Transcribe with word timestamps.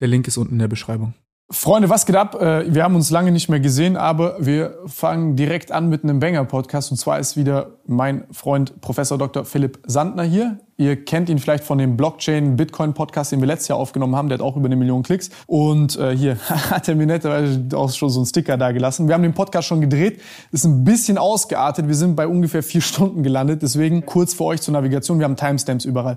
Der 0.00 0.08
Link 0.08 0.26
ist 0.26 0.36
unten 0.36 0.54
in 0.54 0.58
der 0.58 0.68
Beschreibung. 0.68 1.14
Freunde, 1.52 1.90
was 1.90 2.06
geht 2.06 2.14
ab? 2.14 2.40
Äh, 2.40 2.72
wir 2.72 2.84
haben 2.84 2.94
uns 2.94 3.10
lange 3.10 3.32
nicht 3.32 3.48
mehr 3.48 3.58
gesehen, 3.58 3.96
aber 3.96 4.36
wir 4.38 4.78
fangen 4.86 5.34
direkt 5.34 5.72
an 5.72 5.88
mit 5.88 6.04
einem 6.04 6.20
Banger-Podcast. 6.20 6.92
Und 6.92 6.96
zwar 6.96 7.18
ist 7.18 7.36
wieder 7.36 7.80
mein 7.86 8.24
Freund 8.30 8.80
Professor 8.80 9.18
Dr. 9.18 9.44
Philipp 9.44 9.80
Sandner 9.84 10.22
hier. 10.22 10.60
Ihr 10.80 11.04
kennt 11.04 11.28
ihn 11.28 11.38
vielleicht 11.38 11.62
von 11.62 11.76
dem 11.76 11.98
Blockchain-Bitcoin-Podcast, 11.98 13.32
den 13.32 13.40
wir 13.40 13.46
letztes 13.46 13.68
Jahr 13.68 13.76
aufgenommen 13.76 14.16
haben. 14.16 14.30
Der 14.30 14.38
hat 14.38 14.42
auch 14.42 14.56
über 14.56 14.64
eine 14.64 14.76
Million 14.76 15.02
Klicks. 15.02 15.28
Und 15.46 15.98
äh, 15.98 16.16
hier 16.16 16.38
hat 16.48 16.88
er 16.88 16.94
mir 16.94 17.04
netterweise 17.04 17.66
auch 17.74 17.92
schon 17.92 18.08
so 18.08 18.20
einen 18.20 18.24
Sticker 18.24 18.56
da 18.56 18.72
gelassen. 18.72 19.06
Wir 19.06 19.14
haben 19.14 19.22
den 19.22 19.34
Podcast 19.34 19.68
schon 19.68 19.82
gedreht. 19.82 20.22
Ist 20.52 20.64
ein 20.64 20.82
bisschen 20.82 21.18
ausgeartet. 21.18 21.86
Wir 21.86 21.94
sind 21.94 22.16
bei 22.16 22.26
ungefähr 22.26 22.62
vier 22.62 22.80
Stunden 22.80 23.22
gelandet. 23.22 23.60
Deswegen 23.60 24.06
kurz 24.06 24.32
für 24.32 24.44
euch 24.44 24.62
zur 24.62 24.72
Navigation. 24.72 25.18
Wir 25.18 25.24
haben 25.24 25.36
Timestamps 25.36 25.84
überall. 25.84 26.16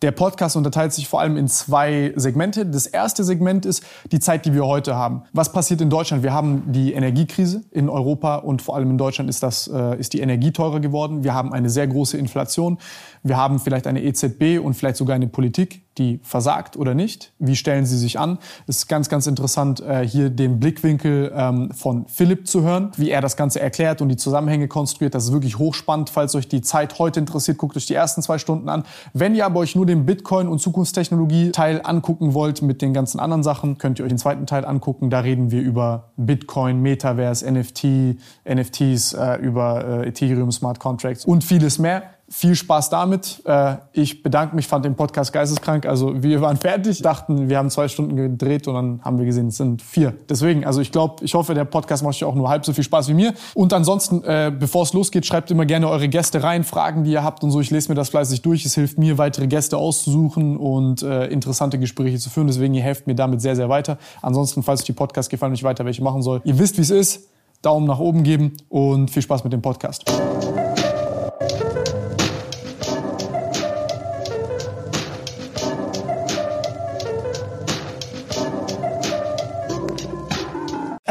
Der 0.00 0.12
Podcast 0.12 0.54
unterteilt 0.54 0.92
sich 0.92 1.08
vor 1.08 1.20
allem 1.20 1.36
in 1.36 1.48
zwei 1.48 2.12
Segmente. 2.14 2.66
Das 2.66 2.86
erste 2.86 3.24
Segment 3.24 3.66
ist 3.66 3.82
die 4.12 4.20
Zeit, 4.20 4.46
die 4.46 4.54
wir 4.54 4.64
heute 4.64 4.94
haben. 4.94 5.22
Was 5.32 5.50
passiert 5.50 5.80
in 5.80 5.90
Deutschland? 5.90 6.22
Wir 6.22 6.32
haben 6.32 6.70
die 6.70 6.92
Energiekrise 6.92 7.64
in 7.72 7.88
Europa 7.88 8.36
und 8.36 8.62
vor 8.62 8.76
allem 8.76 8.90
in 8.90 8.98
Deutschland 8.98 9.28
ist, 9.28 9.42
das, 9.42 9.66
äh, 9.66 9.98
ist 9.98 10.12
die 10.12 10.20
Energie 10.20 10.52
teurer 10.52 10.78
geworden. 10.78 11.24
Wir 11.24 11.34
haben 11.34 11.52
eine 11.52 11.68
sehr 11.68 11.88
große 11.88 12.16
Inflation. 12.16 12.78
Wir 13.26 13.38
haben 13.38 13.58
vielleicht 13.58 13.86
eine 13.86 14.02
EZB 14.02 14.62
und 14.62 14.74
vielleicht 14.74 14.98
sogar 14.98 15.16
eine 15.16 15.26
Politik, 15.26 15.80
die 15.96 16.20
versagt 16.22 16.76
oder 16.76 16.94
nicht. 16.94 17.32
Wie 17.38 17.56
stellen 17.56 17.86
sie 17.86 17.96
sich 17.96 18.18
an? 18.18 18.38
Es 18.66 18.76
ist 18.76 18.86
ganz, 18.86 19.08
ganz 19.08 19.26
interessant, 19.26 19.80
äh, 19.80 20.06
hier 20.06 20.28
den 20.28 20.60
Blickwinkel 20.60 21.32
ähm, 21.34 21.70
von 21.70 22.04
Philipp 22.06 22.46
zu 22.46 22.60
hören, 22.60 22.92
wie 22.98 23.08
er 23.08 23.22
das 23.22 23.38
Ganze 23.38 23.60
erklärt 23.60 24.02
und 24.02 24.10
die 24.10 24.18
Zusammenhänge 24.18 24.68
konstruiert. 24.68 25.14
Das 25.14 25.24
ist 25.24 25.32
wirklich 25.32 25.58
hochspannend. 25.58 26.10
Falls 26.10 26.34
euch 26.34 26.48
die 26.48 26.60
Zeit 26.60 26.98
heute 26.98 27.18
interessiert, 27.18 27.56
guckt 27.56 27.78
euch 27.78 27.86
die 27.86 27.94
ersten 27.94 28.20
zwei 28.20 28.36
Stunden 28.36 28.68
an. 28.68 28.84
Wenn 29.14 29.34
ihr 29.34 29.46
aber 29.46 29.60
euch 29.60 29.74
nur 29.74 29.86
den 29.86 30.04
Bitcoin- 30.04 30.48
und 30.48 30.58
Zukunftstechnologie-Teil 30.58 31.80
angucken 31.82 32.34
wollt 32.34 32.60
mit 32.60 32.82
den 32.82 32.92
ganzen 32.92 33.20
anderen 33.20 33.42
Sachen, 33.42 33.78
könnt 33.78 33.98
ihr 33.98 34.04
euch 34.04 34.10
den 34.10 34.18
zweiten 34.18 34.44
Teil 34.46 34.66
angucken. 34.66 35.08
Da 35.08 35.20
reden 35.20 35.50
wir 35.50 35.62
über 35.62 36.10
Bitcoin, 36.18 36.82
Metaverse, 36.82 37.50
NFT, 37.50 38.18
NFTs, 38.44 39.14
äh, 39.14 39.36
über 39.36 40.02
äh, 40.02 40.08
Ethereum, 40.08 40.52
Smart 40.52 40.78
Contracts 40.78 41.24
und 41.24 41.42
vieles 41.42 41.78
mehr 41.78 42.02
viel 42.28 42.54
Spaß 42.54 42.90
damit. 42.90 43.42
Äh, 43.44 43.76
ich 43.92 44.22
bedanke 44.22 44.56
mich, 44.56 44.66
fand 44.66 44.84
den 44.84 44.96
Podcast 44.96 45.32
geisteskrank. 45.32 45.86
Also 45.86 46.22
wir 46.22 46.40
waren 46.40 46.56
fertig, 46.56 47.02
dachten, 47.02 47.48
wir 47.48 47.58
haben 47.58 47.70
zwei 47.70 47.88
Stunden 47.88 48.16
gedreht 48.16 48.66
und 48.66 48.74
dann 48.74 49.00
haben 49.04 49.18
wir 49.18 49.26
gesehen, 49.26 49.48
es 49.48 49.58
sind 49.58 49.82
vier. 49.82 50.14
Deswegen, 50.28 50.64
also 50.64 50.80
ich 50.80 50.90
glaube, 50.90 51.24
ich 51.24 51.34
hoffe, 51.34 51.54
der 51.54 51.64
Podcast 51.64 52.02
macht 52.02 52.14
euch 52.14 52.24
auch 52.24 52.34
nur 52.34 52.48
halb 52.48 52.64
so 52.64 52.72
viel 52.72 52.84
Spaß 52.84 53.08
wie 53.08 53.14
mir. 53.14 53.34
Und 53.54 53.72
ansonsten, 53.72 54.24
äh, 54.24 54.52
bevor 54.56 54.84
es 54.84 54.92
losgeht, 54.92 55.26
schreibt 55.26 55.50
immer 55.50 55.66
gerne 55.66 55.88
eure 55.88 56.08
Gäste 56.08 56.42
rein, 56.42 56.64
Fragen, 56.64 57.04
die 57.04 57.12
ihr 57.12 57.22
habt 57.22 57.44
und 57.44 57.50
so. 57.50 57.60
Ich 57.60 57.70
lese 57.70 57.90
mir 57.90 57.94
das 57.94 58.08
fleißig 58.08 58.42
durch. 58.42 58.64
Es 58.64 58.74
hilft 58.74 58.98
mir, 58.98 59.18
weitere 59.18 59.46
Gäste 59.46 59.76
auszusuchen 59.76 60.56
und 60.56 61.02
äh, 61.02 61.26
interessante 61.26 61.78
Gespräche 61.78 62.18
zu 62.18 62.30
führen. 62.30 62.46
Deswegen, 62.46 62.74
ihr 62.74 62.82
helft 62.82 63.06
mir 63.06 63.14
damit 63.14 63.42
sehr, 63.42 63.56
sehr 63.56 63.68
weiter. 63.68 63.98
Ansonsten, 64.22 64.62
falls 64.62 64.80
euch 64.80 64.86
die 64.86 64.92
Podcast 64.92 65.28
gefallen 65.30 65.52
und 65.52 65.58
ich 65.58 65.64
weiter 65.64 65.84
welche 65.84 66.02
machen 66.02 66.22
soll, 66.22 66.40
ihr 66.44 66.58
wisst, 66.58 66.78
wie 66.78 66.82
es 66.82 66.90
ist. 66.90 67.28
Daumen 67.62 67.86
nach 67.86 67.98
oben 67.98 68.24
geben 68.24 68.56
und 68.68 69.10
viel 69.10 69.22
Spaß 69.22 69.44
mit 69.44 69.52
dem 69.52 69.62
Podcast. 69.62 70.04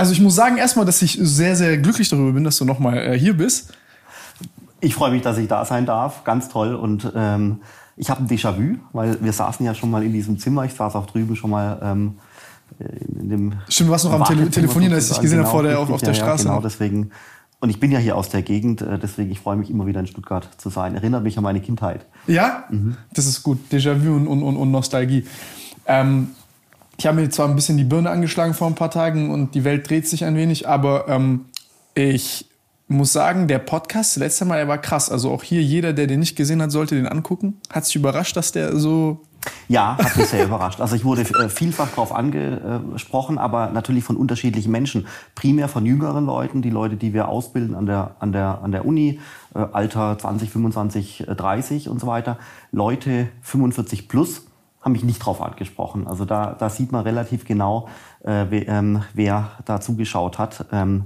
Also 0.04 0.12
ich 0.12 0.20
muss 0.20 0.36
sagen 0.36 0.58
erstmal, 0.58 0.86
dass 0.86 1.02
ich 1.02 1.18
sehr, 1.22 1.56
sehr 1.56 1.78
glücklich 1.78 2.10
darüber 2.10 2.34
bin, 2.34 2.44
dass 2.44 2.58
du 2.58 2.66
nochmal 2.66 2.98
äh, 2.98 3.18
hier 3.18 3.38
bist. 3.38 3.72
Ich 4.82 4.96
freue 4.96 5.12
mich, 5.12 5.22
dass 5.22 5.38
ich 5.38 5.48
da 5.48 5.64
sein 5.64 5.86
darf. 5.86 6.26
Ganz 6.26 6.50
toll. 6.50 6.76
Und 6.76 7.10
ähm, 7.16 7.62
ich 7.96 8.10
habe 8.10 8.22
ein 8.22 8.28
Déjà-vu, 8.28 8.80
weil 8.92 9.24
wir 9.24 9.32
saßen 9.32 9.66
ja 9.66 9.74
schon 9.74 9.90
mal 9.90 10.04
in 10.04 10.12
diesem 10.12 10.38
Zimmer. 10.38 10.66
Ich 10.66 10.74
saß 10.74 10.96
auch 10.96 11.06
drüben 11.06 11.38
schon 11.38 11.52
mal 11.52 11.80
ähm, 11.82 12.18
in 13.18 13.30
dem. 13.30 13.54
Stimmt, 13.70 13.88
du 13.88 13.92
warst 13.94 14.04
noch 14.04 14.12
am 14.12 14.26
Tele 14.26 14.50
Telefonieren, 14.50 14.94
als 14.94 15.10
ich 15.10 15.22
gesehen 15.22 15.38
genau, 15.38 15.48
habe 15.48 15.58
vor 15.58 15.64
der, 15.64 15.80
auf, 15.80 15.90
auf 15.90 16.02
der 16.02 16.14
Straße. 16.14 16.48
Ja, 16.48 16.50
genau, 16.50 16.62
deswegen. 16.62 17.12
Und 17.62 17.70
ich 17.70 17.80
bin 17.80 17.90
ja 17.90 18.00
hier 18.00 18.18
aus 18.18 18.28
der 18.28 18.42
Gegend, 18.42 18.82
äh, 18.82 19.00
deswegen 19.00 19.32
ich 19.32 19.40
freue 19.40 19.56
mich 19.56 19.70
immer 19.70 19.86
wieder 19.86 20.02
in 20.02 20.08
Stuttgart 20.08 20.50
zu 20.58 20.70
sein. 20.70 20.96
Erinnert 20.96 21.24
mich 21.24 21.38
an 21.38 21.46
meine 21.46 21.62
Kindheit. 21.62 22.06
Ja, 22.28 22.66
mhm. 22.70 22.98
das 23.14 23.26
ist 23.26 23.42
gut. 23.42 23.58
Déjà-vu 23.72 24.14
und, 24.18 24.28
und, 24.28 24.58
und 24.58 24.70
Nostalgie. 24.70 25.26
Ähm, 25.86 26.32
ich 26.98 27.08
habe 27.08 27.22
mir 27.22 27.30
zwar 27.30 27.48
ein 27.48 27.56
bisschen 27.56 27.78
die 27.78 27.84
Birne 27.84 28.10
angeschlagen 28.10 28.54
vor 28.54 28.68
ein 28.68 28.76
paar 28.76 28.92
Tagen 28.92 29.32
und 29.32 29.56
die 29.56 29.64
Welt 29.64 29.90
dreht 29.90 30.08
sich 30.08 30.26
ein 30.26 30.36
wenig, 30.36 30.68
aber 30.68 31.08
ähm, 31.08 31.46
ich 31.96 32.48
muss 32.88 33.14
sagen, 33.14 33.48
der 33.48 33.60
Podcast, 33.60 34.18
letzte 34.18 34.46
Mal, 34.46 34.58
der 34.58 34.68
war 34.68 34.78
krass. 34.78 35.10
Also 35.10 35.32
auch 35.32 35.44
hier, 35.44 35.64
jeder, 35.64 35.94
der 35.94 36.08
den 36.08 36.20
nicht 36.20 36.36
gesehen 36.36 36.62
hat, 36.62 36.72
sollte 36.72 36.96
den 36.96 37.08
angucken. 37.08 37.60
Hat 37.72 37.86
sich 37.86 37.96
überrascht, 37.96 38.36
dass 38.36 38.52
der 38.52 38.78
so 38.78 39.22
ja, 39.68 39.98
hat 39.98 40.16
mich 40.16 40.28
sehr 40.28 40.46
überrascht. 40.46 40.80
Also 40.82 40.96
ich 40.96 41.04
wurde 41.04 41.22
äh, 41.22 41.50
vielfach 41.50 41.90
darauf 41.90 42.14
angesprochen, 42.14 43.38
aber 43.38 43.70
natürlich 43.72 44.04
von 44.04 44.16
unterschiedlichen 44.16 44.72
Menschen. 44.72 45.08
Primär 45.36 45.68
von 45.68 45.86
jüngeren 45.86 46.26
Leuten, 46.26 46.62
die 46.62 46.70
Leute, 46.70 46.96
die 46.96 47.14
wir 47.14 47.28
ausbilden 47.28 47.76
an 47.76 47.86
der, 47.86 48.16
an 48.20 48.32
der, 48.32 48.60
an 48.62 48.72
der 48.72 48.86
Uni, 48.86 49.20
äh, 49.54 49.60
Alter 49.60 50.18
20, 50.18 50.50
25, 50.50 51.26
30 51.28 51.90
und 51.90 52.00
so 52.00 52.08
weiter. 52.08 52.38
Leute 52.72 53.30
45 53.42 54.08
plus 54.08 54.46
haben 54.84 54.92
mich 54.92 55.04
nicht 55.04 55.20
drauf 55.20 55.42
angesprochen. 55.42 56.08
Also 56.08 56.26
da, 56.26 56.56
da 56.60 56.70
sieht 56.70 56.92
man 56.92 57.04
relativ 57.04 57.46
genau, 57.46 57.88
äh, 58.24 58.46
wer, 58.50 58.68
ähm, 58.68 59.04
wer 59.14 59.52
da 59.66 59.80
zugeschaut 59.80 60.38
hat. 60.38 60.66
Ähm, 60.72 61.06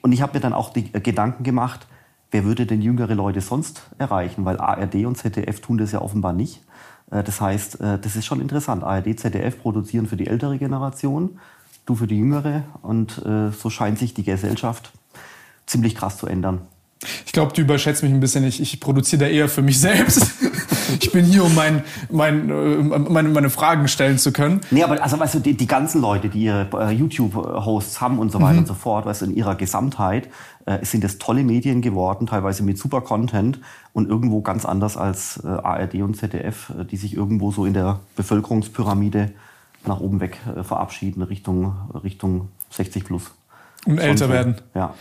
und 0.00 0.12
ich 0.12 0.22
habe 0.22 0.34
mir 0.34 0.40
dann 0.40 0.54
auch 0.54 0.72
die 0.72 0.92
äh, 0.94 1.00
Gedanken 1.00 1.44
gemacht, 1.44 1.86
wer 2.30 2.44
würde 2.44 2.64
denn 2.64 2.80
jüngere 2.80 3.14
Leute 3.14 3.42
sonst 3.42 3.82
erreichen? 3.98 4.44
Weil 4.44 4.58
ARD 4.58 5.04
und 5.04 5.16
ZDF 5.16 5.60
tun 5.60 5.76
das 5.76 5.92
ja 5.92 6.00
offenbar 6.00 6.32
nicht. 6.32 6.62
Äh, 7.10 7.22
das 7.22 7.40
heißt, 7.40 7.80
äh, 7.80 7.98
das 7.98 8.16
ist 8.16 8.24
schon 8.24 8.40
interessant. 8.40 8.82
ARD, 8.82 9.18
ZDF 9.18 9.60
produzieren 9.60 10.06
für 10.06 10.16
die 10.16 10.26
ältere 10.26 10.56
Generation, 10.56 11.38
du 11.84 11.94
für 11.94 12.06
die 12.06 12.16
jüngere. 12.18 12.62
Und 12.80 13.18
äh, 13.26 13.50
so 13.50 13.68
scheint 13.68 13.98
sich 13.98 14.14
die 14.14 14.24
Gesellschaft 14.24 14.90
ziemlich 15.66 15.94
krass 15.94 16.16
zu 16.16 16.26
ändern. 16.26 16.62
Ich 17.26 17.32
glaube, 17.32 17.52
du 17.52 17.60
überschätzt 17.60 18.02
mich 18.02 18.12
ein 18.12 18.20
bisschen. 18.20 18.44
Ich, 18.44 18.60
ich 18.60 18.80
produziere 18.80 19.24
da 19.24 19.28
eher 19.28 19.48
für 19.48 19.62
mich 19.62 19.78
selbst. 19.78 20.32
ich 21.00 21.12
bin 21.12 21.24
hier, 21.24 21.44
um 21.44 21.54
mein, 21.54 21.82
mein, 22.10 22.50
äh, 22.50 22.98
meine, 22.98 23.28
meine 23.28 23.50
Fragen 23.50 23.88
stellen 23.88 24.18
zu 24.18 24.32
können. 24.32 24.60
Nee, 24.70 24.82
aber 24.82 25.02
also, 25.02 25.18
weißt 25.18 25.34
du, 25.34 25.38
die, 25.40 25.56
die 25.56 25.66
ganzen 25.66 26.00
Leute, 26.00 26.28
die 26.28 26.44
ihre 26.44 26.68
äh, 26.74 26.90
YouTube-Hosts 26.90 28.00
haben 28.00 28.18
und 28.18 28.32
so 28.32 28.40
weiter 28.40 28.54
mhm. 28.54 28.58
und 28.60 28.66
so 28.66 28.74
fort, 28.74 29.06
weißt 29.06 29.22
du, 29.22 29.26
in 29.26 29.36
ihrer 29.36 29.54
Gesamtheit, 29.54 30.28
äh, 30.64 30.84
sind 30.84 31.02
das 31.02 31.18
tolle 31.18 31.42
Medien 31.42 31.82
geworden, 31.82 32.26
teilweise 32.26 32.62
mit 32.62 32.78
super 32.78 33.00
Content 33.00 33.58
und 33.92 34.08
irgendwo 34.08 34.42
ganz 34.42 34.64
anders 34.64 34.96
als 34.96 35.42
äh, 35.44 35.48
ARD 35.48 35.96
und 35.96 36.16
ZDF, 36.16 36.70
äh, 36.70 36.84
die 36.84 36.96
sich 36.96 37.16
irgendwo 37.16 37.50
so 37.50 37.66
in 37.66 37.74
der 37.74 38.00
Bevölkerungspyramide 38.16 39.32
nach 39.84 39.98
oben 39.98 40.20
weg 40.20 40.38
verabschieden, 40.62 41.22
Richtung, 41.22 41.74
Richtung 42.04 42.50
60 42.70 43.04
plus. 43.04 43.32
Und 43.86 43.98
älter 43.98 44.26
so. 44.26 44.32
werden. 44.32 44.56
Ja. 44.74 44.94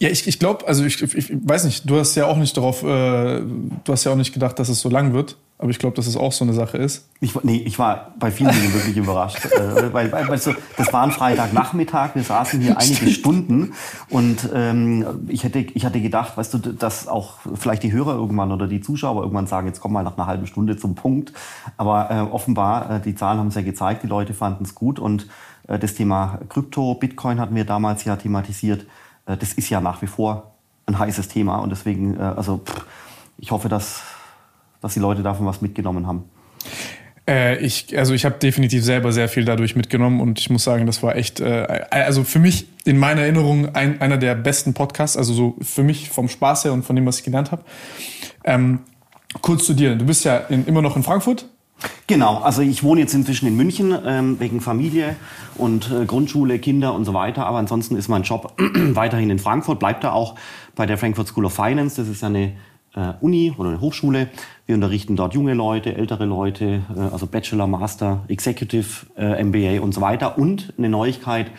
Ja, 0.00 0.08
ich, 0.10 0.28
ich 0.28 0.38
glaube, 0.38 0.66
also 0.68 0.84
ich, 0.84 1.02
ich 1.02 1.32
weiß 1.32 1.64
nicht, 1.64 1.90
du 1.90 1.98
hast 1.98 2.14
ja 2.14 2.26
auch 2.26 2.36
nicht 2.36 2.56
darauf, 2.56 2.84
äh, 2.84 3.40
du 3.40 3.92
hast 3.92 4.04
ja 4.04 4.12
auch 4.12 4.16
nicht 4.16 4.32
gedacht, 4.32 4.58
dass 4.58 4.68
es 4.68 4.80
so 4.80 4.88
lang 4.88 5.12
wird. 5.12 5.36
Aber 5.60 5.70
ich 5.70 5.80
glaube, 5.80 5.96
dass 5.96 6.06
es 6.06 6.16
auch 6.16 6.30
so 6.30 6.44
eine 6.44 6.52
Sache 6.52 6.78
ist. 6.78 7.08
Ich, 7.18 7.34
nee, 7.42 7.56
ich 7.56 7.80
war 7.80 8.14
bei 8.20 8.30
vielen 8.30 8.52
Dingen 8.52 8.72
wirklich 8.72 8.96
überrascht. 8.96 9.44
äh, 9.52 9.92
weil, 9.92 10.12
weil, 10.12 10.28
weißt 10.28 10.46
du, 10.46 10.52
das 10.76 10.92
war 10.92 11.02
ein 11.02 11.10
Freitagnachmittag, 11.10 12.14
wir 12.14 12.22
saßen 12.22 12.60
hier 12.60 12.78
einige 12.78 13.10
Stunden 13.10 13.74
und 14.08 14.48
ähm, 14.54 15.26
ich, 15.26 15.42
hätte, 15.42 15.58
ich 15.58 15.84
hatte 15.84 16.00
gedacht, 16.00 16.36
weißt 16.36 16.54
du, 16.54 16.58
dass 16.58 17.08
auch 17.08 17.38
vielleicht 17.56 17.82
die 17.82 17.90
Hörer 17.90 18.14
irgendwann 18.14 18.52
oder 18.52 18.68
die 18.68 18.80
Zuschauer 18.80 19.22
irgendwann 19.22 19.48
sagen, 19.48 19.66
jetzt 19.66 19.80
komm 19.80 19.92
mal 19.92 20.04
nach 20.04 20.16
einer 20.16 20.28
halben 20.28 20.46
Stunde 20.46 20.76
zum 20.76 20.94
Punkt. 20.94 21.32
Aber 21.76 22.08
äh, 22.08 22.20
offenbar, 22.20 22.90
äh, 22.90 23.00
die 23.00 23.16
Zahlen 23.16 23.40
haben 23.40 23.48
es 23.48 23.56
ja 23.56 23.62
gezeigt, 23.62 24.04
die 24.04 24.08
Leute 24.08 24.34
fanden 24.34 24.62
es 24.62 24.76
gut 24.76 25.00
und 25.00 25.26
das 25.76 25.94
Thema 25.94 26.40
Krypto, 26.48 26.94
Bitcoin 26.94 27.40
hatten 27.40 27.54
wir 27.54 27.64
damals 27.64 28.04
ja 28.04 28.16
thematisiert. 28.16 28.86
Äh, 29.26 29.36
das 29.36 29.52
ist 29.52 29.68
ja 29.68 29.80
nach 29.80 30.00
wie 30.00 30.06
vor 30.06 30.54
ein 30.86 30.98
heißes 30.98 31.28
Thema 31.28 31.58
und 31.58 31.70
deswegen, 31.70 32.16
äh, 32.18 32.22
also 32.22 32.62
ich 33.36 33.50
hoffe, 33.50 33.68
dass 33.68 34.02
dass 34.80 34.94
die 34.94 35.00
Leute 35.00 35.22
davon 35.22 35.46
was 35.46 35.60
mitgenommen 35.60 36.06
haben? 36.06 36.24
Äh, 37.26 37.58
ich, 37.58 37.96
also 37.98 38.14
ich 38.14 38.24
habe 38.24 38.36
definitiv 38.38 38.84
selber 38.84 39.12
sehr 39.12 39.28
viel 39.28 39.44
dadurch 39.44 39.76
mitgenommen 39.76 40.20
und 40.20 40.38
ich 40.38 40.50
muss 40.50 40.64
sagen, 40.64 40.86
das 40.86 41.02
war 41.02 41.16
echt, 41.16 41.40
äh, 41.40 41.84
also 41.90 42.24
für 42.24 42.38
mich 42.38 42.68
in 42.84 42.98
meiner 42.98 43.22
Erinnerung 43.22 43.74
ein, 43.74 44.00
einer 44.00 44.16
der 44.16 44.34
besten 44.34 44.74
Podcasts, 44.74 45.16
also 45.16 45.34
so 45.34 45.56
für 45.60 45.82
mich 45.82 46.08
vom 46.08 46.28
Spaß 46.28 46.64
her 46.64 46.72
und 46.72 46.84
von 46.84 46.96
dem, 46.96 47.06
was 47.06 47.18
ich 47.18 47.24
gelernt 47.24 47.52
habe. 47.52 47.62
Ähm, 48.44 48.80
kurz 49.42 49.66
zu 49.66 49.74
dir, 49.74 49.94
du 49.96 50.06
bist 50.06 50.24
ja 50.24 50.36
in, 50.36 50.66
immer 50.66 50.82
noch 50.82 50.96
in 50.96 51.02
Frankfurt. 51.02 51.46
Genau, 52.06 52.38
also 52.38 52.62
ich 52.62 52.82
wohne 52.82 53.00
jetzt 53.00 53.14
inzwischen 53.14 53.46
in 53.46 53.56
München 53.56 53.96
ähm, 54.04 54.40
wegen 54.40 54.60
Familie 54.60 55.16
und 55.56 55.90
äh, 55.90 56.06
Grundschule, 56.06 56.58
Kinder 56.58 56.94
und 56.94 57.04
so 57.04 57.14
weiter. 57.14 57.46
Aber 57.46 57.58
ansonsten 57.58 57.96
ist 57.96 58.08
mein 58.08 58.22
Job 58.22 58.54
weiterhin 58.74 59.30
in 59.30 59.38
Frankfurt, 59.38 59.78
bleibt 59.78 60.04
da 60.04 60.12
auch 60.12 60.34
bei 60.74 60.86
der 60.86 60.98
Frankfurt 60.98 61.28
School 61.28 61.44
of 61.44 61.54
Finance. 61.54 61.96
Das 61.96 62.08
ist 62.08 62.24
eine 62.24 62.54
äh, 62.94 63.12
Uni 63.20 63.54
oder 63.56 63.70
eine 63.70 63.80
Hochschule. 63.80 64.28
Wir 64.66 64.74
unterrichten 64.74 65.16
dort 65.16 65.34
junge 65.34 65.54
Leute, 65.54 65.94
ältere 65.94 66.24
Leute, 66.24 66.82
äh, 66.96 67.00
also 67.00 67.26
Bachelor, 67.26 67.66
Master, 67.66 68.24
Executive, 68.28 69.06
äh, 69.16 69.42
MBA 69.42 69.80
und 69.82 69.92
so 69.92 70.00
weiter. 70.00 70.38
Und 70.38 70.72
eine 70.78 70.88
Neuigkeit, 70.88 71.50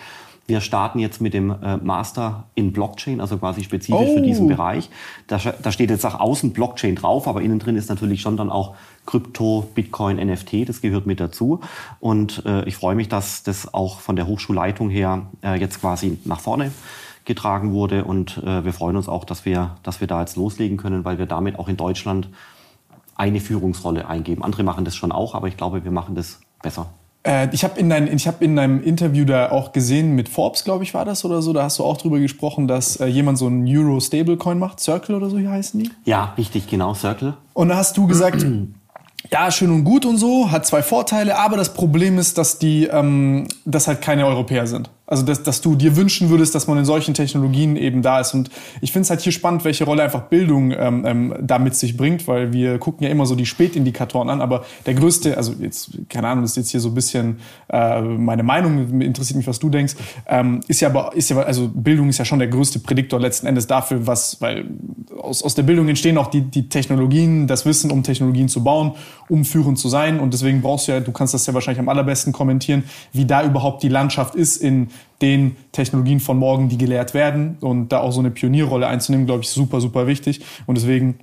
wir 0.49 0.61
starten 0.61 0.97
jetzt 0.97 1.21
mit 1.21 1.35
dem 1.35 1.51
äh, 1.51 1.77
Master 1.77 2.45
in 2.55 2.73
Blockchain, 2.73 3.21
also 3.21 3.37
quasi 3.37 3.63
spezifisch 3.63 4.07
oh. 4.09 4.15
für 4.15 4.21
diesen 4.21 4.45
oh. 4.45 4.49
Bereich. 4.49 4.89
Da, 5.27 5.37
da, 5.37 5.71
steht 5.71 5.91
jetzt 5.91 6.05
auch 6.05 6.19
außen 6.19 6.53
Blockchain 6.53 6.95
drauf, 6.95 7.27
aber 7.27 7.41
innen 7.41 7.59
drin 7.59 7.75
ist 7.75 7.87
natürlich 7.87 8.21
schon 8.21 8.35
dann 8.35 8.49
auch 8.49 8.75
Krypto, 9.09 9.67
Bitcoin, 9.73 10.17
NFT, 10.17 10.69
das 10.69 10.81
gehört 10.81 11.07
mit 11.07 11.19
dazu. 11.19 11.61
Und 11.99 12.43
äh, 12.45 12.63
ich 12.65 12.75
freue 12.75 12.93
mich, 12.93 13.09
dass 13.09 13.41
das 13.41 13.73
auch 13.73 14.01
von 14.01 14.15
der 14.15 14.27
Hochschulleitung 14.27 14.91
her 14.91 15.23
äh, 15.43 15.59
jetzt 15.59 15.81
quasi 15.81 16.19
nach 16.25 16.39
vorne 16.39 16.71
getragen 17.25 17.73
wurde. 17.73 18.03
Und 18.03 18.37
äh, 18.37 18.63
wir 18.63 18.71
freuen 18.71 18.95
uns 18.95 19.09
auch, 19.09 19.25
dass 19.25 19.45
wir, 19.45 19.77
dass 19.81 19.99
wir 19.99 20.07
da 20.07 20.21
jetzt 20.21 20.35
loslegen 20.35 20.77
können, 20.77 21.05
weil 21.05 21.17
wir 21.17 21.25
damit 21.25 21.57
auch 21.57 21.67
in 21.67 21.75
Deutschland 21.75 22.29
eine 23.15 23.39
Führungsrolle 23.39 24.07
eingeben. 24.07 24.43
Andere 24.43 24.61
machen 24.61 24.85
das 24.85 24.95
schon 24.95 25.11
auch, 25.11 25.33
aber 25.33 25.47
ich 25.47 25.57
glaube, 25.57 25.83
wir 25.83 25.91
machen 25.91 26.13
das 26.13 26.39
besser. 26.61 26.85
Äh, 27.23 27.49
ich 27.51 27.63
habe 27.63 27.79
in, 27.79 27.89
dein, 27.89 28.07
hab 28.07 28.41
in 28.43 28.55
deinem 28.55 28.81
Interview 28.83 29.25
da 29.25 29.49
auch 29.49 29.71
gesehen, 29.71 30.13
mit 30.13 30.29
Forbes, 30.29 30.63
glaube 30.63 30.83
ich, 30.83 30.93
war 30.93 31.03
das 31.03 31.25
oder 31.25 31.41
so, 31.41 31.51
da 31.51 31.63
hast 31.63 31.79
du 31.79 31.83
auch 31.83 31.97
drüber 31.97 32.19
gesprochen, 32.19 32.67
dass 32.67 32.97
äh, 32.97 33.07
jemand 33.07 33.39
so 33.39 33.47
einen 33.47 33.67
Euro-Stablecoin 33.67 34.59
macht, 34.59 34.79
Circle 34.79 35.15
oder 35.15 35.31
so 35.31 35.39
hier 35.39 35.49
heißen 35.49 35.79
die? 35.79 35.89
Ja, 36.05 36.33
richtig, 36.37 36.67
genau, 36.67 36.93
Circle. 36.93 37.33
Und 37.53 37.69
da 37.69 37.75
hast 37.75 37.97
du 37.97 38.05
gesagt, 38.07 38.45
ja, 39.31 39.51
schön 39.51 39.71
und 39.71 39.83
gut 39.83 40.05
und 40.05 40.17
so, 40.17 40.51
hat 40.51 40.65
zwei 40.65 40.81
Vorteile, 40.81 41.37
aber 41.37 41.57
das 41.57 41.73
Problem 41.73 42.17
ist, 42.17 42.37
dass 42.37 42.57
die, 42.57 42.85
ähm, 42.85 43.47
dass 43.65 43.87
halt 43.87 44.01
keine 44.01 44.25
Europäer 44.25 44.67
sind. 44.67 44.89
Also, 45.09 45.23
dass, 45.23 45.41
dass 45.41 45.61
du 45.61 45.75
dir 45.75 45.95
wünschen 45.95 46.29
würdest, 46.29 46.53
dass 46.53 46.67
man 46.67 46.77
in 46.77 46.85
solchen 46.85 47.15
Technologien 47.15 47.75
eben 47.75 48.03
da 48.03 48.19
ist. 48.19 48.35
Und 48.35 48.51
ich 48.79 48.91
finde 48.91 49.05
es 49.05 49.09
halt 49.09 49.21
hier 49.21 49.31
spannend, 49.31 49.65
welche 49.65 49.83
Rolle 49.83 50.03
einfach 50.03 50.23
Bildung 50.23 50.71
ähm, 50.71 51.03
ähm, 51.03 51.33
da 51.41 51.57
mit 51.57 51.73
sich 51.73 51.97
bringt, 51.97 52.27
weil 52.27 52.53
wir 52.53 52.77
gucken 52.77 53.05
ja 53.05 53.09
immer 53.09 53.25
so 53.25 53.33
die 53.33 53.47
Spätindikatoren 53.47 54.29
an. 54.29 54.39
Aber 54.39 54.65
der 54.85 54.93
größte, 54.93 55.35
also 55.35 55.55
jetzt, 55.59 55.97
keine 56.09 56.27
Ahnung, 56.27 56.43
das 56.43 56.51
ist 56.51 56.57
jetzt 56.57 56.69
hier 56.69 56.79
so 56.79 56.89
ein 56.89 56.93
bisschen 56.93 57.39
äh, 57.69 58.01
meine 58.01 58.43
Meinung, 58.43 59.01
interessiert 59.01 59.37
mich, 59.37 59.47
was 59.47 59.57
du 59.57 59.69
denkst, 59.69 59.95
ähm, 60.27 60.59
ist 60.67 60.79
ja 60.79 60.89
aber, 60.89 61.15
ist 61.15 61.31
ja, 61.31 61.37
also 61.39 61.67
Bildung 61.73 62.09
ist 62.09 62.19
ja 62.19 62.25
schon 62.25 62.37
der 62.37 62.47
größte 62.47 62.77
Prädiktor 62.77 63.19
letzten 63.19 63.47
Endes 63.47 63.65
dafür, 63.65 64.05
was, 64.05 64.39
weil 64.41 64.65
aus, 65.19 65.41
aus 65.41 65.55
der 65.55 65.63
Bildung 65.63 65.87
entstehen 65.87 66.19
auch 66.19 66.27
die, 66.27 66.41
die 66.41 66.69
Technologien, 66.69 67.47
das 67.47 67.65
Wissen, 67.65 67.89
um 67.89 68.03
Technologien 68.03 68.47
zu 68.47 68.63
bauen, 68.63 68.93
um 69.27 69.43
führend 69.43 69.79
zu 69.79 69.89
sein. 69.89 70.19
Und 70.19 70.35
deswegen 70.35 70.61
brauchst 70.61 70.87
du 70.87 70.91
ja, 70.91 70.99
du 70.99 71.11
kannst 71.11 71.33
das 71.33 71.47
ja 71.47 71.53
wahrscheinlich 71.55 71.79
am 71.79 71.89
allerbesten 71.89 72.31
kommentieren, 72.31 72.83
wie 73.11 73.25
da 73.25 73.43
überhaupt 73.43 73.81
die 73.81 73.89
Landschaft 73.89 74.35
ist 74.35 74.57
in 74.57 74.89
den 75.21 75.55
Technologien 75.71 76.19
von 76.19 76.37
morgen, 76.37 76.69
die 76.69 76.77
gelehrt 76.77 77.13
werden. 77.13 77.57
Und 77.61 77.89
da 77.89 77.99
auch 77.99 78.11
so 78.11 78.19
eine 78.19 78.31
Pionierrolle 78.31 78.87
einzunehmen, 78.87 79.25
glaube 79.25 79.43
ich, 79.43 79.49
super, 79.49 79.81
super 79.81 80.07
wichtig. 80.07 80.41
Und 80.65 80.77
deswegen 80.77 81.19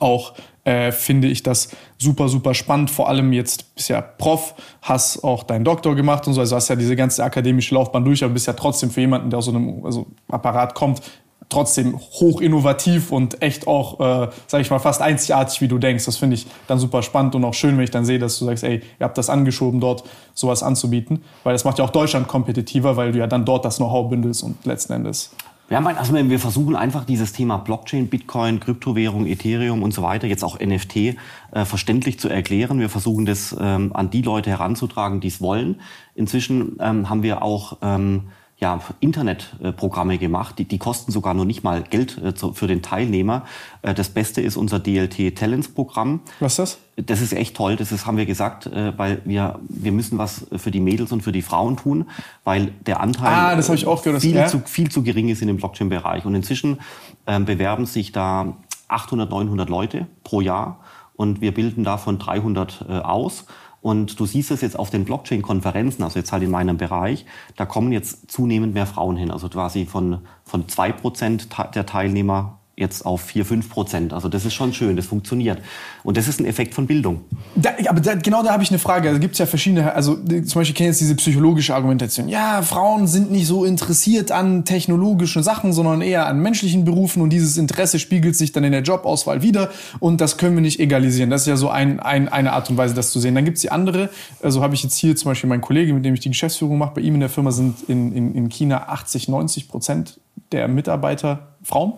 auch 0.00 0.34
äh, 0.64 0.92
finde 0.92 1.28
ich 1.28 1.42
das 1.42 1.68
super, 1.98 2.28
super 2.28 2.54
spannend. 2.54 2.90
Vor 2.90 3.08
allem 3.08 3.32
jetzt 3.32 3.74
bist 3.74 3.90
ja 3.90 4.00
Prof, 4.00 4.54
hast 4.82 5.22
auch 5.22 5.42
deinen 5.42 5.64
Doktor 5.64 5.94
gemacht 5.94 6.26
und 6.26 6.34
so, 6.34 6.40
also 6.40 6.56
hast 6.56 6.68
ja 6.68 6.76
diese 6.76 6.96
ganze 6.96 7.22
akademische 7.22 7.74
Laufbahn 7.74 8.04
durch, 8.04 8.24
aber 8.24 8.32
bist 8.32 8.46
ja 8.46 8.54
trotzdem 8.54 8.90
für 8.90 9.00
jemanden, 9.00 9.30
der 9.30 9.38
aus 9.38 9.44
so 9.44 9.52
einem 9.52 9.84
also 9.84 10.06
Apparat 10.28 10.74
kommt, 10.74 11.02
trotzdem 11.54 11.98
hoch 11.98 12.40
innovativ 12.40 13.12
und 13.12 13.40
echt 13.40 13.66
auch, 13.66 14.00
äh, 14.00 14.28
sage 14.46 14.62
ich 14.62 14.70
mal, 14.70 14.80
fast 14.80 15.00
einzigartig, 15.00 15.60
wie 15.60 15.68
du 15.68 15.78
denkst. 15.78 16.04
Das 16.04 16.16
finde 16.16 16.34
ich 16.34 16.46
dann 16.66 16.78
super 16.78 17.02
spannend 17.02 17.34
und 17.34 17.44
auch 17.44 17.54
schön, 17.54 17.76
wenn 17.76 17.84
ich 17.84 17.90
dann 17.90 18.04
sehe, 18.04 18.18
dass 18.18 18.38
du 18.38 18.44
sagst, 18.44 18.64
ey, 18.64 18.82
ihr 18.98 19.04
habt 19.04 19.16
das 19.16 19.30
angeschoben, 19.30 19.80
dort 19.80 20.04
sowas 20.34 20.62
anzubieten. 20.62 21.22
Weil 21.44 21.52
das 21.52 21.64
macht 21.64 21.78
ja 21.78 21.84
auch 21.84 21.90
Deutschland 21.90 22.26
kompetitiver, 22.26 22.96
weil 22.96 23.12
du 23.12 23.18
ja 23.18 23.26
dann 23.26 23.44
dort 23.44 23.64
das 23.64 23.76
Know-how 23.76 24.10
bündelst 24.10 24.42
und 24.42 24.66
letzten 24.66 24.92
Endes. 24.94 25.30
Ja, 25.70 25.82
also 25.82 26.12
wir 26.12 26.38
versuchen 26.38 26.76
einfach 26.76 27.06
dieses 27.06 27.32
Thema 27.32 27.56
Blockchain, 27.56 28.08
Bitcoin, 28.08 28.60
Kryptowährung, 28.60 29.26
Ethereum 29.26 29.82
und 29.82 29.94
so 29.94 30.02
weiter, 30.02 30.26
jetzt 30.26 30.44
auch 30.44 30.60
NFT, 30.60 30.96
äh, 30.96 31.14
verständlich 31.64 32.18
zu 32.18 32.28
erklären. 32.28 32.80
Wir 32.80 32.90
versuchen 32.90 33.24
das 33.24 33.56
ähm, 33.58 33.92
an 33.94 34.10
die 34.10 34.20
Leute 34.20 34.50
heranzutragen, 34.50 35.20
die 35.20 35.28
es 35.28 35.40
wollen. 35.40 35.80
Inzwischen 36.14 36.76
ähm, 36.80 37.08
haben 37.08 37.22
wir 37.22 37.42
auch 37.42 37.78
ähm, 37.80 38.24
ja, 38.64 38.80
Internetprogramme 39.00 40.16
gemacht, 40.16 40.58
die, 40.58 40.64
die 40.64 40.78
kosten 40.78 41.12
sogar 41.12 41.34
noch 41.34 41.44
nicht 41.44 41.64
mal 41.64 41.82
Geld 41.82 42.16
äh, 42.16 42.32
für 42.32 42.66
den 42.66 42.80
Teilnehmer. 42.80 43.44
Äh, 43.82 43.92
das 43.92 44.08
Beste 44.08 44.40
ist 44.40 44.56
unser 44.56 44.78
DLT 44.80 45.36
Talents 45.36 45.68
Programm. 45.68 46.20
Was 46.40 46.52
ist 46.52 46.58
das? 46.58 46.78
Das 46.96 47.20
ist 47.20 47.34
echt 47.34 47.54
toll, 47.56 47.76
das 47.76 47.92
ist, 47.92 48.06
haben 48.06 48.16
wir 48.16 48.24
gesagt, 48.24 48.64
äh, 48.66 48.96
weil 48.96 49.20
wir, 49.26 49.60
wir 49.68 49.92
müssen 49.92 50.16
was 50.16 50.46
für 50.56 50.70
die 50.70 50.80
Mädels 50.80 51.12
und 51.12 51.20
für 51.20 51.32
die 51.32 51.42
Frauen 51.42 51.76
tun, 51.76 52.06
weil 52.44 52.72
der 52.86 53.00
Anteil 53.00 53.34
ah, 53.34 53.54
gehört, 54.02 54.22
viel, 54.22 54.34
ja? 54.34 54.46
zu, 54.46 54.62
viel 54.64 54.90
zu 54.90 55.02
gering 55.02 55.28
ist 55.28 55.42
in 55.42 55.48
dem 55.48 55.58
Blockchain-Bereich. 55.58 56.24
Und 56.24 56.34
inzwischen 56.34 56.78
ähm, 57.26 57.44
bewerben 57.44 57.84
sich 57.84 58.12
da 58.12 58.56
800, 58.88 59.28
900 59.28 59.68
Leute 59.68 60.06
pro 60.22 60.40
Jahr 60.40 60.78
und 61.16 61.42
wir 61.42 61.52
bilden 61.52 61.84
davon 61.84 62.18
300 62.18 62.86
äh, 62.88 62.92
aus. 63.00 63.44
Und 63.84 64.18
du 64.18 64.24
siehst 64.24 64.50
es 64.50 64.62
jetzt 64.62 64.78
auf 64.78 64.88
den 64.88 65.04
Blockchain-Konferenzen, 65.04 66.02
also 66.04 66.18
jetzt 66.18 66.32
halt 66.32 66.42
in 66.42 66.50
meinem 66.50 66.78
Bereich, 66.78 67.26
da 67.54 67.66
kommen 67.66 67.92
jetzt 67.92 68.32
zunehmend 68.32 68.72
mehr 68.72 68.86
Frauen 68.86 69.14
hin. 69.14 69.30
Also 69.30 69.50
quasi 69.50 69.84
von, 69.84 70.20
von 70.42 70.66
zwei 70.70 70.90
Prozent 70.90 71.48
der 71.74 71.84
Teilnehmer 71.84 72.60
jetzt 72.76 73.06
auf 73.06 73.20
4, 73.20 73.44
5 73.44 73.70
Prozent. 73.70 74.12
Also 74.12 74.28
das 74.28 74.44
ist 74.44 74.54
schon 74.54 74.72
schön, 74.72 74.96
das 74.96 75.06
funktioniert. 75.06 75.60
Und 76.02 76.16
das 76.16 76.26
ist 76.26 76.40
ein 76.40 76.44
Effekt 76.44 76.74
von 76.74 76.86
Bildung. 76.86 77.20
Da, 77.54 77.70
aber 77.88 78.00
da, 78.00 78.14
genau 78.16 78.42
da 78.42 78.52
habe 78.52 78.64
ich 78.64 78.70
eine 78.70 78.80
Frage. 78.80 79.08
Also 79.08 79.20
gibt 79.20 79.34
es 79.34 79.38
ja 79.38 79.46
verschiedene, 79.46 79.92
also 79.92 80.16
zum 80.16 80.24
Beispiel 80.54 80.74
kenne 80.74 80.88
ich 80.88 80.94
jetzt 80.94 81.00
diese 81.00 81.14
psychologische 81.14 81.74
Argumentation. 81.74 82.28
Ja, 82.28 82.62
Frauen 82.62 83.06
sind 83.06 83.30
nicht 83.30 83.46
so 83.46 83.64
interessiert 83.64 84.32
an 84.32 84.64
technologischen 84.64 85.44
Sachen, 85.44 85.72
sondern 85.72 86.00
eher 86.00 86.26
an 86.26 86.40
menschlichen 86.40 86.84
Berufen 86.84 87.22
und 87.22 87.30
dieses 87.30 87.58
Interesse 87.58 88.00
spiegelt 88.00 88.34
sich 88.34 88.50
dann 88.50 88.64
in 88.64 88.72
der 88.72 88.82
Jobauswahl 88.82 89.42
wieder 89.42 89.70
und 90.00 90.20
das 90.20 90.36
können 90.36 90.56
wir 90.56 90.62
nicht 90.62 90.80
egalisieren. 90.80 91.30
Das 91.30 91.42
ist 91.42 91.46
ja 91.46 91.56
so 91.56 91.68
ein, 91.68 92.00
ein, 92.00 92.28
eine 92.28 92.52
Art 92.54 92.70
und 92.70 92.76
Weise, 92.76 92.94
das 92.94 93.12
zu 93.12 93.20
sehen. 93.20 93.36
Dann 93.36 93.44
gibt 93.44 93.56
es 93.56 93.62
die 93.62 93.70
andere, 93.70 94.10
also 94.42 94.62
habe 94.62 94.74
ich 94.74 94.82
jetzt 94.82 94.96
hier 94.96 95.14
zum 95.14 95.30
Beispiel 95.30 95.48
meinen 95.48 95.60
Kollege, 95.60 95.94
mit 95.94 96.04
dem 96.04 96.14
ich 96.14 96.20
die 96.20 96.30
Geschäftsführung 96.30 96.78
mache, 96.78 96.94
bei 96.96 97.02
ihm 97.02 97.14
in 97.14 97.20
der 97.20 97.28
Firma 97.28 97.52
sind 97.52 97.88
in, 97.88 98.12
in, 98.12 98.34
in 98.34 98.48
China 98.48 98.88
80, 98.88 99.28
90 99.28 99.68
Prozent 99.68 100.18
der 100.50 100.66
Mitarbeiter 100.66 101.54
Frauen 101.62 101.94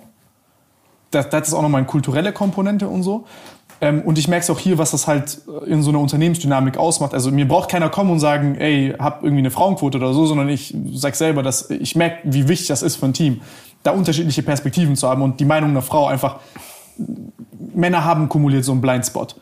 das, 1.10 1.28
das 1.30 1.48
ist 1.48 1.54
auch 1.54 1.62
nochmal 1.62 1.80
eine 1.80 1.86
kulturelle 1.86 2.32
Komponente 2.32 2.88
und 2.88 3.02
so. 3.02 3.26
Ähm, 3.80 4.02
und 4.02 4.18
ich 4.18 4.28
merke 4.28 4.44
es 4.44 4.50
auch 4.50 4.58
hier, 4.58 4.78
was 4.78 4.92
das 4.92 5.06
halt 5.06 5.40
äh, 5.46 5.70
in 5.70 5.82
so 5.82 5.90
einer 5.90 6.00
Unternehmensdynamik 6.00 6.78
ausmacht. 6.78 7.12
Also 7.12 7.30
mir 7.30 7.46
braucht 7.46 7.70
keiner 7.70 7.90
kommen 7.90 8.10
und 8.10 8.20
sagen, 8.20 8.56
ey, 8.56 8.94
hab 8.98 9.22
irgendwie 9.22 9.40
eine 9.40 9.50
Frauenquote 9.50 9.98
oder 9.98 10.14
so, 10.14 10.26
sondern 10.26 10.48
ich 10.48 10.74
sag 10.92 11.14
selber, 11.14 11.42
dass 11.42 11.70
ich 11.70 11.94
merke, 11.94 12.18
wie 12.24 12.48
wichtig 12.48 12.68
das 12.68 12.82
ist 12.82 12.96
für 12.96 13.06
ein 13.06 13.12
Team, 13.12 13.42
da 13.82 13.90
unterschiedliche 13.90 14.42
Perspektiven 14.42 14.96
zu 14.96 15.08
haben 15.08 15.22
und 15.22 15.40
die 15.40 15.44
Meinung 15.44 15.70
einer 15.70 15.82
Frau 15.82 16.06
einfach, 16.06 16.36
Männer 17.74 18.04
haben 18.04 18.28
kumuliert 18.28 18.64
so 18.64 18.72
einen 18.72 18.80
Blindspot. 18.80 19.36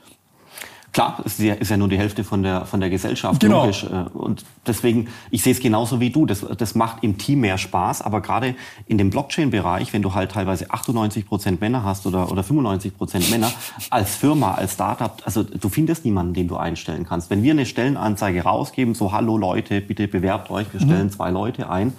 Klar, 0.94 1.18
es 1.24 1.40
ist 1.40 1.44
ja, 1.44 1.54
ist 1.54 1.70
ja 1.72 1.76
nur 1.76 1.88
die 1.88 1.98
Hälfte 1.98 2.22
von 2.22 2.44
der, 2.44 2.66
von 2.66 2.78
der 2.80 2.88
Gesellschaft, 2.88 3.40
Genau. 3.40 3.62
logisch. 3.62 3.82
äh, 3.84 4.04
Und 4.16 4.44
deswegen, 4.64 5.08
ich 5.32 5.42
sehe 5.42 5.52
es 5.52 5.58
genauso 5.58 5.98
wie 5.98 6.10
du. 6.10 6.24
Das, 6.24 6.46
das 6.56 6.76
macht 6.76 7.02
im 7.02 7.18
Team 7.18 7.40
mehr 7.40 7.58
Spaß, 7.58 8.00
aber 8.02 8.20
gerade 8.20 8.54
in 8.86 8.96
dem 8.96 9.10
Blockchain-Bereich, 9.10 9.92
wenn 9.92 10.02
du 10.02 10.14
halt 10.14 10.30
teilweise 10.30 10.70
98 10.70 11.26
Prozent 11.26 11.60
Männer 11.60 11.82
hast 11.82 12.06
oder, 12.06 12.30
oder 12.30 12.44
95 12.44 12.96
Prozent 12.96 13.28
Männer, 13.28 13.50
als 13.90 14.14
Firma, 14.14 14.54
als 14.54 14.74
Startup, 14.74 15.20
also 15.24 15.42
du 15.42 15.68
findest 15.68 16.04
niemanden, 16.04 16.32
den 16.32 16.46
du 16.46 16.56
einstellen 16.56 17.04
kannst. 17.04 17.28
Wenn 17.28 17.42
wir 17.42 17.50
eine 17.50 17.66
Stellenanzeige 17.66 18.42
rausgeben, 18.44 18.94
so, 18.94 19.10
hallo 19.10 19.36
Leute, 19.36 19.80
bitte 19.80 20.06
bewerbt 20.06 20.48
euch, 20.52 20.72
wir 20.72 20.80
stellen 20.80 21.10
zwei 21.10 21.30
Leute 21.30 21.68
ein, 21.68 21.92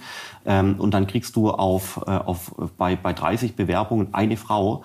ähm, 0.46 0.76
und 0.78 0.94
dann 0.94 1.06
kriegst 1.06 1.36
du 1.36 1.50
auf, 1.50 2.00
äh, 2.06 2.10
auf, 2.12 2.54
bei, 2.78 2.96
bei 2.96 3.12
30 3.12 3.56
Bewerbungen 3.56 4.08
eine 4.14 4.36
Frau, 4.36 4.84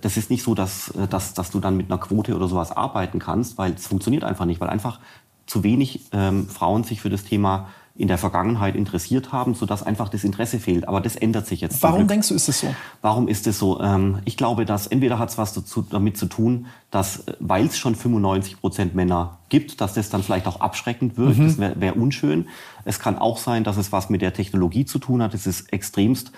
das 0.00 0.16
ist 0.16 0.30
nicht 0.30 0.42
so, 0.42 0.54
dass, 0.54 0.92
dass, 1.10 1.34
dass 1.34 1.50
du 1.50 1.60
dann 1.60 1.76
mit 1.76 1.90
einer 1.90 2.00
Quote 2.00 2.34
oder 2.36 2.48
sowas 2.48 2.72
arbeiten 2.72 3.18
kannst, 3.18 3.58
weil 3.58 3.72
es 3.72 3.86
funktioniert 3.86 4.24
einfach 4.24 4.44
nicht, 4.44 4.60
weil 4.60 4.68
einfach 4.68 5.00
zu 5.46 5.64
wenig 5.64 6.08
ähm, 6.12 6.48
Frauen 6.48 6.84
sich 6.84 7.00
für 7.00 7.10
das 7.10 7.24
Thema 7.24 7.68
in 7.96 8.08
der 8.08 8.18
Vergangenheit 8.18 8.76
interessiert 8.76 9.32
haben, 9.32 9.54
sodass 9.54 9.82
einfach 9.82 10.08
das 10.08 10.24
Interesse 10.24 10.58
fehlt. 10.58 10.88
Aber 10.88 11.00
das 11.00 11.16
ändert 11.16 11.46
sich 11.46 11.60
jetzt. 11.60 11.82
Warum 11.82 12.06
denkst 12.06 12.28
du, 12.28 12.34
ist 12.34 12.48
es 12.48 12.60
so? 12.60 12.74
Warum 13.02 13.28
ist 13.28 13.46
es 13.46 13.58
so? 13.58 13.80
Ähm, 13.80 14.20
ich 14.24 14.36
glaube, 14.36 14.64
dass 14.64 14.86
entweder 14.86 15.18
hat 15.18 15.28
es 15.28 15.38
was 15.38 15.52
dazu, 15.52 15.82
damit 15.82 16.16
zu 16.16 16.26
tun, 16.26 16.66
dass, 16.90 17.26
äh, 17.26 17.34
weil 17.40 17.66
es 17.66 17.76
schon 17.76 17.94
95 17.94 18.60
Prozent 18.60 18.94
Männer 18.94 19.38
gibt, 19.50 19.80
dass 19.80 19.94
das 19.94 20.08
dann 20.08 20.22
vielleicht 20.22 20.46
auch 20.46 20.60
abschreckend 20.60 21.18
wirkt. 21.18 21.40
Das 21.40 21.58
wäre 21.58 21.80
wär 21.80 21.96
unschön. 21.96 22.46
Es 22.84 23.00
kann 23.00 23.18
auch 23.18 23.36
sein, 23.36 23.64
dass 23.64 23.76
es 23.76 23.92
was 23.92 24.08
mit 24.08 24.22
der 24.22 24.32
Technologie 24.32 24.86
zu 24.86 24.98
tun 24.98 25.20
hat. 25.20 25.34
Es 25.34 25.46
ist 25.46 25.70
extremst 25.72 26.32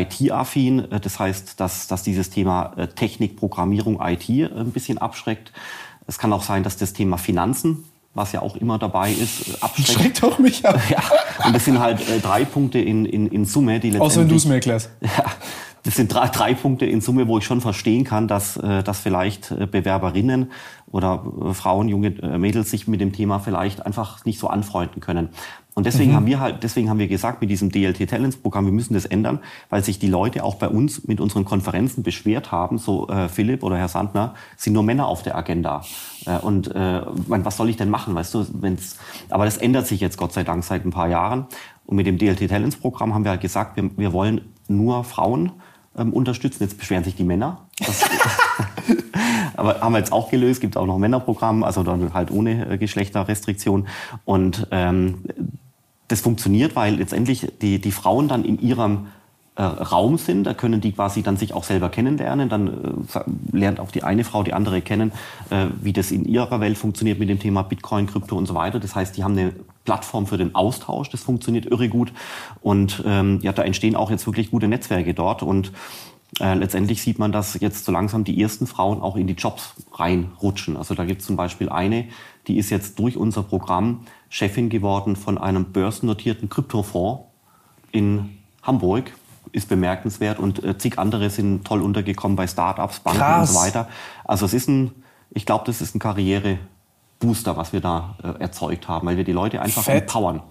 IT-affin. 0.00 0.90
Äh, 0.90 1.00
Das 1.00 1.18
heißt, 1.18 1.60
dass, 1.60 1.86
dass 1.86 2.02
dieses 2.02 2.30
Thema 2.30 2.72
äh, 2.76 2.88
Technik, 2.88 3.36
Programmierung, 3.36 4.00
IT 4.00 4.28
äh, 4.28 4.44
ein 4.46 4.72
bisschen 4.72 4.98
abschreckt. 4.98 5.52
Es 6.06 6.18
kann 6.18 6.32
auch 6.32 6.42
sein, 6.42 6.62
dass 6.62 6.76
das 6.76 6.92
Thema 6.92 7.18
Finanzen, 7.18 7.84
was 8.14 8.32
ja 8.32 8.40
auch 8.42 8.56
immer 8.56 8.78
dabei 8.78 9.12
ist, 9.12 9.62
abschreckt. 9.62 9.90
Schreckt 9.90 10.24
auch 10.24 10.38
mich 10.38 10.64
ab. 10.64 10.80
Ja, 10.90 11.02
und 11.46 11.54
das 11.54 11.64
sind 11.64 11.80
halt 11.80 12.00
drei 12.22 12.44
Punkte 12.44 12.78
in, 12.78 13.04
in, 13.04 13.26
in 13.26 13.44
Summe, 13.44 13.80
die 13.80 13.90
letztendlich... 13.90 14.00
Außer 14.00 14.20
wenn 14.22 14.28
du 14.28 14.36
es 14.36 14.44
mir 14.44 14.54
erklärst. 14.54 14.90
Ja, 15.00 15.24
das 15.82 15.94
sind 15.94 16.12
drei, 16.12 16.28
drei 16.28 16.54
Punkte 16.54 16.86
in 16.86 17.00
Summe, 17.00 17.28
wo 17.28 17.38
ich 17.38 17.44
schon 17.44 17.60
verstehen 17.60 18.02
kann, 18.02 18.26
dass, 18.26 18.54
dass 18.54 18.98
vielleicht 18.98 19.54
Bewerberinnen 19.70 20.50
oder 20.90 21.24
Frauen, 21.52 21.88
junge 21.88 22.10
Mädels 22.38 22.72
sich 22.72 22.88
mit 22.88 23.00
dem 23.00 23.12
Thema 23.12 23.38
vielleicht 23.38 23.86
einfach 23.86 24.24
nicht 24.24 24.40
so 24.40 24.48
anfreunden 24.48 25.00
können. 25.00 25.28
Und 25.76 25.84
deswegen 25.84 26.14
haben 26.14 26.24
wir 26.24 26.40
halt, 26.40 26.62
deswegen 26.62 26.88
haben 26.88 26.98
wir 26.98 27.06
gesagt, 27.06 27.42
mit 27.42 27.50
diesem 27.50 27.70
DLT 27.70 28.08
Talents 28.08 28.38
Programm, 28.38 28.64
wir 28.64 28.72
müssen 28.72 28.94
das 28.94 29.04
ändern, 29.04 29.40
weil 29.68 29.84
sich 29.84 29.98
die 29.98 30.08
Leute 30.08 30.42
auch 30.42 30.54
bei 30.54 30.70
uns 30.70 31.06
mit 31.06 31.20
unseren 31.20 31.44
Konferenzen 31.44 32.02
beschwert 32.02 32.50
haben, 32.50 32.78
so 32.78 33.08
äh, 33.08 33.28
Philipp 33.28 33.62
oder 33.62 33.76
Herr 33.76 33.88
Sandner, 33.88 34.34
sind 34.56 34.72
nur 34.72 34.82
Männer 34.82 35.06
auf 35.06 35.22
der 35.22 35.36
Agenda. 35.36 35.82
Äh, 36.24 36.38
und 36.38 36.74
äh, 36.74 37.02
man, 37.28 37.44
was 37.44 37.58
soll 37.58 37.68
ich 37.68 37.76
denn 37.76 37.90
machen, 37.90 38.14
weißt 38.14 38.32
du, 38.32 38.46
wenn's, 38.54 38.96
aber 39.28 39.44
das 39.44 39.58
ändert 39.58 39.86
sich 39.86 40.00
jetzt 40.00 40.16
Gott 40.16 40.32
sei 40.32 40.44
Dank 40.44 40.64
seit 40.64 40.86
ein 40.86 40.92
paar 40.92 41.08
Jahren. 41.08 41.44
Und 41.84 41.96
mit 41.96 42.06
dem 42.06 42.16
DLT 42.16 42.48
Talents 42.48 42.76
Programm 42.76 43.12
haben 43.12 43.24
wir 43.24 43.32
halt 43.32 43.42
gesagt, 43.42 43.76
wir, 43.76 43.90
wir 43.98 44.14
wollen 44.14 44.40
nur 44.68 45.04
Frauen 45.04 45.52
ähm, 45.94 46.14
unterstützen. 46.14 46.62
Jetzt 46.62 46.78
beschweren 46.78 47.04
sich 47.04 47.16
die 47.16 47.24
Männer. 47.24 47.66
Das, 47.84 48.02
aber 49.56 49.78
haben 49.82 49.92
wir 49.92 49.98
jetzt 49.98 50.12
auch 50.12 50.30
gelöst. 50.30 50.62
Gibt 50.62 50.78
auch 50.78 50.86
noch 50.86 50.94
ein 50.94 51.00
Männerprogramm, 51.02 51.64
also 51.64 51.82
dann 51.82 52.14
halt 52.14 52.30
ohne 52.30 52.66
äh, 52.66 52.78
Geschlechterrestriktion. 52.78 53.88
Und 54.24 54.68
ähm, 54.70 55.18
das 56.08 56.20
funktioniert, 56.20 56.76
weil 56.76 56.96
letztendlich 56.96 57.52
die, 57.60 57.80
die 57.80 57.92
Frauen 57.92 58.28
dann 58.28 58.44
in 58.44 58.60
ihrem 58.60 59.08
äh, 59.56 59.62
Raum 59.62 60.18
sind. 60.18 60.44
Da 60.44 60.54
können 60.54 60.80
die 60.80 60.92
quasi 60.92 61.22
dann 61.22 61.36
sich 61.36 61.52
auch 61.54 61.64
selber 61.64 61.88
kennenlernen. 61.88 62.48
Dann 62.48 62.68
äh, 63.14 63.56
lernt 63.56 63.80
auch 63.80 63.90
die 63.90 64.02
eine 64.02 64.22
Frau 64.22 64.42
die 64.42 64.52
andere 64.52 64.82
kennen, 64.82 65.12
äh, 65.50 65.66
wie 65.80 65.92
das 65.92 66.10
in 66.10 66.24
ihrer 66.26 66.60
Welt 66.60 66.78
funktioniert 66.78 67.18
mit 67.18 67.28
dem 67.28 67.40
Thema 67.40 67.62
Bitcoin, 67.62 68.06
Krypto 68.06 68.36
und 68.36 68.46
so 68.46 68.54
weiter. 68.54 68.78
Das 68.78 68.94
heißt, 68.94 69.16
die 69.16 69.24
haben 69.24 69.32
eine 69.32 69.54
Plattform 69.84 70.26
für 70.26 70.36
den 70.36 70.54
Austausch. 70.54 71.10
Das 71.10 71.22
funktioniert 71.22 71.66
irre 71.66 71.88
gut. 71.88 72.12
Und 72.60 73.02
ähm, 73.06 73.40
ja, 73.42 73.52
da 73.52 73.62
entstehen 73.62 73.96
auch 73.96 74.10
jetzt 74.10 74.26
wirklich 74.26 74.50
gute 74.50 74.68
Netzwerke 74.68 75.14
dort. 75.14 75.42
Und 75.42 75.72
äh, 76.38 76.54
letztendlich 76.54 77.00
sieht 77.00 77.18
man, 77.18 77.32
dass 77.32 77.58
jetzt 77.58 77.84
so 77.84 77.92
langsam 77.92 78.24
die 78.24 78.40
ersten 78.40 78.66
Frauen 78.66 79.00
auch 79.00 79.16
in 79.16 79.26
die 79.26 79.34
Jobs 79.34 79.74
reinrutschen. 79.92 80.76
Also 80.76 80.94
da 80.94 81.04
gibt 81.04 81.22
es 81.22 81.26
zum 81.26 81.36
Beispiel 81.36 81.70
eine, 81.70 82.04
die 82.46 82.58
ist 82.58 82.70
jetzt 82.70 82.98
durch 82.98 83.16
unser 83.16 83.42
Programm 83.42 84.00
Chefin 84.28 84.68
geworden 84.68 85.16
von 85.16 85.38
einem 85.38 85.66
börsennotierten 85.66 86.48
Kryptofonds 86.48 87.24
in 87.92 88.38
Hamburg. 88.62 89.12
Ist 89.52 89.68
bemerkenswert 89.68 90.38
und 90.38 90.62
äh, 90.64 90.76
zig 90.76 90.98
andere 90.98 91.30
sind 91.30 91.64
toll 91.64 91.80
untergekommen 91.80 92.36
bei 92.36 92.46
Startups, 92.46 93.00
Banken 93.00 93.20
Krass. 93.20 93.48
und 93.48 93.54
so 93.54 93.60
weiter. 93.60 93.88
Also 94.24 94.44
es 94.44 94.52
ist 94.52 94.68
ein, 94.68 94.90
ich 95.30 95.46
glaube, 95.46 95.64
das 95.66 95.80
ist 95.80 95.94
ein 95.94 95.98
Karrierebooster, 95.98 97.56
was 97.56 97.72
wir 97.72 97.80
da 97.80 98.16
äh, 98.22 98.42
erzeugt 98.42 98.88
haben, 98.88 99.06
weil 99.06 99.16
wir 99.16 99.24
die 99.24 99.32
Leute 99.32 99.62
einfach 99.62 99.84
Fett. 99.84 100.02
empowern. 100.02 100.42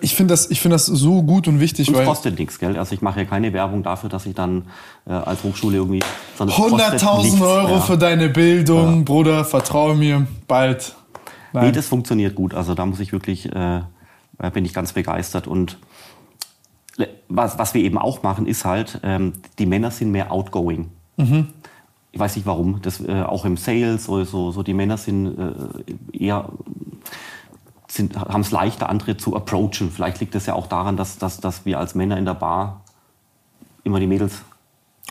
Ich 0.00 0.14
finde 0.14 0.32
das, 0.32 0.50
ich 0.50 0.60
finde 0.60 0.76
das 0.76 0.86
so 0.86 1.22
gut 1.22 1.48
und 1.48 1.58
wichtig, 1.58 1.88
Und 1.88 1.96
es 1.96 2.06
kostet 2.06 2.38
nichts, 2.38 2.58
gell? 2.58 2.78
Also 2.78 2.94
ich 2.94 3.02
mache 3.02 3.20
ja 3.20 3.26
keine 3.26 3.52
Werbung 3.52 3.82
dafür, 3.82 4.08
dass 4.08 4.26
ich 4.26 4.34
dann 4.34 4.66
äh, 5.06 5.12
als 5.12 5.42
Hochschule 5.42 5.76
irgendwie. 5.76 6.00
sondern 6.38 6.56
es 6.56 6.70
kostet 6.70 7.02
100.000 7.02 7.22
nichts, 7.22 7.40
Euro 7.40 7.68
ja. 7.70 7.80
für 7.80 7.98
deine 7.98 8.28
Bildung, 8.28 9.04
Bruder, 9.04 9.44
vertraue 9.44 9.96
mir, 9.96 10.26
bald. 10.46 10.94
Nee, 11.54 11.60
Nein. 11.60 11.72
das 11.72 11.86
funktioniert 11.86 12.34
gut. 12.34 12.52
Also 12.52 12.74
da 12.74 12.84
muss 12.84 13.00
ich 13.00 13.12
wirklich, 13.12 13.50
äh, 13.54 13.82
bin 14.52 14.64
ich 14.64 14.74
ganz 14.74 14.92
begeistert. 14.92 15.46
Und 15.46 15.78
was, 17.28 17.58
was 17.58 17.74
wir 17.74 17.82
eben 17.82 17.96
auch 17.96 18.22
machen, 18.22 18.46
ist 18.46 18.64
halt, 18.64 19.00
ähm, 19.04 19.34
die 19.58 19.66
Männer 19.66 19.90
sind 19.90 20.10
mehr 20.10 20.32
outgoing. 20.32 20.90
Ich 22.12 22.18
weiß 22.20 22.36
nicht 22.36 22.46
warum. 22.46 22.82
Das, 22.82 23.00
äh, 23.00 23.22
auch 23.22 23.44
im 23.44 23.56
Sales, 23.56 24.04
so, 24.04 24.24
so, 24.24 24.50
so 24.50 24.62
die 24.62 24.74
Männer 24.74 24.96
sind 24.96 25.38
äh, 25.38 26.16
eher 26.16 26.48
haben 28.16 28.40
es 28.40 28.50
leichter, 28.50 28.88
andere 28.88 29.16
zu 29.16 29.36
approachen. 29.36 29.90
Vielleicht 29.92 30.18
liegt 30.18 30.34
es 30.34 30.46
ja 30.46 30.54
auch 30.54 30.66
daran, 30.66 30.96
dass, 30.96 31.18
dass, 31.18 31.38
dass 31.38 31.64
wir 31.64 31.78
als 31.78 31.94
Männer 31.94 32.18
in 32.18 32.24
der 32.24 32.34
Bar 32.34 32.80
immer 33.84 34.00
die 34.00 34.08
Mädels 34.08 34.42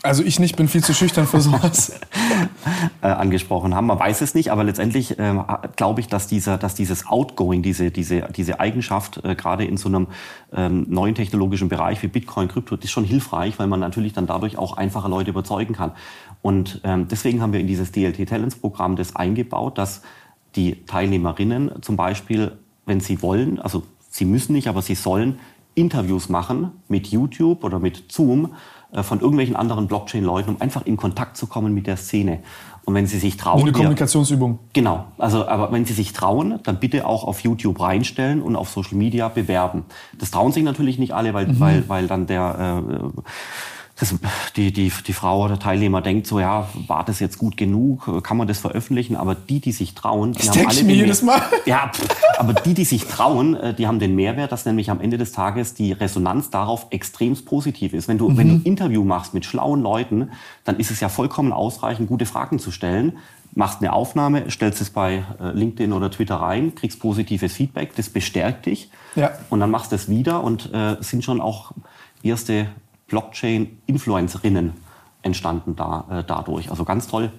Also 0.04 0.22
ich 0.22 0.38
nicht, 0.38 0.56
bin 0.56 0.68
viel 0.68 0.84
zu 0.84 0.92
schüchtern 0.92 1.26
für 1.26 1.40
sowas. 1.40 1.98
äh, 3.00 3.06
angesprochen 3.06 3.74
haben. 3.74 3.86
Man 3.86 3.98
weiß 3.98 4.20
es 4.20 4.34
nicht, 4.34 4.52
aber 4.52 4.62
letztendlich 4.62 5.18
ähm, 5.18 5.42
glaube 5.76 6.00
ich, 6.00 6.08
dass, 6.08 6.26
dieser, 6.26 6.58
dass 6.58 6.74
dieses 6.74 7.06
Outgoing, 7.06 7.62
diese, 7.62 7.90
diese, 7.90 8.28
diese 8.36 8.60
Eigenschaft, 8.60 9.24
äh, 9.24 9.34
gerade 9.34 9.64
in 9.64 9.78
so 9.78 9.88
einem 9.88 10.08
ähm, 10.54 10.84
neuen 10.90 11.14
technologischen 11.14 11.70
Bereich 11.70 12.02
wie 12.02 12.08
Bitcoin, 12.08 12.48
Krypto, 12.48 12.76
ist 12.76 12.90
schon 12.90 13.04
hilfreich, 13.04 13.58
weil 13.58 13.66
man 13.66 13.80
natürlich 13.80 14.12
dann 14.12 14.26
dadurch 14.26 14.58
auch 14.58 14.76
einfacher 14.76 15.08
Leute 15.08 15.30
überzeugen 15.30 15.72
kann. 15.72 15.92
Und 16.42 16.82
ähm, 16.84 17.08
deswegen 17.08 17.40
haben 17.40 17.54
wir 17.54 17.60
in 17.60 17.66
dieses 17.66 17.90
DLT 17.90 18.28
Talents 18.28 18.56
Programm 18.56 18.96
das 18.96 19.16
eingebaut, 19.16 19.78
dass 19.78 20.02
die 20.54 20.84
Teilnehmerinnen 20.84 21.80
zum 21.80 21.96
Beispiel, 21.96 22.52
wenn 22.84 23.00
sie 23.00 23.22
wollen, 23.22 23.58
also 23.58 23.84
sie 24.10 24.26
müssen 24.26 24.52
nicht, 24.52 24.68
aber 24.68 24.82
sie 24.82 24.96
sollen 24.96 25.38
Interviews 25.74 26.28
machen 26.28 26.72
mit 26.88 27.06
YouTube 27.06 27.64
oder 27.64 27.78
mit 27.78 28.12
Zoom 28.12 28.46
äh, 28.46 28.48
von 29.02 29.20
irgendwelchen 29.20 29.56
anderen 29.56 29.86
Blockchain-Leuten, 29.88 30.50
um 30.50 30.60
einfach 30.60 30.86
in 30.86 30.96
Kontakt 30.96 31.36
zu 31.36 31.46
kommen 31.46 31.74
mit 31.74 31.86
der 31.86 31.96
Szene. 31.96 32.40
Und 32.84 32.94
wenn 32.94 33.06
sie 33.06 33.18
sich 33.18 33.36
trauen, 33.36 33.62
eine 33.62 33.72
Kommunikationsübung. 33.72 34.58
Genau, 34.74 35.06
also 35.16 35.48
aber 35.48 35.72
wenn 35.72 35.86
Sie 35.86 35.94
sich 35.94 36.12
trauen, 36.12 36.60
dann 36.64 36.80
bitte 36.80 37.06
auch 37.06 37.24
auf 37.24 37.40
YouTube 37.40 37.80
reinstellen 37.80 38.42
und 38.42 38.56
auf 38.56 38.68
Social 38.68 38.96
Media 38.96 39.28
bewerben. 39.28 39.84
Das 40.18 40.30
trauen 40.30 40.52
sich 40.52 40.62
natürlich 40.62 40.98
nicht 40.98 41.12
alle, 41.12 41.32
weil, 41.32 41.58
weil, 41.58 41.88
weil 41.88 42.06
dann 42.06 42.26
der 42.26 42.82
äh, 42.84 43.20
das, 43.96 44.12
die, 44.56 44.72
die, 44.72 44.90
die 45.06 45.12
Frau 45.12 45.44
oder 45.44 45.56
Teilnehmer 45.56 46.02
denkt 46.02 46.26
so, 46.26 46.40
ja, 46.40 46.68
war 46.88 47.04
das 47.04 47.20
jetzt 47.20 47.38
gut 47.38 47.56
genug? 47.56 48.24
Kann 48.24 48.36
man 48.36 48.48
das 48.48 48.58
veröffentlichen? 48.58 49.14
Aber 49.14 49.36
die, 49.36 49.60
die 49.60 49.70
sich 49.70 49.94
trauen, 49.94 50.32
die 50.32 50.38
Das 50.38 50.50
haben 50.50 50.66
alle 50.66 50.80
ich 50.80 50.84
mir 50.84 50.96
jedes 50.96 51.22
Mal. 51.22 51.40
Ja, 51.66 51.92
aber 52.36 52.54
die, 52.54 52.74
die 52.74 52.84
sich 52.84 53.06
trauen, 53.06 53.54
äh, 53.54 53.72
die 53.72 53.86
haben 53.86 54.00
den 54.00 54.16
Mehrwert, 54.16 54.50
dass 54.50 54.66
nämlich 54.66 54.90
am 54.90 55.00
Ende 55.00 55.16
des 55.16 55.30
Tages 55.30 55.74
die 55.74 55.92
Resonanz 55.92 56.50
darauf 56.50 56.88
extremst 56.90 57.46
positiv 57.46 57.94
ist. 57.94 58.08
Wenn 58.08 58.18
du, 58.18 58.36
wenn 58.36 58.48
du 58.48 58.54
ein 58.56 58.62
Interview 58.62 59.04
machst 59.04 59.32
mit 59.32 59.44
schlauen 59.44 59.80
Leuten, 59.80 60.30
dann 60.64 60.78
ist 60.78 60.90
es 60.90 60.98
ja 60.98 61.08
vollkommen 61.08 61.52
ausreichend, 61.52 62.08
gute 62.08 62.26
Fragen 62.26 62.58
zu 62.58 62.72
stellen. 62.72 63.18
Machst 63.54 63.80
eine 63.80 63.92
Aufnahme, 63.92 64.50
stellst 64.50 64.80
es 64.80 64.90
bei 64.90 65.24
äh, 65.40 65.52
LinkedIn 65.52 65.92
oder 65.92 66.10
Twitter 66.10 66.36
rein, 66.36 66.74
kriegst 66.74 66.98
positives 66.98 67.52
Feedback, 67.52 67.94
das 67.94 68.10
bestärkt 68.10 68.66
dich. 68.66 68.90
Ja. 69.14 69.30
Und 69.50 69.60
dann 69.60 69.70
machst 69.70 69.92
du 69.92 69.96
es 69.96 70.08
wieder 70.08 70.42
und 70.42 70.74
äh, 70.74 70.96
sind 71.00 71.22
schon 71.22 71.40
auch 71.40 71.72
erste 72.24 72.66
Blockchain-Influencerinnen 73.08 74.72
entstanden 75.22 75.76
da, 75.76 76.04
äh, 76.10 76.24
dadurch. 76.26 76.70
Also 76.70 76.84
ganz 76.84 77.06
toll. 77.06 77.32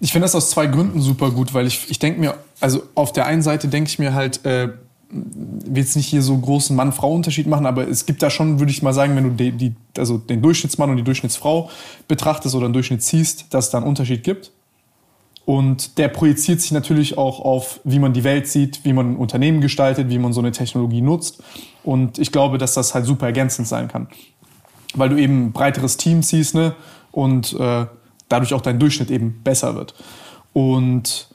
Ich 0.00 0.12
finde 0.12 0.24
das 0.24 0.34
aus 0.34 0.50
zwei 0.50 0.66
Gründen 0.66 1.00
super 1.00 1.30
gut, 1.30 1.54
weil 1.54 1.66
ich, 1.66 1.90
ich 1.90 1.98
denke 1.98 2.20
mir, 2.20 2.34
also 2.60 2.82
auf 2.94 3.12
der 3.12 3.26
einen 3.26 3.42
Seite 3.42 3.68
denke 3.68 3.88
ich 3.88 3.98
mir 3.98 4.14
halt, 4.14 4.44
äh, 4.44 4.70
will 5.10 5.82
jetzt 5.82 5.94
nicht 5.94 6.06
hier 6.06 6.22
so 6.22 6.36
großen 6.36 6.74
Mann-Frau-Unterschied 6.74 7.46
machen, 7.46 7.66
aber 7.66 7.86
es 7.86 8.06
gibt 8.06 8.22
da 8.22 8.30
schon, 8.30 8.60
würde 8.60 8.72
ich 8.72 8.82
mal 8.82 8.94
sagen, 8.94 9.14
wenn 9.14 9.24
du 9.24 9.30
die, 9.30 9.52
die, 9.52 9.74
also 9.98 10.16
den 10.16 10.40
Durchschnittsmann 10.40 10.88
und 10.88 10.96
die 10.96 11.02
Durchschnittsfrau 11.02 11.70
betrachtest 12.08 12.54
oder 12.54 12.64
einen 12.64 12.72
Durchschnitt 12.72 13.02
ziehst, 13.02 13.52
dass 13.52 13.66
es 13.66 13.70
da 13.70 13.78
einen 13.78 13.86
Unterschied 13.86 14.24
gibt. 14.24 14.52
Und 15.44 15.98
der 15.98 16.08
projiziert 16.08 16.60
sich 16.60 16.70
natürlich 16.70 17.18
auch 17.18 17.40
auf, 17.40 17.80
wie 17.84 17.98
man 17.98 18.12
die 18.12 18.24
Welt 18.24 18.46
sieht, 18.46 18.84
wie 18.84 18.92
man 18.92 19.12
ein 19.12 19.16
Unternehmen 19.16 19.60
gestaltet, 19.60 20.08
wie 20.08 20.18
man 20.18 20.32
so 20.32 20.40
eine 20.40 20.52
Technologie 20.52 21.02
nutzt. 21.02 21.42
Und 21.82 22.18
ich 22.18 22.30
glaube, 22.30 22.58
dass 22.58 22.74
das 22.74 22.94
halt 22.94 23.06
super 23.06 23.26
ergänzend 23.26 23.66
sein 23.66 23.88
kann. 23.88 24.06
Weil 24.94 25.08
du 25.08 25.16
eben 25.16 25.46
ein 25.46 25.52
breiteres 25.52 25.96
Team 25.96 26.22
siehst, 26.22 26.54
ne? 26.54 26.74
Und 27.10 27.52
äh, 27.54 27.86
dadurch 28.28 28.54
auch 28.54 28.62
dein 28.62 28.78
Durchschnitt 28.78 29.10
eben 29.10 29.42
besser 29.42 29.74
wird. 29.74 29.94
Und 30.52 31.28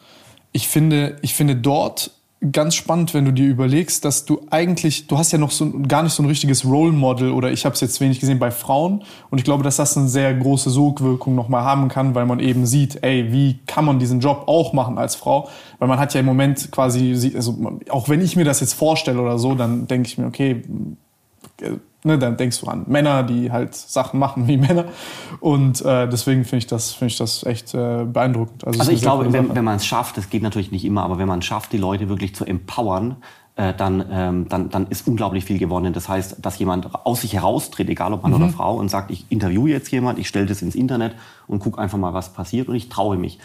ich 0.51 0.67
finde, 0.67 1.17
ich 1.21 1.33
finde 1.33 1.55
dort 1.55 2.11
ganz 2.51 2.75
spannend, 2.75 3.15
wenn 3.15 3.25
du 3.25 3.33
dir 3.33 3.47
überlegst, 3.47 4.05
dass 4.05 4.25
du 4.25 4.41
eigentlich, 4.51 5.07
du 5.07 5.17
hast 5.17 5.31
ja 5.31 5.39
noch 5.39 5.49
so 5.49 5.71
gar 5.87 6.03
nicht 6.03 6.13
so 6.13 6.21
ein 6.21 6.27
richtiges 6.27 6.65
Role 6.65 6.91
Model 6.91 7.31
oder 7.31 7.51
ich 7.51 7.65
habe 7.65 7.73
es 7.73 7.81
jetzt 7.81 7.99
wenig 7.99 8.19
gesehen 8.19 8.37
bei 8.37 8.51
Frauen 8.51 9.03
und 9.31 9.39
ich 9.39 9.43
glaube, 9.43 9.63
dass 9.63 9.77
das 9.77 9.97
eine 9.97 10.07
sehr 10.07 10.35
große 10.35 10.69
Sogwirkung 10.69 11.33
nochmal 11.33 11.63
haben 11.63 11.87
kann, 11.87 12.13
weil 12.13 12.27
man 12.27 12.39
eben 12.39 12.67
sieht, 12.67 13.03
ey, 13.03 13.31
wie 13.31 13.59
kann 13.65 13.85
man 13.85 13.97
diesen 13.97 14.19
Job 14.19 14.43
auch 14.45 14.71
machen 14.71 14.99
als 14.99 15.15
Frau? 15.15 15.49
Weil 15.79 15.87
man 15.87 15.97
hat 15.97 16.13
ja 16.13 16.19
im 16.19 16.27
Moment 16.27 16.71
quasi, 16.71 17.33
also 17.35 17.57
auch 17.89 18.07
wenn 18.07 18.21
ich 18.21 18.35
mir 18.35 18.45
das 18.45 18.59
jetzt 18.59 18.73
vorstelle 18.73 19.19
oder 19.19 19.39
so, 19.39 19.55
dann 19.55 19.87
denke 19.87 20.07
ich 20.07 20.19
mir, 20.19 20.27
okay, 20.27 20.63
ne, 22.03 22.17
dann 22.17 22.37
denkst 22.37 22.61
du 22.61 22.67
an 22.67 22.85
Männer, 22.87 23.23
die 23.23 23.51
halt 23.51 23.75
Sachen 23.75 24.19
machen 24.19 24.47
wie 24.47 24.57
Männer. 24.57 24.85
Und 25.39 25.83
äh, 25.83 26.07
deswegen 26.07 26.43
finde 26.43 26.57
ich, 26.57 26.67
das 26.67 26.93
finde 26.93 27.11
ich 27.11 27.17
das 27.17 27.43
echt 27.43 27.73
äh, 27.73 28.05
beeindruckend. 28.05 28.65
Also, 28.65 28.79
also 28.79 28.91
ich 28.91 29.01
glaube, 29.01 29.31
wenn, 29.31 29.53
wenn 29.55 29.65
man 29.65 29.75
es 29.75 29.85
schafft, 29.85 30.17
das 30.17 30.29
geht 30.29 30.43
natürlich 30.43 30.71
nicht 30.71 30.85
immer, 30.85 31.03
aber 31.03 31.17
wenn 31.17 31.27
man 31.27 31.39
es 31.39 31.45
schafft, 31.45 31.73
die 31.73 31.77
Leute 31.77 32.09
wirklich 32.09 32.35
zu 32.35 32.45
empowern, 32.45 33.17
äh, 33.55 33.73
dann, 33.73 34.05
ähm, 34.11 34.49
dann, 34.49 34.69
dann 34.69 34.87
ist 34.87 35.07
unglaublich 35.07 35.45
viel 35.45 35.57
gewonnen. 35.57 35.93
Das 35.93 36.07
heißt, 36.07 36.37
dass 36.45 36.59
jemand 36.59 36.93
aus 37.05 37.21
sich 37.21 37.33
heraustritt, 37.33 37.89
egal 37.89 38.13
ob 38.13 38.23
Mann 38.23 38.31
mhm. 38.31 38.43
oder 38.43 38.49
Frau, 38.49 38.75
und 38.77 38.89
sagt, 38.89 39.11
ich 39.11 39.25
interviewe 39.29 39.69
jetzt 39.69 39.91
jemand, 39.91 40.19
ich 40.19 40.27
stelle 40.27 40.45
das 40.45 40.61
ins 40.61 40.75
Internet 40.75 41.15
und 41.47 41.59
gucke 41.59 41.79
einfach 41.79 41.97
mal, 41.97 42.13
was 42.13 42.33
passiert 42.33 42.67
und 42.67 42.75
ich 42.75 42.89
traue 42.89 43.17
mich. 43.17 43.39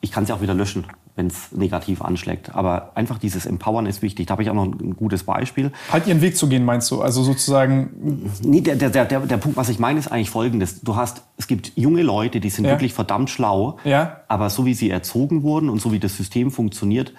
Ich 0.00 0.12
kann 0.12 0.22
es 0.22 0.28
ja 0.28 0.36
auch 0.36 0.40
wieder 0.40 0.54
löschen 0.54 0.84
wenn 1.16 1.28
es 1.28 1.50
negativ 1.50 2.02
anschlägt. 2.02 2.54
Aber 2.54 2.92
einfach 2.94 3.18
dieses 3.18 3.46
Empowern 3.46 3.86
ist 3.86 4.02
wichtig. 4.02 4.26
Da 4.26 4.32
habe 4.32 4.42
ich 4.42 4.50
auch 4.50 4.54
noch 4.54 4.66
ein 4.66 4.94
gutes 4.96 5.24
Beispiel. 5.24 5.72
Halt 5.90 6.06
ihren 6.06 6.20
Weg 6.20 6.36
zu 6.36 6.46
gehen, 6.48 6.64
meinst 6.64 6.90
du? 6.90 7.00
Also 7.00 7.22
sozusagen. 7.22 8.30
Nee, 8.42 8.60
der, 8.60 8.76
der, 8.76 8.90
der, 9.06 9.20
der 9.20 9.36
Punkt, 9.38 9.56
was 9.56 9.70
ich 9.70 9.78
meine, 9.78 9.98
ist 9.98 10.08
eigentlich 10.08 10.30
folgendes. 10.30 10.82
Du 10.82 10.94
hast, 10.94 11.22
es 11.38 11.46
gibt 11.46 11.72
junge 11.74 12.02
Leute, 12.02 12.38
die 12.38 12.50
sind 12.50 12.66
ja. 12.66 12.72
wirklich 12.72 12.92
verdammt 12.92 13.30
schlau, 13.30 13.78
ja. 13.84 14.20
aber 14.28 14.50
so 14.50 14.66
wie 14.66 14.74
sie 14.74 14.90
erzogen 14.90 15.42
wurden 15.42 15.70
und 15.70 15.80
so 15.80 15.90
wie 15.90 15.98
das 15.98 16.16
System 16.16 16.50
funktioniert. 16.50 17.14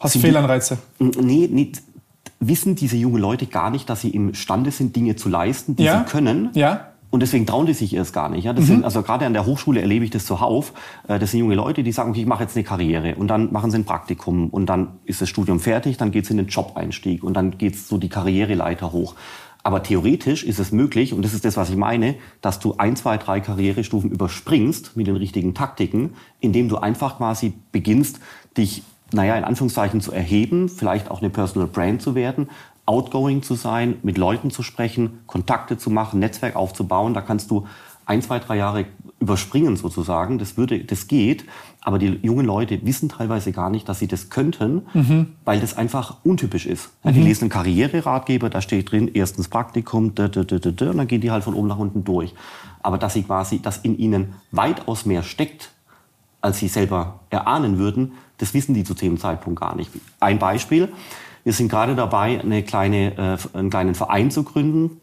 Hast 0.00 0.16
du 0.16 0.18
Fehlanreize? 0.18 0.78
Nee, 0.98 1.48
nee, 1.50 1.72
wissen 2.40 2.74
diese 2.74 2.96
jungen 2.96 3.20
Leute 3.20 3.46
gar 3.46 3.70
nicht, 3.70 3.88
dass 3.88 4.00
sie 4.00 4.10
imstande 4.10 4.72
sind, 4.72 4.96
Dinge 4.96 5.14
zu 5.14 5.28
leisten, 5.28 5.76
die 5.76 5.84
ja. 5.84 6.00
sie 6.00 6.10
können. 6.10 6.50
Ja. 6.54 6.91
Und 7.12 7.20
deswegen 7.20 7.44
trauen 7.44 7.66
die 7.66 7.74
sich 7.74 7.94
erst 7.94 8.14
gar 8.14 8.30
nicht. 8.30 8.44
Ja? 8.44 8.54
Das 8.54 8.64
mhm. 8.64 8.68
sind, 8.68 8.84
also 8.84 9.02
gerade 9.02 9.26
an 9.26 9.34
der 9.34 9.44
Hochschule 9.44 9.82
erlebe 9.82 10.02
ich 10.02 10.10
das 10.10 10.24
zuhauf. 10.24 10.72
Äh, 11.06 11.18
das 11.18 11.30
sind 11.30 11.40
junge 11.40 11.54
Leute, 11.54 11.82
die 11.82 11.92
sagen, 11.92 12.10
okay, 12.10 12.22
ich 12.22 12.26
mache 12.26 12.42
jetzt 12.42 12.56
eine 12.56 12.64
Karriere 12.64 13.16
und 13.16 13.28
dann 13.28 13.52
machen 13.52 13.70
sie 13.70 13.76
ein 13.76 13.84
Praktikum 13.84 14.48
und 14.48 14.64
dann 14.64 14.94
ist 15.04 15.20
das 15.20 15.28
Studium 15.28 15.60
fertig, 15.60 15.98
dann 15.98 16.10
geht's 16.10 16.30
in 16.30 16.38
den 16.38 16.46
Job-Einstieg 16.46 17.22
und 17.22 17.34
dann 17.34 17.58
geht's 17.58 17.86
so 17.86 17.98
die 17.98 18.08
Karriereleiter 18.08 18.92
hoch. 18.92 19.14
Aber 19.62 19.82
theoretisch 19.82 20.42
ist 20.42 20.58
es 20.58 20.72
möglich, 20.72 21.12
und 21.12 21.22
das 21.22 21.34
ist 21.34 21.44
das, 21.44 21.58
was 21.58 21.68
ich 21.68 21.76
meine, 21.76 22.16
dass 22.40 22.58
du 22.58 22.76
ein, 22.78 22.96
zwei, 22.96 23.18
drei 23.18 23.40
Karrierestufen 23.40 24.10
überspringst 24.10 24.96
mit 24.96 25.06
den 25.06 25.16
richtigen 25.16 25.52
Taktiken, 25.52 26.14
indem 26.40 26.70
du 26.70 26.78
einfach 26.78 27.18
quasi 27.18 27.52
beginnst, 27.72 28.20
dich, 28.56 28.84
naja, 29.12 29.36
in 29.36 29.44
Anführungszeichen 29.44 30.00
zu 30.00 30.12
erheben, 30.12 30.70
vielleicht 30.70 31.10
auch 31.10 31.20
eine 31.20 31.28
Personal 31.28 31.68
Brand 31.68 32.00
zu 32.00 32.14
werden, 32.14 32.48
outgoing 32.86 33.42
zu 33.42 33.54
sein, 33.54 33.96
mit 34.02 34.18
Leuten 34.18 34.50
zu 34.50 34.62
sprechen, 34.62 35.20
Kontakte 35.26 35.78
zu 35.78 35.90
machen, 35.90 36.20
Netzwerk 36.20 36.56
aufzubauen. 36.56 37.14
Da 37.14 37.20
kannst 37.20 37.50
du 37.50 37.66
ein, 38.04 38.22
zwei, 38.22 38.38
drei 38.40 38.56
Jahre 38.56 38.86
überspringen 39.20 39.76
sozusagen. 39.76 40.38
Das 40.38 40.56
würde, 40.56 40.84
das 40.84 41.06
geht. 41.06 41.44
Aber 41.80 41.98
die 41.98 42.18
jungen 42.22 42.46
Leute 42.46 42.84
wissen 42.84 43.08
teilweise 43.08 43.52
gar 43.52 43.70
nicht, 43.70 43.88
dass 43.88 43.98
sie 43.98 44.08
das 44.08 44.30
könnten, 44.30 44.82
mhm. 44.94 45.28
weil 45.44 45.60
das 45.60 45.76
einfach 45.76 46.16
untypisch 46.24 46.66
ist. 46.66 46.90
Ja, 47.04 47.12
die 47.12 47.20
mhm. 47.20 47.26
lesen 47.26 47.44
einen 47.44 47.50
Karriereratgeber, 47.50 48.50
da 48.50 48.60
steht 48.60 48.90
drin, 48.90 49.10
erstens 49.12 49.48
Praktikum, 49.48 50.14
da, 50.14 50.28
da, 50.28 50.44
da, 50.44 50.58
da, 50.58 50.70
da, 50.70 50.90
und 50.90 50.98
dann 50.98 51.06
gehen 51.06 51.20
die 51.20 51.30
halt 51.30 51.44
von 51.44 51.54
oben 51.54 51.68
nach 51.68 51.78
unten 51.78 52.04
durch. 52.04 52.34
Aber 52.82 52.98
dass 52.98 53.14
sie 53.14 53.22
quasi, 53.22 53.60
dass 53.60 53.78
in 53.78 53.98
ihnen 53.98 54.34
weitaus 54.50 55.06
mehr 55.06 55.22
steckt, 55.22 55.72
als 56.40 56.58
sie 56.58 56.68
selber 56.68 57.20
erahnen 57.30 57.78
würden, 57.78 58.12
das 58.38 58.54
wissen 58.54 58.74
die 58.74 58.84
zu 58.84 58.94
dem 58.94 59.18
Zeitpunkt 59.18 59.60
gar 59.60 59.76
nicht. 59.76 59.90
Ein 60.18 60.38
Beispiel. 60.38 60.88
Wir 61.44 61.52
sind 61.52 61.68
gerade 61.68 61.94
dabei, 61.94 62.40
eine 62.40 62.62
kleine, 62.62 63.38
äh, 63.52 63.58
einen 63.58 63.70
kleinen 63.70 63.94
Verein 63.94 64.30
zu 64.30 64.44
gründen, 64.44 65.00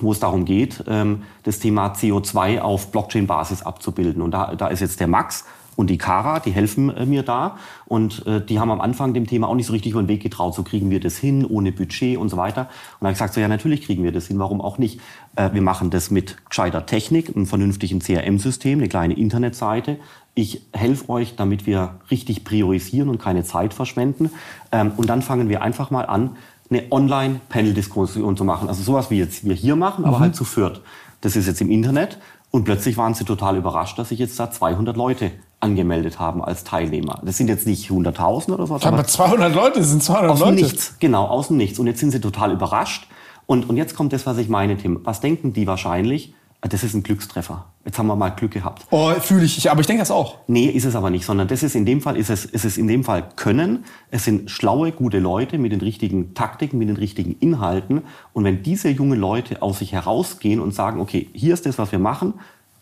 wo 0.00 0.12
es 0.12 0.20
darum 0.20 0.44
geht, 0.44 0.84
ähm, 0.88 1.22
das 1.44 1.58
Thema 1.58 1.92
CO2 1.92 2.60
auf 2.60 2.90
Blockchain-Basis 2.90 3.62
abzubilden. 3.62 4.22
Und 4.22 4.32
da, 4.32 4.54
da 4.54 4.68
ist 4.68 4.80
jetzt 4.80 5.00
der 5.00 5.08
Max 5.08 5.44
und 5.76 5.88
die 5.88 5.98
Kara, 5.98 6.40
die 6.40 6.50
helfen 6.50 6.90
äh, 6.90 7.06
mir 7.06 7.22
da. 7.22 7.58
Und 7.84 8.26
äh, 8.26 8.44
die 8.44 8.58
haben 8.58 8.70
am 8.70 8.80
Anfang 8.80 9.14
dem 9.14 9.26
Thema 9.26 9.48
auch 9.48 9.54
nicht 9.54 9.66
so 9.66 9.72
richtig 9.72 9.92
über 9.92 10.02
den 10.02 10.08
Weg 10.08 10.22
getraut. 10.22 10.54
So 10.54 10.62
kriegen 10.62 10.90
wir 10.90 11.00
das 11.00 11.16
hin, 11.18 11.44
ohne 11.44 11.70
Budget 11.70 12.16
und 12.18 12.30
so 12.30 12.36
weiter. 12.36 12.62
Und 12.62 12.68
da 13.02 13.06
habe 13.06 13.12
ich 13.12 13.18
gesagt, 13.18 13.34
so 13.34 13.40
ja, 13.40 13.48
natürlich 13.48 13.82
kriegen 13.82 14.02
wir 14.02 14.12
das 14.12 14.26
hin. 14.26 14.38
Warum 14.38 14.60
auch 14.60 14.78
nicht? 14.78 15.00
Äh, 15.36 15.52
wir 15.52 15.62
machen 15.62 15.90
das 15.90 16.10
mit 16.10 16.36
gescheiter 16.48 16.86
Technik, 16.86 17.34
einem 17.34 17.46
vernünftigen 17.46 18.00
CRM-System, 18.00 18.78
eine 18.78 18.88
kleine 18.88 19.14
Internetseite, 19.14 19.98
ich 20.38 20.60
helfe 20.74 21.08
euch, 21.08 21.34
damit 21.34 21.66
wir 21.66 21.98
richtig 22.10 22.44
priorisieren 22.44 23.08
und 23.08 23.18
keine 23.18 23.42
Zeit 23.42 23.72
verschwenden. 23.72 24.30
Ähm, 24.70 24.92
und 24.96 25.08
dann 25.08 25.22
fangen 25.22 25.48
wir 25.48 25.62
einfach 25.62 25.90
mal 25.90 26.04
an, 26.04 26.36
eine 26.68 26.84
Online-Panel-Diskussion 26.90 28.36
zu 28.36 28.44
machen. 28.44 28.68
Also 28.68 28.82
sowas 28.82 29.10
wie 29.10 29.18
jetzt 29.18 29.44
wir 29.44 29.54
hier 29.54 29.76
machen, 29.76 30.04
aber 30.04 30.18
mhm. 30.18 30.22
halt 30.22 30.36
zu 30.36 30.44
viert. 30.44 30.82
Das 31.22 31.36
ist 31.36 31.46
jetzt 31.46 31.62
im 31.62 31.70
Internet. 31.70 32.18
Und 32.50 32.64
plötzlich 32.64 32.96
waren 32.96 33.14
sie 33.14 33.24
total 33.24 33.56
überrascht, 33.56 33.98
dass 33.98 34.10
sich 34.10 34.18
jetzt 34.18 34.38
da 34.38 34.50
200 34.50 34.96
Leute 34.96 35.32
angemeldet 35.66 36.18
haben 36.18 36.42
als 36.42 36.64
Teilnehmer. 36.64 37.20
Das 37.24 37.36
sind 37.36 37.48
jetzt 37.48 37.66
nicht 37.66 37.90
100.000 37.90 38.52
oder 38.52 38.66
sowas. 38.66 38.84
Aber 38.84 39.04
200 39.04 39.54
Leute 39.54 39.82
sind 39.82 40.02
200 40.02 40.30
aus 40.30 40.40
Leute. 40.40 40.52
Aus 40.52 40.60
nichts, 40.60 40.94
genau, 41.00 41.26
aus 41.26 41.48
dem 41.48 41.56
Nichts. 41.56 41.78
Und 41.78 41.88
jetzt 41.88 42.00
sind 42.00 42.12
sie 42.12 42.20
total 42.20 42.52
überrascht. 42.52 43.08
Und, 43.46 43.68
und 43.68 43.76
jetzt 43.76 43.96
kommt 43.96 44.12
das, 44.12 44.26
was 44.26 44.38
ich 44.38 44.48
meine, 44.48 44.76
Tim. 44.76 45.00
Was 45.04 45.20
denken 45.20 45.52
die 45.52 45.66
wahrscheinlich? 45.66 46.34
Ah, 46.62 46.68
das 46.68 46.82
ist 46.82 46.94
ein 46.94 47.02
Glückstreffer. 47.02 47.66
Jetzt 47.84 47.98
haben 47.98 48.06
wir 48.06 48.16
mal 48.16 48.30
Glück 48.30 48.52
gehabt. 48.52 48.86
Oh, 48.90 49.12
fühle 49.20 49.44
ich, 49.44 49.70
aber 49.70 49.80
ich 49.80 49.86
denke 49.86 50.00
das 50.00 50.10
auch. 50.10 50.38
Nee, 50.46 50.66
ist 50.66 50.84
es 50.84 50.96
aber 50.96 51.10
nicht, 51.10 51.26
sondern 51.26 51.48
das 51.48 51.62
ist 51.62 51.76
in 51.76 51.84
dem 51.84 52.00
Fall, 52.00 52.16
ist 52.16 52.30
es, 52.30 52.44
ist 52.44 52.64
es 52.64 52.78
in 52.78 52.88
dem 52.88 53.04
Fall 53.04 53.28
Können. 53.36 53.84
Es 54.10 54.24
sind 54.24 54.50
schlaue, 54.50 54.90
gute 54.90 55.18
Leute 55.18 55.58
mit 55.58 55.72
den 55.72 55.80
richtigen 55.80 56.34
Taktiken, 56.34 56.78
mit 56.78 56.88
den 56.88 56.96
richtigen 56.96 57.36
Inhalten. 57.40 58.02
Und 58.32 58.44
wenn 58.44 58.62
diese 58.62 58.88
jungen 58.88 59.20
Leute 59.20 59.62
aus 59.62 59.80
sich 59.80 59.92
herausgehen 59.92 60.60
und 60.60 60.74
sagen, 60.74 61.00
okay, 61.00 61.28
hier 61.34 61.54
ist 61.54 61.66
das, 61.66 61.78
was 61.78 61.92
wir 61.92 61.98
machen. 61.98 62.34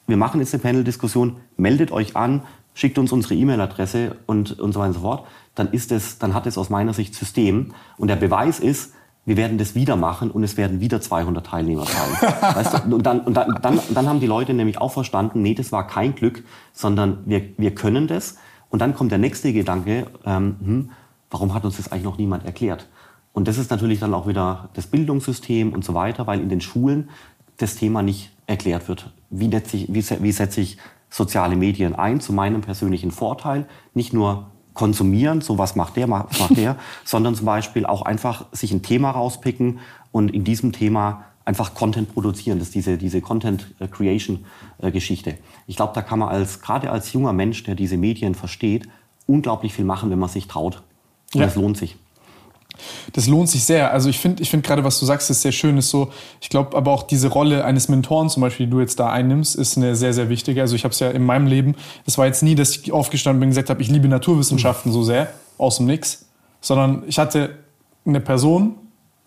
Wir 0.07 0.17
machen 0.17 0.41
jetzt 0.41 0.55
eine 0.55 0.63
Panel-Diskussion, 0.63 1.37
meldet 1.57 1.91
euch 1.91 2.15
an, 2.15 2.43
schickt 2.75 2.99
uns 2.99 3.13
unsere 3.13 3.35
E-Mail-Adresse 3.35 4.17
und, 4.27 4.59
und 4.59 4.73
so 4.73 4.81
weiter 4.81 4.89
und 4.89 4.95
so 4.95 5.01
fort, 5.01 5.27
dann 5.55 5.71
ist 5.71 5.93
es, 5.93 6.19
dann 6.19 6.35
hat 6.35 6.47
es 6.47 6.59
aus 6.59 6.71
meiner 6.71 6.93
Sicht 6.93 7.15
System. 7.15 7.73
Und 7.97 8.09
der 8.09 8.17
Beweis 8.17 8.59
ist, 8.59 8.93
wir 9.25 9.37
werden 9.37 9.57
das 9.57 9.75
wieder 9.75 9.97
machen 9.97 10.31
und 10.31 10.43
es 10.43 10.57
werden 10.57 10.81
wieder 10.81 11.01
200 11.01 11.47
Teilnehmer 11.47 11.87
sein. 11.87 12.31
weißt 12.55 12.75
du? 12.75 12.95
Und, 12.95 13.07
dann, 13.07 13.21
und 13.21 13.35
dann, 13.35 13.59
dann, 13.63 13.81
dann 13.95 14.09
haben 14.09 14.21
die 14.21 14.27
Leute 14.27 14.53
nämlich 14.53 14.79
auch 14.79 14.93
verstanden, 14.93 15.41
nee, 15.41 15.55
das 15.55 15.73
war 15.73 15.87
kein 15.87 16.15
Glück, 16.15 16.45
sondern 16.73 17.19
wir, 17.25 17.43
wir 17.57 17.75
können 17.75 18.07
das. 18.07 18.37
Und 18.69 18.81
dann 18.81 18.95
kommt 18.95 19.13
der 19.13 19.19
nächste 19.19 19.53
Gedanke, 19.53 20.09
ähm, 20.27 20.57
hm, 20.63 20.91
warum 21.31 21.55
hat 21.55 21.65
uns 21.65 21.77
das 21.77 21.91
eigentlich 21.91 22.05
noch 22.05 22.19
niemand 22.19 22.45
erklärt? 22.45 22.89
Und 23.33 23.49
das 23.49 23.57
ist 23.57 23.71
natürlich 23.71 24.01
dann 24.01 24.15
auch 24.15 24.29
wieder 24.29 24.69
das 24.75 24.87
Bildungssystem 24.87 25.73
und 25.73 25.85
so 25.85 25.95
weiter, 25.95 26.27
weil 26.27 26.41
in 26.41 26.49
den 26.49 26.61
Schulen 26.61 27.09
das 27.57 27.77
Thema 27.77 28.03
nicht 28.03 28.31
erklärt 28.47 28.89
wird. 28.89 29.11
Wie, 29.31 29.49
ich, 29.49 29.93
wie, 29.93 30.23
wie 30.23 30.33
setze 30.33 30.61
ich 30.61 30.79
soziale 31.15 31.55
Medien 31.55 31.95
ein 31.95 32.21
zu 32.21 32.33
meinem 32.33 32.61
persönlichen 32.61 33.11
Vorteil? 33.13 33.67
Nicht 33.95 34.13
nur 34.13 34.47
konsumieren, 34.73 35.41
so 35.41 35.57
was 35.59 35.77
macht 35.77 35.97
der, 35.97 36.11
was 36.11 36.41
macht 36.41 36.57
der, 36.57 36.77
sondern 37.05 37.37
zum 37.37 37.47
Beispiel 37.47 37.87
auch 37.87 38.03
einfach 38.03 38.47
sich 38.51 38.73
ein 38.73 38.83
Thema 38.83 39.13
rauspicken 39.13 39.79
und 40.11 40.35
in 40.35 40.43
diesem 40.43 40.73
Thema 40.73 41.25
einfach 41.45 41.75
Content 41.75 42.13
produzieren. 42.13 42.59
Das 42.59 42.69
ist 42.69 42.75
diese, 42.75 42.99
diese 42.99 43.21
Content 43.21 43.67
Creation 43.93 44.45
äh, 44.79 44.91
Geschichte. 44.91 45.39
Ich 45.67 45.77
glaube, 45.77 45.93
da 45.95 46.03
kann 46.03 46.19
man 46.19 46.31
als, 46.31 46.61
gerade 46.61 46.91
als 46.91 47.13
junger 47.13 47.33
Mensch, 47.33 47.63
der 47.63 47.77
diese 47.77 47.97
Medien 47.97 48.35
versteht, 48.35 48.89
unglaublich 49.27 49.73
viel 49.73 49.85
machen, 49.85 50.11
wenn 50.11 50.19
man 50.19 50.29
sich 50.29 50.49
traut. 50.49 50.83
Und 51.33 51.41
ja. 51.41 51.47
das 51.47 51.55
lohnt 51.55 51.77
sich. 51.77 51.97
Das 53.13 53.27
lohnt 53.27 53.49
sich 53.49 53.65
sehr. 53.65 53.93
Also 53.93 54.09
ich 54.09 54.19
finde, 54.19 54.43
ich 54.43 54.51
finde 54.51 54.67
gerade, 54.67 54.85
was 54.85 54.99
du 54.99 55.07
sagst, 55.07 55.31
ist 55.31 55.43
sehr 55.43 55.53
schön. 55.53 55.79
Ist 55.79 55.91
so, 55.91 56.13
ich 56.41 56.49
glaube, 56.49 56.77
aber 56.77 56.93
auch 56.93 57.03
diese 57.05 57.29
Rolle 57.29 57.65
eines 57.65 57.89
Mentoren 57.89 58.29
zum 58.29 58.41
Beispiel, 58.41 58.67
die 58.67 58.73
du 58.73 58.81
jetzt 58.81 58.99
da 58.99 59.11
einnimmst, 59.11 59.57
ist 59.57 59.77
eine 59.77 59.97
sehr, 59.97 60.13
sehr 60.13 60.29
wichtige. 60.29 60.61
Also 60.61 60.77
ich 60.77 60.85
habe 60.85 60.93
es 60.93 61.01
ja 61.01 61.11
in 61.11 61.25
meinem 61.25 61.47
Leben. 61.47 61.77
Es 62.07 62.19
war 62.19 62.27
jetzt 62.27 62.43
nie, 62.43 62.55
dass 62.55 62.77
ich 62.77 62.93
aufgestanden 62.93 63.41
bin 63.41 63.49
und 63.49 63.51
gesagt 63.51 63.71
habe, 63.71 63.81
ich 63.83 63.89
liebe 63.89 64.09
Naturwissenschaften 64.09 64.93
so 64.93 65.03
sehr 65.03 65.33
aus 65.59 65.77
dem 65.77 65.87
Nix, 65.87 66.27
sondern 66.61 67.05
ich 67.07 67.19
hatte 67.19 67.59
eine 68.07 68.21
Person, 68.21 68.77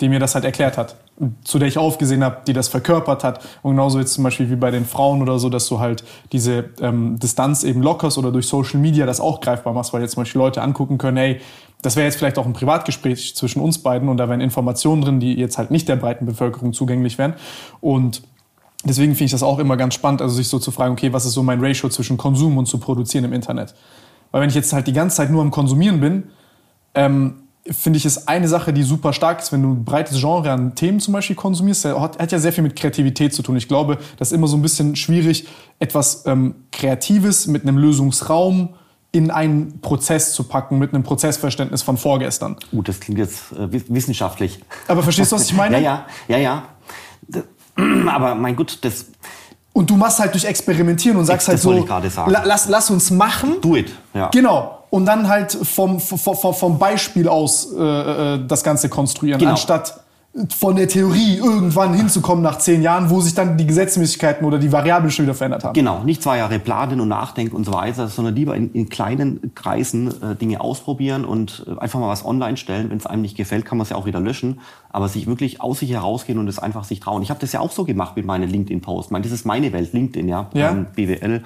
die 0.01 0.09
mir 0.09 0.19
das 0.19 0.35
halt 0.35 0.45
erklärt 0.45 0.77
hat, 0.77 0.95
zu 1.43 1.57
der 1.57 1.67
ich 1.67 1.77
aufgesehen 1.77 2.23
habe, 2.23 2.41
die 2.45 2.53
das 2.53 2.67
verkörpert 2.67 3.23
hat. 3.23 3.43
Und 3.63 3.71
genauso 3.71 3.99
jetzt 3.99 4.13
zum 4.13 4.23
Beispiel 4.23 4.49
wie 4.51 4.55
bei 4.55 4.69
den 4.69 4.85
Frauen 4.85 5.21
oder 5.21 5.39
so, 5.39 5.49
dass 5.49 5.67
du 5.67 5.79
halt 5.79 6.03
diese 6.31 6.69
ähm, 6.79 7.17
Distanz 7.17 7.63
eben 7.63 7.81
lockerst 7.81 8.17
oder 8.17 8.31
durch 8.31 8.47
Social 8.47 8.79
Media 8.79 9.05
das 9.05 9.19
auch 9.19 9.41
greifbar 9.41 9.73
machst, 9.73 9.93
weil 9.93 10.01
jetzt 10.01 10.13
zum 10.13 10.21
Beispiel 10.21 10.39
Leute 10.39 10.61
angucken 10.61 10.97
können, 10.97 11.17
hey, 11.17 11.41
das 11.81 11.95
wäre 11.95 12.05
jetzt 12.05 12.17
vielleicht 12.17 12.37
auch 12.37 12.45
ein 12.45 12.53
Privatgespräch 12.53 13.35
zwischen 13.35 13.61
uns 13.61 13.79
beiden 13.79 14.09
und 14.09 14.17
da 14.17 14.29
wären 14.29 14.41
Informationen 14.41 15.01
drin, 15.01 15.19
die 15.19 15.33
jetzt 15.33 15.57
halt 15.57 15.71
nicht 15.71 15.87
der 15.87 15.95
breiten 15.95 16.25
Bevölkerung 16.25 16.73
zugänglich 16.73 17.17
wären. 17.17 17.33
Und 17.81 18.21
deswegen 18.83 19.13
finde 19.13 19.25
ich 19.25 19.31
das 19.31 19.43
auch 19.43 19.59
immer 19.59 19.77
ganz 19.77 19.93
spannend, 19.93 20.21
also 20.21 20.35
sich 20.35 20.47
so 20.47 20.59
zu 20.59 20.71
fragen, 20.71 20.93
okay, 20.93 21.13
was 21.13 21.25
ist 21.25 21.33
so 21.33 21.43
mein 21.43 21.63
Ratio 21.63 21.89
zwischen 21.89 22.17
Konsum 22.17 22.57
und 22.57 22.67
zu 22.67 22.79
produzieren 22.79 23.25
im 23.25 23.33
Internet? 23.33 23.73
Weil 24.31 24.41
wenn 24.41 24.49
ich 24.49 24.55
jetzt 24.55 24.73
halt 24.73 24.87
die 24.87 24.93
ganze 24.93 25.17
Zeit 25.17 25.31
nur 25.31 25.41
am 25.41 25.51
Konsumieren 25.51 25.99
bin, 25.99 26.23
ähm, 26.95 27.46
finde 27.71 27.97
ich, 27.97 28.05
ist 28.05 28.27
eine 28.27 28.47
Sache, 28.47 28.73
die 28.73 28.83
super 28.83 29.13
stark 29.13 29.39
ist, 29.39 29.51
wenn 29.51 29.61
du 29.61 29.69
ein 29.69 29.85
breites 29.85 30.19
Genre 30.19 30.51
an 30.51 30.75
Themen 30.75 30.99
zum 30.99 31.13
Beispiel 31.13 31.35
konsumierst. 31.35 31.85
Der 31.85 31.99
hat, 31.99 32.19
hat 32.19 32.31
ja 32.31 32.39
sehr 32.39 32.53
viel 32.53 32.63
mit 32.63 32.75
Kreativität 32.75 33.33
zu 33.33 33.41
tun. 33.41 33.57
Ich 33.57 33.67
glaube, 33.67 33.97
das 34.17 34.29
ist 34.29 34.33
immer 34.33 34.47
so 34.47 34.57
ein 34.57 34.61
bisschen 34.61 34.95
schwierig, 34.95 35.47
etwas 35.79 36.25
ähm, 36.25 36.55
Kreatives 36.71 37.47
mit 37.47 37.63
einem 37.63 37.77
Lösungsraum 37.77 38.69
in 39.11 39.31
einen 39.31 39.79
Prozess 39.81 40.33
zu 40.33 40.43
packen 40.43 40.79
mit 40.79 40.93
einem 40.93 41.03
Prozessverständnis 41.03 41.81
von 41.81 41.97
vorgestern. 41.97 42.55
Gut, 42.71 42.73
uh, 42.73 42.81
das 42.83 42.99
klingt 42.99 43.19
jetzt 43.19 43.51
äh, 43.53 43.67
wissenschaftlich. 43.87 44.59
Aber 44.87 45.01
verstehst 45.01 45.31
du, 45.31 45.37
was 45.37 45.45
ich 45.45 45.53
meine? 45.53 45.81
ja, 45.81 46.05
ja, 46.27 46.37
ja, 46.37 46.63
ja. 47.33 47.43
Aber 48.11 48.35
mein 48.35 48.55
Gott, 48.55 48.79
das. 48.81 49.07
Und 49.77 49.91
du 49.91 49.95
machst 49.95 50.17
halt 50.17 50.33
durch 50.33 50.43
Experimentieren 50.43 51.17
und 51.17 51.25
sagst 51.25 51.47
das 51.47 51.63
halt 51.63 51.85
so, 51.85 52.09
so, 52.09 52.31
lass, 52.31 52.67
lass 52.67 52.89
uns 52.89 53.11
machen. 53.11 53.57
Do 53.61 53.75
it, 53.75 53.91
ja. 54.11 54.29
Genau. 54.29 54.79
Und 54.89 55.05
dann 55.05 55.27
halt 55.27 55.51
vom, 55.51 55.99
vom, 55.99 56.35
vom 56.35 56.79
Beispiel 56.79 57.27
aus 57.27 57.73
äh, 57.77 57.83
äh, 57.83 58.39
das 58.47 58.63
Ganze 58.63 58.89
konstruieren, 58.89 59.37
Genau. 59.37 59.51
anstatt 59.51 59.99
von 60.55 60.75
der 60.75 60.87
Theorie 60.87 61.37
irgendwann 61.37 61.93
hinzukommen 61.93 62.43
nach 62.43 62.57
zehn 62.59 62.81
Jahren, 62.81 63.09
wo 63.09 63.21
sich 63.21 63.33
dann 63.33 63.57
die 63.57 63.65
Gesetzmäßigkeiten 63.65 64.45
oder 64.45 64.59
die 64.59 64.71
Variablen 64.71 65.09
schon 65.09 65.25
wieder 65.25 65.33
verändert 65.33 65.63
haben. 65.63 65.73
Genau, 65.73 66.03
nicht 66.03 66.21
zwei 66.21 66.37
Jahre 66.37 66.59
planen 66.59 66.99
und 66.99 67.07
nachdenken 67.07 67.55
und 67.55 67.63
so 67.63 67.73
weiter, 67.73 68.07
sondern 68.07 68.35
lieber 68.35 68.55
in, 68.55 68.71
in 68.73 68.89
kleinen 68.89 69.51
Kreisen 69.55 70.07
äh, 70.21 70.35
Dinge 70.35 70.61
ausprobieren 70.61 71.25
und 71.25 71.65
äh, 71.67 71.79
einfach 71.79 71.99
mal 71.99 72.09
was 72.09 72.23
online 72.25 72.57
stellen. 72.57 72.89
Wenn 72.89 72.97
es 72.97 73.05
einem 73.05 73.21
nicht 73.21 73.37
gefällt, 73.37 73.65
kann 73.65 73.77
man 73.77 73.83
es 73.83 73.89
ja 73.89 73.95
auch 73.95 74.05
wieder 74.05 74.19
löschen. 74.19 74.59
Aber 74.97 75.09
sich 75.09 75.27
wirklich 75.27 75.61
aus 75.61 75.77
sich 75.77 75.91
herausgehen 75.91 76.39
und 76.39 76.47
es 76.47 76.57
einfach 76.57 76.83
sich 76.83 76.99
trauen. 76.99 77.21
Ich 77.21 77.29
habe 77.29 77.39
das 77.39 77.51
ja 77.51 77.59
auch 77.59 77.71
so 77.71 77.85
gemacht 77.85 78.15
mit 78.15 78.25
meinen 78.25 78.49
LinkedIn-Posts. 78.49 79.09
Ich 79.09 79.11
meine, 79.11 79.21
das 79.21 79.31
ist 79.31 79.45
meine 79.45 79.71
Welt, 79.71 79.93
LinkedIn, 79.93 80.27
ja. 80.27 80.49
Ja. 80.55 80.71
Ähm, 80.71 80.87
BWL, 80.95 81.43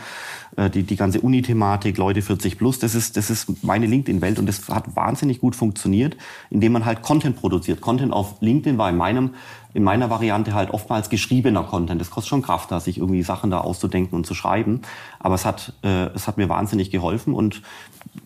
äh, 0.56 0.70
die, 0.70 0.84
die 0.84 0.96
ganze 0.96 1.20
Uni-Thematik, 1.20 1.98
Leute 1.98 2.22
40 2.22 2.58
plus, 2.58 2.80
das 2.80 2.96
ist, 2.96 3.18
das 3.18 3.30
ist 3.30 3.62
meine 3.62 3.88
LinkedIn-Welt 3.88 4.40
und 4.40 4.46
das 4.46 4.70
hat 4.70 4.96
wahnsinnig 4.96 5.42
gut 5.42 5.58
funktioniert, 5.58 6.16
indem 6.50 6.72
man 6.72 6.86
halt 6.86 7.02
Content 7.02 7.36
produziert. 7.36 7.82
Content 7.82 8.14
auf 8.14 8.36
LinkedIn 8.40 8.78
war 8.78 8.90
in 8.90 8.96
meinem 8.96 9.32
in 9.74 9.84
meiner 9.84 10.10
Variante 10.10 10.54
halt 10.54 10.72
oftmals 10.72 11.10
geschriebener 11.10 11.64
Content. 11.64 12.02
Das 12.02 12.10
kostet 12.10 12.30
schon 12.30 12.42
Kraft, 12.42 12.72
da 12.72 12.80
sich 12.80 12.98
irgendwie 12.98 13.24
Sachen 13.24 13.52
da 13.52 13.60
auszudenken 13.60 14.16
und 14.16 14.26
zu 14.26 14.34
schreiben. 14.34 14.82
Aber 15.20 15.36
es 15.36 15.46
hat, 15.46 15.74
äh, 15.84 16.08
es 16.14 16.28
hat 16.28 16.38
mir 16.38 16.50
wahnsinnig 16.50 16.92
geholfen 16.92 17.34
und 17.34 17.62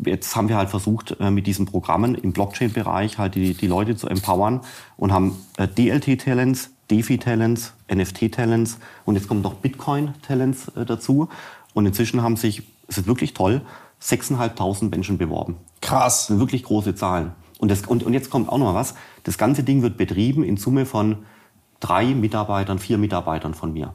jetzt 0.04 0.36
haben 0.36 0.50
wir 0.50 0.58
halt 0.58 0.70
versucht, 0.70 1.18
äh, 1.20 1.32
mit 1.32 1.48
diesen 1.48 1.66
Programmen 1.66 2.16
im 2.16 2.34
Blockchain-Bereich 2.34 3.18
halt 3.18 3.36
die, 3.36 3.54
die 3.54 3.68
Leute 3.68 3.96
zu 3.96 4.08
empowern 4.08 4.62
und 4.98 5.12
haben 5.12 5.38
äh, 5.58 5.68
DLT-Talents, 5.68 6.72
DeFi-Talents, 6.92 7.74
NFT-Talents 7.94 8.80
und 9.06 9.16
jetzt 9.16 9.28
kommen 9.28 9.42
noch 9.42 9.56
Bitcoin-Talents 9.56 10.70
äh, 10.70 10.86
dazu. 10.86 11.30
Und 11.74 11.86
inzwischen 11.86 12.22
haben 12.22 12.38
sich, 12.38 12.64
es 12.88 12.98
ist 12.98 13.08
wirklich 13.08 13.34
toll, 13.34 13.62
6.500 14.02 14.90
Menschen 14.90 15.18
beworben. 15.18 15.58
Krass. 15.82 16.20
Das 16.20 16.28
sind 16.28 16.40
wirklich 16.40 16.64
große 16.64 16.96
Zahlen. 16.96 17.32
Und, 17.60 17.70
das, 17.70 17.82
und, 17.86 18.04
und 18.04 18.14
jetzt 18.14 18.30
kommt 18.30 18.50
auch 18.50 18.58
noch 18.58 18.68
mal 18.68 18.76
was. 18.76 18.96
Das 19.24 19.38
ganze 19.38 19.64
Ding 19.64 19.82
wird 19.82 19.98
betrieben 19.98 20.44
in 20.44 20.58
Summe 20.58 20.86
von 20.86 21.20
drei 21.80 22.06
Mitarbeitern, 22.14 22.80
vier 22.80 22.98
Mitarbeitern 22.98 23.54
von 23.54 23.74
mir. 23.74 23.94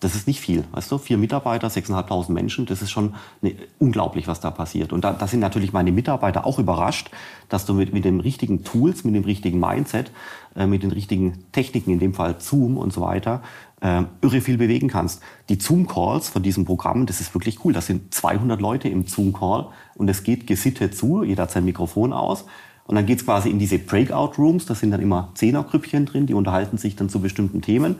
Das 0.00 0.14
ist 0.14 0.26
nicht 0.26 0.40
viel, 0.40 0.64
weißt 0.72 0.92
du? 0.92 0.98
Vier 0.98 1.16
Mitarbeiter, 1.16 1.68
6.500 1.68 2.30
Menschen, 2.30 2.66
das 2.66 2.82
ist 2.82 2.90
schon 2.90 3.14
ne, 3.40 3.56
unglaublich, 3.78 4.28
was 4.28 4.40
da 4.40 4.50
passiert. 4.50 4.92
Und 4.92 5.04
da, 5.04 5.14
da 5.14 5.26
sind 5.26 5.40
natürlich 5.40 5.72
meine 5.72 5.90
Mitarbeiter 5.90 6.44
auch 6.44 6.58
überrascht, 6.58 7.10
dass 7.48 7.64
du 7.64 7.72
mit, 7.72 7.94
mit 7.94 8.04
den 8.04 8.20
richtigen 8.20 8.62
Tools, 8.62 9.04
mit 9.04 9.14
dem 9.14 9.24
richtigen 9.24 9.58
Mindset, 9.58 10.10
äh, 10.54 10.66
mit 10.66 10.82
den 10.82 10.92
richtigen 10.92 11.44
Techniken, 11.52 11.92
in 11.92 11.98
dem 11.98 12.12
Fall 12.12 12.36
Zoom 12.40 12.76
und 12.76 12.92
so 12.92 13.00
weiter, 13.00 13.42
äh, 13.80 14.02
irre 14.20 14.42
viel 14.42 14.58
bewegen 14.58 14.88
kannst. 14.88 15.22
Die 15.48 15.58
Zoom-Calls 15.58 16.28
von 16.28 16.42
diesem 16.42 16.66
Programm, 16.66 17.06
das 17.06 17.22
ist 17.22 17.34
wirklich 17.34 17.64
cool. 17.64 17.72
Das 17.72 17.86
sind 17.86 18.12
200 18.12 18.60
Leute 18.60 18.90
im 18.90 19.06
Zoom-Call 19.06 19.68
und 19.94 20.10
es 20.10 20.24
geht 20.24 20.46
gesittet 20.46 20.94
zu, 20.94 21.22
jeder 21.22 21.44
hat 21.44 21.52
sein 21.52 21.64
Mikrofon 21.64 22.12
aus. 22.12 22.44
Und 22.86 22.94
dann 22.94 23.06
geht's 23.06 23.24
quasi 23.24 23.50
in 23.50 23.58
diese 23.58 23.78
Breakout-Rooms, 23.78 24.66
da 24.66 24.74
sind 24.74 24.92
dann 24.92 25.00
immer 25.00 25.32
Zehnergrüppchen 25.34 26.06
drin, 26.06 26.26
die 26.26 26.34
unterhalten 26.34 26.78
sich 26.78 26.94
dann 26.94 27.08
zu 27.08 27.20
bestimmten 27.20 27.60
Themen. 27.60 27.96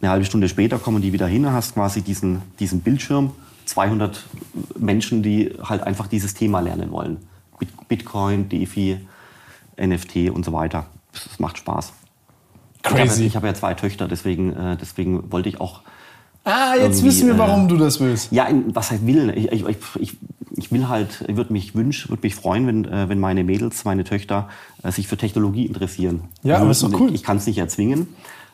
Eine 0.00 0.10
halbe 0.10 0.24
Stunde 0.24 0.48
später 0.48 0.78
kommen 0.78 1.00
die 1.02 1.12
wieder 1.12 1.26
hin 1.26 1.46
und 1.46 1.52
hast 1.52 1.74
quasi 1.74 2.02
diesen, 2.02 2.42
diesen 2.60 2.80
Bildschirm, 2.80 3.32
200 3.64 4.24
Menschen, 4.78 5.22
die 5.22 5.52
halt 5.62 5.82
einfach 5.82 6.06
dieses 6.06 6.34
Thema 6.34 6.60
lernen 6.60 6.90
wollen. 6.92 7.18
Bit- 7.58 7.88
Bitcoin, 7.88 8.48
DeFi, 8.48 8.98
NFT 9.80 10.30
und 10.30 10.44
so 10.44 10.52
weiter. 10.52 10.86
Das 11.12 11.38
macht 11.38 11.58
Spaß. 11.58 11.92
Crazy. 12.82 13.24
ich 13.26 13.34
habe 13.34 13.48
ja 13.48 13.54
zwei 13.54 13.74
Töchter, 13.74 14.06
deswegen, 14.06 14.52
äh, 14.52 14.76
deswegen 14.76 15.32
wollte 15.32 15.48
ich 15.48 15.60
auch 15.60 15.80
Ah, 16.44 16.74
jetzt 16.76 17.02
wissen 17.02 17.26
wir, 17.26 17.34
äh, 17.34 17.38
warum 17.38 17.66
du 17.66 17.76
das 17.76 17.98
willst. 17.98 18.30
ja, 18.30 18.46
was 18.68 18.92
heißt 18.92 19.04
will? 19.04 19.32
Ich, 19.34 19.50
ich, 19.50 19.64
ich, 19.98 20.16
ich, 20.56 20.70
will 20.70 20.86
halt, 20.88 21.24
ich 21.26 21.34
würde 21.34 21.52
mich 21.52 21.74
wünschen, 21.74 22.08
würde 22.10 22.22
mich 22.22 22.36
freuen, 22.36 22.68
wenn, 22.68 22.84
äh, 22.84 23.08
wenn 23.08 23.18
meine 23.18 23.42
Mädels, 23.42 23.84
meine 23.84 24.04
Töchter 24.04 24.48
sich 24.84 25.08
für 25.08 25.16
Technologie 25.16 25.66
interessieren. 25.66 26.28
Ja, 26.44 26.58
aber 26.58 26.70
ist 26.70 26.84
doch 26.84 26.92
cool. 27.00 27.12
Ich 27.12 27.24
kann 27.24 27.38
es 27.38 27.48
nicht 27.48 27.58
erzwingen, 27.58 28.06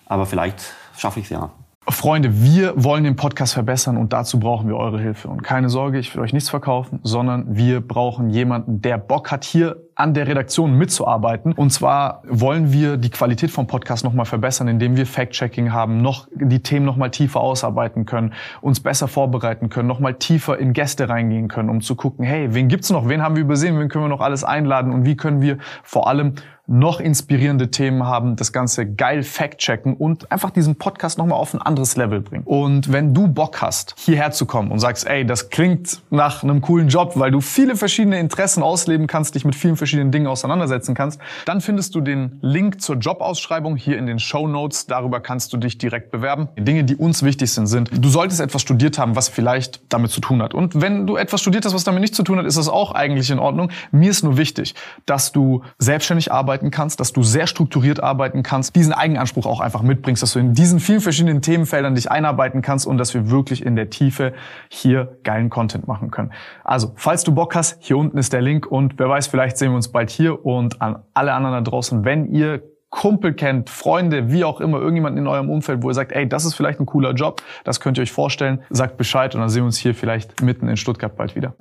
aber 0.07 0.25
vielleicht 0.25 0.73
schaffe 0.97 1.21
ich 1.21 1.27
es 1.27 1.31
ja. 1.31 1.51
Freunde, 1.89 2.43
wir 2.43 2.75
wollen 2.77 3.03
den 3.03 3.17
Podcast 3.17 3.55
verbessern 3.55 3.97
und 3.97 4.13
dazu 4.13 4.39
brauchen 4.39 4.69
wir 4.69 4.77
eure 4.77 5.01
Hilfe. 5.01 5.29
Und 5.29 5.43
keine 5.43 5.69
Sorge, 5.69 5.99
ich 5.99 6.15
will 6.15 6.23
euch 6.23 6.33
nichts 6.33 6.49
verkaufen, 6.49 7.01
sondern 7.03 7.57
wir 7.57 7.81
brauchen 7.81 8.31
jemanden, 8.31 8.81
der 8.83 8.99
Bock 8.99 9.33
hat, 9.33 9.45
hier 9.45 9.77
an 10.03 10.15
der 10.15 10.27
Redaktion 10.27 10.77
mitzuarbeiten. 10.77 11.53
Und 11.53 11.71
zwar 11.71 12.23
wollen 12.29 12.73
wir 12.73 12.97
die 12.97 13.11
Qualität 13.11 13.53
vom 13.53 13.69
Podcast 13.69 14.03
nochmal 14.03 14.27
verbessern, 14.27 14.67
indem 14.67 14.97
wir 14.97 15.07
Fact-Checking 15.07 15.73
haben, 15.73 16.03
noch 16.03 16.27
die 16.35 16.61
Themen 16.61 16.85
nochmal 16.85 17.13
tiefer 17.13 17.41
ausarbeiten 17.41 18.05
können, 18.05 18.35
uns 18.61 18.81
besser 18.81 19.07
vorbereiten 19.07 19.71
können, 19.71 19.87
nochmal 19.87 20.15
tiefer 20.15 20.59
in 20.59 20.73
Gäste 20.73 21.09
reingehen 21.09 21.47
können, 21.47 21.69
um 21.69 21.83
zu 21.83 21.95
gucken, 21.95 22.25
hey, 22.25 22.53
wen 22.53 22.67
gibt's 22.67 22.91
noch, 22.91 23.09
wen 23.09 23.23
haben 23.23 23.37
wir 23.37 23.43
übersehen, 23.43 23.79
wen 23.79 23.89
können 23.89 24.05
wir 24.05 24.09
noch 24.09 24.21
alles 24.21 24.43
einladen 24.43 24.93
und 24.93 25.07
wie 25.07 25.17
können 25.17 25.41
wir 25.41 25.59
vor 25.85 26.09
allem 26.09 26.35
noch 26.67 27.01
inspirierende 27.01 27.71
Themen 27.71 28.07
haben, 28.07 28.37
das 28.37 28.53
Ganze 28.53 28.87
geil 28.87 29.25
fact-checken 29.25 29.95
und 29.95 30.31
einfach 30.31 30.51
diesen 30.51 30.77
Podcast 30.77 31.19
nochmal 31.19 31.39
auf 31.39 31.53
ein 31.55 31.61
anderes 31.61 31.97
Level 31.97 32.21
bringen. 32.21 32.45
Und 32.45 32.93
wenn 32.93 33.13
du 33.13 33.27
Bock 33.29 33.61
hast, 33.61 33.95
hierher 33.99 34.31
zu 34.31 34.47
kommen 34.47 34.71
und 34.71 34.79
sagst, 34.79 35.07
ey, 35.07 35.27
das 35.27 35.51
klingt 35.51 36.03
nach 36.11 36.43
einem 36.43 36.61
coolen 36.61 36.89
Job, 36.89 37.13
weil 37.17 37.31
du 37.31 37.41
viele 37.41 37.77
verschiedene 37.77 38.19
Interessen 38.21 38.63
ausleben 38.63 39.07
kannst, 39.07 39.35
dich 39.35 39.45
mit 39.45 39.57
vielen 39.57 39.77
verschiedenen 39.77 39.92
Dingen 40.11 40.27
auseinandersetzen 40.27 40.95
kannst, 40.95 41.21
dann 41.45 41.61
findest 41.61 41.95
du 41.95 42.01
den 42.01 42.39
Link 42.41 42.81
zur 42.81 42.97
Jobausschreibung 42.97 43.77
hier 43.77 43.99
in 43.99 44.07
den 44.07 44.19
Show 44.19 44.49
Notes. 44.49 44.87
Darüber 44.87 45.21
kannst 45.21 45.53
du 45.53 45.57
dich 45.57 45.79
direkt 45.79 46.11
bewerben. 46.11 46.49
Die 46.57 46.65
Dinge, 46.65 46.85
die 46.85 46.97
uns 46.97 47.23
wichtig 47.23 47.53
sind, 47.53 47.67
sind, 47.67 47.91
du 47.93 48.09
solltest 48.09 48.41
etwas 48.41 48.63
studiert 48.63 48.99
haben, 48.99 49.17
was 49.17 49.29
vielleicht 49.29 49.83
damit 49.89 50.11
zu 50.11 50.21
tun 50.21 50.43
hat. 50.43 50.55
Und 50.55 50.81
wenn 50.81 51.07
du 51.07 51.17
etwas 51.17 51.41
studiert 51.41 51.65
hast, 51.65 51.75
was 51.75 51.85
damit 51.85 52.01
nichts 52.01 52.17
zu 52.17 52.23
tun 52.23 52.39
hat, 52.39 52.47
ist 52.47 52.57
das 52.57 52.69
auch 52.69 52.93
eigentlich 52.93 53.31
in 53.31 53.39
Ordnung. 53.39 53.71
Mir 53.91 54.11
ist 54.11 54.23
nur 54.23 54.37
wichtig, 54.37 54.75
dass 55.07 55.33
du 55.33 55.63
selbstständig 55.79 56.33
arbeiten 56.33 56.71
kannst, 56.71 57.01
dass 57.01 57.13
du 57.13 57.23
sehr 57.23 57.47
strukturiert 57.47 58.03
arbeiten 58.03 58.43
kannst, 58.43 58.77
diesen 58.77 58.93
Eigenanspruch 58.93 59.47
auch 59.47 59.61
einfach 59.61 59.83
mitbringst, 59.83 60.23
dass 60.23 60.33
du 60.33 60.39
in 60.39 60.55
diesen 60.55 60.81
vielen 60.81 61.01
verschiedenen 61.01 61.43
Themenfeldern 61.43 61.95
dich 61.95 62.11
einarbeiten 62.11 62.63
kannst 62.63 62.87
und 62.87 62.99
dass 62.99 63.15
wir 63.15 63.31
wirklich 63.31 63.65
in 63.65 63.77
der 63.77 63.91
Tiefe 63.91 64.33
hier 64.69 65.17
geilen 65.25 65.51
Content 65.51 65.89
machen 65.89 66.11
können. 66.11 66.33
Also, 66.65 66.93
falls 66.97 67.25
du 67.25 67.33
Bock 67.33 67.55
hast, 67.55 67.77
hier 67.81 67.97
unten 67.97 68.19
ist 68.19 68.33
der 68.33 68.43
Link 68.43 68.67
und 68.67 68.99
wer 68.99 69.09
weiß, 69.09 69.27
vielleicht 69.27 69.59
sehen 69.59 69.72
wir 69.73 69.77
uns 69.77 69.89
bald 69.89 70.11
hier 70.11 70.45
und 70.45 70.81
an 70.81 71.03
alle 71.15 71.33
anderen 71.33 71.65
da 71.65 71.71
draußen, 71.71 72.05
wenn 72.05 72.33
ihr 72.33 72.63
Kumpel 72.91 73.33
kennt, 73.33 73.71
Freunde, 73.71 74.31
wie 74.31 74.45
auch 74.45 74.61
immer, 74.61 74.79
irgendjemanden 74.79 75.23
in 75.23 75.27
eurem 75.27 75.49
Umfeld, 75.49 75.83
wo 75.83 75.89
ihr 75.89 75.95
sagt, 75.95 76.13
ey, 76.13 76.29
das 76.29 76.45
ist 76.45 76.55
vielleicht 76.55 76.79
ein 76.79 76.87
cooler 76.87 77.15
Job, 77.15 77.43
das 77.65 77.81
könnt 77.81 77.99
ihr 77.99 78.03
euch 78.03 78.13
vorstellen, 78.13 78.61
sagt 78.69 78.99
Bescheid 78.99 79.35
und 79.35 79.41
dann 79.41 79.49
sehen 79.49 79.63
wir 79.63 79.67
uns 79.67 79.79
hier 79.79 79.95
vielleicht 79.95 80.43
mitten 80.43 80.69
in 80.69 80.77
Stuttgart 80.77 81.17
bald 81.17 81.35
wieder. 81.35 81.55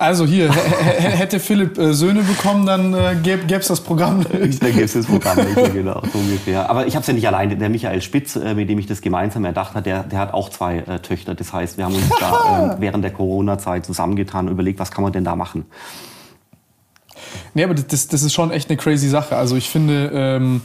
Also 0.00 0.24
hier, 0.24 0.50
hätte 0.98 1.38
Philipp 1.38 1.76
äh, 1.76 1.92
Söhne 1.92 2.22
bekommen, 2.22 2.64
dann 2.64 2.94
äh, 2.94 3.16
gäbe 3.22 3.54
es 3.54 3.68
das 3.68 3.82
Programm. 3.82 4.24
Da 4.32 4.38
gibt 4.38 4.78
es 4.78 4.94
das 4.94 5.04
Programm 5.04 5.36
nicht 5.36 5.54
genau, 5.74 6.00
so 6.10 6.18
ungefähr. 6.18 6.70
Aber 6.70 6.86
ich 6.86 6.94
habe 6.94 7.02
es 7.02 7.06
ja 7.06 7.12
nicht 7.12 7.26
alleine. 7.26 7.56
Der 7.56 7.68
Michael 7.68 8.00
Spitz, 8.00 8.34
äh, 8.34 8.54
mit 8.54 8.70
dem 8.70 8.78
ich 8.78 8.86
das 8.86 9.02
gemeinsam 9.02 9.44
erdacht 9.44 9.74
habe, 9.74 9.82
der, 9.82 10.04
der 10.04 10.18
hat 10.18 10.32
auch 10.32 10.48
zwei 10.48 10.78
äh, 10.78 11.00
Töchter. 11.00 11.34
Das 11.34 11.52
heißt, 11.52 11.76
wir 11.76 11.84
haben 11.84 11.94
uns 11.94 12.08
da 12.18 12.76
äh, 12.78 12.80
während 12.80 13.04
der 13.04 13.12
Corona-Zeit 13.12 13.84
zusammengetan 13.84 14.46
und 14.46 14.52
überlegt, 14.52 14.78
was 14.78 14.90
kann 14.90 15.02
man 15.04 15.12
denn 15.12 15.24
da 15.24 15.36
machen. 15.36 15.66
Nee, 17.54 17.64
aber 17.64 17.74
das, 17.74 18.08
das 18.08 18.22
ist 18.22 18.32
schon 18.32 18.50
echt 18.50 18.68
eine 18.68 18.76
crazy 18.76 19.08
Sache. 19.08 19.36
Also 19.36 19.56
ich 19.56 19.68
finde, 19.68 20.10
ähm, 20.12 20.62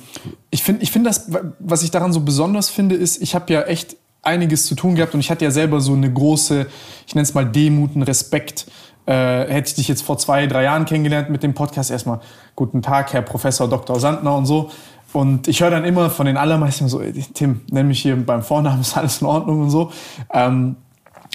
ich 0.52 0.64
finde, 0.64 0.84
ich 0.84 0.92
finde 0.92 1.10
das, 1.10 1.30
was 1.60 1.84
ich 1.84 1.92
daran 1.92 2.14
so 2.14 2.22
besonders 2.22 2.70
finde, 2.70 2.96
ist, 2.96 3.22
ich 3.22 3.36
habe 3.36 3.52
ja 3.54 3.64
echt 3.64 3.98
einiges 4.22 4.66
zu 4.66 4.76
tun 4.76 4.96
gehabt 4.96 5.14
und 5.14 5.20
ich 5.20 5.30
hatte 5.30 5.46
ja 5.46 5.52
selber 5.52 5.80
so 5.80 5.94
eine 5.94 6.12
große, 6.12 6.68
ich 7.08 7.16
nenne 7.16 7.24
es 7.24 7.34
mal 7.34 7.46
Demut, 7.46 7.92
Respekt. 8.08 8.66
Äh, 9.06 9.46
hätte 9.48 9.70
ich 9.70 9.76
dich 9.76 9.88
jetzt 9.88 10.02
vor 10.02 10.18
zwei, 10.18 10.48
drei 10.48 10.64
Jahren 10.64 10.86
kennengelernt 10.86 11.30
mit 11.30 11.44
dem 11.44 11.54
Podcast, 11.54 11.92
erstmal 11.92 12.22
guten 12.56 12.82
Tag, 12.82 13.14
Herr 13.14 13.22
Professor 13.22 13.70
Dr. 13.70 14.00
Sandner 14.00 14.36
und 14.36 14.48
so. 14.48 14.72
Und 15.14 15.48
ich 15.48 15.62
höre 15.62 15.70
dann 15.70 15.86
immer 15.86 16.10
von 16.10 16.26
den 16.26 16.38
allermeisten 16.38 16.90
so, 16.90 17.02
Tim, 17.34 17.62
nenn 17.70 17.88
mich 17.88 18.02
hier 18.02 18.16
beim 18.18 18.42
Vornamen, 18.42 18.82
ist 18.82 18.98
alles 18.98 19.22
in 19.22 19.28
Ordnung 19.28 19.62
und 19.62 19.70
so. 19.70 19.92
Ähm, 20.34 20.76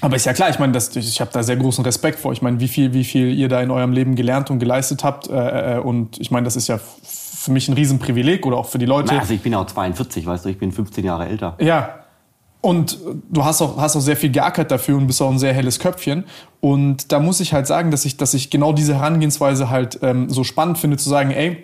aber 0.01 0.15
ist 0.15 0.25
ja 0.25 0.33
klar, 0.33 0.49
ich 0.49 0.59
meine, 0.59 0.73
das, 0.73 0.95
ich 0.95 1.21
habe 1.21 1.31
da 1.31 1.43
sehr 1.43 1.55
großen 1.55 1.83
Respekt 1.85 2.19
vor. 2.19 2.33
Ich 2.33 2.41
meine, 2.41 2.59
wie 2.59 2.67
viel, 2.67 2.93
wie 2.93 3.03
viel 3.03 3.33
ihr 3.33 3.47
da 3.47 3.61
in 3.61 3.69
eurem 3.69 3.93
Leben 3.93 4.15
gelernt 4.15 4.49
und 4.49 4.59
geleistet 4.59 5.03
habt. 5.03 5.29
Äh, 5.29 5.75
äh, 5.75 5.79
und 5.79 6.19
ich 6.19 6.31
meine, 6.31 6.45
das 6.45 6.55
ist 6.55 6.67
ja 6.67 6.79
für 6.79 7.51
mich 7.51 7.67
ein 7.67 7.73
Riesenprivileg 7.73 8.45
oder 8.45 8.57
auch 8.57 8.67
für 8.67 8.79
die 8.79 8.85
Leute. 8.85 9.17
Also 9.17 9.33
ich 9.33 9.41
bin 9.41 9.53
auch 9.53 9.65
42, 9.65 10.25
weißt 10.25 10.45
du, 10.45 10.49
ich 10.49 10.57
bin 10.57 10.71
15 10.71 11.05
Jahre 11.05 11.27
älter. 11.27 11.55
Ja. 11.59 11.99
Und 12.61 12.99
du 13.29 13.43
hast 13.43 13.61
auch, 13.61 13.77
hast 13.77 13.95
auch 13.95 14.01
sehr 14.01 14.15
viel 14.15 14.31
geackert 14.31 14.69
dafür 14.69 14.95
und 14.95 15.07
bist 15.07 15.21
auch 15.21 15.31
ein 15.31 15.39
sehr 15.39 15.53
helles 15.53 15.79
Köpfchen. 15.79 16.25
Und 16.59 17.11
da 17.11 17.19
muss 17.19 17.39
ich 17.39 17.53
halt 17.53 17.65
sagen, 17.65 17.89
dass 17.89 18.05
ich, 18.05 18.17
dass 18.17 18.35
ich 18.35 18.51
genau 18.51 18.73
diese 18.73 18.95
Herangehensweise 18.95 19.71
halt 19.71 19.99
ähm, 20.03 20.29
so 20.29 20.43
spannend 20.43 20.77
finde, 20.77 20.97
zu 20.97 21.09
sagen, 21.09 21.31
ey, 21.31 21.63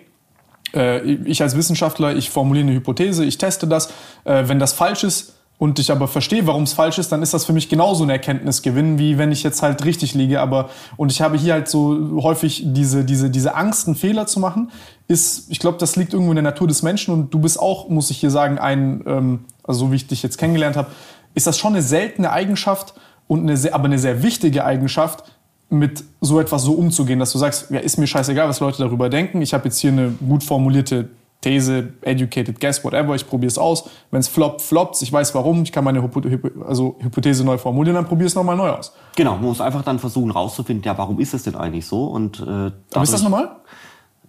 äh, 0.74 1.00
ich 1.00 1.40
als 1.40 1.56
Wissenschaftler, 1.56 2.16
ich 2.16 2.30
formuliere 2.30 2.66
eine 2.66 2.74
Hypothese, 2.74 3.24
ich 3.24 3.38
teste 3.38 3.68
das. 3.68 3.92
Äh, 4.24 4.48
wenn 4.48 4.58
das 4.58 4.72
falsch 4.72 5.04
ist, 5.04 5.37
und 5.58 5.80
ich 5.80 5.90
aber 5.90 6.06
verstehe, 6.06 6.46
warum 6.46 6.62
es 6.62 6.72
falsch 6.72 6.98
ist, 6.98 7.10
dann 7.10 7.20
ist 7.20 7.34
das 7.34 7.44
für 7.44 7.52
mich 7.52 7.68
genauso 7.68 8.04
ein 8.04 8.10
Erkenntnisgewinn, 8.10 8.98
wie 8.98 9.18
wenn 9.18 9.32
ich 9.32 9.42
jetzt 9.42 9.60
halt 9.60 9.84
richtig 9.84 10.14
liege. 10.14 10.40
Aber 10.40 10.70
und 10.96 11.10
ich 11.10 11.20
habe 11.20 11.36
hier 11.36 11.54
halt 11.54 11.68
so 11.68 12.22
häufig 12.22 12.62
diese 12.64 13.04
diese 13.04 13.28
diese 13.28 13.56
Angst, 13.56 13.88
einen 13.88 13.96
Fehler 13.96 14.28
zu 14.28 14.38
machen, 14.38 14.70
ist, 15.08 15.50
ich 15.50 15.58
glaube, 15.58 15.78
das 15.78 15.96
liegt 15.96 16.12
irgendwo 16.12 16.30
in 16.30 16.36
der 16.36 16.44
Natur 16.44 16.68
des 16.68 16.82
Menschen. 16.82 17.12
Und 17.12 17.34
du 17.34 17.40
bist 17.40 17.58
auch, 17.58 17.88
muss 17.88 18.10
ich 18.10 18.18
hier 18.18 18.30
sagen, 18.30 18.58
ein, 18.58 19.02
ähm, 19.06 19.44
also 19.64 19.86
so 19.86 19.92
wie 19.92 19.96
ich 19.96 20.06
dich 20.06 20.22
jetzt 20.22 20.38
kennengelernt 20.38 20.76
habe, 20.76 20.90
ist 21.34 21.46
das 21.46 21.58
schon 21.58 21.72
eine 21.72 21.82
seltene 21.82 22.30
Eigenschaft 22.30 22.94
und 23.26 23.40
eine 23.40 23.56
sehr, 23.56 23.74
aber 23.74 23.86
eine 23.86 23.98
sehr 23.98 24.22
wichtige 24.22 24.64
Eigenschaft, 24.64 25.24
mit 25.70 26.04
so 26.20 26.40
etwas 26.40 26.62
so 26.62 26.72
umzugehen, 26.72 27.18
dass 27.18 27.32
du 27.32 27.38
sagst, 27.38 27.70
ja, 27.70 27.80
ist 27.80 27.98
mir 27.98 28.06
scheißegal, 28.06 28.48
was 28.48 28.60
Leute 28.60 28.78
darüber 28.78 29.10
denken. 29.10 29.42
Ich 29.42 29.52
habe 29.52 29.64
jetzt 29.64 29.78
hier 29.78 29.92
eine 29.92 30.10
gut 30.26 30.42
formulierte 30.42 31.10
These, 31.40 31.92
educated 32.02 32.58
guess, 32.60 32.82
whatever, 32.82 33.14
ich 33.14 33.26
probiere 33.26 33.48
es 33.48 33.58
aus. 33.58 33.88
Wenn 34.10 34.18
es 34.18 34.26
floppt, 34.26 34.60
floppt 34.60 35.00
Ich 35.02 35.12
weiß 35.12 35.34
warum, 35.36 35.62
ich 35.62 35.70
kann 35.70 35.84
meine 35.84 36.02
Hypo 36.02 36.20
also 36.66 36.96
Hypothese 36.98 37.44
neu 37.44 37.58
formulieren, 37.58 37.94
dann 37.94 38.06
probiere 38.06 38.26
es 38.26 38.34
nochmal 38.34 38.56
neu 38.56 38.70
aus. 38.70 38.92
Genau, 39.14 39.34
man 39.34 39.44
muss 39.44 39.60
einfach 39.60 39.82
dann 39.82 40.00
versuchen 40.00 40.32
rauszufinden, 40.32 40.84
ja, 40.84 40.98
warum 40.98 41.20
ist 41.20 41.34
es 41.34 41.44
denn 41.44 41.54
eigentlich 41.54 41.86
so? 41.86 42.06
Und, 42.06 42.40
äh, 42.40 42.44
dadurch, 42.44 42.74
Aber 42.92 43.02
ist 43.04 43.12
das 43.12 43.22
normal? 43.22 43.56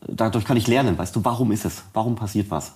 Dadurch 0.07 0.45
kann 0.45 0.55
ich 0.55 0.67
lernen, 0.67 0.97
weißt 0.97 1.15
du, 1.15 1.25
warum 1.25 1.51
ist 1.51 1.65
es? 1.65 1.83
Warum 1.93 2.15
passiert 2.15 2.51
was? 2.51 2.73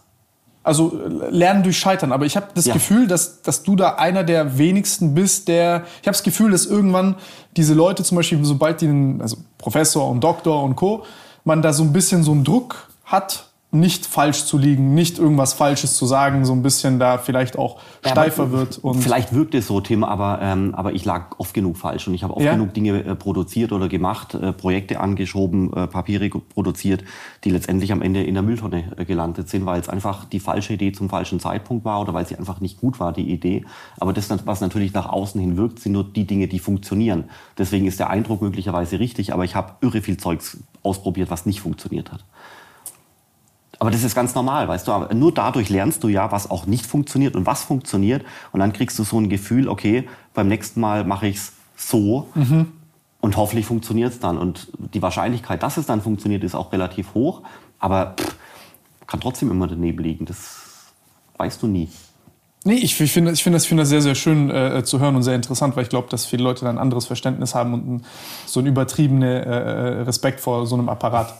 Also 0.63 0.97
lernen 1.29 1.61
durch 1.61 1.77
Scheitern. 1.77 2.13
Aber 2.13 2.25
ich 2.25 2.37
habe 2.37 2.47
das 2.55 2.65
ja. 2.65 2.73
Gefühl, 2.73 3.05
dass, 3.05 3.41
dass 3.41 3.63
du 3.63 3.75
da 3.75 3.95
einer 3.95 4.23
der 4.23 4.57
wenigsten 4.57 5.13
bist, 5.13 5.49
der. 5.49 5.83
Ich 6.01 6.07
habe 6.07 6.13
das 6.13 6.23
Gefühl, 6.23 6.51
dass 6.51 6.65
irgendwann 6.65 7.17
diese 7.57 7.73
Leute 7.73 8.03
zum 8.03 8.15
Beispiel, 8.15 8.43
sobald 8.43 8.79
die, 8.79 8.87
einen, 8.87 9.21
also 9.21 9.37
Professor 9.57 10.09
und 10.09 10.23
Doktor 10.23 10.63
und 10.63 10.75
Co., 10.75 11.03
man 11.43 11.61
da 11.61 11.73
so 11.73 11.83
ein 11.83 11.91
bisschen 11.91 12.23
so 12.23 12.31
einen 12.31 12.45
Druck 12.45 12.87
hat, 13.03 13.49
nicht 13.73 14.05
falsch 14.05 14.45
zu 14.45 14.57
liegen, 14.57 14.93
nicht 14.93 15.17
irgendwas 15.17 15.53
Falsches 15.53 15.97
zu 15.97 16.05
sagen, 16.05 16.45
so 16.45 16.53
ein 16.53 16.61
bisschen 16.61 16.99
da 16.99 17.17
vielleicht 17.17 17.57
auch 17.57 17.79
steifer 18.05 18.43
ja, 18.43 18.51
wird. 18.51 18.77
Und 18.77 19.01
vielleicht 19.01 19.33
wirkt 19.33 19.55
es 19.55 19.67
so, 19.67 19.81
Tim, 19.81 20.03
aber, 20.03 20.39
ähm, 20.41 20.75
aber 20.75 20.93
ich 20.93 21.05
lag 21.05 21.39
oft 21.39 21.53
genug 21.53 21.77
falsch 21.77 22.07
und 22.07 22.13
ich 22.13 22.23
habe 22.23 22.35
oft 22.35 22.45
ja? 22.45 22.53
genug 22.53 22.73
Dinge 22.73 23.03
äh, 23.03 23.15
produziert 23.15 23.71
oder 23.71 23.89
gemacht, 23.89 24.35
äh, 24.35 24.53
Projekte 24.53 24.99
angeschoben, 24.99 25.73
äh, 25.73 25.87
Papiere 25.87 26.29
produziert, 26.29 27.03
die 27.43 27.49
letztendlich 27.49 27.91
am 27.91 28.01
Ende 28.01 28.23
in 28.23 28.35
der 28.35 28.43
Mülltonne 28.43 28.93
äh, 28.97 29.05
gelandet 29.05 29.49
sind, 29.49 29.65
weil 29.65 29.81
es 29.81 29.89
einfach 29.89 30.25
die 30.25 30.39
falsche 30.39 30.73
Idee 30.73 30.91
zum 30.91 31.09
falschen 31.09 31.39
Zeitpunkt 31.39 31.83
war 31.83 31.99
oder 31.99 32.13
weil 32.13 32.27
sie 32.27 32.35
einfach 32.35 32.61
nicht 32.61 32.79
gut 32.79 32.99
war, 32.99 33.11
die 33.11 33.31
Idee. 33.31 33.65
Aber 33.99 34.13
das, 34.13 34.29
was 34.45 34.61
natürlich 34.61 34.93
nach 34.93 35.09
außen 35.09 35.41
hin 35.41 35.57
wirkt, 35.57 35.79
sind 35.79 35.93
nur 35.93 36.03
die 36.03 36.27
Dinge, 36.27 36.47
die 36.47 36.59
funktionieren. 36.59 37.25
Deswegen 37.57 37.87
ist 37.87 37.99
der 37.99 38.11
Eindruck 38.11 38.41
möglicherweise 38.41 38.99
richtig, 38.99 39.33
aber 39.33 39.45
ich 39.45 39.55
habe 39.55 39.73
irre 39.81 40.01
viel 40.01 40.17
Zeugs 40.17 40.57
ausprobiert, 40.83 41.31
was 41.31 41.45
nicht 41.45 41.61
funktioniert 41.61 42.11
hat. 42.11 42.23
Aber 43.79 43.91
das 43.91 44.03
ist 44.03 44.15
ganz 44.15 44.35
normal, 44.35 44.67
weißt 44.67 44.87
du. 44.87 44.91
Aber 44.91 45.13
nur 45.13 45.33
dadurch 45.33 45.69
lernst 45.69 46.03
du 46.03 46.07
ja, 46.07 46.31
was 46.31 46.49
auch 46.49 46.65
nicht 46.65 46.85
funktioniert 46.85 47.35
und 47.35 47.45
was 47.45 47.63
funktioniert. 47.63 48.23
Und 48.51 48.59
dann 48.59 48.71
kriegst 48.73 48.97
du 48.99 49.03
so 49.03 49.19
ein 49.19 49.29
Gefühl, 49.29 49.67
okay, 49.67 50.07
beim 50.33 50.47
nächsten 50.47 50.79
Mal 50.79 51.03
mache 51.03 51.27
ich 51.27 51.37
es 51.37 51.53
so. 51.75 52.27
Mhm. 52.35 52.71
Und 53.19 53.37
hoffentlich 53.37 53.65
funktioniert 53.65 54.13
es 54.13 54.19
dann. 54.19 54.37
Und 54.37 54.69
die 54.77 55.01
Wahrscheinlichkeit, 55.01 55.63
dass 55.63 55.77
es 55.77 55.85
dann 55.85 56.01
funktioniert, 56.01 56.43
ist 56.43 56.55
auch 56.55 56.71
relativ 56.71 57.13
hoch. 57.13 57.41
Aber 57.79 58.15
pff, 58.19 58.35
kann 59.07 59.19
trotzdem 59.19 59.51
immer 59.51 59.67
daneben 59.67 60.03
liegen. 60.03 60.25
Das 60.25 60.91
weißt 61.37 61.61
du 61.61 61.67
nie. 61.67 61.89
Nee, 62.65 62.75
ich, 62.75 62.99
ich 62.99 63.11
finde 63.11 63.31
ich 63.31 63.43
find 63.43 63.55
das, 63.55 63.65
find 63.65 63.79
das 63.79 63.89
sehr, 63.89 64.01
sehr 64.01 64.15
schön 64.15 64.49
äh, 64.49 64.83
zu 64.85 64.99
hören 64.99 65.15
und 65.15 65.23
sehr 65.23 65.35
interessant, 65.35 65.75
weil 65.75 65.83
ich 65.83 65.89
glaube, 65.89 66.07
dass 66.09 66.25
viele 66.25 66.43
Leute 66.43 66.63
dann 66.63 66.77
ein 66.77 66.81
anderes 66.81 67.05
Verständnis 67.05 67.55
haben 67.55 67.73
und 67.73 67.87
ein, 67.87 68.05
so 68.45 68.61
einen 68.61 68.67
übertriebenen 68.67 69.23
äh, 69.23 69.43
äh, 69.43 70.01
Respekt 70.03 70.39
vor 70.39 70.65
so 70.65 70.75
einem 70.75 70.87
Apparat 70.87 71.33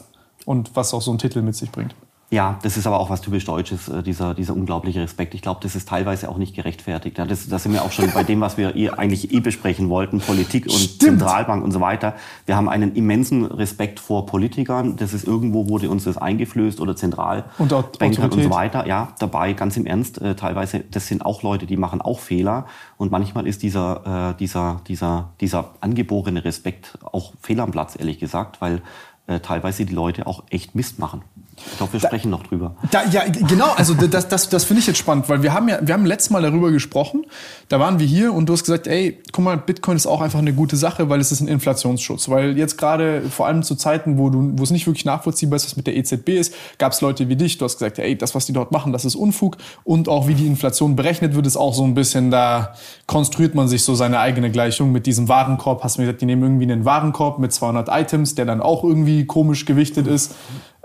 und 0.45 0.75
was 0.75 0.93
auch 0.93 1.01
so 1.01 1.11
ein 1.11 1.17
Titel 1.17 1.41
mit 1.41 1.55
sich 1.55 1.71
bringt. 1.71 1.95
Ja, 2.33 2.57
das 2.63 2.77
ist 2.77 2.87
aber 2.87 2.99
auch 2.99 3.11
was 3.11 3.21
typisch 3.21 3.45
Deutsches, 3.45 3.89
äh, 3.89 4.01
dieser, 4.01 4.33
dieser 4.33 4.55
unglaubliche 4.55 4.99
Respekt. 4.99 5.35
Ich 5.35 5.43
glaube, 5.43 5.59
das 5.61 5.75
ist 5.75 5.87
teilweise 5.87 6.29
auch 6.29 6.37
nicht 6.37 6.55
gerechtfertigt. 6.55 7.19
Ja, 7.19 7.25
das, 7.25 7.47
das 7.47 7.61
sind 7.61 7.73
wir 7.73 7.83
auch 7.83 7.91
schon 7.91 8.09
bei 8.11 8.23
dem, 8.23 8.41
was 8.41 8.57
wir 8.57 8.75
eh, 8.75 8.89
eigentlich 8.89 9.31
eh 9.31 9.39
besprechen 9.39 9.87
wollten, 9.89 10.19
Politik 10.19 10.65
und 10.65 10.79
Stimmt. 10.79 11.19
Zentralbank 11.19 11.63
und 11.63 11.71
so 11.71 11.79
weiter. 11.79 12.15
Wir 12.47 12.55
haben 12.55 12.69
einen 12.69 12.95
immensen 12.95 13.45
Respekt 13.45 13.99
vor 13.99 14.25
Politikern. 14.25 14.95
Das 14.95 15.13
ist 15.13 15.27
irgendwo, 15.27 15.69
wurde 15.69 15.91
uns 15.91 16.05
das 16.05 16.17
eingeflößt 16.17 16.81
oder 16.81 16.95
Zentralbanker 16.95 18.23
und, 18.23 18.33
und 18.33 18.41
so 18.41 18.49
weiter. 18.49 18.87
Ja, 18.87 19.09
dabei, 19.19 19.53
ganz 19.53 19.77
im 19.77 19.85
Ernst, 19.85 20.19
äh, 20.19 20.33
teilweise, 20.33 20.79
das 20.79 21.05
sind 21.05 21.23
auch 21.23 21.43
Leute, 21.43 21.67
die 21.67 21.77
machen 21.77 22.01
auch 22.01 22.17
Fehler. 22.17 22.65
Und 22.97 23.11
manchmal 23.11 23.45
ist 23.45 23.61
dieser, 23.61 24.31
äh, 24.31 24.39
dieser, 24.39 24.81
dieser, 24.87 25.29
dieser 25.39 25.75
angeborene 25.81 26.43
Respekt 26.43 26.97
auch 27.03 27.33
fehl 27.43 27.59
am 27.59 27.69
Platz, 27.69 27.95
ehrlich 27.95 28.17
gesagt, 28.17 28.59
weil 28.59 28.81
äh, 29.27 29.39
teilweise 29.39 29.85
die 29.85 29.93
Leute 29.93 30.25
auch 30.25 30.43
echt 30.49 30.73
Mist 30.73 30.97
machen. 30.97 31.21
Ich 31.55 31.77
glaube, 31.77 31.93
wir 31.93 31.99
da, 31.99 32.07
sprechen 32.07 32.31
noch 32.31 32.43
drüber. 32.43 32.75
Da, 32.91 33.03
ja, 33.05 33.23
genau. 33.25 33.71
Also 33.75 33.93
das, 33.93 34.27
das, 34.27 34.49
das 34.49 34.63
finde 34.63 34.81
ich 34.81 34.87
jetzt 34.87 34.97
spannend, 34.97 35.29
weil 35.29 35.43
wir 35.43 35.53
haben 35.53 35.69
ja, 35.69 35.79
wir 35.81 35.93
haben 35.93 36.05
letztes 36.05 36.31
Mal 36.31 36.41
darüber 36.41 36.71
gesprochen. 36.71 37.25
Da 37.69 37.79
waren 37.79 37.99
wir 37.99 38.07
hier 38.07 38.33
und 38.33 38.47
du 38.47 38.53
hast 38.53 38.63
gesagt, 38.63 38.87
ey, 38.87 39.19
guck 39.31 39.45
mal, 39.45 39.57
Bitcoin 39.57 39.95
ist 39.95 40.07
auch 40.07 40.21
einfach 40.21 40.39
eine 40.39 40.53
gute 40.53 40.75
Sache, 40.75 41.09
weil 41.09 41.19
es 41.19 41.31
ist 41.31 41.41
ein 41.41 41.47
Inflationsschutz. 41.47 42.29
Weil 42.29 42.57
jetzt 42.57 42.77
gerade, 42.77 43.21
vor 43.29 43.47
allem 43.47 43.63
zu 43.63 43.75
Zeiten, 43.75 44.17
wo 44.17 44.29
du, 44.29 44.53
wo 44.55 44.63
es 44.63 44.71
nicht 44.71 44.87
wirklich 44.87 45.05
nachvollziehbar 45.05 45.57
ist, 45.57 45.65
was 45.65 45.75
mit 45.75 45.85
der 45.87 45.95
EZB 45.95 46.29
ist, 46.29 46.53
gab 46.77 46.93
es 46.93 47.01
Leute 47.01 47.29
wie 47.29 47.35
dich. 47.35 47.57
Du 47.57 47.65
hast 47.65 47.77
gesagt, 47.77 47.99
ey, 47.99 48.17
das, 48.17 48.33
was 48.33 48.45
die 48.45 48.53
dort 48.53 48.71
machen, 48.71 48.91
das 48.91 49.05
ist 49.05 49.15
Unfug. 49.15 49.57
Und 49.83 50.09
auch 50.09 50.27
wie 50.27 50.33
die 50.33 50.47
Inflation 50.47 50.95
berechnet 50.95 51.35
wird, 51.35 51.45
ist 51.45 51.57
auch 51.57 51.73
so 51.73 51.83
ein 51.83 51.93
bisschen, 51.93 52.31
da 52.31 52.73
konstruiert 53.05 53.53
man 53.53 53.67
sich 53.67 53.83
so 53.83 53.95
seine 53.95 54.19
eigene 54.19 54.51
Gleichung 54.51 54.91
mit 54.91 55.05
diesem 55.05 55.27
Warenkorb. 55.29 55.83
Hast 55.83 55.97
du 55.97 56.01
mir 56.01 56.07
gesagt, 56.07 56.21
die 56.21 56.25
nehmen 56.25 56.43
irgendwie 56.43 56.71
einen 56.71 56.85
Warenkorb 56.85 57.39
mit 57.39 57.53
200 57.53 57.89
Items, 57.89 58.35
der 58.35 58.45
dann 58.45 58.61
auch 58.61 58.83
irgendwie 58.83 59.25
komisch 59.25 59.65
gewichtet 59.65 60.07
ist. 60.07 60.35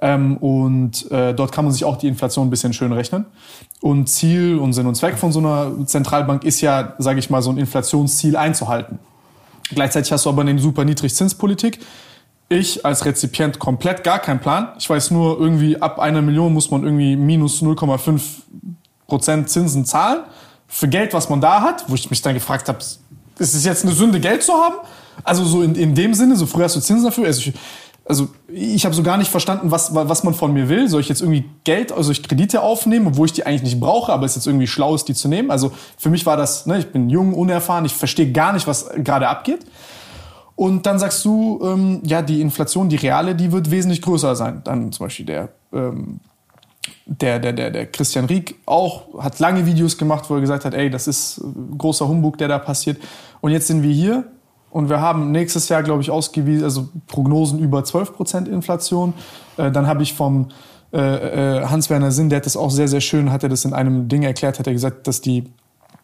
Ähm, 0.00 0.36
und 0.36 1.10
äh, 1.10 1.34
dort 1.34 1.50
kann 1.52 1.64
man 1.64 1.72
sich 1.72 1.84
auch 1.84 1.96
die 1.96 2.06
Inflation 2.06 2.46
ein 2.46 2.50
bisschen 2.50 2.72
schön 2.72 2.92
rechnen. 2.92 3.26
Und 3.80 4.08
Ziel 4.08 4.58
und 4.58 4.72
Sinn 4.72 4.86
und 4.86 4.94
Zweck 4.94 5.18
von 5.18 5.32
so 5.32 5.40
einer 5.40 5.72
Zentralbank 5.86 6.44
ist 6.44 6.60
ja, 6.60 6.94
sage 6.98 7.18
ich 7.18 7.30
mal, 7.30 7.42
so 7.42 7.50
ein 7.50 7.58
Inflationsziel 7.58 8.36
einzuhalten. 8.36 8.98
Gleichzeitig 9.70 10.12
hast 10.12 10.24
du 10.24 10.30
aber 10.30 10.42
eine 10.42 10.58
super 10.58 10.84
Niedrigzinspolitik. 10.84 11.80
Ich 12.48 12.86
als 12.86 13.04
Rezipient 13.04 13.58
komplett 13.58 14.04
gar 14.04 14.20
keinen 14.20 14.40
Plan. 14.40 14.68
Ich 14.78 14.88
weiß 14.88 15.10
nur, 15.10 15.38
irgendwie 15.38 15.80
ab 15.82 15.98
einer 15.98 16.22
Million 16.22 16.54
muss 16.54 16.70
man 16.70 16.84
irgendwie 16.84 17.16
minus 17.16 17.62
0,5 17.62 18.20
Prozent 19.06 19.50
Zinsen 19.50 19.84
zahlen 19.84 20.20
für 20.68 20.86
Geld, 20.86 21.14
was 21.14 21.28
man 21.28 21.40
da 21.40 21.62
hat, 21.62 21.84
wo 21.88 21.94
ich 21.94 22.08
mich 22.10 22.22
dann 22.22 22.34
gefragt 22.34 22.68
habe, 22.68 22.78
ist 22.78 23.54
es 23.54 23.64
jetzt 23.64 23.84
eine 23.84 23.94
Sünde, 23.94 24.20
Geld 24.20 24.42
zu 24.42 24.52
haben? 24.52 24.76
Also 25.24 25.44
so 25.44 25.62
in, 25.62 25.74
in 25.74 25.94
dem 25.94 26.14
Sinne, 26.14 26.36
so 26.36 26.46
früher 26.46 26.64
hast 26.64 26.76
du 26.76 26.80
Zinsen 26.80 27.04
dafür. 27.04 27.26
Also 27.26 27.40
ich, 27.40 27.54
also 28.08 28.28
ich 28.48 28.86
habe 28.86 28.94
so 28.94 29.02
gar 29.02 29.18
nicht 29.18 29.30
verstanden, 29.30 29.70
was, 29.70 29.94
was 29.94 30.24
man 30.24 30.32
von 30.32 30.54
mir 30.54 30.70
will. 30.70 30.88
Soll 30.88 31.02
ich 31.02 31.10
jetzt 31.10 31.20
irgendwie 31.20 31.44
Geld, 31.64 31.92
also 31.92 32.10
ich 32.10 32.22
Kredite 32.22 32.62
aufnehmen, 32.62 33.08
obwohl 33.08 33.26
ich 33.26 33.34
die 33.34 33.44
eigentlich 33.44 33.62
nicht 33.62 33.78
brauche, 33.78 34.12
aber 34.12 34.24
es 34.24 34.32
ist 34.32 34.36
jetzt 34.36 34.46
irgendwie 34.46 34.66
schlau 34.66 34.94
ist, 34.94 35.08
die 35.08 35.14
zu 35.14 35.28
nehmen. 35.28 35.50
Also 35.50 35.72
für 35.98 36.08
mich 36.08 36.24
war 36.24 36.38
das, 36.38 36.64
ne, 36.64 36.78
ich 36.78 36.90
bin 36.90 37.10
jung, 37.10 37.34
unerfahren, 37.34 37.84
ich 37.84 37.94
verstehe 37.94 38.32
gar 38.32 38.54
nicht, 38.54 38.66
was 38.66 38.88
gerade 38.96 39.28
abgeht. 39.28 39.66
Und 40.56 40.86
dann 40.86 40.98
sagst 40.98 41.22
du, 41.24 41.60
ähm, 41.62 42.00
ja, 42.02 42.22
die 42.22 42.40
Inflation, 42.40 42.88
die 42.88 42.96
reale, 42.96 43.34
die 43.34 43.52
wird 43.52 43.70
wesentlich 43.70 44.00
größer 44.00 44.34
sein. 44.34 44.62
Dann 44.64 44.90
zum 44.90 45.06
Beispiel 45.06 45.26
der, 45.26 45.50
ähm, 45.74 46.20
der, 47.04 47.38
der, 47.38 47.52
der, 47.52 47.70
der 47.70 47.86
Christian 47.86 48.24
Rieck 48.24 48.56
auch, 48.64 49.22
hat 49.22 49.38
lange 49.38 49.66
Videos 49.66 49.98
gemacht, 49.98 50.24
wo 50.30 50.34
er 50.34 50.40
gesagt 50.40 50.64
hat, 50.64 50.72
ey, 50.72 50.88
das 50.88 51.08
ist 51.08 51.42
großer 51.76 52.08
Humbug, 52.08 52.38
der 52.38 52.48
da 52.48 52.58
passiert. 52.58 52.98
Und 53.42 53.52
jetzt 53.52 53.66
sind 53.66 53.82
wir 53.82 53.92
hier 53.92 54.24
und 54.70 54.88
wir 54.88 55.00
haben 55.00 55.30
nächstes 55.30 55.68
Jahr, 55.68 55.82
glaube 55.82 56.02
ich, 56.02 56.10
ausgewiesen, 56.10 56.64
also 56.64 56.88
Prognosen 57.06 57.58
über 57.58 57.84
12 57.84 58.14
Prozent 58.14 58.48
Inflation. 58.48 59.14
Äh, 59.56 59.70
dann 59.70 59.86
habe 59.86 60.02
ich 60.02 60.14
vom 60.14 60.48
äh, 60.92 61.58
äh, 61.58 61.66
Hans-Werner 61.66 62.12
Sinn, 62.12 62.28
der 62.28 62.38
hat 62.38 62.46
das 62.46 62.56
auch 62.56 62.70
sehr, 62.70 62.88
sehr 62.88 63.00
schön, 63.00 63.30
hat 63.30 63.42
er 63.42 63.48
das 63.48 63.64
in 63.64 63.72
einem 63.72 64.08
Ding 64.08 64.22
erklärt, 64.22 64.58
hat 64.58 64.66
er 64.66 64.72
gesagt, 64.72 65.06
dass 65.06 65.20
die 65.20 65.44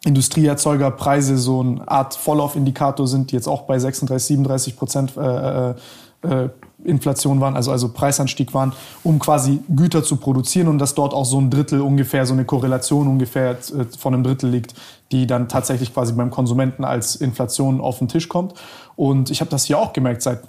Industrieerzeugerpreise 0.05 1.39
so 1.39 1.61
eine 1.61 1.89
Art 1.89 2.15
Vorlaufindikator 2.15 3.07
sind, 3.07 3.31
die 3.31 3.37
jetzt 3.37 3.49
auch 3.49 3.63
bei 3.63 3.79
36, 3.79 4.27
37 4.37 4.77
Prozent 4.77 5.17
äh, 5.17 5.71
äh, 5.71 5.75
äh, 6.23 6.49
Inflation 6.85 7.41
waren, 7.41 7.57
also, 7.57 7.73
also 7.73 7.89
Preisanstieg 7.93 8.55
waren, 8.55 8.73
um 9.03 9.19
quasi 9.19 9.61
Güter 9.75 10.03
zu 10.03 10.17
produzieren 10.17 10.69
und 10.69 10.79
dass 10.79 10.95
dort 10.95 11.13
auch 11.15 11.25
so 11.25 11.41
ein 11.41 11.51
Drittel 11.51 11.81
ungefähr, 11.81 12.27
so 12.27 12.35
eine 12.35 12.45
Korrelation 12.45 13.09
ungefähr 13.09 13.53
äh, 13.53 13.85
von 13.99 14.15
einem 14.15 14.23
Drittel 14.23 14.51
liegt, 14.51 14.75
die 15.13 15.27
dann 15.27 15.49
tatsächlich 15.49 15.93
quasi 15.93 16.13
beim 16.13 16.31
Konsumenten 16.31 16.85
als 16.85 17.17
Inflation 17.17 17.81
auf 17.81 17.99
den 17.99 18.09
Tisch 18.09 18.29
kommt. 18.29 18.55
Und 18.97 19.31
ich 19.31 19.41
habe 19.41 19.51
das 19.51 19.65
hier 19.65 19.79
auch 19.79 19.93
gemerkt 19.93 20.23
seit 20.23 20.41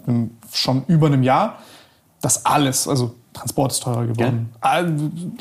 schon 0.51 0.83
über 0.87 1.07
einem 1.07 1.23
Jahr, 1.23 1.57
dass 2.21 2.45
alles, 2.45 2.87
also 2.87 3.15
Transport 3.33 3.73
ist 3.73 3.83
teurer 3.83 4.07
geworden, 4.07 4.49
ja. 4.63 4.85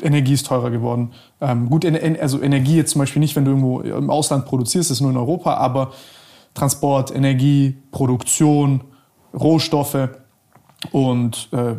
Energie 0.01 0.33
ist 0.33 0.45
teurer 0.45 0.69
geworden. 0.69 1.11
Ähm, 1.39 1.69
gut, 1.69 1.85
also 2.19 2.41
Energie 2.41 2.75
jetzt 2.75 2.91
zum 2.91 2.99
Beispiel 2.99 3.21
nicht, 3.21 3.35
wenn 3.35 3.45
du 3.45 3.51
irgendwo 3.51 3.79
im 3.79 4.09
Ausland 4.09 4.45
produzierst, 4.45 4.91
ist 4.91 5.01
nur 5.01 5.11
in 5.11 5.17
Europa, 5.17 5.55
aber 5.55 5.93
Transport, 6.53 7.15
Energie, 7.15 7.77
Produktion, 7.91 8.81
Rohstoffe, 9.33 10.09
und 10.91 11.49
äh, 11.51 11.75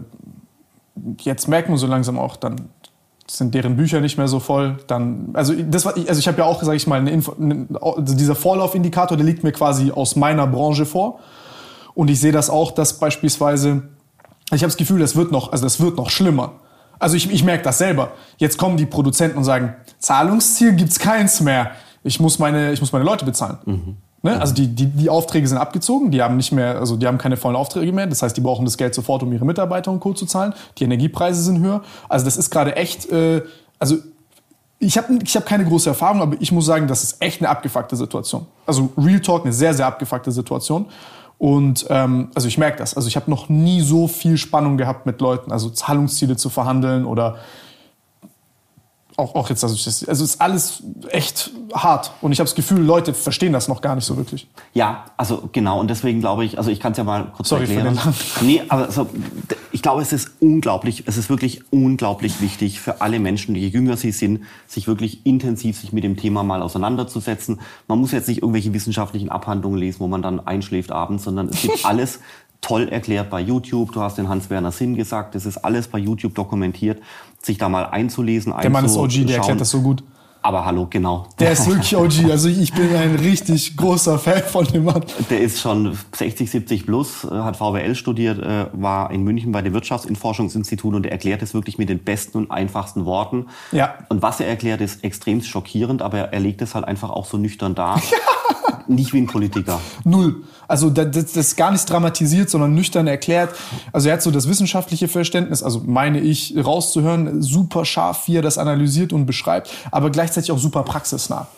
jetzt 1.21 1.49
merkt 1.49 1.69
man 1.69 1.79
so 1.79 1.87
langsam 1.87 2.19
auch, 2.19 2.37
dann 2.37 2.69
sind 3.29 3.55
deren 3.55 3.77
Bücher 3.77 4.01
nicht 4.01 4.19
mehr 4.19 4.29
so 4.29 4.41
voll. 4.41 4.79
Dann, 4.87 5.31
also 5.33 5.53
das 5.55 5.87
also 5.87 6.19
ich 6.19 6.29
habe 6.29 6.39
ja 6.39 6.45
auch, 6.45 6.63
sage 6.63 6.77
ich 6.77 6.87
mal, 6.87 7.01
eine 7.01 7.11
Info, 7.11 7.35
eine, 7.39 7.67
also 7.81 8.15
dieser 8.15 8.35
Vorlaufindikator, 8.35 9.17
der 9.17 9.27
liegt 9.27 9.43
mir 9.43 9.53
quasi 9.53 9.91
aus 9.91 10.17
meiner 10.17 10.47
Branche 10.47 10.87
vor. 10.87 11.21
Und 11.95 12.09
ich 12.09 12.21
sehe 12.21 12.33
das 12.33 12.51
auch, 12.51 12.73
dass 12.73 12.99
beispielsweise, 12.99 13.83
ich 14.53 14.63
habe 14.63 14.67
das 14.67 14.77
Gefühl, 14.77 15.01
das 15.01 15.17
wird 15.17 15.33
noch, 15.33 15.51
also 15.51 15.65
das 15.65 15.81
wird 15.81 15.97
noch 15.97 16.11
schlimmer. 16.11 16.53
Also 16.99 17.17
ich, 17.17 17.31
ich 17.31 17.43
merke 17.43 17.65
das 17.65 17.79
selber. 17.79 18.13
Jetzt 18.39 18.59
kommen 18.59 18.77
die 18.77 18.87
Produzenten 18.87 19.39
und 19.39 19.45
sagen, 19.45 19.75
Zahlungsziel 19.99 20.75
gibt's 20.75 20.99
keins 20.99 21.41
mehr 21.41 21.73
Ich 22.05 22.21
muss 22.21 22.39
meine, 22.39 22.73
ich 22.73 22.81
muss 22.81 22.93
meine 22.93 23.05
Leute 23.05 23.25
bezahlen. 23.25 23.59
Mhm. 23.65 23.97
Ne? 24.27 24.41
Also 24.41 24.55
die, 24.55 24.67
die, 24.67 24.87
die 24.87 25.09
Aufträge 25.09 25.47
sind 25.47 25.57
abgezogen, 25.59 26.11
die 26.11 26.21
haben 26.21 26.37
nicht 26.37 26.51
mehr, 26.51 26.81
also 26.81 26.97
die 26.97 27.07
haben 27.07 27.17
keine 27.17 27.37
vollen 27.37 27.55
Aufträge 27.55 27.93
mehr. 27.93 28.09
Das 28.09 28.23
heißt, 28.23 28.37
die 28.37 28.41
brauchen 28.41 28.65
das 28.65 28.77
Geld 28.77 28.93
sofort, 28.93 29.23
um 29.23 29.33
ihre 29.33 29.45
Mitarbeiter 29.45 29.93
und 29.93 30.01
Co. 30.01 30.15
zu 30.15 30.27
zahlen. 30.27 30.53
Die 30.79 30.85
Energiepreise 30.85 31.41
sind 31.41 31.61
höher. 31.61 31.83
Also 32.09 32.25
das 32.25 32.37
ist 32.37 32.51
gerade 32.51 32.75
echt, 32.75 33.09
äh, 33.13 33.43
also 33.79 33.99
ich 34.81 34.99
habe 34.99 35.17
ich 35.23 35.37
hab 35.37 35.47
keine 35.47 35.65
große 35.65 35.89
Erfahrung, 35.89 36.23
aber 36.23 36.37
ich 36.41 36.51
muss 36.51 36.67
sagen, 36.67 36.89
das 36.89 37.05
ist 37.05 37.23
echt 37.23 37.41
eine 37.41 37.49
abgefuckte 37.49 37.95
Situation. 37.95 38.47
Also 38.67 38.91
Real 38.99 39.21
Talk, 39.21 39.45
eine 39.45 39.53
sehr, 39.53 39.73
sehr 39.75 39.87
abgefuckte 39.87 40.33
Situation. 40.33 40.87
Und 41.39 41.87
ähm, 41.89 42.31
also 42.35 42.49
ich 42.49 42.59
merke 42.59 42.79
das. 42.79 42.95
Also 42.95 43.07
ich 43.07 43.15
habe 43.15 43.31
noch 43.31 43.49
nie 43.49 43.81
so 43.81 44.09
viel 44.09 44.39
Spannung 44.39 44.77
gehabt 44.77 45.07
mit 45.07 45.21
Leuten, 45.21 45.53
also 45.53 45.71
Zahlungsziele 45.71 46.37
zu 46.37 46.51
verhandeln 46.51 47.05
oder 47.05 47.37
auch, 49.17 49.35
auch 49.35 49.49
jetzt, 49.49 49.65
also, 49.65 49.75
also 49.75 50.25
ist 50.25 50.41
alles 50.41 50.83
echt 51.09 51.51
hart. 51.73 52.13
Und 52.21 52.33
ich 52.33 52.39
habe 52.39 52.47
das 52.47 52.55
Gefühl, 52.55 52.83
Leute 52.83 53.15
verstehen 53.15 53.53
das 53.53 53.67
noch 53.67 53.81
gar 53.81 53.95
nicht 53.95 54.05
so 54.05 54.17
wirklich. 54.17 54.47
Ja, 54.75 55.07
also 55.17 55.49
genau. 55.53 55.81
Und 55.81 55.89
deswegen 55.89 56.21
glaube 56.21 56.45
ich, 56.45 56.59
also 56.59 56.71
ich 56.71 56.81
kann 56.81 56.93
es 56.93 56.99
ja 56.99 57.05
mal 57.05 57.33
kurz 57.35 57.49
Sorry 57.49 57.63
erklären. 57.63 57.97
Für 57.97 58.41
den 58.41 58.47
nee, 58.47 58.63
aber 58.69 58.87
also, 58.87 59.09
ich 59.73 59.83
glaube, 59.83 60.03
es 60.03 60.13
ist 60.13 60.33
unglaublich, 60.41 61.05
es 61.07 61.17
ist 61.17 61.31
wirklich 61.31 61.73
unglaublich 61.73 62.41
wichtig 62.41 62.81
für 62.81 63.01
alle 63.01 63.19
Menschen, 63.19 63.55
je 63.55 63.69
jünger 63.69 63.97
sie 63.97 64.11
sind, 64.13 64.45
sich 64.67 64.87
wirklich 64.87 65.25
intensiv 65.25 65.79
sich 65.79 65.93
mit 65.93 66.05
dem 66.05 66.17
Thema 66.17 66.43
mal 66.43 66.63
auseinanderzusetzen. 66.63 67.61
Man 67.89 67.99
muss 67.99 68.13
jetzt 68.13 68.29
nicht 68.29 68.43
irgendwelche 68.43 68.75
wissenschaftlichen 68.75 69.31
Abhandlungen 69.31 69.79
lesen, 69.79 70.01
wo 70.01 70.09
man 70.09 70.23
dann 70.23 70.47
einschläft 70.47 70.93
abends, 70.93 71.25
sondern 71.25 71.49
es 71.49 71.63
gibt 71.63 71.85
alles 71.85 72.21
toll 72.61 72.89
erklärt 72.89 73.31
bei 73.31 73.41
YouTube. 73.41 73.93
Du 73.93 74.01
hast 74.01 74.19
den 74.19 74.29
Hans-Werner 74.29 74.73
Sinn 74.73 74.95
gesagt, 74.95 75.35
das 75.35 75.47
ist 75.47 75.59
alles 75.59 75.89
bei 75.89 75.99
YouTube 75.99 76.35
dokumentiert 76.35 77.01
sich 77.47 77.57
da 77.57 77.69
mal 77.69 77.85
einzulesen. 77.87 78.53
Der 78.61 78.71
Mann 78.71 78.85
ist 78.85 78.97
OG, 78.97 79.27
der 79.27 79.37
erklärt 79.37 79.61
das 79.61 79.71
so 79.71 79.81
gut. 79.81 80.03
Aber 80.43 80.65
hallo, 80.65 80.87
genau. 80.89 81.27
Der 81.41 81.51
ist 81.51 81.67
wirklich 81.67 81.97
OG. 81.97 82.31
Also 82.31 82.49
ich 82.49 82.73
bin 82.73 82.95
ein 82.95 83.17
richtig 83.17 83.77
großer 83.77 84.17
Fan 84.17 84.45
von 84.45 84.65
dem 84.65 84.85
Mann. 84.85 85.03
Der 85.29 85.41
ist 85.41 85.61
schon 85.61 85.99
60, 86.15 86.49
70 86.49 86.87
plus, 86.87 87.25
äh, 87.25 87.31
hat 87.31 87.57
VWL 87.57 87.97
studiert, 87.97 88.39
äh, 88.39 88.67
war 88.73 89.11
in 89.11 89.25
München 89.25 89.51
bei 89.51 89.61
dem 89.63 89.73
Wirtschaftsinforschungsinstitut 89.73 90.95
und 90.95 91.05
er 91.05 91.11
erklärt 91.11 91.43
es 91.43 91.53
wirklich 91.53 91.79
mit 91.79 91.89
den 91.89 91.99
besten 91.99 92.39
und 92.39 92.51
einfachsten 92.53 93.07
Worten. 93.07 93.47
Ja. 93.73 93.95
Und 94.09 94.23
was 94.23 94.39
er 94.39 94.47
erklärt, 94.47 94.81
ist 94.81 95.03
extrem 95.03 95.43
schockierend, 95.43 96.01
aber 96.01 96.19
er 96.19 96.39
legt 96.39 96.63
es 96.63 96.77
halt 96.77 96.85
einfach 96.85 97.11
auch 97.11 97.27
so 97.27 97.39
nüchtern 97.39 97.75
dar. 97.75 97.97
Ja. 97.97 98.17
Nicht 98.89 99.13
wie 99.13 99.19
ein 99.19 99.27
Politiker. 99.27 99.81
Null. 100.05 100.45
Also 100.69 100.91
das, 100.91 101.11
das 101.11 101.37
ist 101.37 101.57
gar 101.57 101.71
nicht 101.71 101.89
dramatisiert, 101.89 102.51
sondern 102.51 102.75
nüchtern 102.75 103.07
erklärt. 103.07 103.55
Also 103.93 104.09
er 104.09 104.15
hat 104.15 104.23
so 104.23 104.31
das 104.31 104.49
wissenschaftliche 104.49 105.09
Verständnis, 105.09 105.63
also 105.63 105.83
meine 105.85 106.21
ich 106.21 106.55
rauszuhören, 106.57 107.43
super 107.43 107.85
scharf, 107.85 108.27
wie 108.27 108.37
er 108.37 108.43
das 108.43 108.59
analysiert 108.59 109.13
und 109.13 109.27
beschreibt, 109.27 109.71
aber 109.91 110.11
gleichzeitig 110.11 110.51
auch 110.53 110.59
super 110.59 110.83
praxisnah. 110.83 111.49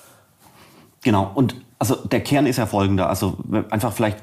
Genau. 1.03 1.31
Und 1.35 1.55
also 1.79 1.95
der 1.95 2.21
Kern 2.21 2.47
ist 2.47 2.57
ja 2.57 2.67
folgender. 2.67 3.09
Also 3.09 3.39
einfach 3.71 3.93
vielleicht 3.93 4.19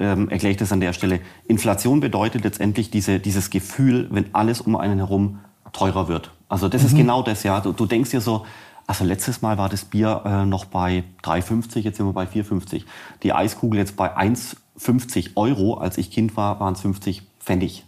ähm, 0.00 0.28
erkläre 0.28 0.52
ich 0.52 0.56
das 0.56 0.72
an 0.72 0.80
der 0.80 0.92
Stelle. 0.92 1.20
Inflation 1.46 2.00
bedeutet 2.00 2.44
letztendlich 2.44 2.90
diese, 2.90 3.20
dieses 3.20 3.50
Gefühl, 3.50 4.08
wenn 4.10 4.34
alles 4.34 4.60
um 4.60 4.76
einen 4.76 4.98
herum 4.98 5.40
teurer 5.72 6.08
wird. 6.08 6.30
Also 6.48 6.68
das 6.68 6.82
mhm. 6.82 6.88
ist 6.88 6.96
genau 6.96 7.22
das, 7.22 7.42
ja. 7.42 7.60
Du, 7.60 7.72
du 7.72 7.86
denkst 7.86 8.10
dir 8.10 8.20
so, 8.20 8.46
also 8.86 9.04
letztes 9.04 9.42
Mal 9.42 9.58
war 9.58 9.68
das 9.68 9.84
Bier 9.84 10.22
äh, 10.24 10.44
noch 10.44 10.64
bei 10.64 11.04
3,50, 11.24 11.80
jetzt 11.80 11.96
sind 11.96 12.06
wir 12.06 12.12
bei 12.12 12.24
4,50. 12.24 12.84
Die 13.22 13.32
Eiskugel 13.32 13.78
jetzt 13.78 13.96
bei 13.96 14.16
1,50 14.16 15.30
Euro. 15.34 15.74
Als 15.74 15.98
ich 15.98 16.10
Kind 16.10 16.36
war, 16.36 16.60
waren 16.60 16.74
es 16.74 16.80
50 16.82 17.22
Pfennig. 17.40 17.84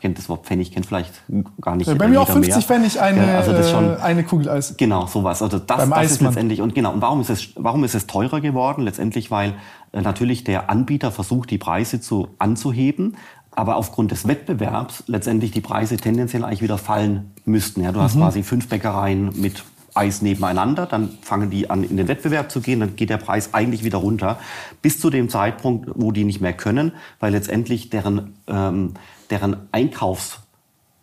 Kennt 0.00 0.16
das 0.16 0.28
Wort 0.28 0.46
Pfennig, 0.46 0.70
kennt 0.70 0.86
vielleicht 0.86 1.12
gar 1.60 1.74
nicht. 1.74 1.88
Ja, 1.88 1.94
bei 1.94 2.06
mir 2.06 2.20
auch 2.20 2.28
50 2.28 2.54
mehr. 2.54 2.62
Pfennig 2.62 3.00
eine, 3.00 3.26
ja, 3.26 3.38
also 3.38 3.52
das 3.52 3.70
schon, 3.70 3.90
äh, 3.90 3.96
eine 3.96 4.22
Kugel 4.22 4.48
Eis. 4.48 4.76
Genau, 4.76 5.06
sowas. 5.06 5.42
Also 5.42 5.58
das, 5.58 5.90
das 5.90 6.12
ist 6.12 6.22
letztendlich, 6.22 6.62
und 6.62 6.74
genau, 6.74 6.92
und 6.92 7.02
warum 7.02 7.20
ist 7.20 7.30
es, 7.30 7.48
warum 7.56 7.82
ist 7.82 7.96
es 7.96 8.06
teurer 8.06 8.40
geworden? 8.40 8.82
Letztendlich, 8.82 9.30
weil 9.32 9.54
äh, 9.92 10.00
natürlich 10.00 10.44
der 10.44 10.70
Anbieter 10.70 11.10
versucht, 11.10 11.50
die 11.50 11.58
Preise 11.58 12.00
zu, 12.00 12.28
anzuheben, 12.38 13.16
aber 13.50 13.74
aufgrund 13.74 14.12
des 14.12 14.28
Wettbewerbs 14.28 15.04
letztendlich 15.08 15.50
die 15.50 15.60
Preise 15.60 15.96
tendenziell 15.96 16.44
eigentlich 16.44 16.62
wieder 16.62 16.78
fallen 16.78 17.32
müssten. 17.44 17.82
Ja, 17.82 17.90
du 17.90 18.00
hast 18.00 18.14
mhm. 18.14 18.20
quasi 18.20 18.44
fünf 18.44 18.68
Bäckereien 18.68 19.32
mit 19.34 19.64
Eis 19.98 20.22
nebeneinander, 20.22 20.86
dann 20.86 21.18
fangen 21.22 21.50
die 21.50 21.68
an, 21.68 21.84
in 21.84 21.96
den 21.96 22.08
Wettbewerb 22.08 22.50
zu 22.50 22.60
gehen, 22.60 22.80
dann 22.80 22.96
geht 22.96 23.10
der 23.10 23.18
Preis 23.18 23.52
eigentlich 23.52 23.84
wieder 23.84 23.98
runter, 23.98 24.38
bis 24.80 25.00
zu 25.00 25.10
dem 25.10 25.28
Zeitpunkt, 25.28 25.90
wo 25.94 26.12
die 26.12 26.24
nicht 26.24 26.40
mehr 26.40 26.52
können, 26.52 26.92
weil 27.20 27.32
letztendlich 27.32 27.90
deren, 27.90 28.36
ähm, 28.46 28.94
deren 29.30 29.68
Einkaufs 29.72 30.40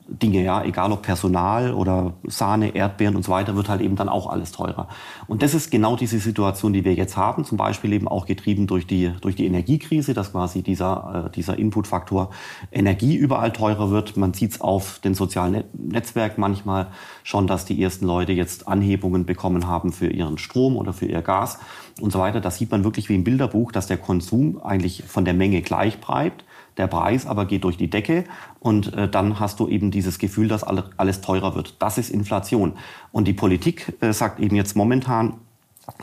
Dinge, 0.07 0.43
ja, 0.43 0.63
egal 0.63 0.91
ob 0.91 1.01
Personal 1.01 1.73
oder 1.73 2.13
Sahne, 2.25 2.75
Erdbeeren 2.75 3.15
und 3.15 3.25
so 3.25 3.31
weiter, 3.31 3.55
wird 3.55 3.69
halt 3.69 3.81
eben 3.81 3.95
dann 3.95 4.07
auch 4.07 4.27
alles 4.27 4.51
teurer. 4.51 4.87
Und 5.27 5.41
das 5.41 5.55
ist 5.55 5.71
genau 5.71 5.95
diese 5.95 6.19
Situation, 6.19 6.73
die 6.73 6.85
wir 6.85 6.93
jetzt 6.93 7.17
haben, 7.17 7.43
zum 7.43 7.57
Beispiel 7.57 7.91
eben 7.91 8.07
auch 8.07 8.27
getrieben 8.27 8.67
durch 8.67 8.85
die, 8.85 9.11
durch 9.21 9.35
die 9.35 9.47
Energiekrise, 9.47 10.13
dass 10.13 10.31
quasi 10.31 10.61
dieser, 10.61 11.25
äh, 11.25 11.31
dieser 11.31 11.57
Inputfaktor 11.57 12.29
Energie 12.71 13.15
überall 13.15 13.51
teurer 13.51 13.89
wird. 13.89 14.15
Man 14.15 14.33
sieht 14.33 14.51
es 14.51 14.61
auf 14.61 14.99
den 14.99 15.15
sozialen 15.15 15.63
Netzwerken 15.73 16.39
manchmal 16.39 16.87
schon, 17.23 17.47
dass 17.47 17.65
die 17.65 17.81
ersten 17.81 18.05
Leute 18.05 18.31
jetzt 18.31 18.67
Anhebungen 18.67 19.25
bekommen 19.25 19.67
haben 19.67 19.91
für 19.91 20.07
ihren 20.07 20.37
Strom 20.37 20.77
oder 20.77 20.93
für 20.93 21.07
ihr 21.07 21.23
Gas 21.23 21.57
und 21.99 22.11
so 22.11 22.19
weiter. 22.19 22.41
Da 22.41 22.51
sieht 22.51 22.69
man 22.69 22.83
wirklich 22.83 23.09
wie 23.09 23.15
im 23.15 23.23
Bilderbuch, 23.23 23.71
dass 23.71 23.87
der 23.87 23.97
Konsum 23.97 24.61
eigentlich 24.61 25.03
von 25.07 25.25
der 25.25 25.33
Menge 25.33 25.63
gleich 25.63 25.99
bleibt 25.99 26.43
der 26.77 26.87
Preis 26.87 27.25
aber 27.25 27.45
geht 27.45 27.63
durch 27.63 27.77
die 27.77 27.89
Decke 27.89 28.25
und 28.65 28.95
äh, 28.95 29.07
dann 29.07 29.39
hast 29.39 29.59
du 29.59 29.67
eben 29.67 29.91
dieses 29.91 30.17
Gefühl, 30.17 30.47
dass 30.47 30.63
alle, 30.63 30.85
alles 30.97 31.21
teurer 31.21 31.53
wird. 31.53 31.75
Das 31.77 31.99
ist 31.99 32.09
Inflation. 32.09 32.73
Und 33.11 33.27
die 33.27 33.33
Politik 33.33 33.95
äh, 34.01 34.11
sagt 34.11 34.39
eben 34.39 34.55
jetzt 34.55 34.75
momentan, 34.75 35.35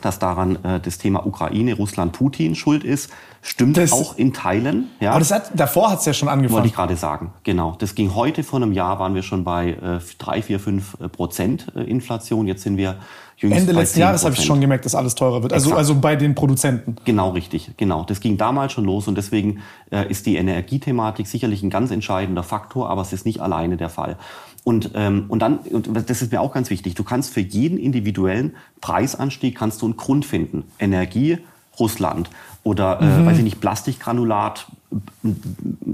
dass 0.01 0.17
daran 0.17 0.63
äh, 0.63 0.79
das 0.79 0.97
Thema 0.97 1.25
Ukraine, 1.25 1.73
Russland, 1.73 2.13
Putin 2.13 2.55
schuld 2.55 2.85
ist, 2.85 3.11
stimmt 3.41 3.75
das, 3.75 3.91
auch 3.91 4.17
in 4.17 4.31
Teilen. 4.31 4.87
Ja. 5.01 5.09
Aber 5.09 5.19
das 5.19 5.31
hat, 5.31 5.51
davor 5.53 5.91
hat 5.91 5.99
es 5.99 6.05
ja 6.05 6.13
schon 6.13 6.29
angefangen. 6.29 6.53
Wollte 6.53 6.67
ich 6.69 6.73
gerade 6.73 6.95
sagen, 6.95 7.33
genau. 7.43 7.75
Das 7.79 7.95
ging 7.95 8.15
heute 8.15 8.43
vor 8.43 8.61
einem 8.61 8.71
Jahr, 8.71 8.97
waren 8.97 9.13
wir 9.13 9.23
schon 9.23 9.43
bei 9.43 9.71
äh, 9.71 9.99
3, 10.19 10.41
4, 10.43 10.59
5 10.61 10.97
Prozent 11.11 11.67
äh, 11.75 11.81
Inflation. 11.81 12.47
Jetzt 12.47 12.63
sind 12.63 12.77
wir 12.77 12.95
Ende 13.41 13.73
letzten 13.73 13.99
Jahres 13.99 14.23
habe 14.23 14.35
ich 14.35 14.43
schon 14.43 14.61
gemerkt, 14.61 14.85
dass 14.85 14.95
alles 14.95 15.15
teurer 15.15 15.41
wird. 15.43 15.53
Also, 15.53 15.73
also 15.75 15.95
bei 15.95 16.15
den 16.15 16.35
Produzenten. 16.35 16.95
Genau, 17.05 17.31
richtig. 17.31 17.71
Genau. 17.77 18.03
Das 18.03 18.19
ging 18.19 18.37
damals 18.37 18.73
schon 18.73 18.85
los 18.85 19.07
und 19.07 19.15
deswegen 19.15 19.61
äh, 19.91 20.09
ist 20.09 20.25
die 20.25 20.37
Energiethematik 20.37 21.27
sicherlich 21.27 21.63
ein 21.63 21.69
ganz 21.69 21.91
entscheidender 21.91 22.43
Faktor, 22.43 22.89
aber 22.89 23.01
es 23.01 23.11
ist 23.11 23.25
nicht 23.25 23.41
alleine 23.41 23.77
der 23.77 23.89
Fall. 23.89 24.17
Und, 24.63 24.91
ähm, 24.95 25.25
und 25.27 25.39
dann, 25.39 25.57
und 25.57 26.09
das 26.09 26.21
ist 26.21 26.31
mir 26.31 26.39
auch 26.39 26.53
ganz 26.53 26.69
wichtig, 26.69 26.95
du 26.95 27.03
kannst 27.03 27.33
für 27.33 27.41
jeden 27.41 27.77
individuellen 27.77 28.55
Preisanstieg 28.79 29.57
kannst 29.57 29.81
du 29.81 29.87
einen 29.87 29.97
Grund 29.97 30.25
finden. 30.25 30.63
Energie, 30.79 31.39
Russland 31.79 32.29
oder 32.63 33.01
äh, 33.01 33.05
mhm. 33.05 33.25
weiß 33.25 33.37
ich 33.37 33.43
nicht, 33.43 33.59
Plastikgranulat, 33.59 34.67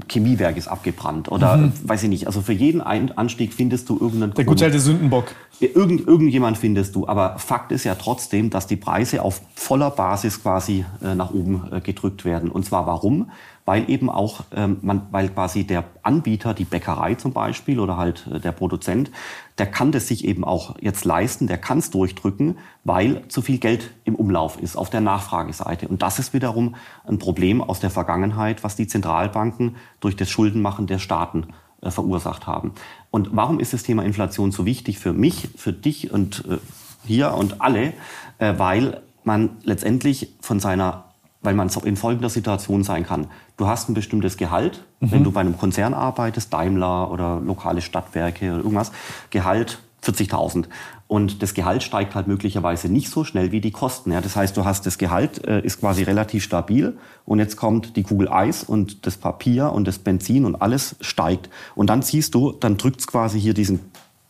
Chemiewerk 0.08 0.58
ist 0.58 0.68
abgebrannt 0.68 1.32
oder 1.32 1.58
mhm. 1.58 1.74
weiß 1.84 2.04
ich 2.04 2.10
nicht. 2.10 2.28
Also 2.28 2.42
für 2.42 2.54
jeden 2.54 2.82
Anstieg 2.82 3.54
findest 3.54 3.90
du 3.90 3.98
irgendeinen 4.00 4.34
Der 4.34 4.46
gute 4.46 4.66
alte 4.66 4.80
Sündenbock. 4.80 5.34
Irgend, 5.60 6.08
irgendjemand 6.08 6.58
findest 6.58 6.96
du. 6.96 7.08
Aber 7.08 7.38
Fakt 7.38 7.72
ist 7.72 7.84
ja 7.84 7.96
trotzdem, 7.96 8.50
dass 8.50 8.68
die 8.68 8.76
Preise 8.76 9.24
auf 9.24 9.42
voller 9.56 9.92
Basis 9.92 10.42
quasi 10.42 10.86
äh, 11.04 11.16
nach 11.16 11.32
oben 11.32 11.64
äh, 11.72 11.82
gedrückt 11.82 12.24
werden. 12.24 12.50
Und 12.52 12.66
zwar 12.66 12.86
warum? 12.86 13.32
Weil 13.70 13.88
eben 13.88 14.10
auch 14.10 14.46
ähm, 14.52 14.78
man, 14.82 15.04
weil 15.12 15.30
quasi 15.30 15.64
der 15.64 15.84
Anbieter, 16.02 16.56
die 16.56 16.64
Bäckerei 16.64 17.14
zum 17.14 17.34
Beispiel 17.34 17.80
oder 17.80 17.98
halt 17.98 18.26
äh, 18.26 18.40
der 18.40 18.52
Produzent, 18.52 19.12
der 19.60 19.68
kann 19.68 19.92
das 19.92 20.08
sich 20.08 20.26
eben 20.26 20.44
auch 20.44 20.76
jetzt 20.82 21.06
leisten, 21.06 21.46
der 21.46 21.60
kann 21.60 21.78
es 21.78 21.92
durchdrücken, 21.92 22.58
weil 22.84 23.28
zu 23.28 23.44
viel 23.44 23.60
Geld 23.60 23.92
im 24.06 24.16
Umlauf 24.16 24.60
ist 24.60 24.76
auf 24.76 24.90
der 24.90 25.02
Nachfrageseite. 25.02 25.88
Und 25.88 26.02
das 26.02 26.18
ist 26.18 26.34
wiederum 26.34 26.74
ein 27.08 27.20
Problem 27.20 27.62
aus 27.62 27.80
der 27.80 27.92
Vergangenheit, 27.92 28.64
was 28.64 28.76
die 28.76 28.88
Zentralbanken 28.88 29.76
durch 30.00 30.16
das 30.16 30.32
Schuldenmachen 30.32 30.88
der 30.88 30.98
Staaten 30.98 31.50
äh, 31.84 31.92
verursacht 31.92 32.48
haben. 32.48 32.72
Und 33.12 33.36
warum 33.36 33.60
ist 33.60 33.74
das 33.74 33.84
Thema 33.84 34.04
Inflation 34.04 34.52
so 34.52 34.66
wichtig 34.66 34.98
für 34.98 35.14
mich, 35.14 35.50
für 35.56 35.74
dich 35.74 36.12
und 36.12 36.44
äh, 36.50 36.58
hier 37.06 37.36
und 37.36 37.62
alle? 37.62 37.94
Äh, 38.40 38.56
weil 38.58 39.04
man 39.24 39.58
letztendlich 39.62 40.34
von 40.42 40.60
seiner 40.60 41.09
weil 41.42 41.54
man 41.54 41.70
in 41.86 41.96
folgender 41.96 42.30
Situation 42.30 42.84
sein 42.84 43.06
kann. 43.06 43.28
Du 43.58 43.68
hast 43.68 43.90
ein 43.90 43.94
bestimmtes 43.94 44.38
Gehalt, 44.38 44.84
mhm. 45.00 45.12
wenn 45.12 45.24
du 45.24 45.32
bei 45.32 45.42
einem 45.42 45.58
Konzern 45.58 45.94
arbeitest, 45.94 46.52
Daimler 46.54 47.12
oder 47.12 47.40
lokale 47.40 47.82
Stadtwerke 47.82 48.52
oder 48.52 48.64
irgendwas, 48.64 48.92
Gehalt 49.30 49.80
40.000. 50.04 50.66
Und 51.08 51.42
das 51.42 51.54
Gehalt 51.54 51.84
steigt 51.84 52.14
halt 52.16 52.28
möglicherweise 52.28 52.88
nicht 52.88 53.10
so 53.10 53.24
schnell 53.24 53.52
wie 53.52 53.62
die 53.62 53.72
Kosten. 53.72 54.12
Ja, 54.12 54.22
das 54.22 54.36
heißt, 54.36 54.56
du 54.56 54.64
hast 54.64 54.86
das 54.86 54.98
Gehalt 54.98 55.46
äh, 55.46 55.62
ist 55.62 55.80
quasi 55.80 56.04
relativ 56.04 56.44
stabil 56.44 56.98
und 57.26 57.40
jetzt 57.40 57.58
kommt 57.58 57.96
die 57.96 58.04
Kugel 58.04 58.30
Eis 58.30 58.64
und 58.64 59.06
das 59.08 59.18
Papier 59.18 59.72
und 59.72 59.88
das 59.88 60.00
Benzin 60.00 60.46
und 60.46 60.62
alles 60.62 60.96
steigt. 61.02 61.50
Und 61.76 61.90
dann 61.90 62.02
siehst 62.02 62.36
du, 62.36 62.52
dann 62.52 62.78
drückt 62.78 63.00
es 63.02 63.08
quasi 63.08 63.42
hier 63.42 63.54
diesen 63.54 63.80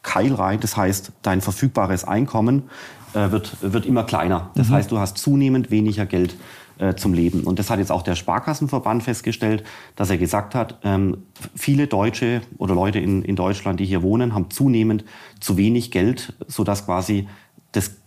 Keil 0.03 0.34
rein. 0.34 0.60
Das 0.62 0.78
heißt, 0.78 1.12
dein 1.22 1.41
verfügbares 1.41 2.05
Einkommen 2.05 2.70
äh, 3.14 3.32
wird, 3.32 3.57
wird 3.62 3.86
immer 3.86 4.03
kleiner. 4.03 4.51
Das 4.55 4.70
mhm. 4.70 4.74
heißt, 4.74 4.91
du 4.91 4.99
hast 4.99 5.18
zunehmend 5.18 5.72
weniger 5.72 6.05
Geld 6.05 6.36
äh, 6.80 6.95
zum 6.95 7.14
Leben. 7.14 7.43
Und 7.43 7.60
das 7.60 7.70
hat 7.70 7.80
jetzt 7.80 7.91
auch 7.91 8.01
der 8.01 8.16
Sparkassenverband 8.16 9.03
festgestellt, 9.03 9.64
dass 9.95 10.10
er 10.10 10.18
gesagt 10.18 10.55
hat, 10.55 10.80
ähm, 10.84 11.24
viele 11.55 11.88
Deutsche 11.88 12.41
oder 12.57 12.74
Leute 12.74 12.99
in, 12.99 13.22
in 13.24 13.36
Deutschland, 13.36 13.80
die 13.80 13.86
hier 13.86 14.01
wohnen, 14.01 14.34
haben 14.34 14.49
zunehmend 14.49 15.03
zu 15.39 15.57
wenig 15.57 15.91
Geld, 15.91 16.34
sodass 16.47 16.86
quasi 16.86 17.28
das 17.72 17.97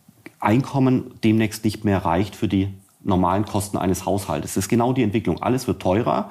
Einkommen 0.41 1.13
demnächst 1.23 1.65
nicht 1.65 1.85
mehr 1.85 2.05
reicht 2.05 2.35
für 2.35 2.49
die 2.49 2.75
normalen 3.05 3.45
Kosten 3.45 3.77
eines 3.77 4.07
Haushaltes. 4.07 4.55
Das 4.55 4.65
ist 4.65 4.69
genau 4.69 4.93
die 4.93 5.03
Entwicklung. 5.03 5.43
Alles 5.43 5.67
wird 5.67 5.81
teurer, 5.83 6.31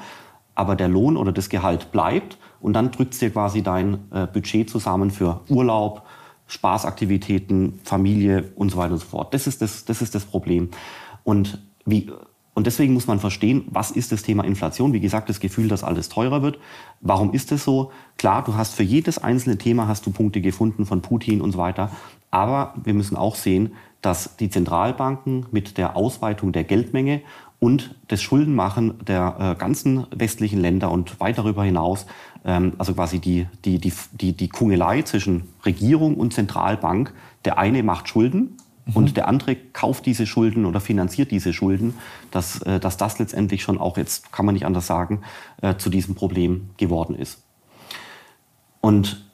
aber 0.55 0.75
der 0.75 0.87
Lohn 0.87 1.17
oder 1.17 1.31
das 1.31 1.49
Gehalt 1.49 1.91
bleibt 1.91 2.37
und 2.59 2.73
dann 2.73 2.91
drückt 2.91 3.19
dir 3.21 3.29
quasi 3.29 3.61
dein 3.61 3.99
äh, 4.11 4.27
Budget 4.27 4.69
zusammen 4.69 5.11
für 5.11 5.41
Urlaub, 5.49 6.03
Spaßaktivitäten, 6.51 7.79
Familie 7.83 8.51
und 8.55 8.71
so 8.71 8.77
weiter 8.77 8.93
und 8.93 8.99
so 8.99 9.05
fort. 9.05 9.33
Das 9.33 9.47
ist 9.47 9.61
das, 9.61 9.85
das, 9.85 10.01
ist 10.01 10.13
das 10.13 10.25
Problem. 10.25 10.69
Und, 11.23 11.59
wie, 11.85 12.11
und 12.53 12.67
deswegen 12.67 12.93
muss 12.93 13.07
man 13.07 13.21
verstehen, 13.21 13.63
was 13.69 13.89
ist 13.91 14.11
das 14.11 14.21
Thema 14.21 14.43
Inflation? 14.43 14.91
Wie 14.91 14.99
gesagt, 14.99 15.29
das 15.29 15.39
Gefühl, 15.39 15.69
dass 15.69 15.83
alles 15.83 16.09
teurer 16.09 16.41
wird. 16.41 16.59
Warum 16.99 17.31
ist 17.31 17.53
es 17.53 17.63
so? 17.63 17.91
Klar, 18.17 18.43
du 18.43 18.55
hast 18.55 18.75
für 18.75 18.83
jedes 18.83 19.17
einzelne 19.17 19.57
Thema 19.57 19.87
hast 19.87 20.05
du 20.05 20.11
Punkte 20.11 20.41
gefunden 20.41 20.85
von 20.85 21.01
Putin 21.01 21.39
und 21.39 21.53
so 21.53 21.57
weiter. 21.57 21.89
Aber 22.31 22.73
wir 22.83 22.93
müssen 22.93 23.15
auch 23.15 23.35
sehen, 23.35 23.73
dass 24.01 24.35
die 24.35 24.49
Zentralbanken 24.49 25.45
mit 25.51 25.77
der 25.77 25.95
Ausweitung 25.95 26.51
der 26.51 26.65
Geldmenge 26.65 27.21
und 27.59 27.95
das 28.07 28.21
Schuldenmachen 28.21 29.05
der 29.05 29.35
äh, 29.39 29.55
ganzen 29.55 30.07
westlichen 30.09 30.59
Länder 30.59 30.91
und 30.91 31.19
weit 31.19 31.37
darüber 31.37 31.63
hinaus, 31.63 32.07
also 32.43 32.93
quasi 32.93 33.19
die, 33.19 33.47
die, 33.65 33.77
die, 33.77 33.93
die, 34.13 34.33
die 34.33 34.49
Kungelei 34.49 35.03
zwischen 35.03 35.49
Regierung 35.65 36.15
und 36.15 36.33
Zentralbank, 36.33 37.13
der 37.45 37.57
eine 37.57 37.83
macht 37.83 38.09
Schulden 38.09 38.57
mhm. 38.85 38.95
und 38.95 39.17
der 39.17 39.27
andere 39.27 39.55
kauft 39.55 40.05
diese 40.05 40.25
Schulden 40.25 40.65
oder 40.65 40.79
finanziert 40.79 41.31
diese 41.31 41.53
Schulden, 41.53 41.93
dass, 42.31 42.61
äh, 42.63 42.79
dass 42.79 42.97
das 42.97 43.19
letztendlich 43.19 43.61
schon 43.61 43.77
auch 43.77 43.97
jetzt, 43.97 44.31
kann 44.31 44.45
man 44.45 44.53
nicht 44.53 44.65
anders 44.65 44.87
sagen, 44.87 45.21
äh, 45.61 45.75
zu 45.75 45.89
diesem 45.89 46.15
Problem 46.15 46.69
geworden 46.77 47.15
ist. 47.15 47.43
Und 48.79 49.29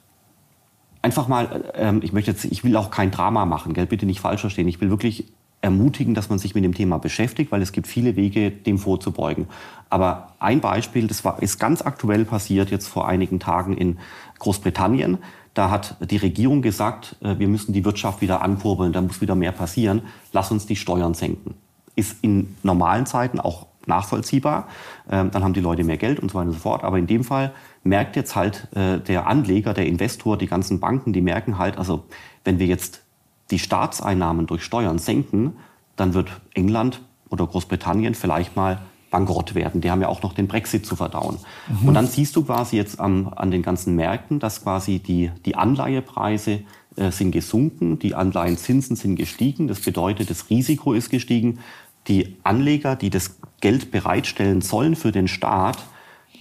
einfach 1.00 1.28
mal, 1.28 1.72
ähm, 1.74 2.00
ich 2.02 2.12
möchte 2.12 2.30
jetzt, 2.30 2.44
ich 2.44 2.64
will 2.64 2.76
auch 2.76 2.90
kein 2.90 3.10
Drama 3.10 3.46
machen, 3.46 3.72
gell, 3.72 3.86
bitte 3.86 4.04
nicht 4.04 4.20
falsch 4.20 4.42
verstehen. 4.42 4.68
Ich 4.68 4.80
will 4.80 4.90
wirklich 4.90 5.32
ermutigen, 5.60 6.14
dass 6.14 6.28
man 6.28 6.38
sich 6.38 6.54
mit 6.54 6.64
dem 6.64 6.74
Thema 6.74 6.98
beschäftigt, 6.98 7.50
weil 7.50 7.62
es 7.62 7.72
gibt 7.72 7.86
viele 7.86 8.16
Wege, 8.16 8.50
dem 8.50 8.78
vorzubeugen. 8.78 9.46
Aber 9.90 10.34
ein 10.38 10.60
Beispiel, 10.60 11.06
das 11.06 11.24
war, 11.24 11.42
ist 11.42 11.58
ganz 11.58 11.82
aktuell 11.82 12.24
passiert, 12.24 12.70
jetzt 12.70 12.86
vor 12.86 13.08
einigen 13.08 13.40
Tagen 13.40 13.76
in 13.76 13.98
Großbritannien. 14.38 15.18
Da 15.54 15.70
hat 15.70 15.96
die 16.00 16.18
Regierung 16.18 16.62
gesagt, 16.62 17.16
äh, 17.22 17.38
wir 17.38 17.48
müssen 17.48 17.72
die 17.72 17.84
Wirtschaft 17.84 18.20
wieder 18.20 18.42
ankurbeln, 18.42 18.92
da 18.92 19.00
muss 19.00 19.20
wieder 19.20 19.34
mehr 19.34 19.52
passieren, 19.52 20.02
lass 20.32 20.52
uns 20.52 20.66
die 20.66 20.76
Steuern 20.76 21.14
senken. 21.14 21.54
Ist 21.96 22.18
in 22.22 22.54
normalen 22.62 23.06
Zeiten 23.06 23.40
auch 23.40 23.66
nachvollziehbar. 23.86 24.68
Ähm, 25.10 25.32
dann 25.32 25.42
haben 25.42 25.54
die 25.54 25.60
Leute 25.60 25.82
mehr 25.82 25.96
Geld 25.96 26.20
und 26.20 26.30
so 26.30 26.38
weiter 26.38 26.48
und 26.48 26.52
so 26.52 26.60
fort. 26.60 26.84
Aber 26.84 26.98
in 26.98 27.08
dem 27.08 27.24
Fall 27.24 27.52
merkt 27.82 28.14
jetzt 28.14 28.36
halt 28.36 28.68
äh, 28.76 28.98
der 28.98 29.26
Anleger, 29.26 29.74
der 29.74 29.86
Investor, 29.86 30.36
die 30.36 30.46
ganzen 30.46 30.78
Banken, 30.78 31.12
die 31.12 31.22
merken 31.22 31.58
halt, 31.58 31.78
also 31.78 32.04
wenn 32.44 32.60
wir 32.60 32.66
jetzt 32.66 33.02
die 33.50 33.58
Staatseinnahmen 33.58 34.46
durch 34.46 34.62
Steuern 34.62 34.98
senken, 34.98 35.56
dann 35.96 36.14
wird 36.14 36.28
England 36.54 37.00
oder 37.30 37.46
Großbritannien 37.46 38.14
vielleicht 38.14 38.56
mal 38.56 38.80
bankrott 39.10 39.54
werden. 39.54 39.80
Die 39.80 39.90
haben 39.90 40.02
ja 40.02 40.08
auch 40.08 40.22
noch 40.22 40.34
den 40.34 40.48
Brexit 40.48 40.84
zu 40.84 40.96
verdauen. 40.96 41.38
Mhm. 41.68 41.88
Und 41.88 41.94
dann 41.94 42.06
siehst 42.06 42.36
du 42.36 42.44
quasi 42.44 42.76
jetzt 42.76 43.00
an, 43.00 43.28
an 43.28 43.50
den 43.50 43.62
ganzen 43.62 43.96
Märkten, 43.96 44.38
dass 44.38 44.62
quasi 44.62 44.98
die, 44.98 45.30
die 45.46 45.56
Anleihepreise 45.56 46.60
äh, 46.96 47.10
sind 47.10 47.32
gesunken, 47.32 47.98
die 47.98 48.14
Anleihenzinsen 48.14 48.96
sind 48.96 49.16
gestiegen. 49.16 49.68
Das 49.68 49.80
bedeutet, 49.80 50.30
das 50.30 50.50
Risiko 50.50 50.92
ist 50.92 51.10
gestiegen. 51.10 51.60
Die 52.06 52.36
Anleger, 52.42 52.96
die 52.96 53.10
das 53.10 53.38
Geld 53.60 53.90
bereitstellen 53.90 54.60
sollen 54.60 54.94
für 54.94 55.12
den 55.12 55.28
Staat, 55.28 55.78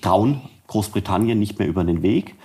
trauen 0.02 0.42
Großbritannien 0.68 1.40
nicht 1.40 1.60
mehr 1.60 1.68
über 1.68 1.84
den 1.84 2.02
Weg. 2.02 2.36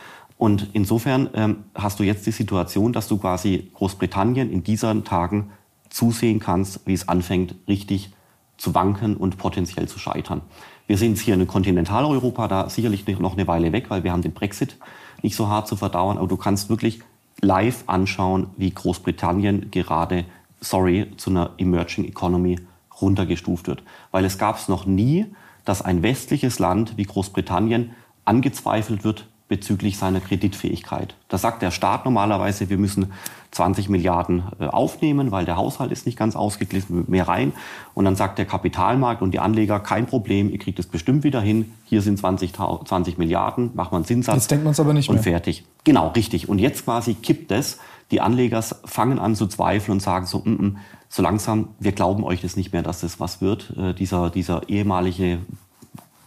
Und 0.42 0.70
insofern 0.72 1.30
ähm, 1.34 1.58
hast 1.72 2.00
du 2.00 2.02
jetzt 2.02 2.26
die 2.26 2.32
Situation, 2.32 2.92
dass 2.92 3.06
du 3.06 3.16
quasi 3.16 3.70
Großbritannien 3.74 4.50
in 4.50 4.64
diesen 4.64 5.04
Tagen 5.04 5.52
zusehen 5.88 6.40
kannst, 6.40 6.84
wie 6.84 6.94
es 6.94 7.06
anfängt, 7.08 7.54
richtig 7.68 8.12
zu 8.56 8.74
wanken 8.74 9.16
und 9.16 9.38
potenziell 9.38 9.86
zu 9.86 10.00
scheitern. 10.00 10.40
Wir 10.88 10.96
es 11.14 11.20
hier 11.20 11.34
in 11.34 11.46
Kontinentaleuropa 11.46 12.48
da 12.48 12.68
sicherlich 12.68 13.06
noch 13.20 13.34
eine 13.34 13.46
Weile 13.46 13.70
weg, 13.70 13.88
weil 13.88 14.02
wir 14.02 14.10
haben 14.10 14.22
den 14.22 14.32
Brexit 14.32 14.78
nicht 15.22 15.36
so 15.36 15.46
hart 15.46 15.68
zu 15.68 15.76
verdauern. 15.76 16.18
Aber 16.18 16.26
du 16.26 16.36
kannst 16.36 16.68
wirklich 16.68 16.98
live 17.40 17.84
anschauen, 17.86 18.48
wie 18.56 18.72
Großbritannien 18.72 19.70
gerade, 19.70 20.24
sorry, 20.60 21.06
zu 21.18 21.30
einer 21.30 21.50
Emerging 21.58 22.04
Economy 22.04 22.58
runtergestuft 23.00 23.68
wird. 23.68 23.84
Weil 24.10 24.24
es 24.24 24.38
gab 24.38 24.56
es 24.56 24.66
noch 24.66 24.86
nie, 24.86 25.24
dass 25.64 25.82
ein 25.82 26.02
westliches 26.02 26.58
Land 26.58 26.96
wie 26.96 27.04
Großbritannien 27.04 27.92
angezweifelt 28.24 29.04
wird 29.04 29.28
bezüglich 29.52 29.98
seiner 29.98 30.20
Kreditfähigkeit. 30.20 31.14
Da 31.28 31.36
sagt 31.36 31.60
der 31.60 31.70
Staat 31.70 32.06
normalerweise, 32.06 32.70
wir 32.70 32.78
müssen 32.78 33.12
20 33.50 33.90
Milliarden 33.90 34.44
äh, 34.58 34.64
aufnehmen, 34.64 35.30
weil 35.30 35.44
der 35.44 35.58
Haushalt 35.58 35.92
ist 35.92 36.06
nicht 36.06 36.18
ganz 36.18 36.36
ausgeglichen, 36.36 37.04
mehr 37.06 37.28
rein. 37.28 37.52
Und 37.92 38.06
dann 38.06 38.16
sagt 38.16 38.38
der 38.38 38.46
Kapitalmarkt 38.46 39.20
und 39.20 39.32
die 39.32 39.40
Anleger, 39.40 39.78
kein 39.78 40.06
Problem, 40.06 40.48
ihr 40.48 40.58
kriegt 40.58 40.78
es 40.78 40.86
bestimmt 40.86 41.22
wieder 41.22 41.42
hin. 41.42 41.74
Hier 41.84 42.00
sind 42.00 42.18
20, 42.18 42.54
20 42.54 43.18
Milliarden, 43.18 43.72
macht 43.74 43.92
man 43.92 44.06
Zinssatz. 44.06 44.36
Jetzt 44.36 44.50
denkt 44.50 44.64
man 44.64 44.72
es 44.72 44.80
aber 44.80 44.94
nicht 44.94 45.10
und 45.10 45.16
mehr. 45.16 45.20
Und 45.20 45.24
fertig. 45.24 45.64
Genau, 45.84 46.08
richtig. 46.08 46.48
Und 46.48 46.58
jetzt 46.58 46.86
quasi 46.86 47.12
kippt 47.12 47.52
es. 47.52 47.78
Die 48.10 48.22
Anleger 48.22 48.62
fangen 48.62 49.18
an 49.18 49.34
zu 49.34 49.46
zweifeln 49.48 49.96
und 49.96 50.00
sagen 50.00 50.24
so, 50.24 50.38
mm 50.38 50.48
-mm, 50.48 50.74
so 51.10 51.20
langsam, 51.22 51.68
wir 51.78 51.92
glauben 51.92 52.24
euch 52.24 52.40
das 52.40 52.56
nicht 52.56 52.72
mehr, 52.72 52.82
dass 52.82 53.02
das 53.02 53.20
was 53.20 53.42
wird. 53.42 53.74
Äh, 53.76 53.92
dieser, 53.92 54.30
dieser 54.30 54.66
ehemalige 54.70 55.40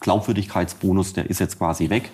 Glaubwürdigkeitsbonus, 0.02 1.14
der 1.14 1.28
ist 1.28 1.40
jetzt 1.40 1.58
quasi 1.58 1.90
weg. 1.90 2.12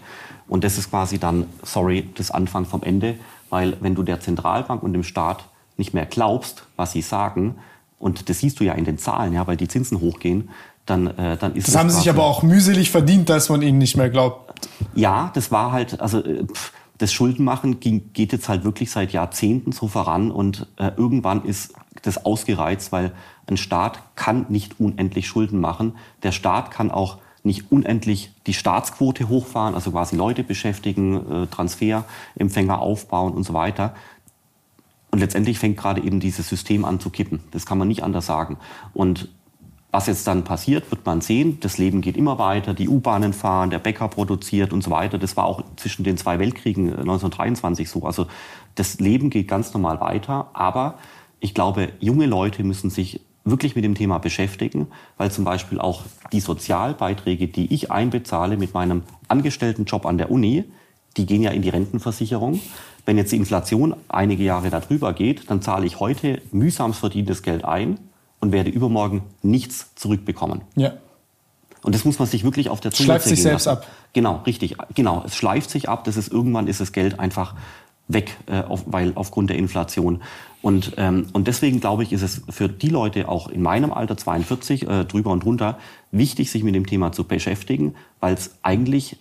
Und 0.47 0.63
das 0.63 0.77
ist 0.77 0.89
quasi 0.89 1.17
dann, 1.17 1.45
sorry, 1.63 2.09
das 2.15 2.31
Anfang 2.31 2.65
vom 2.65 2.83
Ende, 2.83 3.15
weil 3.49 3.77
wenn 3.81 3.95
du 3.95 4.03
der 4.03 4.19
Zentralbank 4.19 4.83
und 4.83 4.93
dem 4.93 5.03
Staat 5.03 5.45
nicht 5.77 5.93
mehr 5.93 6.05
glaubst, 6.05 6.63
was 6.75 6.91
sie 6.91 7.01
sagen, 7.01 7.55
und 7.99 8.29
das 8.29 8.39
siehst 8.39 8.59
du 8.59 8.63
ja 8.63 8.73
in 8.73 8.85
den 8.85 8.97
Zahlen, 8.97 9.33
ja, 9.33 9.45
weil 9.45 9.57
die 9.57 9.67
Zinsen 9.67 9.99
hochgehen, 9.99 10.49
dann, 10.85 11.07
äh, 11.07 11.37
dann 11.37 11.55
ist 11.55 11.67
das. 11.67 11.73
Das 11.73 11.79
haben 11.79 11.89
sie 11.89 11.97
sich 11.97 12.09
aber 12.09 12.25
auch 12.25 12.43
mühselig 12.43 12.89
verdient, 12.91 13.29
dass 13.29 13.49
man 13.49 13.61
ihnen 13.61 13.77
nicht 13.77 13.95
mehr 13.95 14.09
glaubt. 14.09 14.53
Ja, 14.95 15.31
das 15.33 15.51
war 15.51 15.71
halt, 15.71 16.01
also 16.01 16.23
äh, 16.23 16.45
das 16.97 17.13
Schuldenmachen 17.13 17.79
ging, 17.79 18.11
geht 18.13 18.31
jetzt 18.31 18.49
halt 18.49 18.63
wirklich 18.63 18.91
seit 18.91 19.11
Jahrzehnten 19.11 19.71
so 19.71 19.87
voran 19.87 20.31
und 20.31 20.67
äh, 20.77 20.91
irgendwann 20.97 21.45
ist 21.45 21.73
das 22.03 22.25
ausgereizt, 22.25 22.91
weil 22.91 23.11
ein 23.47 23.57
Staat 23.57 23.99
kann 24.15 24.45
nicht 24.49 24.79
unendlich 24.79 25.27
Schulden 25.27 25.59
machen. 25.59 25.95
Der 26.23 26.31
Staat 26.31 26.71
kann 26.71 26.91
auch 26.91 27.17
nicht 27.43 27.71
unendlich 27.71 28.31
die 28.45 28.53
Staatsquote 28.53 29.29
hochfahren, 29.29 29.75
also 29.75 29.91
quasi 29.91 30.15
Leute 30.15 30.43
beschäftigen, 30.43 31.43
äh, 31.43 31.47
Transferempfänger 31.47 32.79
aufbauen 32.79 33.33
und 33.33 33.43
so 33.43 33.53
weiter. 33.53 33.95
Und 35.11 35.19
letztendlich 35.19 35.59
fängt 35.59 35.77
gerade 35.77 36.01
eben 36.01 36.19
dieses 36.19 36.47
System 36.47 36.85
an 36.85 36.99
zu 36.99 37.09
kippen. 37.09 37.41
Das 37.51 37.65
kann 37.65 37.77
man 37.77 37.87
nicht 37.87 38.03
anders 38.03 38.25
sagen. 38.25 38.57
Und 38.93 39.29
was 39.91 40.07
jetzt 40.07 40.25
dann 40.25 40.45
passiert, 40.45 40.89
wird 40.89 41.05
man 41.05 41.19
sehen. 41.19 41.59
Das 41.59 41.77
Leben 41.77 41.99
geht 41.99 42.15
immer 42.15 42.39
weiter, 42.39 42.73
die 42.73 42.87
U-Bahnen 42.87 43.33
fahren, 43.33 43.69
der 43.69 43.79
Bäcker 43.79 44.07
produziert 44.07 44.71
und 44.71 44.83
so 44.83 44.89
weiter. 44.89 45.17
Das 45.17 45.35
war 45.35 45.43
auch 45.43 45.63
zwischen 45.75 46.05
den 46.05 46.15
zwei 46.15 46.39
Weltkriegen 46.39 46.89
1923 46.91 47.85
äh, 47.85 47.89
so. 47.89 48.05
Also 48.05 48.27
das 48.75 49.01
Leben 49.01 49.29
geht 49.29 49.49
ganz 49.49 49.73
normal 49.73 49.99
weiter. 49.99 50.49
Aber 50.53 50.97
ich 51.41 51.53
glaube, 51.53 51.89
junge 51.99 52.25
Leute 52.25 52.63
müssen 52.63 52.89
sich 52.89 53.19
wirklich 53.43 53.75
mit 53.75 53.83
dem 53.83 53.95
Thema 53.95 54.19
beschäftigen, 54.19 54.87
weil 55.17 55.31
zum 55.31 55.43
Beispiel 55.43 55.79
auch 55.79 56.03
die 56.31 56.39
Sozialbeiträge, 56.39 57.47
die 57.47 57.73
ich 57.73 57.91
einbezahle 57.91 58.57
mit 58.57 58.73
meinem 58.73 59.03
Angestelltenjob 59.27 60.05
an 60.05 60.17
der 60.17 60.31
Uni, 60.31 60.65
die 61.17 61.25
gehen 61.25 61.41
ja 61.41 61.51
in 61.51 61.61
die 61.61 61.69
Rentenversicherung. 61.69 62.61
Wenn 63.05 63.17
jetzt 63.17 63.31
die 63.31 63.37
Inflation 63.37 63.95
einige 64.07 64.43
Jahre 64.43 64.69
darüber 64.69 65.13
geht, 65.13 65.49
dann 65.49 65.61
zahle 65.61 65.85
ich 65.85 65.99
heute 65.99 66.41
mühsam 66.51 66.93
verdientes 66.93 67.41
Geld 67.41 67.65
ein 67.65 67.99
und 68.39 68.51
werde 68.51 68.69
übermorgen 68.69 69.23
nichts 69.41 69.93
zurückbekommen. 69.95 70.61
Ja. 70.75 70.93
Und 71.83 71.95
das 71.95 72.05
muss 72.05 72.19
man 72.19 72.27
sich 72.27 72.43
wirklich 72.43 72.69
auf 72.69 72.79
der 72.79 72.91
Zunge 72.91 73.07
Schleift 73.07 73.25
sich 73.25 73.41
selbst 73.41 73.65
lassen. 73.65 73.79
ab. 73.79 73.87
Genau, 74.13 74.41
richtig. 74.45 74.75
Genau, 74.93 75.23
es 75.25 75.35
schleift 75.35 75.71
sich 75.71 75.89
ab. 75.89 76.03
Das 76.03 76.15
ist 76.15 76.31
irgendwann 76.31 76.67
ist 76.67 76.79
das 76.79 76.91
Geld 76.91 77.19
einfach 77.19 77.55
weg, 78.07 78.37
äh, 78.45 78.61
auf, 78.61 78.83
weil 78.85 79.13
aufgrund 79.15 79.49
der 79.49 79.57
Inflation. 79.57 80.21
Und, 80.61 80.93
ähm, 80.97 81.27
und 81.33 81.47
deswegen 81.47 81.79
glaube 81.79 82.03
ich, 82.03 82.13
ist 82.13 82.21
es 82.21 82.41
für 82.49 82.69
die 82.69 82.89
Leute 82.89 83.27
auch 83.29 83.49
in 83.49 83.61
meinem 83.61 83.91
Alter 83.91 84.15
42 84.15 84.87
äh, 84.87 85.05
drüber 85.05 85.31
und 85.31 85.43
drunter 85.43 85.77
wichtig, 86.11 86.51
sich 86.51 86.63
mit 86.63 86.75
dem 86.75 86.85
Thema 86.85 87.11
zu 87.11 87.23
beschäftigen, 87.23 87.95
weil 88.19 88.35
es 88.35 88.55
eigentlich 88.61 89.17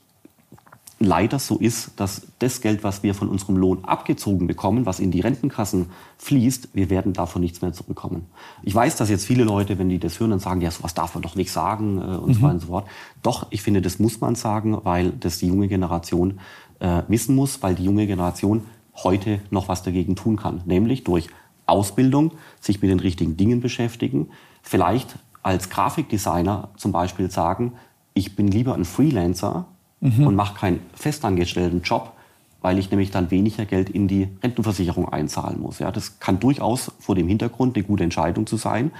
leider 1.03 1.39
so 1.39 1.57
ist, 1.57 1.93
dass 1.97 2.27
das 2.41 2.61
Geld, 2.61 2.85
was 2.85 3.03
wir 3.03 3.15
von 3.15 3.29
unserem 3.29 3.57
Lohn 3.57 3.85
abgezogen 3.85 4.47
bekommen, 4.47 4.85
was 4.85 5.01
in 5.01 5.11
die 5.11 5.21
Rentenkassen 5.21 5.87
fließt, 6.19 6.69
wir 6.75 6.91
werden 6.91 7.15
davon 7.15 7.41
nichts 7.41 7.63
mehr 7.63 7.73
zurückkommen. 7.73 8.27
Ich 8.63 8.75
weiß, 8.75 8.97
dass 8.97 9.09
jetzt 9.09 9.25
viele 9.25 9.45
Leute, 9.45 9.79
wenn 9.79 9.89
die 9.89 9.99
das 9.99 10.21
hören, 10.21 10.31
dann 10.31 10.41
sagen, 10.41 10.61
ja, 10.61 10.71
sowas 10.71 10.93
darf 10.93 11.15
man 11.15 11.23
doch 11.23 11.37
nicht 11.37 11.51
sagen 11.51 11.99
äh, 11.99 12.17
und 12.17 12.29
mhm. 12.29 12.35
so 12.35 12.43
weiter 12.43 12.55
und 12.55 12.61
so 12.61 12.67
fort. 12.67 12.87
Doch, 13.23 13.47
ich 13.49 13.63
finde, 13.63 13.81
das 13.81 13.99
muss 13.99 14.21
man 14.21 14.35
sagen, 14.35 14.79
weil 14.85 15.11
das 15.13 15.39
die 15.39 15.47
junge 15.47 15.69
Generation 15.69 16.39
äh, 16.81 17.03
wissen 17.09 17.35
muss, 17.35 17.63
weil 17.63 17.75
die 17.75 17.85
junge 17.85 18.07
Generation 18.07 18.65
heute 19.05 19.41
noch 19.51 19.69
was 19.69 19.83
dagegen 19.83 20.17
tun 20.17 20.37
kann. 20.37 20.63
Nämlich 20.65 21.05
durch 21.05 21.29
Ausbildung, 21.67 22.33
sich 22.61 22.83
mit 22.83 22.91
den 22.91 23.01
richtigen 23.01 23.37
Dingen 23.37 23.61
beschäftigen, 23.61 24.29
vielleicht 24.63 25.17
als 25.43 25.71
Grafikdesigner 25.71 26.69
zum 26.77 26.93
Beispiel 26.93 27.31
sagen, 27.31 27.73
ich 28.15 28.37
bin 28.37 28.49
lieber 28.49 28.75
ein 28.75 28.85
Freelancer 28.85 29.67
mhm. 30.01 30.27
und 30.27 30.35
mache 30.35 30.59
keinen 30.59 30.81
festangestellten 30.95 31.83
Job, 31.83 32.13
weil 32.61 32.79
ich 32.79 32.91
nämlich 32.91 33.11
dann 33.11 33.31
weniger 33.31 33.65
Geld 33.65 33.89
in 33.89 34.09
die 34.09 34.29
Rentenversicherung 34.43 35.09
einzahlen 35.09 35.61
muss. 35.61 35.79
Ja, 35.79 35.91
das 35.91 36.19
kann 36.19 36.41
durchaus 36.41 36.93
vor 36.99 37.15
dem 37.15 37.29
Hintergrund 37.29 37.77
eine 37.77 37.85
gute 37.85 38.05
Entscheidung 38.05 38.47
zu 38.47 38.57
sein, 38.57 38.91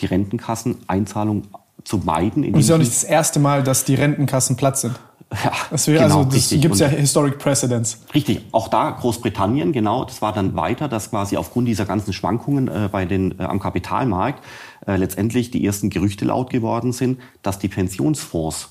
die 0.00 0.06
Rentenkasseneinzahlung 0.06 1.42
zu 1.84 1.98
meiden. 1.98 2.44
Und 2.44 2.54
es 2.54 2.60
ist 2.60 2.68
ja 2.68 2.76
auch 2.76 2.78
nicht 2.78 2.90
das 2.90 3.04
erste 3.04 3.40
Mal, 3.40 3.62
dass 3.62 3.84
die 3.84 3.94
Rentenkassen 3.94 4.56
platt 4.56 4.78
sind. 4.78 4.98
Ja, 5.32 5.52
das 5.70 5.86
wäre 5.86 6.02
genau, 6.02 6.24
also, 6.24 6.30
das 6.30 6.48
gibt 6.48 6.76
ja 6.76 6.88
Historic 6.88 7.38
Precedents. 7.38 8.00
Richtig, 8.12 8.40
auch 8.50 8.66
da 8.68 8.90
Großbritannien, 8.90 9.72
genau, 9.72 10.04
das 10.04 10.20
war 10.22 10.32
dann 10.32 10.56
weiter, 10.56 10.88
dass 10.88 11.10
quasi 11.10 11.36
aufgrund 11.36 11.68
dieser 11.68 11.84
ganzen 11.84 12.12
Schwankungen 12.12 12.66
äh, 12.66 12.88
bei 12.90 13.04
den, 13.04 13.38
äh, 13.38 13.44
am 13.44 13.60
Kapitalmarkt 13.60 14.42
äh, 14.86 14.96
letztendlich 14.96 15.52
die 15.52 15.64
ersten 15.64 15.88
Gerüchte 15.88 16.24
laut 16.24 16.50
geworden 16.50 16.92
sind, 16.92 17.20
dass 17.42 17.60
die 17.60 17.68
Pensionsfonds 17.68 18.70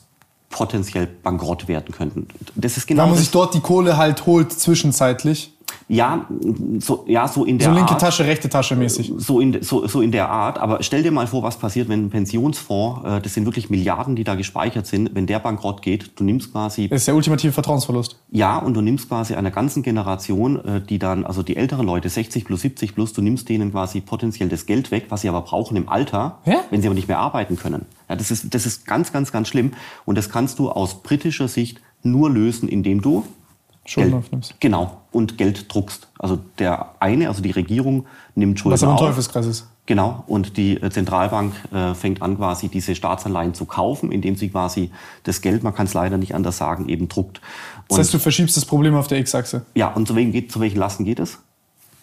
potenziell 0.50 1.08
bankrott 1.08 1.68
werden 1.68 1.94
könnten. 1.94 2.28
Das 2.56 2.76
ist 2.76 2.88
genau. 2.88 3.04
Wenn 3.04 3.12
man 3.12 3.20
sich 3.20 3.32
dort 3.32 3.54
die 3.54 3.62
Kohle 3.62 3.98
halt 3.98 4.26
holt 4.26 4.52
zwischenzeitlich. 4.52 5.54
Ja, 5.88 6.28
so, 6.78 7.04
ja, 7.08 7.28
so 7.28 7.46
in 7.46 7.58
der 7.58 7.70
Art. 7.70 7.76
So 7.76 7.80
linke 7.80 7.98
Tasche, 7.98 8.26
rechte 8.26 8.48
Tasche 8.48 8.76
mäßig. 8.76 9.12
So 9.18 9.40
in, 9.40 9.62
so, 9.64 9.88
so 9.88 10.02
in 10.02 10.12
der 10.12 10.30
Art. 10.30 10.60
Aber 10.60 10.84
stell 10.84 11.02
dir 11.02 11.12
mal 11.12 11.26
vor, 11.26 11.42
was 11.42 11.58
passiert, 11.58 11.90
wenn 11.90 12.06
ein 12.06 12.10
Pensionsfonds, 12.12 13.06
äh, 13.06 13.22
das 13.22 13.34
sind 13.34 13.46
wirklich 13.46 13.72
Milliarden, 13.72 14.16
die 14.16 14.24
da 14.24 14.36
gespeichert 14.36 14.86
sind, 14.86 15.16
wenn 15.16 15.26
der 15.26 15.40
bankrott 15.40 15.82
geht, 15.82 16.12
du 16.20 16.24
nimmst 16.24 16.52
quasi... 16.52 16.88
Das 16.88 17.02
ist 17.02 17.08
der 17.08 17.16
ultimative 17.16 17.52
Vertrauensverlust. 17.52 18.20
Ja, 18.30 18.60
und 18.60 18.76
du 18.76 18.82
nimmst 18.82 19.08
quasi 19.10 19.34
einer 19.34 19.50
ganzen 19.50 19.82
Generation, 19.82 20.64
äh, 20.64 20.82
die 20.82 21.00
dann, 21.00 21.26
also 21.26 21.42
die 21.42 21.58
älteren 21.58 21.88
Leute, 21.88 22.08
60 22.08 22.46
plus, 22.46 22.62
70 22.62 22.94
plus, 22.94 23.14
du 23.14 23.24
nimmst 23.24 23.50
denen 23.50 23.72
quasi 23.72 24.02
potenziell 24.02 24.48
das 24.48 24.68
Geld 24.68 24.92
weg, 24.92 25.08
was 25.10 25.22
sie 25.22 25.30
aber 25.30 25.42
brauchen 25.42 25.76
im 25.76 25.90
Alter, 25.90 26.38
ja? 26.46 26.60
wenn 26.70 26.82
sie 26.82 26.88
aber 26.88 26.96
nicht 26.96 27.08
mehr 27.08 27.20
arbeiten 27.20 27.56
können. 27.56 27.88
Ja, 28.08 28.16
das 28.16 28.30
ist, 28.30 28.54
das 28.54 28.68
ist 28.68 28.86
ganz, 28.86 29.12
ganz, 29.12 29.32
ganz 29.32 29.48
schlimm. 29.48 29.72
Und 30.06 30.20
das 30.20 30.30
kannst 30.30 30.60
du 30.60 30.70
aus 30.70 31.02
britischer 31.02 31.48
Sicht 31.48 31.82
nur 32.04 32.30
lösen, 32.30 32.70
indem 32.70 33.02
du 33.02 33.26
Schulden 33.90 34.12
Geld, 34.12 34.24
aufnimmst. 34.24 34.56
Genau, 34.60 34.98
und 35.12 35.38
Geld 35.38 35.74
druckst. 35.74 36.08
Also 36.20 36.40
der 36.60 36.96
eine, 37.00 37.28
also 37.28 37.42
die 37.42 37.52
Regierung 37.52 38.06
nimmt 38.36 38.60
Schulden 38.60 38.74
Was 38.74 38.84
aber 38.84 38.94
ein 38.94 38.98
Teufelskreis 39.00 39.48
ist. 39.48 39.68
Genau, 39.88 40.24
und 40.28 40.58
die 40.58 40.80
äh, 40.80 40.92
Zentralbank 40.92 41.56
äh, 41.74 41.96
fängt 41.96 42.22
an, 42.22 42.38
quasi 42.38 42.68
diese 42.68 42.94
Staatsanleihen 42.94 43.56
zu 43.56 43.66
kaufen, 43.66 44.12
indem 44.12 44.36
sie 44.36 44.50
quasi 44.50 44.92
das 45.24 45.42
Geld, 45.42 45.64
man 45.64 45.74
kann 45.74 45.88
es 45.88 45.96
leider 45.96 46.20
nicht 46.20 46.36
anders 46.36 46.58
sagen, 46.58 46.88
eben 46.88 47.10
druckt. 47.10 47.42
Und 47.88 47.90
das 47.90 47.98
heißt, 47.98 48.14
du 48.14 48.20
verschiebst 48.20 48.56
das 48.56 48.66
Problem 48.66 48.94
auf 48.94 49.08
der 49.08 49.18
X-Achse. 49.18 49.66
Ja, 49.74 49.88
und 49.88 50.08
zu, 50.08 50.16
wem 50.16 50.32
geht, 50.32 50.52
zu 50.52 50.60
welchen 50.60 50.78
Lasten 50.78 51.06
geht 51.06 51.20
es? 51.20 51.40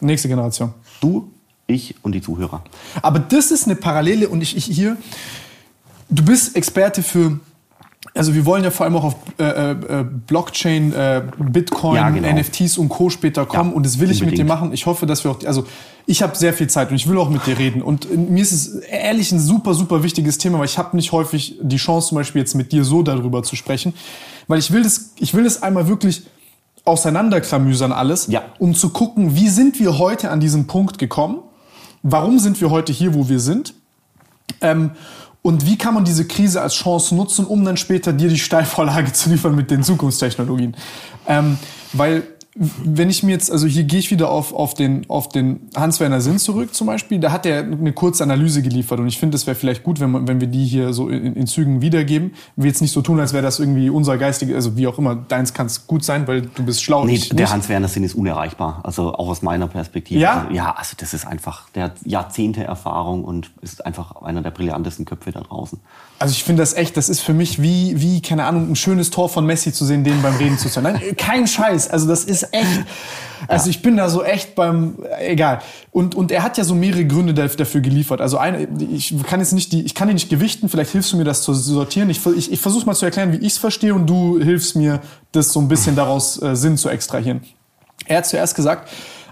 Nächste 0.00 0.26
Generation. 0.26 0.74
Du, 1.00 1.30
ich 1.68 1.94
und 2.02 2.12
die 2.12 2.20
Zuhörer. 2.20 2.62
Aber 3.02 3.20
das 3.20 3.52
ist 3.52 3.66
eine 3.66 3.76
Parallele 3.76 4.28
und 4.28 4.42
ich, 4.42 4.56
ich 4.56 4.64
hier, 4.64 4.96
du 6.08 6.24
bist 6.24 6.56
Experte 6.56 7.04
für 7.04 7.38
also 8.16 8.34
wir 8.34 8.44
wollen 8.46 8.64
ja 8.64 8.70
vor 8.70 8.84
allem 8.84 8.96
auch 8.96 9.04
auf 9.04 9.16
äh, 9.38 9.72
äh, 9.72 10.04
Blockchain, 10.26 10.92
äh, 10.92 11.22
Bitcoin, 11.38 11.96
ja, 11.96 12.10
genau. 12.10 12.32
NFTs 12.32 12.78
und 12.78 12.88
Co. 12.88 13.10
später 13.10 13.46
kommen 13.46 13.70
ja, 13.70 13.76
und 13.76 13.84
das 13.84 13.98
will 13.98 14.10
ich 14.10 14.20
unbedingt. 14.20 14.38
mit 14.38 14.38
dir 14.38 14.44
machen. 14.44 14.72
Ich 14.72 14.86
hoffe, 14.86 15.06
dass 15.06 15.24
wir 15.24 15.30
auch, 15.30 15.44
also 15.44 15.64
ich 16.06 16.22
habe 16.22 16.36
sehr 16.36 16.52
viel 16.52 16.68
Zeit 16.68 16.90
und 16.90 16.96
ich 16.96 17.08
will 17.08 17.18
auch 17.18 17.28
mit 17.28 17.46
dir 17.46 17.58
reden 17.58 17.82
und 17.82 18.10
äh, 18.10 18.16
mir 18.16 18.42
ist 18.42 18.52
es 18.52 18.74
ehrlich 18.76 19.32
ein 19.32 19.40
super, 19.40 19.74
super 19.74 20.02
wichtiges 20.02 20.38
Thema, 20.38 20.58
weil 20.58 20.66
ich 20.66 20.78
habe 20.78 20.96
nicht 20.96 21.12
häufig 21.12 21.58
die 21.60 21.76
Chance 21.76 22.08
zum 22.08 22.16
Beispiel 22.16 22.40
jetzt 22.40 22.54
mit 22.54 22.72
dir 22.72 22.84
so 22.84 23.02
darüber 23.02 23.42
zu 23.42 23.56
sprechen, 23.56 23.94
weil 24.48 24.58
ich 24.58 24.70
will 24.72 24.82
das, 24.82 25.12
ich 25.18 25.34
will 25.34 25.44
das 25.44 25.62
einmal 25.62 25.88
wirklich 25.88 26.22
auseinanderklamüsern 26.84 27.92
alles, 27.92 28.28
ja. 28.28 28.42
um 28.58 28.74
zu 28.74 28.90
gucken, 28.90 29.34
wie 29.34 29.48
sind 29.48 29.80
wir 29.80 29.98
heute 29.98 30.30
an 30.30 30.40
diesen 30.40 30.66
Punkt 30.66 30.98
gekommen, 30.98 31.40
warum 32.02 32.38
sind 32.38 32.60
wir 32.60 32.70
heute 32.70 32.92
hier, 32.92 33.14
wo 33.14 33.28
wir 33.28 33.40
sind 33.40 33.74
ähm, 34.60 34.92
und 35.46 35.64
wie 35.64 35.78
kann 35.78 35.94
man 35.94 36.04
diese 36.04 36.26
Krise 36.26 36.60
als 36.60 36.74
Chance 36.74 37.14
nutzen, 37.14 37.46
um 37.46 37.64
dann 37.64 37.76
später 37.76 38.12
dir 38.12 38.28
die 38.28 38.36
Steilvorlage 38.36 39.12
zu 39.12 39.30
liefern 39.30 39.54
mit 39.54 39.70
den 39.70 39.84
Zukunftstechnologien? 39.84 40.76
Ähm, 41.28 41.56
weil 41.92 42.24
wenn 42.58 43.10
ich 43.10 43.22
mir 43.22 43.32
jetzt, 43.32 43.50
also 43.50 43.66
hier 43.66 43.84
gehe 43.84 43.98
ich 43.98 44.10
wieder 44.10 44.30
auf, 44.30 44.54
auf 44.54 44.72
den, 44.72 45.04
auf 45.08 45.28
den 45.28 45.68
Hans-Werner 45.76 46.22
Sinn 46.22 46.38
zurück 46.38 46.74
zum 46.74 46.86
Beispiel, 46.86 47.18
da 47.18 47.30
hat 47.30 47.44
er 47.44 47.60
eine 47.60 47.92
kurze 47.92 48.22
Analyse 48.22 48.62
geliefert 48.62 48.98
und 48.98 49.08
ich 49.08 49.18
finde, 49.18 49.36
es 49.36 49.46
wäre 49.46 49.54
vielleicht 49.54 49.82
gut, 49.82 50.00
wenn, 50.00 50.10
man, 50.10 50.26
wenn 50.26 50.40
wir 50.40 50.48
die 50.48 50.64
hier 50.64 50.94
so 50.94 51.08
in, 51.08 51.34
in 51.34 51.46
Zügen 51.46 51.82
wiedergeben. 51.82 52.32
Wir 52.56 52.68
jetzt 52.68 52.80
nicht 52.80 52.92
so 52.92 53.02
tun, 53.02 53.20
als 53.20 53.34
wäre 53.34 53.42
das 53.42 53.58
irgendwie 53.58 53.90
unser 53.90 54.16
geistiger, 54.16 54.54
also 54.54 54.76
wie 54.76 54.86
auch 54.86 54.96
immer, 54.96 55.14
deins 55.14 55.52
kann 55.52 55.66
es 55.66 55.86
gut 55.86 56.02
sein, 56.02 56.26
weil 56.26 56.42
du 56.42 56.64
bist 56.64 56.82
schlau. 56.82 57.04
Nee, 57.04 57.18
der 57.18 57.50
Hans-Werner 57.50 57.88
Sinn 57.88 58.04
ist 58.04 58.14
unerreichbar, 58.14 58.80
also 58.84 59.12
auch 59.12 59.28
aus 59.28 59.42
meiner 59.42 59.66
Perspektive. 59.66 60.20
Ja? 60.20 60.40
Also, 60.40 60.54
ja, 60.54 60.72
also 60.72 60.94
das 60.98 61.12
ist 61.12 61.26
einfach, 61.26 61.68
der 61.70 61.84
hat 61.84 61.96
Jahrzehnte 62.04 62.64
Erfahrung 62.64 63.24
und 63.24 63.50
ist 63.60 63.84
einfach 63.84 64.22
einer 64.22 64.40
der 64.40 64.50
brillantesten 64.50 65.04
Köpfe 65.04 65.30
da 65.30 65.40
draußen. 65.40 65.78
Also 66.18 66.32
ich 66.32 66.44
finde 66.44 66.62
das 66.62 66.72
echt, 66.72 66.96
das 66.96 67.10
ist 67.10 67.20
für 67.20 67.34
mich 67.34 67.60
wie, 67.60 68.00
wie, 68.00 68.22
keine 68.22 68.44
Ahnung, 68.44 68.70
ein 68.70 68.76
schönes 68.76 69.10
Tor 69.10 69.28
von 69.28 69.44
Messi 69.44 69.72
zu 69.72 69.84
sehen, 69.84 70.02
dem 70.02 70.22
beim 70.22 70.36
Reden 70.36 70.56
zu 70.56 70.70
hören. 70.74 70.98
Kein 71.18 71.46
Scheiß. 71.46 71.90
Also 71.90 72.08
das 72.08 72.24
ist 72.24 72.54
echt, 72.54 72.84
also 73.48 73.68
ich 73.68 73.82
bin 73.82 73.98
da 73.98 74.08
so 74.08 74.24
echt 74.24 74.54
beim, 74.54 74.96
egal. 75.20 75.60
Und, 75.90 76.14
und 76.14 76.32
er 76.32 76.42
hat 76.42 76.56
ja 76.56 76.64
so 76.64 76.74
mehrere 76.74 77.04
Gründe 77.04 77.34
dafür 77.34 77.82
geliefert. 77.82 78.22
Also 78.22 78.38
eine, 78.38 78.66
ich 78.90 79.14
kann 79.24 79.40
jetzt 79.40 79.52
nicht 79.52 79.72
die, 79.72 79.82
ich 79.82 79.94
kann 79.94 80.08
die 80.08 80.14
nicht 80.14 80.30
gewichten, 80.30 80.70
vielleicht 80.70 80.92
hilfst 80.92 81.12
du 81.12 81.18
mir 81.18 81.24
das 81.24 81.42
zu 81.42 81.52
sortieren. 81.52 82.08
Ich, 82.08 82.24
ich, 82.24 82.50
ich 82.50 82.60
versuche 82.60 82.86
mal 82.86 82.94
zu 82.94 83.04
erklären, 83.04 83.32
wie 83.32 83.44
ich 83.44 83.52
es 83.52 83.58
verstehe 83.58 83.94
und 83.94 84.06
du 84.06 84.40
hilfst 84.40 84.74
mir, 84.74 85.00
das 85.32 85.52
so 85.52 85.60
ein 85.60 85.68
bisschen 85.68 85.96
daraus 85.96 86.40
äh, 86.40 86.56
Sinn 86.56 86.78
zu 86.78 86.88
extrahieren. 86.88 87.42
Er 88.06 88.18
hat 88.18 88.26
zuerst 88.26 88.54
gesagt, 88.54 88.88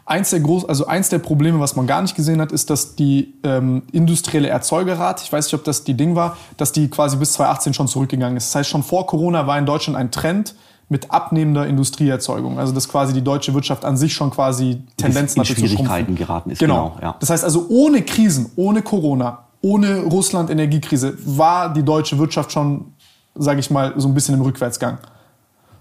Eins 0.06 0.30
der, 0.30 0.40
groß, 0.40 0.66
also 0.66 0.86
eins 0.86 1.08
der 1.08 1.18
Probleme, 1.18 1.60
was 1.60 1.76
man 1.76 1.86
gar 1.86 2.02
nicht 2.02 2.14
gesehen 2.14 2.40
hat, 2.40 2.52
ist, 2.52 2.68
dass 2.68 2.94
die 2.94 3.34
ähm, 3.42 3.82
industrielle 3.90 4.48
Erzeugerrate, 4.48 5.22
ich 5.24 5.32
weiß 5.32 5.46
nicht, 5.46 5.54
ob 5.54 5.64
das 5.64 5.84
die 5.84 5.94
Ding 5.94 6.14
war, 6.14 6.36
dass 6.58 6.72
die 6.72 6.88
quasi 6.88 7.16
bis 7.16 7.32
2018 7.32 7.72
schon 7.74 7.88
zurückgegangen 7.88 8.36
ist. 8.36 8.48
Das 8.48 8.56
heißt, 8.56 8.70
schon 8.70 8.82
vor 8.82 9.06
Corona 9.06 9.46
war 9.46 9.58
in 9.58 9.64
Deutschland 9.64 9.96
ein 9.96 10.10
Trend 10.10 10.54
mit 10.88 11.10
abnehmender 11.10 11.66
Industrieerzeugung. 11.66 12.58
Also 12.58 12.72
dass 12.72 12.88
quasi 12.88 13.12
die 13.12 13.22
deutsche 13.22 13.54
Wirtschaft 13.54 13.84
an 13.84 13.96
sich 13.96 14.12
schon 14.12 14.30
quasi 14.30 14.82
Tendenzen 14.96 15.40
hatte 15.40 15.54
zu 15.54 15.60
Schwierigkeiten 15.60 16.14
geraten 16.14 16.50
ist. 16.50 16.58
Genau. 16.58 16.90
genau 16.90 17.02
ja. 17.02 17.16
Das 17.20 17.30
heißt 17.30 17.44
also 17.44 17.66
ohne 17.68 18.02
Krisen, 18.02 18.50
ohne 18.56 18.82
Corona, 18.82 19.44
ohne 19.62 20.00
Russland-Energiekrise 20.00 21.16
war 21.24 21.72
die 21.72 21.82
deutsche 21.82 22.18
Wirtschaft 22.18 22.52
schon, 22.52 22.92
sage 23.34 23.60
ich 23.60 23.70
mal, 23.70 23.94
so 23.96 24.08
ein 24.08 24.14
bisschen 24.14 24.34
im 24.34 24.42
Rückwärtsgang. 24.42 24.98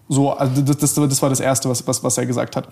So, 0.09 0.31
also 0.31 0.61
das, 0.61 0.77
das, 0.77 0.93
das 0.93 1.21
war 1.21 1.29
das 1.29 1.39
Erste, 1.39 1.69
was, 1.69 1.85
was, 1.87 2.03
was 2.03 2.17
er 2.17 2.25
gesagt 2.25 2.55
hat. 2.55 2.67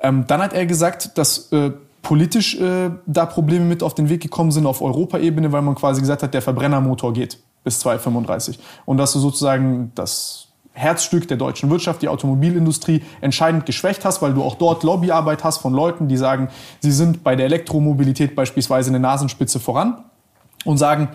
Ähm, 0.00 0.24
dann 0.26 0.40
hat 0.40 0.52
er 0.52 0.66
gesagt, 0.66 1.18
dass 1.18 1.50
äh, 1.52 1.72
politisch 2.02 2.58
äh, 2.60 2.90
da 3.06 3.26
Probleme 3.26 3.64
mit 3.64 3.82
auf 3.82 3.94
den 3.94 4.08
Weg 4.08 4.22
gekommen 4.22 4.50
sind 4.50 4.66
auf 4.66 4.80
Europaebene, 4.80 5.52
weil 5.52 5.62
man 5.62 5.74
quasi 5.74 6.00
gesagt 6.00 6.22
hat, 6.22 6.34
der 6.34 6.42
Verbrennermotor 6.42 7.12
geht 7.12 7.38
bis 7.64 7.80
2035. 7.80 8.58
Und 8.84 8.98
dass 8.98 9.12
du 9.12 9.18
sozusagen 9.18 9.92
das 9.94 10.48
Herzstück 10.72 11.26
der 11.26 11.36
deutschen 11.36 11.70
Wirtschaft, 11.70 12.02
die 12.02 12.08
Automobilindustrie, 12.08 13.02
entscheidend 13.20 13.66
geschwächt 13.66 14.04
hast, 14.04 14.22
weil 14.22 14.32
du 14.32 14.42
auch 14.42 14.54
dort 14.54 14.84
Lobbyarbeit 14.84 15.42
hast 15.42 15.58
von 15.58 15.74
Leuten, 15.74 16.08
die 16.08 16.16
sagen, 16.16 16.48
sie 16.80 16.92
sind 16.92 17.24
bei 17.24 17.34
der 17.34 17.46
Elektromobilität 17.46 18.36
beispielsweise 18.36 18.90
eine 18.90 19.00
Nasenspitze 19.00 19.58
voran 19.58 20.04
und 20.64 20.78
sagen, 20.78 21.08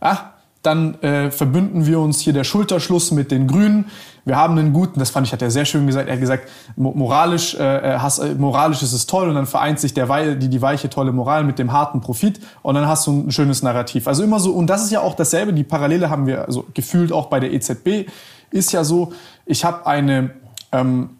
ah, 0.00 0.16
dann 0.62 1.00
äh, 1.02 1.30
verbünden 1.30 1.86
wir 1.86 2.00
uns 2.00 2.20
hier 2.20 2.32
der 2.32 2.44
Schulterschluss 2.44 3.12
mit 3.12 3.30
den 3.30 3.46
Grünen. 3.46 3.86
Wir 4.24 4.36
haben 4.36 4.58
einen 4.58 4.72
guten, 4.72 4.98
das 4.98 5.10
fand 5.10 5.26
ich, 5.26 5.32
hat 5.32 5.42
er 5.42 5.50
sehr 5.50 5.64
schön 5.64 5.86
gesagt, 5.86 6.08
er 6.08 6.14
hat 6.14 6.20
gesagt, 6.20 6.48
moralisch, 6.76 7.54
äh, 7.54 7.98
hast, 7.98 8.18
äh, 8.18 8.34
moralisch 8.34 8.82
ist 8.82 8.92
es 8.92 9.06
toll 9.06 9.28
und 9.28 9.34
dann 9.34 9.46
vereint 9.46 9.80
sich 9.80 9.94
der, 9.94 10.36
die, 10.36 10.48
die 10.48 10.62
weiche, 10.62 10.90
tolle 10.90 11.12
Moral 11.12 11.44
mit 11.44 11.58
dem 11.58 11.72
harten 11.72 12.00
Profit 12.00 12.40
und 12.62 12.74
dann 12.74 12.86
hast 12.86 13.06
du 13.06 13.12
ein 13.12 13.32
schönes 13.32 13.62
Narrativ. 13.62 14.06
Also 14.06 14.22
immer 14.22 14.40
so, 14.40 14.52
und 14.52 14.66
das 14.68 14.82
ist 14.84 14.90
ja 14.90 15.00
auch 15.00 15.14
dasselbe, 15.14 15.52
die 15.52 15.64
Parallele 15.64 16.10
haben 16.10 16.26
wir 16.26 16.46
also 16.46 16.66
gefühlt 16.74 17.12
auch 17.12 17.26
bei 17.26 17.40
der 17.40 17.52
EZB, 17.52 18.08
ist 18.50 18.72
ja 18.72 18.84
so, 18.84 19.12
ich 19.46 19.64
habe 19.64 19.86
eine, 19.86 20.30
ähm, 20.72 21.10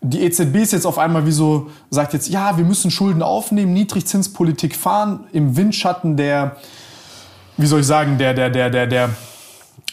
die 0.00 0.22
EZB 0.22 0.56
ist 0.56 0.72
jetzt 0.72 0.86
auf 0.86 0.98
einmal 0.98 1.26
wie 1.26 1.32
so, 1.32 1.70
sagt 1.90 2.12
jetzt, 2.12 2.28
ja, 2.28 2.56
wir 2.56 2.64
müssen 2.64 2.90
Schulden 2.90 3.22
aufnehmen, 3.22 3.72
Niedrigzinspolitik 3.72 4.76
fahren, 4.76 5.26
im 5.32 5.56
Windschatten 5.56 6.16
der, 6.16 6.56
wie 7.56 7.66
soll 7.66 7.80
ich 7.80 7.86
sagen, 7.86 8.18
der, 8.18 8.34
der, 8.34 8.50
der, 8.50 8.70
der, 8.70 8.86
der, 8.86 9.10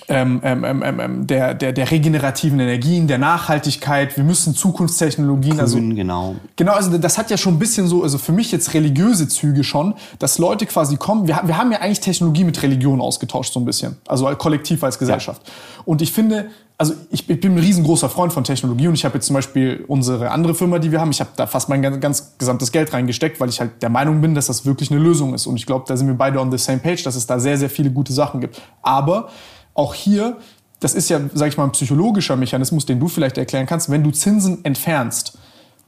ähm, 0.08 0.42
ähm, 0.44 0.64
ähm, 0.64 1.00
ähm, 1.00 1.28
der, 1.28 1.54
der, 1.54 1.72
der 1.72 1.92
regenerativen 1.92 2.60
Energien, 2.60 3.08
der 3.08 3.18
Nachhaltigkeit, 3.18 4.18
wir 4.18 4.24
müssen 4.24 4.54
Zukunftstechnologien, 4.56 5.60
also 5.60 5.78
Grün, 5.78 5.86
also 5.86 5.96
genau. 5.96 6.36
Genau, 6.56 6.74
also 6.74 6.98
das 6.98 7.18
hat 7.18 7.30
ja 7.30 7.38
schon 7.38 7.56
ein 7.56 7.60
bisschen 7.60 7.88
so, 7.88 8.04
also 8.04 8.18
für 8.18 8.32
mich 8.32 8.52
jetzt 8.52 8.74
religiöse 8.74 9.28
Züge 9.28 9.64
schon, 9.64 9.94
dass 10.20 10.38
Leute 10.38 10.66
quasi 10.66 10.98
kommen, 10.98 11.28
wir, 11.28 11.42
wir 11.46 11.58
haben 11.58 11.72
ja 11.72 11.80
eigentlich 11.80 12.02
Technologie 12.02 12.44
mit 12.44 12.62
Religion 12.62 13.02
ausgetauscht 13.02 13.54
so 13.54 13.60
ein 13.60 13.66
bisschen, 13.66 13.98
also 14.08 14.26
kollektiv 14.36 14.84
als 14.84 15.00
Gesellschaft. 15.00 15.42
Ja. 15.46 15.54
Und 15.86 16.02
ich 16.02 16.12
finde, 16.12 16.50
also 16.78 16.96
ich, 17.12 17.30
ich, 17.30 17.40
bin 17.40 17.54
ein 17.54 17.60
riesengroßer 17.60 18.10
Freund 18.10 18.34
von 18.34 18.44
Technologie 18.44 18.88
und 18.88 18.96
ich 18.96 19.06
habe 19.06 19.16
jetzt 19.16 19.28
zum 19.28 19.36
Beispiel 19.36 19.86
unsere 19.88 20.32
andere 20.32 20.54
Firma, 20.54 20.80
die 20.80 20.92
wir 20.92 21.00
haben, 21.00 21.12
ich 21.12 21.20
habe 21.20 21.30
da 21.36 21.46
fast 21.48 21.70
mein 21.70 21.82
ganz, 21.82 22.00
ganz, 22.00 22.38
gesamtes 22.38 22.72
Geld 22.72 22.92
reingesteckt, 22.94 23.40
weil 23.40 23.50
ich 23.50 23.60
halt 23.60 23.82
der 23.82 23.90
Meinung 23.90 24.22
bin, 24.22 24.34
dass 24.36 24.48
das 24.48 24.66
wirklich 24.66 24.92
eine 24.92 25.00
Lösung 25.00 25.34
ist. 25.34 25.46
Und 25.46 25.56
ich 25.56 25.66
glaube, 25.66 25.86
da 25.88 25.96
sind 25.96 26.08
wir 26.08 26.16
beide 26.16 26.40
on 26.40 26.52
the 26.52 26.58
same 26.58 26.80
page, 26.80 27.04
dass 27.04 27.16
es 27.16 27.28
da 27.28 27.40
sehr, 27.40 27.58
sehr 27.58 27.70
viele 27.70 27.92
gute 27.92 28.12
Sachen 28.12 28.42
gibt. 28.42 28.62
Aber 28.82 29.30
auch 29.74 29.94
hier, 29.94 30.38
das 30.80 30.94
ist 30.94 31.10
ja, 31.10 31.20
sage 31.34 31.50
ich 31.50 31.58
mal, 31.58 31.64
ein 31.66 31.72
psychologischer 31.72 32.36
Mechanismus, 32.36 32.86
den 32.86 33.00
du 33.00 33.08
vielleicht 33.08 33.38
erklären 33.38 33.66
kannst, 33.66 33.90
wenn 33.90 34.04
du 34.04 34.12
Zinsen 34.12 34.64
entfernst, 34.66 35.38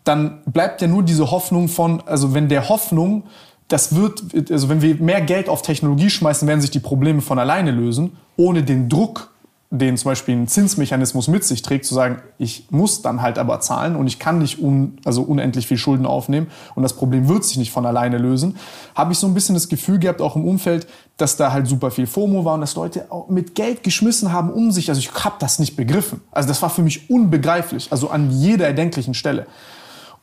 dann 0.03 0.41
bleibt 0.45 0.81
ja 0.81 0.87
nur 0.87 1.03
diese 1.03 1.31
Hoffnung 1.31 1.67
von, 1.67 2.01
also 2.05 2.33
wenn 2.33 2.47
der 2.47 2.69
Hoffnung, 2.69 3.23
das 3.67 3.95
wird, 3.95 4.23
also 4.51 4.69
wenn 4.69 4.81
wir 4.81 4.95
mehr 4.95 5.21
Geld 5.21 5.49
auf 5.49 5.61
Technologie 5.63 6.09
schmeißen, 6.09 6.47
werden 6.47 6.61
sich 6.61 6.71
die 6.71 6.79
Probleme 6.79 7.21
von 7.21 7.39
alleine 7.39 7.71
lösen, 7.71 8.15
ohne 8.37 8.63
den 8.63 8.89
Druck 8.89 9.34
den 9.77 9.97
zum 9.97 10.11
Beispiel 10.11 10.35
ein 10.35 10.47
Zinsmechanismus 10.47 11.27
mit 11.27 11.43
sich 11.43 11.61
trägt, 11.61 11.85
zu 11.85 11.93
sagen, 11.93 12.21
ich 12.37 12.67
muss 12.69 13.01
dann 13.01 13.21
halt 13.21 13.37
aber 13.37 13.59
zahlen 13.59 13.95
und 13.95 14.07
ich 14.07 14.19
kann 14.19 14.39
nicht 14.39 14.59
un, 14.59 14.97
also 15.05 15.21
unendlich 15.21 15.67
viel 15.67 15.77
Schulden 15.77 16.05
aufnehmen 16.05 16.47
und 16.75 16.83
das 16.83 16.93
Problem 16.93 17.27
wird 17.27 17.43
sich 17.43 17.57
nicht 17.57 17.71
von 17.71 17.85
alleine 17.85 18.17
lösen, 18.17 18.57
habe 18.95 19.13
ich 19.13 19.19
so 19.19 19.27
ein 19.27 19.33
bisschen 19.33 19.55
das 19.55 19.69
Gefühl 19.69 19.99
gehabt, 19.99 20.21
auch 20.21 20.35
im 20.35 20.45
Umfeld, 20.45 20.87
dass 21.17 21.37
da 21.37 21.51
halt 21.51 21.67
super 21.67 21.91
viel 21.91 22.07
FOMO 22.07 22.43
war 22.45 22.55
und 22.55 22.61
dass 22.61 22.75
Leute 22.75 23.05
auch 23.09 23.29
mit 23.29 23.55
Geld 23.55 23.83
geschmissen 23.83 24.31
haben 24.31 24.49
um 24.49 24.71
sich. 24.71 24.89
Also 24.89 24.99
ich 24.99 25.13
habe 25.23 25.35
das 25.39 25.59
nicht 25.59 25.75
begriffen. 25.75 26.21
Also 26.31 26.49
das 26.49 26.61
war 26.61 26.69
für 26.69 26.81
mich 26.81 27.09
unbegreiflich, 27.09 27.91
also 27.91 28.09
an 28.09 28.31
jeder 28.31 28.67
erdenklichen 28.67 29.13
Stelle. 29.13 29.47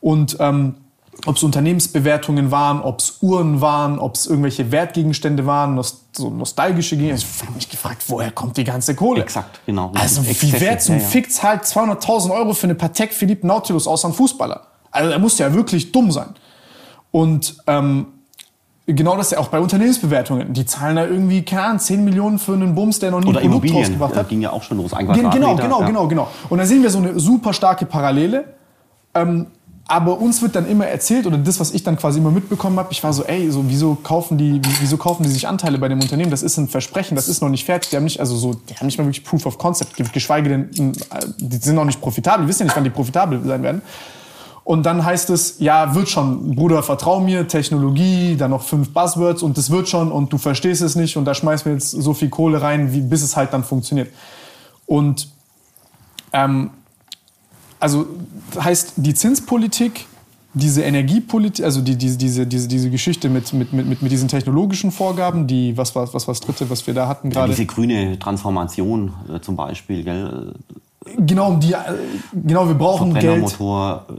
Und 0.01 0.37
ähm, 0.39 0.75
ob 1.25 1.37
es 1.37 1.43
Unternehmensbewertungen 1.43 2.51
waren, 2.51 2.81
ob 2.81 2.99
es 2.99 3.17
Uhren 3.21 3.61
waren, 3.61 3.99
ob 3.99 4.15
es 4.15 4.25
irgendwelche 4.25 4.71
Wertgegenstände 4.71 5.45
waren, 5.45 5.81
so 6.11 6.29
nostalgische 6.29 6.97
Gegenstände. 6.97 7.35
Ich 7.37 7.43
habe 7.43 7.55
mich 7.55 7.69
gefragt, 7.69 8.03
woher 8.07 8.31
kommt 8.31 8.57
die 8.57 8.63
ganze 8.63 8.95
Kohle? 8.95 9.21
Exakt, 9.21 9.59
genau. 9.65 9.91
Also 9.95 10.25
wie 10.25 10.53
wer 10.59 10.79
zum 10.79 10.95
ja, 10.95 11.01
ja. 11.01 11.07
Fick 11.07 11.31
zahlt 11.31 11.63
200.000 11.63 12.31
Euro 12.31 12.53
für 12.53 12.67
eine 12.67 12.75
Patek 12.75 13.13
Philippe 13.13 13.47
Nautilus 13.47 13.87
außer 13.87 14.09
ein 14.09 14.13
Fußballer? 14.13 14.61
Also 14.91 15.11
er 15.11 15.19
muss 15.19 15.37
ja 15.37 15.53
wirklich 15.53 15.91
dumm 15.91 16.11
sein. 16.11 16.29
Und 17.11 17.57
ähm, 17.67 18.07
genau 18.85 19.15
das 19.15 19.31
ja 19.31 19.39
auch 19.39 19.47
bei 19.47 19.59
Unternehmensbewertungen. 19.59 20.53
Die 20.53 20.65
zahlen 20.65 20.95
da 20.95 21.05
irgendwie, 21.05 21.43
keine 21.43 21.63
Ahnung, 21.63 21.79
10 21.79 22.03
Millionen 22.03 22.39
für 22.39 22.53
einen 22.53 22.75
Bums, 22.75 22.99
der 22.99 23.11
noch 23.11 23.21
nie 23.21 23.29
Oder 23.29 23.39
ein 23.39 23.45
Produkt 23.45 23.65
Immobilien, 23.65 23.77
rausgebracht 23.77 24.15
hat. 24.15 24.29
ging 24.29 24.41
ja 24.41 24.51
auch 24.51 24.63
schon 24.63 24.77
los. 24.77 24.93
Ein 24.93 25.07
genau, 25.07 25.29
genau, 25.29 25.57
ja. 25.57 25.85
genau, 25.85 26.07
genau. 26.07 26.27
Und 26.49 26.57
da 26.57 26.65
sehen 26.65 26.83
wir 26.83 26.89
so 26.89 26.97
eine 26.97 27.19
super 27.19 27.53
starke 27.53 27.85
Parallele. 27.85 28.55
Ähm, 29.15 29.47
aber 29.93 30.19
uns 30.19 30.41
wird 30.41 30.55
dann 30.55 30.67
immer 30.67 30.87
erzählt, 30.87 31.27
oder 31.27 31.37
das, 31.37 31.59
was 31.59 31.69
ich 31.69 31.83
dann 31.83 31.97
quasi 31.97 32.17
immer 32.17 32.31
mitbekommen 32.31 32.79
habe, 32.79 32.91
ich 32.91 33.03
war 33.03 33.13
so, 33.13 33.25
ey, 33.25 33.51
so, 33.51 33.65
wieso, 33.67 33.93
kaufen 33.93 34.39
die, 34.39 34.59
wieso 34.79 34.97
kaufen 34.97 35.21
die 35.21 35.29
sich 35.29 35.47
Anteile 35.47 35.77
bei 35.77 35.87
dem 35.87 36.01
Unternehmen? 36.01 36.31
Das 36.31 36.41
ist 36.41 36.57
ein 36.57 36.67
Versprechen, 36.67 37.15
das 37.15 37.27
ist 37.27 37.43
noch 37.43 37.49
nicht 37.49 37.63
fertig. 37.63 37.91
Die 37.91 37.97
haben 37.97 38.03
nicht, 38.03 38.19
also 38.19 38.35
so, 38.35 38.55
die 38.55 38.73
haben 38.75 38.87
nicht 38.87 38.97
mal 38.97 39.03
wirklich 39.03 39.23
Proof 39.23 39.45
of 39.45 39.59
Concept, 39.59 39.95
geschweige 40.11 40.49
denn, 40.49 40.95
die 41.37 41.57
sind 41.57 41.75
noch 41.75 41.85
nicht 41.85 42.01
profitabel, 42.01 42.45
wir 42.45 42.49
wissen 42.49 42.61
ja 42.61 42.65
nicht, 42.65 42.75
wann 42.75 42.83
die 42.83 42.89
profitabel 42.89 43.43
sein 43.45 43.61
werden. 43.61 43.83
Und 44.63 44.83
dann 44.83 45.05
heißt 45.05 45.29
es, 45.29 45.59
ja, 45.59 45.93
wird 45.93 46.09
schon, 46.09 46.55
Bruder, 46.55 46.81
vertrau 46.81 47.19
mir, 47.19 47.47
Technologie, 47.47 48.35
dann 48.35 48.49
noch 48.49 48.63
fünf 48.63 48.93
Buzzwords 48.93 49.43
und 49.43 49.59
das 49.59 49.69
wird 49.69 49.89
schon 49.89 50.11
und 50.11 50.33
du 50.33 50.39
verstehst 50.39 50.81
es 50.81 50.95
nicht 50.95 51.17
und 51.17 51.25
da 51.25 51.35
schmeißen 51.35 51.65
wir 51.65 51.73
jetzt 51.73 51.91
so 51.91 52.15
viel 52.15 52.29
Kohle 52.29 52.63
rein, 52.63 52.93
wie, 52.93 53.01
bis 53.01 53.21
es 53.21 53.37
halt 53.37 53.53
dann 53.53 53.63
funktioniert. 53.63 54.09
Und 54.87 55.27
ähm, 56.31 56.71
also 57.83 58.07
heißt 58.57 58.93
die 58.95 59.13
Zinspolitik, 59.13 60.07
diese 60.53 60.83
Energiepolitik, 60.83 61.65
also 61.65 61.81
die, 61.81 61.97
die, 61.97 62.15
diese, 62.17 62.47
diese, 62.47 62.67
diese 62.69 62.89
Geschichte 62.89 63.27
mit, 63.27 63.51
mit, 63.51 63.73
mit, 63.73 64.01
mit 64.01 64.11
diesen 64.11 64.29
technologischen 64.29 64.91
Vorgaben, 64.91 65.47
die, 65.47 65.75
was 65.75 65.93
war 65.93 66.11
was, 66.13 66.27
was 66.27 66.39
dritte, 66.39 66.69
was 66.69 66.87
wir 66.87 66.93
da 66.93 67.09
hatten 67.09 67.29
gerade? 67.29 67.51
Ja, 67.51 67.55
diese 67.55 67.65
grüne 67.65 68.17
Transformation 68.19 69.11
äh, 69.33 69.41
zum 69.41 69.57
Beispiel, 69.57 70.03
gell? 70.03 70.53
Genau, 71.17 71.55
die, 71.55 71.73
äh, 71.73 71.77
genau, 72.33 72.67
wir 72.67 72.75
brauchen 72.75 73.13
Geld. 73.15 73.53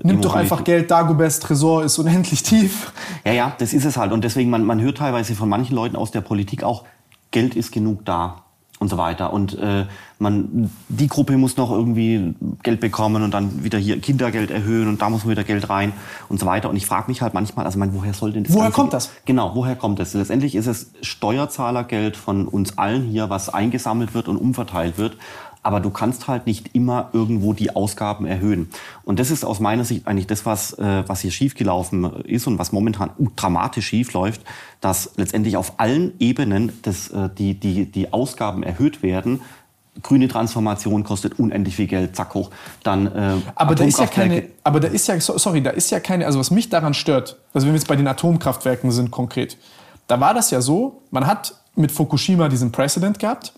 Nimm 0.03 0.21
doch 0.21 0.35
einfach 0.35 0.63
Geld, 0.63 0.91
Dagobers 0.91 1.41
Tresor 1.41 1.85
ist 1.85 1.99
unendlich 1.99 2.43
tief. 2.43 2.93
Ja, 3.25 3.33
ja, 3.33 3.53
das 3.59 3.73
ist 3.73 3.87
es 3.87 3.97
halt. 3.97 4.13
Und 4.13 4.25
deswegen, 4.25 4.51
man, 4.51 4.65
man 4.65 4.83
hört 4.83 4.99
teilweise 4.99 5.35
von 5.35 5.49
manchen 5.49 5.75
Leuten 5.75 5.97
aus 5.97 6.11
der 6.11 6.21
Politik 6.21 6.65
auch, 6.65 6.85
Geld 7.31 7.57
ist 7.57 7.73
genug 7.73 8.05
da 8.05 8.44
und 8.79 8.89
so 8.89 8.99
weiter. 8.99 9.33
Und 9.33 9.57
äh, 9.59 9.87
man, 10.19 10.71
die 10.89 11.07
Gruppe 11.07 11.37
muss 11.37 11.57
noch 11.57 11.71
irgendwie 11.71 12.35
Geld 12.63 12.81
bekommen 12.81 13.23
und 13.23 13.33
dann 13.33 13.65
wieder 13.65 13.79
hier 13.79 14.01
Kindergeld 14.01 14.51
erhöhen 14.51 14.89
und 14.89 15.01
da 15.01 15.11
muss 15.11 15.25
man 15.25 15.33
wieder 15.33 15.45
Geld 15.45 15.69
rein 15.71 15.93
und 16.29 16.41
so 16.41 16.47
weiter. 16.47 16.71
Und 16.71 16.77
ich 16.77 16.87
frage 16.87 17.09
mich 17.09 17.23
halt 17.23 17.35
manchmal, 17.35 17.67
also 17.67 17.79
man, 17.79 17.95
woher 17.95 18.15
soll 18.15 18.33
denn 18.33 18.45
das? 18.45 18.53
Woher 18.53 18.65
Ganze 18.65 18.77
kommt 18.77 18.93
das? 18.93 19.11
Genau, 19.25 19.55
woher 19.55 19.77
kommt 19.77 19.99
das? 19.99 20.15
Letztendlich 20.15 20.55
ist 20.55 20.67
es 20.67 20.91
Steuerzahlergeld 21.03 22.17
von 22.17 22.49
uns 22.49 22.77
allen 22.79 23.05
hier, 23.05 23.31
was 23.31 23.49
eingesammelt 23.49 24.15
wird 24.15 24.29
und 24.29 24.37
umverteilt 24.37 24.99
wird 24.99 25.17
aber 25.65 25.81
du 25.81 25.91
kannst 25.91 26.29
halt 26.29 26.47
nicht 26.47 26.75
immer 26.75 27.09
irgendwo 27.13 27.55
die 27.55 27.75
Ausgaben 27.75 28.27
erhöhen. 28.27 28.69
Und 29.03 29.19
das 29.19 29.31
ist 29.31 29.45
aus 29.45 29.61
meiner 29.61 29.85
Sicht 29.85 30.07
eigentlich 30.07 30.27
das, 30.27 30.47
was, 30.47 30.75
äh, 30.75 31.03
was 31.07 31.21
hier 31.21 31.31
schiefgelaufen 31.31 32.23
ist 32.25 32.47
und 32.47 32.59
was 32.59 32.71
momentan 32.71 33.11
dramatisch 33.35 33.87
schief 33.87 34.13
läuft, 34.13 34.43
dass 34.81 35.13
letztendlich 35.17 35.57
auf 35.57 35.81
allen 35.81 36.13
Ebenen 36.21 36.73
das, 36.83 37.09
äh, 37.09 37.31
die, 37.37 37.55
die, 37.55 37.87
die 37.87 38.13
Ausgaben 38.13 38.63
erhöht 38.63 39.03
werden, 39.03 39.41
grüne 40.03 40.29
Transformation 40.29 41.03
kostet 41.03 41.39
unendlich 41.39 41.77
viel 41.77 41.87
Geld, 41.87 42.15
zack 42.15 42.35
hoch. 42.35 42.51
Dann 42.83 43.07
äh, 43.07 43.37
aber 43.55 43.75
da 43.75 43.85
ist 43.85 43.99
ja 43.99 44.07
keine, 44.07 44.45
aber 44.65 44.81
da 44.81 44.89
ist 44.89 45.07
ja 45.09 45.19
sorry, 45.19 45.63
da 45.63 45.71
ist 45.71 45.91
ja 45.91 46.01
keine, 46.01 46.27
also 46.27 46.39
was 46.39 46.51
mich 46.51 46.69
daran 46.69 46.93
stört, 46.93 47.39
also 47.55 47.67
wenn 47.67 47.73
wir 47.73 47.79
jetzt 47.79 47.89
bei 47.89 47.97
den 47.97 48.07
Atomkraftwerken 48.07 48.91
sind 48.91 49.11
konkret, 49.11 49.57
da 50.09 50.21
war 50.21 50.35
das 50.35 50.51
ja 50.51 50.61
so, 50.61 51.01
man 51.11 51.27
hat 51.27 51.55
mit 51.75 51.91
Fukushima 51.91 52.49
diesen 52.49 52.71
Precedent 52.71 53.19
gehabt 53.19 53.55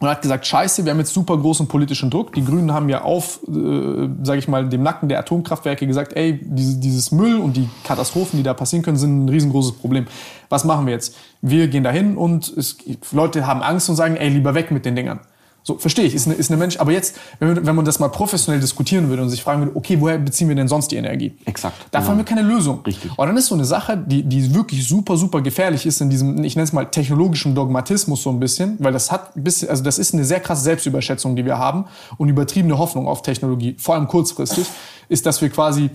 und 0.00 0.08
hat 0.08 0.22
gesagt, 0.22 0.46
scheiße, 0.46 0.84
wir 0.84 0.92
haben 0.92 0.98
jetzt 0.98 1.12
super 1.12 1.36
großen 1.36 1.66
politischen 1.66 2.10
Druck. 2.10 2.32
Die 2.32 2.44
Grünen 2.44 2.72
haben 2.72 2.88
ja 2.88 3.02
auf, 3.02 3.40
äh, 3.48 4.08
sage 4.22 4.38
ich 4.38 4.48
mal, 4.48 4.68
dem 4.68 4.82
Nacken 4.82 5.08
der 5.08 5.18
Atomkraftwerke 5.18 5.86
gesagt, 5.86 6.12
ey, 6.14 6.38
dieses, 6.42 6.78
dieses 6.78 7.10
Müll 7.10 7.38
und 7.38 7.56
die 7.56 7.68
Katastrophen, 7.84 8.36
die 8.36 8.42
da 8.42 8.54
passieren 8.54 8.84
können, 8.84 8.96
sind 8.96 9.24
ein 9.24 9.28
riesengroßes 9.28 9.72
Problem. 9.72 10.06
Was 10.48 10.64
machen 10.64 10.86
wir 10.86 10.92
jetzt? 10.92 11.16
Wir 11.42 11.68
gehen 11.68 11.84
dahin 11.84 12.16
und 12.16 12.48
es, 12.56 12.78
Leute 13.12 13.46
haben 13.46 13.62
Angst 13.62 13.88
und 13.88 13.96
sagen, 13.96 14.16
ey, 14.16 14.28
lieber 14.28 14.54
weg 14.54 14.70
mit 14.70 14.84
den 14.84 14.94
Dingern. 14.94 15.20
So, 15.68 15.76
verstehe 15.76 16.06
ich, 16.06 16.14
ist 16.14 16.26
eine, 16.26 16.34
ist 16.34 16.50
eine 16.50 16.56
Mensch. 16.56 16.78
Aber 16.78 16.92
jetzt, 16.92 17.14
wenn, 17.40 17.66
wenn 17.66 17.76
man 17.76 17.84
das 17.84 17.98
mal 17.98 18.08
professionell 18.08 18.58
diskutieren 18.58 19.10
würde 19.10 19.22
und 19.22 19.28
sich 19.28 19.42
fragen 19.42 19.60
würde, 19.60 19.76
okay, 19.76 20.00
woher 20.00 20.16
beziehen 20.16 20.48
wir 20.48 20.56
denn 20.56 20.66
sonst 20.66 20.90
die 20.90 20.96
Energie? 20.96 21.34
Exakt. 21.44 21.76
Dafür 21.90 22.06
genau. 22.06 22.08
haben 22.08 22.16
wir 22.16 22.24
keine 22.24 22.40
Lösung. 22.40 22.80
Richtig. 22.86 23.10
Und 23.14 23.26
dann 23.26 23.36
ist 23.36 23.48
so 23.48 23.54
eine 23.54 23.66
Sache, 23.66 23.98
die, 23.98 24.22
die 24.22 24.54
wirklich 24.54 24.88
super, 24.88 25.18
super 25.18 25.42
gefährlich 25.42 25.84
ist 25.84 26.00
in 26.00 26.08
diesem, 26.08 26.42
ich 26.42 26.56
nenne 26.56 26.64
es 26.64 26.72
mal 26.72 26.86
technologischen 26.86 27.54
Dogmatismus 27.54 28.22
so 28.22 28.30
ein 28.30 28.40
bisschen, 28.40 28.76
weil 28.78 28.94
das 28.94 29.12
hat 29.12 29.36
ein 29.36 29.44
bisschen, 29.44 29.68
also 29.68 29.82
das 29.82 29.98
ist 29.98 30.14
eine 30.14 30.24
sehr 30.24 30.40
krasse 30.40 30.62
Selbstüberschätzung, 30.62 31.36
die 31.36 31.44
wir 31.44 31.58
haben 31.58 31.84
und 32.16 32.30
übertriebene 32.30 32.78
Hoffnung 32.78 33.06
auf 33.06 33.20
Technologie, 33.20 33.76
vor 33.78 33.94
allem 33.94 34.08
kurzfristig, 34.08 34.66
ist, 35.10 35.26
dass 35.26 35.42
wir 35.42 35.50
quasi 35.50 35.90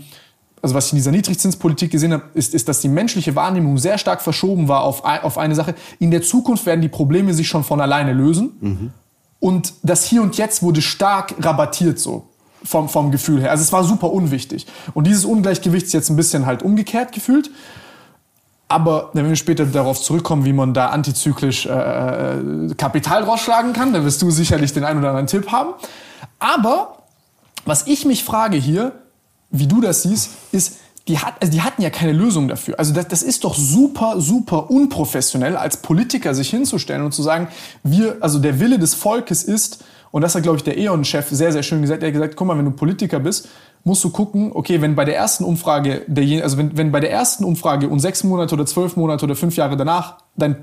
also 0.62 0.76
was 0.76 0.86
ich 0.86 0.94
in 0.94 0.98
dieser 0.98 1.12
Niedrigzinspolitik 1.12 1.92
gesehen 1.92 2.14
habe, 2.14 2.24
ist, 2.36 2.54
ist, 2.54 2.70
dass 2.70 2.80
die 2.80 2.88
menschliche 2.88 3.36
Wahrnehmung 3.36 3.78
sehr 3.80 3.98
stark 3.98 4.22
verschoben 4.22 4.70
war 4.70 4.84
auf, 4.84 5.04
auf 5.04 5.38
eine 5.38 5.56
Sache. 5.56 5.76
In 6.00 6.10
der 6.10 6.22
Zukunft 6.22 6.66
werden 6.66 6.80
die 6.80 6.88
Probleme 6.88 7.34
sich 7.34 7.50
schon 7.50 7.66
von 7.66 7.82
alleine 7.82 8.14
lösen. 8.14 8.52
Mhm. 8.62 8.92
Und 9.44 9.74
das 9.84 10.06
Hier 10.06 10.22
und 10.22 10.38
Jetzt 10.38 10.64
wurde 10.64 10.82
stark 10.82 11.36
rabattiert 11.42 12.00
so 12.00 12.30
vom, 12.64 12.88
vom 12.88 13.12
Gefühl 13.12 13.42
her. 13.42 13.52
Also 13.52 13.62
es 13.62 13.74
war 13.74 13.84
super 13.84 14.10
unwichtig. 14.14 14.66
Und 14.94 15.06
dieses 15.06 15.26
Ungleichgewicht 15.26 15.88
ist 15.88 15.92
jetzt 15.92 16.10
ein 16.10 16.16
bisschen 16.16 16.46
halt 16.46 16.64
umgekehrt 16.64 17.12
gefühlt. 17.12 17.52
Aber 18.70 19.10
wenn 19.12 19.28
wir 19.28 19.36
später 19.36 19.66
darauf 19.66 20.02
zurückkommen, 20.02 20.46
wie 20.46 20.54
man 20.54 20.74
da 20.74 20.92
antizyklisch 20.92 21.66
äh, 21.66 21.72
äh, 21.72 22.74
Kapital 22.76 23.26
rausschlagen 23.26 23.74
kann, 23.74 23.92
dann 23.92 24.06
wirst 24.06 24.22
du 24.22 24.32
sicherlich 24.32 24.72
den 24.72 24.86
einen 24.86 25.00
oder 25.00 25.10
anderen 25.10 25.28
Tipp 25.28 25.52
haben. 25.52 25.74
Aber 26.40 27.00
was 27.66 27.86
ich 27.86 28.06
mich 28.06 28.24
frage 28.24 28.56
hier, 28.56 28.94
wie 29.50 29.68
du 29.68 29.82
das 29.82 30.04
siehst, 30.04 30.30
ist, 30.54 30.78
die, 31.08 31.20
hat, 31.20 31.36
also 31.42 31.52
die 31.52 31.62
hatten 31.62 31.82
ja 31.82 31.90
keine 31.90 32.14
Lösung 32.14 32.48
dafür. 32.48 32.80
Also 32.80 32.94
das, 32.94 33.08
das 33.10 33.24
ist 33.24 33.44
doch 33.44 33.56
super, 33.56 34.22
super 34.22 34.70
unprofessionell, 34.70 35.58
als 35.58 35.78
Politiker 35.78 36.34
sich 36.34 36.50
hinzustellen 36.50 37.04
und 37.04 37.14
zu 37.14 37.22
sagen, 37.24 37.50
wir, 37.84 38.18
also 38.22 38.40
der 38.40 38.60
Wille 38.60 38.80
des 38.80 38.94
Volkes 38.94 39.44
ist, 39.44 39.84
und 40.12 40.22
das 40.22 40.36
hat, 40.36 40.44
glaube 40.44 40.58
ich, 40.58 40.64
der 40.64 40.78
E.ON-Chef 40.78 41.28
sehr, 41.30 41.52
sehr 41.52 41.64
schön 41.64 41.82
gesagt, 41.82 42.04
er 42.04 42.08
hat 42.08 42.14
gesagt, 42.14 42.36
guck 42.36 42.48
mal, 42.48 42.58
wenn 42.58 42.66
du 42.66 42.72
Politiker 42.72 43.20
bist, 43.20 43.50
musst 43.84 44.04
du 44.04 44.12
gucken, 44.12 44.52
okay, 44.54 44.80
wenn 44.80 44.96
bei 44.96 45.06
der 45.06 45.18
ersten 45.18 45.44
Umfrage, 45.44 46.04
der, 46.08 46.44
also 46.44 46.58
wenn, 46.58 46.78
wenn 46.78 46.92
bei 46.92 47.00
der 47.00 47.12
ersten 47.12 47.44
Umfrage 47.44 47.90
und 47.90 48.00
sechs 48.00 48.24
Monate 48.24 48.56
oder 48.56 48.66
zwölf 48.66 48.96
Monate 48.96 49.26
oder 49.26 49.36
fünf 49.36 49.58
Jahre 49.58 49.76
danach 49.76 50.20
dein, 50.38 50.54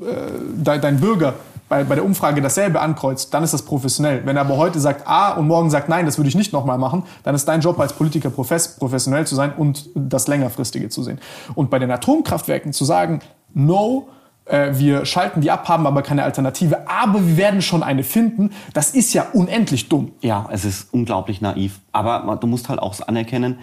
äh, 0.00 0.30
dein, 0.62 0.80
dein 0.80 1.00
Bürger 1.00 1.34
bei, 1.68 1.84
bei 1.84 1.94
der 1.94 2.04
Umfrage 2.04 2.40
dasselbe 2.40 2.80
ankreuzt, 2.80 3.34
dann 3.34 3.42
ist 3.42 3.52
das 3.52 3.62
professionell. 3.62 4.24
Wenn 4.24 4.36
er 4.36 4.42
aber 4.42 4.56
heute 4.56 4.78
sagt 4.80 5.06
A 5.06 5.32
und 5.32 5.46
morgen 5.46 5.70
sagt 5.70 5.88
Nein, 5.88 6.06
das 6.06 6.18
würde 6.18 6.28
ich 6.28 6.34
nicht 6.34 6.52
nochmal 6.52 6.78
machen, 6.78 7.02
dann 7.22 7.34
ist 7.34 7.46
dein 7.46 7.60
Job 7.60 7.78
als 7.80 7.92
Politiker 7.92 8.30
professionell 8.30 9.26
zu 9.26 9.34
sein 9.34 9.52
und 9.56 9.88
das 9.94 10.28
längerfristige 10.28 10.88
zu 10.88 11.02
sehen. 11.02 11.20
Und 11.54 11.70
bei 11.70 11.78
den 11.78 11.90
Atomkraftwerken 11.90 12.72
zu 12.72 12.84
sagen, 12.84 13.20
no, 13.52 14.08
äh, 14.46 14.70
wir 14.74 15.04
schalten 15.04 15.40
die 15.40 15.50
ab, 15.50 15.68
haben 15.68 15.86
aber 15.86 16.02
keine 16.02 16.22
Alternative, 16.22 16.88
aber 16.88 17.26
wir 17.26 17.36
werden 17.36 17.62
schon 17.62 17.82
eine 17.82 18.04
finden, 18.04 18.50
das 18.72 18.90
ist 18.90 19.12
ja 19.12 19.26
unendlich 19.32 19.88
dumm. 19.88 20.12
Ja, 20.20 20.48
es 20.52 20.64
ist 20.64 20.92
unglaublich 20.92 21.40
naiv. 21.40 21.80
Aber 21.92 22.36
du 22.40 22.46
musst 22.46 22.68
halt 22.68 22.78
auch 22.78 22.94
anerkennen, 23.06 23.58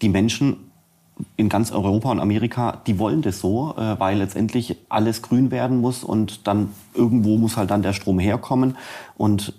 die 0.00 0.08
Menschen 0.08 0.71
in 1.36 1.48
ganz 1.48 1.72
Europa 1.72 2.10
und 2.10 2.20
Amerika, 2.20 2.80
die 2.86 2.98
wollen 2.98 3.22
das 3.22 3.40
so, 3.40 3.74
äh, 3.76 3.98
weil 3.98 4.18
letztendlich 4.18 4.76
alles 4.88 5.22
grün 5.22 5.50
werden 5.50 5.80
muss 5.80 6.04
und 6.04 6.46
dann 6.46 6.70
irgendwo 6.94 7.36
muss 7.38 7.56
halt 7.56 7.70
dann 7.70 7.82
der 7.82 7.92
Strom 7.92 8.18
herkommen 8.18 8.76
und 9.16 9.52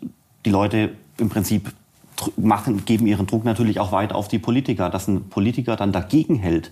die 0.46 0.50
Leute 0.50 0.92
im 1.18 1.30
Prinzip 1.30 1.72
machen, 2.38 2.86
geben 2.86 3.08
ihren 3.08 3.28
Druck 3.28 3.44
natürlich 3.44 3.80
auch 3.80 3.92
weiter 3.92 4.16
auf 4.16 4.28
die 4.28 4.40
Politiker, 4.40 4.90
dass 4.90 5.08
ein 5.08 5.30
Politiker 5.30 5.76
dann 5.76 5.92
dagegen 5.92 6.36
hält. 6.36 6.72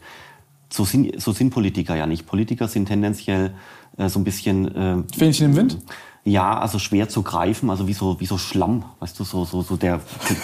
So 0.70 0.86
sind, 0.86 1.20
so 1.22 1.32
sind 1.32 1.50
Politiker 1.50 1.96
ja 1.96 2.06
nicht. 2.06 2.26
Politiker 2.26 2.68
sind 2.68 2.86
tendenziell 2.86 3.54
äh, 3.98 4.08
so 4.08 4.20
ein 4.20 4.24
bisschen... 4.24 4.74
Äh, 4.76 5.18
Fähnchen 5.18 5.48
im 5.48 5.56
Wind? 5.56 5.78
Ja, 6.24 6.60
also 6.60 6.78
schwer 6.78 7.10
zu 7.10 7.24
greifen, 7.24 7.72
also 7.72 7.88
wie 7.88 7.94
so, 7.94 8.20
wie 8.20 8.28
so 8.28 8.38
Schlamm, 8.38 8.86
weißt 9.00 9.20
du, 9.20 9.24
so, 9.24 9.44
so, 9.44 9.64
so 9.64 9.76
der 9.76 10.00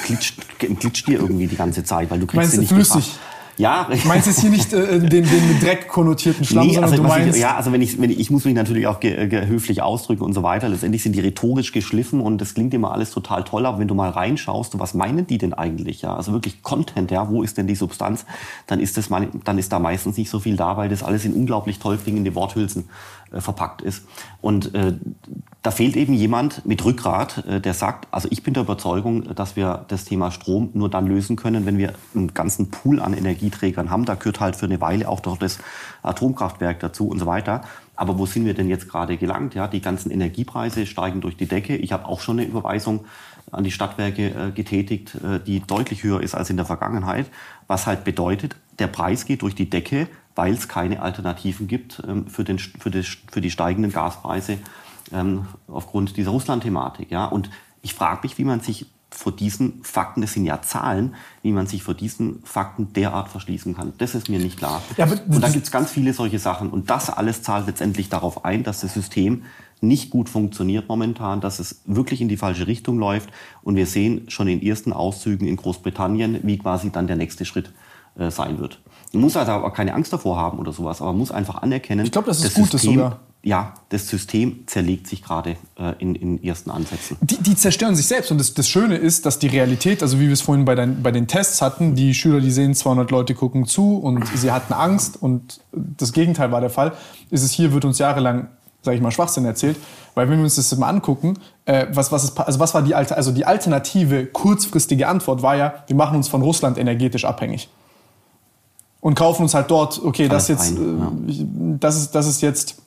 glitscht, 0.05 0.41
glitscht 0.57 1.07
dir 1.07 1.19
irgendwie 1.19 1.45
die 1.45 1.55
ganze 1.55 1.83
Zeit, 1.83 2.09
weil 2.09 2.19
du 2.19 2.25
kriegst 2.25 2.55
Meinst, 2.55 2.57
nicht 2.57 2.73
flüssig. 2.73 3.05
Gefasst. 3.05 3.19
Ja. 3.57 3.87
Ich 3.91 4.05
meinst 4.05 4.27
jetzt 4.27 4.41
hier 4.41 4.51
nicht 4.51 4.71
äh, 4.71 4.99
den, 4.99 5.09
den 5.09 5.47
mit 5.47 5.63
Dreck 5.63 5.87
konnotierten 5.87 6.45
Schlamm, 6.45 6.67
nee, 6.67 6.73
sondern 6.73 6.91
also, 6.91 7.03
du 7.03 7.09
meinst... 7.09 7.35
Ich, 7.35 7.41
ja, 7.41 7.55
also 7.55 7.71
wenn 7.71 7.81
ich, 7.81 7.99
wenn 7.99 8.11
ich, 8.11 8.19
ich 8.19 8.29
muss 8.29 8.45
mich 8.45 8.53
natürlich 8.53 8.85
auch 8.85 8.99
ge, 8.99 9.27
ge, 9.27 9.47
höflich 9.47 9.81
ausdrücken 9.81 10.23
und 10.23 10.33
so 10.33 10.43
weiter. 10.43 10.69
Letztendlich 10.69 11.01
sind 11.01 11.13
die 11.13 11.21
rhetorisch 11.21 11.71
geschliffen 11.71 12.21
und 12.21 12.39
das 12.39 12.53
klingt 12.53 12.73
immer 12.73 12.91
alles 12.91 13.11
total 13.11 13.43
toll, 13.43 13.65
aber 13.65 13.79
wenn 13.79 13.87
du 13.87 13.95
mal 13.95 14.09
reinschaust, 14.09 14.77
was 14.79 14.93
meinen 14.93 15.25
die 15.25 15.39
denn 15.39 15.53
eigentlich? 15.53 16.03
Ja, 16.03 16.15
also 16.15 16.33
wirklich 16.33 16.61
Content, 16.61 17.09
ja, 17.09 17.29
wo 17.29 17.41
ist 17.41 17.57
denn 17.57 17.67
die 17.67 17.75
Substanz? 17.75 18.25
Dann 18.67 18.79
ist 18.79 18.95
das, 18.97 19.09
dann 19.43 19.57
ist 19.57 19.71
da 19.71 19.79
meistens 19.79 20.17
nicht 20.17 20.29
so 20.29 20.39
viel 20.39 20.55
da, 20.55 20.77
weil 20.77 20.89
das 20.89 21.01
alles 21.01 21.25
in 21.25 21.33
unglaublich 21.33 21.79
toll 21.79 21.97
klingende 21.97 22.35
Worthülsen 22.35 22.89
äh, 23.31 23.41
verpackt 23.41 23.81
ist. 23.81 24.03
Und 24.39 24.75
äh, 24.75 24.93
da 25.67 25.71
fehlt 25.71 25.97
eben 25.97 26.13
jemand 26.13 26.65
mit 26.65 26.85
Rückgrat, 26.85 27.45
äh, 27.45 27.59
der 27.59 27.73
sagt, 27.73 28.07
also 28.09 28.29
ich 28.31 28.41
bin 28.41 28.53
der 28.53 28.63
Überzeugung, 28.63 29.35
dass 29.35 29.57
wir 29.57 29.83
das 29.89 30.05
Thema 30.05 30.31
Strom 30.31 30.69
nur 30.73 30.89
dann 30.89 31.05
lösen 31.05 31.35
können, 31.35 31.65
wenn 31.65 31.77
wir 31.77 31.91
einen 32.15 32.33
ganzen 32.33 32.71
Pool 32.71 33.01
an 33.01 33.11
Energieträgern 33.11 33.89
haben. 33.89 34.05
Da 34.05 34.15
gehört 34.15 34.39
halt 34.39 34.55
für 34.55 34.65
eine 34.65 34.79
Weile 34.79 35.09
auch 35.09 35.19
doch 35.19 35.35
das 35.35 35.59
Atomkraftwerk 36.03 36.79
dazu 36.79 37.09
und 37.09 37.19
so 37.19 37.25
weiter. 37.25 37.63
Aber 37.97 38.17
wo 38.17 38.25
sind 38.25 38.45
wir 38.45 38.53
denn 38.53 38.69
jetzt 38.69 38.87
gerade 38.87 39.17
gelangt? 39.17 39.55
Ja, 39.55 39.67
die 39.67 39.81
ganzen 39.81 40.09
Energiepreise 40.09 40.85
steigen 40.85 41.19
durch 41.19 41.35
die 41.35 41.47
Decke. 41.47 41.75
Ich 41.75 41.91
habe 41.91 42.05
auch 42.05 42.21
schon 42.21 42.39
eine 42.39 42.47
Überweisung 42.47 43.03
an 43.51 43.65
die 43.65 43.71
Stadtwerke 43.71 44.27
äh, 44.29 44.51
getätigt, 44.51 45.15
äh, 45.15 45.41
die 45.45 45.59
deutlich 45.59 46.01
höher 46.01 46.21
ist 46.21 46.33
als 46.33 46.49
in 46.49 46.55
der 46.55 46.65
Vergangenheit. 46.65 47.25
Was 47.67 47.87
halt 47.87 48.05
bedeutet, 48.05 48.55
der 48.79 48.87
Preis 48.87 49.25
geht 49.25 49.41
durch 49.41 49.53
die 49.53 49.69
Decke, 49.69 50.07
weil 50.33 50.53
es 50.53 50.69
keine 50.69 51.01
Alternativen 51.01 51.67
gibt 51.67 52.01
ähm, 52.07 52.27
für, 52.27 52.45
den, 52.45 52.57
für, 52.57 52.89
die, 52.89 53.03
für 53.03 53.41
die 53.41 53.51
steigenden 53.51 53.91
Gaspreise 53.91 54.59
ähm, 55.11 55.47
aufgrund 55.67 56.17
dieser 56.17 56.31
Russland-Thematik. 56.31 57.11
Ja? 57.11 57.25
Und 57.25 57.49
ich 57.81 57.93
frage 57.93 58.21
mich, 58.23 58.37
wie 58.37 58.43
man 58.43 58.59
sich 58.59 58.87
vor 59.09 59.31
diesen 59.31 59.81
Fakten, 59.83 60.21
das 60.21 60.33
sind 60.33 60.45
ja 60.45 60.61
Zahlen, 60.61 61.15
wie 61.41 61.51
man 61.51 61.65
sich 61.65 61.81
vor 61.81 61.93
diesen 61.93 62.43
Fakten 62.43 62.91
derart 62.93 63.29
verschließen 63.29 63.75
kann. 63.75 63.93
Das 63.97 64.15
ist 64.15 64.29
mir 64.29 64.39
nicht 64.39 64.57
klar. 64.57 64.81
Ja, 64.97 65.05
und 65.05 65.41
da 65.41 65.49
gibt 65.49 65.65
es 65.65 65.71
ganz 65.71 65.91
viele 65.91 66.13
solche 66.13 66.39
Sachen. 66.39 66.69
Und 66.69 66.89
das 66.89 67.09
alles 67.09 67.41
zahlt 67.41 67.67
letztendlich 67.67 68.09
darauf 68.09 68.43
ein, 68.43 68.63
dass 68.63 68.81
das 68.81 68.93
System 68.93 69.43
nicht 69.79 70.09
gut 70.09 70.27
funktioniert 70.27 70.89
momentan, 70.89 71.39
dass 71.39 71.59
es 71.59 71.81
wirklich 71.85 72.19
in 72.19 72.27
die 72.27 72.37
falsche 72.37 72.67
Richtung 72.67 72.97
läuft. 72.97 73.29
Und 73.63 73.75
wir 73.75 73.85
sehen 73.85 74.29
schon 74.29 74.47
in 74.47 74.61
ersten 74.61 74.91
Auszügen 74.91 75.47
in 75.47 75.55
Großbritannien, 75.55 76.39
wie 76.43 76.57
quasi 76.57 76.91
dann 76.91 77.07
der 77.07 77.15
nächste 77.15 77.45
Schritt 77.45 77.71
äh, 78.17 78.29
sein 78.29 78.59
wird. 78.59 78.81
Man 79.13 79.21
muss 79.21 79.37
also 79.37 79.51
auch 79.51 79.73
keine 79.73 79.93
Angst 79.93 80.11
davor 80.11 80.37
haben 80.37 80.59
oder 80.59 80.73
sowas, 80.73 81.01
aber 81.01 81.11
man 81.11 81.19
muss 81.19 81.31
einfach 81.31 81.61
anerkennen, 81.61 82.05
ich 82.05 82.11
glaube, 82.11 82.27
das 82.27 82.39
ist 82.39 82.45
das 82.47 82.53
gut, 82.55 82.71
System, 82.71 82.95
sogar. 82.95 83.19
Ja, 83.43 83.75
das 83.89 84.09
System 84.09 84.63
zerlegt 84.67 85.07
sich 85.07 85.23
gerade 85.23 85.55
äh, 85.77 85.93
in, 85.99 86.15
in 86.15 86.43
ersten 86.43 86.69
Ansätzen. 86.69 87.17
Die, 87.21 87.37
die 87.37 87.55
zerstören 87.55 87.95
sich 87.95 88.07
selbst 88.07 88.31
und 88.31 88.39
das, 88.39 88.53
das 88.53 88.67
Schöne 88.67 88.97
ist, 88.97 89.25
dass 89.25 89.39
die 89.39 89.47
Realität, 89.47 90.01
also 90.01 90.19
wie 90.19 90.25
wir 90.25 90.33
es 90.33 90.41
vorhin 90.41 90.65
bei, 90.65 90.75
dein, 90.75 91.01
bei 91.01 91.11
den 91.11 91.27
Tests 91.27 91.61
hatten, 91.61 91.95
die 91.95 92.13
Schüler, 92.13 92.41
die 92.41 92.51
sehen, 92.51 92.75
200 92.75 93.09
Leute 93.11 93.35
gucken 93.35 93.65
zu 93.65 93.97
und 93.97 94.27
sie 94.35 94.51
hatten 94.51 94.73
Angst 94.73 95.21
und 95.21 95.61
das 95.71 96.13
Gegenteil 96.13 96.51
war 96.51 96.61
der 96.61 96.71
Fall, 96.71 96.93
ist 97.29 97.43
es 97.43 97.51
hier, 97.51 97.71
wird 97.73 97.85
uns 97.85 97.99
jahrelang 97.99 98.49
sage 98.87 98.95
ich 98.95 99.03
mal, 99.03 99.11
Schwachsinn 99.11 99.45
erzählt. 99.45 99.77
Weil 100.15 100.29
wenn 100.29 100.37
wir 100.37 100.45
uns 100.45 100.55
das 100.55 100.75
mal 100.77 100.87
angucken, 100.89 101.37
äh, 101.65 101.87
was, 101.91 102.11
was, 102.11 102.23
ist, 102.23 102.39
also 102.39 102.59
was 102.59 102.73
war 102.73 102.81
die, 102.81 102.95
also 102.95 103.31
die 103.31 103.45
alternative 103.45 104.25
kurzfristige 104.25 105.07
Antwort 105.07 105.41
war 105.41 105.55
ja, 105.55 105.83
wir 105.87 105.95
machen 105.95 106.15
uns 106.15 106.27
von 106.27 106.41
Russland 106.41 106.77
energetisch 106.77 107.25
abhängig 107.25 107.69
und 109.01 109.15
kaufen 109.15 109.43
uns 109.43 109.53
halt 109.53 109.69
dort, 109.69 110.03
okay, 110.03 110.27
das 110.27 110.47
jetzt, 110.47 110.77
ein, 110.77 110.99
ja. 111.27 111.33
Äh, 111.33 111.77
das 111.79 111.97
ist, 111.97 112.15
das 112.15 112.27
ist 112.27 112.41
jetzt, 112.41 112.77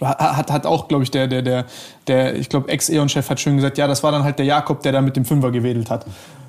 hat, 0.00 0.50
hat 0.50 0.66
auch, 0.66 0.88
glaube 0.88 1.04
ich, 1.04 1.10
der, 1.10 1.26
der, 1.26 1.42
der, 1.42 1.64
der, 2.06 2.36
ich 2.36 2.48
glaube, 2.48 2.68
Ex-Eon-Chef 2.68 3.28
hat 3.28 3.40
schön 3.40 3.56
gesagt, 3.56 3.78
ja, 3.78 3.86
das 3.86 4.02
war 4.02 4.12
dann 4.12 4.24
halt 4.24 4.38
der 4.38 4.46
Jakob, 4.46 4.82
der 4.82 4.92
da 4.92 5.00
mit 5.00 5.16
dem 5.16 5.24
Fünfer 5.24 5.50
gewedelt 5.50 5.90
hat. 5.90 6.06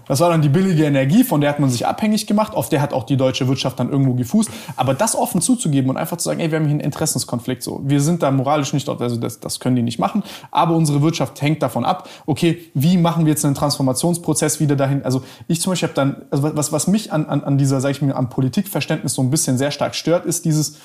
Das 0.07 0.19
war 0.19 0.29
dann 0.29 0.41
die 0.41 0.49
billige 0.49 0.85
Energie, 0.85 1.23
von 1.23 1.41
der 1.41 1.49
hat 1.49 1.59
man 1.59 1.69
sich 1.69 1.85
abhängig 1.85 2.27
gemacht, 2.27 2.53
auf 2.53 2.69
der 2.69 2.81
hat 2.81 2.93
auch 2.93 3.03
die 3.03 3.17
deutsche 3.17 3.47
Wirtschaft 3.47 3.79
dann 3.79 3.89
irgendwo 3.89 4.13
gefußt. 4.13 4.49
Aber 4.75 4.93
das 4.93 5.15
offen 5.15 5.41
zuzugeben 5.41 5.89
und 5.89 5.97
einfach 5.97 6.17
zu 6.17 6.25
sagen, 6.25 6.39
ey, 6.39 6.51
wir 6.51 6.59
haben 6.59 6.65
hier 6.65 6.73
einen 6.73 6.79
Interessenskonflikt, 6.79 7.63
so. 7.63 7.81
Wir 7.83 8.01
sind 8.01 8.21
da 8.21 8.31
moralisch 8.31 8.73
nicht 8.73 8.87
dort, 8.87 9.01
also 9.01 9.17
das, 9.17 9.39
das 9.39 9.59
können 9.59 9.75
die 9.75 9.81
nicht 9.81 9.99
machen. 9.99 10.23
Aber 10.51 10.75
unsere 10.75 11.01
Wirtschaft 11.01 11.41
hängt 11.41 11.63
davon 11.63 11.85
ab, 11.85 12.07
okay, 12.25 12.59
wie 12.73 12.97
machen 12.97 13.25
wir 13.25 13.31
jetzt 13.31 13.45
einen 13.45 13.55
Transformationsprozess 13.55 14.59
wieder 14.59 14.75
dahin? 14.75 15.03
Also 15.03 15.23
ich 15.47 15.59
zum 15.61 15.71
Beispiel 15.71 15.89
habe 15.89 15.95
dann, 15.95 16.21
also 16.29 16.55
was, 16.55 16.71
was 16.71 16.87
mich 16.87 17.11
an, 17.11 17.25
an, 17.25 17.43
an 17.43 17.57
dieser, 17.57 17.81
sag 17.81 17.91
ich 17.91 18.01
mal, 18.01 18.13
am 18.13 18.29
Politikverständnis 18.29 19.13
so 19.13 19.21
ein 19.21 19.31
bisschen 19.31 19.57
sehr 19.57 19.71
stark 19.71 19.95
stört, 19.95 20.25
ist 20.25 20.45
dieses, 20.45 20.77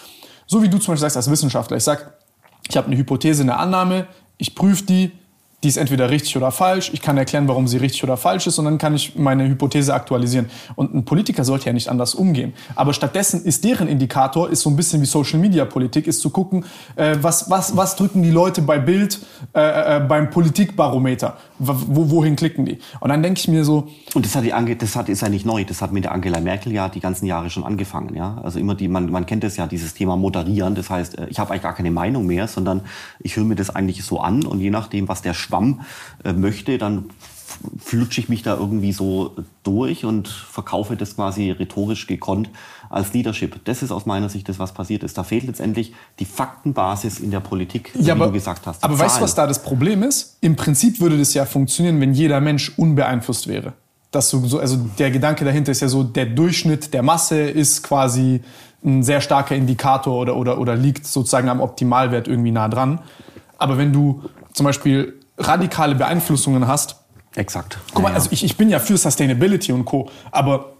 so 0.46 0.62
wie 0.62 0.68
du 0.68 0.78
zum 0.78 0.92
Beispiel 0.92 1.02
sagst 1.02 1.16
als 1.16 1.30
Wissenschaftler, 1.30 1.76
ich 1.76 1.84
sag, 1.84 2.14
ich 2.70 2.76
habe 2.76 2.86
eine 2.86 2.96
Hypothese, 2.96 3.42
eine 3.42 3.58
Annahme, 3.58 4.06
ich 4.38 4.54
prüfe 4.54 4.84
die, 4.84 5.12
die 5.62 5.68
ist 5.68 5.76
entweder 5.76 6.08
richtig 6.08 6.36
oder 6.38 6.50
falsch. 6.50 6.90
Ich 6.94 7.02
kann 7.02 7.18
erklären, 7.18 7.46
warum 7.46 7.68
sie 7.68 7.76
richtig 7.76 8.02
oder 8.02 8.16
falsch 8.16 8.46
ist 8.46 8.58
und 8.58 8.64
dann 8.64 8.78
kann 8.78 8.94
ich 8.94 9.16
meine 9.16 9.46
Hypothese 9.46 9.92
aktualisieren. 9.92 10.48
Und 10.74 10.94
ein 10.94 11.04
Politiker 11.04 11.44
sollte 11.44 11.66
ja 11.66 11.74
nicht 11.74 11.88
anders 11.88 12.14
umgehen. 12.14 12.54
Aber 12.76 12.94
stattdessen 12.94 13.44
ist 13.44 13.62
deren 13.64 13.86
Indikator, 13.86 14.48
ist 14.48 14.62
so 14.62 14.70
ein 14.70 14.76
bisschen 14.76 15.02
wie 15.02 15.06
Social 15.06 15.38
Media 15.38 15.66
Politik, 15.66 16.06
ist 16.06 16.20
zu 16.20 16.30
gucken, 16.30 16.64
äh, 16.96 17.16
was, 17.20 17.50
was, 17.50 17.76
was 17.76 17.96
drücken 17.96 18.22
die 18.22 18.30
Leute 18.30 18.62
bei 18.62 18.78
Bild 18.78 19.18
äh, 19.54 19.96
äh, 19.96 20.00
beim 20.00 20.30
Politikbarometer. 20.30 21.36
Wo, 21.62 22.10
wohin 22.10 22.36
klicken 22.36 22.64
die? 22.64 22.78
Und 23.00 23.10
dann 23.10 23.22
denke 23.22 23.38
ich 23.38 23.46
mir 23.46 23.66
so. 23.66 23.88
Und 24.14 24.24
das 24.24 24.34
hat 24.34 24.44
die 24.44 24.54
Ange 24.54 24.76
das 24.76 24.96
hat, 24.96 25.10
ist 25.10 25.20
ja 25.20 25.28
nicht 25.28 25.44
neu. 25.44 25.64
Das 25.64 25.82
hat 25.82 25.92
mit 25.92 26.04
der 26.04 26.12
Angela 26.12 26.40
Merkel 26.40 26.72
ja 26.72 26.88
die 26.88 27.00
ganzen 27.00 27.26
Jahre 27.26 27.50
schon 27.50 27.64
angefangen. 27.64 28.14
Ja? 28.14 28.40
Also 28.42 28.58
immer 28.58 28.74
die, 28.74 28.88
man, 28.88 29.10
man 29.10 29.26
kennt 29.26 29.44
das 29.44 29.58
ja, 29.58 29.66
dieses 29.66 29.92
Thema 29.92 30.16
moderieren. 30.16 30.74
Das 30.74 30.88
heißt, 30.88 31.18
äh, 31.18 31.26
ich 31.28 31.38
habe 31.38 31.50
eigentlich 31.50 31.62
gar 31.62 31.74
keine 31.74 31.90
Meinung 31.90 32.26
mehr, 32.26 32.48
sondern 32.48 32.80
ich 33.18 33.36
höre 33.36 33.44
mir 33.44 33.56
das 33.56 33.68
eigentlich 33.68 34.02
so 34.04 34.20
an 34.20 34.46
und 34.46 34.60
je 34.60 34.70
nachdem, 34.70 35.08
was 35.08 35.20
der 35.20 35.34
Schwamm 35.34 35.82
äh, 36.24 36.32
möchte, 36.32 36.78
dann 36.78 37.10
flutsche 37.78 38.20
ich 38.20 38.28
mich 38.28 38.42
da 38.42 38.56
irgendwie 38.56 38.92
so 38.92 39.36
durch 39.62 40.04
und 40.04 40.28
verkaufe 40.28 40.96
das 40.96 41.16
quasi 41.16 41.50
rhetorisch 41.50 42.06
gekonnt 42.06 42.48
als 42.90 43.12
Leadership. 43.14 43.64
Das 43.64 43.82
ist 43.82 43.92
aus 43.92 44.04
meiner 44.04 44.28
Sicht 44.28 44.48
das, 44.48 44.58
was 44.58 44.72
passiert 44.72 45.04
ist. 45.04 45.16
Da 45.16 45.22
fehlt 45.22 45.44
letztendlich 45.44 45.94
die 46.18 46.24
Faktenbasis 46.24 47.20
in 47.20 47.30
der 47.30 47.40
Politik, 47.40 47.92
ja, 47.94 48.06
wie 48.06 48.10
aber, 48.10 48.26
du 48.26 48.32
gesagt 48.32 48.66
hast. 48.66 48.84
Aber 48.84 48.94
Zahlen. 48.94 49.08
weißt 49.08 49.18
du, 49.18 49.22
was 49.22 49.34
da 49.34 49.46
das 49.46 49.62
Problem 49.62 50.02
ist? 50.02 50.36
Im 50.40 50.56
Prinzip 50.56 51.00
würde 51.00 51.16
das 51.16 51.32
ja 51.32 51.46
funktionieren, 51.46 52.00
wenn 52.00 52.12
jeder 52.12 52.40
Mensch 52.40 52.72
unbeeinflusst 52.76 53.46
wäre. 53.46 53.74
Dass 54.10 54.28
du 54.28 54.44
so, 54.46 54.58
also 54.58 54.76
der 54.98 55.12
Gedanke 55.12 55.44
dahinter 55.44 55.70
ist 55.70 55.80
ja 55.80 55.88
so, 55.88 56.02
der 56.02 56.26
Durchschnitt 56.26 56.92
der 56.92 57.02
Masse 57.02 57.40
ist 57.40 57.84
quasi 57.84 58.42
ein 58.84 59.04
sehr 59.04 59.20
starker 59.20 59.54
Indikator 59.54 60.18
oder, 60.18 60.36
oder, 60.36 60.58
oder 60.58 60.74
liegt 60.74 61.06
sozusagen 61.06 61.48
am 61.48 61.60
Optimalwert 61.60 62.26
irgendwie 62.26 62.50
nah 62.50 62.68
dran. 62.68 62.98
Aber 63.56 63.78
wenn 63.78 63.92
du 63.92 64.22
zum 64.52 64.66
Beispiel 64.66 65.20
radikale 65.38 65.94
Beeinflussungen 65.94 66.66
hast. 66.66 66.96
Exakt. 67.36 67.78
Guck 67.94 68.02
mal, 68.02 68.08
ja, 68.08 68.16
also 68.16 68.30
ich, 68.32 68.42
ich 68.42 68.56
bin 68.56 68.68
ja 68.68 68.80
für 68.80 68.96
Sustainability 68.96 69.70
und 69.70 69.84
Co. 69.84 70.10
Aber 70.32 70.72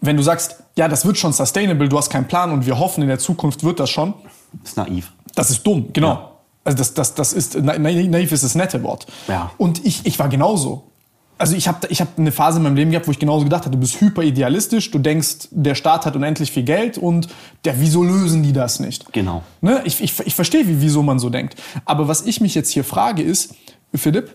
wenn 0.00 0.16
du 0.16 0.22
sagst, 0.22 0.56
ja, 0.76 0.88
das 0.88 1.04
wird 1.06 1.18
schon 1.18 1.32
sustainable, 1.32 1.88
du 1.88 1.96
hast 1.96 2.10
keinen 2.10 2.26
Plan 2.26 2.50
und 2.50 2.66
wir 2.66 2.78
hoffen, 2.78 3.02
in 3.02 3.08
der 3.08 3.18
Zukunft 3.18 3.64
wird 3.64 3.80
das 3.80 3.90
schon. 3.90 4.14
Das 4.52 4.70
ist 4.70 4.76
naiv. 4.76 5.12
Das 5.34 5.50
ist 5.50 5.66
dumm, 5.66 5.92
genau. 5.92 6.08
Ja. 6.08 6.30
Also 6.64 6.78
das, 6.78 6.94
das, 6.94 7.14
das 7.14 7.32
ist, 7.32 7.56
naiv 7.62 8.32
ist 8.32 8.42
das 8.42 8.54
nette 8.54 8.82
Wort. 8.82 9.06
Ja. 9.28 9.52
Und 9.56 9.84
ich, 9.84 10.04
ich 10.04 10.18
war 10.18 10.28
genauso. 10.28 10.90
Also 11.38 11.54
ich 11.54 11.68
habe 11.68 11.86
ich 11.88 12.00
hab 12.00 12.18
eine 12.18 12.32
Phase 12.32 12.56
in 12.58 12.62
meinem 12.62 12.76
Leben 12.76 12.90
gehabt, 12.90 13.06
wo 13.06 13.10
ich 13.10 13.18
genauso 13.18 13.44
gedacht 13.44 13.64
habe, 13.64 13.72
du 13.72 13.80
bist 13.80 14.00
hyper 14.00 14.22
idealistisch, 14.22 14.90
du 14.90 14.98
denkst, 14.98 15.48
der 15.50 15.74
Staat 15.74 16.06
hat 16.06 16.16
unendlich 16.16 16.50
viel 16.50 16.62
Geld 16.62 16.96
und 16.96 17.28
der, 17.64 17.78
wieso 17.78 18.02
lösen 18.02 18.42
die 18.42 18.52
das 18.52 18.80
nicht? 18.80 19.12
Genau. 19.12 19.42
Ne? 19.60 19.82
Ich, 19.84 20.02
ich, 20.02 20.18
ich 20.20 20.34
verstehe, 20.34 20.66
wie, 20.66 20.80
wieso 20.80 21.02
man 21.02 21.18
so 21.18 21.28
denkt. 21.28 21.56
Aber 21.84 22.08
was 22.08 22.22
ich 22.22 22.40
mich 22.40 22.54
jetzt 22.54 22.70
hier 22.70 22.84
frage 22.84 23.22
ist, 23.22 23.54
Philipp, 23.94 24.34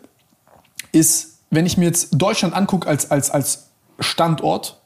ist, 0.92 1.40
wenn 1.50 1.66
ich 1.66 1.78
mir 1.78 1.86
jetzt 1.86 2.10
Deutschland 2.12 2.54
angucke 2.54 2.88
als, 2.88 3.10
als, 3.10 3.32
als 3.32 3.70
Standort, 4.00 4.81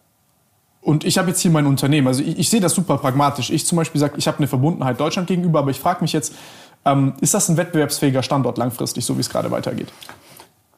und 0.86 1.04
ich 1.04 1.18
habe 1.18 1.30
jetzt 1.30 1.42
hier 1.42 1.50
mein 1.50 1.66
Unternehmen, 1.66 2.08
also 2.08 2.22
ich, 2.22 2.38
ich 2.38 2.50
sehe 2.50 2.62
das 2.62 2.76
super 2.76 2.98
pragmatisch. 2.98 3.50
Ich 3.50 3.66
zum 3.66 3.76
Beispiel 3.76 4.00
sage, 4.00 4.14
ich 4.18 4.28
habe 4.28 4.38
eine 4.38 4.48
Verbundenheit 4.48 5.00
Deutschland 5.00 5.28
gegenüber, 5.28 5.60
aber 5.60 5.72
ich 5.72 5.80
frage 5.80 6.02
mich 6.02 6.14
jetzt, 6.14 6.36
ähm, 6.86 7.14
ist 7.22 7.34
das 7.34 7.50
ein 7.50 7.58
wettbewerbsfähiger 7.58 8.22
Standort 8.22 8.60
langfristig, 8.60 9.04
so 9.04 9.18
wie 9.18 9.22
es 9.22 9.30
gerade 9.30 9.50
weitergeht? 9.50 9.92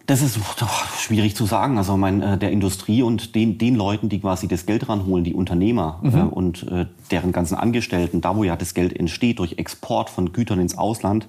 Das 0.05 0.21
ist 0.21 0.39
doch 0.59 0.97
schwierig 0.97 1.35
zu 1.35 1.45
sagen. 1.45 1.77
Also 1.77 1.97
mein, 1.97 2.21
äh, 2.21 2.37
der 2.37 2.51
Industrie 2.51 3.01
und 3.01 3.35
den, 3.35 3.57
den 3.57 3.75
Leuten, 3.75 4.07
die 4.07 4.21
quasi 4.21 4.47
das 4.47 4.65
Geld 4.65 4.87
ranholen, 4.87 5.25
die 5.25 5.33
Unternehmer 5.33 5.99
mhm. 6.01 6.15
äh, 6.15 6.21
und 6.21 6.63
äh, 6.71 6.85
deren 7.11 7.33
ganzen 7.33 7.55
Angestellten, 7.55 8.21
da 8.21 8.37
wo 8.37 8.45
ja 8.45 8.55
das 8.55 8.73
Geld 8.73 8.97
entsteht 8.97 9.39
durch 9.39 9.57
Export 9.57 10.09
von 10.09 10.31
Gütern 10.31 10.61
ins 10.61 10.77
Ausland, 10.77 11.27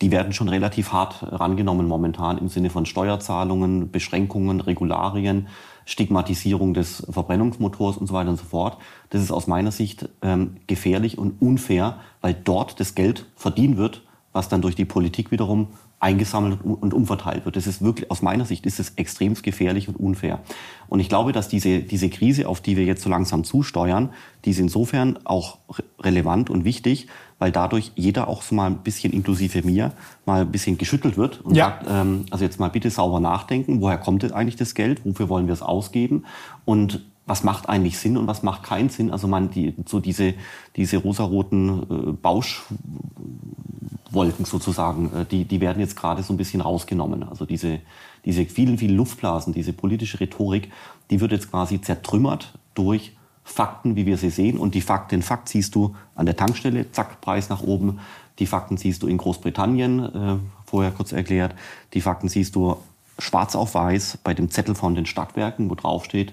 die 0.00 0.10
werden 0.10 0.32
schon 0.32 0.48
relativ 0.48 0.92
hart 0.92 1.26
rangenommen 1.30 1.86
momentan 1.86 2.38
im 2.38 2.48
Sinne 2.48 2.70
von 2.70 2.86
Steuerzahlungen, 2.86 3.90
Beschränkungen, 3.90 4.60
Regularien, 4.60 5.48
Stigmatisierung 5.84 6.74
des 6.74 7.06
Verbrennungsmotors 7.10 7.96
und 7.96 8.06
so 8.06 8.14
weiter 8.14 8.30
und 8.30 8.38
so 8.38 8.44
fort. 8.44 8.78
Das 9.10 9.22
ist 9.22 9.30
aus 9.30 9.46
meiner 9.46 9.72
Sicht 9.72 10.08
ähm, 10.22 10.56
gefährlich 10.66 11.18
und 11.18 11.40
unfair, 11.40 11.98
weil 12.20 12.34
dort 12.34 12.80
das 12.80 12.94
Geld 12.94 13.26
verdient 13.36 13.76
wird, 13.76 14.02
was 14.32 14.48
dann 14.48 14.62
durch 14.62 14.74
die 14.74 14.84
Politik 14.84 15.30
wiederum 15.30 15.68
eingesammelt 16.02 16.64
und 16.64 16.92
umverteilt 16.92 17.44
wird. 17.44 17.54
Das 17.54 17.68
ist 17.68 17.80
wirklich, 17.80 18.10
aus 18.10 18.22
meiner 18.22 18.44
Sicht 18.44 18.66
ist 18.66 18.80
es 18.80 18.90
extrem 18.96 19.34
gefährlich 19.34 19.86
und 19.86 19.94
unfair. 19.94 20.40
Und 20.88 20.98
ich 20.98 21.08
glaube, 21.08 21.30
dass 21.30 21.48
diese, 21.48 21.78
diese 21.78 22.10
Krise, 22.10 22.48
auf 22.48 22.60
die 22.60 22.76
wir 22.76 22.84
jetzt 22.84 23.02
so 23.02 23.08
langsam 23.08 23.44
zusteuern, 23.44 24.10
die 24.44 24.50
ist 24.50 24.58
insofern 24.58 25.20
auch 25.24 25.58
relevant 26.00 26.50
und 26.50 26.64
wichtig, 26.64 27.06
weil 27.38 27.52
dadurch 27.52 27.92
jeder 27.94 28.26
auch 28.26 28.42
so 28.42 28.54
mal 28.56 28.66
ein 28.66 28.78
bisschen 28.78 29.12
inklusive 29.12 29.62
mir 29.64 29.92
mal 30.26 30.40
ein 30.40 30.50
bisschen 30.50 30.76
geschüttelt 30.76 31.16
wird 31.16 31.40
und 31.40 31.54
ja. 31.54 31.66
sagt, 31.66 31.86
ähm, 31.88 32.26
also 32.30 32.44
jetzt 32.44 32.58
mal 32.58 32.68
bitte 32.68 32.90
sauber 32.90 33.20
nachdenken, 33.20 33.80
woher 33.80 33.98
kommt 33.98 34.24
denn 34.24 34.32
eigentlich 34.32 34.56
das 34.56 34.74
Geld, 34.74 35.04
wofür 35.04 35.28
wollen 35.28 35.46
wir 35.46 35.54
es 35.54 35.62
ausgeben 35.62 36.24
und 36.64 37.04
was 37.26 37.44
macht 37.44 37.68
eigentlich 37.68 37.98
Sinn 37.98 38.16
und 38.16 38.26
was 38.26 38.42
macht 38.42 38.64
keinen 38.64 38.88
Sinn. 38.88 39.10
Also 39.10 39.28
man 39.28 39.50
die, 39.50 39.74
so 39.86 40.00
diese, 40.00 40.34
diese 40.76 40.96
rosaroten 40.96 41.82
äh, 41.82 42.12
Bauschwolken 42.12 42.74
sozusagen, 44.44 45.12
äh, 45.14 45.24
die, 45.24 45.44
die 45.44 45.60
werden 45.60 45.80
jetzt 45.80 45.96
gerade 45.96 46.22
so 46.22 46.32
ein 46.32 46.36
bisschen 46.36 46.60
rausgenommen. 46.60 47.22
Also 47.22 47.46
diese, 47.46 47.78
diese 48.24 48.44
vielen, 48.44 48.78
vielen 48.78 48.96
Luftblasen, 48.96 49.52
diese 49.52 49.72
politische 49.72 50.18
Rhetorik, 50.20 50.72
die 51.10 51.20
wird 51.20 51.32
jetzt 51.32 51.50
quasi 51.50 51.80
zertrümmert 51.80 52.54
durch 52.74 53.16
Fakten, 53.44 53.96
wie 53.96 54.06
wir 54.06 54.16
sie 54.16 54.30
sehen. 54.30 54.58
Und 54.58 54.74
die 54.74 54.80
Fakten, 54.80 55.16
den 55.16 55.22
Fakt 55.22 55.48
siehst 55.48 55.74
du 55.74 55.94
an 56.14 56.26
der 56.26 56.36
Tankstelle, 56.36 56.90
zack, 56.92 57.20
Preis 57.20 57.48
nach 57.48 57.62
oben. 57.62 58.00
Die 58.38 58.46
Fakten 58.46 58.76
siehst 58.76 59.02
du 59.02 59.06
in 59.06 59.18
Großbritannien, 59.18 60.00
äh, 60.00 60.38
vorher 60.64 60.90
kurz 60.90 61.12
erklärt. 61.12 61.54
Die 61.94 62.00
Fakten 62.00 62.28
siehst 62.28 62.56
du 62.56 62.76
schwarz 63.18 63.54
auf 63.54 63.74
weiß 63.74 64.18
bei 64.24 64.34
dem 64.34 64.50
Zettel 64.50 64.74
von 64.74 64.94
den 64.94 65.06
Stadtwerken, 65.06 65.70
wo 65.70 65.74
drauf 65.74 66.04
steht, 66.04 66.32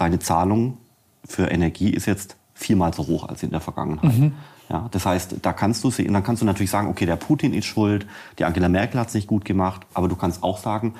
deine 0.00 0.18
Zahlung 0.18 0.78
für 1.24 1.50
Energie 1.50 1.90
ist 1.90 2.06
jetzt 2.06 2.36
viermal 2.54 2.92
so 2.92 3.06
hoch 3.06 3.28
als 3.28 3.42
in 3.42 3.50
der 3.50 3.60
Vergangenheit. 3.60 4.18
Mhm. 4.18 4.32
Ja, 4.68 4.88
das 4.90 5.06
heißt, 5.06 5.36
da 5.40 5.52
kannst 5.52 5.82
du 5.84 5.90
sehen, 5.90 6.12
dann 6.12 6.22
kannst 6.22 6.42
du 6.42 6.46
natürlich 6.46 6.70
sagen, 6.70 6.88
okay, 6.88 7.06
der 7.06 7.16
Putin 7.16 7.54
ist 7.54 7.64
schuld, 7.64 8.06
die 8.38 8.44
Angela 8.44 8.68
Merkel 8.68 9.00
hat 9.00 9.08
es 9.08 9.14
nicht 9.14 9.26
gut 9.26 9.44
gemacht, 9.44 9.86
aber 9.94 10.08
du 10.08 10.16
kannst 10.16 10.42
auch 10.42 10.58
sagen, 10.58 10.94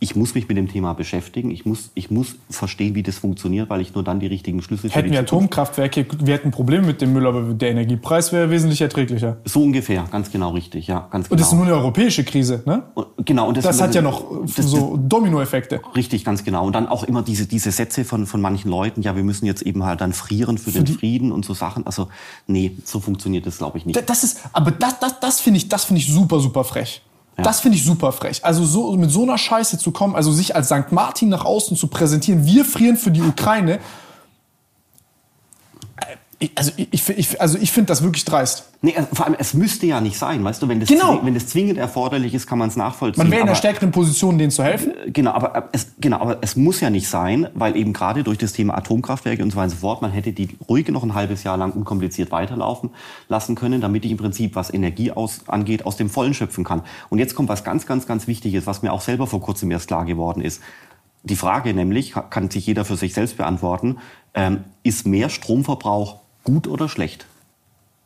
ich 0.00 0.14
muss 0.14 0.34
mich 0.34 0.46
mit 0.46 0.56
dem 0.56 0.68
Thema 0.68 0.92
beschäftigen. 0.92 1.50
Ich 1.50 1.66
muss, 1.66 1.90
ich 1.94 2.08
muss 2.10 2.36
verstehen, 2.48 2.94
wie 2.94 3.02
das 3.02 3.18
funktioniert, 3.18 3.68
weil 3.68 3.80
ich 3.80 3.94
nur 3.94 4.04
dann 4.04 4.20
die 4.20 4.28
richtigen 4.28 4.62
Schlüsse 4.62 4.88
Hätten 4.88 5.10
wir 5.10 5.20
Atomkraftwerke, 5.20 6.06
wir 6.22 6.34
hätten 6.34 6.52
Probleme 6.52 6.86
mit 6.86 7.00
dem 7.00 7.12
Müll, 7.12 7.26
aber 7.26 7.42
der 7.54 7.70
Energiepreis 7.70 8.32
wäre 8.32 8.48
wesentlich 8.48 8.80
erträglicher. 8.80 9.38
So 9.44 9.60
ungefähr, 9.60 10.04
ganz 10.10 10.30
genau 10.30 10.50
richtig, 10.50 10.86
ja, 10.86 11.08
ganz 11.10 11.28
genau. 11.28 11.32
Und 11.32 11.40
das 11.40 11.48
ist 11.48 11.50
genau. 11.50 11.64
nur 11.64 11.72
eine 11.72 11.82
europäische 11.82 12.22
Krise, 12.22 12.62
ne? 12.64 12.84
Genau. 13.24 13.48
Und 13.48 13.56
das, 13.56 13.64
das 13.64 13.80
hat 13.80 13.94
ja 13.94 14.02
noch 14.02 14.24
das, 14.54 14.66
so 14.66 14.96
Dominoeffekte. 14.96 15.80
Richtig, 15.96 16.24
ganz 16.24 16.44
genau. 16.44 16.64
Und 16.64 16.74
dann 16.74 16.86
auch 16.86 17.02
immer 17.02 17.22
diese, 17.22 17.46
diese 17.46 17.72
Sätze 17.72 18.04
von, 18.04 18.26
von 18.26 18.40
manchen 18.40 18.70
Leuten, 18.70 19.02
ja, 19.02 19.16
wir 19.16 19.24
müssen 19.24 19.46
jetzt 19.46 19.62
eben 19.62 19.82
halt 19.84 20.00
dann 20.00 20.12
frieren 20.12 20.58
für, 20.58 20.70
für 20.70 20.84
den 20.84 20.94
Frieden 20.94 21.32
und 21.32 21.44
so 21.44 21.54
Sachen. 21.54 21.84
Also, 21.86 22.08
nee, 22.46 22.76
so 22.84 23.00
funktioniert 23.00 23.46
das, 23.46 23.58
glaube 23.58 23.78
ich, 23.78 23.86
nicht. 23.86 24.08
Das 24.08 24.22
ist, 24.22 24.42
aber 24.52 24.70
das, 24.70 25.00
das, 25.00 25.18
das 25.18 25.40
finde 25.40 25.58
ich, 25.58 25.68
das 25.68 25.84
finde 25.86 26.00
ich 26.00 26.12
super, 26.12 26.38
super 26.38 26.62
frech. 26.62 27.02
Ja. 27.38 27.44
Das 27.44 27.60
finde 27.60 27.78
ich 27.78 27.84
super 27.84 28.12
frech. 28.12 28.44
Also 28.44 28.64
so 28.64 28.92
mit 28.96 29.10
so 29.10 29.22
einer 29.22 29.38
Scheiße 29.38 29.78
zu 29.78 29.92
kommen, 29.92 30.16
also 30.16 30.32
sich 30.32 30.56
als 30.56 30.66
St. 30.66 30.90
Martin 30.90 31.28
nach 31.28 31.44
außen 31.44 31.76
zu 31.76 31.86
präsentieren, 31.86 32.44
wir 32.44 32.64
frieren 32.64 32.96
für 32.96 33.12
die 33.12 33.22
Ukraine. 33.22 33.78
Also 36.54 36.70
ich, 36.76 37.08
ich, 37.08 37.40
also 37.40 37.58
ich 37.58 37.72
finde 37.72 37.88
das 37.88 38.02
wirklich 38.04 38.24
dreist. 38.24 38.68
Nee, 38.80 38.94
also 38.96 39.08
vor 39.12 39.26
allem, 39.26 39.34
es 39.40 39.54
müsste 39.54 39.86
ja 39.86 40.00
nicht 40.00 40.16
sein, 40.16 40.44
weißt 40.44 40.62
du, 40.62 40.68
wenn 40.68 40.78
das, 40.78 40.88
genau. 40.88 41.18
wenn 41.24 41.34
das 41.34 41.48
zwingend 41.48 41.78
erforderlich 41.78 42.32
ist, 42.32 42.46
kann 42.46 42.60
man 42.60 42.68
es 42.68 42.76
nachvollziehen. 42.76 43.24
Man 43.24 43.32
wäre 43.32 43.42
in 43.42 43.48
einer 43.48 43.56
stärkeren 43.56 43.90
Position, 43.90 44.38
denen 44.38 44.52
zu 44.52 44.62
helfen. 44.62 44.92
Äh, 45.04 45.10
genau, 45.10 45.32
aber 45.32 45.56
äh, 45.56 45.62
es, 45.72 45.88
genau, 46.00 46.20
aber 46.20 46.38
es 46.40 46.54
muss 46.54 46.80
ja 46.80 46.90
nicht 46.90 47.08
sein, 47.08 47.48
weil 47.54 47.76
eben 47.76 47.92
gerade 47.92 48.22
durch 48.22 48.38
das 48.38 48.52
Thema 48.52 48.78
Atomkraftwerke 48.78 49.42
und 49.42 49.50
so 49.50 49.56
weiter 49.56 49.64
und 49.64 49.70
so 49.70 49.76
fort, 49.78 50.00
man 50.00 50.12
hätte 50.12 50.32
die 50.32 50.56
ruhig 50.68 50.86
noch 50.90 51.02
ein 51.02 51.14
halbes 51.14 51.42
Jahr 51.42 51.56
lang 51.56 51.72
unkompliziert 51.72 52.30
weiterlaufen 52.30 52.90
lassen 53.28 53.56
können, 53.56 53.80
damit 53.80 54.04
ich 54.04 54.12
im 54.12 54.16
Prinzip, 54.16 54.54
was 54.54 54.72
Energie 54.72 55.10
aus, 55.10 55.40
angeht, 55.48 55.86
aus 55.86 55.96
dem 55.96 56.08
Vollen 56.08 56.34
schöpfen 56.34 56.62
kann. 56.62 56.82
Und 57.08 57.18
jetzt 57.18 57.34
kommt 57.34 57.48
was 57.48 57.64
ganz, 57.64 57.84
ganz, 57.84 58.06
ganz 58.06 58.28
Wichtiges, 58.28 58.64
was 58.64 58.82
mir 58.82 58.92
auch 58.92 59.00
selber 59.00 59.26
vor 59.26 59.40
kurzem 59.40 59.72
erst 59.72 59.88
klar 59.88 60.04
geworden 60.04 60.40
ist. 60.40 60.62
Die 61.24 61.36
Frage 61.36 61.74
nämlich, 61.74 62.14
kann 62.30 62.48
sich 62.48 62.64
jeder 62.64 62.84
für 62.84 62.96
sich 62.96 63.12
selbst 63.12 63.36
beantworten, 63.36 63.98
ähm, 64.34 64.62
ist 64.84 65.04
mehr 65.04 65.30
Stromverbrauch 65.30 66.20
gut 66.48 66.66
oder 66.66 66.88
schlecht? 66.88 67.26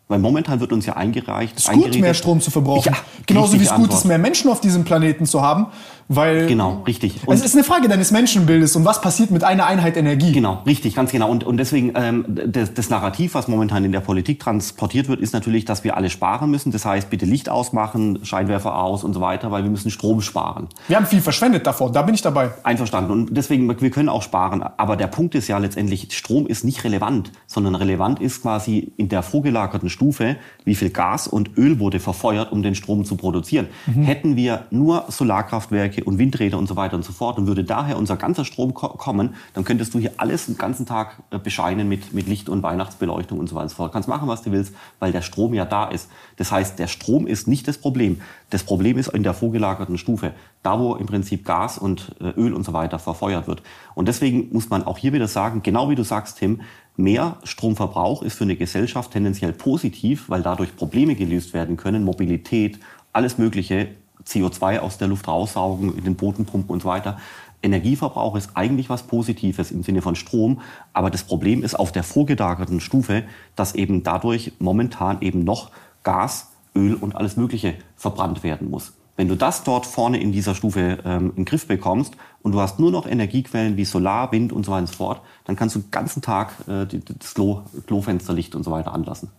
Weil 0.09 0.19
momentan 0.19 0.61
wird 0.61 0.73
uns 0.73 0.85
ja 0.85 0.95
eingereicht. 0.95 1.57
Es 1.57 1.69
ist 1.69 1.73
gut, 1.73 1.99
mehr 1.99 2.13
Strom 2.13 2.41
zu 2.41 2.51
verbrauchen. 2.51 2.93
Ja, 2.93 2.99
Genauso 3.27 3.59
wie 3.59 3.65
es 3.65 3.73
gut 3.73 3.93
ist, 3.95 4.05
mehr 4.05 4.19
Menschen 4.19 4.51
auf 4.51 4.61
diesem 4.61 4.85
Planeten 4.85 5.27
zu 5.27 5.41
haben. 5.43 5.69
Weil 6.09 6.47
genau, 6.47 6.83
richtig. 6.87 7.21
Und 7.27 7.35
es 7.35 7.45
ist 7.45 7.55
eine 7.55 7.65
Frage 7.65 7.89
deines 7.89 8.11
Menschenbildes 8.11 8.77
und 8.77 8.85
was 8.85 9.01
passiert 9.01 9.31
mit 9.31 9.45
einer 9.45 9.67
Einheit 9.67 9.97
Energie. 9.97 10.33
Genau, 10.33 10.63
richtig, 10.67 10.95
ganz 10.95 11.13
genau. 11.13 11.31
Und, 11.31 11.45
und 11.45 11.57
deswegen, 11.57 11.93
ähm, 11.95 12.25
das, 12.29 12.75
das 12.75 12.91
Narrativ, 12.91 13.35
was 13.35 13.49
momentan 13.49 13.85
in 13.85 13.93
der 13.93 14.01
Politik 14.01 14.41
transportiert 14.41 15.09
wird, 15.09 15.21
ist 15.21 15.33
natürlich, 15.33 15.65
dass 15.65 15.85
wir 15.85 15.97
alle 15.97 16.11
sparen 16.11 16.51
müssen. 16.51 16.73
Das 16.73 16.85
heißt, 16.85 17.11
bitte 17.11 17.27
Licht 17.27 17.49
ausmachen, 17.49 18.25
Scheinwerfer 18.25 18.77
aus 18.77 19.05
und 19.05 19.15
so 19.15 19.21
weiter, 19.21 19.51
weil 19.51 19.63
wir 19.63 19.71
müssen 19.71 19.91
Strom 19.91 20.21
sparen. 20.21 20.69
Wir 20.89 20.97
haben 20.97 21.07
viel 21.07 21.21
verschwendet 21.21 21.67
davor, 21.67 21.93
da 21.93 22.03
bin 22.03 22.15
ich 22.15 22.23
dabei. 22.23 22.51
Einverstanden. 22.63 23.11
Und 23.11 23.37
deswegen, 23.37 23.69
wir 23.81 23.91
können 23.91 24.09
auch 24.09 24.23
sparen. 24.23 24.63
Aber 24.63 24.97
der 24.97 25.07
Punkt 25.07 25.35
ist 25.35 25.49
ja 25.49 25.59
letztendlich, 25.59 26.09
Strom 26.11 26.47
ist 26.47 26.65
nicht 26.65 26.85
relevant, 26.85 27.33
sondern 27.47 27.75
relevant 27.75 28.21
ist 28.21 28.43
quasi 28.43 28.93
in 28.97 29.09
der 29.09 29.23
vorgelagerten 29.23 29.89
Stufe, 29.89 30.37
wie 30.65 30.75
viel 30.75 30.91
Gas 30.91 31.29
und 31.29 31.57
Öl 31.57 31.79
wurde 31.79 32.01
verfeuert, 32.01 32.53
um 32.53 32.63
den 32.63 32.75
Strom 32.75 33.05
zu 33.05 33.17
produzieren. 33.17 33.69
Mhm. 33.87 34.03
Hätten 34.03 34.37
wir 34.37 34.67
nur 34.71 35.05
Solarkraftwerke 35.09 35.92
und 36.01 36.19
Windräder 36.19 36.59
und 36.59 36.67
so 36.67 36.77
weiter 36.77 36.97
und 36.97 37.05
so 37.05 37.13
fort 37.13 37.39
und 37.39 37.47
würde 37.47 37.65
daher 37.65 37.99
unser 37.99 38.17
ganzer 38.17 38.45
Strom 38.45 38.75
ko 38.75 38.89
kommen, 38.89 39.35
dann 39.55 39.65
könntest 39.65 39.95
du 39.95 39.99
hier 39.99 40.13
alles 40.17 40.47
den 40.47 40.59
ganzen 40.59 40.87
Tag 40.87 41.23
äh, 41.31 41.39
bescheinen 41.39 41.89
mit, 41.89 42.13
mit 42.13 42.27
Licht 42.27 42.49
und 42.49 42.63
Weihnachtsbeleuchtung 42.63 43.39
und 43.39 43.49
so 43.49 43.55
weiter 43.55 43.65
und 43.65 43.69
so 43.71 43.77
fort. 43.77 43.93
Kannst 43.93 44.09
machen, 44.09 44.29
was 44.29 44.43
du 44.43 44.53
willst, 44.53 44.75
weil 44.99 45.13
der 45.13 45.23
Strom 45.23 45.55
ja 45.55 45.65
da 45.65 45.87
ist. 45.87 46.09
Das 46.37 46.51
heißt, 46.51 46.79
der 46.79 46.89
Strom 46.89 47.27
ist 47.27 47.47
nicht 47.47 47.69
das 47.69 47.79
Problem. 47.79 48.21
Das 48.51 48.65
Problem 48.65 48.99
ist 48.99 49.09
in 49.09 49.23
der 49.23 49.35
vorgelagerten 49.35 49.99
Stufe, 49.99 50.33
da 50.63 50.79
wo 50.79 50.95
im 50.97 51.07
Prinzip 51.07 51.45
Gas 51.45 51.79
und 51.79 52.17
äh, 52.21 52.31
Öl 52.31 52.55
und 52.55 52.65
so 52.65 52.73
weiter 52.73 52.99
verfeuert 52.99 53.47
wird. 53.47 53.63
Und 53.95 54.09
deswegen 54.09 54.49
muss 54.53 54.71
man 54.71 54.85
auch 54.85 54.99
hier 54.99 55.13
wieder 55.13 55.29
sagen, 55.29 55.63
genau 55.63 55.91
wie 55.91 55.95
du 55.95 56.05
sagst, 56.05 56.39
Tim, 56.39 56.61
Mehr 56.97 57.39
Stromverbrauch 57.45 58.23
ist 58.23 58.37
für 58.37 58.45
eine 58.45 58.57
Gesellschaft 58.57 59.13
tendenziell 59.13 59.55
positiv, 59.55 60.29
weil 60.29 60.43
dadurch 60.43 60.77
Probleme 60.77 61.15
gelöst 61.15 61.55
werden 61.55 61.79
können, 61.79 62.05
Mobilität, 62.05 62.79
alles 63.15 63.39
Mögliche, 63.39 63.89
CO2 64.27 64.79
aus 64.79 64.99
der 64.99 65.09
Luft 65.09 65.29
raussaugen, 65.29 65.97
in 65.97 66.05
den 66.05 66.17
Boden 66.17 66.45
pumpen 66.45 66.71
und 66.71 66.83
so 66.83 66.89
weiter. 66.89 67.19
Energieverbrauch 67.63 68.37
ist 68.37 68.51
eigentlich 68.55 68.91
was 68.91 69.05
Positives 69.05 69.71
im 69.71 69.83
Sinne 69.83 70.03
von 70.03 70.17
Strom, 70.17 70.61
aber 70.93 71.11
das 71.11 71.25
Problem 71.25 71.63
ist 71.63 71.79
auf 71.79 71.93
der 71.93 72.03
vorgelagerten 72.03 72.81
Stufe, 72.81 73.25
dass 73.57 73.75
eben 73.75 74.03
dadurch 74.03 74.53
momentan 74.59 75.23
eben 75.23 75.45
noch 75.45 75.71
Gas, 76.03 76.53
Öl 76.75 76.95
und 76.95 77.15
alles 77.15 77.37
Mögliche 77.37 77.75
verbrannt 77.97 78.43
werden 78.43 78.71
muss. 78.71 78.93
Wenn 79.15 79.29
du 79.29 79.37
das 79.37 79.63
dort 79.63 79.87
vorne 79.87 80.21
in 80.21 80.33
dieser 80.33 80.55
Stufe 80.55 80.99
ähm, 81.05 81.31
in 81.31 81.37
den 81.37 81.45
Griff 81.45 81.67
bekommst 81.67 82.15
und 82.43 82.53
du 82.53 82.61
hast 82.61 82.81
nur 82.81 82.91
noch 82.91 83.07
Energiequellen 83.07 83.77
wie 83.77 83.85
Solar, 83.85 84.33
Wind 84.33 84.53
und 84.53 84.65
so 84.65 84.73
weiter 84.73 84.81
und 84.81 84.89
so 84.89 84.95
fort, 84.95 85.21
dann 85.45 85.55
kannst 85.55 85.77
du 85.77 85.81
den 85.81 85.91
ganzen 85.91 86.23
Tag 86.23 86.55
äh, 86.67 86.87
das 86.87 87.35
Klo, 87.35 87.63
Klofensterlicht 87.87 88.55
und 88.55 88.65
so 88.65 88.71
weiter 88.71 88.95
anlassen. 88.95 89.31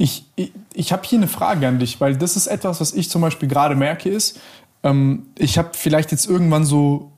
Ich, 0.00 0.24
ich, 0.34 0.50
ich 0.72 0.92
habe 0.94 1.02
hier 1.04 1.18
eine 1.18 1.28
Frage 1.28 1.68
an 1.68 1.78
dich, 1.78 2.00
weil 2.00 2.16
das 2.16 2.34
ist 2.34 2.46
etwas, 2.46 2.80
was 2.80 2.94
ich 2.94 3.10
zum 3.10 3.20
Beispiel 3.20 3.50
gerade 3.50 3.74
merke, 3.74 4.08
ist, 4.08 4.40
ähm, 4.82 5.26
ich 5.36 5.58
habe 5.58 5.72
vielleicht 5.74 6.10
jetzt 6.10 6.26
irgendwann 6.26 6.64
so 6.64 7.12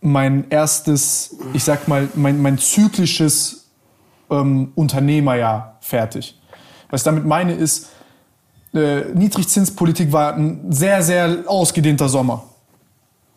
mein 0.00 0.48
erstes, 0.48 1.36
ich 1.54 1.64
sag 1.64 1.88
mal, 1.88 2.08
mein, 2.14 2.40
mein 2.40 2.56
zyklisches 2.58 3.68
ähm, 4.30 4.70
Unternehmerjahr 4.76 5.76
fertig. 5.80 6.40
Was 6.88 7.00
ich 7.00 7.04
damit 7.04 7.26
meine 7.26 7.52
ist, 7.52 7.88
äh, 8.72 9.06
Niedrigzinspolitik 9.12 10.12
war 10.12 10.36
ein 10.36 10.70
sehr, 10.70 11.02
sehr 11.02 11.38
ausgedehnter 11.48 12.08
Sommer. 12.08 12.44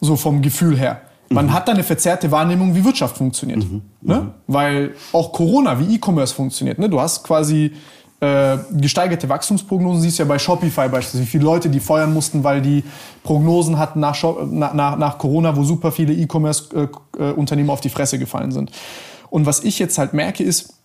So 0.01 0.15
vom 0.15 0.43
Gefühl 0.43 0.77
her. 0.77 1.01
Man 1.29 1.47
mhm. 1.47 1.53
hat 1.53 1.67
da 1.67 1.71
eine 1.71 1.83
verzerrte 1.83 2.29
Wahrnehmung, 2.29 2.75
wie 2.75 2.85
Wirtschaft 2.85 3.17
funktioniert. 3.17 3.57
Mhm. 3.57 3.81
Ne? 4.01 4.21
Mhm. 4.21 4.31
Weil 4.45 4.93
auch 5.13 5.31
Corona, 5.31 5.79
wie 5.79 5.95
E-Commerce 5.95 6.35
funktioniert. 6.35 6.77
Ne? 6.77 6.87
Du 6.87 7.01
hast 7.01 7.23
quasi 7.23 7.73
äh, 8.19 8.57
gesteigerte 8.71 9.29
Wachstumsprognosen. 9.29 10.01
Siehst 10.01 10.19
ja 10.19 10.25
bei 10.25 10.39
Shopify 10.39 10.89
beispielsweise, 10.89 11.23
wie 11.23 11.27
viele 11.27 11.43
Leute 11.43 11.69
die 11.69 11.79
feuern 11.79 12.13
mussten, 12.13 12.43
weil 12.43 12.61
die 12.61 12.83
Prognosen 13.23 13.77
hatten 13.77 13.99
nach, 13.99 14.15
nach, 14.73 14.97
nach 14.97 15.17
Corona, 15.17 15.55
wo 15.55 15.63
super 15.63 15.91
viele 15.91 16.13
E-Commerce-Unternehmen 16.13 17.69
äh, 17.69 17.71
äh 17.71 17.73
auf 17.73 17.81
die 17.81 17.89
Fresse 17.89 18.17
gefallen 18.17 18.51
sind. 18.51 18.71
Und 19.29 19.45
was 19.45 19.63
ich 19.63 19.77
jetzt 19.77 19.97
halt 19.97 20.13
merke, 20.13 20.43
ist, 20.43 20.76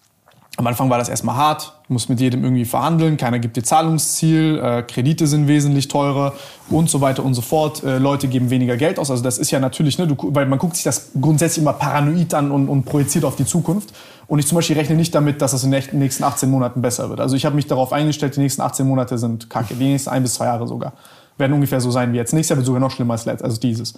am 0.58 0.66
Anfang 0.66 0.90
war 0.90 0.98
das 0.98 1.08
erstmal 1.08 1.36
hart, 1.36 1.72
du 1.88 1.94
musst 1.94 2.10
mit 2.10 2.20
jedem 2.20 2.44
irgendwie 2.44 2.66
verhandeln, 2.66 3.16
keiner 3.16 3.38
gibt 3.38 3.56
dir 3.56 3.62
Zahlungsziel, 3.62 4.60
äh, 4.62 4.82
Kredite 4.82 5.26
sind 5.26 5.48
wesentlich 5.48 5.88
teurer 5.88 6.34
und 6.68 6.90
so 6.90 7.00
weiter 7.00 7.24
und 7.24 7.32
so 7.32 7.40
fort. 7.40 7.82
Äh, 7.82 7.96
Leute 7.96 8.28
geben 8.28 8.50
weniger 8.50 8.76
Geld 8.76 8.98
aus. 8.98 9.10
Also 9.10 9.22
das 9.22 9.38
ist 9.38 9.50
ja 9.50 9.60
natürlich, 9.60 9.98
ne, 9.98 10.06
du, 10.06 10.14
weil 10.34 10.44
man 10.44 10.58
guckt 10.58 10.76
sich 10.76 10.84
das 10.84 11.12
grundsätzlich 11.18 11.62
immer 11.62 11.72
paranoid 11.72 12.34
an 12.34 12.50
und, 12.50 12.68
und 12.68 12.84
projiziert 12.84 13.24
auf 13.24 13.36
die 13.36 13.46
Zukunft. 13.46 13.94
Und 14.26 14.38
ich 14.40 14.46
zum 14.46 14.56
Beispiel 14.56 14.76
rechne 14.76 14.94
nicht 14.94 15.14
damit, 15.14 15.40
dass 15.40 15.54
es 15.54 15.64
in 15.64 15.70
den 15.70 15.82
nächsten 15.92 16.22
18 16.22 16.50
Monaten 16.50 16.82
besser 16.82 17.08
wird. 17.08 17.20
Also 17.20 17.34
ich 17.34 17.46
habe 17.46 17.56
mich 17.56 17.66
darauf 17.66 17.92
eingestellt, 17.92 18.36
die 18.36 18.40
nächsten 18.40 18.60
18 18.60 18.86
Monate 18.86 19.16
sind 19.16 19.48
kacke, 19.48 19.74
die 19.74 19.84
nächsten 19.84 20.10
ein 20.10 20.22
bis 20.22 20.34
zwei 20.34 20.46
Jahre 20.46 20.66
sogar. 20.66 20.92
Werden 21.38 21.54
ungefähr 21.54 21.80
so 21.80 21.90
sein 21.90 22.12
wie 22.12 22.18
jetzt. 22.18 22.34
Nächstes 22.34 22.50
Jahr 22.50 22.56
wird 22.58 22.66
sogar 22.66 22.80
noch 22.80 22.90
schlimmer 22.90 23.14
als 23.14 23.24
letztes, 23.24 23.44
also 23.44 23.58
dieses. 23.58 23.94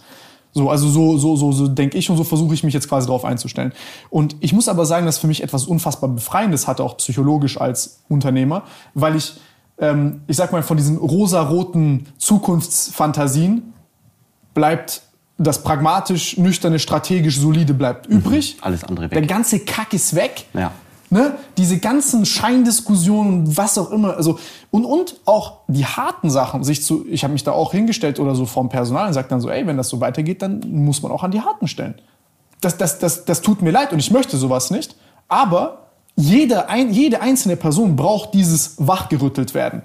So, 0.54 0.70
also 0.70 0.88
so, 0.88 1.18
so, 1.18 1.34
so, 1.34 1.50
so 1.50 1.66
denke 1.66 1.98
ich 1.98 2.08
und 2.08 2.16
so 2.16 2.22
versuche 2.22 2.54
ich 2.54 2.62
mich 2.62 2.72
jetzt 2.72 2.88
quasi 2.88 3.08
darauf 3.08 3.24
einzustellen. 3.24 3.72
Und 4.08 4.36
ich 4.38 4.52
muss 4.52 4.68
aber 4.68 4.86
sagen, 4.86 5.04
dass 5.04 5.18
für 5.18 5.26
mich 5.26 5.42
etwas 5.42 5.64
unfassbar 5.64 6.08
Befreiendes 6.08 6.68
hatte, 6.68 6.84
auch 6.84 6.96
psychologisch 6.96 7.60
als 7.60 8.02
Unternehmer, 8.08 8.62
weil 8.94 9.16
ich, 9.16 9.34
ähm, 9.78 10.20
ich 10.28 10.36
sag 10.36 10.52
mal, 10.52 10.62
von 10.62 10.76
diesen 10.76 10.96
rosaroten 10.96 12.06
Zukunftsfantasien 12.18 13.74
bleibt 14.54 15.02
das 15.38 15.64
pragmatisch, 15.64 16.36
nüchterne, 16.36 16.78
strategisch 16.78 17.40
solide 17.40 17.74
bleibt 17.74 18.06
übrig. 18.06 18.56
Mhm, 18.56 18.64
alles 18.64 18.84
andere 18.84 19.06
weg. 19.06 19.10
Der 19.10 19.26
ganze 19.26 19.58
Kack 19.58 19.92
ist 19.92 20.14
weg. 20.14 20.46
Ja. 20.54 20.70
Ne? 21.14 21.36
Diese 21.58 21.78
ganzen 21.78 22.26
Scheindiskussionen, 22.26 23.56
was 23.56 23.78
auch 23.78 23.92
immer. 23.92 24.16
Also, 24.16 24.40
und, 24.72 24.84
und 24.84 25.20
auch 25.26 25.60
die 25.68 25.86
harten 25.86 26.28
Sachen, 26.28 26.64
sich 26.64 26.82
zu, 26.82 27.06
ich 27.08 27.22
habe 27.22 27.32
mich 27.32 27.44
da 27.44 27.52
auch 27.52 27.70
hingestellt 27.70 28.18
oder 28.18 28.34
so 28.34 28.46
vom 28.46 28.68
Personal 28.68 29.06
und 29.06 29.12
sagt 29.12 29.30
dann 29.30 29.40
so, 29.40 29.48
ey, 29.48 29.64
wenn 29.64 29.76
das 29.76 29.88
so 29.88 30.00
weitergeht, 30.00 30.42
dann 30.42 30.58
muss 30.68 31.02
man 31.02 31.12
auch 31.12 31.22
an 31.22 31.30
die 31.30 31.40
harten 31.40 31.68
stellen. 31.68 31.94
das, 32.60 32.78
das, 32.78 32.98
das, 32.98 33.24
das 33.26 33.42
tut 33.42 33.62
mir 33.62 33.70
leid 33.70 33.92
und 33.92 34.00
ich 34.00 34.10
möchte 34.10 34.36
sowas 34.36 34.72
nicht. 34.72 34.96
Aber 35.28 35.82
jede, 36.16 36.68
ein, 36.68 36.92
jede 36.92 37.20
einzelne 37.22 37.54
Person 37.54 37.94
braucht 37.94 38.34
dieses 38.34 38.74
wachgerüttelt 38.84 39.54
werden. 39.54 39.82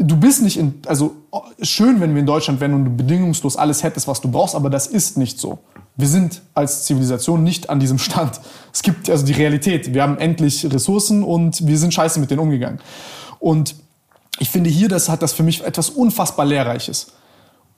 Du 0.00 0.16
bist 0.16 0.42
nicht 0.42 0.56
in, 0.56 0.80
also 0.86 1.16
schön, 1.60 2.00
wenn 2.00 2.14
wir 2.14 2.20
in 2.20 2.26
Deutschland 2.26 2.60
wären 2.60 2.72
und 2.72 2.84
du 2.84 2.90
bedingungslos 2.96 3.56
alles 3.56 3.82
hättest, 3.82 4.06
was 4.06 4.20
du 4.20 4.30
brauchst, 4.30 4.54
aber 4.54 4.70
das 4.70 4.86
ist 4.86 5.18
nicht 5.18 5.40
so. 5.40 5.58
Wir 5.96 6.06
sind 6.06 6.40
als 6.54 6.84
Zivilisation 6.84 7.42
nicht 7.42 7.68
an 7.68 7.80
diesem 7.80 7.98
Stand. 7.98 8.40
Es 8.72 8.82
gibt 8.82 9.10
also 9.10 9.26
die 9.26 9.32
Realität. 9.32 9.92
Wir 9.92 10.02
haben 10.02 10.16
endlich 10.18 10.64
Ressourcen 10.72 11.24
und 11.24 11.66
wir 11.66 11.76
sind 11.76 11.92
scheiße 11.92 12.20
mit 12.20 12.30
denen 12.30 12.38
umgegangen. 12.38 12.78
Und 13.40 13.74
ich 14.38 14.48
finde 14.50 14.70
hier, 14.70 14.88
das 14.88 15.08
hat 15.08 15.22
das 15.22 15.32
für 15.32 15.42
mich 15.42 15.64
etwas 15.64 15.90
unfassbar 15.90 16.46
Lehrreiches. 16.46 17.08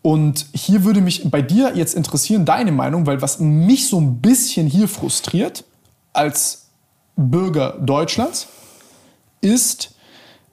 Und 0.02 0.46
hier 0.52 0.84
würde 0.84 1.00
mich 1.00 1.30
bei 1.30 1.40
dir 1.40 1.72
jetzt 1.74 1.94
interessieren, 1.94 2.44
deine 2.44 2.72
Meinung, 2.72 3.06
weil 3.06 3.22
was 3.22 3.38
mich 3.38 3.88
so 3.88 3.98
ein 3.98 4.20
bisschen 4.20 4.66
hier 4.66 4.88
frustriert 4.88 5.64
als 6.12 6.66
Bürger 7.16 7.78
Deutschlands, 7.80 8.48
ist, 9.40 9.94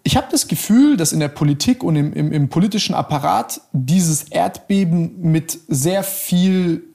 ich 0.07 0.15
habe 0.15 0.27
das 0.31 0.47
Gefühl, 0.47 0.95
dass 0.95 1.11
in 1.11 1.19
der 1.19 1.27
Politik 1.27 1.83
und 1.83 1.97
im, 1.97 2.13
im, 2.13 2.31
im, 2.31 2.47
politischen 2.47 2.95
Apparat 2.95 3.59
dieses 3.73 4.23
Erdbeben 4.23 5.19
mit 5.21 5.59
sehr 5.67 6.01
viel 6.01 6.85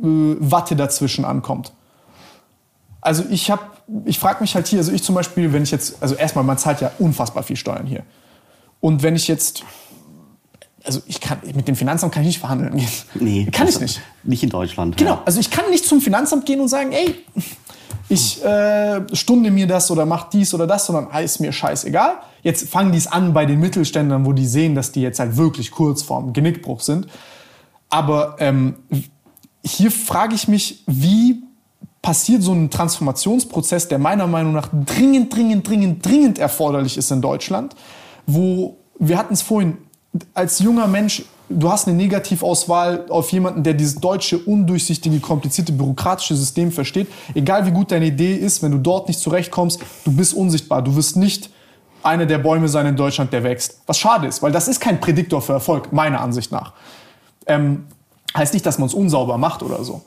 äh, 0.00 0.02
Watte 0.02 0.74
dazwischen 0.74 1.24
ankommt. 1.24 1.72
Also 3.00 3.22
ich 3.30 3.52
habe, 3.52 3.62
ich 4.06 4.18
frage 4.18 4.40
mich 4.40 4.56
halt 4.56 4.66
hier, 4.66 4.80
also 4.80 4.90
ich 4.90 5.04
zum 5.04 5.14
Beispiel, 5.14 5.52
wenn 5.52 5.62
ich 5.62 5.70
jetzt, 5.70 6.02
also 6.02 6.16
erstmal, 6.16 6.42
man 6.42 6.58
zahlt 6.58 6.80
ja 6.80 6.90
unfassbar 6.98 7.44
viel 7.44 7.54
Steuern 7.54 7.86
hier. 7.86 8.02
Und 8.80 9.04
wenn 9.04 9.14
ich 9.14 9.28
jetzt 9.28 9.62
also 10.84 11.00
ich 11.06 11.20
kann, 11.20 11.38
mit 11.54 11.68
dem 11.68 11.76
Finanzamt 11.76 12.12
kann 12.12 12.22
ich 12.22 12.28
nicht 12.28 12.38
verhandeln 12.40 12.76
gehen. 12.76 12.88
Nee. 13.14 13.46
Kann 13.52 13.68
ich 13.68 13.78
nicht. 13.78 14.00
Nicht 14.24 14.42
in 14.42 14.48
Deutschland. 14.48 14.96
Genau. 14.96 15.12
Ja. 15.12 15.22
Also 15.24 15.38
ich 15.38 15.50
kann 15.50 15.70
nicht 15.70 15.84
zum 15.84 16.00
Finanzamt 16.00 16.44
gehen 16.44 16.60
und 16.60 16.68
sagen, 16.68 16.90
ey, 16.90 17.14
ich 18.08 18.42
äh, 18.42 19.02
stunde 19.14 19.50
mir 19.50 19.66
das 19.66 19.90
oder 19.90 20.06
mach 20.06 20.30
dies 20.30 20.54
oder 20.54 20.66
das, 20.66 20.86
sondern 20.86 21.08
ah, 21.10 21.20
ist 21.20 21.40
mir 21.40 21.52
scheißegal. 21.52 22.14
Jetzt 22.48 22.66
fangen 22.66 22.92
die 22.92 22.98
es 22.98 23.06
an 23.06 23.34
bei 23.34 23.44
den 23.44 23.60
Mittelständlern, 23.60 24.24
wo 24.24 24.32
die 24.32 24.46
sehen, 24.46 24.74
dass 24.74 24.90
die 24.90 25.02
jetzt 25.02 25.20
halt 25.20 25.36
wirklich 25.36 25.70
kurz 25.70 26.00
vorm 26.00 26.32
Genickbruch 26.32 26.80
sind. 26.80 27.06
Aber 27.90 28.36
ähm, 28.38 28.76
hier 29.62 29.90
frage 29.90 30.34
ich 30.34 30.48
mich, 30.48 30.82
wie 30.86 31.42
passiert 32.00 32.42
so 32.42 32.54
ein 32.54 32.70
Transformationsprozess, 32.70 33.88
der 33.88 33.98
meiner 33.98 34.26
Meinung 34.26 34.54
nach 34.54 34.70
dringend, 34.72 35.34
dringend, 35.34 35.68
dringend, 35.68 36.06
dringend 36.06 36.38
erforderlich 36.38 36.96
ist 36.96 37.10
in 37.10 37.20
Deutschland, 37.20 37.76
wo 38.26 38.78
wir 38.98 39.18
hatten 39.18 39.34
es 39.34 39.42
vorhin, 39.42 39.76
als 40.32 40.58
junger 40.58 40.86
Mensch, 40.86 41.24
du 41.50 41.70
hast 41.70 41.86
eine 41.86 41.98
Negativauswahl 41.98 43.10
auf 43.10 43.30
jemanden, 43.30 43.62
der 43.62 43.74
dieses 43.74 43.96
deutsche, 43.96 44.38
undurchsichtige, 44.38 45.20
komplizierte, 45.20 45.72
bürokratische 45.72 46.34
System 46.34 46.72
versteht. 46.72 47.08
Egal 47.34 47.66
wie 47.66 47.72
gut 47.72 47.90
deine 47.90 48.06
Idee 48.06 48.36
ist, 48.36 48.62
wenn 48.62 48.72
du 48.72 48.78
dort 48.78 49.06
nicht 49.06 49.20
zurechtkommst, 49.20 49.80
du 50.06 50.12
bist 50.12 50.32
unsichtbar. 50.32 50.80
Du 50.80 50.96
wirst 50.96 51.14
nicht 51.18 51.50
einer 52.08 52.26
der 52.26 52.38
Bäume 52.38 52.68
sein 52.68 52.86
in 52.86 52.96
Deutschland, 52.96 53.32
der 53.32 53.44
wächst. 53.44 53.80
Was 53.86 53.98
schade 53.98 54.26
ist, 54.26 54.42
weil 54.42 54.52
das 54.52 54.68
ist 54.68 54.80
kein 54.80 55.00
Prädiktor 55.00 55.40
für 55.42 55.52
Erfolg, 55.52 55.92
meiner 55.92 56.20
Ansicht 56.20 56.50
nach. 56.52 56.72
Ähm, 57.46 57.86
heißt 58.36 58.54
nicht, 58.54 58.66
dass 58.66 58.78
man 58.78 58.86
es 58.86 58.94
unsauber 58.94 59.38
macht 59.38 59.62
oder 59.62 59.84
so. 59.84 60.02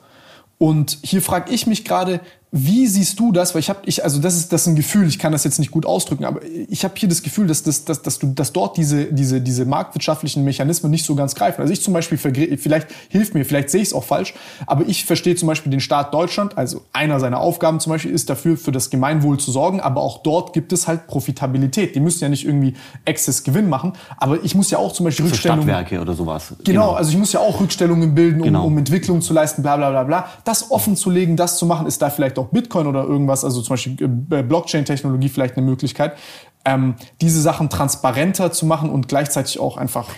Und 0.58 0.98
hier 1.02 1.22
frage 1.22 1.52
ich 1.52 1.66
mich 1.66 1.84
gerade, 1.84 2.20
wie 2.54 2.86
siehst 2.86 3.18
du 3.18 3.32
das? 3.32 3.54
Weil 3.54 3.60
ich 3.60 3.70
habe, 3.70 3.80
ich, 3.86 4.04
also 4.04 4.20
das 4.20 4.36
ist, 4.36 4.52
das 4.52 4.62
ist 4.62 4.66
ein 4.66 4.76
Gefühl, 4.76 5.08
ich 5.08 5.18
kann 5.18 5.32
das 5.32 5.42
jetzt 5.42 5.58
nicht 5.58 5.70
gut 5.70 5.86
ausdrücken, 5.86 6.26
aber 6.26 6.42
ich 6.44 6.84
habe 6.84 6.92
hier 6.98 7.08
das 7.08 7.22
Gefühl, 7.22 7.46
dass, 7.46 7.62
dass, 7.62 7.86
dass, 7.86 8.02
dass, 8.02 8.18
du, 8.18 8.26
dass 8.26 8.52
dort 8.52 8.76
diese, 8.76 9.06
diese, 9.06 9.40
diese 9.40 9.64
marktwirtschaftlichen 9.64 10.44
Mechanismen 10.44 10.90
nicht 10.90 11.06
so 11.06 11.14
ganz 11.14 11.34
greifen. 11.34 11.62
Also 11.62 11.72
ich 11.72 11.82
zum 11.82 11.94
Beispiel, 11.94 12.18
vielleicht 12.18 12.88
hilft 13.08 13.32
mir, 13.32 13.46
vielleicht 13.46 13.70
sehe 13.70 13.80
ich 13.80 13.88
es 13.88 13.94
auch 13.94 14.04
falsch, 14.04 14.34
aber 14.66 14.86
ich 14.86 15.06
verstehe 15.06 15.34
zum 15.34 15.46
Beispiel 15.46 15.70
den 15.70 15.80
Staat 15.80 16.12
Deutschland, 16.12 16.58
also 16.58 16.82
einer 16.92 17.20
seiner 17.20 17.40
Aufgaben 17.40 17.80
zum 17.80 17.90
Beispiel 17.90 18.12
ist 18.12 18.28
dafür, 18.28 18.58
für 18.58 18.70
das 18.70 18.90
Gemeinwohl 18.90 19.40
zu 19.40 19.50
sorgen, 19.50 19.80
aber 19.80 20.02
auch 20.02 20.22
dort 20.22 20.52
gibt 20.52 20.74
es 20.74 20.86
halt 20.86 21.06
Profitabilität. 21.06 21.94
Die 21.94 22.00
müssen 22.00 22.22
ja 22.22 22.28
nicht 22.28 22.44
irgendwie 22.44 22.74
Exzess-Gewinn 23.06 23.70
machen, 23.70 23.94
aber 24.18 24.44
ich 24.44 24.54
muss 24.54 24.70
ja 24.70 24.76
auch 24.76 24.92
zum 24.92 25.04
Beispiel 25.04 25.24
Rückstellungen... 25.24 25.62
Stadtwerke 25.62 26.02
oder 26.02 26.12
sowas. 26.12 26.48
Genau, 26.64 26.64
genau, 26.64 26.92
also 26.92 27.10
ich 27.12 27.16
muss 27.16 27.32
ja 27.32 27.40
auch 27.40 27.60
Rückstellungen 27.60 28.14
bilden, 28.14 28.40
um, 28.40 28.44
genau. 28.44 28.66
um 28.66 28.76
Entwicklung 28.76 29.22
zu 29.22 29.32
leisten, 29.32 29.62
bla 29.62 29.78
bla 29.78 29.88
bla 29.88 30.04
bla. 30.04 30.28
Das 30.44 30.70
offen 30.70 30.96
zu 30.96 31.08
legen, 31.08 31.38
das 31.38 31.56
zu 31.56 31.64
machen, 31.64 31.86
ist 31.86 32.02
da 32.02 32.10
vielleicht 32.10 32.38
auch 32.38 32.41
Bitcoin 32.50 32.86
oder 32.86 33.04
irgendwas, 33.04 33.44
also 33.44 33.62
zum 33.62 33.74
Beispiel 33.74 33.96
äh, 34.30 34.42
Blockchain-Technologie 34.42 35.28
vielleicht 35.28 35.56
eine 35.56 35.66
Möglichkeit, 35.66 36.16
ähm, 36.64 36.94
diese 37.20 37.40
Sachen 37.40 37.70
transparenter 37.70 38.52
zu 38.52 38.66
machen 38.66 38.90
und 38.90 39.08
gleichzeitig 39.08 39.58
auch 39.58 39.76
einfach 39.76 40.08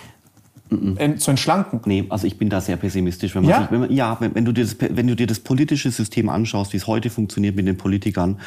zu 1.18 1.30
entschlanken. 1.30 1.80
Nee, 1.84 2.06
also 2.08 2.26
ich 2.26 2.38
bin 2.38 2.48
da 2.48 2.60
sehr 2.60 2.76
pessimistisch. 2.76 3.34
Wenn 3.34 3.42
man 3.42 3.50
ja, 3.50 3.60
sich, 3.60 3.70
wenn 3.70 3.80
man, 3.80 3.92
ja 3.92 4.16
wenn, 4.20 4.34
wenn, 4.34 4.44
du 4.44 4.52
dir 4.52 4.64
das, 4.64 4.76
wenn 4.80 5.06
du 5.06 5.14
dir 5.14 5.26
das 5.26 5.40
politische 5.40 5.90
System 5.90 6.28
anschaust, 6.28 6.72
wie 6.72 6.78
es 6.78 6.86
heute 6.86 7.10
funktioniert 7.10 7.54
mit 7.56 7.66
den 7.66 7.76
Politikern, 7.76 8.40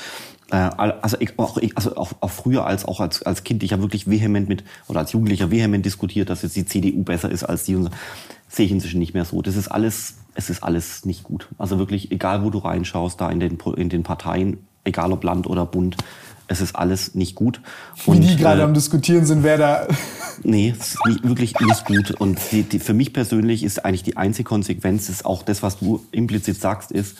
äh, 0.51 0.55
also, 0.55 1.17
ich, 1.19 1.37
auch, 1.37 1.57
ich, 1.57 1.77
also 1.77 1.95
auch, 1.95 2.13
auch 2.19 2.31
früher 2.31 2.65
als 2.65 2.85
auch 2.85 2.99
als, 2.99 3.23
als 3.23 3.43
Kind, 3.43 3.63
ich 3.63 3.73
habe 3.73 3.83
wirklich 3.83 4.09
vehement 4.09 4.49
mit, 4.49 4.63
oder 4.87 5.01
als 5.01 5.13
Jugendlicher 5.13 5.51
vehement 5.51 5.85
diskutiert, 5.85 6.29
dass 6.29 6.41
jetzt 6.41 6.55
die 6.55 6.65
CDU 6.65 7.03
besser 7.03 7.29
ist 7.29 7.43
als 7.43 7.63
die. 7.65 7.75
Und 7.75 7.83
so. 7.83 7.89
Sehe 8.49 8.65
ich 8.65 8.71
inzwischen 8.71 8.99
nicht 8.99 9.13
mehr 9.13 9.25
so. 9.25 9.41
Das 9.41 9.55
ist 9.55 9.67
alles 9.67 10.15
es 10.37 10.51
ist 10.51 10.63
alles 10.63 11.03
nicht 11.03 11.23
gut. 11.23 11.49
Also 11.57 11.79
wirklich, 11.79 12.11
egal 12.11 12.43
wo 12.43 12.51
du 12.51 12.59
reinschaust, 12.59 13.19
da 13.19 13.29
in 13.29 13.39
den, 13.39 13.57
in 13.75 13.89
den 13.89 14.03
Parteien, 14.03 14.59
egal 14.83 15.11
ob 15.11 15.23
Land 15.23 15.47
oder 15.47 15.65
Bund, 15.65 15.97
es 16.47 16.61
ist 16.61 16.75
alles 16.75 17.15
nicht 17.15 17.33
gut. 17.35 17.59
Und, 18.05 18.21
Wie 18.21 18.27
die 18.27 18.37
gerade 18.37 18.61
äh, 18.61 18.63
am 18.63 18.75
Diskutieren 18.75 19.25
sind, 19.25 19.43
wer 19.43 19.57
da. 19.57 19.87
nee, 20.43 20.73
es 20.77 20.93
ist 20.93 21.05
nicht, 21.07 21.23
wirklich 21.23 21.59
nicht 21.59 21.85
gut. 21.85 22.11
Und 22.11 22.39
die, 22.51 22.63
die, 22.63 22.79
für 22.79 22.93
mich 22.93 23.13
persönlich 23.13 23.63
ist 23.63 23.83
eigentlich 23.83 24.03
die 24.03 24.15
einzige 24.15 24.47
Konsequenz, 24.47 25.09
ist 25.09 25.25
auch 25.25 25.41
das, 25.41 25.63
was 25.63 25.79
du 25.79 26.05
implizit 26.11 26.61
sagst, 26.61 26.91
ist, 26.91 27.17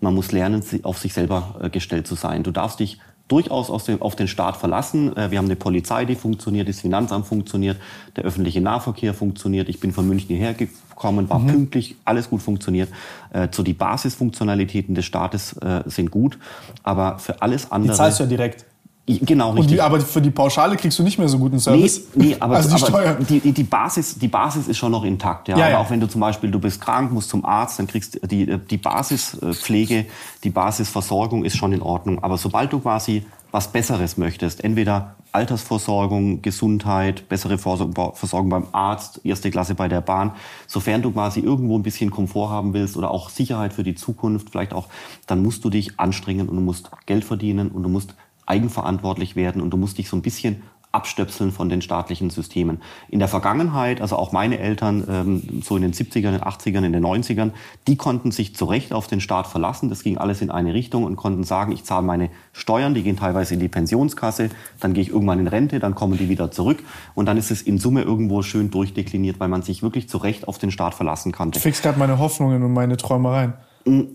man 0.00 0.14
muss 0.14 0.32
lernen, 0.32 0.62
auf 0.82 0.98
sich 0.98 1.14
selber 1.14 1.60
äh, 1.62 1.70
gestellt 1.70 2.08
zu 2.08 2.16
sein. 2.16 2.42
Du 2.42 2.50
darfst 2.50 2.80
dich 2.80 2.98
durchaus 3.28 3.70
aus 3.70 3.84
dem, 3.84 4.00
auf 4.02 4.16
den 4.16 4.28
Staat 4.28 4.56
verlassen. 4.56 5.16
Äh, 5.16 5.30
wir 5.30 5.38
haben 5.38 5.46
eine 5.46 5.56
Polizei, 5.56 6.04
die 6.04 6.14
funktioniert, 6.14 6.68
das 6.68 6.80
Finanzamt 6.80 7.26
funktioniert, 7.26 7.78
der 8.16 8.24
öffentliche 8.24 8.60
Nahverkehr 8.60 9.14
funktioniert. 9.14 9.68
Ich 9.68 9.80
bin 9.80 9.92
von 9.92 10.06
München 10.06 10.28
hierher 10.28 10.54
gekommen, 10.54 11.28
war 11.28 11.38
mhm. 11.38 11.48
pünktlich, 11.48 11.96
alles 12.04 12.30
gut 12.30 12.42
funktioniert. 12.42 12.88
Äh, 13.32 13.48
so 13.50 13.62
die 13.62 13.74
Basisfunktionalitäten 13.74 14.94
des 14.94 15.04
Staates 15.04 15.54
äh, 15.54 15.82
sind 15.86 16.10
gut, 16.10 16.38
aber 16.82 17.18
für 17.18 17.42
alles 17.42 17.70
andere... 17.70 17.92
Die 17.92 17.96
zahlst 17.96 18.20
du 18.20 18.24
ja 18.24 18.28
direkt. 18.28 18.64
Genau, 19.06 19.52
richtig. 19.52 19.74
Die, 19.74 19.80
aber 19.80 20.00
für 20.00 20.20
die 20.20 20.30
Pauschale 20.30 20.76
kriegst 20.76 20.98
du 20.98 21.04
nicht 21.04 21.16
mehr 21.16 21.28
so 21.28 21.38
guten 21.38 21.60
Service. 21.60 22.08
Nee, 22.14 22.26
nee 22.26 22.36
aber, 22.40 22.56
also 22.56 22.76
die, 22.76 22.92
aber 22.92 23.14
die, 23.14 23.52
die, 23.52 23.62
Basis, 23.62 24.18
die 24.18 24.26
Basis 24.26 24.66
ist 24.66 24.78
schon 24.78 24.90
noch 24.90 25.04
intakt. 25.04 25.46
Ja? 25.46 25.56
ja, 25.56 25.70
ja. 25.70 25.78
auch 25.78 25.90
wenn 25.90 26.00
du 26.00 26.08
zum 26.08 26.20
Beispiel, 26.20 26.50
du 26.50 26.58
bist 26.58 26.80
krank, 26.80 27.12
musst 27.12 27.30
zum 27.30 27.44
Arzt, 27.44 27.78
dann 27.78 27.86
kriegst 27.86 28.18
die, 28.28 28.58
die 28.58 28.76
Basispflege, 28.76 30.06
die 30.42 30.50
Basisversorgung 30.50 31.44
ist 31.44 31.56
schon 31.56 31.72
in 31.72 31.82
Ordnung. 31.82 32.24
Aber 32.24 32.36
sobald 32.36 32.72
du 32.72 32.80
quasi 32.80 33.24
was 33.52 33.70
Besseres 33.70 34.16
möchtest, 34.16 34.64
entweder 34.64 35.14
Altersversorgung, 35.30 36.42
Gesundheit, 36.42 37.28
bessere 37.28 37.58
Versorgung 37.58 38.48
beim 38.48 38.66
Arzt, 38.72 39.20
erste 39.22 39.50
Klasse 39.50 39.74
bei 39.74 39.86
der 39.86 40.00
Bahn, 40.00 40.32
sofern 40.66 41.02
du 41.02 41.12
quasi 41.12 41.40
irgendwo 41.40 41.78
ein 41.78 41.82
bisschen 41.82 42.10
Komfort 42.10 42.50
haben 42.50 42.74
willst 42.74 42.96
oder 42.96 43.10
auch 43.10 43.30
Sicherheit 43.30 43.72
für 43.72 43.84
die 43.84 43.94
Zukunft, 43.94 44.50
vielleicht 44.50 44.72
auch, 44.72 44.88
dann 45.26 45.42
musst 45.42 45.64
du 45.64 45.70
dich 45.70 46.00
anstrengen 46.00 46.48
und 46.48 46.56
du 46.56 46.62
musst 46.62 46.90
Geld 47.06 47.24
verdienen 47.24 47.68
und 47.68 47.82
du 47.82 47.88
musst 47.88 48.14
eigenverantwortlich 48.46 49.36
werden 49.36 49.60
und 49.60 49.70
du 49.70 49.76
musst 49.76 49.98
dich 49.98 50.08
so 50.08 50.16
ein 50.16 50.22
bisschen 50.22 50.62
abstöpseln 50.96 51.52
von 51.52 51.68
den 51.68 51.82
staatlichen 51.82 52.30
Systemen. 52.30 52.80
In 53.08 53.18
der 53.18 53.28
Vergangenheit, 53.28 54.00
also 54.00 54.16
auch 54.16 54.32
meine 54.32 54.58
Eltern, 54.58 55.04
ähm, 55.08 55.62
so 55.62 55.76
in 55.76 55.82
den 55.82 55.92
70ern, 55.92 56.32
den 56.32 56.40
80ern, 56.40 56.84
in 56.84 56.92
den 56.92 57.04
90ern, 57.04 57.50
die 57.86 57.96
konnten 57.96 58.30
sich 58.30 58.56
zu 58.56 58.64
Recht 58.64 58.94
auf 58.94 59.06
den 59.06 59.20
Staat 59.20 59.46
verlassen. 59.46 59.90
Das 59.90 60.02
ging 60.02 60.16
alles 60.16 60.40
in 60.40 60.50
eine 60.50 60.72
Richtung 60.72 61.04
und 61.04 61.16
konnten 61.16 61.44
sagen, 61.44 61.72
ich 61.72 61.84
zahle 61.84 62.06
meine 62.06 62.30
Steuern, 62.52 62.94
die 62.94 63.02
gehen 63.02 63.16
teilweise 63.16 63.54
in 63.54 63.60
die 63.60 63.68
Pensionskasse, 63.68 64.48
dann 64.80 64.94
gehe 64.94 65.02
ich 65.02 65.10
irgendwann 65.10 65.38
in 65.38 65.48
Rente, 65.48 65.78
dann 65.78 65.94
kommen 65.94 66.16
die 66.16 66.30
wieder 66.30 66.50
zurück 66.50 66.82
und 67.14 67.26
dann 67.26 67.36
ist 67.36 67.50
es 67.50 67.60
in 67.60 67.78
Summe 67.78 68.02
irgendwo 68.02 68.40
schön 68.42 68.70
durchdekliniert, 68.70 69.38
weil 69.38 69.48
man 69.48 69.62
sich 69.62 69.82
wirklich 69.82 70.08
zu 70.08 70.16
Recht 70.16 70.48
auf 70.48 70.56
den 70.58 70.70
Staat 70.70 70.94
verlassen 70.94 71.32
konnte. 71.32 71.58
Du 71.58 71.62
fixst 71.62 71.82
gerade 71.82 71.98
meine 71.98 72.18
Hoffnungen 72.18 72.62
und 72.62 72.72
meine 72.72 72.96
Träumereien. 72.96 73.52
Nee, 73.86 74.08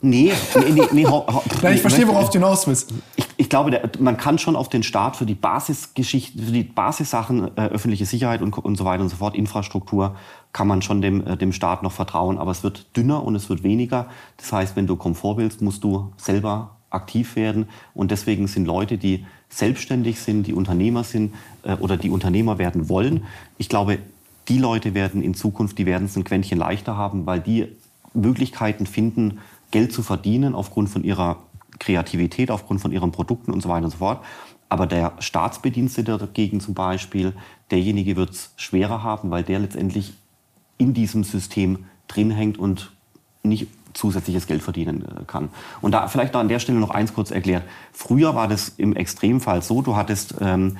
nee, 0.00 0.32
nee, 0.70 0.82
nee 0.90 1.06
ho, 1.06 1.24
ho, 1.26 1.42
Nein, 1.62 1.74
ich 1.74 1.80
verstehe, 1.82 2.08
worauf 2.08 2.30
du 2.30 2.38
hinaus 2.38 2.66
willst. 2.66 2.92
Ich, 3.14 3.26
ich 3.36 3.48
glaube, 3.50 3.70
der, 3.70 3.90
man 3.98 4.16
kann 4.16 4.38
schon 4.38 4.56
auf 4.56 4.68
den 4.68 4.82
Staat 4.82 5.16
für 5.16 5.26
die 5.26 5.34
Basisgeschichte, 5.34 6.42
für 6.42 6.50
die 6.50 6.64
Basissachen, 6.64 7.56
äh, 7.56 7.66
öffentliche 7.66 8.06
Sicherheit 8.06 8.40
und, 8.40 8.56
und 8.56 8.76
so 8.76 8.84
weiter 8.84 9.02
und 9.02 9.10
so 9.10 9.16
fort, 9.16 9.36
Infrastruktur, 9.36 10.16
kann 10.52 10.66
man 10.66 10.80
schon 10.80 11.02
dem, 11.02 11.26
äh, 11.26 11.36
dem 11.36 11.52
Staat 11.52 11.82
noch 11.82 11.92
vertrauen. 11.92 12.38
Aber 12.38 12.50
es 12.50 12.64
wird 12.64 12.96
dünner 12.96 13.22
und 13.22 13.34
es 13.36 13.50
wird 13.50 13.62
weniger. 13.62 14.06
Das 14.38 14.52
heißt, 14.52 14.76
wenn 14.76 14.86
du 14.86 14.96
Komfort 14.96 15.36
willst, 15.36 15.60
musst 15.60 15.84
du 15.84 16.12
selber 16.16 16.76
aktiv 16.88 17.36
werden. 17.36 17.68
Und 17.94 18.10
deswegen 18.10 18.46
sind 18.46 18.64
Leute, 18.64 18.96
die 18.96 19.26
selbstständig 19.50 20.20
sind, 20.20 20.46
die 20.46 20.54
Unternehmer 20.54 21.04
sind 21.04 21.34
äh, 21.64 21.74
oder 21.74 21.98
die 21.98 22.10
Unternehmer 22.10 22.58
werden 22.58 22.88
wollen, 22.88 23.24
ich 23.58 23.68
glaube, 23.68 23.98
die 24.48 24.58
Leute 24.58 24.94
werden 24.94 25.22
in 25.22 25.34
Zukunft, 25.34 25.78
die 25.78 25.86
werden 25.86 26.06
es 26.06 26.16
ein 26.16 26.24
Quäntchen 26.24 26.58
leichter 26.58 26.96
haben, 26.96 27.26
weil 27.26 27.40
die 27.40 27.68
Möglichkeiten 28.14 28.86
finden, 28.86 29.38
Geld 29.70 29.92
zu 29.92 30.02
verdienen 30.02 30.54
aufgrund 30.54 30.90
von 30.90 31.04
ihrer 31.04 31.38
Kreativität, 31.78 32.50
aufgrund 32.50 32.80
von 32.80 32.92
ihren 32.92 33.12
Produkten 33.12 33.52
und 33.52 33.62
so 33.62 33.68
weiter 33.68 33.84
und 33.86 33.90
so 33.90 33.98
fort. 33.98 34.24
Aber 34.68 34.86
der 34.86 35.12
Staatsbedienstete 35.18 36.16
dagegen 36.16 36.60
zum 36.60 36.74
Beispiel, 36.74 37.34
derjenige 37.70 38.16
wird 38.16 38.30
es 38.30 38.52
schwerer 38.56 39.02
haben, 39.02 39.30
weil 39.30 39.42
der 39.42 39.58
letztendlich 39.58 40.14
in 40.78 40.94
diesem 40.94 41.24
System 41.24 41.84
drin 42.08 42.30
hängt 42.30 42.58
und 42.58 42.92
nicht 43.42 43.68
zusätzliches 43.94 44.46
Geld 44.46 44.62
verdienen 44.62 45.04
äh, 45.04 45.24
kann. 45.26 45.50
Und 45.80 45.92
da 45.92 46.08
vielleicht 46.08 46.34
an 46.36 46.48
der 46.48 46.58
Stelle 46.58 46.78
noch 46.78 46.90
eins 46.90 47.14
kurz 47.14 47.30
erklärt. 47.30 47.64
Früher 47.92 48.34
war 48.34 48.48
das 48.48 48.70
im 48.70 48.96
Extremfall 48.96 49.62
so, 49.62 49.82
du 49.82 49.96
hattest 49.96 50.34
ähm, 50.40 50.78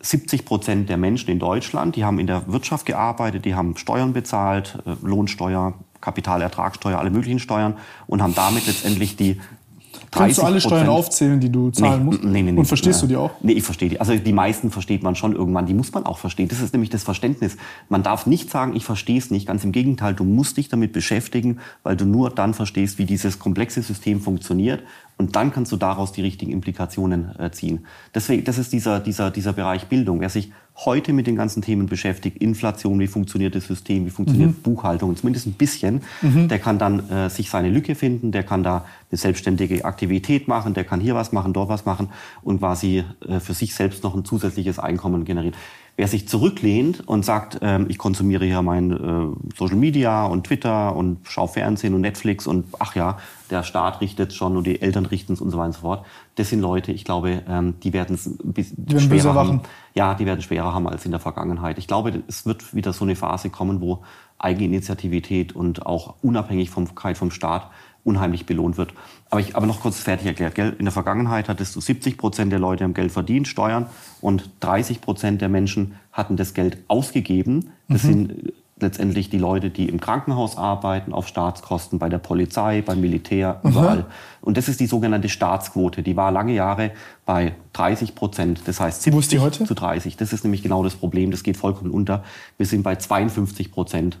70 0.00 0.44
Prozent 0.44 0.88
der 0.88 0.96
Menschen 0.96 1.30
in 1.30 1.38
Deutschland, 1.38 1.96
die 1.96 2.04
haben 2.04 2.18
in 2.18 2.26
der 2.26 2.50
Wirtschaft 2.50 2.86
gearbeitet, 2.86 3.44
die 3.44 3.54
haben 3.54 3.76
Steuern 3.76 4.12
bezahlt, 4.12 4.78
äh, 4.86 4.94
Lohnsteuer, 5.02 5.74
Kapitalertragssteuer, 6.00 6.98
alle 6.98 7.10
möglichen 7.10 7.38
Steuern 7.38 7.76
und 8.06 8.22
haben 8.22 8.34
damit 8.34 8.66
letztendlich 8.66 9.16
die 9.16 9.40
Kannst 10.10 10.38
du 10.38 10.42
alle 10.42 10.60
Steuern 10.60 10.88
aufzählen, 10.88 11.38
die 11.38 11.50
du 11.50 11.70
zahlen 11.70 12.00
nee, 12.00 12.04
musst? 12.04 12.24
Nee, 12.24 12.42
nee, 12.42 12.52
nee. 12.52 12.58
Und 12.58 12.66
verstehst 12.66 13.00
du 13.02 13.06
die 13.06 13.16
auch? 13.16 13.30
Nee, 13.42 13.52
ich 13.52 13.62
verstehe 13.62 13.88
die. 13.88 14.00
Also 14.00 14.16
die 14.16 14.32
meisten 14.32 14.70
versteht 14.70 15.02
man 15.02 15.14
schon 15.14 15.34
irgendwann. 15.34 15.66
Die 15.66 15.74
muss 15.74 15.92
man 15.92 16.04
auch 16.04 16.18
verstehen. 16.18 16.48
Das 16.48 16.60
ist 16.60 16.72
nämlich 16.72 16.90
das 16.90 17.04
Verständnis. 17.04 17.56
Man 17.88 18.02
darf 18.02 18.26
nicht 18.26 18.50
sagen, 18.50 18.74
ich 18.74 18.84
verstehe 18.84 19.18
es 19.18 19.30
nicht. 19.30 19.46
Ganz 19.46 19.62
im 19.62 19.72
Gegenteil, 19.72 20.14
du 20.14 20.24
musst 20.24 20.56
dich 20.56 20.68
damit 20.68 20.92
beschäftigen, 20.92 21.60
weil 21.84 21.96
du 21.96 22.06
nur 22.06 22.30
dann 22.30 22.54
verstehst, 22.54 22.98
wie 22.98 23.04
dieses 23.04 23.38
komplexe 23.38 23.82
System 23.82 24.20
funktioniert. 24.20 24.82
Und 25.20 25.36
dann 25.36 25.52
kannst 25.52 25.70
du 25.70 25.76
daraus 25.76 26.12
die 26.12 26.22
richtigen 26.22 26.50
Implikationen 26.50 27.38
äh, 27.38 27.50
ziehen. 27.50 27.84
Deswegen, 28.14 28.42
das 28.44 28.56
ist 28.56 28.72
dieser, 28.72 29.00
dieser, 29.00 29.30
dieser 29.30 29.52
Bereich 29.52 29.86
Bildung. 29.86 30.20
Wer 30.20 30.30
sich 30.30 30.50
heute 30.86 31.12
mit 31.12 31.26
den 31.26 31.36
ganzen 31.36 31.60
Themen 31.60 31.88
beschäftigt, 31.88 32.38
Inflation, 32.38 32.98
wie 33.00 33.06
funktioniert 33.06 33.54
das 33.54 33.66
System, 33.66 34.06
wie 34.06 34.10
funktioniert 34.10 34.52
mhm. 34.52 34.62
Buchhaltung, 34.62 35.14
zumindest 35.14 35.46
ein 35.46 35.52
bisschen, 35.52 36.00
mhm. 36.22 36.48
der 36.48 36.58
kann 36.58 36.78
dann 36.78 37.10
äh, 37.10 37.28
sich 37.28 37.50
seine 37.50 37.68
Lücke 37.68 37.94
finden, 37.94 38.32
der 38.32 38.44
kann 38.44 38.62
da 38.62 38.86
eine 39.10 39.18
selbstständige 39.18 39.84
Aktivität 39.84 40.48
machen, 40.48 40.72
der 40.72 40.84
kann 40.84 41.00
hier 41.00 41.14
was 41.14 41.32
machen, 41.32 41.52
dort 41.52 41.68
was 41.68 41.84
machen 41.84 42.08
und 42.40 42.60
quasi 42.60 43.04
äh, 43.28 43.40
für 43.40 43.52
sich 43.52 43.74
selbst 43.74 44.02
noch 44.02 44.14
ein 44.14 44.24
zusätzliches 44.24 44.78
Einkommen 44.78 45.26
generieren. 45.26 45.54
Wer 45.96 46.08
sich 46.08 46.28
zurücklehnt 46.28 47.06
und 47.06 47.26
sagt, 47.26 47.58
ähm, 47.60 47.84
ich 47.90 47.98
konsumiere 47.98 48.46
hier 48.46 48.62
mein 48.62 48.90
äh, 48.90 49.54
Social 49.54 49.76
Media 49.76 50.24
und 50.24 50.44
Twitter 50.44 50.96
und 50.96 51.18
schaue 51.24 51.48
Fernsehen 51.48 51.92
und 51.92 52.00
Netflix 52.00 52.46
und 52.46 52.64
ach 52.78 52.94
ja, 52.94 53.18
der 53.50 53.62
Staat 53.62 54.00
richtet 54.00 54.32
schon 54.32 54.56
und 54.56 54.66
die 54.66 54.80
Eltern 54.80 55.06
richten 55.06 55.32
es 55.32 55.40
und 55.40 55.50
so 55.50 55.58
weiter 55.58 55.66
und 55.66 55.74
so 55.74 55.80
fort. 55.80 56.06
Das 56.36 56.50
sind 56.50 56.60
Leute, 56.60 56.92
ich 56.92 57.04
glaube, 57.04 57.42
ähm, 57.48 57.74
die 57.82 57.92
werden 57.92 58.14
es 58.14 58.30
schwerer 59.02 59.34
haben. 59.34 59.60
Ja, 59.94 60.14
die 60.14 60.26
werden 60.26 60.42
schwerer 60.42 60.72
haben 60.72 60.88
als 60.88 61.04
in 61.04 61.10
der 61.10 61.20
Vergangenheit. 61.20 61.78
Ich 61.78 61.86
glaube, 61.86 62.22
es 62.28 62.46
wird 62.46 62.74
wieder 62.74 62.92
so 62.92 63.04
eine 63.04 63.16
Phase 63.16 63.50
kommen, 63.50 63.80
wo 63.80 64.02
Eigeninitiativität 64.38 65.54
und 65.54 65.86
auch 65.86 66.14
Unabhängigkeit 66.22 67.18
vom 67.18 67.30
Staat 67.30 67.70
unheimlich 68.04 68.46
belohnt 68.46 68.76
wird. 68.78 68.94
Aber, 69.28 69.40
ich, 69.40 69.56
aber 69.56 69.66
noch 69.66 69.80
kurz 69.80 70.00
fertig 70.00 70.26
erklärt. 70.26 70.54
Gell? 70.54 70.74
In 70.78 70.86
der 70.86 70.92
Vergangenheit 70.92 71.48
hattest 71.48 71.76
du 71.76 71.80
70 71.80 72.16
Prozent 72.16 72.52
der 72.52 72.58
Leute 72.58 72.84
haben 72.84 72.94
Geld 72.94 73.12
verdient, 73.12 73.46
Steuern, 73.46 73.86
und 74.20 74.50
30 74.60 75.00
Prozent 75.00 75.40
der 75.40 75.48
Menschen 75.48 75.96
hatten 76.12 76.36
das 76.36 76.54
Geld 76.54 76.78
ausgegeben. 76.88 77.72
Das 77.88 78.04
mhm. 78.04 78.08
sind 78.08 78.52
letztendlich 78.82 79.30
die 79.30 79.38
Leute, 79.38 79.70
die 79.70 79.88
im 79.88 80.00
Krankenhaus 80.00 80.56
arbeiten, 80.56 81.12
auf 81.12 81.28
Staatskosten, 81.28 81.98
bei 81.98 82.08
der 82.08 82.18
Polizei, 82.18 82.82
beim 82.82 83.00
Militär, 83.00 83.60
überall. 83.62 83.98
Mhm. 83.98 84.04
Und 84.42 84.56
das 84.56 84.68
ist 84.68 84.80
die 84.80 84.86
sogenannte 84.86 85.28
Staatsquote. 85.28 86.02
Die 86.02 86.16
war 86.16 86.30
lange 86.30 86.52
Jahre 86.52 86.92
bei 87.26 87.54
30 87.72 88.14
Prozent. 88.14 88.62
Das 88.66 88.80
heißt 88.80 89.02
70 89.02 89.66
zu 89.66 89.74
30. 89.74 90.16
Das 90.16 90.32
ist 90.32 90.44
nämlich 90.44 90.62
genau 90.62 90.82
das 90.82 90.94
Problem. 90.94 91.30
Das 91.30 91.42
geht 91.42 91.56
vollkommen 91.56 91.90
unter. 91.90 92.24
Wir 92.56 92.66
sind 92.66 92.82
bei 92.82 92.96
52 92.96 93.72
Prozent 93.72 94.18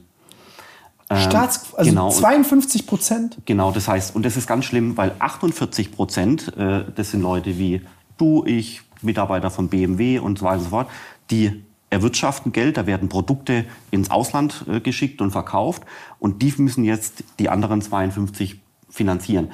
ähm, 1.10 1.18
Staats, 1.18 1.74
also 1.74 1.90
genau, 1.90 2.10
52 2.10 2.86
Prozent? 2.86 3.38
Genau, 3.44 3.72
das 3.72 3.88
heißt, 3.88 4.14
und 4.14 4.24
das 4.24 4.36
ist 4.36 4.46
ganz 4.46 4.64
schlimm, 4.64 4.96
weil 4.96 5.12
48 5.18 5.90
Prozent, 5.90 6.56
äh, 6.56 6.84
das 6.94 7.10
sind 7.10 7.20
Leute 7.20 7.58
wie 7.58 7.82
du, 8.16 8.44
ich, 8.46 8.82
Mitarbeiter 9.02 9.50
von 9.50 9.68
BMW 9.68 10.18
und 10.20 10.38
so 10.38 10.44
weiter 10.44 10.58
und 10.58 10.64
so 10.64 10.70
fort, 10.70 10.88
die 11.30 11.64
erwirtschaften 11.90 12.52
Geld, 12.52 12.76
da 12.76 12.86
werden 12.86 13.08
Produkte 13.08 13.66
ins 13.90 14.10
Ausland 14.10 14.64
äh, 14.68 14.80
geschickt 14.80 15.20
und 15.20 15.32
verkauft 15.32 15.82
und 16.18 16.40
die 16.42 16.54
müssen 16.56 16.84
jetzt 16.84 17.24
die 17.38 17.48
anderen 17.48 17.82
52 17.82 18.60
finanzieren. 18.88 19.50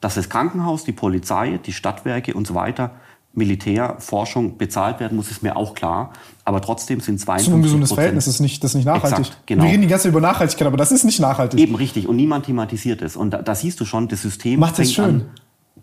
Dass 0.00 0.14
das 0.14 0.30
Krankenhaus, 0.30 0.84
die 0.84 0.92
Polizei, 0.92 1.58
die 1.64 1.72
Stadtwerke 1.72 2.34
und 2.34 2.46
so 2.46 2.54
weiter 2.54 2.92
Militärforschung 3.32 4.58
bezahlt 4.58 4.98
werden 4.98 5.16
muss, 5.16 5.30
ist 5.30 5.42
mir 5.42 5.56
auch 5.56 5.74
klar. 5.74 6.12
Aber 6.44 6.60
trotzdem 6.60 7.00
sind 7.00 7.20
52 7.20 7.50
So 7.50 7.56
ein 7.56 7.62
gesundes 7.62 7.92
Verhältnis 7.92 8.26
ist 8.26 8.40
nicht, 8.40 8.64
das 8.64 8.72
ist 8.72 8.76
nicht 8.76 8.86
nachhaltig. 8.86 9.20
Exakt, 9.20 9.46
genau. 9.46 9.62
Wir 9.62 9.70
reden 9.70 9.82
die 9.82 9.88
ganze 9.88 10.04
Zeit 10.04 10.12
über 10.12 10.20
Nachhaltigkeit, 10.20 10.66
aber 10.66 10.76
das 10.76 10.90
ist 10.90 11.04
nicht 11.04 11.20
nachhaltig. 11.20 11.60
Eben 11.60 11.76
richtig. 11.76 12.08
Und 12.08 12.16
niemand 12.16 12.46
thematisiert 12.46 13.02
es. 13.02 13.14
Und 13.14 13.30
da, 13.30 13.40
da 13.40 13.54
siehst 13.54 13.78
du 13.78 13.84
schon, 13.84 14.08
das 14.08 14.22
System 14.22 14.58
macht 14.58 14.78
es 14.80 14.92
schön. 14.92 15.04
An, 15.04 15.30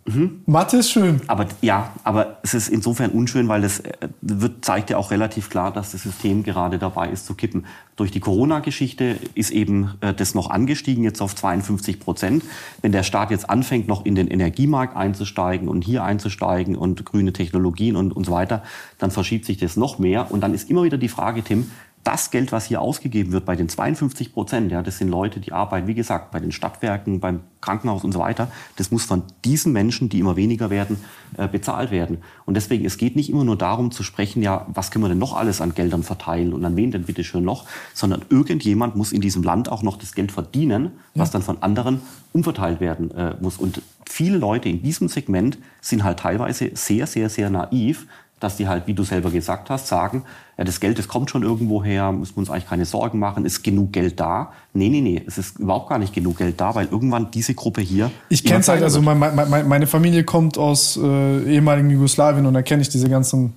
Mhm. 0.08 0.42
Mathe 0.46 0.78
ist 0.78 0.90
schön. 0.90 1.22
Aber 1.28 1.48
ja, 1.62 1.92
aber 2.04 2.38
es 2.42 2.54
ist 2.54 2.70
insofern 2.70 3.12
unschön, 3.12 3.50
weil 3.50 3.66
es 3.66 3.82
äh, 3.82 3.92
wird, 4.22 4.64
zeigt 4.64 4.90
ja 4.90 4.98
auch 4.98 5.12
relativ 5.12 5.50
klar, 5.50 5.74
dass 5.74 5.92
das 5.92 6.04
System 6.04 6.44
gerade 6.44 6.80
dabei 6.80 7.10
ist 7.10 7.26
zu 7.26 7.36
kippen. 7.36 7.66
Durch 7.98 8.12
die 8.12 8.22
Corona-Geschichte 8.22 9.18
ist 9.36 9.52
eben 9.52 9.96
äh, 10.00 10.14
das 10.14 10.34
noch 10.34 10.50
angestiegen, 10.50 11.04
jetzt 11.04 11.22
auf 11.22 11.36
52 11.36 12.00
Prozent. 12.00 12.44
Wenn 12.82 12.94
der 12.94 13.04
Staat 13.04 13.32
jetzt 13.32 13.50
anfängt, 13.50 13.90
noch 13.90 14.06
in 14.06 14.16
den 14.16 14.28
Energiemarkt 14.28 14.96
einzusteigen 14.96 15.68
und 15.68 15.84
hier 15.84 16.06
einzusteigen 16.06 16.78
und 16.78 17.04
grüne 17.04 17.34
Technologien 17.34 17.98
und, 17.98 18.14
und 18.14 18.26
so 18.26 18.32
weiter, 18.32 18.64
dann 19.00 19.12
verschiebt 19.12 19.44
sich 19.44 19.58
das 19.58 19.76
noch 19.76 20.00
mehr. 20.00 20.32
Und 20.32 20.40
dann 20.40 20.54
ist 20.54 20.70
immer 20.70 20.84
wieder 20.84 20.98
die 20.98 21.10
Frage, 21.10 21.44
Tim, 21.44 21.70
das 22.08 22.32
Geld, 22.32 22.54
was 22.54 22.64
hier 22.64 22.80
ausgegeben 22.80 23.34
wird 23.34 23.44
bei 23.44 23.58
den 23.58 23.68
52 23.68 24.32
Prozent, 24.34 24.72
ja, 24.72 24.82
das 24.82 24.98
sind 24.98 25.10
Leute, 25.10 25.42
die 25.42 25.52
arbeiten, 25.52 25.88
wie 25.88 25.94
gesagt, 25.94 26.32
bei 26.32 26.40
den 26.40 26.54
Stadtwerken, 26.54 27.20
beim 27.20 27.42
Krankenhaus 27.60 28.06
und 28.06 28.14
so 28.14 28.20
weiter, 28.20 28.50
das 28.78 28.92
muss 28.92 29.04
von 29.04 29.24
diesen 29.44 29.74
Menschen, 29.74 30.08
die 30.08 30.20
immer 30.20 30.38
weniger 30.38 30.70
werden, 30.70 31.04
äh, 31.36 31.50
bezahlt 31.50 31.92
werden. 31.92 32.20
Und 32.46 32.54
deswegen, 32.54 32.86
es 32.86 32.98
geht 32.98 33.18
nicht 33.18 33.30
immer 33.30 33.44
nur 33.44 33.58
darum 33.58 33.92
zu 33.92 34.04
sprechen, 34.04 34.42
ja, 34.42 34.66
was 34.70 34.90
können 34.90 35.04
wir 35.04 35.10
denn 35.10 35.18
noch 35.18 35.36
alles 35.36 35.60
an 35.60 35.74
Geldern 35.74 36.02
verteilen 36.02 36.54
und 36.54 36.64
an 36.64 36.78
wen 36.78 36.92
denn 36.92 37.04
bitte 37.04 37.26
schön 37.26 37.44
noch, 37.44 37.66
sondern 37.94 38.24
irgendjemand 38.30 38.96
muss 38.96 39.12
in 39.12 39.20
diesem 39.20 39.44
Land 39.44 39.70
auch 39.70 39.84
noch 39.84 39.98
das 39.98 40.16
Geld 40.16 40.32
verdienen, 40.32 40.92
was 41.14 41.28
ja. 41.28 41.34
dann 41.34 41.42
von 41.42 41.62
anderen 41.62 42.00
umverteilt 42.32 42.80
werden 42.80 43.12
äh, 43.12 43.36
muss. 43.42 43.58
Und 43.58 43.82
viele 44.06 44.38
Leute 44.38 44.70
in 44.70 44.82
diesem 44.82 45.10
Segment 45.10 45.58
sind 45.82 46.06
halt 46.06 46.20
teilweise 46.20 46.72
sehr, 46.74 47.06
sehr, 47.06 47.28
sehr 47.30 47.50
naiv, 47.50 48.08
dass 48.40 48.56
die 48.58 48.68
halt, 48.68 48.86
wie 48.86 48.94
du 48.94 49.04
selber 49.04 49.32
gesagt 49.32 49.70
hast, 49.70 49.88
sagen, 49.88 50.24
ja, 50.58 50.64
das 50.64 50.80
Geld, 50.80 51.00
das 51.00 51.08
kommt 51.08 51.30
schon 51.30 51.44
irgendwo 51.44 51.84
her, 51.84 52.12
müssen 52.12 52.36
wir 52.36 52.40
uns 52.40 52.50
eigentlich 52.50 52.68
keine 52.68 52.86
Sorgen 52.86 53.20
machen, 53.20 53.46
ist 53.46 53.64
genug 53.64 53.92
Geld 53.94 54.20
da? 54.20 54.52
Nee, 54.74 54.90
nee, 54.90 55.02
nee, 55.02 55.24
es 55.26 55.38
ist 55.38 55.60
überhaupt 55.60 55.90
gar 55.90 55.98
nicht 55.98 56.14
genug 56.14 56.38
Geld 56.38 56.60
da, 56.62 56.76
weil 56.76 56.88
irgendwann 56.88 57.32
diese 57.32 57.56
Gruppe 57.56 57.82
hier... 57.82 58.12
Ich 58.30 58.44
kenne 58.44 58.60
es 58.60 58.68
halt, 58.68 58.84
also 58.84 59.02
mein, 59.02 59.20
mein, 59.20 59.68
meine 59.68 59.88
Familie 59.88 60.24
kommt 60.24 60.58
aus 60.58 60.98
äh, 60.98 61.44
ehemaligen 61.56 61.90
Jugoslawien 61.90 62.46
und 62.46 62.54
da 62.54 62.62
kenne 62.62 62.82
ich 62.82 62.90
diese 62.90 63.10
ganzen, 63.10 63.54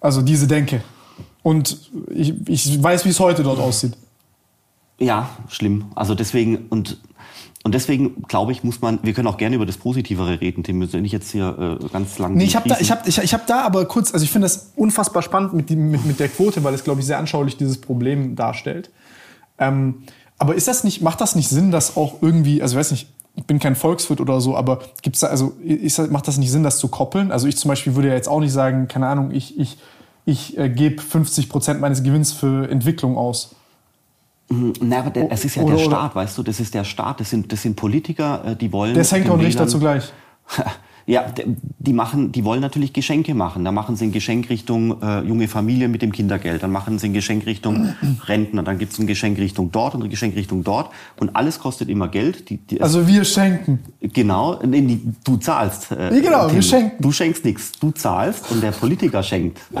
also 0.00 0.20
diese 0.22 0.46
Denke. 0.46 0.82
Und 1.42 1.90
ich, 2.10 2.34
ich 2.46 2.82
weiß, 2.82 3.06
wie 3.06 3.10
es 3.10 3.20
heute 3.20 3.42
dort 3.42 3.58
aussieht. 3.58 3.96
Ja, 4.98 5.30
schlimm. 5.48 5.86
Also 5.94 6.14
deswegen, 6.14 6.66
und 6.68 6.98
und 7.62 7.74
deswegen 7.74 8.22
glaube 8.22 8.52
ich, 8.52 8.64
muss 8.64 8.80
man, 8.80 9.00
wir 9.02 9.12
können 9.12 9.28
auch 9.28 9.36
gerne 9.36 9.56
über 9.56 9.66
das 9.66 9.76
Positivere 9.76 10.40
reden, 10.40 10.62
Tim, 10.62 10.78
müssen 10.78 11.02
nicht 11.02 11.12
jetzt 11.12 11.30
hier 11.30 11.78
äh, 11.80 11.88
ganz 11.92 12.18
lang. 12.18 12.34
Nee, 12.34 12.44
ich 12.44 12.56
habe 12.56 12.68
da, 12.68 12.78
ich 12.80 12.90
hab, 12.90 13.06
ich, 13.06 13.18
ich 13.18 13.34
hab 13.34 13.46
da 13.46 13.62
aber 13.62 13.84
kurz, 13.84 14.14
also 14.14 14.24
ich 14.24 14.30
finde 14.30 14.46
das 14.46 14.72
unfassbar 14.76 15.22
spannend 15.22 15.52
mit, 15.52 15.68
die, 15.68 15.76
mit, 15.76 16.06
mit 16.06 16.20
der 16.20 16.28
Quote, 16.28 16.64
weil 16.64 16.72
es, 16.72 16.84
glaube 16.84 17.00
ich, 17.00 17.06
sehr 17.06 17.18
anschaulich 17.18 17.58
dieses 17.58 17.78
Problem 17.78 18.34
darstellt. 18.34 18.90
Ähm, 19.58 20.04
aber 20.38 20.54
ist 20.54 20.68
das 20.68 20.84
nicht, 20.84 21.02
macht 21.02 21.20
das 21.20 21.36
nicht 21.36 21.50
Sinn, 21.50 21.70
dass 21.70 21.98
auch 21.98 22.22
irgendwie, 22.22 22.62
also 22.62 22.74
ich 22.74 22.78
weiß 22.78 22.92
nicht, 22.92 23.12
ich 23.36 23.44
bin 23.44 23.58
kein 23.58 23.76
Volkswirt 23.76 24.22
oder 24.22 24.40
so, 24.40 24.56
aber 24.56 24.80
gibt's 25.02 25.20
da, 25.20 25.26
also 25.26 25.52
ist, 25.62 25.98
macht 26.10 26.28
das 26.28 26.38
nicht 26.38 26.50
Sinn, 26.50 26.62
das 26.62 26.78
zu 26.78 26.88
koppeln? 26.88 27.30
Also 27.30 27.46
ich 27.46 27.58
zum 27.58 27.68
Beispiel 27.68 27.94
würde 27.94 28.08
ja 28.08 28.14
jetzt 28.14 28.28
auch 28.28 28.40
nicht 28.40 28.52
sagen, 28.52 28.88
keine 28.88 29.06
Ahnung, 29.06 29.32
ich, 29.32 29.58
ich, 29.58 29.76
ich 30.24 30.56
äh, 30.56 30.70
gebe 30.70 31.00
50 31.02 31.50
Prozent 31.50 31.80
meines 31.80 32.02
Gewinns 32.02 32.32
für 32.32 32.70
Entwicklung 32.70 33.18
aus. 33.18 33.54
Na, 34.50 34.98
aber 34.98 35.10
der, 35.10 35.30
es 35.30 35.44
ist 35.44 35.56
ja 35.56 35.62
oder, 35.62 35.76
der 35.76 35.84
Staat, 35.84 36.14
weißt 36.14 36.36
du, 36.36 36.42
das 36.42 36.58
ist 36.58 36.74
der 36.74 36.84
Staat, 36.84 37.20
das 37.20 37.30
sind, 37.30 37.52
das 37.52 37.62
sind 37.62 37.76
Politiker, 37.76 38.44
äh, 38.44 38.56
die 38.56 38.72
wollen. 38.72 38.94
Der 38.94 39.02
ist 39.02 39.12
Henker 39.12 39.34
und 39.34 39.40
Richter 39.40 39.68
zugleich. 39.68 40.12
Ja, 41.10 41.24
die 41.78 41.92
machen, 41.92 42.30
die 42.30 42.44
wollen 42.44 42.60
natürlich 42.60 42.92
Geschenke 42.92 43.34
machen. 43.34 43.64
Da 43.64 43.72
machen 43.72 43.96
sie 43.96 44.04
ein 44.04 44.12
Geschenk 44.12 44.48
Richtung 44.48 45.02
äh, 45.02 45.22
junge 45.22 45.48
Familie 45.48 45.88
mit 45.88 46.02
dem 46.02 46.12
Kindergeld. 46.12 46.62
Dann 46.62 46.70
machen 46.70 47.00
sie 47.00 47.08
ein 47.08 47.12
Geschenk 47.12 47.46
Richtung 47.46 47.94
Rentner. 48.28 48.62
Dann 48.62 48.78
gibt 48.78 48.92
es 48.92 48.98
ein 49.00 49.08
Geschenk 49.08 49.38
Richtung 49.38 49.72
dort 49.72 49.96
und 49.96 50.04
ein 50.04 50.10
Geschenk 50.10 50.36
Richtung 50.36 50.62
dort. 50.62 50.92
Und 51.18 51.34
alles 51.34 51.58
kostet 51.58 51.88
immer 51.88 52.06
Geld. 52.06 52.48
Die, 52.48 52.58
die, 52.58 52.80
also 52.80 53.08
wir 53.08 53.24
schenken. 53.24 53.80
Genau, 54.00 54.60
nee, 54.64 55.00
du 55.24 55.36
zahlst. 55.36 55.90
Äh, 55.90 56.14
ja, 56.14 56.20
genau, 56.20 56.46
Tim. 56.46 56.54
wir 56.54 56.62
schenken. 56.62 57.02
Du 57.02 57.10
schenkst 57.10 57.44
nichts, 57.44 57.72
du 57.72 57.90
zahlst 57.90 58.48
und 58.52 58.62
der 58.62 58.70
Politiker 58.70 59.24
schenkt. 59.24 59.58
Äh, 59.74 59.80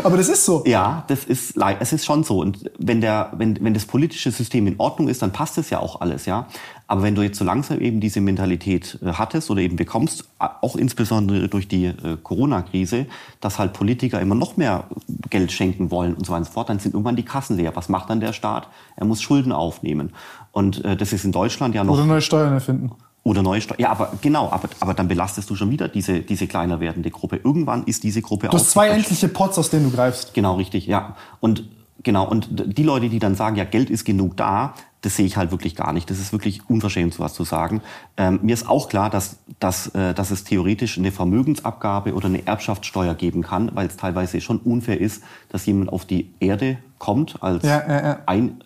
Aber 0.04 0.16
das 0.16 0.28
ist 0.28 0.44
so. 0.44 0.62
Ja, 0.66 1.04
das 1.08 1.24
ist, 1.24 1.54
es 1.56 1.92
ist 1.92 2.04
schon 2.04 2.24
so. 2.24 2.40
Und 2.40 2.70
wenn 2.78 3.00
der, 3.00 3.32
wenn, 3.36 3.62
wenn 3.62 3.74
das 3.74 3.86
politische 3.86 4.30
System 4.30 4.66
in 4.66 4.78
Ordnung 4.78 5.08
ist, 5.08 5.22
dann 5.22 5.32
passt 5.32 5.58
es 5.58 5.70
ja 5.70 5.78
auch 5.80 6.00
alles, 6.00 6.26
ja. 6.26 6.46
Aber 6.86 7.02
wenn 7.02 7.14
du 7.14 7.22
jetzt 7.22 7.38
so 7.38 7.44
langsam 7.44 7.80
eben 7.80 8.00
diese 8.00 8.20
Mentalität 8.20 8.98
äh, 9.02 9.12
hattest 9.12 9.50
oder 9.50 9.60
eben 9.60 9.76
bekommst, 9.76 10.24
auch 10.38 10.74
insbesondere 10.74 11.48
durch 11.48 11.68
die 11.68 11.86
äh, 11.86 12.16
Corona-Krise, 12.22 13.06
dass 13.40 13.58
halt 13.58 13.72
Politiker 13.72 14.20
immer 14.20 14.34
noch 14.34 14.56
mehr 14.56 14.84
Geld 15.30 15.52
schenken 15.52 15.90
wollen 15.90 16.14
und 16.14 16.26
so 16.26 16.32
weiter 16.32 16.40
und 16.40 16.46
so 16.46 16.52
fort, 16.52 16.68
dann 16.68 16.80
sind 16.80 16.94
irgendwann 16.94 17.16
die 17.16 17.24
Kassen 17.24 17.56
leer. 17.56 17.76
Was 17.76 17.88
macht 17.88 18.10
dann 18.10 18.18
der 18.18 18.32
Staat? 18.32 18.68
Er 18.96 19.06
muss 19.06 19.22
Schulden 19.22 19.52
aufnehmen. 19.52 20.12
Und 20.50 20.84
äh, 20.84 20.96
das 20.96 21.12
ist 21.12 21.24
in 21.24 21.32
Deutschland 21.32 21.74
ja 21.74 21.84
noch. 21.84 21.94
Oder 21.94 22.06
neue 22.06 22.22
Steuern 22.22 22.54
erfinden. 22.54 22.90
Oder 23.22 23.42
neue 23.42 23.60
Steuern. 23.60 23.80
Ja, 23.80 23.90
aber 23.90 24.12
genau, 24.22 24.50
aber, 24.50 24.68
aber 24.80 24.94
dann 24.94 25.08
belastest 25.08 25.50
du 25.50 25.54
schon 25.54 25.70
wieder 25.70 25.88
diese, 25.88 26.20
diese 26.20 26.46
kleiner 26.46 26.80
werdende 26.80 27.10
Gruppe. 27.10 27.40
Irgendwann 27.42 27.84
ist 27.84 28.02
diese 28.02 28.22
Gruppe 28.22 28.48
auch. 28.48 28.52
Du 28.52 28.58
hast 28.58 28.70
zwei 28.70 28.88
endliche 28.88 29.28
Pots, 29.28 29.58
aus 29.58 29.68
denen 29.68 29.90
du 29.90 29.96
greifst. 29.96 30.32
Genau, 30.32 30.54
richtig, 30.54 30.86
ja. 30.86 31.16
Und 31.40 31.64
Genau, 32.02 32.26
und 32.26 32.48
die 32.50 32.82
Leute, 32.82 33.10
die 33.10 33.18
dann 33.18 33.34
sagen, 33.34 33.56
ja, 33.56 33.64
Geld 33.64 33.90
ist 33.90 34.04
genug 34.04 34.36
da, 34.36 34.74
das 35.02 35.16
sehe 35.16 35.26
ich 35.26 35.36
halt 35.36 35.50
wirklich 35.50 35.76
gar 35.76 35.92
nicht. 35.92 36.10
Das 36.10 36.18
ist 36.18 36.32
wirklich 36.32 36.68
unverschämt, 36.68 37.12
sowas 37.12 37.34
zu 37.34 37.44
sagen. 37.44 37.82
Ähm, 38.16 38.40
mir 38.42 38.54
ist 38.54 38.68
auch 38.68 38.88
klar, 38.88 39.10
dass, 39.10 39.38
dass, 39.58 39.88
äh, 39.88 40.14
dass 40.14 40.30
es 40.30 40.44
theoretisch 40.44 40.98
eine 40.98 41.12
Vermögensabgabe 41.12 42.14
oder 42.14 42.26
eine 42.26 42.46
Erbschaftssteuer 42.46 43.14
geben 43.14 43.42
kann, 43.42 43.70
weil 43.74 43.86
es 43.86 43.96
teilweise 43.96 44.40
schon 44.40 44.58
unfair 44.58 45.00
ist, 45.00 45.22
dass 45.50 45.66
jemand 45.66 45.92
auf 45.92 46.06
die 46.06 46.32
Erde 46.40 46.78
kommt 46.98 47.42
als 47.42 47.64
ja, 47.64 47.86
ja, 47.86 48.02
ja. 48.02 48.18
ein 48.26 48.64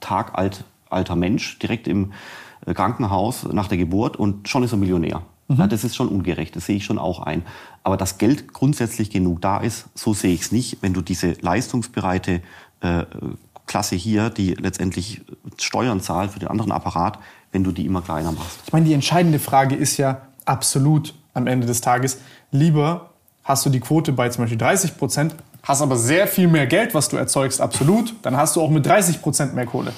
Tag 0.00 0.36
alt, 0.36 0.64
alter 0.90 1.16
Mensch, 1.16 1.58
direkt 1.58 1.88
im 1.88 2.12
Krankenhaus 2.72 3.44
nach 3.52 3.68
der 3.68 3.78
Geburt 3.78 4.16
und 4.16 4.48
schon 4.48 4.62
ist 4.62 4.72
er 4.72 4.78
Millionär. 4.78 5.22
Mhm. 5.48 5.56
Ja, 5.56 5.66
das 5.66 5.84
ist 5.84 5.96
schon 5.96 6.08
ungerecht, 6.08 6.56
das 6.56 6.66
sehe 6.66 6.76
ich 6.76 6.84
schon 6.84 6.98
auch 6.98 7.20
ein. 7.20 7.42
Aber 7.82 7.96
dass 7.96 8.18
Geld 8.18 8.52
grundsätzlich 8.52 9.10
genug 9.10 9.42
da 9.42 9.58
ist, 9.58 9.86
so 9.94 10.14
sehe 10.14 10.32
ich 10.32 10.42
es 10.42 10.52
nicht, 10.52 10.78
wenn 10.80 10.94
du 10.94 11.02
diese 11.02 11.32
leistungsbereite 11.40 12.40
äh, 12.80 13.04
Klasse 13.66 13.96
hier, 13.96 14.30
die 14.30 14.54
letztendlich 14.54 15.22
Steuern 15.58 16.00
zahlt 16.00 16.30
für 16.30 16.38
den 16.38 16.48
anderen 16.48 16.72
Apparat, 16.72 17.18
wenn 17.52 17.64
du 17.64 17.72
die 17.72 17.86
immer 17.86 18.02
kleiner 18.02 18.32
machst. 18.32 18.58
Ich 18.66 18.72
meine, 18.72 18.86
die 18.86 18.92
entscheidende 18.92 19.38
Frage 19.38 19.74
ist 19.74 19.96
ja 19.96 20.22
absolut 20.44 21.14
am 21.34 21.46
Ende 21.46 21.66
des 21.66 21.80
Tages, 21.80 22.18
lieber 22.50 23.10
hast 23.42 23.66
du 23.66 23.70
die 23.70 23.80
Quote 23.80 24.12
bei 24.12 24.28
zum 24.28 24.44
Beispiel 24.44 24.58
30 24.58 24.96
Prozent, 24.96 25.34
hast 25.62 25.82
aber 25.82 25.96
sehr 25.96 26.26
viel 26.26 26.48
mehr 26.48 26.66
Geld, 26.66 26.94
was 26.94 27.08
du 27.08 27.16
erzeugst, 27.16 27.60
absolut, 27.60 28.14
dann 28.22 28.36
hast 28.36 28.56
du 28.56 28.60
auch 28.60 28.70
mit 28.70 28.86
30 28.86 29.20
Prozent 29.22 29.54
mehr 29.54 29.66
Kohle. 29.66 29.92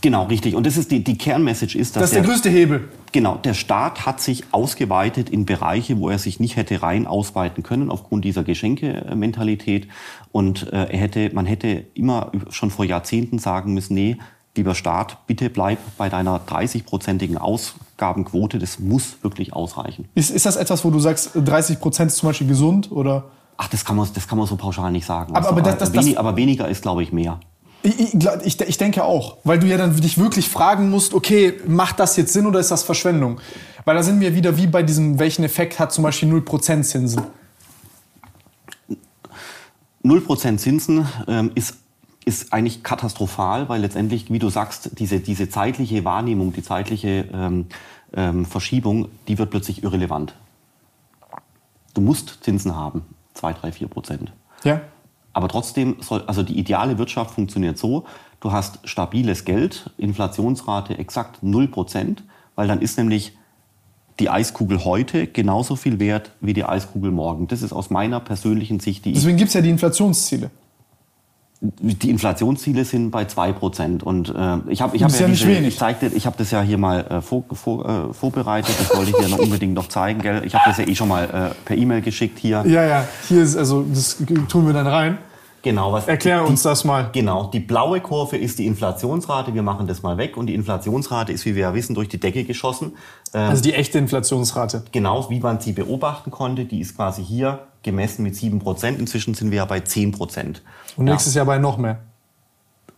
Genau, 0.00 0.24
richtig. 0.26 0.54
Und 0.54 0.66
das 0.66 0.76
ist 0.76 0.92
die, 0.92 1.02
die 1.02 1.18
Kernmessage 1.18 1.76
ist, 1.76 1.96
dass 1.96 2.02
das 2.02 2.10
ist 2.10 2.14
der, 2.14 2.22
der, 2.22 2.30
größte 2.30 2.48
Hebel. 2.48 2.88
Genau, 3.10 3.36
der 3.36 3.54
Staat 3.54 4.06
hat 4.06 4.20
sich 4.20 4.44
ausgeweitet 4.52 5.28
in 5.28 5.46
Bereiche, 5.46 5.98
wo 5.98 6.08
er 6.08 6.18
sich 6.18 6.38
nicht 6.38 6.56
hätte 6.56 6.82
rein 6.82 7.08
ausweiten 7.08 7.64
können 7.64 7.90
aufgrund 7.90 8.24
dieser 8.24 8.44
Geschenke-Mentalität. 8.44 9.88
Und 10.30 10.72
äh, 10.72 10.84
er 10.84 10.98
hätte, 10.98 11.30
man 11.34 11.44
hätte 11.44 11.86
immer 11.94 12.30
schon 12.50 12.70
vor 12.70 12.84
Jahrzehnten 12.84 13.40
sagen 13.40 13.74
müssen, 13.74 13.94
nee, 13.94 14.16
lieber 14.56 14.76
Staat, 14.76 15.26
bitte 15.26 15.50
bleib 15.50 15.78
bei 15.98 16.08
deiner 16.08 16.40
30-prozentigen 16.40 17.36
Ausgabenquote. 17.36 18.60
Das 18.60 18.78
muss 18.78 19.16
wirklich 19.22 19.52
ausreichen. 19.54 20.08
Ist, 20.14 20.30
ist 20.30 20.46
das 20.46 20.56
etwas, 20.56 20.84
wo 20.84 20.90
du 20.90 21.00
sagst, 21.00 21.32
30 21.34 21.80
Prozent 21.80 22.12
ist 22.12 22.18
zum 22.18 22.28
Beispiel 22.28 22.46
gesund 22.46 22.92
oder? 22.92 23.24
Ach, 23.56 23.68
das 23.68 23.84
kann 23.84 23.96
man, 23.96 24.08
das 24.14 24.26
kann 24.26 24.38
man 24.38 24.46
so 24.46 24.56
pauschal 24.56 24.90
nicht 24.92 25.04
sagen. 25.04 25.34
Aber, 25.34 25.48
aber, 25.48 25.62
das, 25.62 25.78
das, 25.78 25.92
wenig, 25.92 26.18
aber 26.18 26.36
weniger 26.36 26.68
ist, 26.68 26.80
glaube 26.80 27.02
ich, 27.02 27.12
mehr. 27.12 27.40
Ich, 27.82 28.14
ich, 28.44 28.60
ich, 28.60 28.78
denke 28.78 29.04
auch, 29.04 29.38
weil 29.44 29.58
du 29.58 29.66
ja 29.66 29.78
dann 29.78 29.96
dich 29.96 30.18
wirklich 30.18 30.48
fragen 30.48 30.90
musst, 30.90 31.14
okay, 31.14 31.60
macht 31.66 31.98
das 31.98 32.16
jetzt 32.16 32.32
Sinn 32.32 32.46
oder 32.46 32.60
ist 32.60 32.70
das 32.70 32.82
Verschwendung? 32.82 33.40
Weil 33.84 33.96
da 33.96 34.02
sind 34.02 34.20
wir 34.20 34.34
wieder 34.34 34.56
wie 34.58 34.66
bei 34.66 34.82
diesem, 34.82 35.18
welchen 35.18 35.44
Effekt 35.44 35.78
hat 35.78 35.92
zum 35.92 36.04
Beispiel 36.04 36.30
0% 36.30 36.82
Zinsen? 36.82 37.22
0% 40.04 40.56
Zinsen 40.58 41.06
ähm, 41.26 41.52
ist, 41.54 41.76
ist 42.24 42.52
eigentlich 42.52 42.82
katastrophal, 42.82 43.68
weil 43.68 43.80
letztendlich, 43.80 44.30
wie 44.30 44.38
du 44.38 44.50
sagst, 44.50 44.98
diese, 44.98 45.20
diese 45.20 45.48
zeitliche 45.48 46.04
Wahrnehmung, 46.04 46.52
die 46.52 46.62
zeitliche 46.62 47.26
ähm, 47.32 47.66
ähm, 48.12 48.44
Verschiebung, 48.44 49.08
die 49.28 49.38
wird 49.38 49.50
plötzlich 49.50 49.82
irrelevant. 49.82 50.34
Du 51.94 52.00
musst 52.00 52.38
Zinsen 52.42 52.76
haben, 52.76 53.02
2, 53.34 53.54
3, 53.54 53.72
4 53.72 53.88
Prozent. 53.88 54.32
Ja. 54.64 54.80
Aber 55.32 55.48
trotzdem 55.48 55.96
soll, 56.00 56.22
also 56.26 56.42
die 56.42 56.58
ideale 56.58 56.98
Wirtschaft 56.98 57.34
funktioniert 57.34 57.78
so, 57.78 58.04
du 58.40 58.52
hast 58.52 58.80
stabiles 58.84 59.44
Geld, 59.44 59.90
Inflationsrate 59.96 60.98
exakt 60.98 61.42
0%, 61.42 62.16
weil 62.56 62.68
dann 62.68 62.80
ist 62.80 62.98
nämlich 62.98 63.36
die 64.18 64.28
Eiskugel 64.28 64.84
heute 64.84 65.26
genauso 65.26 65.76
viel 65.76 65.98
wert 65.98 66.32
wie 66.40 66.52
die 66.52 66.64
Eiskugel 66.64 67.10
morgen. 67.10 67.48
Das 67.48 67.62
ist 67.62 67.72
aus 67.72 67.90
meiner 67.90 68.20
persönlichen 68.20 68.80
Sicht 68.80 69.04
die. 69.04 69.12
Deswegen 69.12 69.38
gibt 69.38 69.48
es 69.48 69.54
ja 69.54 69.62
die 69.62 69.70
Inflationsziele. 69.70 70.50
Die 71.62 72.08
Inflationsziele 72.08 72.86
sind 72.86 73.10
bei 73.10 73.24
2%. 73.24 74.02
Und 74.02 74.30
äh, 74.30 74.72
ich 74.72 74.80
habe 74.80 74.96
ich 74.96 75.02
hab 75.02 75.10
ja, 75.12 75.20
ja 75.20 75.26
diese, 75.28 75.52
ich 75.52 75.78
zeigte, 75.78 76.06
ich 76.06 76.24
habe 76.24 76.36
das 76.38 76.50
ja 76.50 76.62
hier 76.62 76.78
mal 76.78 77.00
äh, 77.00 77.20
vor, 77.20 77.44
vor, 77.52 78.10
äh, 78.10 78.14
vorbereitet. 78.14 78.74
Das 78.78 78.96
wollte 78.96 79.10
ich 79.10 79.16
dir 79.16 79.28
noch 79.28 79.38
unbedingt 79.44 79.74
noch 79.74 79.88
zeigen, 79.88 80.22
gell? 80.22 80.42
Ich 80.46 80.54
habe 80.54 80.64
das 80.66 80.78
ja 80.78 80.86
eh 80.86 80.94
schon 80.94 81.08
mal 81.08 81.24
äh, 81.24 81.54
per 81.66 81.76
E-Mail 81.76 82.00
geschickt 82.00 82.38
hier. 82.38 82.64
Ja, 82.66 82.84
ja. 82.84 83.04
Hier 83.28 83.42
ist 83.42 83.56
also 83.56 83.82
das 83.82 84.16
tun 84.48 84.66
wir 84.66 84.72
dann 84.72 84.86
rein. 84.86 85.18
Genau, 85.62 85.92
was 85.92 86.08
Erklär 86.08 86.46
uns 86.46 86.62
das 86.62 86.84
mal. 86.84 87.10
Genau, 87.12 87.44
die 87.44 87.60
blaue 87.60 88.00
Kurve 88.00 88.36
ist 88.36 88.58
die 88.58 88.66
Inflationsrate. 88.66 89.54
Wir 89.54 89.62
machen 89.62 89.86
das 89.86 90.02
mal 90.02 90.16
weg 90.16 90.36
und 90.36 90.46
die 90.46 90.54
Inflationsrate 90.54 91.32
ist, 91.32 91.44
wie 91.44 91.54
wir 91.54 91.62
ja 91.62 91.74
wissen, 91.74 91.94
durch 91.94 92.08
die 92.08 92.18
Decke 92.18 92.44
geschossen. 92.44 92.92
Ähm, 93.34 93.50
also 93.50 93.62
die 93.62 93.74
echte 93.74 93.98
Inflationsrate. 93.98 94.84
Genau, 94.92 95.28
wie 95.28 95.40
man 95.40 95.60
sie 95.60 95.72
beobachten 95.72 96.30
konnte. 96.30 96.64
Die 96.64 96.80
ist 96.80 96.96
quasi 96.96 97.22
hier 97.22 97.66
gemessen 97.82 98.22
mit 98.22 98.36
7 98.36 98.58
Prozent. 98.58 98.98
Inzwischen 98.98 99.34
sind 99.34 99.50
wir 99.50 99.58
ja 99.58 99.64
bei 99.66 99.80
10 99.80 100.12
Prozent. 100.12 100.62
Und 100.96 101.06
ja. 101.06 101.12
nächstes 101.12 101.34
Jahr 101.34 101.44
bei 101.44 101.58
noch 101.58 101.76
mehr. 101.76 102.00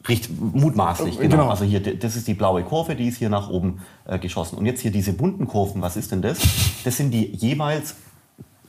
Richtig, 0.09 0.33
mutmaßlich, 0.39 1.19
genau. 1.19 1.37
genau. 1.37 1.49
Also 1.51 1.65
hier, 1.65 1.81
das 1.81 2.17
ist 2.17 2.27
die 2.27 2.35
blaue 2.35 2.65
Kurve, 2.65 2.97
die 2.97 3.07
ist 3.07 3.19
hier 3.19 3.29
nach 3.29 3.49
oben 3.49 3.83
äh, 4.05 4.19
geschossen. 4.19 4.59
Und 4.59 4.67
jetzt 4.67 4.81
hier 4.81 4.91
diese 4.91 5.13
bunten 5.13 5.47
Kurven, 5.47 5.81
was 5.81 5.97
ist 5.97 6.11
denn 6.11 6.23
das? 6.23 6.41
Das 6.85 6.97
sind 6.97 7.13
die 7.13 7.27
jeweils 7.27 7.95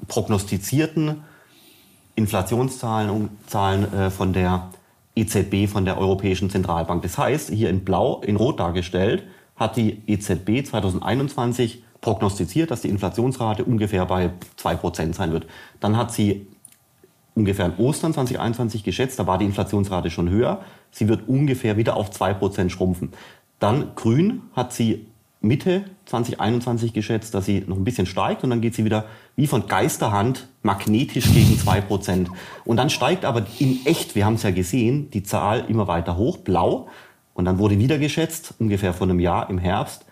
prognostizierten 0.08 1.24
Inflationszahlen 2.16 3.10
und 3.10 3.30
Zahlen 3.48 3.92
äh, 3.94 4.10
von 4.10 4.34
der 4.34 4.70
EZB, 5.16 5.68
von 5.68 5.86
der 5.86 5.98
Europäischen 5.98 6.50
Zentralbank. 6.50 7.02
Das 7.04 7.18
heißt, 7.18 7.50
hier 7.50 7.70
in 7.70 7.84
Blau, 7.84 8.22
in 8.22 8.36
Rot 8.36 8.60
dargestellt, 8.60 9.24
hat 9.56 9.78
die 9.78 10.02
EZB 10.08 10.66
2021 10.66 11.84
prognostiziert, 12.02 12.72
dass 12.72 12.82
die 12.82 12.90
Inflationsrate 12.90 13.64
ungefähr 13.64 14.06
bei 14.06 14.32
2% 14.60 15.14
sein 15.14 15.32
wird. 15.32 15.48
Dann 15.80 15.96
hat 15.96 16.12
sie 16.12 16.48
ungefähr 17.36 17.66
in 17.66 17.76
Ostern 17.78 18.14
2021 18.14 18.84
geschätzt, 18.84 19.20
da 19.20 19.28
war 19.28 19.38
die 19.38 19.46
Inflationsrate 19.46 20.10
schon 20.10 20.30
höher. 20.30 20.62
Sie 20.92 21.08
wird 21.08 21.28
ungefähr 21.28 21.78
wieder 21.78 21.96
auf 21.96 22.12
2% 22.12 22.70
schrumpfen. 22.70 23.12
Dann 23.60 23.96
grün 23.96 24.42
hat 24.54 24.74
sie 24.74 25.08
Mitte 25.42 25.86
2021 26.06 26.94
geschätzt, 26.94 27.34
dass 27.34 27.46
sie 27.46 27.64
noch 27.66 27.78
ein 27.78 27.84
bisschen 27.84 28.06
steigt 28.06 28.44
und 28.44 28.50
dann 28.50 28.62
geht 28.62 28.76
sie 28.76 28.86
wieder 28.86 29.06
wie 29.36 29.48
von 29.48 29.68
Geisterhand 29.68 30.48
magnetisch 30.62 31.32
gegen 31.34 31.56
2%. 31.56 32.28
Und 32.66 32.78
dann 32.78 32.90
steigt 32.90 33.26
aber 33.26 33.46
in 33.60 33.86
echt, 33.86 34.16
wir 34.16 34.26
haben 34.26 34.36
es 34.36 34.44
ja 34.44 34.52
gesehen, 34.52 35.10
die 35.12 35.24
Zahl 35.24 35.66
immer 35.70 35.88
weiter 35.88 36.18
hoch, 36.18 36.38
blau. 36.38 36.88
Und 37.34 37.46
dann 37.46 37.58
wurde 37.58 37.80
wieder 37.80 37.98
geschätzt, 37.98 38.54
ungefähr 38.60 38.94
vor 38.94 39.08
einem 39.08 39.20
Jahr 39.20 39.50
im 39.50 39.58
Herbst, 39.58 40.06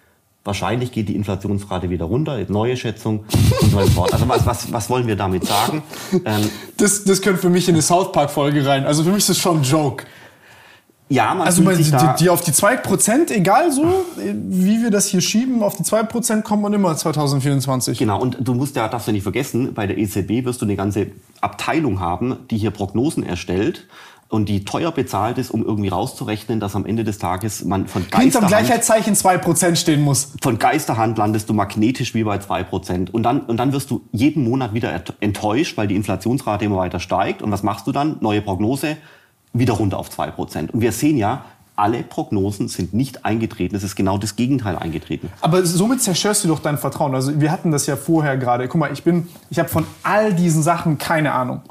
wahrscheinlich 0.44 0.92
geht 0.92 1.08
die 1.08 1.16
Inflationsrate 1.16 1.90
wieder 1.90 2.06
runter, 2.06 2.44
neue 2.48 2.76
Schätzung 2.76 3.26
und 3.62 3.72
so 3.72 3.80
fort. 3.88 4.14
Also 4.14 4.28
was, 4.28 4.46
was, 4.46 4.74
was 4.74 4.90
wollen 4.90 5.08
wir 5.08 5.16
damit 5.16 5.46
sagen? 5.46 5.84
Ähm, 6.24 6.50
das, 6.78 7.04
das 7.04 7.22
könnte 7.22 7.42
für 7.42 7.50
mich 7.50 7.68
in 7.68 7.76
eine 7.76 7.82
South 7.82 8.12
Park-Folge 8.12 8.66
rein. 8.66 8.86
Also 8.86 9.04
für 9.04 9.10
mich 9.10 9.20
ist 9.20 9.30
das 9.30 9.38
schon 9.40 9.60
ein 9.60 9.64
Joke. 9.64 10.06
Ja, 11.12 11.34
man 11.34 11.46
also 11.46 11.62
die, 11.62 11.84
die, 11.84 11.92
die, 12.20 12.30
auf 12.30 12.42
die 12.42 12.52
2%, 12.52 13.32
egal 13.32 13.72
so, 13.72 14.06
wie 14.16 14.82
wir 14.82 14.92
das 14.92 15.08
hier 15.08 15.20
schieben, 15.20 15.62
auf 15.62 15.76
die 15.76 15.84
2% 15.84 16.42
kommt 16.42 16.62
man 16.62 16.72
immer 16.72 16.96
2024. 16.96 18.00
Genau, 18.00 18.22
und 18.22 18.38
du 18.40 18.54
musst 18.54 18.78
ja, 18.78 18.88
darfst 18.88 19.10
du 19.10 19.12
nicht 19.12 19.24
vergessen, 19.24 19.74
bei 19.74 19.88
der 19.88 19.98
EZB 19.98 20.46
wirst 20.46 20.62
du 20.62 20.66
eine 20.66 20.78
ganze 20.78 21.08
Abteilung 21.42 22.00
haben, 22.00 22.38
die 22.50 22.58
hier 22.58 22.72
Prognosen 22.72 23.24
erstellt 23.24 23.88
und 24.30 24.48
die 24.48 24.64
teuer 24.64 24.94
bezahlt 24.94 25.38
ist, 25.38 25.52
um 25.52 25.66
irgendwie 25.66 25.90
rauszurechnen, 25.90 26.62
dass 26.62 26.78
am 26.78 26.86
Ende 26.86 27.04
des 27.04 27.18
Tages 27.18 27.66
man 27.66 27.88
von 27.88 28.04
Geisterhand... 28.04 28.24
Hinterm 28.24 28.48
Gleichheitszeichen 28.48 29.14
2% 29.14 29.76
stehen 29.76 30.02
muss. 30.02 30.32
Von 30.42 30.58
Geisterhand 30.58 31.18
landest 31.18 31.50
du 31.50 31.54
magnetisch 31.54 32.14
wie 32.14 32.24
bei 32.24 32.38
2%. 32.38 33.12
Und 33.12 33.24
dann, 33.24 33.42
und 33.42 33.58
dann 33.58 33.74
wirst 33.74 33.92
du 33.92 34.08
jeden 34.14 34.46
Monat 34.46 34.74
wieder 34.74 35.04
enttäuscht, 35.20 35.76
weil 35.76 35.88
die 35.88 35.98
Inflationsrate 35.98 36.64
immer 36.64 36.78
weiter 36.78 37.02
steigt. 37.02 37.42
Und 37.42 37.52
was 37.52 37.62
machst 37.62 37.88
du 37.88 37.92
dann? 37.92 38.18
Neue 38.22 38.42
Prognose, 38.42 38.96
wieder 39.54 39.74
runter 39.74 39.98
auf 39.98 40.10
2%. 40.10 40.72
Und 40.72 40.82
wir 40.82 40.92
sehen 40.92 41.18
ja, 41.18 41.46
alle 41.76 42.04
Prognosen 42.04 42.68
sind 42.68 42.94
nicht 42.94 43.26
eingetreten. 43.26 43.76
Es 43.76 43.84
ist 43.84 43.96
genau 43.96 44.18
das 44.18 44.36
Gegenteil 44.36 44.78
eingetreten. 44.78 45.30
Aber 45.42 45.66
somit 45.66 46.02
zerstörst 46.02 46.44
du 46.44 46.48
doch 46.48 46.60
dein 46.60 46.78
Vertrauen. 46.78 47.16
Also 47.16 47.40
wir 47.40 47.52
hatten 47.52 47.72
das 47.72 47.88
ja 47.88 47.96
vorher 47.96 48.38
gerade. 48.38 48.68
Guck 48.68 48.80
mal, 48.80 48.94
ich 48.94 49.04
bin, 49.04 49.28
ich 49.50 49.58
habe 49.58 49.70
von 49.70 49.86
all 50.04 50.34
diesen 50.34 50.62
Sachen 50.62 50.98
keine 50.98 51.32
Ahnung. 51.34 51.62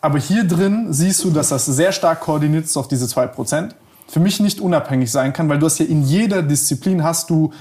Aber 0.00 0.18
hier 0.18 0.44
drin 0.44 0.92
siehst 0.92 1.24
du, 1.24 1.30
dass 1.30 1.48
das 1.48 1.66
sehr 1.66 1.92
stark 1.92 2.20
koordiniert 2.20 2.64
ist 2.64 2.76
auf 2.76 2.88
diese 2.88 3.06
2%. 3.06 3.70
Für 4.08 4.20
mich 4.20 4.40
nicht 4.40 4.60
unabhängig 4.60 5.10
sein 5.10 5.32
kann, 5.32 5.48
weil 5.48 5.58
du 5.58 5.66
hast 5.66 5.78
ja 5.78 5.86
in 5.86 6.02
jeder 6.02 6.42
Disziplin 6.42 7.02
hast 7.02 7.30
du, 7.30 7.52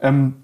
ähm, 0.00 0.34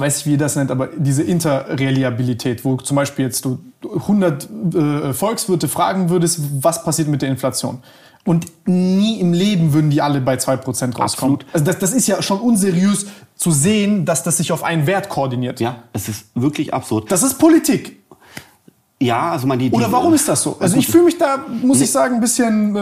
weiß 0.00 0.18
ich 0.18 0.26
wie 0.26 0.32
ihr 0.32 0.38
das 0.38 0.56
nennt, 0.56 0.70
aber 0.70 0.88
diese 0.96 1.22
Interreliabilität, 1.22 2.64
wo 2.64 2.76
zum 2.76 2.96
Beispiel 2.96 3.26
jetzt 3.26 3.44
du 3.44 3.58
100 3.82 4.48
äh, 4.74 5.12
Volkswirte 5.12 5.68
fragen 5.68 6.10
würdest, 6.10 6.40
was 6.60 6.84
passiert 6.84 7.08
mit 7.08 7.22
der 7.22 7.28
Inflation. 7.28 7.82
Und 8.24 8.46
nie 8.66 9.20
im 9.20 9.32
Leben 9.32 9.72
würden 9.72 9.90
die 9.90 10.02
alle 10.02 10.20
bei 10.20 10.34
2% 10.34 10.58
rauskommen. 10.58 11.00
Absolut. 11.02 11.46
Also 11.52 11.64
das, 11.64 11.78
das 11.78 11.92
ist 11.92 12.06
ja 12.08 12.20
schon 12.20 12.40
unseriös 12.40 13.06
zu 13.36 13.50
sehen, 13.52 14.04
dass 14.04 14.22
das 14.22 14.36
sich 14.36 14.52
auf 14.52 14.64
einen 14.64 14.86
Wert 14.86 15.08
koordiniert. 15.08 15.60
Ja, 15.60 15.84
es 15.92 16.08
ist 16.08 16.26
wirklich 16.34 16.74
absurd. 16.74 17.10
Das 17.10 17.22
ist 17.22 17.38
Politik. 17.38 17.98
Ja, 19.00 19.30
also 19.30 19.46
man 19.46 19.58
die, 19.58 19.70
die 19.70 19.76
Oder 19.76 19.92
warum 19.92 20.12
ist 20.12 20.28
das 20.28 20.42
so? 20.42 20.56
Also 20.58 20.76
ich 20.76 20.88
fühle 20.88 21.04
mich 21.04 21.16
da, 21.16 21.44
muss 21.62 21.80
ich 21.80 21.90
sagen, 21.90 22.16
ein 22.16 22.20
bisschen 22.20 22.74
äh, 22.74 22.78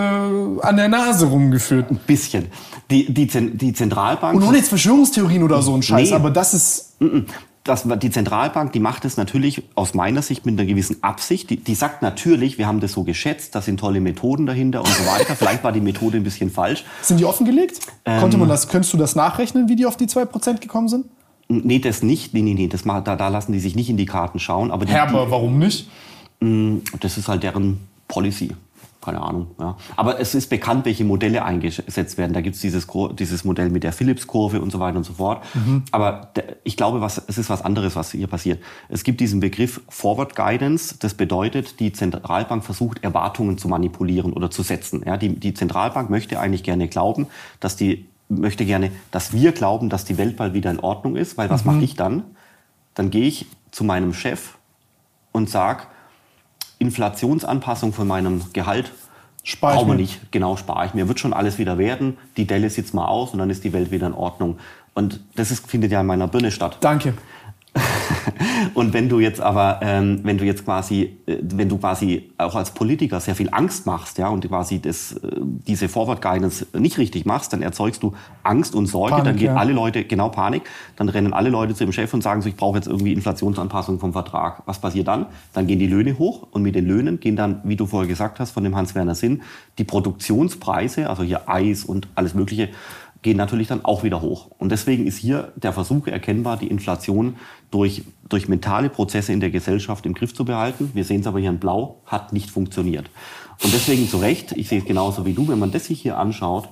an 0.62 0.76
der 0.76 0.88
Nase 0.88 1.26
rumgeführt. 1.26 1.90
Ein 1.90 2.00
bisschen. 2.06 2.46
Die, 2.90 3.12
die, 3.12 3.26
die 3.26 3.72
Zentralbank. 3.72 4.36
Und 4.36 4.46
ohne 4.46 4.58
jetzt 4.58 4.68
Verschwörungstheorien 4.68 5.42
oder 5.42 5.60
so 5.62 5.74
ein 5.74 5.82
Scheiß, 5.82 6.10
nee. 6.10 6.14
aber 6.14 6.30
das 6.30 6.54
ist. 6.54 6.96
das, 7.64 7.84
die 8.00 8.10
Zentralbank, 8.10 8.72
die 8.72 8.78
macht 8.78 9.04
es 9.04 9.16
natürlich 9.16 9.64
aus 9.74 9.94
meiner 9.94 10.22
Sicht 10.22 10.46
mit 10.46 10.58
einer 10.58 10.68
gewissen 10.68 11.02
Absicht. 11.02 11.50
Die, 11.50 11.56
die 11.56 11.74
sagt 11.74 12.02
natürlich, 12.02 12.58
wir 12.58 12.68
haben 12.68 12.78
das 12.78 12.92
so 12.92 13.02
geschätzt, 13.02 13.56
da 13.56 13.60
sind 13.60 13.80
tolle 13.80 14.00
Methoden 14.00 14.46
dahinter 14.46 14.80
und 14.80 14.88
so 14.88 15.04
weiter. 15.06 15.34
Vielleicht 15.36 15.64
war 15.64 15.72
die 15.72 15.80
Methode 15.80 16.18
ein 16.18 16.22
bisschen 16.22 16.50
falsch. 16.50 16.84
Sind 17.02 17.18
die 17.18 17.24
offengelegt? 17.24 17.80
Ähm, 18.04 18.20
Konnte 18.20 18.36
man 18.36 18.48
das, 18.48 18.68
könntest 18.68 18.92
du 18.92 18.98
das 18.98 19.16
nachrechnen, 19.16 19.68
wie 19.68 19.74
die 19.74 19.86
auf 19.86 19.96
die 19.96 20.06
2% 20.06 20.60
gekommen 20.60 20.88
sind? 20.88 21.06
Nee, 21.48 21.80
das 21.80 22.02
nicht. 22.02 22.34
Nee, 22.34 22.42
nee, 22.42 22.54
nee. 22.54 22.68
Das, 22.68 22.82
da, 22.84 23.00
da 23.00 23.28
lassen 23.28 23.52
die 23.52 23.60
sich 23.60 23.74
nicht 23.74 23.90
in 23.90 23.96
die 23.96 24.06
Karten 24.06 24.38
schauen. 24.38 24.70
Aber 24.70 24.84
die, 24.84 24.92
Hä, 24.92 24.98
aber 24.98 25.30
warum 25.30 25.58
nicht? 25.58 25.88
Mm, 26.40 26.78
das 27.00 27.18
ist 27.18 27.28
halt 27.28 27.42
deren 27.42 27.80
Policy 28.08 28.52
keine 29.06 29.22
Ahnung. 29.22 29.46
Ja. 29.58 29.76
Aber 29.94 30.20
es 30.20 30.34
ist 30.34 30.50
bekannt, 30.50 30.84
welche 30.84 31.04
Modelle 31.04 31.44
eingesetzt 31.44 32.18
werden. 32.18 32.32
Da 32.32 32.40
gibt 32.40 32.56
es 32.56 32.60
dieses, 32.60 32.86
dieses 33.18 33.44
Modell 33.44 33.70
mit 33.70 33.84
der 33.84 33.92
Phillips-Kurve 33.92 34.60
und 34.60 34.72
so 34.72 34.80
weiter 34.80 34.98
und 34.98 35.04
so 35.04 35.14
fort. 35.14 35.44
Mhm. 35.54 35.84
Aber 35.92 36.32
ich 36.64 36.76
glaube, 36.76 37.00
was, 37.00 37.22
es 37.26 37.38
ist 37.38 37.48
was 37.48 37.62
anderes, 37.62 37.94
was 37.94 38.10
hier 38.10 38.26
passiert. 38.26 38.60
Es 38.88 39.04
gibt 39.04 39.20
diesen 39.20 39.38
Begriff 39.38 39.80
Forward 39.88 40.34
Guidance. 40.34 40.96
Das 40.98 41.14
bedeutet, 41.14 41.78
die 41.78 41.92
Zentralbank 41.92 42.64
versucht, 42.64 43.04
Erwartungen 43.04 43.58
zu 43.58 43.68
manipulieren 43.68 44.32
oder 44.32 44.50
zu 44.50 44.62
setzen. 44.62 45.04
Ja, 45.06 45.16
die, 45.16 45.38
die 45.38 45.54
Zentralbank 45.54 46.10
möchte 46.10 46.40
eigentlich 46.40 46.64
gerne 46.64 46.88
glauben, 46.88 47.28
dass 47.60 47.76
die 47.76 48.06
möchte 48.28 48.64
gerne, 48.64 48.90
dass 49.12 49.32
wir 49.32 49.52
glauben, 49.52 49.88
dass 49.88 50.04
die 50.04 50.18
Welt 50.18 50.36
bald 50.36 50.52
wieder 50.52 50.72
in 50.72 50.80
Ordnung 50.80 51.14
ist, 51.14 51.38
weil 51.38 51.48
was 51.48 51.64
mhm. 51.64 51.74
mache 51.74 51.84
ich 51.84 51.94
dann? 51.94 52.24
Dann 52.94 53.10
gehe 53.10 53.28
ich 53.28 53.46
zu 53.70 53.84
meinem 53.84 54.12
Chef 54.12 54.58
und 55.30 55.48
sage, 55.48 55.84
Inflationsanpassung 56.78 57.92
von 57.92 58.06
meinem 58.06 58.42
Gehalt 58.52 58.92
spare 59.42 59.76
brauchen 59.76 59.88
wir 59.88 59.94
nicht. 59.94 60.32
Genau, 60.32 60.56
spare 60.56 60.86
ich 60.86 60.94
mir. 60.94 61.08
Wird 61.08 61.20
schon 61.20 61.32
alles 61.32 61.58
wieder 61.58 61.78
werden. 61.78 62.18
Die 62.36 62.46
Delle 62.46 62.68
sitzt 62.68 62.94
mal 62.94 63.06
aus 63.06 63.32
und 63.32 63.38
dann 63.38 63.50
ist 63.50 63.64
die 63.64 63.72
Welt 63.72 63.90
wieder 63.90 64.06
in 64.06 64.14
Ordnung. 64.14 64.58
Und 64.94 65.20
das 65.34 65.50
ist, 65.50 65.66
findet 65.66 65.92
ja 65.92 66.00
in 66.00 66.06
meiner 66.06 66.26
Birne 66.26 66.50
statt. 66.50 66.78
Danke. 66.80 67.14
und 68.74 68.92
wenn 68.92 69.08
du 69.08 69.20
jetzt 69.20 69.40
aber, 69.40 69.80
ähm, 69.82 70.20
wenn 70.22 70.38
du 70.38 70.44
jetzt 70.44 70.64
quasi, 70.64 71.16
äh, 71.26 71.38
wenn 71.42 71.68
du 71.68 71.78
quasi 71.78 72.30
auch 72.38 72.54
als 72.54 72.70
Politiker 72.70 73.20
sehr 73.20 73.34
viel 73.34 73.48
Angst 73.50 73.86
machst, 73.86 74.18
ja, 74.18 74.28
und 74.28 74.46
quasi 74.46 74.80
das, 74.80 75.12
äh, 75.12 75.18
diese 75.40 75.88
Forward 75.88 76.22
Guidance 76.22 76.66
nicht 76.76 76.98
richtig 76.98 77.26
machst, 77.26 77.52
dann 77.52 77.62
erzeugst 77.62 78.02
du 78.02 78.14
Angst 78.42 78.74
und 78.74 78.86
Sorge, 78.86 79.12
Panik, 79.12 79.24
dann 79.24 79.36
gehen 79.36 79.46
ja. 79.46 79.56
alle 79.56 79.72
Leute, 79.72 80.04
genau 80.04 80.28
Panik, 80.28 80.62
dann 80.96 81.08
rennen 81.08 81.32
alle 81.32 81.50
Leute 81.50 81.74
zu 81.74 81.84
dem 81.84 81.92
Chef 81.92 82.12
und 82.14 82.22
sagen 82.22 82.42
so, 82.42 82.48
ich 82.48 82.56
brauche 82.56 82.76
jetzt 82.76 82.88
irgendwie 82.88 83.12
Inflationsanpassung 83.12 83.98
vom 83.98 84.12
Vertrag. 84.12 84.62
Was 84.66 84.80
passiert 84.80 85.08
dann? 85.08 85.26
Dann 85.52 85.66
gehen 85.66 85.78
die 85.78 85.86
Löhne 85.86 86.18
hoch 86.18 86.46
und 86.50 86.62
mit 86.62 86.74
den 86.74 86.86
Löhnen 86.86 87.20
gehen 87.20 87.36
dann, 87.36 87.60
wie 87.64 87.76
du 87.76 87.86
vorher 87.86 88.08
gesagt 88.08 88.40
hast, 88.40 88.52
von 88.52 88.64
dem 88.64 88.76
Hans-Werner 88.76 89.14
Sinn, 89.14 89.42
die 89.78 89.84
Produktionspreise, 89.84 91.08
also 91.08 91.22
hier 91.22 91.48
Eis 91.48 91.84
und 91.84 92.08
alles 92.14 92.34
Mögliche, 92.34 92.70
gehen 93.26 93.36
natürlich 93.36 93.66
dann 93.66 93.84
auch 93.84 94.04
wieder 94.04 94.20
hoch. 94.20 94.52
Und 94.56 94.70
deswegen 94.70 95.04
ist 95.04 95.18
hier 95.18 95.52
der 95.56 95.72
Versuch 95.72 96.06
erkennbar, 96.06 96.56
die 96.58 96.68
Inflation 96.68 97.34
durch, 97.72 98.04
durch 98.28 98.46
mentale 98.46 98.88
Prozesse 98.88 99.32
in 99.32 99.40
der 99.40 99.50
Gesellschaft 99.50 100.06
im 100.06 100.14
Griff 100.14 100.32
zu 100.32 100.44
behalten. 100.44 100.92
Wir 100.94 101.02
sehen 101.02 101.22
es 101.22 101.26
aber 101.26 101.40
hier 101.40 101.50
in 101.50 101.58
Blau, 101.58 102.02
hat 102.06 102.32
nicht 102.32 102.52
funktioniert. 102.52 103.10
Und 103.64 103.74
deswegen 103.74 104.08
zu 104.08 104.18
Recht, 104.18 104.52
ich 104.52 104.68
sehe 104.68 104.78
es 104.78 104.84
genauso 104.84 105.26
wie 105.26 105.32
du, 105.32 105.48
wenn 105.48 105.58
man 105.58 105.72
das 105.72 105.86
sich 105.86 106.00
hier 106.00 106.18
anschaut, 106.18 106.68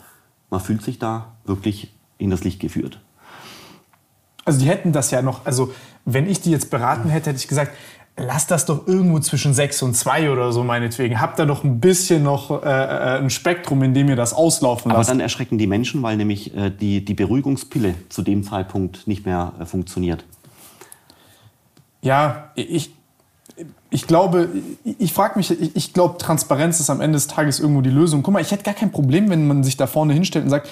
man 0.49 0.61
fühlt 0.61 0.83
sich 0.83 1.01
da 1.01 1.35
wirklich 1.45 1.93
in 2.19 2.31
das 2.31 2.45
Licht 2.45 2.61
geführt. 2.61 3.01
Also 4.45 4.61
die 4.61 4.69
hätten 4.69 4.93
das 4.93 5.11
ja 5.11 5.23
noch, 5.23 5.47
also 5.47 5.75
wenn 6.05 6.31
ich 6.31 6.41
die 6.41 6.53
jetzt 6.53 6.71
beraten 6.71 7.09
hätte, 7.09 7.31
hätte 7.31 7.41
ich 7.41 7.49
gesagt, 7.49 7.73
lass 8.17 8.47
das 8.47 8.67
doch 8.67 8.87
irgendwo 8.87 9.19
zwischen 9.19 9.55
6 9.55 9.83
und 9.83 9.97
2 9.97 10.31
oder 10.31 10.53
so 10.53 10.63
meinetwegen. 10.63 11.21
Habt 11.21 11.39
da 11.39 11.47
doch 11.47 11.65
ein 11.65 11.81
bisschen 11.81 12.23
noch 12.23 12.63
äh, 12.63 12.67
äh, 12.67 13.19
ein 13.19 13.31
Spektrum, 13.31 13.83
in 13.83 13.95
dem 13.95 14.09
ihr 14.09 14.17
das 14.17 14.33
auslaufen 14.33 14.91
lasst. 14.91 15.09
Aber 15.11 15.17
dann 15.17 15.21
erschrecken 15.21 15.59
die 15.59 15.67
Menschen, 15.67 16.03
weil 16.03 16.17
nämlich 16.17 16.55
äh, 16.57 16.71
die, 16.71 17.05
die 17.05 17.15
Beruhigungspille 17.15 17.95
zu 18.09 18.23
dem 18.23 18.45
Zeitpunkt 18.45 19.07
nicht 19.07 19.27
mehr 19.27 19.53
äh, 19.61 19.65
funktioniert. 19.65 20.25
Ja, 22.03 22.51
ich, 22.55 22.95
ich 23.91 24.07
glaube, 24.07 24.51
ich, 24.85 25.01
ich 25.01 25.13
frage 25.13 25.39
mich, 25.39 25.51
ich, 25.51 25.75
ich 25.75 25.93
glaube, 25.93 26.19
Transparenz 26.19 26.79
ist 26.79 26.91
am 26.91 27.01
Ende 27.01 27.17
des 27.17 27.27
Tages 27.27 27.59
irgendwo 27.59 27.81
die 27.81 27.91
Lösung. 27.91 28.23
Guck 28.23 28.35
mal, 28.35 28.43
ich 28.43 28.53
hätte 28.53 28.63
gar 28.63 28.75
kein 28.75 28.93
Problem, 28.93 29.29
wenn 29.31 29.49
man 29.49 29.65
sich 29.65 29.77
da 29.77 29.87
vorne 29.87 30.13
hinstellt 30.13 30.45
und 30.45 30.51
sagt, 30.51 30.69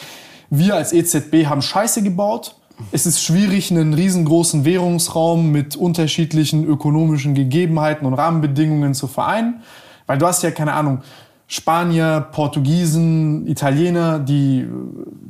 wir 0.51 0.75
als 0.75 0.93
EZB 0.93 1.47
haben 1.47 1.63
Scheiße 1.63 2.03
gebaut, 2.03 2.57
es 2.91 3.07
ist 3.07 3.23
schwierig, 3.23 3.71
einen 3.71 3.95
riesengroßen 3.95 4.65
Währungsraum 4.65 5.53
mit 5.53 5.77
unterschiedlichen 5.77 6.65
ökonomischen 6.65 7.35
Gegebenheiten 7.35 8.07
und 8.07 8.15
Rahmenbedingungen 8.15 8.95
zu 8.95 9.07
vereinen. 9.07 9.63
Weil 10.07 10.19
du 10.19 10.27
hast 10.27 10.43
ja, 10.43 10.51
keine 10.51 10.73
Ahnung, 10.73 11.03
Spanier, 11.47 12.29
Portugiesen, 12.33 13.47
Italiener, 13.47 14.19
die, 14.19 14.67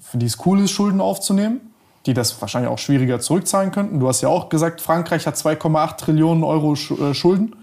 für 0.01 0.19
die 0.19 0.27
es 0.27 0.39
cool 0.47 0.61
ist, 0.61 0.70
Schulden 0.70 1.01
aufzunehmen, 1.01 1.61
die 2.07 2.15
das 2.15 2.41
wahrscheinlich 2.41 2.70
auch 2.70 2.79
schwieriger 2.79 3.20
zurückzahlen 3.20 3.73
könnten. 3.73 4.01
Du 4.01 4.09
hast 4.09 4.20
ja 4.23 4.29
auch 4.29 4.49
gesagt, 4.49 4.81
Frankreich 4.81 5.27
hat 5.27 5.35
2,8 5.35 5.97
Trillionen 5.97 6.45
Euro 6.45 6.74
äh, 6.74 7.12
Schulden 7.12 7.57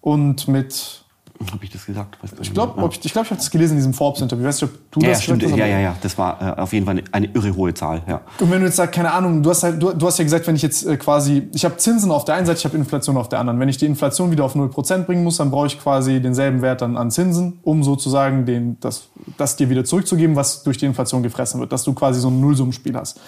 und 0.00 0.48
mit 0.48 1.01
habe 1.50 1.64
ich 1.64 1.70
das 1.70 1.86
gesagt? 1.86 2.18
ich 2.40 2.52
glaube, 2.52 2.80
ja. 2.80 2.88
ich, 2.88 3.04
ich, 3.04 3.12
glaub, 3.12 3.24
ich 3.24 3.30
habe 3.30 3.40
das 3.40 3.50
gelesen 3.50 3.72
in 3.72 3.78
diesem 3.78 3.94
Forbes-Interview. 3.94 4.44
Weißt 4.44 4.62
du, 4.62 4.66
ob 4.66 4.90
du 4.90 5.00
ja, 5.00 5.10
das 5.10 5.22
stimmt. 5.22 5.42
Ja, 5.42 5.66
ja, 5.66 5.78
ja. 5.78 5.96
Das 6.02 6.16
war 6.18 6.58
äh, 6.58 6.60
auf 6.60 6.72
jeden 6.72 6.86
Fall 6.86 6.98
eine, 6.98 7.04
eine, 7.12 7.26
irre 7.34 7.56
hohe 7.56 7.74
Zahl. 7.74 8.02
Ja. 8.06 8.20
Und 8.38 8.50
wenn 8.50 8.60
du 8.60 8.66
jetzt 8.66 8.76
sagst, 8.76 8.94
keine 8.94 9.12
Ahnung, 9.12 9.42
du 9.42 9.50
hast, 9.50 9.62
halt, 9.62 9.82
du, 9.82 9.92
du 9.92 10.06
hast 10.06 10.18
ja 10.18 10.24
gesagt, 10.24 10.46
wenn 10.46 10.56
ich 10.56 10.62
jetzt 10.62 10.86
äh, 10.86 10.96
quasi, 10.96 11.48
ich 11.54 11.64
habe 11.64 11.76
Zinsen 11.76 12.10
auf 12.10 12.24
der 12.24 12.36
einen 12.36 12.46
Seite, 12.46 12.58
ich 12.58 12.64
habe 12.64 12.76
Inflation 12.76 13.16
auf 13.16 13.28
der 13.28 13.40
anderen. 13.40 13.58
Wenn 13.58 13.68
ich 13.68 13.78
die 13.78 13.86
Inflation 13.86 14.30
wieder 14.30 14.44
auf 14.44 14.54
0% 14.54 15.04
bringen 15.04 15.24
muss, 15.24 15.38
dann 15.38 15.50
brauche 15.50 15.66
ich 15.66 15.80
quasi 15.80 16.20
denselben 16.20 16.62
Wert 16.62 16.82
dann 16.82 16.96
an 16.96 17.10
Zinsen, 17.10 17.58
um 17.62 17.82
sozusagen 17.82 18.46
den, 18.46 18.78
das, 18.80 19.08
das 19.38 19.56
dir 19.56 19.70
wieder 19.70 19.84
zurückzugeben, 19.84 20.36
was 20.36 20.62
durch 20.62 20.78
die 20.78 20.86
Inflation 20.86 21.22
gefressen 21.22 21.60
wird. 21.60 21.72
Dass 21.72 21.84
du 21.84 21.92
quasi 21.94 22.20
so 22.20 22.28
ein 22.28 22.40
Nullsummenspiel 22.40 22.96
hast. 22.96 23.20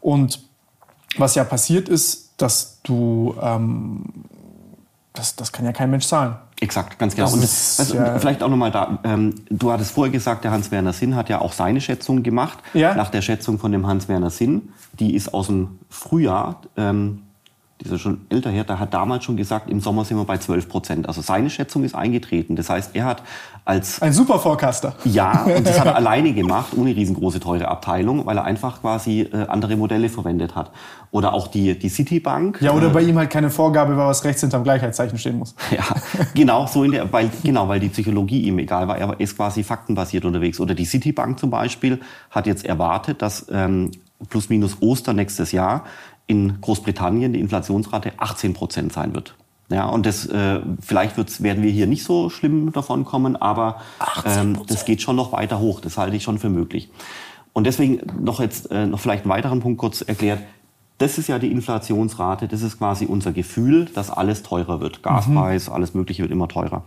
Und 0.00 0.40
was 1.18 1.34
ja 1.34 1.44
passiert 1.44 1.88
ist, 1.88 2.32
dass 2.36 2.80
du, 2.82 3.34
ähm, 3.40 4.04
das, 5.12 5.36
das 5.36 5.52
kann 5.52 5.64
ja 5.64 5.72
kein 5.72 5.90
Mensch 5.90 6.06
zahlen. 6.06 6.36
Exakt, 6.62 6.96
ganz 6.96 7.16
genau. 7.16 7.32
Und 7.32 7.42
das, 7.42 7.80
also, 7.80 7.96
ja 7.96 8.20
vielleicht 8.20 8.40
auch 8.40 8.48
nochmal 8.48 8.70
da, 8.70 9.00
ähm, 9.02 9.34
du 9.50 9.72
hattest 9.72 9.90
vorher 9.90 10.12
gesagt, 10.12 10.44
der 10.44 10.52
Hans-Werner 10.52 10.92
Sinn 10.92 11.16
hat 11.16 11.28
ja 11.28 11.40
auch 11.40 11.52
seine 11.52 11.80
Schätzung 11.80 12.22
gemacht. 12.22 12.58
Ja. 12.72 12.94
Nach 12.94 13.10
der 13.10 13.20
Schätzung 13.20 13.58
von 13.58 13.72
dem 13.72 13.84
Hans-Werner 13.88 14.30
Sinn, 14.30 14.68
die 15.00 15.16
ist 15.16 15.34
aus 15.34 15.48
dem 15.48 15.80
Frühjahr, 15.90 16.60
ähm, 16.76 17.22
die 17.82 17.86
ist 17.86 17.92
ja 17.92 17.98
schon 17.98 18.20
älter 18.28 18.50
her, 18.50 18.62
der 18.62 18.78
hat 18.78 18.94
damals 18.94 19.24
schon 19.24 19.36
gesagt, 19.36 19.68
im 19.68 19.80
Sommer 19.80 20.04
sind 20.04 20.16
wir 20.16 20.24
bei 20.24 20.38
12 20.38 20.68
Prozent. 20.68 21.08
Also 21.08 21.20
seine 21.20 21.50
Schätzung 21.50 21.82
ist 21.82 21.96
eingetreten. 21.96 22.54
Das 22.54 22.70
heißt, 22.70 22.94
er 22.94 23.04
hat 23.04 23.24
als... 23.64 24.00
Ein 24.00 24.12
super 24.12 24.38
Forecaster. 24.38 24.94
Ja, 25.04 25.42
und 25.44 25.66
das 25.66 25.80
hat 25.80 25.86
er 25.86 25.96
alleine 25.96 26.32
gemacht, 26.32 26.74
ohne 26.76 26.94
riesengroße, 26.94 27.40
teure 27.40 27.66
Abteilung, 27.66 28.24
weil 28.24 28.36
er 28.36 28.44
einfach 28.44 28.80
quasi 28.82 29.22
äh, 29.22 29.46
andere 29.48 29.76
Modelle 29.76 30.08
verwendet 30.08 30.54
hat. 30.54 30.70
Oder 31.10 31.34
auch 31.34 31.48
die, 31.48 31.76
die 31.76 31.88
Citibank. 31.88 32.62
Ja, 32.62 32.72
oder 32.72 32.86
äh, 32.86 32.90
bei 32.90 33.02
ihm 33.02 33.18
halt 33.18 33.30
keine 33.30 33.50
Vorgabe 33.50 33.96
war, 33.96 34.08
was 34.08 34.22
rechts 34.22 34.42
hinterm 34.42 34.62
Gleichheitszeichen 34.62 35.18
stehen 35.18 35.38
muss. 35.38 35.54
Ja, 35.72 35.84
genau, 36.34 36.66
so 36.66 36.84
in 36.84 36.92
der, 36.92 37.10
weil, 37.12 37.30
genau, 37.42 37.66
weil 37.66 37.80
die 37.80 37.88
Psychologie 37.88 38.42
ihm 38.42 38.58
egal 38.58 38.88
war. 38.88 38.98
Er 38.98 39.18
ist 39.18 39.36
quasi 39.36 39.64
faktenbasiert 39.64 40.24
unterwegs. 40.24 40.60
Oder 40.60 40.74
die 40.74 40.84
Citibank 40.84 41.40
zum 41.40 41.50
Beispiel 41.50 42.00
hat 42.30 42.46
jetzt 42.46 42.66
erwartet, 42.66 43.22
dass 43.22 43.46
ähm, 43.50 43.90
plus 44.28 44.48
minus 44.48 44.80
Ostern 44.80 45.16
nächstes 45.16 45.52
Jahr 45.52 45.84
in 46.26 46.60
Großbritannien 46.60 47.32
die 47.32 47.40
Inflationsrate 47.40 48.12
18 48.16 48.54
Prozent 48.54 48.92
sein 48.92 49.14
wird. 49.14 49.34
Ja, 49.68 49.86
und 49.86 50.04
das, 50.04 50.26
äh, 50.26 50.60
vielleicht 50.80 51.16
wird's, 51.16 51.42
werden 51.42 51.62
wir 51.62 51.70
hier 51.70 51.86
nicht 51.86 52.04
so 52.04 52.28
schlimm 52.28 52.72
davon 52.72 53.04
kommen, 53.04 53.36
aber 53.36 53.80
ähm, 54.26 54.60
das 54.66 54.84
geht 54.84 55.00
schon 55.00 55.16
noch 55.16 55.32
weiter 55.32 55.60
hoch. 55.60 55.80
Das 55.80 55.96
halte 55.96 56.16
ich 56.16 56.22
schon 56.22 56.38
für 56.38 56.50
möglich. 56.50 56.90
Und 57.54 57.66
deswegen 57.66 58.00
noch 58.22 58.40
jetzt 58.40 58.70
äh, 58.70 58.86
noch 58.86 59.00
vielleicht 59.00 59.24
einen 59.24 59.30
weiteren 59.30 59.60
Punkt 59.60 59.78
kurz 59.78 60.02
erklärt. 60.02 60.40
Das 60.98 61.18
ist 61.18 61.28
ja 61.28 61.38
die 61.38 61.50
Inflationsrate, 61.50 62.48
das 62.48 62.62
ist 62.62 62.78
quasi 62.78 63.06
unser 63.06 63.32
Gefühl, 63.32 63.86
dass 63.86 64.10
alles 64.10 64.42
teurer 64.42 64.80
wird. 64.80 65.02
Gaspreis, 65.02 65.68
mhm. 65.68 65.74
alles 65.74 65.94
Mögliche 65.94 66.22
wird 66.22 66.32
immer 66.32 66.48
teurer. 66.48 66.84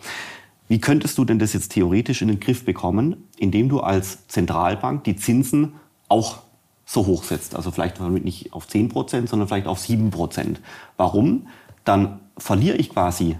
Wie 0.67 0.79
könntest 0.79 1.17
du 1.17 1.25
denn 1.25 1.37
das 1.37 1.53
jetzt 1.53 1.73
theoretisch 1.73 2.21
in 2.21 2.27
den 2.27 2.39
Griff 2.39 2.65
bekommen, 2.65 3.27
indem 3.37 3.69
du 3.69 3.81
als 3.81 4.27
Zentralbank 4.27 5.03
die 5.03 5.15
Zinsen 5.15 5.73
auch 6.07 6.37
so 6.85 7.05
hoch 7.05 7.23
setzt. 7.23 7.55
Also 7.55 7.71
vielleicht 7.71 7.99
nicht 7.99 8.53
auf 8.53 8.67
10 8.67 8.89
Prozent, 8.89 9.29
sondern 9.29 9.47
vielleicht 9.47 9.67
auf 9.67 9.79
7 9.79 10.11
Prozent. 10.11 10.61
Warum? 10.97 11.47
Dann 11.83 12.19
verliere 12.37 12.77
ich 12.77 12.89
quasi 12.89 13.37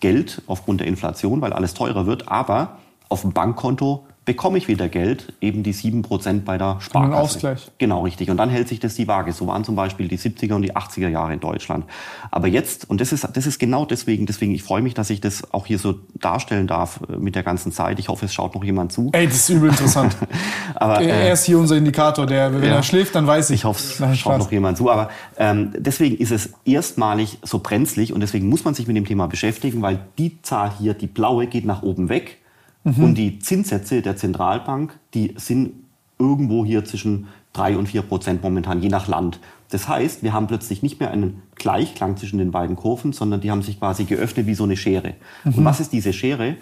Geld 0.00 0.42
aufgrund 0.46 0.80
der 0.80 0.86
Inflation, 0.86 1.40
weil 1.40 1.52
alles 1.52 1.74
teurer 1.74 2.06
wird, 2.06 2.28
aber 2.28 2.78
auf 3.08 3.20
dem 3.20 3.32
Bankkonto 3.32 4.06
bekomme 4.26 4.58
ich 4.58 4.68
wieder 4.68 4.88
Geld, 4.88 5.32
eben 5.40 5.62
die 5.62 5.72
7% 5.72 6.42
bei 6.42 6.58
der 6.58 6.76
Sparkasse. 6.80 7.14
Ein 7.14 7.18
Ausgleich. 7.18 7.70
Genau, 7.78 8.02
richtig. 8.02 8.30
Und 8.30 8.36
dann 8.36 8.50
hält 8.50 8.68
sich 8.68 8.78
das 8.78 8.94
die 8.94 9.08
Waage. 9.08 9.32
So 9.32 9.46
waren 9.46 9.64
zum 9.64 9.76
Beispiel 9.76 10.08
die 10.08 10.18
70er 10.18 10.54
und 10.54 10.62
die 10.62 10.76
80er 10.76 11.08
Jahre 11.08 11.32
in 11.32 11.40
Deutschland. 11.40 11.86
Aber 12.30 12.46
jetzt, 12.46 12.88
und 12.88 13.00
das 13.00 13.12
ist, 13.12 13.26
das 13.32 13.46
ist 13.46 13.58
genau 13.58 13.86
deswegen, 13.86 14.26
deswegen, 14.26 14.52
ich 14.52 14.62
freue 14.62 14.82
mich, 14.82 14.92
dass 14.92 15.08
ich 15.08 15.20
das 15.20 15.52
auch 15.54 15.66
hier 15.66 15.78
so 15.78 16.00
darstellen 16.14 16.66
darf 16.66 17.00
äh, 17.08 17.16
mit 17.16 17.34
der 17.34 17.42
ganzen 17.42 17.72
Zeit. 17.72 17.98
Ich 17.98 18.08
hoffe, 18.08 18.26
es 18.26 18.34
schaut 18.34 18.54
noch 18.54 18.62
jemand 18.62 18.92
zu. 18.92 19.10
Ey, 19.12 19.26
das 19.26 19.36
ist 19.36 19.48
übel 19.48 19.70
interessant. 19.70 20.16
Aber, 20.74 21.00
äh, 21.00 21.08
er 21.08 21.32
ist 21.32 21.44
hier 21.44 21.58
unser 21.58 21.76
Indikator, 21.76 22.26
der, 22.26 22.52
wenn 22.52 22.62
ja, 22.62 22.76
er 22.76 22.82
schläft, 22.82 23.14
dann 23.14 23.26
weiß 23.26 23.50
ich. 23.50 23.60
Ich 23.60 23.64
hoffe, 23.64 24.04
es 24.04 24.18
schaut 24.18 24.38
noch 24.38 24.52
jemand 24.52 24.76
zu. 24.76 24.90
Aber 24.90 25.10
ähm, 25.38 25.72
deswegen 25.76 26.16
ist 26.18 26.30
es 26.30 26.52
erstmalig 26.66 27.38
so 27.42 27.58
brenzlig 27.58 28.12
und 28.12 28.20
deswegen 28.20 28.48
muss 28.48 28.64
man 28.64 28.74
sich 28.74 28.86
mit 28.86 28.96
dem 28.96 29.06
Thema 29.06 29.26
beschäftigen, 29.28 29.80
weil 29.80 29.98
die 30.18 30.40
Zahl 30.42 30.72
hier, 30.78 30.94
die 30.94 31.06
blaue, 31.06 31.46
geht 31.46 31.64
nach 31.64 31.82
oben 31.82 32.08
weg 32.10 32.39
Mhm. 32.84 33.04
Und 33.04 33.14
die 33.16 33.38
Zinssätze 33.38 34.02
der 34.02 34.16
Zentralbank, 34.16 34.98
die 35.14 35.34
sind 35.36 35.72
irgendwo 36.18 36.64
hier 36.64 36.84
zwischen 36.84 37.28
3 37.52 37.76
und 37.76 37.86
4 37.88 38.02
Prozent 38.02 38.42
momentan, 38.42 38.82
je 38.82 38.88
nach 38.88 39.08
Land. 39.08 39.40
Das 39.70 39.88
heißt, 39.88 40.22
wir 40.22 40.32
haben 40.32 40.46
plötzlich 40.46 40.82
nicht 40.82 41.00
mehr 41.00 41.10
einen 41.10 41.42
Gleichklang 41.54 42.16
zwischen 42.16 42.38
den 42.38 42.50
beiden 42.50 42.76
Kurven, 42.76 43.12
sondern 43.12 43.40
die 43.40 43.50
haben 43.50 43.62
sich 43.62 43.78
quasi 43.78 44.04
geöffnet 44.04 44.46
wie 44.46 44.54
so 44.54 44.64
eine 44.64 44.76
Schere. 44.76 45.14
Mhm. 45.44 45.54
Und 45.54 45.64
was 45.64 45.80
ist 45.80 45.92
diese 45.92 46.12
Schere? 46.12 46.56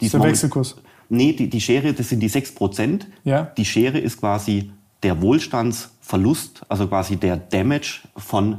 Die 0.00 0.06
ist 0.06 0.14
der 0.14 0.22
Wechselkurs. 0.22 0.76
Nee, 1.08 1.32
die, 1.32 1.48
die 1.48 1.60
Schere, 1.60 1.92
das 1.92 2.08
sind 2.08 2.20
die 2.20 2.28
6 2.28 2.54
Prozent. 2.54 3.06
Ja. 3.24 3.44
Die 3.56 3.64
Schere 3.64 3.98
ist 3.98 4.18
quasi 4.18 4.72
der 5.02 5.20
Wohlstandsverlust, 5.22 6.62
also 6.68 6.88
quasi 6.88 7.16
der 7.16 7.36
Damage 7.36 8.00
von 8.16 8.58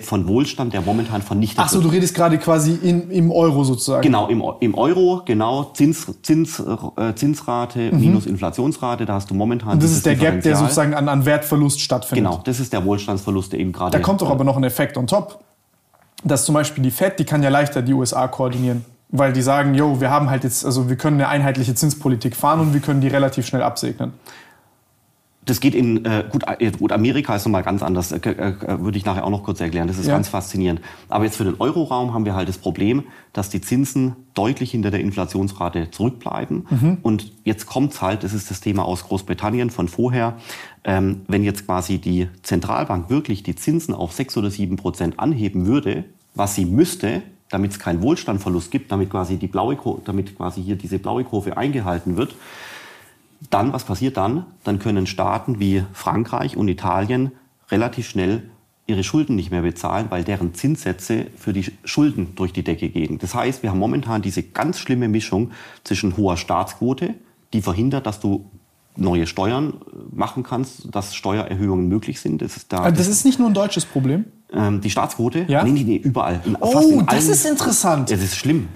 von 0.00 0.28
Wohlstand, 0.28 0.72
der 0.72 0.80
momentan 0.82 1.20
vernichtet 1.20 1.58
Ach 1.58 1.68
so, 1.68 1.78
wird. 1.78 1.86
du 1.86 1.88
redest 1.90 2.14
gerade 2.14 2.38
quasi 2.38 2.78
in, 2.80 3.10
im 3.10 3.30
Euro 3.30 3.64
sozusagen. 3.64 4.02
Genau, 4.02 4.28
im, 4.28 4.42
im 4.60 4.74
Euro, 4.74 5.22
genau, 5.24 5.64
Zins, 5.74 6.06
Zins, 6.22 6.60
äh, 6.60 7.14
Zinsrate 7.14 7.90
mhm. 7.92 8.00
minus 8.00 8.26
Inflationsrate, 8.26 9.04
da 9.04 9.14
hast 9.14 9.30
du 9.30 9.34
momentan 9.34 9.72
Und 9.72 9.82
das 9.82 9.90
ist 9.90 10.06
der 10.06 10.14
Gap, 10.14 10.42
der 10.42 10.56
sozusagen 10.56 10.94
an, 10.94 11.08
an 11.08 11.26
Wertverlust 11.26 11.80
stattfindet. 11.80 12.30
Genau, 12.30 12.42
das 12.44 12.60
ist 12.60 12.72
der 12.72 12.84
Wohlstandsverlust, 12.84 13.52
der 13.52 13.60
eben 13.60 13.72
gerade... 13.72 13.90
Da 13.90 13.98
kommt 13.98 14.22
doch 14.22 14.30
aber 14.30 14.44
noch 14.44 14.56
ein 14.56 14.64
Effekt 14.64 14.96
on 14.96 15.06
top, 15.06 15.40
dass 16.22 16.44
zum 16.44 16.54
Beispiel 16.54 16.82
die 16.82 16.92
FED, 16.92 17.18
die 17.18 17.24
kann 17.24 17.42
ja 17.42 17.48
leichter 17.48 17.82
die 17.82 17.94
USA 17.94 18.28
koordinieren, 18.28 18.84
weil 19.10 19.32
die 19.32 19.42
sagen, 19.42 19.74
yo, 19.74 20.00
wir 20.00 20.10
haben 20.10 20.30
halt 20.30 20.44
jetzt, 20.44 20.64
also 20.64 20.88
wir 20.88 20.96
können 20.96 21.16
eine 21.16 21.28
einheitliche 21.28 21.74
Zinspolitik 21.74 22.36
fahren 22.36 22.60
und 22.60 22.74
wir 22.74 22.80
können 22.80 23.00
die 23.00 23.08
relativ 23.08 23.46
schnell 23.46 23.62
absegnen 23.62 24.12
das 25.44 25.60
geht 25.60 25.74
in 25.74 26.04
äh, 26.04 26.24
gut, 26.30 26.44
äh, 26.46 26.70
gut 26.70 26.92
Amerika 26.92 27.36
ist 27.36 27.44
nochmal 27.44 27.62
ganz 27.62 27.82
anders, 27.82 28.12
äh, 28.12 28.18
äh, 28.18 28.80
würde 28.80 28.96
ich 28.96 29.04
nachher 29.04 29.24
auch 29.24 29.30
noch 29.30 29.42
kurz 29.42 29.60
erklären. 29.60 29.88
Das 29.88 29.98
ist 29.98 30.06
ja. 30.06 30.14
ganz 30.14 30.28
faszinierend. 30.28 30.80
Aber 31.08 31.24
jetzt 31.24 31.36
für 31.36 31.44
den 31.44 31.56
Euroraum 31.58 32.14
haben 32.14 32.24
wir 32.24 32.34
halt 32.34 32.48
das 32.48 32.58
Problem, 32.58 33.04
dass 33.32 33.50
die 33.50 33.60
Zinsen 33.60 34.16
deutlich 34.34 34.70
hinter 34.70 34.90
der 34.90 35.00
Inflationsrate 35.00 35.90
zurückbleiben. 35.90 36.66
Mhm. 36.70 36.98
Und 37.02 37.32
jetzt 37.44 37.66
kommt's 37.66 38.00
halt, 38.00 38.24
das 38.24 38.32
ist 38.32 38.50
das 38.50 38.60
Thema 38.60 38.84
aus 38.84 39.04
Großbritannien 39.04 39.70
von 39.70 39.88
vorher, 39.88 40.36
ähm, 40.84 41.22
wenn 41.28 41.44
jetzt 41.44 41.66
quasi 41.66 41.98
die 41.98 42.28
Zentralbank 42.42 43.10
wirklich 43.10 43.42
die 43.42 43.54
Zinsen 43.54 43.94
auf 43.94 44.12
sechs 44.12 44.36
oder 44.36 44.50
sieben 44.50 44.76
Prozent 44.76 45.18
anheben 45.18 45.66
würde, 45.66 46.04
was 46.34 46.54
sie 46.54 46.64
müsste, 46.64 47.22
damit 47.50 47.72
es 47.72 47.78
keinen 47.78 48.02
Wohlstandverlust 48.02 48.70
gibt, 48.70 48.90
damit 48.90 49.10
quasi 49.10 49.36
die 49.36 49.46
blaue, 49.46 49.76
damit 50.04 50.36
quasi 50.36 50.62
hier 50.62 50.76
diese 50.76 50.98
blaue 50.98 51.24
Kurve 51.24 51.56
eingehalten 51.56 52.16
wird, 52.16 52.34
dann, 53.50 53.72
was 53.72 53.84
passiert 53.84 54.16
dann? 54.16 54.46
Dann 54.64 54.78
können 54.78 55.06
Staaten 55.06 55.60
wie 55.60 55.84
Frankreich 55.92 56.56
und 56.56 56.68
Italien 56.68 57.32
relativ 57.70 58.08
schnell 58.08 58.42
ihre 58.86 59.02
Schulden 59.02 59.36
nicht 59.36 59.50
mehr 59.50 59.62
bezahlen, 59.62 60.06
weil 60.10 60.24
deren 60.24 60.54
Zinssätze 60.54 61.26
für 61.36 61.52
die 61.52 61.72
Schulden 61.84 62.34
durch 62.34 62.52
die 62.52 62.62
Decke 62.62 62.88
gehen. 62.90 63.18
Das 63.18 63.34
heißt, 63.34 63.62
wir 63.62 63.70
haben 63.70 63.78
momentan 63.78 64.20
diese 64.20 64.42
ganz 64.42 64.78
schlimme 64.78 65.08
Mischung 65.08 65.52
zwischen 65.84 66.16
hoher 66.16 66.36
Staatsquote, 66.36 67.14
die 67.52 67.62
verhindert, 67.62 68.06
dass 68.06 68.20
du 68.20 68.50
neue 68.96 69.26
Steuern 69.26 69.70
äh, 69.70 69.96
machen 70.14 70.42
kannst, 70.42 70.94
dass 70.94 71.14
Steuererhöhungen 71.14 71.88
möglich 71.88 72.20
sind. 72.20 72.42
Das 72.42 72.56
ist, 72.56 72.72
da, 72.72 72.78
also 72.78 72.96
das 72.96 73.08
ist 73.08 73.24
nicht 73.24 73.38
nur 73.38 73.48
ein 73.48 73.54
deutsches 73.54 73.84
Problem? 73.84 74.26
Ähm, 74.52 74.80
die 74.80 74.90
Staatsquote? 74.90 75.46
Ja? 75.48 75.64
Nee, 75.64 75.72
nee, 75.72 75.84
nee, 75.84 75.96
überall. 75.96 76.40
In, 76.44 76.56
oh, 76.60 77.02
das 77.08 77.26
ist 77.26 77.44
interessant. 77.44 78.10
Das 78.10 78.22
ist 78.22 78.36
schlimm. 78.36 78.68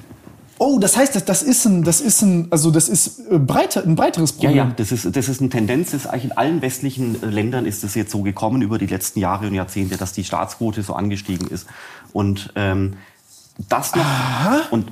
Oh, 0.59 0.78
das 0.78 0.97
heißt, 0.97 1.14
das, 1.14 1.24
das 1.24 1.43
ist 1.43 1.64
ein, 1.66 1.85
das 1.85 2.01
ist 2.01 2.22
ein, 2.22 2.48
also 2.51 2.70
das 2.70 2.89
ist 2.89 3.20
äh, 3.30 3.39
breiter, 3.39 3.85
ein 3.85 3.94
breiteres 3.94 4.32
Problem. 4.32 4.56
Ja, 4.56 4.64
ja, 4.64 4.72
das 4.76 4.93
ist, 4.93 5.16
das 5.16 5.28
ist 5.28 5.40
eine 5.40 5.51
Tendenz. 5.51 5.93
Das 5.93 6.02
ist 6.02 6.06
eigentlich 6.06 6.24
in 6.24 6.32
allen 6.32 6.62
westlichen 6.62 7.22
äh, 7.22 7.26
Ländern 7.26 7.66
ist 7.66 7.85
es 7.85 7.94
jetzt 7.94 8.10
so 8.10 8.22
gekommen 8.22 8.62
über 8.62 8.78
die 8.78 8.86
letzten 8.86 9.20
Jahre 9.20 9.47
und 9.47 9.55
Jahrzehnte, 9.55 9.97
dass 9.97 10.12
die 10.12 10.24
Staatsquote 10.24 10.82
so 10.82 10.94
angestiegen 10.94 11.48
ist. 11.48 11.66
Und 12.12 12.52
ähm, 12.56 12.94
das 13.68 13.94
noch 13.94 14.05
Aha. 14.05 14.62
und 14.70 14.90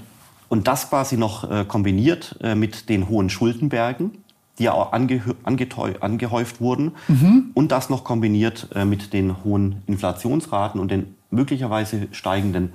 und 0.49 0.69
das 0.69 0.89
quasi 0.89 1.17
noch 1.17 1.51
äh, 1.51 1.65
kombiniert 1.65 2.37
äh, 2.41 2.55
mit 2.55 2.89
den 2.89 3.09
hohen 3.09 3.31
Schuldenbergen, 3.31 4.19
die 4.59 4.65
ja 4.65 4.73
auch 4.73 4.93
ange 4.93 5.21
angehäuft 5.45 6.61
wurden, 6.61 6.93
mhm. 7.09 7.51
und 7.55 7.73
das 7.73 7.91
noch 7.91 8.05
kombiniert 8.05 8.69
äh, 8.75 8.85
mit 8.85 9.13
den 9.13 9.43
hohen 9.45 9.83
Inflationsraten 9.87 10.81
und 10.81 10.91
den 10.91 11.15
möglicherweise 11.31 12.09
steigenden 12.13 12.75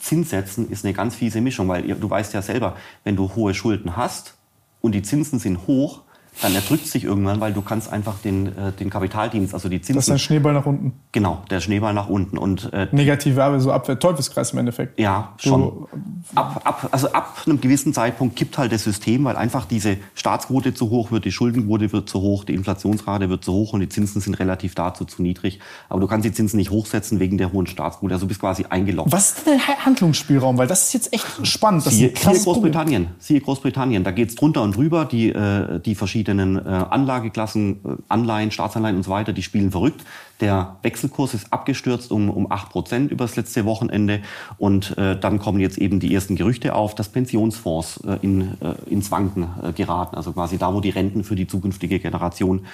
Zinssätzen 0.00 0.70
ist 0.70 0.84
eine 0.84 0.94
ganz 0.94 1.14
fiese 1.14 1.40
Mischung, 1.40 1.68
weil 1.68 1.82
du 1.82 2.10
weißt 2.10 2.32
ja 2.34 2.42
selber, 2.42 2.76
wenn 3.04 3.16
du 3.16 3.34
hohe 3.34 3.54
Schulden 3.54 3.96
hast 3.96 4.36
und 4.80 4.92
die 4.92 5.02
Zinsen 5.02 5.38
sind 5.38 5.66
hoch, 5.66 6.02
dann 6.42 6.54
erdrückt 6.54 6.86
sich 6.86 7.04
irgendwann, 7.04 7.40
weil 7.40 7.52
du 7.52 7.62
kannst 7.62 7.92
einfach 7.92 8.14
den, 8.22 8.46
äh, 8.46 8.72
den 8.78 8.90
Kapitaldienst, 8.90 9.54
also 9.54 9.68
die 9.68 9.80
Zinsen... 9.80 9.96
Das 9.96 10.06
ist 10.06 10.12
ein 10.12 10.18
Schneeball 10.18 10.54
nach 10.54 10.66
unten. 10.66 10.92
Genau, 11.12 11.42
der 11.50 11.60
Schneeball 11.60 11.94
nach 11.94 12.08
unten. 12.08 12.38
Und, 12.38 12.72
äh, 12.72 12.88
Negative, 12.92 13.44
aber 13.44 13.60
so 13.60 13.72
Abwehr, 13.72 13.98
Teufelskreis 13.98 14.52
im 14.52 14.58
Endeffekt. 14.58 14.98
Ja, 14.98 15.34
schon. 15.38 15.86
Ab, 16.34 16.62
ab, 16.64 16.88
also 16.92 17.12
ab 17.12 17.42
einem 17.46 17.60
gewissen 17.60 17.92
Zeitpunkt 17.92 18.36
kippt 18.36 18.58
halt 18.58 18.72
das 18.72 18.84
System, 18.84 19.24
weil 19.24 19.36
einfach 19.36 19.66
diese 19.66 19.98
Staatsquote 20.14 20.74
zu 20.74 20.90
hoch 20.90 21.10
wird, 21.10 21.24
die 21.24 21.32
Schuldenquote 21.32 21.92
wird 21.92 22.08
zu 22.08 22.20
hoch, 22.20 22.44
die 22.44 22.54
Inflationsrate 22.54 23.28
wird 23.28 23.44
zu 23.44 23.52
hoch 23.52 23.72
und 23.72 23.80
die 23.80 23.88
Zinsen 23.88 24.20
sind 24.20 24.38
relativ 24.38 24.74
dazu 24.74 25.04
zu 25.04 25.22
niedrig. 25.22 25.60
Aber 25.88 26.00
du 26.00 26.06
kannst 26.06 26.24
die 26.24 26.32
Zinsen 26.32 26.56
nicht 26.56 26.70
hochsetzen 26.70 27.20
wegen 27.20 27.36
der 27.36 27.52
hohen 27.52 27.66
Staatsquote. 27.66 28.14
Also 28.14 28.24
du 28.24 28.28
bist 28.28 28.40
quasi 28.40 28.64
eingeloggt. 28.68 29.12
Was 29.12 29.32
ist 29.32 29.46
denn 29.46 29.60
der 29.66 29.84
Handlungsspielraum? 29.84 30.56
Weil 30.56 30.66
das 30.66 30.84
ist 30.84 30.94
jetzt 30.94 31.12
echt 31.12 31.26
spannend. 31.46 31.84
Das 31.84 31.94
siehe, 31.94 32.12
siehe 32.16 32.38
Großbritannien. 32.40 33.08
Siehe 33.18 33.40
Großbritannien. 33.40 34.04
Da 34.04 34.10
geht's 34.10 34.34
drunter 34.34 34.62
und 34.62 34.76
drüber. 34.76 35.04
Die, 35.04 35.28
äh, 35.28 35.80
die 35.80 35.94
verschiedenen 35.94 36.29
äh, 36.38 36.68
Anlageklassen, 36.90 37.80
äh, 37.84 37.96
Anleihen, 38.08 38.50
Staatsanleihen 38.50 38.96
und 38.96 39.02
so 39.02 39.10
weiter, 39.10 39.32
die 39.32 39.42
spielen 39.42 39.70
verrückt. 39.70 40.04
Der 40.40 40.76
Wechselkurs 40.82 41.34
ist 41.34 41.52
abgestürzt 41.52 42.12
um, 42.12 42.30
um 42.30 42.50
8 42.50 42.70
Prozent 42.70 43.10
über 43.10 43.24
das 43.24 43.36
letzte 43.36 43.64
Wochenende. 43.64 44.20
Und 44.58 44.96
äh, 44.96 45.18
dann 45.18 45.38
kommen 45.38 45.60
jetzt 45.60 45.78
eben 45.78 46.00
die 46.00 46.14
ersten 46.14 46.36
Gerüchte 46.36 46.74
auf, 46.74 46.94
dass 46.94 47.08
Pensionsfonds 47.08 48.00
äh, 48.06 48.18
in, 48.22 48.60
äh, 48.60 48.74
ins 48.86 49.10
Wanken 49.10 49.48
äh, 49.62 49.72
geraten. 49.72 50.16
Also 50.16 50.32
quasi 50.32 50.56
da, 50.56 50.72
wo 50.72 50.80
die 50.80 50.90
Renten 50.90 51.24
für 51.24 51.36
die 51.36 51.46
zukünftige 51.46 51.98
Generation 51.98 52.66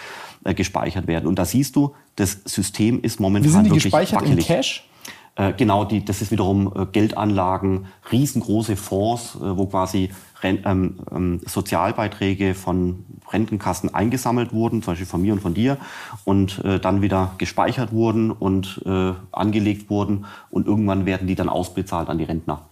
äh, 0.44 0.54
gespeichert 0.54 1.06
werden. 1.06 1.26
Und 1.26 1.38
da 1.38 1.44
siehst 1.44 1.74
du, 1.76 1.94
das 2.16 2.40
System 2.44 3.00
ist 3.02 3.18
momentan 3.20 3.48
Wie 3.48 3.52
sind 3.52 3.64
die 3.64 3.70
wirklich 3.70 3.84
gespeichert 3.84 4.20
wackelig. 4.20 4.48
in 4.48 4.56
Cash? 4.56 4.88
Äh, 5.34 5.52
genau, 5.52 5.84
die, 5.84 6.04
das 6.04 6.22
ist 6.22 6.30
wiederum 6.30 6.72
äh, 6.74 6.86
Geldanlagen, 6.86 7.86
riesengroße 8.10 8.76
Fonds, 8.76 9.36
wo 9.40 9.66
quasi 9.66 10.10
ähm, 10.46 10.98
ähm, 11.10 11.40
Sozialbeiträge 11.44 12.54
von 12.54 13.04
Rentenkassen 13.30 13.94
eingesammelt 13.94 14.52
wurden, 14.52 14.82
zum 14.82 14.92
Beispiel 14.92 15.06
von 15.06 15.22
mir 15.22 15.32
und 15.32 15.40
von 15.40 15.54
dir, 15.54 15.78
und 16.24 16.64
äh, 16.64 16.78
dann 16.78 17.02
wieder 17.02 17.34
gespeichert 17.38 17.92
wurden 17.92 18.30
und 18.30 18.82
äh, 18.86 19.12
angelegt 19.32 19.90
wurden 19.90 20.26
und 20.50 20.66
irgendwann 20.66 21.06
werden 21.06 21.26
die 21.26 21.34
dann 21.34 21.48
ausbezahlt 21.48 22.08
an 22.08 22.18
die 22.18 22.24
Rentner. 22.24 22.66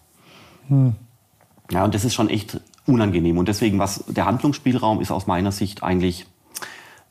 Hm. 0.69 0.95
Ja, 1.71 1.85
und 1.85 1.95
das 1.95 2.05
ist 2.05 2.15
schon 2.15 2.29
echt 2.29 2.61
unangenehm. 2.87 3.39
Und 3.39 3.49
deswegen, 3.49 3.79
was 3.79 4.05
der 4.07 4.27
Handlungsspielraum 4.27 5.01
ist 5.01 5.11
aus 5.11 5.27
meiner 5.27 5.53
Sicht 5.53 5.83
eigentlich 5.83 6.27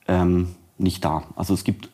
ähm, 0.08 0.56
nicht 0.78 1.04
da. 1.04 1.24
Also 1.36 1.54
es 1.54 1.64
gibt, 1.64 1.90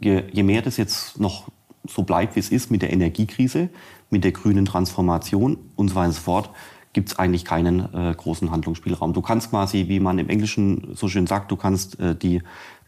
je, 0.00 0.24
je 0.32 0.42
mehr 0.42 0.62
das 0.62 0.76
jetzt 0.76 1.20
noch 1.20 1.48
so 1.86 2.02
bleibt, 2.02 2.36
wie 2.36 2.40
es 2.40 2.50
ist 2.50 2.70
mit 2.70 2.82
der 2.82 2.92
Energiekrise, 2.92 3.68
mit 4.10 4.24
der 4.24 4.32
grünen 4.32 4.64
Transformation 4.64 5.56
und 5.76 5.88
so 5.88 5.94
weiter 5.94 6.08
und 6.08 6.14
so 6.14 6.20
fort, 6.20 6.50
gibt 6.92 7.10
es 7.10 7.18
eigentlich 7.18 7.44
keinen 7.44 7.94
äh, 7.94 8.14
großen 8.16 8.50
Handlungsspielraum. 8.50 9.12
Du 9.12 9.22
kannst 9.22 9.50
quasi, 9.50 9.86
wie 9.88 10.00
man 10.00 10.18
im 10.18 10.28
Englischen 10.28 10.92
so 10.94 11.08
schön 11.08 11.26
sagt, 11.26 11.50
du 11.50 11.56
kannst 11.56 12.00
äh, 12.00 12.16
die 12.16 12.42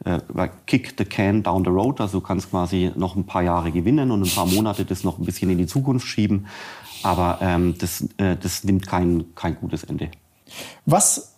äh, 0.05 0.19
kick 0.67 0.95
the 0.99 1.05
can 1.05 1.43
down 1.43 1.65
the 1.65 1.71
road, 1.71 2.01
also 2.01 2.19
du 2.19 2.27
kannst 2.27 2.51
quasi 2.51 2.91
noch 2.97 3.15
ein 3.15 3.25
paar 3.25 3.43
Jahre 3.43 3.71
gewinnen 3.71 4.11
und 4.11 4.23
ein 4.23 4.35
paar 4.35 4.47
Monate 4.47 4.85
das 4.85 5.05
noch 5.05 5.19
ein 5.19 5.25
bisschen 5.25 5.51
in 5.51 5.59
die 5.59 5.67
Zukunft 5.67 6.07
schieben, 6.07 6.47
aber 7.05 7.39
ähm, 7.41 7.77
das, 7.79 8.03
äh, 8.17 8.37
das 8.41 8.65
nimmt 8.65 8.87
kein, 8.87 9.35
kein 9.37 9.57
gutes 9.57 9.85
Ende. 9.85 10.11
Was 10.85 11.35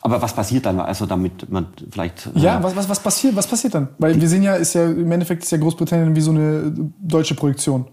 aber 0.00 0.22
was 0.22 0.32
passiert 0.32 0.64
dann? 0.64 0.80
Also 0.80 1.06
damit 1.06 1.50
man 1.50 1.66
vielleicht. 1.90 2.26
Äh 2.34 2.38
ja, 2.38 2.62
was, 2.62 2.76
was, 2.76 2.88
was 2.88 3.00
passiert? 3.00 3.34
Was 3.34 3.46
passiert 3.46 3.74
dann? 3.74 3.88
Weil 3.98 4.20
wir 4.20 4.28
sehen 4.28 4.42
ja, 4.42 4.54
ist 4.54 4.74
ja 4.74 4.84
im 4.84 5.10
Endeffekt 5.10 5.42
ist 5.42 5.50
ja 5.50 5.58
Großbritannien 5.58 6.14
wie 6.14 6.20
so 6.20 6.30
eine 6.30 6.72
deutsche 7.00 7.34
Projektion. 7.34 7.86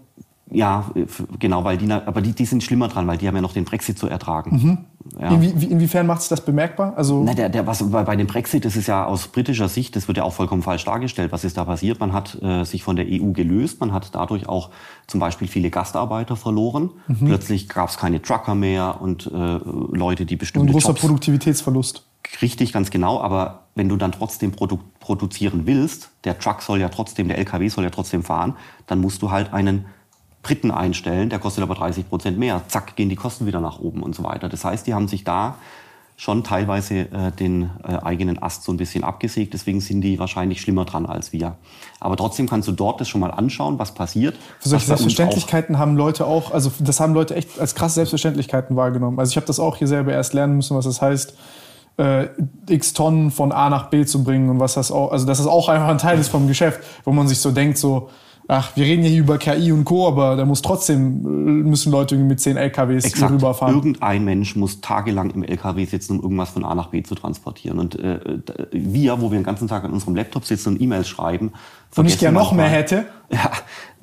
Ja, 0.50 0.90
genau, 1.40 1.64
weil 1.64 1.76
die, 1.76 1.90
aber 1.90 2.22
die, 2.22 2.32
die 2.32 2.44
sind 2.44 2.62
schlimmer 2.62 2.86
dran, 2.86 3.06
weil 3.08 3.18
die 3.18 3.26
haben 3.26 3.34
ja 3.34 3.42
noch 3.42 3.52
den 3.52 3.64
Brexit 3.64 3.98
zu 3.98 4.06
ertragen. 4.06 4.56
Mhm. 4.56 4.78
Ja. 5.20 5.30
Inwie, 5.30 5.66
inwiefern 5.66 6.06
macht 6.06 6.20
sich 6.20 6.28
das 6.28 6.44
bemerkbar? 6.44 6.94
Also 6.96 7.22
Na, 7.24 7.34
der, 7.34 7.48
der, 7.48 7.66
was, 7.66 7.90
bei, 7.90 8.04
bei 8.04 8.16
dem 8.16 8.26
Brexit, 8.26 8.64
das 8.64 8.76
ist 8.76 8.86
ja 8.86 9.04
aus 9.04 9.28
britischer 9.28 9.68
Sicht, 9.68 9.96
das 9.96 10.06
wird 10.06 10.18
ja 10.18 10.24
auch 10.24 10.32
vollkommen 10.32 10.62
falsch 10.62 10.84
dargestellt. 10.84 11.32
Was 11.32 11.44
ist 11.44 11.56
da 11.56 11.64
passiert? 11.64 11.98
Man 11.98 12.12
hat 12.12 12.40
äh, 12.42 12.64
sich 12.64 12.84
von 12.84 12.96
der 12.96 13.06
EU 13.08 13.32
gelöst, 13.32 13.80
man 13.80 13.92
hat 13.92 14.14
dadurch 14.14 14.48
auch 14.48 14.70
zum 15.06 15.18
Beispiel 15.18 15.48
viele 15.48 15.70
Gastarbeiter 15.70 16.36
verloren. 16.36 16.90
Mhm. 17.08 17.26
Plötzlich 17.26 17.68
gab 17.68 17.88
es 17.88 17.96
keine 17.96 18.22
Trucker 18.22 18.54
mehr 18.54 19.00
und 19.00 19.26
äh, 19.26 19.58
Leute, 19.92 20.26
die 20.26 20.36
bestimmte 20.36 20.68
Ein 20.68 20.72
großer 20.72 20.88
Jobs 20.88 21.00
Produktivitätsverlust. 21.00 22.04
Richtig, 22.42 22.72
ganz 22.72 22.90
genau. 22.90 23.20
Aber 23.20 23.64
wenn 23.74 23.88
du 23.88 23.96
dann 23.96 24.12
trotzdem 24.12 24.52
produ 24.52 24.78
produzieren 25.00 25.62
willst, 25.66 26.10
der 26.24 26.38
Truck 26.38 26.62
soll 26.62 26.80
ja 26.80 26.88
trotzdem, 26.88 27.28
der 27.28 27.38
LKW 27.38 27.68
soll 27.68 27.84
ja 27.84 27.90
trotzdem 27.90 28.24
fahren, 28.24 28.56
dann 28.86 29.00
musst 29.00 29.22
du 29.22 29.30
halt 29.30 29.52
einen 29.52 29.86
Briten 30.46 30.70
einstellen, 30.70 31.28
der 31.28 31.40
kostet 31.40 31.64
aber 31.64 31.74
30 31.74 32.08
Prozent 32.08 32.38
mehr. 32.38 32.62
Zack, 32.68 32.94
gehen 32.94 33.08
die 33.08 33.16
Kosten 33.16 33.46
wieder 33.46 33.60
nach 33.60 33.80
oben 33.80 34.00
und 34.04 34.14
so 34.14 34.22
weiter. 34.22 34.48
Das 34.48 34.64
heißt, 34.64 34.86
die 34.86 34.94
haben 34.94 35.08
sich 35.08 35.24
da 35.24 35.56
schon 36.16 36.44
teilweise 36.44 37.00
äh, 37.00 37.32
den 37.36 37.70
äh, 37.82 37.96
eigenen 37.96 38.40
Ast 38.40 38.62
so 38.62 38.72
ein 38.72 38.76
bisschen 38.76 39.02
abgesägt. 39.02 39.54
Deswegen 39.54 39.80
sind 39.80 40.02
die 40.02 40.20
wahrscheinlich 40.20 40.60
schlimmer 40.60 40.84
dran 40.84 41.04
als 41.04 41.32
wir. 41.32 41.56
Aber 41.98 42.16
trotzdem 42.16 42.48
kannst 42.48 42.68
du 42.68 42.72
dort 42.72 43.00
das 43.00 43.08
schon 43.08 43.20
mal 43.20 43.32
anschauen, 43.32 43.80
was 43.80 43.92
passiert. 43.92 44.36
Für 44.60 44.68
solche 44.68 44.86
Selbstverständlichkeiten 44.86 45.78
haben 45.78 45.96
Leute 45.96 46.26
auch, 46.26 46.52
also 46.52 46.70
das 46.78 47.00
haben 47.00 47.12
Leute 47.12 47.34
echt 47.34 47.58
als 47.58 47.74
krasse 47.74 47.96
Selbstverständlichkeiten 47.96 48.76
wahrgenommen. 48.76 49.18
Also 49.18 49.30
ich 49.30 49.36
habe 49.36 49.46
das 49.46 49.58
auch 49.58 49.76
hier 49.76 49.88
selber 49.88 50.12
erst 50.12 50.32
lernen 50.32 50.54
müssen, 50.54 50.76
was 50.76 50.84
das 50.84 51.02
heißt, 51.02 51.34
äh, 51.98 52.28
x 52.68 52.92
Tonnen 52.92 53.32
von 53.32 53.50
A 53.50 53.68
nach 53.68 53.90
B 53.90 54.04
zu 54.04 54.22
bringen 54.22 54.48
und 54.48 54.60
was 54.60 54.74
das 54.74 54.92
auch, 54.92 55.10
also 55.10 55.26
dass 55.26 55.38
das 55.38 55.48
auch 55.48 55.68
einfach 55.68 55.88
ein 55.88 55.98
Teil 55.98 56.20
ist 56.20 56.28
vom 56.28 56.46
Geschäft, 56.46 56.80
wo 57.04 57.10
man 57.10 57.26
sich 57.26 57.40
so 57.40 57.50
denkt, 57.50 57.78
so, 57.78 58.10
ach, 58.48 58.76
wir 58.76 58.84
reden 58.84 59.02
ja 59.02 59.08
hier 59.08 59.20
über 59.20 59.38
KI 59.38 59.72
und 59.72 59.84
Co., 59.84 60.06
aber 60.08 60.36
da 60.36 60.44
muss 60.44 60.62
trotzdem, 60.62 61.24
äh, 61.24 61.68
müssen 61.68 61.90
Leute 61.92 62.16
mit 62.16 62.40
10 62.40 62.56
LKWs 62.56 63.04
Exakt. 63.04 63.32
rüberfahren. 63.32 63.74
Irgendein 63.74 64.24
Mensch 64.24 64.56
muss 64.56 64.80
tagelang 64.80 65.30
im 65.30 65.42
LKW 65.42 65.84
sitzen, 65.84 66.18
um 66.18 66.22
irgendwas 66.24 66.50
von 66.50 66.64
A 66.64 66.74
nach 66.74 66.88
B 66.88 67.02
zu 67.02 67.14
transportieren. 67.14 67.78
Und 67.78 67.98
äh, 67.98 68.18
wir, 68.72 69.20
wo 69.20 69.30
wir 69.30 69.38
den 69.38 69.44
ganzen 69.44 69.68
Tag 69.68 69.84
an 69.84 69.92
unserem 69.92 70.14
Laptop 70.16 70.44
sitzen 70.44 70.70
und 70.74 70.80
E-Mails 70.80 71.08
schreiben, 71.08 71.52
und 71.96 72.06
ich 72.06 72.18
gerne 72.18 72.38
noch 72.38 72.52
mehr 72.52 72.68
hätte, 72.68 73.06
Ja, 73.30 73.50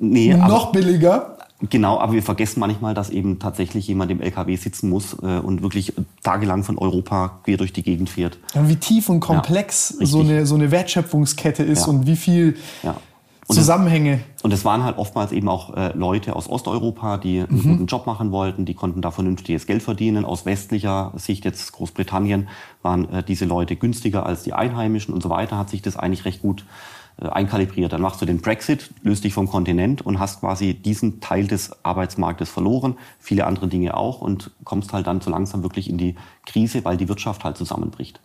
nee, 0.00 0.34
noch 0.34 0.64
aber, 0.64 0.72
billiger. 0.72 1.36
genau, 1.70 1.98
aber 2.00 2.12
wir 2.14 2.22
vergessen 2.22 2.58
manchmal, 2.60 2.92
dass 2.92 3.08
eben 3.08 3.38
tatsächlich 3.38 3.86
jemand 3.86 4.10
im 4.10 4.20
LKW 4.20 4.56
sitzen 4.56 4.90
muss 4.90 5.14
äh, 5.22 5.38
und 5.38 5.62
wirklich 5.62 5.92
tagelang 6.22 6.64
von 6.64 6.76
Europa 6.76 7.40
quer 7.44 7.56
durch 7.56 7.72
die 7.72 7.82
Gegend 7.84 8.10
fährt. 8.10 8.38
Und 8.54 8.68
wie 8.68 8.76
tief 8.76 9.08
und 9.08 9.20
komplex 9.20 9.94
Ja, 10.00 10.06
so, 10.06 10.20
eine, 10.20 10.44
so 10.44 10.56
eine 10.56 10.70
Wertschöpfungskette 10.72 11.62
ist 11.62 11.86
Ja. 11.86 11.92
und 11.92 12.06
wie 12.06 12.16
viel 12.16 12.56
Ja. 12.82 12.96
Und 13.46 13.56
das, 13.58 13.64
Zusammenhänge. 13.66 14.20
und 14.42 14.52
es 14.52 14.64
waren 14.64 14.84
halt 14.84 14.96
oftmals 14.96 15.30
eben 15.32 15.48
auch 15.50 15.74
äh, 15.76 15.92
Leute 15.94 16.34
aus 16.34 16.48
Osteuropa, 16.48 17.18
die 17.18 17.40
einen 17.40 17.48
Mhm. 17.50 17.62
guten 17.72 17.86
Job 17.86 18.06
machen 18.06 18.30
wollten, 18.32 18.64
die 18.64 18.72
konnten 18.74 19.02
da 19.02 19.10
vernünftiges 19.10 19.66
Geld 19.66 19.82
verdienen. 19.82 20.24
Aus 20.24 20.46
westlicher 20.46 21.12
Sicht, 21.16 21.44
jetzt 21.44 21.72
Großbritannien, 21.72 22.48
waren 22.82 23.08
äh, 23.12 23.22
diese 23.22 23.44
Leute 23.44 23.76
günstiger 23.76 24.24
als 24.24 24.44
die 24.44 24.54
Einheimischen 24.54 25.12
und 25.12 25.22
so 25.22 25.28
weiter, 25.28 25.58
hat 25.58 25.68
sich 25.68 25.82
das 25.82 25.96
eigentlich 25.98 26.24
recht 26.24 26.40
gut 26.40 26.64
äh, 27.20 27.28
einkalibriert. 27.28 27.92
Dann 27.92 28.00
machst 28.00 28.22
du 28.22 28.24
den 28.26 28.40
Brexit, 28.40 28.90
löst 29.02 29.24
dich 29.24 29.34
vom 29.34 29.46
Kontinent 29.46 30.00
und 30.00 30.18
hast 30.18 30.40
quasi 30.40 30.72
diesen 30.72 31.20
Teil 31.20 31.46
des 31.46 31.84
Arbeitsmarktes 31.84 32.48
verloren, 32.48 32.96
viele 33.18 33.46
andere 33.46 33.68
Dinge 33.68 33.94
auch 33.94 34.22
und 34.22 34.52
kommst 34.64 34.94
halt 34.94 35.06
dann 35.06 35.20
so 35.20 35.30
langsam 35.30 35.62
wirklich 35.62 35.90
in 35.90 35.98
die 35.98 36.14
Krise, 36.46 36.82
weil 36.86 36.96
die 36.96 37.08
Wirtschaft 37.10 37.44
halt 37.44 37.58
zusammenbricht. 37.58 38.20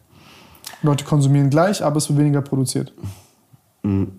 Leute 0.82 1.04
konsumieren 1.04 1.50
gleich, 1.50 1.84
aber 1.84 1.98
es 1.98 2.08
wird 2.08 2.20
weniger 2.20 2.42
produziert. 2.42 2.94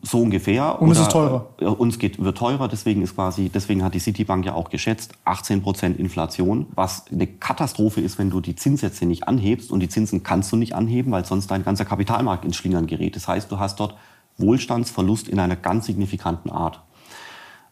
So 0.02 0.20
ungefähr. 0.20 0.80
Und 0.80 0.90
es 0.90 1.00
ist 1.00 1.10
teurer. 1.10 1.48
äh, 1.60 1.66
Uns 1.66 1.98
geht, 1.98 2.22
wird 2.22 2.38
teurer, 2.38 2.68
deswegen 2.68 3.02
ist 3.02 3.14
quasi, 3.14 3.48
deswegen 3.48 3.82
hat 3.82 3.94
die 3.94 3.98
Citibank 3.98 4.44
ja 4.44 4.54
auch 4.54 4.70
geschätzt, 4.70 5.12
18 5.24 5.62
Prozent 5.62 5.98
Inflation, 5.98 6.66
was 6.74 7.04
eine 7.10 7.26
Katastrophe 7.26 8.00
ist, 8.00 8.18
wenn 8.18 8.30
du 8.30 8.40
die 8.40 8.56
Zinssätze 8.56 9.06
nicht 9.06 9.28
anhebst 9.28 9.70
und 9.70 9.80
die 9.80 9.88
Zinsen 9.88 10.22
kannst 10.22 10.52
du 10.52 10.56
nicht 10.56 10.74
anheben, 10.74 11.12
weil 11.12 11.24
sonst 11.24 11.50
dein 11.50 11.64
ganzer 11.64 11.84
Kapitalmarkt 11.84 12.44
ins 12.44 12.56
Schlingern 12.56 12.86
gerät. 12.86 13.16
Das 13.16 13.28
heißt, 13.28 13.50
du 13.50 13.58
hast 13.58 13.80
dort 13.80 13.96
Wohlstandsverlust 14.38 15.28
in 15.28 15.38
einer 15.38 15.56
ganz 15.56 15.86
signifikanten 15.86 16.50
Art. 16.50 16.82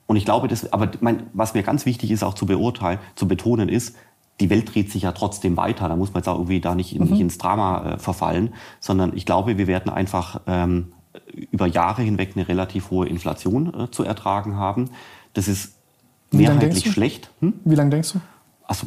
Und 0.07 0.17
ich 0.17 0.25
glaube, 0.25 0.49
das, 0.49 0.73
aber 0.73 0.91
mein, 1.01 1.27
was 1.35 1.55
mir 1.55 1.63
ganz 1.63 1.85
wichtig 1.85 2.11
ist, 2.11 2.23
auch 2.23 2.35
zu 2.35 2.47
beurteilen, 2.47 2.99
zu 3.15 3.29
betonen, 3.29 3.69
ist, 3.69 3.95
die 4.41 4.51
Welt 4.51 4.75
dreht 4.75 4.91
sich 4.91 5.03
ja 5.03 5.13
trotzdem 5.13 5.57
weiter. 5.57 5.89
Da 5.89 5.97
muss 5.97 6.15
man 6.15 6.21
jetzt 6.21 6.29
auch 6.29 6.37
irgendwie 6.37 6.61
da 6.61 6.75
nicht, 6.75 6.95
in, 6.95 7.05
nicht 7.05 7.21
ins 7.21 7.39
Drama 7.39 7.95
äh, 7.95 7.99
verfallen, 7.99 8.55
sondern 8.81 9.17
ich 9.17 9.27
glaube, 9.27 9.59
wir 9.59 9.67
werden 9.67 9.93
einfach 9.93 10.41
ähm, 10.47 10.93
über 11.51 11.67
Jahre 11.67 12.03
hinweg 12.03 12.33
eine 12.35 12.49
relativ 12.49 12.91
hohe 12.91 13.09
Inflation 13.09 13.73
äh, 13.75 13.91
zu 13.91 14.05
ertragen 14.05 14.57
haben. 14.57 14.91
Das 15.35 15.49
ist 15.49 15.75
mehrheitlich 16.31 16.91
schlecht. 16.91 17.31
Hm? 17.41 17.55
Wie 17.65 17.75
lange 17.75 17.91
denkst 17.91 18.13
du? 18.13 18.21
Also, 18.67 18.87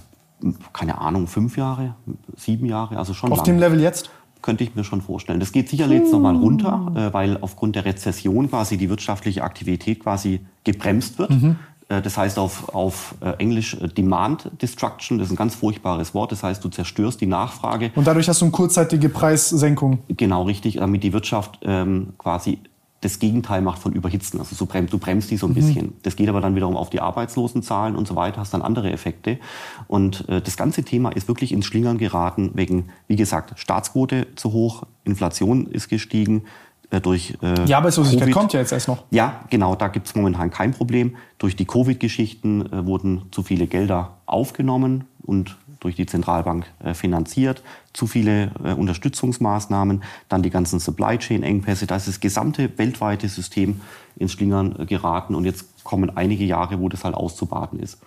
keine 0.74 1.00
Ahnung, 1.00 1.28
fünf 1.28 1.58
Jahre, 1.58 1.96
sieben 2.36 2.66
Jahre, 2.66 2.98
also 2.98 3.14
schon 3.14 3.32
Auf 3.32 3.40
lang. 3.40 3.46
dem 3.46 3.60
Level 3.60 3.80
jetzt? 3.80 4.10
Könnte 4.42 4.64
ich 4.64 4.74
mir 4.74 4.84
schon 4.84 5.02
vorstellen. 5.02 5.40
Das 5.40 5.52
geht 5.52 5.70
sicherlich 5.70 6.00
jetzt 6.00 6.12
nochmal 6.12 6.36
runter, 6.36 6.92
äh, 6.96 7.14
weil 7.14 7.38
aufgrund 7.42 7.76
der 7.76 7.86
Rezession 7.86 8.50
quasi 8.50 8.76
die 8.78 8.90
wirtschaftliche 8.90 9.44
Aktivität 9.44 10.00
quasi 10.00 10.42
gebremst 10.64 11.20
wird. 11.20 11.32
Äh, 11.32 11.56
das 12.00 12.16
heißt 12.16 12.40
auf, 12.40 12.70
auf 12.74 13.16
äh, 13.22 13.32
Englisch 13.40 13.74
äh, 13.74 13.88
Demand 13.88 14.50
Destruction, 14.62 15.18
das 15.18 15.28
ist 15.28 15.34
ein 15.34 15.36
ganz 15.36 15.56
furchtbares 15.56 16.14
Wort. 16.14 16.32
Das 16.32 16.44
heißt, 16.44 16.64
du 16.64 16.70
zerstörst 16.70 17.20
die 17.20 17.26
Nachfrage. 17.26 17.92
Und 17.96 18.06
dadurch 18.08 18.30
hast 18.30 18.42
du 18.42 18.46
eine 18.46 18.52
kurzzeitige 18.52 19.10
Preissenkung. 19.10 20.00
Genau 20.08 20.44
richtig, 20.44 20.76
damit 20.76 21.04
die 21.04 21.12
Wirtschaft 21.12 21.60
ähm, 21.64 22.14
quasi 22.18 22.60
das 23.02 23.18
Gegenteil 23.18 23.64
macht 23.64 23.80
von 23.80 23.94
Überhitzen. 23.94 24.40
Also 24.40 24.56
so 24.56 24.68
brem, 24.68 24.88
du 24.88 25.00
bremst 25.00 25.32
die 25.32 25.38
so 25.38 25.48
ein 25.48 25.56
bisschen. 25.56 25.96
Das 26.04 26.16
geht 26.16 26.30
aber 26.30 26.40
dann 26.40 26.56
wiederum 26.56 26.78
auf 26.78 26.92
die 26.92 27.02
Arbeitslosenzahlen 27.02 27.96
und 27.96 28.08
so 28.08 28.16
weiter, 28.16 28.40
hast 28.40 28.54
dann 28.54 28.62
andere 28.62 28.92
Effekte. 28.92 29.40
Und 29.88 30.30
äh, 30.30 30.40
das 30.40 30.56
ganze 30.56 30.84
Thema 30.84 31.10
ist 31.10 31.28
wirklich 31.28 31.52
ins 31.52 31.66
Schlingern 31.66 31.98
geraten 31.98 32.52
wegen, 32.54 32.90
wie 33.08 33.16
gesagt, 33.16 33.60
Staatsquote 33.60 34.28
zu 34.36 34.54
hoch, 34.54 34.84
Inflation 35.04 35.66
ist 35.66 35.90
gestiegen 35.90 36.44
äh, 36.92 37.02
durch 37.02 37.38
äh, 37.42 37.66
Die 37.66 37.74
Arbeitslosigkeit 37.74 38.22
Covid. 38.22 38.34
kommt 38.34 38.54
ja 38.54 38.60
jetzt 38.60 38.72
erst 38.72 38.88
noch. 38.88 39.04
Ja, 39.10 39.42
genau, 39.50 39.76
da 39.76 39.88
gibt 39.88 40.08
es 40.08 40.16
momentan 40.16 40.52
kein 40.52 40.74
Problem. 40.74 41.16
Durch 41.40 41.56
die 41.56 41.66
Covid-Geschichten 41.66 42.72
äh, 42.72 42.86
wurden 42.86 43.24
zu 43.32 43.42
viele 43.42 43.66
Gelder 43.66 44.18
aufgenommen 44.26 45.06
und 45.24 45.58
durch 45.80 45.96
die 45.96 46.06
Zentralbank 46.06 46.66
äh, 46.84 46.94
finanziert. 46.94 47.64
Zu 47.94 48.08
viele 48.08 48.52
äh, 48.64 48.74
Unterstützungsmaßnahmen, 48.74 50.04
dann 50.30 50.44
die 50.44 50.52
ganzen 50.52 50.80
Supply 50.80 51.18
Chain-Engpässe. 51.18 51.88
Da 51.88 51.96
ist 51.96 52.08
das 52.08 52.20
gesamte 52.20 52.78
weltweite 52.78 53.28
System 53.28 53.82
ins 54.16 54.34
Schlingern 54.34 54.86
geraten 54.86 55.34
und 55.34 55.46
jetzt 55.46 55.84
kommen 55.84 56.16
einige 56.16 56.46
Jahre, 56.46 56.80
wo 56.80 56.90
das 56.90 57.04
halt 57.04 57.16
auszubaden 57.16 57.80
ist. 57.80 58.00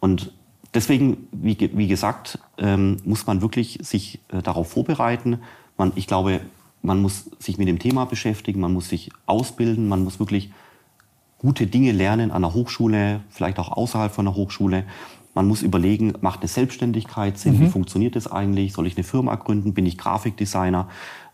Und 0.00 0.32
deswegen, 0.74 1.28
wie, 1.32 1.56
wie 1.72 1.88
gesagt, 1.88 2.38
ähm, 2.58 2.98
muss 3.04 3.26
man 3.26 3.40
wirklich 3.40 3.78
sich 3.82 4.20
äh, 4.28 4.42
darauf 4.42 4.72
vorbereiten. 4.72 5.38
Man, 5.78 5.92
ich 5.94 6.06
glaube, 6.06 6.40
man 6.82 7.00
muss 7.00 7.30
sich 7.38 7.58
mit 7.58 7.68
dem 7.68 7.78
Thema 7.78 8.04
beschäftigen, 8.04 8.60
man 8.60 8.72
muss 8.72 8.88
sich 8.88 9.10
ausbilden, 9.26 9.88
man 9.88 10.04
muss 10.04 10.18
wirklich 10.18 10.52
gute 11.38 11.66
Dinge 11.66 11.92
lernen 11.92 12.30
an 12.30 12.42
der 12.42 12.54
Hochschule, 12.54 13.20
vielleicht 13.30 13.58
auch 13.58 13.70
außerhalb 13.70 14.12
von 14.12 14.26
der 14.26 14.34
Hochschule. 14.34 14.84
Man 15.34 15.48
muss 15.48 15.62
überlegen, 15.62 16.12
macht 16.20 16.40
eine 16.40 16.48
Selbstständigkeit 16.48 17.38
Sinn? 17.38 17.58
Wie 17.60 17.66
funktioniert 17.68 18.16
das 18.16 18.30
eigentlich? 18.30 18.74
Soll 18.74 18.86
ich 18.86 18.96
eine 18.96 19.04
Firma 19.04 19.34
gründen? 19.36 19.72
Bin 19.72 19.86
ich 19.86 19.96
Grafikdesigner? 19.96 20.88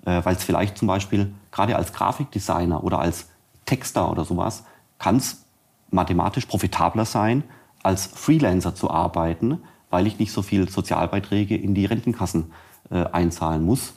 Äh, 0.05 0.21
Weil 0.25 0.37
es 0.37 0.45
vielleicht 0.45 0.79
zum 0.79 0.87
Beispiel 0.87 1.33
gerade 1.51 1.77
als 1.77 1.93
Grafikdesigner 1.93 2.85
oder 2.85 3.01
als 3.01 3.29
Texter 3.67 4.11
oder 4.11 4.25
sowas 4.25 4.65
kann 4.99 5.17
es 5.17 5.45
mathematisch 5.91 6.47
profitabler 6.47 7.05
sein, 7.05 7.43
als 7.83 8.07
Freelancer 8.07 8.75
zu 8.75 8.91
arbeiten, 8.91 9.59
weil 9.91 10.07
ich 10.07 10.19
nicht 10.19 10.33
so 10.33 10.43
viel 10.43 10.69
Sozialbeiträge 10.69 11.57
in 11.57 11.75
die 11.75 11.87
Rentenkassen 11.87 12.53
äh, 12.91 13.05
einzahlen 13.05 13.65
muss, 13.65 13.95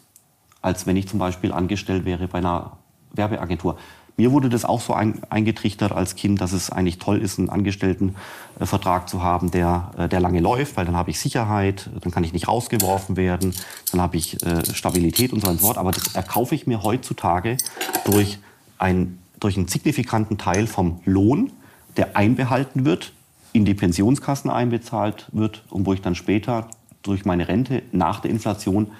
als 0.61 0.85
wenn 0.85 0.97
ich 0.97 1.07
zum 1.07 1.19
Beispiel 1.19 1.51
angestellt 1.51 2.05
wäre 2.05 2.27
bei 2.27 2.39
einer 2.39 2.77
Werbeagentur. 3.13 3.77
Mir 4.17 4.31
wurde 4.31 4.49
das 4.49 4.65
auch 4.65 4.81
so 4.81 4.93
ein, 4.93 5.23
eingetrichtert 5.29 5.91
als 5.91 6.15
Kind, 6.15 6.41
dass 6.41 6.51
es 6.51 6.69
eigentlich 6.69 6.99
toll 6.99 7.17
ist, 7.17 7.39
einen 7.39 7.49
Angestelltenvertrag 7.49 9.09
zu 9.09 9.23
haben, 9.23 9.51
der, 9.51 9.91
äh, 9.97 10.09
der 10.09 10.19
lange 10.19 10.41
läuft, 10.41 10.77
weil 10.77 10.85
dann 10.85 10.95
habe 10.95 11.09
ich 11.09 11.19
Sicherheit, 11.19 11.89
dann 12.01 12.11
kann 12.11 12.23
ich 12.23 12.33
nicht 12.33 12.47
rausgeworfen 12.47 13.15
werden, 13.17 13.53
dann 13.91 14.01
habe 14.01 14.17
ich 14.17 14.43
äh, 14.45 14.63
Stabilität 14.75 15.33
und 15.33 15.41
so 15.41 15.47
weiter. 15.47 15.79
Aber 15.79 15.91
das 15.91 16.13
erkaufe 16.13 16.53
ich 16.55 16.67
mir 16.67 16.83
heutzutage 16.83 17.57
durch, 18.05 18.37
ein, 18.77 19.17
durch 19.39 19.57
einen 19.57 19.67
signifikanten 19.67 20.37
Teil 20.37 20.67
vom 20.67 20.99
Lohn, 21.05 21.51
der 21.97 22.15
einbehalten 22.15 22.85
wird, 22.85 23.13
in 23.53 23.65
die 23.65 23.73
Pensionskassen 23.73 24.49
einbezahlt 24.49 25.27
wird 25.31 25.63
und 25.69 25.85
wo 25.85 25.93
ich 25.93 26.01
dann 26.01 26.15
später 26.15 26.69
durch 27.01 27.25
meine 27.25 27.47
Rente 27.47 27.81
nach 27.91 28.19
der 28.19 28.31
Inflation 28.31 28.91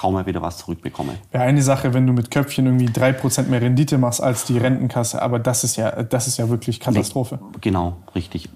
kaum 0.00 0.14
mehr 0.14 0.24
wieder 0.24 0.40
was 0.40 0.56
zurückbekomme. 0.56 1.12
Ja, 1.34 1.40
eine 1.40 1.60
Sache, 1.60 1.92
wenn 1.92 2.06
du 2.06 2.14
mit 2.14 2.30
Köpfchen 2.30 2.64
irgendwie 2.64 2.86
3% 2.86 3.48
mehr 3.48 3.60
Rendite 3.60 3.98
machst 3.98 4.22
als 4.22 4.46
die 4.46 4.56
Rentenkasse, 4.56 5.20
aber 5.20 5.38
das 5.38 5.62
ist 5.62 5.76
ja, 5.76 5.90
das 6.02 6.26
ist 6.26 6.38
ja 6.38 6.48
wirklich 6.48 6.80
Katastrophe. 6.80 7.38
Genau, 7.60 7.96
richtig. 8.14 8.48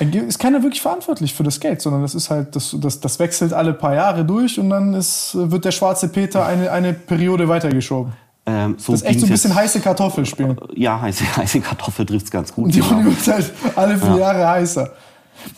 Ist 0.00 0.38
keiner 0.38 0.62
wirklich 0.62 0.80
verantwortlich 0.80 1.34
für 1.34 1.42
das 1.42 1.60
Geld, 1.60 1.82
sondern 1.82 2.00
das 2.00 2.14
ist 2.14 2.30
halt, 2.30 2.56
das, 2.56 2.74
das, 2.80 3.00
das 3.00 3.18
wechselt 3.18 3.52
alle 3.52 3.74
paar 3.74 3.94
Jahre 3.94 4.24
durch 4.24 4.58
und 4.58 4.70
dann 4.70 4.94
ist, 4.94 5.32
wird 5.34 5.66
der 5.66 5.72
schwarze 5.72 6.08
Peter 6.08 6.46
eine, 6.46 6.70
eine 6.72 6.94
Periode 6.94 7.48
weitergeschoben. 7.48 8.14
Ähm, 8.46 8.76
so 8.78 8.92
Das 8.92 9.02
ist 9.02 9.08
echt 9.08 9.20
so 9.20 9.26
ein 9.26 9.32
bisschen 9.32 9.50
jetzt- 9.50 9.58
heiße 9.60 9.80
Kartoffel 9.80 10.24
spielen. 10.24 10.56
Ja, 10.74 10.98
heiße, 11.02 11.24
heiße 11.36 11.60
Kartoffel 11.60 12.06
trifft 12.06 12.24
es 12.26 12.30
ganz 12.30 12.54
gut. 12.54 12.64
Und 12.66 12.74
die 12.74 12.80
genau. 12.80 13.04
Wird 13.04 13.26
halt 13.26 13.52
alle 13.76 13.98
vier 13.98 14.16
Jahre 14.16 14.48
heißer. 14.48 14.90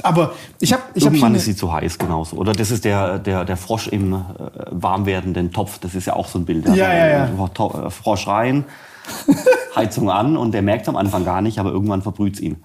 Aber 0.03 0.33
ich 0.61 0.73
habe 0.73 0.83
ich 0.95 1.05
hab 1.05 1.13
Irgendwann 1.13 1.29
eine, 1.31 1.39
ist 1.39 1.45
sie 1.45 1.57
zu 1.57 1.73
heiß, 1.73 1.99
genauso. 1.99 2.37
Oder 2.37 2.53
das 2.53 2.71
ist 2.71 2.85
der, 2.85 3.19
der, 3.19 3.45
der 3.45 3.57
Frosch 3.57 3.89
im 3.89 4.13
äh, 4.15 4.19
warm 4.71 5.07
werdenden 5.07 5.53
Topf. 5.53 5.79
Das 5.79 5.95
ist 5.95 6.07
ja 6.07 6.15
auch 6.15 6.29
so 6.29 6.39
ein 6.39 6.45
Bild. 6.45 6.67
Ja, 6.69 6.75
ja, 6.75 7.07
ja. 7.09 7.25
Äh, 7.27 7.49
To- 7.55 7.87
äh, 7.87 7.91
Frosch 7.91 8.27
rein, 8.27 8.65
Heizung 9.77 10.11
an 10.11 10.37
und 10.37 10.53
der 10.53 10.63
merkt 10.63 10.89
am 10.89 10.97
Anfang 10.97 11.25
gar 11.25 11.43
nicht, 11.43 11.59
aber 11.59 11.71
irgendwann 11.71 12.03
verbrüht 12.03 12.35
es 12.35 12.41
ihn. 12.41 12.63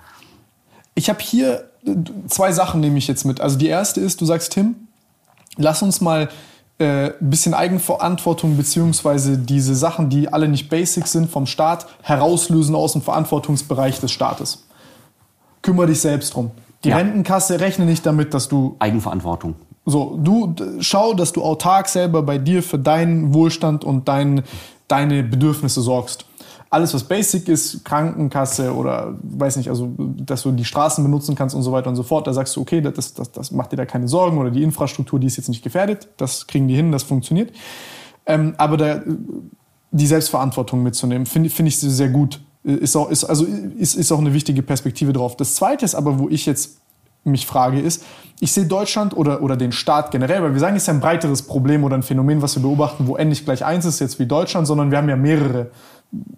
Ich 0.94 1.10
habe 1.10 1.20
hier 1.22 1.70
äh, 1.86 1.96
zwei 2.28 2.52
Sachen 2.52 2.80
nehme 2.80 2.98
ich 2.98 3.08
jetzt 3.08 3.26
mit. 3.26 3.42
Also 3.42 3.58
die 3.58 3.68
erste 3.68 4.02
ist, 4.02 4.22
du 4.22 4.26
sagst, 4.26 4.54
Tim, 4.54 4.76
lass 5.58 5.82
uns 5.82 6.02
mal 6.02 6.30
äh, 6.78 7.12
ein 7.12 7.30
bisschen 7.30 7.54
Eigenverantwortung 7.54 8.58
beziehungsweise 8.58 9.38
diese 9.38 9.76
Sachen, 9.76 10.10
die 10.10 10.32
alle 10.32 10.48
nicht 10.48 10.70
basic 10.70 11.08
sind 11.08 11.30
vom 11.30 11.46
Staat, 11.48 11.88
herauslösen 12.02 12.76
aus 12.76 12.94
dem 12.94 13.02
Verantwortungsbereich 13.02 14.00
des 14.02 14.12
Staates. 14.12 14.66
Kümmere 15.62 15.88
dich 15.88 16.02
selbst 16.02 16.34
drum. 16.34 16.52
Die 16.86 16.90
Ja. 16.90 16.98
Rentenkasse 16.98 17.60
rechne 17.60 17.86
nicht 17.86 18.06
damit, 18.06 18.34
dass 18.34 18.48
du 18.48 18.76
Eigenverantwortung. 18.80 19.56
so 19.86 20.18
du 20.22 20.56
schau, 20.80 21.14
dass 21.14 21.34
du 21.34 21.44
autark 21.44 21.88
selber 21.90 22.24
bei 22.24 22.38
dir 22.38 22.64
für 22.64 22.80
deinen 22.80 23.34
Wohlstand 23.34 23.84
und 23.84 24.08
dein, 24.08 24.44
deine 24.88 25.24
Bedürfnisse 25.24 25.82
sorgst. 25.82 26.26
alles, 26.72 26.94
was 26.94 27.04
basic 27.04 27.48
ist, 27.48 27.86
Krankenkasse 27.86 28.76
oder 28.76 29.14
weiß 29.22 29.56
nicht, 29.58 29.70
also 29.70 29.94
dass 29.98 30.42
du 30.44 30.52
die 30.52 30.66
Straßen 30.66 31.04
benutzen 31.04 31.36
kannst 31.36 31.56
und 31.56 31.62
so 31.62 31.72
weiter 31.72 31.90
und 31.90 31.96
so 31.96 32.04
fort, 32.04 32.28
da 32.28 32.34
sagst 32.34 32.56
du, 32.56 32.62
okay, 32.62 32.82
das, 32.82 33.14
das, 33.14 33.32
das 33.32 33.52
macht 33.52 33.72
dir 33.72 33.78
da 33.78 33.86
keine 33.86 34.08
Sorgen 34.08 34.38
oder 34.38 34.52
die 34.52 34.62
Infrastruktur, 34.64 35.20
die 35.20 35.28
ist 35.28 35.38
jetzt 35.38 35.48
nicht 35.48 35.64
gefährdet, 35.64 36.10
das 36.18 36.48
kriegen 36.48 36.68
die 36.68 36.76
hin, 36.76 36.92
das 36.92 37.04
funktioniert. 37.04 37.52
Ähm, 38.26 38.56
aber 38.58 38.78
da, 38.78 39.02
die 39.92 40.08
Selbstverantwortung 40.08 40.84
mitzunehmen, 40.84 41.26
finde 41.26 41.50
find 41.50 41.70
ich 41.70 41.80
sehr 41.80 42.10
gut. 42.10 42.42
Ist 42.66 42.96
auch, 42.96 43.12
ist, 43.12 43.24
also 43.24 43.46
ist, 43.78 43.96
ist 43.96 44.12
auch 44.12 44.18
eine 44.18 44.34
wichtige 44.34 44.64
Perspektive 44.64 45.14
drauf. 45.14 45.38
Das 45.38 45.54
Zweite 45.54 45.86
ist 45.86 45.94
aber, 45.94 46.18
wo 46.18 46.30
ich 46.30 46.48
jetzt 46.48 46.80
mich 47.24 47.46
frage, 47.46 47.80
ist, 47.80 48.04
ich 48.40 48.52
sehe 48.52 48.66
Deutschland 48.66 49.16
oder, 49.16 49.42
oder 49.42 49.56
den 49.56 49.72
Staat 49.72 50.12
generell, 50.12 50.42
weil 50.42 50.54
wir 50.54 50.60
sagen, 50.60 50.76
es 50.76 50.84
ist 50.84 50.88
ja 50.88 50.94
ein 50.94 51.00
breiteres 51.00 51.44
Problem 51.44 51.84
oder 51.84 51.96
ein 51.96 52.04
Phänomen, 52.04 52.42
was 52.42 52.56
wir 52.56 52.64
beobachten, 52.64 53.08
wo 53.08 53.18
endlich 53.18 53.46
gleich 53.46 53.64
eins 53.64 53.86
ist 53.86 54.00
jetzt 54.00 54.20
wie 54.20 54.26
Deutschland, 54.26 54.68
sondern 54.68 54.92
wir 54.92 54.98
haben 54.98 55.10
ja 55.10 55.16
mehrere 55.16 55.72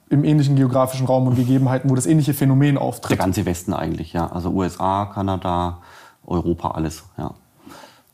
im 0.10 0.24
ähnlichen 0.24 0.56
geografischen 0.56 1.06
Raum 1.06 1.28
und 1.28 1.36
Gegebenheiten, 1.36 1.90
wo 1.90 1.96
das 1.96 2.06
ähnliche 2.06 2.34
Phänomen 2.34 2.78
auftritt. 2.78 3.12
Der 3.12 3.26
ganze 3.26 3.46
Westen 3.46 3.74
eigentlich, 3.74 4.14
ja. 4.14 4.32
Also 4.32 4.50
USA, 4.50 5.06
Kanada, 5.14 5.80
Europa, 6.26 6.72
alles, 6.72 7.04
ja. 7.18 7.34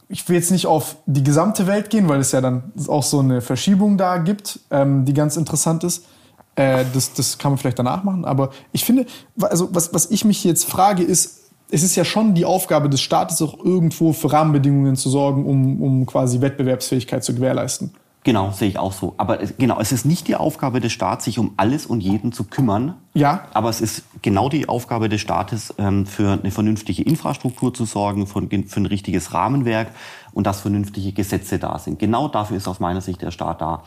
Ich 0.10 0.28
will 0.30 0.36
jetzt 0.36 0.52
nicht 0.52 0.68
auf 0.68 0.98
die 1.06 1.24
gesamte 1.24 1.66
Welt 1.66 1.90
gehen, 1.90 2.08
weil 2.08 2.20
es 2.20 2.32
ja 2.32 2.42
dann 2.42 2.72
auch 2.88 3.04
so 3.04 3.20
eine 3.20 3.42
Verschiebung 3.42 3.98
da 3.98 4.18
gibt, 4.18 4.60
ähm, 4.70 5.06
die 5.06 5.14
ganz 5.14 5.38
interessant 5.38 5.84
ist. 5.84 6.06
Äh, 6.56 6.86
das, 6.94 7.14
das 7.14 7.38
kann 7.38 7.52
man 7.52 7.58
vielleicht 7.58 7.80
danach 7.80 8.04
machen. 8.04 8.26
Aber 8.26 8.52
ich 8.72 8.86
finde, 8.86 9.06
also 9.42 9.70
was, 9.74 9.94
was 9.94 10.12
ich 10.12 10.26
mich 10.26 10.44
jetzt 10.44 10.66
frage, 10.66 11.04
ist, 11.04 11.52
es 11.72 11.82
ist 11.82 11.96
ja 11.96 12.06
schon 12.06 12.36
die 12.36 12.46
Aufgabe 12.46 12.90
des 12.90 13.02
Staates, 13.02 13.42
auch 13.42 13.58
irgendwo 13.64 14.14
für 14.14 14.32
Rahmenbedingungen 14.32 14.96
zu 14.96 15.10
sorgen, 15.10 15.46
um, 15.46 15.82
um 15.82 16.06
quasi 16.06 16.40
Wettbewerbsfähigkeit 16.42 17.24
zu 17.24 17.34
gewährleisten. 17.34 17.92
Genau, 18.24 18.52
sehe 18.52 18.70
ich 18.70 18.80
auch 18.80 18.94
so. 18.94 19.16
Aber 19.18 19.42
es, 19.42 19.56
genau, 19.58 19.80
es 19.82 19.92
ist 19.92 20.06
nicht 20.06 20.28
die 20.30 20.36
Aufgabe 20.36 20.80
des 20.80 20.94
Staates, 20.94 21.26
sich 21.26 21.40
um 21.40 21.54
alles 21.58 21.86
und 21.86 22.02
jeden 22.02 22.32
zu 22.32 22.46
kümmern. 22.46 22.96
Ja. 23.14 23.48
Aber 23.54 23.70
es 23.70 23.82
ist 23.82 24.04
genau 24.22 24.48
die 24.48 24.70
Aufgabe 24.70 25.10
des 25.10 25.20
Staates, 25.20 25.74
ähm, 25.78 26.06
für 26.06 26.40
eine 26.42 26.52
vernünftige 26.52 27.04
Infrastruktur 27.04 27.74
zu 27.74 27.84
sorgen, 27.84 28.26
für, 28.26 28.42
für 28.68 28.80
ein 28.80 28.86
richtiges 28.86 29.34
Rahmenwerk 29.34 29.90
und 30.32 30.48
dass 30.48 30.62
vernünftige 30.62 31.12
Gesetze 31.12 31.60
da 31.60 31.78
sind. 31.80 32.00
Genau 32.00 32.30
dafür 32.30 32.56
ist 32.56 32.68
aus 32.68 32.80
meiner 32.80 33.02
Sicht 33.02 33.22
der 33.22 33.32
Staat 33.32 33.60
da. 33.60 33.84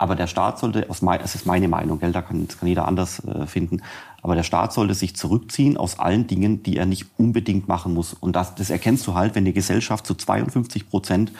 Aber 0.00 0.14
der 0.14 0.28
Staat 0.28 0.58
sollte, 0.58 0.88
aus 0.88 1.02
mein, 1.02 1.20
das 1.20 1.34
ist 1.34 1.44
meine 1.44 1.68
Meinung, 1.68 2.00
gell, 2.00 2.10
da 2.10 2.22
kann, 2.22 2.46
das 2.46 2.56
kann 2.56 2.66
jeder 2.66 2.88
anders 2.88 3.22
äh, 3.26 3.46
finden, 3.46 3.82
aber 4.22 4.34
der 4.34 4.44
Staat 4.44 4.72
sollte 4.72 4.94
sich 4.94 5.14
zurückziehen 5.14 5.76
aus 5.76 5.98
allen 5.98 6.26
Dingen, 6.26 6.62
die 6.62 6.78
er 6.78 6.86
nicht 6.86 7.04
unbedingt 7.18 7.68
machen 7.68 7.92
muss. 7.92 8.14
Und 8.14 8.34
das, 8.34 8.54
das 8.54 8.70
erkennst 8.70 9.06
du 9.06 9.14
halt, 9.14 9.34
wenn 9.34 9.44
die 9.44 9.52
Gesellschaft 9.52 10.06
zu 10.06 10.14
52 10.14 10.88
Prozent 10.88 11.32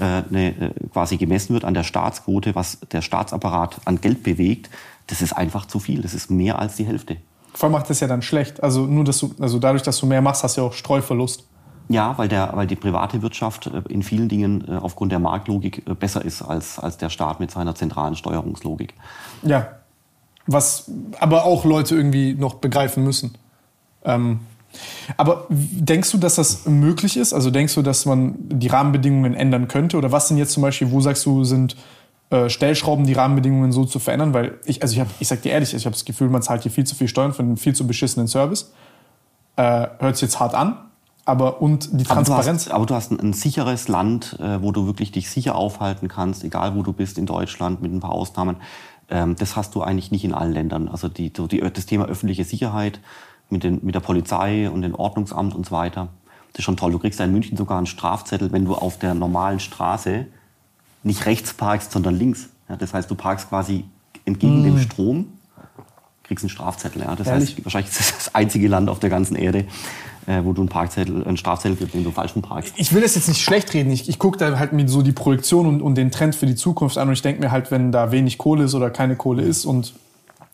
äh, 0.00 0.22
ne, 0.30 0.48
äh, 0.58 0.70
quasi 0.94 1.18
gemessen 1.18 1.52
wird 1.52 1.66
an 1.66 1.74
der 1.74 1.82
Staatsquote, 1.82 2.54
was 2.54 2.78
der 2.90 3.02
Staatsapparat 3.02 3.82
an 3.84 4.00
Geld 4.00 4.22
bewegt. 4.22 4.70
Das 5.08 5.20
ist 5.20 5.34
einfach 5.34 5.66
zu 5.66 5.78
viel. 5.78 6.00
Das 6.00 6.14
ist 6.14 6.30
mehr 6.30 6.58
als 6.58 6.76
die 6.76 6.86
Hälfte. 6.86 7.18
Vor 7.52 7.64
allem 7.66 7.72
macht 7.72 7.90
das 7.90 8.00
ja 8.00 8.06
dann 8.06 8.22
schlecht. 8.22 8.62
Also 8.62 8.86
nur, 8.86 9.04
dass 9.04 9.18
du, 9.18 9.34
also 9.38 9.58
dadurch, 9.58 9.82
dass 9.82 9.98
du 9.98 10.06
mehr 10.06 10.22
machst, 10.22 10.42
hast 10.42 10.56
du 10.56 10.62
ja 10.62 10.66
auch 10.66 10.72
Streuverlust. 10.72 11.44
Ja, 11.88 12.18
weil, 12.18 12.28
der, 12.28 12.50
weil 12.54 12.66
die 12.66 12.76
private 12.76 13.22
Wirtschaft 13.22 13.66
äh, 13.66 13.82
in 13.88 14.02
vielen 14.02 14.28
Dingen 14.28 14.64
äh, 14.68 14.76
aufgrund 14.76 15.12
der 15.12 15.18
Marktlogik 15.18 15.86
äh, 15.86 15.94
besser 15.94 16.24
ist 16.24 16.42
als, 16.42 16.78
als 16.78 16.96
der 16.96 17.10
Staat 17.10 17.38
mit 17.40 17.50
seiner 17.50 17.74
zentralen 17.74 18.16
Steuerungslogik. 18.16 18.94
Ja, 19.42 19.68
was 20.46 20.90
aber 21.18 21.44
auch 21.44 21.64
Leute 21.64 21.94
irgendwie 21.94 22.34
noch 22.34 22.54
begreifen 22.54 23.04
müssen. 23.04 23.36
Ähm, 24.04 24.40
aber 25.16 25.46
denkst 25.50 26.10
du, 26.12 26.18
dass 26.18 26.36
das 26.36 26.66
möglich 26.66 27.16
ist? 27.16 27.32
Also 27.32 27.50
denkst 27.50 27.74
du, 27.74 27.82
dass 27.82 28.04
man 28.06 28.34
die 28.38 28.68
Rahmenbedingungen 28.68 29.34
ändern 29.34 29.68
könnte? 29.68 29.96
Oder 29.96 30.12
was 30.12 30.28
sind 30.28 30.36
jetzt 30.36 30.52
zum 30.52 30.62
Beispiel, 30.62 30.90
wo 30.90 31.00
sagst 31.00 31.24
du, 31.26 31.44
sind 31.44 31.76
äh, 32.30 32.48
Stellschrauben, 32.48 33.06
die 33.06 33.14
Rahmenbedingungen 33.14 33.72
so 33.72 33.84
zu 33.84 33.98
verändern? 33.98 34.34
Weil 34.34 34.58
ich, 34.64 34.82
also 34.82 34.94
ich, 34.94 35.00
hab, 35.00 35.08
ich 35.18 35.28
sag 35.28 35.42
dir 35.42 35.52
ehrlich, 35.52 35.74
ich 35.74 35.86
habe 35.86 35.94
das 35.94 36.04
Gefühl, 36.04 36.28
man 36.28 36.42
zahlt 36.42 36.62
hier 36.62 36.72
viel 36.72 36.84
zu 36.84 36.94
viel 36.94 37.08
Steuern 37.08 37.32
für 37.32 37.42
einen 37.42 37.56
viel 37.56 37.74
zu 37.74 37.86
beschissenen 37.86 38.28
Service. 38.28 38.72
Äh, 39.56 39.86
Hört 39.98 40.16
sich 40.16 40.22
jetzt 40.22 40.40
hart 40.40 40.54
an, 40.54 40.76
aber 41.26 41.60
und 41.60 42.00
die 42.00 42.04
Transparenz. 42.04 42.68
Aber 42.68 42.86
du 42.86 42.94
hast, 42.94 43.10
aber 43.10 43.10
du 43.10 43.18
hast 43.18 43.24
ein, 43.24 43.30
ein 43.30 43.32
sicheres 43.32 43.88
Land, 43.88 44.38
äh, 44.40 44.62
wo 44.62 44.72
du 44.72 44.86
wirklich 44.86 45.10
dich 45.12 45.28
sicher 45.28 45.56
aufhalten 45.56 46.08
kannst, 46.08 46.44
egal 46.44 46.74
wo 46.76 46.82
du 46.82 46.92
bist 46.92 47.18
in 47.18 47.26
Deutschland, 47.26 47.82
mit 47.82 47.92
ein 47.92 48.00
paar 48.00 48.12
Ausnahmen. 48.12 48.56
Ähm, 49.10 49.36
das 49.36 49.56
hast 49.56 49.74
du 49.74 49.82
eigentlich 49.82 50.10
nicht 50.10 50.24
in 50.24 50.32
allen 50.32 50.52
Ländern. 50.52 50.88
Also 50.88 51.08
die, 51.08 51.30
die, 51.32 51.60
das 51.60 51.86
Thema 51.86 52.06
öffentliche 52.06 52.44
Sicherheit 52.44 53.00
mit, 53.50 53.64
den, 53.64 53.84
mit 53.84 53.94
der 53.94 54.00
Polizei 54.00 54.70
und 54.70 54.82
dem 54.82 54.94
Ordnungsamt 54.94 55.54
und 55.54 55.66
so 55.66 55.72
weiter. 55.72 56.08
Das 56.52 56.60
ist 56.60 56.64
schon 56.64 56.76
toll. 56.76 56.92
Du 56.92 56.98
kriegst 56.98 57.20
in 57.20 57.32
München 57.32 57.56
sogar 57.56 57.76
einen 57.76 57.86
Strafzettel, 57.86 58.52
wenn 58.52 58.64
du 58.64 58.74
auf 58.74 58.98
der 58.98 59.14
normalen 59.14 59.60
Straße 59.60 60.26
nicht 61.02 61.26
rechts 61.26 61.54
parkst, 61.54 61.90
sondern 61.92 62.16
links. 62.16 62.48
Ja, 62.68 62.76
das 62.76 62.94
heißt, 62.94 63.10
du 63.10 63.14
parkst 63.14 63.48
quasi 63.48 63.84
entgegen 64.24 64.62
mm. 64.62 64.64
dem 64.64 64.78
Strom, 64.78 65.26
kriegst 66.24 66.44
einen 66.44 66.50
Strafzettel. 66.50 67.02
Ja. 67.02 67.14
Das 67.14 67.26
Ehrlich? 67.26 67.50
heißt, 67.50 67.64
wahrscheinlich 67.64 67.90
ist 67.90 68.00
das 68.00 68.14
das 68.16 68.34
einzige 68.34 68.68
Land 68.68 68.88
auf 68.88 68.98
der 68.98 69.10
ganzen 69.10 69.36
Erde, 69.36 69.66
äh, 70.26 70.44
wo 70.44 70.52
du 70.52 70.62
einen, 70.62 70.68
Parkzettel, 70.68 71.24
einen 71.24 71.36
Strafzettel 71.36 71.76
kriegst, 71.76 71.94
wenn 71.94 72.04
du 72.04 72.10
falsch 72.10 72.32
parkst. 72.40 72.74
Ich 72.76 72.92
will 72.92 73.02
das 73.02 73.14
jetzt 73.14 73.28
nicht 73.28 73.40
schlecht 73.40 73.72
reden. 73.74 73.90
Ich, 73.90 74.08
ich 74.08 74.18
gucke 74.18 74.38
da 74.38 74.58
halt 74.58 74.72
mir 74.72 74.88
so 74.88 75.02
die 75.02 75.12
Projektion 75.12 75.66
und, 75.66 75.82
und 75.82 75.94
den 75.94 76.10
Trend 76.10 76.34
für 76.34 76.46
die 76.46 76.54
Zukunft 76.54 76.98
an 76.98 77.08
und 77.08 77.14
ich 77.14 77.22
denke 77.22 77.40
mir 77.40 77.50
halt, 77.50 77.70
wenn 77.70 77.92
da 77.92 78.10
wenig 78.12 78.38
Kohle 78.38 78.64
ist 78.64 78.74
oder 78.74 78.90
keine 78.90 79.16
Kohle 79.16 79.42
ist 79.42 79.64
und 79.64 79.94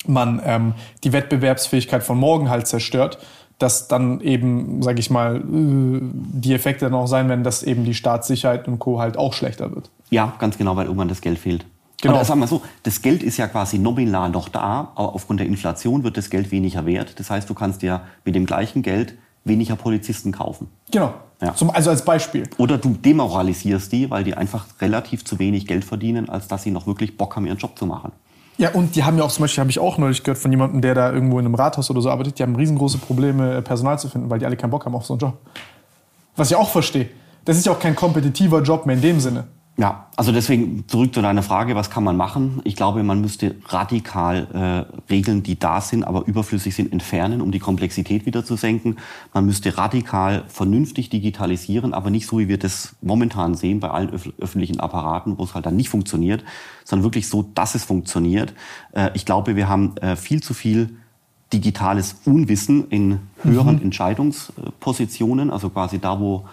man 0.06 0.42
ähm, 0.44 0.74
die 1.04 1.12
Wettbewerbsfähigkeit 1.12 2.02
von 2.02 2.18
morgen 2.18 2.50
halt 2.50 2.66
zerstört, 2.66 3.18
dass 3.58 3.86
dann 3.86 4.20
eben, 4.20 4.82
sage 4.82 4.98
ich 4.98 5.10
mal, 5.10 5.36
äh, 5.36 6.00
die 6.02 6.52
Effekte 6.52 6.86
dann 6.86 6.94
auch 6.94 7.06
sein 7.06 7.28
werden, 7.28 7.44
dass 7.44 7.62
eben 7.62 7.84
die 7.84 7.94
Staatssicherheit 7.94 8.66
und 8.66 8.78
Co. 8.78 8.98
halt 8.98 9.16
auch 9.16 9.32
schlechter 9.32 9.72
wird. 9.74 9.90
Ja, 10.10 10.34
ganz 10.38 10.58
genau, 10.58 10.76
weil 10.76 10.86
irgendwann 10.86 11.08
das 11.08 11.20
Geld 11.20 11.38
fehlt. 11.38 11.64
Genau. 12.02 12.16
Aber 12.16 12.24
sagen 12.24 12.40
wir 12.40 12.48
so, 12.48 12.62
das 12.82 13.00
Geld 13.00 13.22
ist 13.22 13.36
ja 13.36 13.46
quasi 13.46 13.78
nominal 13.78 14.28
noch 14.30 14.48
da, 14.48 14.90
aber 14.96 15.14
aufgrund 15.14 15.38
der 15.38 15.46
Inflation 15.46 16.02
wird 16.02 16.16
das 16.16 16.30
Geld 16.30 16.50
weniger 16.50 16.84
wert. 16.84 17.20
Das 17.20 17.30
heißt, 17.30 17.48
du 17.48 17.54
kannst 17.54 17.82
dir 17.82 18.00
mit 18.24 18.34
dem 18.34 18.44
gleichen 18.44 18.82
Geld 18.82 19.14
weniger 19.44 19.77
Polizisten 19.77 20.32
kaufen. 20.32 20.69
Genau. 20.90 21.14
Ja. 21.40 21.55
Zum, 21.55 21.70
also 21.70 21.90
als 21.90 22.05
Beispiel. 22.05 22.48
Oder 22.59 22.78
du 22.78 22.90
demoralisierst 22.90 23.90
die, 23.90 24.10
weil 24.10 24.23
die 24.23 24.35
einfach 24.35 24.66
relativ 24.81 25.24
zu 25.24 25.39
wenig 25.39 25.66
Geld 25.66 25.85
verdienen, 25.85 26.28
als 26.28 26.47
dass 26.47 26.62
sie 26.62 26.70
noch 26.70 26.86
wirklich 26.86 27.16
Bock 27.16 27.35
haben, 27.35 27.47
ihren 27.47 27.59
Job 27.59 27.77
zu 27.77 27.85
machen. 27.85 28.12
Ja, 28.59 28.70
und 28.70 28.94
die 28.94 29.02
haben 29.02 29.19
ja 29.19 29.24
auch 29.24 29.31
zum 29.32 29.43
Beispiel, 29.43 29.60
habe 29.60 29.70
ich 29.70 29.78
auch 29.81 29.98
neulich 29.98 30.23
gehört 30.23 30.39
von 30.39 30.52
jemandem, 30.52 30.82
der 30.82 30.94
da 30.94 31.12
irgendwo 31.12 31.39
in 31.40 31.47
einem 31.47 31.55
Rathaus 31.55 31.90
oder 31.90 32.01
so 32.01 32.10
arbeitet, 32.10 32.39
die 32.39 32.43
haben 32.44 32.55
riesengroße 32.55 32.98
Probleme, 32.98 33.56
äh, 33.56 33.62
Personal 33.62 33.98
zu 33.98 34.09
finden, 34.09 34.31
weil 34.31 34.39
die 34.39 34.47
alle 34.47 34.56
keinen 34.56 34.70
Bock 34.70 34.85
haben 34.85 34.94
auf 34.94 35.05
so 35.05 35.14
einen 35.14 35.20
Job. 35.20 35.39
Was 36.36 36.51
ich 36.51 36.56
auch 36.56 36.69
verstehe. 36.69 37.09
Das 37.44 37.56
ist 37.56 37.66
ja 37.66 37.73
auch 37.73 37.81
kein 37.81 37.97
kompetitiver 37.97 38.62
Job 38.62 38.86
mehr 38.86 38.94
in 38.94 39.02
dem 39.02 39.20
Sinne. 39.20 39.48
Ja, 39.78 40.08
also 40.16 40.32
deswegen 40.32 40.86
zurück 40.86 41.14
zu 41.14 41.22
deiner 41.22 41.42
Frage, 41.42 41.74
was 41.74 41.88
kann 41.88 42.04
man 42.04 42.14
machen? 42.14 42.60
Ich 42.64 42.76
glaube, 42.76 43.02
man 43.02 43.22
müsste 43.22 43.56
radikal 43.68 44.46
äh, 44.52 45.10
Regeln, 45.10 45.42
die 45.42 45.58
da 45.58 45.80
sind, 45.80 46.04
aber 46.04 46.26
überflüssig 46.26 46.74
sind, 46.74 46.92
entfernen, 46.92 47.40
um 47.40 47.52
die 47.52 47.58
Komplexität 47.58 48.26
wieder 48.26 48.44
zu 48.44 48.56
senken. 48.56 48.96
Man 49.32 49.46
müsste 49.46 49.78
radikal 49.78 50.44
vernünftig 50.48 51.08
digitalisieren, 51.08 51.94
aber 51.94 52.10
nicht 52.10 52.26
so, 52.26 52.38
wie 52.38 52.48
wir 52.48 52.58
das 52.58 52.96
momentan 53.00 53.54
sehen 53.54 53.80
bei 53.80 53.88
allen 53.88 54.10
öf 54.10 54.30
öffentlichen 54.38 54.78
Apparaten, 54.78 55.38
wo 55.38 55.44
es 55.44 55.54
halt 55.54 55.64
dann 55.64 55.76
nicht 55.76 55.88
funktioniert, 55.88 56.44
sondern 56.84 57.04
wirklich 57.04 57.28
so, 57.30 57.42
dass 57.54 57.74
es 57.74 57.84
funktioniert. 57.84 58.52
Äh, 58.92 59.10
ich 59.14 59.24
glaube, 59.24 59.56
wir 59.56 59.70
haben 59.70 59.96
äh, 59.96 60.16
viel 60.16 60.42
zu 60.42 60.52
viel 60.52 60.96
digitales 61.50 62.16
Unwissen 62.26 62.88
in 62.88 63.20
höheren 63.42 63.76
mhm. 63.76 63.84
Entscheidungspositionen, 63.84 65.50
also 65.50 65.70
quasi 65.70 65.98
da, 65.98 66.20
wo 66.20 66.44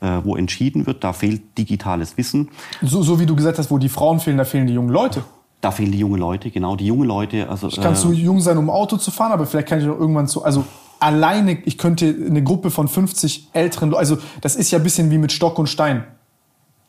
wo 0.00 0.36
entschieden 0.36 0.86
wird. 0.86 1.04
Da 1.04 1.12
fehlt 1.12 1.56
digitales 1.58 2.16
Wissen. 2.16 2.50
So, 2.82 3.02
so 3.02 3.18
wie 3.20 3.26
du 3.26 3.34
gesagt 3.34 3.58
hast, 3.58 3.70
wo 3.70 3.78
die 3.78 3.88
Frauen 3.88 4.20
fehlen, 4.20 4.38
da 4.38 4.44
fehlen 4.44 4.66
die 4.66 4.74
jungen 4.74 4.90
Leute. 4.90 5.24
Da 5.60 5.70
fehlen 5.72 5.90
die 5.90 5.98
jungen 5.98 6.20
Leute, 6.20 6.50
genau. 6.50 6.76
Die 6.76 6.86
jungen 6.86 7.08
Leute. 7.08 7.48
Also, 7.48 7.68
ich 7.68 7.80
kann 7.80 7.94
äh, 7.94 7.96
zu 7.96 8.12
jung 8.12 8.40
sein, 8.40 8.58
um 8.58 8.70
Auto 8.70 8.96
zu 8.96 9.10
fahren, 9.10 9.32
aber 9.32 9.46
vielleicht 9.46 9.68
kann 9.68 9.80
ich 9.80 9.88
auch 9.88 9.98
irgendwann 9.98 10.28
zu. 10.28 10.44
Also 10.44 10.64
alleine, 11.00 11.58
ich 11.64 11.78
könnte 11.78 12.06
eine 12.06 12.42
Gruppe 12.42 12.70
von 12.70 12.88
50 12.88 13.50
älteren, 13.52 13.94
also 13.94 14.18
das 14.40 14.56
ist 14.56 14.70
ja 14.70 14.78
ein 14.78 14.84
bisschen 14.84 15.10
wie 15.10 15.18
mit 15.18 15.32
Stock 15.32 15.58
und 15.58 15.68
Stein. 15.68 16.04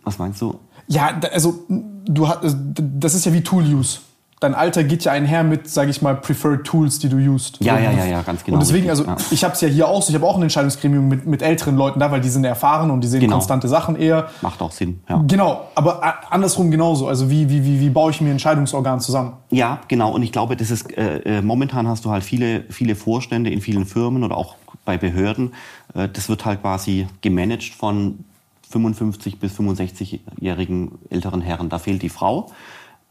Was 0.04 0.18
meinst 0.18 0.42
du? 0.42 0.60
Ja, 0.88 1.20
also 1.32 1.66
du 1.68 2.28
hast, 2.28 2.40
das 2.44 3.14
ist 3.14 3.26
ja 3.26 3.34
wie 3.34 3.42
Tool 3.42 3.64
Use 3.64 4.00
dein 4.40 4.56
Alter 4.56 4.84
geht 4.84 5.04
ja 5.04 5.12
einher 5.12 5.44
mit, 5.44 5.70
sage 5.70 5.92
ich 5.92 6.02
mal, 6.02 6.16
preferred 6.16 6.66
Tools, 6.66 7.00
die 7.00 7.10
du 7.10 7.18
used. 7.18 7.58
Ja, 7.64 7.78
ja, 7.78 7.92
ja, 7.92 8.06
ja, 8.06 8.22
ganz 8.22 8.44
genau. 8.44 8.56
Und 8.56 8.66
deswegen, 8.66 8.90
also 8.90 9.04
ja. 9.04 9.18
ich 9.32 9.44
habe 9.44 9.54
es 9.54 9.62
ja 9.62 9.68
hier 9.68 9.88
auch 9.88 10.02
so, 10.02 10.10
ich 10.10 10.16
habe 10.16 10.26
auch 10.26 10.38
ein 10.38 10.44
Entscheidungsgremium 10.44 11.08
mit, 11.08 11.26
mit 11.26 11.42
älteren 11.42 11.76
Leuten 11.76 12.00
da, 12.00 12.10
weil 12.12 12.22
die 12.22 12.30
sind 12.30 12.46
erfahren 12.46 12.90
und 12.90 13.02
die 13.02 13.08
sehen 13.08 13.20
genau. 13.20 13.36
konstante 13.36 13.68
Sachen 13.68 13.98
eher. 13.98 14.30
Macht 14.42 14.62
auch 14.62 14.72
Sinn, 14.72 15.02
ja. 15.10 15.22
Genau, 15.28 15.68
aber 15.76 16.02
andersrum 16.32 16.72
genauso. 16.72 17.08
Also 17.08 17.30
wie, 17.30 17.50
wie, 17.50 17.66
wie, 17.66 17.80
wie 17.82 17.90
baue 17.90 18.12
ich 18.12 18.22
mir 18.22 18.30
ein 18.30 18.34
Entscheidungsorgan 18.34 19.02
zusammen? 19.02 19.34
Ja, 19.50 19.80
genau. 19.88 20.14
Und 20.14 20.24
ich 20.24 20.32
glaube, 20.32 20.56
das 20.56 20.72
ist, 20.72 20.98
äh, 20.98 21.40
äh, 21.40 21.42
momentan 21.42 21.88
hast 21.88 22.06
du 22.06 22.12
halt 22.12 22.24
viele, 22.24 22.64
viele 22.70 22.96
Vorstände 22.96 23.50
in 23.50 23.60
vielen 23.60 23.86
Firmen 23.86 24.24
oder 24.24 24.38
auch 24.38 24.56
bei 24.86 24.98
Behörden. 24.98 25.54
Äh, 25.94 26.08
das 26.08 26.30
wird 26.30 26.46
halt 26.46 26.62
quasi 26.62 27.08
gemanagt 27.22 27.74
von 27.74 28.24
55 28.70 29.40
bis 29.40 29.60
65-jährigen 29.60 30.92
älteren 31.10 31.42
Herren. 31.42 31.70
Da 31.70 31.80
fehlt 31.80 32.02
die 32.04 32.10
Frau 32.10 32.52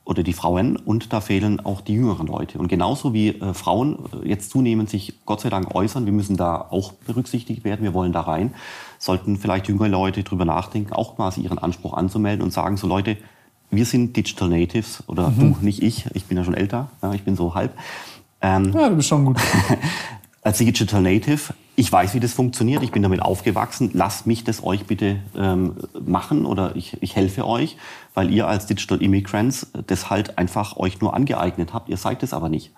oder 0.09 0.23
die 0.23 0.33
Frauen 0.33 0.77
und 0.77 1.13
da 1.13 1.21
fehlen 1.21 1.61
auch 1.61 1.83
die 1.83 1.93
jüngeren 1.93 2.27
Leute. 2.29 2.59
Und 2.59 2.69
genauso 2.69 3.13
wie 3.13 3.29
äh, 3.29 3.53
Frauen 3.53 3.99
äh, 4.25 4.29
jetzt 4.29 4.51
zunehmend 4.51 4.89
sich 4.89 5.13
Gott 5.27 5.43
sei 5.43 5.51
Dank 5.51 5.75
äußern, 5.75 6.07
wir 6.07 6.15
müssen 6.15 6.39
da 6.39 6.67
auch 6.71 6.93
berücksichtigt 6.93 7.63
werden, 7.63 7.83
wir 7.83 7.93
wollen 7.93 8.13
da 8.13 8.23
rein, 8.23 8.55
sollten 8.99 9.37
vielleicht 9.37 9.69
jüngere 9.69 9.89
Leute 9.89 10.23
drüber 10.25 10.47
nachdenken, 10.47 10.95
auch 10.95 11.17
quasi 11.17 11.43
ihren 11.43 11.59
Anspruch 11.59 11.93
anzumelden 11.93 12.43
und 12.43 12.55
sagen, 12.55 12.79
so 12.79 12.87
Leute, 12.87 13.19
wir 13.71 13.85
sind 13.85 14.17
Digital 14.17 14.49
Natives 14.49 15.05
oder 15.09 15.29
mhm. 15.29 15.39
du, 15.39 15.57
nicht 15.61 15.83
ich, 15.83 16.07
ich 16.15 16.25
bin 16.25 16.39
ja 16.39 16.45
schon 16.45 16.55
älter, 16.55 16.89
ja, 17.03 17.13
ich 17.13 17.25
bin 17.25 17.37
so 17.37 17.55
halb. 17.55 17.77
Ähm, 18.41 18.73
ja, 18.73 18.89
du 18.89 18.97
bist 18.97 19.09
schon 19.09 19.27
gut. 19.27 19.37
als 20.43 20.57
Digital 20.57 21.03
Native, 21.03 21.53
ich 21.77 21.93
weiß, 21.93 22.15
wie 22.15 22.21
das 22.21 22.33
funktioniert, 22.33 22.83
ich 22.83 22.91
bin 22.91 23.03
damit 23.03 23.21
aufgewachsen, 23.21 23.91
lasst 23.93 24.27
mich 24.27 24.43
das 24.45 24.65
euch 24.65 24.87
bitte 24.87 25.21
ähm, 25.37 25.77
machen 26.05 26.47
oder 26.47 26.75
ich, 26.75 26.97
ich 27.03 27.15
helfe 27.15 27.47
euch, 27.47 27.77
weil 28.19 28.35
ihr 28.35 28.49
als 28.49 28.67
Digital 28.67 29.01
Immigrants 29.01 29.71
das 29.87 30.11
halt 30.11 30.39
einfach 30.39 30.77
euch 30.77 31.01
nur 31.01 31.15
angeeignet 31.15 31.73
habt, 31.73 31.89
ihr 31.89 31.97
seid 31.97 32.25
es 32.25 32.35
aber 32.35 32.49
nicht. 32.49 32.73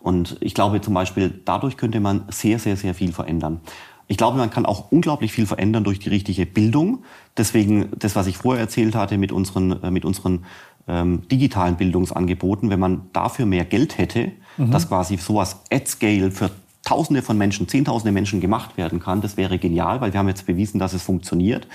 Und 0.00 0.38
ich 0.40 0.54
glaube 0.54 0.80
zum 0.80 0.94
Beispiel, 0.94 1.42
dadurch 1.44 1.76
könnte 1.76 2.00
man 2.00 2.22
sehr, 2.30 2.58
sehr, 2.58 2.78
sehr 2.78 2.94
viel 2.94 3.12
verändern. 3.12 3.60
Ich 4.08 4.16
glaube, 4.16 4.38
man 4.38 4.48
kann 4.48 4.64
auch 4.64 4.90
unglaublich 4.90 5.30
viel 5.30 5.44
verändern 5.44 5.84
durch 5.84 5.98
die 5.98 6.08
richtige 6.08 6.46
Bildung. 6.46 7.04
Deswegen 7.36 7.90
das, 7.98 8.16
was 8.16 8.26
ich 8.26 8.38
vorher 8.38 8.62
erzählt 8.62 8.94
hatte 8.94 9.18
mit 9.18 9.30
unseren, 9.30 9.82
äh, 9.82 9.90
mit 9.90 10.06
unseren 10.06 10.46
ähm, 10.88 11.28
digitalen 11.30 11.76
Bildungsangeboten, 11.76 12.70
wenn 12.70 12.80
man 12.80 13.10
dafür 13.12 13.44
mehr 13.44 13.66
Geld 13.66 13.98
hätte, 13.98 14.32
mhm. 14.56 14.70
dass 14.70 14.88
quasi 14.88 15.18
sowas 15.18 15.60
at 15.70 15.86
scale 15.86 16.30
für 16.30 16.50
Tausende 16.84 17.22
von 17.22 17.38
Menschen, 17.38 17.68
Zehntausende 17.68 18.10
Menschen 18.10 18.40
gemacht 18.40 18.76
werden 18.76 18.98
kann, 18.98 19.20
das 19.20 19.36
wäre 19.36 19.58
genial, 19.58 20.00
weil 20.00 20.12
wir 20.12 20.18
haben 20.18 20.28
jetzt 20.28 20.46
bewiesen, 20.46 20.80
dass 20.80 20.94
es 20.94 21.02
funktioniert. 21.02 21.68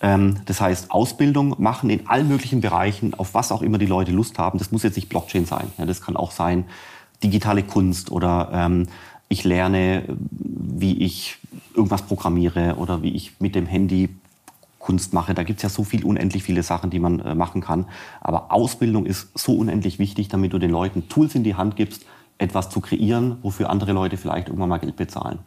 Ähm, 0.00 0.40
das 0.46 0.60
heißt, 0.60 0.90
Ausbildung 0.90 1.54
machen 1.58 1.90
in 1.90 2.06
allen 2.06 2.28
möglichen 2.28 2.60
Bereichen, 2.60 3.14
auf 3.14 3.34
was 3.34 3.52
auch 3.52 3.62
immer 3.62 3.78
die 3.78 3.86
Leute 3.86 4.12
Lust 4.12 4.38
haben. 4.38 4.58
Das 4.58 4.72
muss 4.72 4.82
jetzt 4.82 4.96
nicht 4.96 5.08
Blockchain 5.08 5.46
sein. 5.46 5.72
Das 5.78 6.00
kann 6.00 6.16
auch 6.16 6.30
sein 6.30 6.64
digitale 7.22 7.62
Kunst 7.62 8.10
oder 8.10 8.50
ähm, 8.52 8.86
ich 9.28 9.44
lerne, 9.44 10.04
wie 10.18 10.98
ich 11.02 11.38
irgendwas 11.74 12.02
programmiere 12.02 12.76
oder 12.76 13.02
wie 13.02 13.14
ich 13.14 13.32
mit 13.40 13.54
dem 13.54 13.66
Handy 13.66 14.10
Kunst 14.78 15.14
mache. 15.14 15.32
Da 15.32 15.42
gibt 15.42 15.58
es 15.58 15.62
ja 15.62 15.70
so 15.70 15.82
viel, 15.82 16.04
unendlich 16.04 16.42
viele 16.42 16.62
Sachen, 16.62 16.90
die 16.90 16.98
man 16.98 17.20
äh, 17.20 17.34
machen 17.34 17.62
kann. 17.62 17.86
Aber 18.20 18.52
Ausbildung 18.52 19.06
ist 19.06 19.36
so 19.36 19.54
unendlich 19.56 19.98
wichtig, 19.98 20.28
damit 20.28 20.52
du 20.52 20.58
den 20.58 20.70
Leuten 20.70 21.08
Tools 21.08 21.34
in 21.34 21.42
die 21.42 21.54
Hand 21.54 21.76
gibst, 21.76 22.04
etwas 22.36 22.68
zu 22.68 22.80
kreieren, 22.80 23.38
wofür 23.42 23.70
andere 23.70 23.92
Leute 23.92 24.18
vielleicht 24.18 24.48
irgendwann 24.48 24.68
mal 24.68 24.78
Geld 24.78 24.96
bezahlen. 24.96 25.38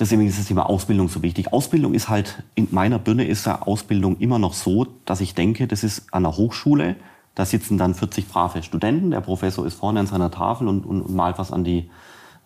Deswegen 0.00 0.26
ist 0.26 0.38
das 0.38 0.46
Thema 0.46 0.68
Ausbildung 0.68 1.10
so 1.10 1.22
wichtig. 1.22 1.52
Ausbildung 1.52 1.92
ist 1.92 2.08
halt, 2.08 2.42
in 2.54 2.68
meiner 2.70 2.98
Birne 2.98 3.26
ist 3.26 3.44
ja 3.44 3.60
Ausbildung 3.60 4.16
immer 4.16 4.38
noch 4.38 4.54
so, 4.54 4.86
dass 5.04 5.20
ich 5.20 5.34
denke, 5.34 5.68
das 5.68 5.84
ist 5.84 6.12
an 6.12 6.22
der 6.22 6.38
Hochschule, 6.38 6.96
da 7.34 7.44
sitzen 7.44 7.76
dann 7.76 7.94
40 7.94 8.26
brave 8.26 8.62
Studenten, 8.62 9.10
der 9.10 9.20
Professor 9.20 9.66
ist 9.66 9.74
vorne 9.74 10.00
an 10.00 10.06
seiner 10.06 10.30
Tafel 10.30 10.68
und, 10.68 10.86
und, 10.86 11.02
und 11.02 11.14
malt 11.14 11.38
was 11.38 11.52
an 11.52 11.64
die, 11.64 11.90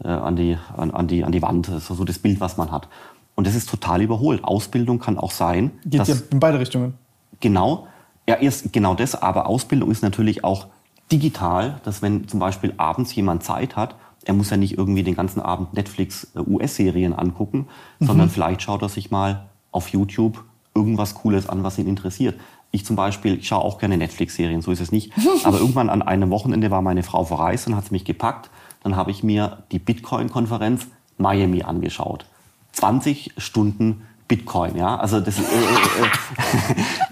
äh, 0.03 0.09
an, 0.09 0.35
die, 0.35 0.59
an, 0.77 0.91
an, 0.91 1.07
die, 1.07 1.23
an 1.23 1.31
die 1.31 1.43
Wand. 1.43 1.69
Das 1.69 1.89
ist 1.89 1.97
so 1.97 2.05
das 2.05 2.19
Bild, 2.19 2.41
was 2.41 2.57
man 2.57 2.73
hat. 2.73 2.89
Und 3.37 3.47
das 3.47 3.55
ist 3.55 3.71
total 3.71 4.03
überholt. 4.03 4.43
Ausbildung 4.43 4.99
kann 4.99 5.17
auch 5.17 5.31
sein. 5.31 5.71
Geht 5.85 6.01
dass, 6.01 6.09
ja 6.09 6.17
in 6.31 6.41
beide 6.41 6.59
Richtungen. 6.59 6.95
Genau. 7.39 7.87
Ja, 8.29 8.37
erst 8.37 8.73
genau 8.73 8.95
das, 8.95 9.15
aber 9.15 9.47
Ausbildung 9.47 9.93
ist 9.93 10.03
natürlich 10.03 10.43
auch 10.43 10.67
digital, 11.13 11.81
dass 11.85 12.03
wenn 12.03 12.27
zum 12.27 12.41
Beispiel 12.41 12.75
abends 12.79 13.15
jemand 13.15 13.45
Zeit 13.45 13.77
hat, 13.77 13.95
er 14.25 14.35
muss 14.35 14.51
ja 14.51 14.57
nicht 14.57 14.77
irgendwie 14.79 15.03
den 15.03 15.15
ganzen 15.15 15.41
Abend 15.41 15.75
Netflix 15.75 16.29
äh, 16.35 16.41
US-Serien 16.41 17.13
angucken, 17.13 17.67
mhm. 17.99 18.07
sondern 18.07 18.31
vielleicht 18.31 18.63
schaut 18.63 18.83
er 18.83 18.89
sich 18.89 19.11
mal 19.11 19.47
auf 19.71 19.89
YouTube 19.89 20.45
irgendwas 20.75 21.15
Cooles 21.15 21.49
an, 21.49 21.63
was 21.63 21.79
ihn 21.79 21.87
interessiert. 21.87 22.39
Ich 22.71 22.85
zum 22.85 22.97
Beispiel, 22.97 23.39
ich 23.39 23.47
schaue 23.47 23.63
auch 23.63 23.79
gerne 23.79 23.97
Netflix-Serien, 23.97 24.61
so 24.61 24.73
ist 24.73 24.81
es 24.81 24.91
nicht. 24.91 25.13
Aber 25.45 25.59
irgendwann 25.59 25.91
an 25.91 26.03
einem 26.03 26.31
Wochenende 26.31 26.71
war 26.71 26.83
meine 26.83 27.03
Frau 27.03 27.25
verreist 27.25 27.67
und 27.69 27.77
hat 27.77 27.93
mich 27.93 28.05
gepackt. 28.05 28.51
Dann 28.83 28.97
habe 28.97 29.11
ich 29.11 29.23
mir 29.23 29.65
die 29.71 29.79
Bitcoin-Konferenz 29.79 30.89
Miami 31.17 31.63
angeschaut. 31.63 32.27
20 32.73 33.35
Stunden 33.39 34.03
Bitcoin, 34.27 34.77
ja. 34.77 34.97
Also 34.97 35.21
das 35.21 35.39
äh, 35.39 35.43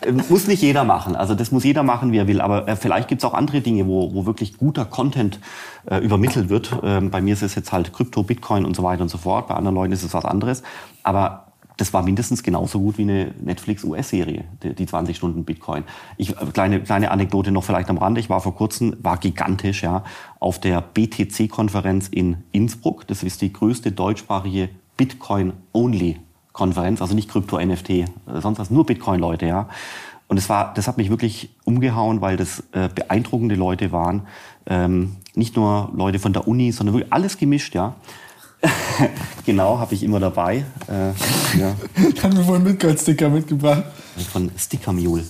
äh, 0.07 0.09
äh, 0.09 0.13
muss 0.31 0.47
nicht 0.47 0.63
jeder 0.63 0.85
machen. 0.85 1.15
Also 1.15 1.35
das 1.35 1.53
muss 1.53 1.63
jeder 1.63 1.83
machen, 1.83 2.11
wie 2.13 2.19
er 2.19 2.27
will. 2.27 2.41
Aber 2.41 2.67
äh, 2.67 2.77
vielleicht 2.77 3.09
gibt 3.09 3.23
es 3.23 3.29
auch 3.29 3.35
andere 3.35 3.61
Dinge, 3.61 3.87
wo, 3.87 4.15
wo 4.15 4.25
wirklich 4.25 4.57
guter 4.57 4.87
Content 4.87 5.39
äh, 5.91 5.99
übermittelt 5.99 6.49
wird. 6.49 6.75
Ähm, 6.83 7.11
bei 7.11 7.21
mir 7.21 7.35
ist 7.35 7.43
es 7.43 7.55
jetzt 7.55 7.71
halt 7.71 7.93
Krypto, 7.93 8.23
Bitcoin 8.23 8.65
und 8.65 8.75
so 8.75 8.83
weiter 8.83 9.03
und 9.03 9.11
so 9.11 9.19
fort. 9.19 9.49
Bei 9.49 9.55
anderen 9.55 9.75
Leuten 9.75 9.93
ist 9.93 10.03
es 10.03 10.15
was 10.15 10.25
anderes. 10.25 10.63
Aber 11.03 11.53
das 11.77 11.93
war 11.93 12.03
mindestens 12.03 12.43
genauso 12.43 12.81
gut 12.81 12.97
wie 12.97 13.03
eine 13.03 13.35
Netflix-US-Serie, 13.41 14.45
die, 14.63 14.75
die 14.75 14.87
20 14.87 15.17
Stunden 15.17 15.45
Bitcoin. 15.45 15.85
Ich, 16.17 16.31
äh, 16.31 16.47
kleine, 16.53 16.81
kleine 16.81 17.11
Anekdote 17.11 17.51
noch 17.51 17.65
vielleicht 17.65 17.91
am 17.91 17.99
Rande. 17.99 18.21
Ich 18.21 18.31
war 18.31 18.41
vor 18.41 18.55
kurzem, 18.55 18.97
war 19.03 19.19
gigantisch, 19.19 19.83
ja, 19.83 20.05
auf 20.41 20.61
der 20.61 20.81
BTC-Konferenz 20.81 22.09
in 22.09 22.39
Innsbruck. 22.53 23.07
Das 23.07 23.23
ist 23.23 23.43
die 23.43 23.53
größte 23.53 23.93
deutschsprachige 23.93 24.71
Bitcoin-Only-Konferenz, 26.53 27.01
also 27.01 27.15
nicht 27.15 27.31
Krypto-NFT, 27.31 27.91
äh, 27.91 28.07
sonst 28.41 28.59
was, 28.59 28.71
nur 28.71 28.87
Bitcoin-Leute, 28.87 29.47
ja. 29.47 29.69
Und 30.29 30.39
es 30.39 30.49
war, 30.49 30.73
das 30.75 30.89
hat 30.89 30.97
mich 30.97 31.11
wirklich 31.11 31.51
umgehauen, 31.65 32.21
weil 32.21 32.37
das 32.37 32.61
äh, 32.73 32.89
beeindruckende 32.95 33.55
Leute 33.55 33.93
waren. 33.93 34.27
Ähm, 34.67 35.17
nicht 35.35 35.57
nur 35.57 35.91
Leute 35.95 36.19
von 36.19 36.33
der 36.33 36.49
Uni, 36.49 36.73
sondern 36.73 36.95
wirklich 36.95 37.13
alles 37.13 37.37
gemischt, 37.37 37.75
ja. 37.75 37.95
genau, 39.45 39.79
habe 39.79 39.95
ich 39.95 40.03
immer 40.03 40.21
dabei. 40.21 40.65
Äh, 40.89 41.59
ja. 41.59 41.75
Haben 42.23 42.37
wir 42.37 42.45
vorhin 42.45 42.65
Bitcoin-Sticker 42.65 43.29
mitgebracht. 43.29 43.85
Von 44.33 44.51
Sticker 44.57 44.93
Mule. 44.93 45.25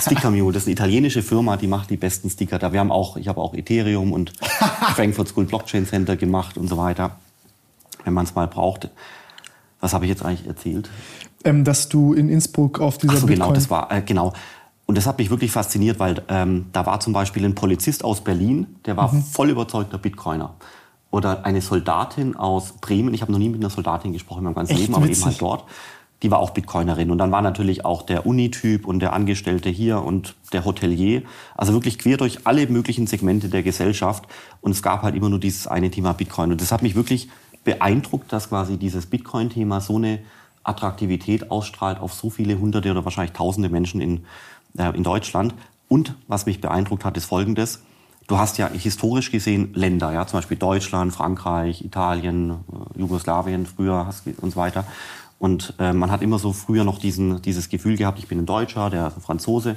Sticker 0.00 0.30
Mule, 0.30 0.52
das 0.52 0.62
ist 0.62 0.66
eine 0.68 0.74
italienische 0.74 1.22
Firma, 1.22 1.56
die 1.56 1.66
macht 1.66 1.90
die 1.90 1.96
besten 1.96 2.30
Sticker. 2.30 2.58
Da 2.58 2.72
wir 2.72 2.80
haben 2.80 2.92
auch, 2.92 3.16
ich 3.16 3.28
habe 3.28 3.40
auch 3.40 3.54
Ethereum 3.54 4.12
und 4.12 4.32
Frankfurt 4.94 5.28
School 5.28 5.44
Blockchain 5.44 5.86
Center 5.86 6.16
gemacht 6.16 6.56
und 6.56 6.68
so 6.68 6.76
weiter 6.76 7.16
wenn 8.04 8.14
man 8.14 8.24
es 8.24 8.34
mal 8.34 8.46
braucht. 8.46 8.88
Was 9.82 9.92
habe 9.92 10.06
ich 10.06 10.08
jetzt 10.08 10.24
eigentlich 10.24 10.46
erzählt? 10.46 10.88
Ähm, 11.44 11.64
dass 11.64 11.88
du 11.88 12.14
in 12.14 12.28
Innsbruck 12.28 12.80
auf 12.80 12.98
dieser 12.98 13.14
Ach 13.14 13.18
so, 13.18 13.26
genau, 13.26 13.52
das 13.52 13.68
war, 13.68 13.90
äh, 13.90 14.00
genau. 14.00 14.32
Und 14.86 14.96
das 14.96 15.06
hat 15.06 15.18
mich 15.18 15.28
wirklich 15.28 15.50
fasziniert, 15.50 15.98
weil 15.98 16.22
ähm, 16.28 16.66
da 16.72 16.86
war 16.86 17.00
zum 17.00 17.12
Beispiel 17.12 17.44
ein 17.44 17.54
Polizist 17.54 18.04
aus 18.04 18.22
Berlin, 18.22 18.76
der 18.86 18.96
war 18.96 19.12
mhm. 19.12 19.22
voll 19.22 19.50
überzeugter 19.50 19.98
Bitcoiner. 19.98 20.54
Oder 21.10 21.44
eine 21.44 21.60
Soldatin 21.60 22.36
aus 22.36 22.72
Bremen, 22.80 23.12
ich 23.12 23.22
habe 23.22 23.32
noch 23.32 23.38
nie 23.38 23.48
mit 23.48 23.60
einer 23.60 23.70
Soldatin 23.70 24.12
gesprochen 24.12 24.38
in 24.38 24.44
meinem 24.44 24.54
ganzen 24.54 24.72
Echt 24.72 24.82
Leben, 24.82 24.94
aber 24.94 25.06
witzig. 25.06 25.18
eben 25.18 25.26
halt 25.26 25.40
dort, 25.42 25.64
die 26.22 26.30
war 26.30 26.38
auch 26.38 26.50
Bitcoinerin. 26.50 27.10
Und 27.10 27.18
dann 27.18 27.32
war 27.32 27.42
natürlich 27.42 27.84
auch 27.84 28.02
der 28.02 28.24
Unityp 28.24 28.86
und 28.86 29.00
der 29.00 29.12
Angestellte 29.12 29.68
hier 29.68 30.00
und 30.02 30.36
der 30.52 30.64
Hotelier. 30.64 31.22
Also 31.56 31.72
wirklich 31.72 31.98
quer 31.98 32.16
durch 32.16 32.46
alle 32.46 32.68
möglichen 32.68 33.08
Segmente 33.08 33.48
der 33.48 33.64
Gesellschaft. 33.64 34.24
Und 34.60 34.70
es 34.70 34.82
gab 34.82 35.02
halt 35.02 35.16
immer 35.16 35.28
nur 35.28 35.40
dieses 35.40 35.66
eine 35.66 35.90
Thema 35.90 36.12
Bitcoin. 36.12 36.52
Und 36.52 36.60
das 36.60 36.70
hat 36.70 36.82
mich 36.82 36.94
wirklich 36.94 37.28
beeindruckt, 37.64 38.32
dass 38.32 38.48
quasi 38.48 38.76
dieses 38.76 39.06
Bitcoin-Thema 39.06 39.80
so 39.80 39.96
eine 39.96 40.20
Attraktivität 40.64 41.50
ausstrahlt 41.50 42.00
auf 42.00 42.12
so 42.12 42.30
viele 42.30 42.58
hunderte 42.58 42.90
oder 42.90 43.04
wahrscheinlich 43.04 43.32
tausende 43.32 43.68
Menschen 43.68 44.00
in, 44.00 44.24
äh, 44.78 44.94
in 44.96 45.02
Deutschland. 45.02 45.54
Und 45.88 46.14
was 46.28 46.46
mich 46.46 46.60
beeindruckt 46.60 47.04
hat, 47.04 47.16
ist 47.16 47.26
Folgendes. 47.26 47.82
Du 48.28 48.38
hast 48.38 48.56
ja 48.58 48.68
historisch 48.68 49.30
gesehen 49.30 49.74
Länder, 49.74 50.12
ja, 50.12 50.26
zum 50.26 50.38
Beispiel 50.38 50.56
Deutschland, 50.56 51.12
Frankreich, 51.12 51.84
Italien, 51.84 52.50
äh, 52.50 53.00
Jugoslawien 53.00 53.66
früher 53.66 54.08
und 54.40 54.50
so 54.52 54.56
weiter. 54.56 54.84
Und 55.38 55.74
äh, 55.80 55.92
man 55.92 56.12
hat 56.12 56.22
immer 56.22 56.38
so 56.38 56.52
früher 56.52 56.84
noch 56.84 56.98
diesen, 56.98 57.42
dieses 57.42 57.68
Gefühl 57.68 57.96
gehabt, 57.96 58.18
ich 58.20 58.28
bin 58.28 58.38
ein 58.38 58.46
Deutscher, 58.46 58.90
der 58.90 59.08
ist 59.08 59.16
ein 59.16 59.22
Franzose. 59.22 59.76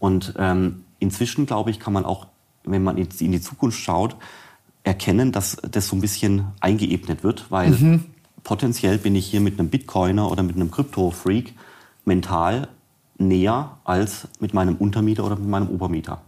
Und 0.00 0.34
ähm, 0.38 0.84
inzwischen, 0.98 1.46
glaube 1.46 1.70
ich, 1.70 1.78
kann 1.78 1.92
man 1.92 2.04
auch, 2.04 2.26
wenn 2.64 2.82
man 2.82 2.98
in 2.98 3.08
die 3.32 3.40
Zukunft 3.40 3.78
schaut, 3.78 4.16
erkennen, 4.84 5.32
dass 5.32 5.56
das 5.70 5.88
so 5.88 5.96
ein 5.96 6.00
bisschen 6.00 6.46
eingeebnet 6.60 7.24
wird, 7.24 7.46
weil 7.50 7.70
mhm. 7.70 8.04
potenziell 8.44 8.98
bin 8.98 9.16
ich 9.16 9.26
hier 9.26 9.40
mit 9.40 9.58
einem 9.58 9.70
Bitcoiner 9.70 10.30
oder 10.30 10.42
mit 10.42 10.56
einem 10.56 10.70
Krypto-Freak 10.70 11.54
mental 12.04 12.68
näher 13.18 13.78
als 13.84 14.28
mit 14.40 14.54
meinem 14.54 14.76
Untermieter 14.76 15.24
oder 15.24 15.36
mit 15.36 15.48
meinem 15.48 15.68
Obermieter. 15.68 16.20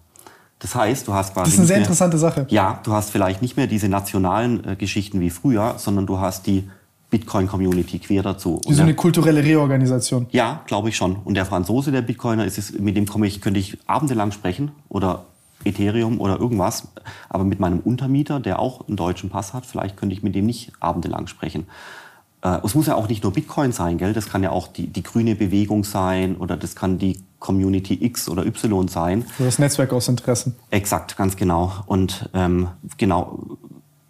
Das 0.59 0.75
heißt, 0.75 1.07
du 1.07 1.13
hast 1.13 1.35
quasi. 1.35 1.45
Das 1.45 1.55
ist 1.55 1.59
eine 1.59 1.67
sehr 1.67 1.77
mehr, 1.77 1.85
interessante 1.85 2.19
Sache. 2.19 2.47
Ja, 2.49 2.81
du 2.83 2.93
hast 2.93 3.11
vielleicht 3.11 3.43
nicht 3.43 3.59
mehr 3.59 3.67
diese 3.67 3.89
nationalen 3.89 4.67
äh, 4.67 4.77
Geschichten 4.77 5.21
wie 5.21 5.29
früher, 5.29 5.75
sondern 5.77 6.07
du 6.07 6.19
hast 6.19 6.47
die 6.47 6.69
Bitcoin-Community 7.11 7.99
quer 7.99 8.23
dazu. 8.23 8.61
Wie 8.67 8.73
so 8.73 8.83
eine 8.83 8.95
kulturelle 8.95 9.45
Reorganisation. 9.45 10.27
Ja, 10.31 10.63
glaube 10.67 10.89
ich 10.89 10.97
schon. 10.97 11.17
Und 11.17 11.35
der 11.35 11.45
Franzose, 11.45 11.93
der 11.93 12.03
Bitcoiner, 12.03 12.47
ist 12.47 12.57
es, 12.57 12.73
mit 12.79 12.97
dem 12.97 13.07
komme 13.07 13.27
ich, 13.27 13.43
könnte 13.43 13.61
ich 13.61 13.79
abendelang 13.87 14.33
sprechen 14.33 14.73
oder 14.89 15.27
Ethereum 15.65 16.21
oder 16.21 16.39
irgendwas. 16.39 16.89
Aber 17.29 17.45
mit 17.45 17.61
meinem 17.61 17.81
Untermieter, 17.81 18.41
der 18.41 18.59
auch 18.59 18.87
einen 18.87 18.97
deutschen 18.97 19.31
Pass 19.31 19.55
hat, 19.55 19.67
vielleicht 19.67 19.97
könnte 19.97 20.15
ich 20.15 20.23
mit 20.23 20.35
dem 20.35 20.47
nicht 20.47 20.73
abendelang 20.81 21.27
sprechen. 21.27 21.67
Äh, 22.43 22.59
es 22.65 22.75
muss 22.75 22.87
ja 22.87 22.95
auch 22.95 23.09
nicht 23.09 23.23
nur 23.23 23.33
Bitcoin 23.33 23.73
sein, 23.73 23.99
gell? 23.99 24.13
Das 24.13 24.29
kann 24.29 24.43
ja 24.43 24.51
auch 24.51 24.69
die, 24.69 24.87
die 24.87 25.03
grüne 25.03 25.35
Bewegung 25.35 25.85
sein 25.85 26.37
oder 26.37 26.57
das 26.57 26.77
kann 26.77 26.99
die 26.99 27.21
Community 27.39 27.99
X 28.05 28.29
oder 28.29 28.47
Y 28.47 28.89
sein. 28.89 29.25
Oder 29.39 29.47
das 29.47 29.59
Netzwerk 29.59 29.93
aus 29.93 30.09
Interessen. 30.09 30.57
Exakt, 30.71 31.17
ganz 31.17 31.37
genau. 31.37 31.73
Und 31.87 32.31
ähm, 32.35 32.69
genau, 32.97 33.39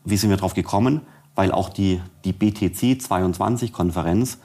wie 0.04 0.16
sind 0.16 0.30
wir 0.30 0.36
darauf 0.36 0.54
gekommen? 0.54 1.02
Weil 1.34 1.52
auch 1.52 1.68
die, 1.68 2.00
die 2.24 2.32
BTC 2.32 3.00
22 3.00 3.72
Konferenz 3.72 4.38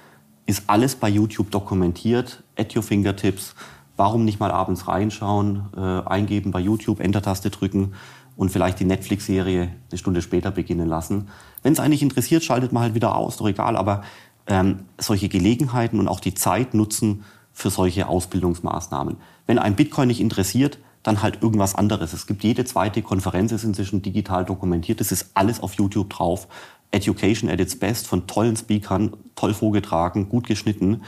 ist 0.45 0.63
alles 0.67 0.95
bei 0.95 1.07
YouTube 1.07 1.51
dokumentiert, 1.51 2.43
at 2.57 2.75
your 2.75 2.83
fingertips 2.83 3.55
warum 4.01 4.25
nicht 4.25 4.39
mal 4.39 4.49
abends 4.49 4.87
reinschauen, 4.87 5.69
äh, 5.77 5.79
eingeben 5.79 6.49
bei 6.49 6.59
YouTube, 6.59 7.01
Enter-Taste 7.01 7.51
drücken 7.51 7.93
und 8.35 8.49
vielleicht 8.49 8.79
die 8.79 8.85
Netflix-Serie 8.85 9.69
eine 9.91 9.97
Stunde 9.99 10.23
später 10.23 10.49
beginnen 10.49 10.87
lassen. 10.87 11.27
Wenn 11.61 11.73
es 11.73 11.79
eigentlich 11.79 12.01
interessiert, 12.01 12.43
schaltet 12.43 12.71
man 12.71 12.81
halt 12.81 12.95
wieder 12.95 13.15
aus, 13.15 13.37
doch 13.37 13.47
egal. 13.47 13.77
Aber 13.77 14.01
ähm, 14.47 14.85
solche 14.97 15.29
Gelegenheiten 15.29 15.99
und 15.99 16.07
auch 16.07 16.19
die 16.19 16.33
Zeit 16.33 16.73
nutzen 16.73 17.25
für 17.53 17.69
solche 17.69 18.07
Ausbildungsmaßnahmen. 18.07 19.17
Wenn 19.45 19.59
ein 19.59 19.75
Bitcoin 19.75 20.07
nicht 20.07 20.19
interessiert, 20.19 20.79
dann 21.03 21.21
halt 21.21 21.43
irgendwas 21.43 21.75
anderes. 21.75 22.13
Es 22.13 22.25
gibt 22.25 22.43
jede 22.43 22.65
zweite 22.65 23.03
Konferenz, 23.03 23.51
ist 23.51 23.63
inzwischen 23.63 24.01
digital 24.01 24.45
dokumentiert. 24.45 24.99
Das 24.99 25.11
ist 25.11 25.29
alles 25.35 25.61
auf 25.61 25.75
YouTube 25.75 26.09
drauf. 26.09 26.47
Education 26.89 27.51
at 27.51 27.59
its 27.59 27.77
best 27.77 28.07
von 28.07 28.25
tollen 28.25 28.57
Speakern, 28.57 29.15
toll 29.35 29.53
vorgetragen, 29.53 30.27
gut 30.27 30.47
geschnitten. 30.47 31.03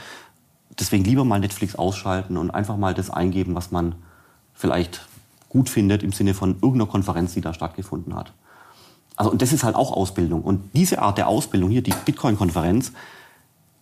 Deswegen 0.78 1.04
lieber 1.04 1.24
mal 1.24 1.40
Netflix 1.40 1.76
ausschalten 1.76 2.36
und 2.36 2.50
einfach 2.50 2.76
mal 2.76 2.94
das 2.94 3.10
eingeben, 3.10 3.54
was 3.54 3.70
man 3.70 3.94
vielleicht 4.54 5.06
gut 5.48 5.68
findet 5.68 6.02
im 6.02 6.12
Sinne 6.12 6.34
von 6.34 6.54
irgendeiner 6.54 6.86
Konferenz, 6.86 7.34
die 7.34 7.40
da 7.40 7.54
stattgefunden 7.54 8.14
hat. 8.14 8.32
Also 9.16 9.30
und 9.30 9.42
das 9.42 9.52
ist 9.52 9.62
halt 9.62 9.76
auch 9.76 9.92
Ausbildung. 9.92 10.42
Und 10.42 10.70
diese 10.74 11.00
Art 11.00 11.18
der 11.18 11.28
Ausbildung 11.28 11.70
hier, 11.70 11.82
die 11.82 11.94
Bitcoin-Konferenz, 12.04 12.92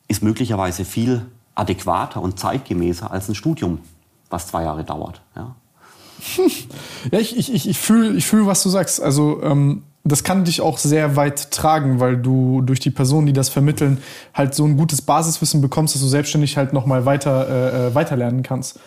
ist 0.09 0.23
möglicherweise 0.23 0.85
viel 0.85 1.24
adäquater 1.55 2.20
und 2.20 2.39
zeitgemäßer 2.39 3.10
als 3.10 3.28
ein 3.28 3.35
Studium, 3.35 3.78
was 4.28 4.48
zwei 4.48 4.64
Jahre 4.64 4.85
dauert. 4.85 5.23
Ja, 5.35 5.55
ja 7.10 7.19
ich, 7.19 7.39
ich, 7.39 7.69
ich 7.69 7.78
fühle, 7.78 8.12
ich 8.12 8.27
fühl, 8.27 8.47
was 8.47 8.62
du 8.62 8.69
sagst. 8.69 9.01
Also 9.01 9.43
ähm, 9.43 9.82
das 10.05 10.24
kann 10.24 10.45
dich 10.45 10.61
auch 10.61 10.79
sehr 10.79 11.16
weit 11.16 11.51
tragen, 11.53 12.01
weil 12.01 12.16
du 12.16 12.61
durch 12.62 12.81
die 12.81 12.91
Personen, 12.91 13.27
die 13.27 13.33
das 13.33 13.49
vermitteln, 13.49 13.99
halt 14.35 14.55
so 14.55 14.65
ein 14.65 14.77
gutes 14.77 15.01
Basiswissen 15.03 15.61
bekommst, 15.61 15.95
dass 15.95 16.03
du 16.03 16.09
selbstständig 16.09 16.57
halt 16.57 16.73
nochmal 16.73 17.05
weiter, 17.07 17.49
äh, 17.49 17.87
äh, 17.89 17.95
weiterlernen 17.95 18.43
kannst. 18.43 18.81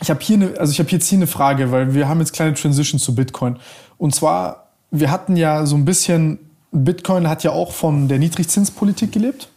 Ich 0.00 0.10
habe 0.10 0.20
hier 0.22 0.36
eine, 0.36 0.58
also 0.58 0.72
ich 0.72 0.78
habe 0.78 0.90
jetzt 0.90 1.06
hier 1.06 1.18
eine 1.18 1.26
Frage, 1.26 1.70
weil 1.70 1.94
wir 1.94 2.08
haben 2.08 2.20
jetzt 2.20 2.32
kleine 2.32 2.54
Transition 2.54 2.98
zu 2.98 3.14
Bitcoin. 3.14 3.58
Und 3.98 4.14
zwar, 4.14 4.68
wir 4.90 5.10
hatten 5.10 5.36
ja 5.36 5.66
so 5.66 5.76
ein 5.76 5.84
bisschen, 5.84 6.38
Bitcoin 6.72 7.28
hat 7.28 7.44
ja 7.44 7.50
auch 7.50 7.72
von 7.72 8.08
der 8.08 8.18
Niedrigzinspolitik 8.18 9.12
gelebt. 9.12 9.48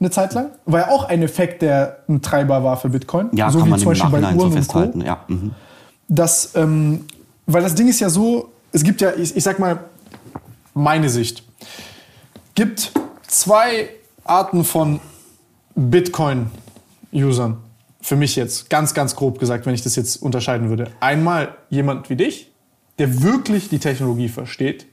Eine 0.00 0.10
Zeit 0.10 0.34
lang. 0.34 0.48
War 0.66 0.80
ja 0.80 0.88
auch 0.88 1.04
ein 1.04 1.22
Effekt, 1.22 1.62
der 1.62 2.00
ein 2.08 2.20
Treiber 2.20 2.64
war 2.64 2.76
für 2.76 2.88
Bitcoin. 2.88 3.28
Ja, 3.32 3.50
so 3.50 3.58
kann 3.58 3.68
wie 3.68 3.70
man 3.70 3.78
zum 3.78 3.88
Beispiel 3.90 4.10
bei 4.10 4.20
Nachhinein 4.20 4.38
so 4.38 4.44
Uhren 4.44 4.52
und 4.52 4.58
festhalten. 4.58 5.00
Co. 5.00 5.06
Ja. 5.06 5.24
Mhm. 5.28 5.52
dass, 6.08 6.50
ähm, 6.56 7.04
weil 7.46 7.62
das 7.62 7.74
Ding 7.76 7.88
ist 7.88 8.00
ja 8.00 8.10
so, 8.10 8.52
es 8.72 8.82
gibt 8.82 9.00
ja, 9.00 9.12
ich, 9.16 9.36
ich 9.36 9.42
sag 9.42 9.58
mal, 9.60 9.78
meine 10.74 11.08
Sicht, 11.08 11.44
gibt 12.54 12.92
zwei 13.26 13.88
Arten 14.24 14.64
von 14.64 15.00
Bitcoin-Usern. 15.74 17.58
Für 18.00 18.16
mich 18.16 18.36
jetzt, 18.36 18.68
ganz, 18.68 18.92
ganz 18.92 19.16
grob 19.16 19.38
gesagt, 19.38 19.64
wenn 19.64 19.74
ich 19.74 19.82
das 19.82 19.96
jetzt 19.96 20.16
unterscheiden 20.16 20.68
würde. 20.68 20.90
Einmal 21.00 21.56
jemand 21.70 22.10
wie 22.10 22.16
dich, 22.16 22.50
der 22.98 23.22
wirklich 23.22 23.68
die 23.70 23.78
Technologie 23.78 24.28
versteht 24.28 24.86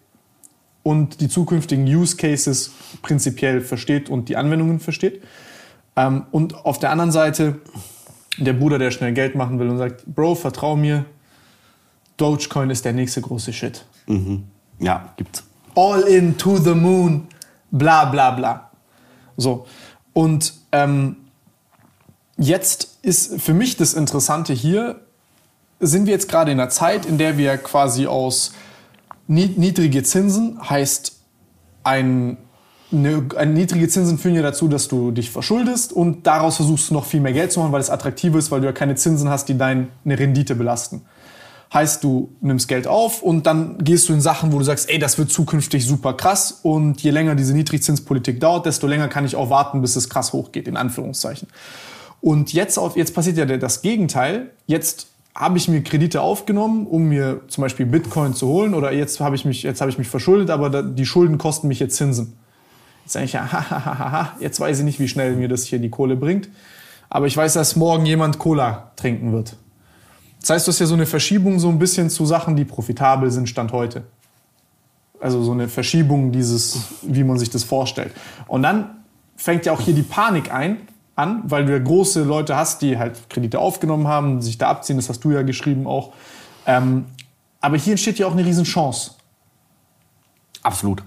und 0.83 1.19
die 1.21 1.27
zukünftigen 1.27 1.85
Use 1.85 2.15
Cases 2.15 2.71
prinzipiell 3.01 3.61
versteht 3.61 4.09
und 4.09 4.29
die 4.29 4.37
Anwendungen 4.37 4.79
versteht. 4.79 5.21
Ähm, 5.95 6.25
und 6.31 6.65
auf 6.65 6.79
der 6.79 6.91
anderen 6.91 7.11
Seite 7.11 7.59
der 8.37 8.53
Bruder, 8.53 8.79
der 8.79 8.91
schnell 8.91 9.13
Geld 9.13 9.35
machen 9.35 9.59
will 9.59 9.69
und 9.69 9.77
sagt, 9.77 10.05
Bro, 10.05 10.35
vertrau 10.35 10.75
mir, 10.75 11.05
Dogecoin 12.17 12.69
ist 12.69 12.85
der 12.85 12.93
nächste 12.93 13.21
große 13.21 13.51
Shit. 13.51 13.85
Mhm. 14.07 14.43
Ja, 14.79 15.13
gibt's. 15.17 15.43
All 15.75 16.01
in 16.01 16.37
to 16.37 16.57
the 16.57 16.75
moon, 16.75 17.27
bla 17.71 18.05
bla 18.05 18.31
bla. 18.31 18.71
So. 19.37 19.65
Und 20.13 20.53
ähm, 20.71 21.17
jetzt 22.37 22.97
ist 23.01 23.41
für 23.41 23.53
mich 23.53 23.77
das 23.77 23.93
Interessante 23.93 24.53
hier, 24.53 25.01
sind 25.79 26.05
wir 26.05 26.13
jetzt 26.13 26.29
gerade 26.29 26.51
in 26.51 26.59
einer 26.59 26.69
Zeit, 26.69 27.05
in 27.05 27.17
der 27.17 27.37
wir 27.37 27.57
quasi 27.57 28.07
aus 28.07 28.53
nied- 29.27 29.57
niedrige 29.57 30.03
Zinsen 30.03 30.59
heißt 30.69 31.17
ein 31.83 32.37
eine, 32.91 33.25
eine 33.37 33.53
niedrige 33.53 33.87
Zinsen 33.87 34.17
führen 34.17 34.35
ja 34.35 34.41
dazu, 34.41 34.67
dass 34.67 34.87
du 34.87 35.11
dich 35.11 35.31
verschuldest 35.31 35.93
und 35.93 36.27
daraus 36.27 36.57
versuchst 36.57 36.89
du 36.89 36.93
noch 36.93 37.05
viel 37.05 37.21
mehr 37.21 37.33
Geld 37.33 37.51
zu 37.51 37.59
machen, 37.59 37.71
weil 37.71 37.81
es 37.81 37.89
attraktiv 37.89 38.35
ist, 38.35 38.51
weil 38.51 38.59
du 38.61 38.67
ja 38.67 38.73
keine 38.73 38.95
Zinsen 38.95 39.29
hast, 39.29 39.47
die 39.47 39.57
deine 39.57 39.87
Rendite 40.05 40.55
belasten. 40.55 41.01
Heißt, 41.73 42.03
du 42.03 42.35
nimmst 42.41 42.67
Geld 42.67 42.85
auf 42.85 43.21
und 43.21 43.47
dann 43.47 43.77
gehst 43.77 44.09
du 44.09 44.13
in 44.13 44.19
Sachen, 44.19 44.51
wo 44.51 44.57
du 44.57 44.63
sagst, 44.65 44.89
ey, 44.89 44.99
das 44.99 45.17
wird 45.17 45.31
zukünftig 45.31 45.85
super 45.85 46.13
krass 46.13 46.59
und 46.63 47.01
je 47.01 47.11
länger 47.11 47.35
diese 47.35 47.53
Niedrigzinspolitik 47.53 48.41
dauert, 48.41 48.65
desto 48.65 48.87
länger 48.87 49.07
kann 49.07 49.23
ich 49.23 49.37
auch 49.37 49.49
warten, 49.49 49.81
bis 49.81 49.95
es 49.95 50.09
krass 50.09 50.33
hochgeht, 50.33 50.67
in 50.67 50.75
Anführungszeichen. 50.75 51.47
Und 52.19 52.51
jetzt, 52.51 52.77
auf, 52.77 52.97
jetzt 52.97 53.15
passiert 53.15 53.37
ja 53.37 53.45
das 53.45 53.81
Gegenteil. 53.81 54.51
Jetzt 54.67 55.07
habe 55.33 55.57
ich 55.57 55.67
mir 55.67 55.81
Kredite 55.81 56.21
aufgenommen, 56.21 56.85
um 56.85 57.03
mir 57.03 57.41
zum 57.47 57.61
Beispiel 57.61 57.85
Bitcoin 57.85 58.33
zu 58.33 58.47
holen 58.47 58.73
oder 58.73 58.91
jetzt 58.91 59.19
habe 59.21 59.35
ich 59.35 59.45
mich, 59.45 59.63
jetzt 59.63 59.79
habe 59.79 59.89
ich 59.89 59.97
mich 59.97 60.07
verschuldet, 60.07 60.49
aber 60.49 60.83
die 60.83 61.05
Schulden 61.05 61.37
kosten 61.37 61.67
mich 61.67 61.79
jetzt 61.79 61.95
Zinsen. 61.95 62.33
Jetzt 63.03 63.13
sage 63.13 63.25
ich 63.25 63.33
ja, 63.33 64.35
jetzt 64.39 64.59
weiß 64.59 64.79
ich 64.79 64.85
nicht, 64.85 64.99
wie 64.99 65.07
schnell 65.07 65.35
mir 65.35 65.47
das 65.47 65.63
hier 65.63 65.79
die 65.79 65.89
Kohle 65.89 66.15
bringt. 66.15 66.49
Aber 67.09 67.27
ich 67.27 67.35
weiß, 67.35 67.53
dass 67.53 67.75
morgen 67.75 68.05
jemand 68.05 68.39
Cola 68.39 68.91
trinken 68.95 69.31
wird. 69.31 69.55
Das 70.41 70.49
heißt, 70.49 70.67
du 70.67 70.71
hast 70.71 70.79
ja 70.79 70.85
so 70.87 70.95
eine 70.95 71.05
Verschiebung 71.05 71.59
so 71.59 71.69
ein 71.69 71.79
bisschen 71.79 72.09
zu 72.09 72.25
Sachen, 72.25 72.55
die 72.55 72.65
profitabel 72.65 73.29
sind, 73.31 73.47
Stand 73.47 73.71
heute. 73.71 74.03
Also 75.19 75.43
so 75.43 75.51
eine 75.51 75.67
Verschiebung 75.67 76.31
dieses, 76.31 76.79
wie 77.03 77.23
man 77.23 77.37
sich 77.37 77.51
das 77.51 77.63
vorstellt. 77.63 78.11
Und 78.47 78.63
dann 78.63 79.03
fängt 79.35 79.65
ja 79.65 79.71
auch 79.71 79.79
hier 79.79 79.93
die 79.93 80.01
Panik 80.01 80.51
ein, 80.51 80.87
an, 81.15 81.43
weil 81.45 81.65
du 81.65 81.71
ja 81.71 81.79
große 81.79 82.23
Leute 82.23 82.55
hast, 82.55 82.81
die 82.81 82.97
halt 82.97 83.29
Kredite 83.29 83.59
aufgenommen 83.59 84.07
haben, 84.07 84.41
sich 84.41 84.57
da 84.57 84.69
abziehen, 84.69 84.95
das 84.95 85.09
hast 85.09 85.23
du 85.23 85.31
ja 85.31 85.43
geschrieben 85.43 85.85
auch. 85.85 86.13
Ähm, 86.65 87.05
aber 87.59 87.77
hier 87.77 87.91
entsteht 87.91 88.17
ja 88.17 88.25
auch 88.25 88.31
eine 88.31 88.45
Riesenchance. 88.45 89.11
Absolut. 90.63 91.03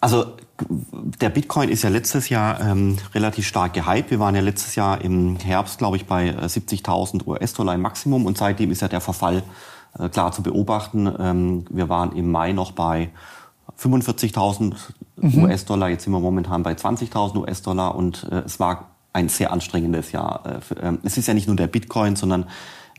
Also 0.00 0.36
der 0.60 1.30
Bitcoin 1.30 1.68
ist 1.68 1.82
ja 1.82 1.90
letztes 1.90 2.28
Jahr 2.28 2.60
ähm, 2.60 2.98
relativ 3.14 3.46
stark 3.46 3.72
gehypt. 3.74 4.10
Wir 4.10 4.20
waren 4.20 4.34
ja 4.34 4.40
letztes 4.40 4.74
Jahr 4.74 5.00
im 5.00 5.36
Herbst, 5.36 5.78
glaube 5.78 5.96
ich, 5.96 6.06
bei 6.06 6.28
äh, 6.28 6.44
70.000 6.44 7.26
US-Dollar 7.26 7.74
im 7.74 7.80
Maximum 7.80 8.26
und 8.26 8.38
seitdem 8.38 8.70
ist 8.70 8.82
ja 8.82 8.88
der 8.88 9.00
Verfall 9.00 9.42
äh, 9.98 10.08
klar 10.08 10.32
zu 10.32 10.42
beobachten. 10.42 11.12
Ähm, 11.18 11.64
wir 11.70 11.88
waren 11.88 12.14
im 12.16 12.30
Mai 12.30 12.52
noch 12.52 12.72
bei 12.72 13.10
45.000 13.80 14.74
US-Dollar, 15.22 15.88
jetzt 15.88 16.04
sind 16.04 16.12
wir 16.12 16.20
momentan 16.20 16.62
bei 16.62 16.72
20.000 16.72 17.36
US-Dollar 17.38 17.94
und 17.94 18.26
äh, 18.30 18.40
es 18.40 18.60
war 18.60 18.90
ein 19.12 19.28
sehr 19.28 19.52
anstrengendes 19.52 20.12
Jahr. 20.12 20.44
Äh, 20.46 20.60
für, 20.60 20.76
ähm, 20.76 20.98
es 21.02 21.18
ist 21.18 21.28
ja 21.28 21.34
nicht 21.34 21.46
nur 21.46 21.56
der 21.56 21.66
Bitcoin, 21.66 22.16
sondern 22.16 22.46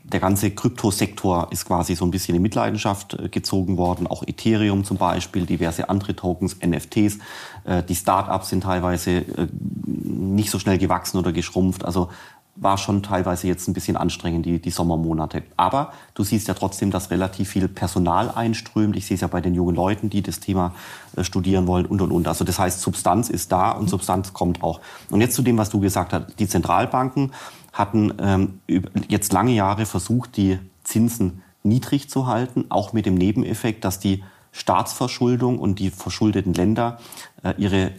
der 0.04 0.20
ganze 0.20 0.50
Kryptosektor 0.50 1.48
ist 1.50 1.64
quasi 1.64 1.94
so 1.94 2.04
ein 2.04 2.10
bisschen 2.10 2.36
in 2.36 2.42
Mitleidenschaft 2.42 3.14
äh, 3.14 3.28
gezogen 3.30 3.78
worden. 3.78 4.06
Auch 4.06 4.22
Ethereum 4.22 4.84
zum 4.84 4.98
Beispiel, 4.98 5.46
diverse 5.46 5.88
andere 5.88 6.14
Tokens, 6.14 6.56
NFTs. 6.64 7.18
Äh, 7.64 7.82
Die 7.82 7.94
Startups 7.94 8.50
sind 8.50 8.62
teilweise 8.64 9.10
äh, 9.10 9.48
nicht 9.86 10.50
so 10.50 10.58
schnell 10.58 10.76
gewachsen 10.76 11.16
oder 11.16 11.32
geschrumpft. 11.32 11.86
Also 11.86 12.10
war 12.56 12.78
schon 12.78 13.02
teilweise 13.02 13.48
jetzt 13.48 13.66
ein 13.66 13.72
bisschen 13.72 13.96
anstrengend, 13.96 14.46
die, 14.46 14.60
die 14.60 14.70
Sommermonate. 14.70 15.42
Aber 15.56 15.92
du 16.12 16.22
siehst 16.22 16.46
ja 16.48 16.54
trotzdem, 16.54 16.90
dass 16.90 17.10
relativ 17.10 17.48
viel 17.48 17.66
Personal 17.66 18.30
einströmt. 18.30 18.96
Ich 18.96 19.06
sehe 19.06 19.16
es 19.16 19.22
ja 19.22 19.26
bei 19.26 19.40
den 19.40 19.54
jungen 19.54 19.74
Leuten, 19.74 20.08
die 20.08 20.22
das 20.22 20.38
Thema 20.38 20.72
studieren 21.20 21.66
wollen 21.66 21.86
und, 21.86 22.00
und, 22.00 22.12
und. 22.12 22.28
Also 22.28 22.44
das 22.44 22.60
heißt, 22.60 22.80
Substanz 22.80 23.28
ist 23.28 23.50
da 23.50 23.72
und 23.72 23.90
Substanz 23.90 24.32
kommt 24.34 24.62
auch. 24.62 24.80
Und 25.10 25.20
jetzt 25.20 25.34
zu 25.34 25.42
dem, 25.42 25.58
was 25.58 25.70
du 25.70 25.80
gesagt 25.80 26.12
hast. 26.12 26.38
Die 26.38 26.46
Zentralbanken 26.46 27.32
hatten 27.74 28.14
ähm, 28.20 28.60
jetzt 29.08 29.32
lange 29.32 29.52
Jahre 29.52 29.84
versucht, 29.84 30.36
die 30.36 30.58
Zinsen 30.84 31.42
niedrig 31.64 32.08
zu 32.08 32.26
halten, 32.26 32.66
auch 32.68 32.92
mit 32.92 33.04
dem 33.04 33.16
Nebeneffekt, 33.16 33.84
dass 33.84 33.98
die 33.98 34.22
Staatsverschuldung 34.52 35.58
und 35.58 35.80
die 35.80 35.90
verschuldeten 35.90 36.54
Länder 36.54 37.00
äh, 37.42 37.54
ihre 37.58 37.90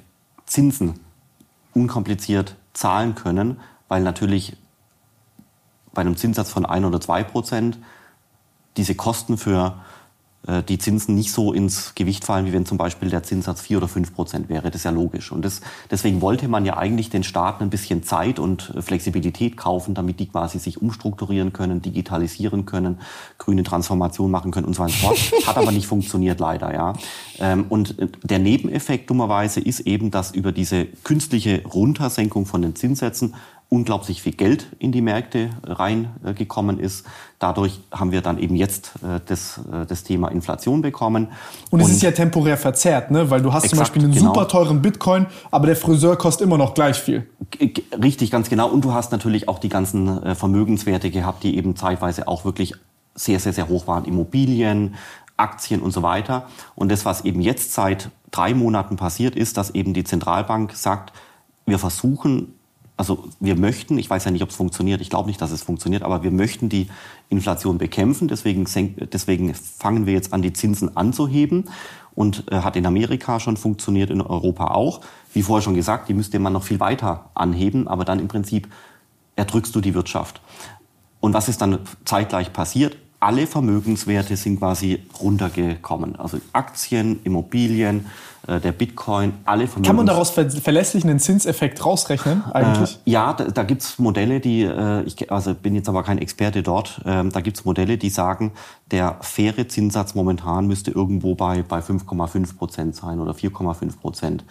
Zinsen 0.45 0.99
unkompliziert 1.73 2.56
zahlen 2.73 3.15
können, 3.15 3.60
weil 3.89 4.02
natürlich 4.02 4.56
bei 5.93 6.02
einem 6.02 6.15
Zinssatz 6.15 6.49
von 6.49 6.65
1 6.65 6.85
oder 6.85 7.02
2 7.02 7.23
Prozent 7.23 7.77
diese 8.77 8.95
Kosten 8.95 9.38
für 9.38 9.76
die 10.67 10.77
Zinsen 10.77 11.15
nicht 11.15 11.31
so 11.31 11.53
ins 11.53 11.95
Gewicht 11.95 12.23
fallen, 12.23 12.45
wie 12.45 12.53
wenn 12.53 12.65
zum 12.65 12.77
Beispiel 12.77 13.09
der 13.09 13.23
Zinssatz 13.23 13.61
4 13.61 13.77
oder 13.77 13.88
5 13.88 14.13
Prozent 14.13 14.49
wäre. 14.49 14.69
Das 14.69 14.76
ist 14.76 14.84
ja 14.84 14.91
logisch. 14.91 15.31
Und 15.31 15.43
das, 15.43 15.61
deswegen 15.89 16.22
wollte 16.22 16.47
man 16.47 16.65
ja 16.65 16.77
eigentlich 16.77 17.09
den 17.09 17.23
Staaten 17.23 17.63
ein 17.63 17.69
bisschen 17.69 18.03
Zeit 18.03 18.38
und 18.38 18.72
äh, 18.76 18.81
Flexibilität 18.81 19.57
kaufen, 19.57 19.95
damit 19.95 20.19
die 20.19 20.27
quasi 20.27 20.59
sich 20.59 20.81
umstrukturieren 20.81 21.51
können, 21.53 21.81
digitalisieren 21.81 22.65
können, 22.65 22.99
grüne 23.38 23.63
Transformation 23.63 24.30
machen 24.30 24.51
können 24.51 24.67
und 24.67 24.76
so 24.76 24.84
weiter. 24.84 25.15
Hat 25.47 25.57
aber 25.57 25.72
nicht 25.72 25.88
funktioniert 25.88 26.39
leider, 26.39 26.73
ja. 26.73 26.93
Ähm, 27.39 27.65
Und 27.69 27.97
äh, 27.97 28.07
der 28.23 28.39
Nebeneffekt 28.39 29.09
dummerweise 29.09 29.59
ist 29.59 29.81
eben, 29.81 30.11
dass 30.11 30.31
über 30.31 30.51
diese 30.51 30.85
künstliche 30.85 31.63
Runtersenkung 31.65 32.45
von 32.45 32.61
den 32.61 32.76
Zinssätzen 32.76 33.34
unglaublich 33.69 34.21
viel 34.21 34.33
Geld 34.33 34.67
in 34.79 34.91
die 34.91 35.01
Märkte 35.01 35.49
reingekommen 35.63 36.79
ist. 36.79 37.05
Dadurch 37.39 37.79
haben 37.91 38.11
wir 38.11 38.21
dann 38.21 38.37
eben 38.37 38.55
jetzt 38.55 38.91
äh, 39.03 39.19
das, 39.25 39.59
äh, 39.71 39.85
das 39.85 40.03
Thema 40.03 40.29
Inflation 40.29 40.81
bekommen. 40.81 41.29
Und 41.71 41.79
es 41.79 41.89
ist 41.89 42.01
ja 42.01 42.11
temporär 42.11 42.57
verzerrt, 42.57 43.11
ne? 43.11 43.29
weil 43.29 43.41
du 43.41 43.51
hast 43.51 43.63
zum 43.63 43.79
Exakt, 43.79 43.93
Beispiel 43.93 44.03
einen 44.03 44.13
genau. 44.13 44.33
super 44.33 44.47
teuren 44.47 44.81
Bitcoin, 44.81 45.25
aber 45.51 45.67
der 45.67 45.75
Friseur 45.75 46.15
kostet 46.15 46.45
immer 46.45 46.57
noch 46.57 46.73
gleich 46.73 46.97
viel. 46.97 47.27
Richtig, 48.01 48.31
ganz 48.31 48.49
genau. 48.49 48.69
Und 48.69 48.85
du 48.85 48.93
hast 48.93 49.11
natürlich 49.11 49.49
auch 49.49 49.59
die 49.59 49.69
ganzen 49.69 50.23
äh, 50.23 50.35
Vermögenswerte 50.35 51.09
gehabt, 51.09 51.43
die 51.43 51.57
eben 51.57 51.75
zeitweise 51.75 52.27
auch 52.27 52.45
wirklich 52.45 52.75
sehr, 53.15 53.39
sehr, 53.39 53.53
sehr 53.53 53.67
hoch 53.67 53.87
waren. 53.87 54.05
Immobilien, 54.05 54.95
Aktien 55.37 55.81
und 55.81 55.91
so 55.91 56.03
weiter. 56.03 56.47
Und 56.75 56.91
das, 56.91 57.05
was 57.05 57.25
eben 57.25 57.41
jetzt 57.41 57.73
seit 57.73 58.09
drei 58.31 58.53
Monaten 58.53 58.95
passiert 58.95 59.35
ist, 59.35 59.57
dass 59.57 59.71
eben 59.71 59.93
die 59.93 60.03
Zentralbank 60.03 60.73
sagt, 60.73 61.13
wir 61.65 61.79
versuchen 61.79 62.53
also 62.97 63.27
wir 63.39 63.55
möchten, 63.55 63.97
ich 63.97 64.09
weiß 64.09 64.26
ja 64.26 64.31
nicht, 64.31 64.41
ob 64.41 64.49
es 64.49 64.55
funktioniert, 64.55 65.01
ich 65.01 65.09
glaube 65.09 65.27
nicht, 65.27 65.41
dass 65.41 65.51
es 65.51 65.63
funktioniert, 65.63 66.03
aber 66.03 66.23
wir 66.23 66.31
möchten 66.31 66.69
die 66.69 66.88
Inflation 67.30 67.77
bekämpfen. 67.77 68.27
Deswegen, 68.27 68.65
deswegen 69.11 69.53
fangen 69.53 70.05
wir 70.05 70.13
jetzt 70.13 70.34
an, 70.34 70.41
die 70.41 70.53
Zinsen 70.53 70.95
anzuheben. 70.95 71.65
Und 72.13 72.49
äh, 72.49 72.61
hat 72.61 72.77
in 72.77 72.85
Amerika 72.85 73.41
schon 73.41 73.57
funktioniert, 73.57 74.09
in 74.09 74.22
Europa 74.22 74.67
auch. 74.67 75.01
Wie 75.34 75.41
vorher 75.41 75.61
schon 75.61 75.76
gesagt, 75.76 76.07
die 76.07 76.13
müsste 76.13 76.39
man 76.39 76.53
noch 76.53 76.63
viel 76.63 76.80
weiter 76.80 77.30
anheben, 77.34 77.89
aber 77.89 78.05
dann 78.05 78.19
im 78.19 78.30
Prinzip 78.30 78.69
erdrückst 79.35 79.76
du 79.76 79.81
die 79.81 79.93
Wirtschaft. 79.93 80.39
Und 81.19 81.34
was 81.34 81.49
ist 81.49 81.61
dann 81.61 81.80
zeitgleich 82.05 82.53
passiert? 82.53 82.95
alle 83.26 83.47
Vermögenswerte 83.47 84.38
sind 84.38 84.59
quasi 84.59 85.01
runtergekommen. 85.19 86.15
Also 86.15 86.39
Aktien, 86.53 87.22
Immobilien, 87.23 88.05
der 88.47 88.72
Bitcoin, 88.72 89.34
alle 89.45 89.67
Vermögens... 89.67 89.88
Kann 89.88 89.95
man 89.95 90.05
daraus 90.05 90.30
ver 90.30 90.49
verlässlich 90.49 91.03
einen 91.03 91.19
Zinseffekt 91.19 91.84
rausrechnen 91.84 92.43
eigentlich? 92.51 92.99
Äh, 93.05 93.09
ja, 93.11 93.34
da, 93.34 93.45
da 93.45 93.63
gibt 93.63 93.81
es 93.81 93.97
Modelle, 93.99 94.39
die, 94.39 94.63
äh, 94.63 95.03
ich 95.03 95.31
also 95.31 95.53
bin 95.53 95.76
jetzt 95.76 95.89
aber 95.89 96.03
kein 96.03 96.17
Experte 96.17 96.63
dort, 96.63 97.01
ähm, 97.05 97.31
da 97.31 97.41
gibt 97.41 97.57
es 97.57 97.65
Modelle, 97.65 97.97
die 97.97 98.09
sagen, 98.09 98.51
der 98.91 99.17
faire 99.22 99.67
Zinssatz 99.67 100.15
momentan 100.15 100.67
müsste 100.67 100.91
irgendwo 100.91 101.35
bei, 101.35 101.63
bei 101.63 101.80
5,5 101.80 102.57
Prozent 102.57 102.95
sein 102.95 103.19
oder 103.19 103.31
4,5 103.31 103.97
Prozent 103.99 104.45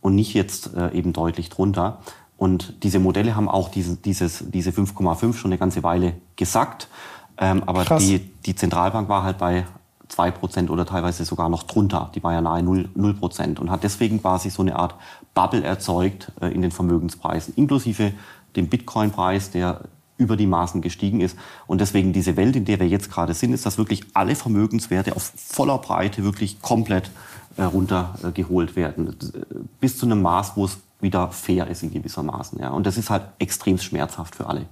und 0.00 0.14
nicht 0.14 0.34
jetzt 0.34 0.74
äh, 0.74 0.92
eben 0.92 1.12
deutlich 1.12 1.48
drunter. 1.50 1.98
Und 2.36 2.82
diese 2.82 2.98
Modelle 2.98 3.34
haben 3.34 3.48
auch 3.48 3.70
diese, 3.70 3.96
dieses, 3.96 4.44
diese 4.50 4.70
5,5 4.70 5.34
schon 5.34 5.50
eine 5.50 5.58
ganze 5.58 5.82
Weile 5.82 6.14
gesagt. 6.36 6.88
Ähm, 7.38 7.62
aber 7.66 7.84
die, 7.98 8.18
die 8.18 8.54
Zentralbank 8.54 9.08
war 9.08 9.22
halt 9.22 9.38
bei 9.38 9.64
2% 10.10 10.70
oder 10.70 10.86
teilweise 10.86 11.24
sogar 11.24 11.48
noch 11.48 11.64
drunter. 11.64 12.10
Die 12.14 12.22
war 12.22 12.32
ja 12.32 12.40
nahe 12.40 12.62
0%, 12.62 12.88
0 12.94 13.58
und 13.58 13.70
hat 13.70 13.82
deswegen 13.82 14.20
quasi 14.20 14.50
so 14.50 14.62
eine 14.62 14.76
Art 14.76 14.94
Bubble 15.34 15.62
erzeugt 15.62 16.32
äh, 16.40 16.48
in 16.48 16.62
den 16.62 16.70
Vermögenspreisen, 16.70 17.54
inklusive 17.56 18.12
dem 18.54 18.68
Bitcoin-Preis, 18.68 19.50
der 19.50 19.82
über 20.18 20.36
die 20.36 20.46
Maßen 20.46 20.80
gestiegen 20.80 21.20
ist. 21.20 21.36
Und 21.66 21.80
deswegen 21.80 22.12
diese 22.12 22.36
Welt, 22.36 22.56
in 22.56 22.64
der 22.64 22.80
wir 22.80 22.88
jetzt 22.88 23.10
gerade 23.10 23.34
sind, 23.34 23.52
ist, 23.52 23.66
dass 23.66 23.76
wirklich 23.76 24.02
alle 24.14 24.34
Vermögenswerte 24.34 25.14
auf 25.14 25.32
voller 25.36 25.78
Breite 25.78 26.24
wirklich 26.24 26.62
komplett 26.62 27.10
äh, 27.56 27.64
runtergeholt 27.64 28.76
werden. 28.76 29.14
Bis 29.80 29.98
zu 29.98 30.06
einem 30.06 30.22
Maß, 30.22 30.52
wo 30.56 30.64
es 30.64 30.78
wieder 31.00 31.28
fair 31.28 31.66
ist 31.66 31.82
in 31.82 31.92
gewissermaßen. 31.92 32.58
Ja. 32.60 32.70
Und 32.70 32.86
das 32.86 32.96
ist 32.96 33.10
halt 33.10 33.24
extrem 33.38 33.78
schmerzhaft 33.78 34.36
für 34.36 34.46
alle. 34.46 34.66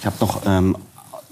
Ich 0.00 0.06
habe 0.06 0.16
noch. 0.20 0.42
Ähm, 0.46 0.76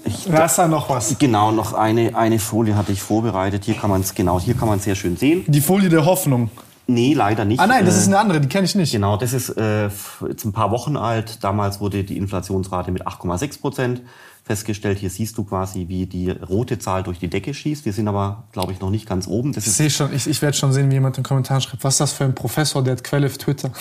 ich, 0.05 0.25
da 0.25 0.45
ist 0.45 0.57
da 0.57 0.67
noch 0.67 0.89
was. 0.89 1.17
Genau, 1.17 1.51
noch 1.51 1.73
eine, 1.73 2.15
eine 2.15 2.39
Folie 2.39 2.75
hatte 2.75 2.91
ich 2.91 3.01
vorbereitet. 3.01 3.65
Hier 3.65 3.75
kann 3.75 3.89
man 3.89 4.01
es 4.01 4.13
genau, 4.13 4.39
hier 4.39 4.55
kann 4.55 4.67
man 4.67 4.79
sehr 4.79 4.95
schön 4.95 5.17
sehen. 5.17 5.43
Die 5.47 5.61
Folie 5.61 5.89
der 5.89 6.05
Hoffnung. 6.05 6.49
Nee, 6.87 7.13
leider 7.13 7.45
nicht. 7.45 7.59
Ah 7.59 7.65
nein, 7.65 7.83
das 7.85 7.97
ist 7.97 8.07
eine 8.07 8.19
andere, 8.19 8.39
die 8.39 8.47
kenne 8.47 8.65
ich 8.65 8.75
nicht. 8.75 8.91
Genau, 8.91 9.17
das 9.17 9.33
ist 9.33 9.49
äh, 9.49 9.85
jetzt 10.27 10.45
ein 10.45 10.53
paar 10.53 10.69
Wochen 10.69 10.97
alt. 10.97 11.43
Damals 11.43 11.79
wurde 11.79 12.03
die 12.03 12.17
Inflationsrate 12.17 12.91
mit 12.91 13.07
8,6 13.07 13.59
Prozent 13.59 14.01
festgestellt. 14.43 14.99
Hier 14.99 15.09
siehst 15.09 15.37
du 15.39 15.43
quasi, 15.43 15.87
wie 15.87 16.05
die 16.05 16.29
rote 16.29 16.77
Zahl 16.77 17.01
durch 17.01 17.17
die 17.17 17.27
Decke 17.27 17.55
schießt. 17.55 17.85
Wir 17.85 17.93
sind 17.93 18.07
aber, 18.07 18.43
glaube 18.51 18.71
ich, 18.71 18.79
noch 18.79 18.91
nicht 18.91 19.07
ganz 19.07 19.25
oben. 19.27 19.53
Das 19.53 19.65
ich 19.65 19.73
sehe 19.73 19.89
schon, 19.89 20.13
ich, 20.13 20.27
ich 20.27 20.41
werde 20.43 20.55
schon 20.55 20.71
sehen, 20.71 20.91
wie 20.91 20.93
jemand 20.93 21.17
in 21.17 21.23
den 21.23 21.27
Kommentaren 21.27 21.61
schreibt, 21.61 21.83
was 21.83 21.95
ist 21.95 22.01
das 22.01 22.13
für 22.13 22.25
ein 22.25 22.35
Professor, 22.35 22.83
der 22.83 22.93
hat 22.93 23.03
Quelle 23.03 23.25
auf 23.25 23.37
Twitter. 23.39 23.71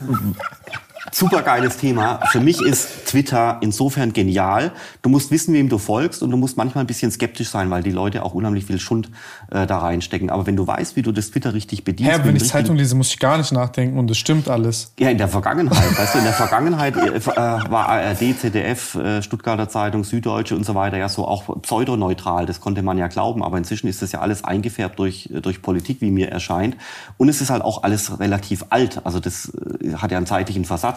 super 1.12 1.42
geiles 1.42 1.76
Thema. 1.76 2.20
Für 2.30 2.40
mich 2.40 2.60
ist 2.60 3.06
Twitter 3.06 3.58
insofern 3.60 4.12
genial. 4.12 4.72
Du 5.02 5.08
musst 5.08 5.30
wissen, 5.30 5.54
wem 5.54 5.68
du 5.68 5.78
folgst 5.78 6.22
und 6.22 6.30
du 6.30 6.36
musst 6.36 6.56
manchmal 6.56 6.84
ein 6.84 6.86
bisschen 6.86 7.10
skeptisch 7.10 7.48
sein, 7.48 7.70
weil 7.70 7.82
die 7.82 7.90
Leute 7.90 8.22
auch 8.22 8.34
unheimlich 8.34 8.64
viel 8.64 8.78
Schund 8.78 9.10
äh, 9.50 9.66
da 9.66 9.78
reinstecken. 9.78 10.30
Aber 10.30 10.46
wenn 10.46 10.56
du 10.56 10.66
weißt, 10.66 10.96
wie 10.96 11.02
du 11.02 11.12
das 11.12 11.30
Twitter 11.30 11.54
richtig 11.54 11.84
bedienst... 11.84 12.12
Ja, 12.12 12.24
wenn 12.24 12.36
ich 12.36 12.48
Zeitung 12.48 12.76
lese, 12.76 12.94
muss 12.94 13.08
ich 13.08 13.18
gar 13.18 13.38
nicht 13.38 13.52
nachdenken 13.52 13.98
und 13.98 14.10
es 14.10 14.18
stimmt 14.18 14.48
alles. 14.48 14.92
Ja, 14.98 15.10
in 15.10 15.18
der 15.18 15.28
Vergangenheit. 15.28 15.98
weißt 15.98 16.14
du, 16.14 16.18
in 16.18 16.24
der 16.24 16.32
Vergangenheit 16.32 16.96
äh, 16.96 17.16
äh 17.16 17.20
war 17.36 17.88
ARD, 17.88 18.38
ZDF, 18.38 18.94
äh, 18.94 19.22
Stuttgarter 19.22 19.68
Zeitung, 19.68 20.04
Süddeutsche 20.04 20.56
und 20.56 20.64
so 20.64 20.74
weiter 20.74 20.96
ja 20.96 21.08
so 21.08 21.26
auch 21.26 21.62
pseudoneutral. 21.62 22.46
Das 22.46 22.60
konnte 22.60 22.82
man 22.82 22.98
ja 22.98 23.08
glauben. 23.08 23.42
Aber 23.42 23.58
inzwischen 23.58 23.88
ist 23.88 24.02
das 24.02 24.12
ja 24.12 24.20
alles 24.20 24.44
eingefärbt 24.44 24.98
durch, 24.98 25.30
äh, 25.32 25.40
durch 25.40 25.62
Politik, 25.62 26.00
wie 26.00 26.10
mir 26.10 26.30
erscheint. 26.30 26.76
Und 27.16 27.28
es 27.28 27.40
ist 27.40 27.50
halt 27.50 27.62
auch 27.62 27.82
alles 27.82 28.18
relativ 28.18 28.66
alt. 28.70 29.00
Also 29.04 29.20
das 29.20 29.52
äh, 29.80 29.94
hat 29.94 30.10
ja 30.10 30.16
einen 30.16 30.26
zeitlichen 30.26 30.64
Versatz. 30.64 30.95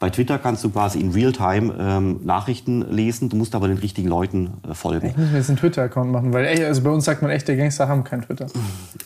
Bei 0.00 0.10
Twitter 0.10 0.38
kannst 0.38 0.62
du 0.62 0.70
quasi 0.70 1.00
in 1.00 1.12
Realtime 1.12 1.72
ähm, 1.78 2.20
Nachrichten 2.24 2.84
lesen, 2.90 3.30
du 3.30 3.36
musst 3.36 3.54
aber 3.54 3.68
den 3.68 3.78
richtigen 3.78 4.08
Leuten 4.08 4.54
äh, 4.68 4.74
folgen. 4.74 5.06
Ich 5.06 5.16
muss 5.16 5.30
mir 5.30 5.38
jetzt 5.38 5.48
einen 5.48 5.56
Twitter-Account 5.56 6.10
machen, 6.10 6.32
weil 6.32 6.44
ey, 6.44 6.64
also 6.64 6.82
bei 6.82 6.90
uns 6.90 7.06
sagt 7.06 7.22
man, 7.22 7.30
echte 7.30 7.56
Gangster 7.56 7.88
haben 7.88 8.04
kein 8.04 8.20
Twitter. 8.20 8.46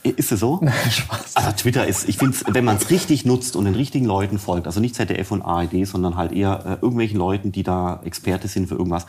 Ist 0.02 0.32
es 0.32 0.40
so? 0.40 0.58
Nein, 0.62 0.72
Spaß. 0.90 1.36
Also 1.36 1.52
Twitter 1.52 1.86
ist, 1.86 2.08
ich 2.08 2.18
finde 2.18 2.36
wenn 2.48 2.64
man 2.64 2.78
es 2.78 2.90
richtig 2.90 3.24
nutzt 3.24 3.54
und 3.54 3.66
den 3.66 3.74
richtigen 3.74 4.06
Leuten 4.06 4.38
folgt, 4.38 4.66
also 4.66 4.80
nicht 4.80 4.96
ZDF 4.96 5.30
und 5.30 5.42
ARD, 5.42 5.86
sondern 5.86 6.16
halt 6.16 6.32
eher 6.32 6.64
äh, 6.64 6.72
irgendwelchen 6.82 7.18
Leuten, 7.18 7.52
die 7.52 7.62
da 7.62 8.00
Experte 8.04 8.48
sind 8.48 8.66
für 8.66 8.74
irgendwas, 8.74 9.06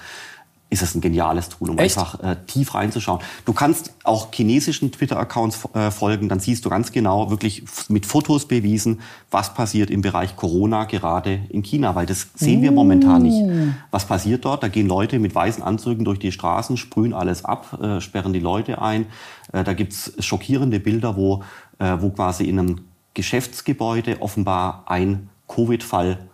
ist 0.70 0.84
es 0.84 0.94
ein 0.94 1.02
geniales 1.02 1.50
Tool, 1.50 1.72
um 1.72 1.78
Echt? 1.80 1.98
einfach 1.98 2.20
äh, 2.24 2.36
tief 2.46 2.76
reinzuschauen. 2.76 3.22
Du 3.46 3.54
kannst 3.54 3.94
auch 4.04 4.28
chinesischen 4.32 4.92
Twitter-Accounts 4.92 5.70
äh, 5.74 5.90
folgen, 5.90 6.30
dann 6.30 6.40
siehst 6.40 6.64
du 6.66 6.70
ganz 6.70 6.92
genau, 6.92 7.32
wirklich 7.32 7.64
mit 7.88 8.06
Fotos 8.06 8.48
bewiesen, 8.48 9.02
was 9.32 9.54
passiert 9.54 9.90
im 9.90 10.02
Bereich 10.02 10.36
Corona 10.36 10.86
gerade 10.86 11.40
in 11.50 11.64
China, 11.64 11.96
weil 11.96 12.06
das 12.06 12.28
sehen 12.36 12.62
wir 12.62 12.72
momentan 12.72 13.24
nicht. 13.24 13.42
Uh. 13.42 13.74
Was 13.90 14.06
passiert 14.06 14.46
dort? 14.46 14.62
Da 14.62 14.68
gehen 14.68 14.88
Leute 14.88 15.18
mit 15.18 15.34
weißen 15.34 15.64
Anzügen 15.64 16.06
durch 16.06 16.20
die 16.20 16.32
Straßen, 16.32 16.78
sprühen 16.78 17.14
alles 17.14 17.46
ab, 17.46 17.80
äh, 17.82 18.00
sperren 18.00 18.34
die 18.34 18.40
Leute 18.40 18.82
ein. 18.82 19.08
Äh, 19.52 19.64
da 19.64 19.74
gibt's 19.74 20.14
schockierende 20.20 20.80
Bilder, 20.80 21.16
wo, 21.16 21.44
äh, 21.80 21.98
wo 22.00 22.12
quasi 22.12 22.46
in 22.46 22.60
einem 22.60 22.82
Geschäftsgebäude 23.16 24.22
offenbar 24.22 24.84
ein 24.86 25.30
Covid-Fall 25.48 26.29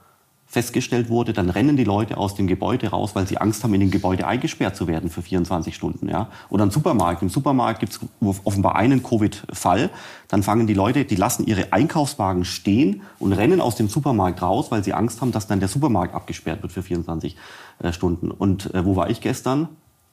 festgestellt 0.56 1.10
wurde, 1.10 1.34
dann 1.34 1.49
rennen 1.49 1.76
die 1.76 1.84
Leute 1.84 2.15
aus 2.15 2.34
dem 2.34 2.48
Gebäude 2.48 2.88
raus, 2.88 3.14
weil 3.14 3.27
sie 3.27 3.38
Angst 3.40 3.61
haben, 3.65 3.73
in 3.73 3.82
dem 3.82 3.91
Gebäude 3.91 4.26
eingesperrt 4.26 4.73
zu 4.77 4.88
werden 4.88 5.10
für 5.10 5.22
24 5.22 5.76
Stunden. 5.76 6.07
Ja? 6.07 6.30
Oder 6.49 6.64
ein 6.64 6.72
Supermarkt. 6.72 7.22
Im 7.22 7.27
Supermarkt 7.27 7.82
gibt 7.82 7.91
es 7.91 7.99
offenbar 8.45 8.77
einen 8.77 9.03
Covid-Fall. 9.03 9.90
Dann 10.30 10.44
fangen 10.44 10.65
die 10.65 10.73
Leute, 10.73 11.03
die 11.03 11.18
lassen 11.18 11.45
ihre 11.45 11.73
Einkaufswagen 11.73 12.45
stehen 12.45 13.02
und 13.19 13.34
rennen 13.34 13.60
aus 13.60 13.76
dem 13.76 13.90
Supermarkt 13.90 14.41
raus, 14.41 14.72
weil 14.72 14.82
sie 14.82 14.94
Angst 14.94 15.19
haben, 15.19 15.34
dass 15.34 15.45
dann 15.45 15.60
der 15.60 15.68
Supermarkt 15.68 16.15
abgesperrt 16.15 16.61
wird 16.61 16.72
für 16.72 16.84
24 16.84 17.36
äh, 17.80 17.91
Stunden. 17.91 18.32
Und 18.32 18.73
äh, 18.73 18.86
wo 18.86 18.95
war 18.95 19.10
ich 19.10 19.19
gestern? 19.19 19.68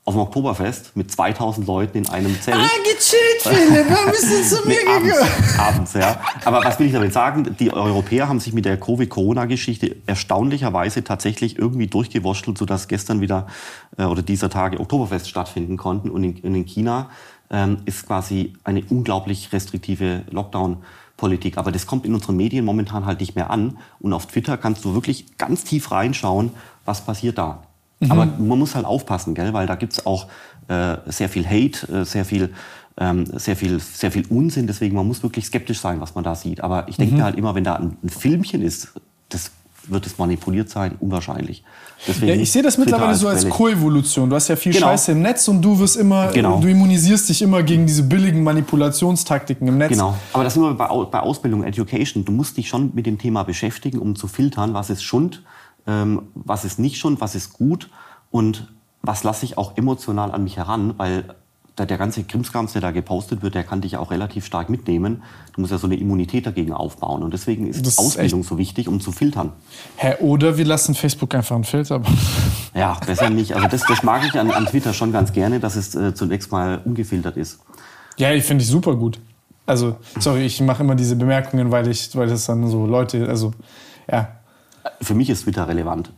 Auf 0.04 0.14
dem 0.14 0.20
Oktoberfest 0.20 0.96
mit 0.96 1.12
2000 1.12 1.64
Leuten 1.66 1.98
in 1.98 2.08
einem 2.08 2.40
Zelt. 2.40 2.56
Ah, 2.56 2.68
gechillt, 2.82 3.40
Philipp, 3.40 3.86
warum 3.88 4.10
bist 4.10 4.24
du 4.24 4.56
zu 4.56 4.62
mir 4.68 4.80
gegangen? 4.80 5.12
Abends, 5.12 5.58
abends, 5.58 5.94
ja. 5.94 6.20
Aber 6.44 6.64
was 6.64 6.78
will 6.80 6.86
ich 6.86 6.92
damit 6.92 7.12
sagen? 7.12 7.56
Die 7.60 7.72
Europäer 7.72 8.28
haben 8.28 8.40
sich 8.40 8.52
mit 8.52 8.64
der 8.64 8.80
Covid-Corona-Geschichte 8.80 9.94
erstaunlicherweise 10.06 11.04
tatsächlich 11.04 11.56
irgendwie 11.56 11.86
durchgewurschtelt, 11.86 12.58
sodass 12.58 12.88
gestern 12.88 13.20
wieder 13.20 13.46
äh, 13.96 14.04
oder 14.04 14.22
dieser 14.22 14.50
Tage 14.50 14.80
Oktoberfest 14.80 15.28
stattfinden 15.28 15.76
konnten. 15.76 16.10
Und 16.10 16.24
in, 16.24 16.36
in 16.38 16.64
China 16.64 17.10
ähm, 17.50 17.78
ist 17.84 18.04
quasi 18.06 18.54
eine 18.64 18.82
unglaublich 18.88 19.52
restriktive 19.52 20.22
Lockdown- 20.32 20.78
Politik. 21.18 21.56
Aber 21.56 21.70
das 21.70 21.86
kommt 21.86 22.04
in 22.04 22.14
unseren 22.14 22.36
Medien 22.36 22.64
momentan 22.64 23.06
halt 23.06 23.20
nicht 23.20 23.36
mehr 23.36 23.50
an. 23.50 23.78
Und 24.00 24.12
auf 24.12 24.26
Twitter 24.26 24.56
kannst 24.56 24.84
du 24.84 24.94
wirklich 24.94 25.38
ganz 25.38 25.62
tief 25.62 25.92
reinschauen, 25.92 26.50
was 26.84 27.04
passiert 27.04 27.38
da. 27.38 27.62
Mhm. 28.02 28.10
Aber 28.10 28.26
man 28.26 28.58
muss 28.58 28.74
halt 28.74 28.84
aufpassen, 28.84 29.34
gell? 29.34 29.52
weil 29.52 29.66
da 29.66 29.74
gibt's 29.74 30.04
auch 30.06 30.26
äh, 30.68 30.96
sehr 31.06 31.28
viel 31.28 31.46
Hate, 31.46 31.92
äh, 31.92 32.04
sehr 32.04 32.24
viel 32.24 32.50
ähm, 32.98 33.26
sehr 33.38 33.56
viel, 33.56 33.80
sehr 33.80 34.10
viel 34.10 34.24
Unsinn. 34.28 34.66
Deswegen, 34.66 34.94
man 34.94 35.06
muss 35.06 35.22
wirklich 35.22 35.46
skeptisch 35.46 35.80
sein, 35.80 36.00
was 36.00 36.14
man 36.14 36.24
da 36.24 36.34
sieht. 36.34 36.62
Aber 36.62 36.88
ich 36.88 36.96
denke 36.96 37.16
mhm. 37.16 37.22
halt 37.22 37.36
immer, 37.36 37.54
wenn 37.54 37.64
da 37.64 37.76
ein, 37.76 37.96
ein, 38.02 38.08
Filmchen 38.08 38.62
ist, 38.62 38.92
das 39.28 39.50
wird 39.88 40.06
es 40.06 40.18
manipuliert 40.18 40.70
sein, 40.70 40.96
unwahrscheinlich. 41.00 41.64
Deswegen 42.06 42.28
ja, 42.28 42.34
ich 42.34 42.52
sehe 42.52 42.62
das 42.62 42.78
mittlerweile 42.78 43.14
so 43.14 43.28
als 43.28 43.48
Koevolution. 43.48 44.28
Du 44.28 44.36
hast 44.36 44.48
ja 44.48 44.56
viel 44.56 44.72
genau. 44.72 44.88
Scheiße 44.88 45.12
im 45.12 45.22
Netz 45.22 45.48
und 45.48 45.62
du 45.62 45.78
wirst 45.78 45.96
immer, 45.96 46.28
genau. 46.28 46.60
du 46.60 46.68
immunisierst 46.68 47.28
dich 47.28 47.42
immer 47.42 47.62
gegen 47.62 47.86
diese 47.86 48.02
billigen 48.02 48.42
Manipulationstaktiken 48.42 49.66
im 49.66 49.78
Netz. 49.78 49.90
Genau. 49.90 50.16
Aber 50.32 50.44
das 50.44 50.54
sind 50.54 50.62
wir 50.62 50.74
bei, 50.74 50.86
bei 50.86 51.20
Ausbildung, 51.20 51.64
Education. 51.64 52.24
Du 52.24 52.32
musst 52.32 52.56
dich 52.56 52.68
schon 52.68 52.90
mit 52.94 53.06
dem 53.06 53.18
Thema 53.18 53.44
beschäftigen, 53.44 53.98
um 53.98 54.16
zu 54.16 54.26
filtern, 54.28 54.74
was 54.74 54.90
ist 54.90 55.02
Schund, 55.02 55.42
ähm, 55.86 56.22
was 56.34 56.64
ist 56.64 56.78
nicht 56.78 56.98
schon, 56.98 57.20
was 57.20 57.34
ist 57.34 57.52
gut 57.52 57.90
und 58.30 58.72
was 59.02 59.24
lasse 59.24 59.44
ich 59.44 59.58
auch 59.58 59.76
emotional 59.76 60.30
an 60.30 60.44
mich 60.44 60.56
heran, 60.56 60.94
weil 60.96 61.24
der, 61.78 61.86
der 61.86 61.98
ganze 61.98 62.24
Krimskrams, 62.24 62.72
der 62.72 62.82
da 62.82 62.90
gepostet 62.90 63.42
wird, 63.42 63.54
der 63.54 63.64
kann 63.64 63.80
dich 63.80 63.96
auch 63.96 64.10
relativ 64.10 64.44
stark 64.44 64.68
mitnehmen. 64.68 65.22
Du 65.54 65.60
musst 65.62 65.72
ja 65.72 65.78
so 65.78 65.86
eine 65.86 65.96
Immunität 65.96 66.46
dagegen 66.46 66.72
aufbauen. 66.72 67.22
Und 67.22 67.32
deswegen 67.32 67.66
ist 67.66 67.86
das 67.86 67.98
Ausbildung 67.98 68.40
ist 68.40 68.48
so 68.48 68.58
wichtig, 68.58 68.88
um 68.88 69.00
zu 69.00 69.10
filtern. 69.10 69.52
Hä, 69.96 70.16
oder 70.20 70.58
wir 70.58 70.66
lassen 70.66 70.94
Facebook 70.94 71.34
einfach 71.34 71.54
einen 71.54 71.64
Filter. 71.64 72.02
Ja, 72.74 72.98
besser 73.04 73.28
nicht. 73.28 73.54
Also 73.54 73.68
das, 73.68 73.82
das 73.82 74.02
mag 74.02 74.24
ich 74.24 74.40
an, 74.40 74.50
an 74.50 74.64
Twitter 74.64 74.94
schon 74.94 75.12
ganz 75.12 75.34
gerne, 75.34 75.60
dass 75.60 75.76
es 75.76 75.94
äh, 75.94 76.14
zunächst 76.14 76.50
mal 76.50 76.80
ungefiltert 76.82 77.36
ist. 77.36 77.60
Ja, 78.16 78.32
ich 78.32 78.44
finde 78.44 78.64
ich 78.64 78.70
super 78.70 78.96
gut. 78.96 79.20
Also, 79.66 79.96
sorry, 80.18 80.46
ich 80.46 80.58
mache 80.62 80.82
immer 80.82 80.94
diese 80.94 81.14
Bemerkungen, 81.16 81.70
weil 81.70 81.86
ich, 81.88 82.16
weil 82.16 82.28
das 82.28 82.46
dann 82.46 82.66
so 82.68 82.86
Leute, 82.86 83.28
also, 83.28 83.52
ja, 84.10 84.28
für 85.00 85.14
mich 85.14 85.30
ist 85.30 85.44
Twitter 85.44 85.68
relevant. 85.68 86.12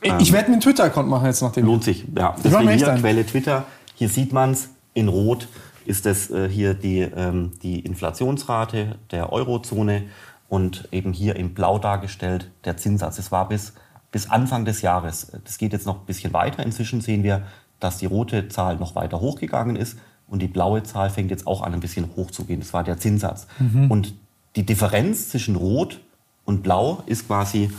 Ich 0.00 0.10
ähm, 0.10 0.32
werde 0.32 0.48
mir 0.48 0.54
einen 0.54 0.60
Twitter-Account 0.60 1.08
machen 1.08 1.26
jetzt 1.26 1.42
nachdem. 1.42 1.66
Lohnt 1.66 1.84
sich, 1.84 2.04
ja. 2.16 2.34
Deswegen 2.42 2.70
hier 2.70 2.92
ein. 2.92 3.00
Quelle 3.00 3.24
Twitter. 3.26 3.64
Hier 3.94 4.08
sieht 4.08 4.32
man 4.32 4.52
es 4.52 4.70
in 4.92 5.08
Rot 5.08 5.48
ist 5.86 6.06
das 6.06 6.30
äh, 6.30 6.48
hier 6.48 6.74
die, 6.74 7.00
ähm, 7.00 7.52
die 7.62 7.80
Inflationsrate 7.80 8.96
der 9.10 9.32
Eurozone. 9.32 10.04
und 10.48 10.88
eben 10.92 11.12
hier 11.12 11.36
in 11.36 11.54
Blau 11.54 11.78
dargestellt 11.78 12.50
der 12.64 12.76
Zinssatz. 12.76 13.18
Es 13.18 13.32
war 13.32 13.48
bis, 13.48 13.72
bis 14.12 14.30
Anfang 14.30 14.64
des 14.64 14.82
Jahres. 14.82 15.32
Das 15.44 15.58
geht 15.58 15.72
jetzt 15.72 15.86
noch 15.86 16.00
ein 16.00 16.06
bisschen 16.06 16.32
weiter. 16.32 16.62
Inzwischen 16.62 17.00
sehen 17.00 17.22
wir, 17.22 17.42
dass 17.80 17.98
die 17.98 18.06
rote 18.06 18.48
Zahl 18.48 18.76
noch 18.76 18.94
weiter 18.94 19.20
hochgegangen 19.20 19.74
ist 19.74 19.98
und 20.28 20.40
die 20.40 20.46
blaue 20.46 20.82
Zahl 20.82 21.10
fängt 21.10 21.30
jetzt 21.30 21.46
auch 21.46 21.62
an, 21.62 21.74
ein 21.74 21.80
bisschen 21.80 22.10
hochzugehen. 22.14 22.60
Das 22.60 22.72
war 22.72 22.84
der 22.84 22.98
Zinssatz. 22.98 23.46
Mhm. 23.58 23.90
Und 23.90 24.14
die 24.54 24.64
Differenz 24.64 25.30
zwischen 25.30 25.56
Rot 25.56 26.00
und 26.44 26.62
Blau 26.62 27.02
ist 27.06 27.26
quasi 27.26 27.70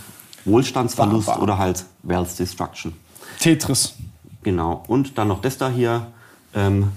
Wohlstandsverlust 0.46 1.28
bah. 1.28 1.40
oder 1.40 1.58
halt 1.58 1.86
Wealth 2.04 2.38
Destruction. 2.38 2.94
Tetris. 3.40 3.96
Genau. 4.44 4.84
Und 4.88 5.18
dann 5.18 5.28
noch 5.28 5.42
das 5.42 5.58
da 5.58 5.70
hier. 5.70 6.08
Ähm, 6.54 6.92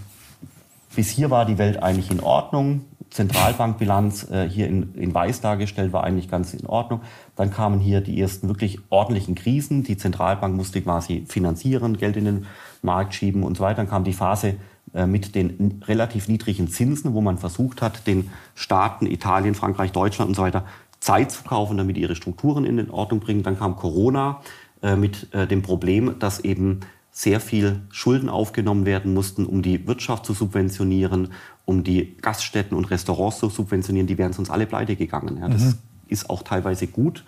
bis 0.95 1.09
hier 1.09 1.31
war 1.31 1.45
die 1.47 1.59
Welt 1.59 1.82
eigentlich 1.82 2.11
in 2.11 2.20
Ordnung. 2.20 2.85
Zentralbankbilanz 3.11 4.31
äh, 4.31 4.49
hier 4.49 4.66
in, 4.66 4.95
in 4.95 5.15
weiß 5.15 5.40
dargestellt 5.40 5.93
war 5.93 6.05
eigentlich 6.05 6.28
ganz 6.28 6.53
in 6.53 6.66
Ordnung. 6.66 7.01
Dann 7.36 7.51
kamen 7.51 7.81
hier 7.81 8.01
die 8.01 8.20
ersten 8.20 8.49
wirklich 8.49 8.78
ordentlichen 8.90 9.35
Krisen. 9.35 9.82
Die 9.82 9.97
Zentralbank 9.97 10.55
musste 10.55 10.82
quasi 10.82 11.24
finanzieren, 11.27 11.97
Geld 11.97 12.16
in 12.16 12.27
den 12.27 12.47
Markt 12.82 13.15
schieben 13.15 13.45
und 13.45 13.57
so 13.57 13.62
weiter. 13.62 13.77
Dann 13.77 13.89
kam 13.89 14.05
die 14.05 14.12
Phase 14.12 14.57
äh, 14.95 15.07
mit 15.07 15.35
den 15.35 15.82
relativ 15.86 16.28
niedrigen 16.28 16.69
Zinsen, 16.69 17.15
wo 17.15 17.20
man 17.20 17.39
versucht 17.39 17.82
hat, 17.82 18.07
den 18.07 18.31
Staaten, 18.55 19.07
Italien, 19.07 19.55
Frankreich, 19.55 19.93
Deutschland 19.93 20.28
und 20.28 20.35
so 20.35 20.43
weiter, 20.43 20.65
Zeit 21.00 21.30
zu 21.30 21.44
kaufen, 21.44 21.76
damit 21.76 21.96
ihre 21.96 22.16
Strukturen 22.16 22.64
in 22.64 22.90
Ordnung 22.90 23.20
bringen. 23.20 23.42
Dann 23.42 23.58
kam 23.58 23.76
Corona 23.76 24.40
äh, 24.82 24.96
mit 24.96 25.32
äh, 25.32 25.46
dem 25.46 25.62
Problem, 25.62 26.18
dass 26.18 26.40
eben 26.40 26.80
sehr 27.10 27.40
viel 27.40 27.82
Schulden 27.90 28.28
aufgenommen 28.28 28.86
werden 28.86 29.12
mussten, 29.12 29.44
um 29.44 29.62
die 29.62 29.86
Wirtschaft 29.88 30.24
zu 30.24 30.34
subventionieren, 30.34 31.32
um 31.64 31.82
die 31.82 32.16
Gaststätten 32.18 32.76
und 32.76 32.90
Restaurants 32.90 33.38
zu 33.38 33.48
subventionieren. 33.48 34.06
Die 34.06 34.18
wären 34.18 34.32
sonst 34.32 34.50
alle 34.50 34.66
pleite 34.66 34.94
gegangen. 34.94 35.38
Ja, 35.40 35.48
das 35.48 35.62
mhm. 35.62 35.74
ist 36.08 36.30
auch 36.30 36.42
teilweise 36.42 36.86
gut. 36.86 37.24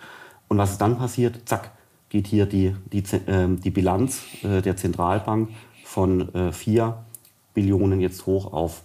Und 0.47 0.57
was 0.57 0.71
ist 0.71 0.77
dann 0.77 0.97
passiert? 0.97 1.41
Zack, 1.45 1.71
geht 2.09 2.27
hier 2.27 2.45
die, 2.45 2.75
die, 2.91 2.99
äh, 2.99 3.47
die 3.55 3.69
Bilanz 3.69 4.21
äh, 4.43 4.61
der 4.61 4.77
Zentralbank 4.77 5.49
von 5.83 6.33
äh, 6.35 6.51
4 6.51 7.03
Billionen 7.53 7.99
jetzt 7.99 8.25
hoch 8.25 8.53
auf 8.53 8.83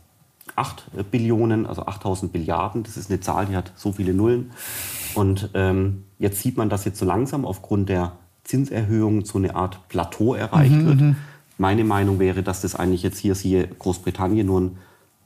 8 0.54 0.86
äh, 0.96 1.02
Billionen, 1.02 1.66
also 1.66 1.86
8000 1.86 2.32
Milliarden. 2.32 2.82
Das 2.82 2.96
ist 2.96 3.10
eine 3.10 3.20
Zahl, 3.20 3.46
die 3.46 3.56
hat 3.56 3.72
so 3.76 3.92
viele 3.92 4.14
Nullen. 4.14 4.52
Und 5.14 5.50
ähm, 5.54 6.04
jetzt 6.18 6.42
sieht 6.42 6.56
man, 6.56 6.68
dass 6.68 6.84
jetzt 6.84 6.98
so 6.98 7.06
langsam 7.06 7.44
aufgrund 7.44 7.88
der 7.88 8.12
Zinserhöhung 8.44 9.24
so 9.24 9.38
eine 9.38 9.56
Art 9.56 9.88
Plateau 9.88 10.34
erreicht 10.34 10.72
mhm, 10.72 10.86
wird. 10.86 11.00
Mhm. 11.00 11.16
Meine 11.58 11.84
Meinung 11.84 12.18
wäre, 12.18 12.42
dass 12.42 12.60
das 12.60 12.74
eigentlich 12.74 13.02
jetzt 13.02 13.18
hier, 13.18 13.34
siehe 13.34 13.66
Großbritannien, 13.66 14.46
nur 14.46 14.60
ein 14.60 14.78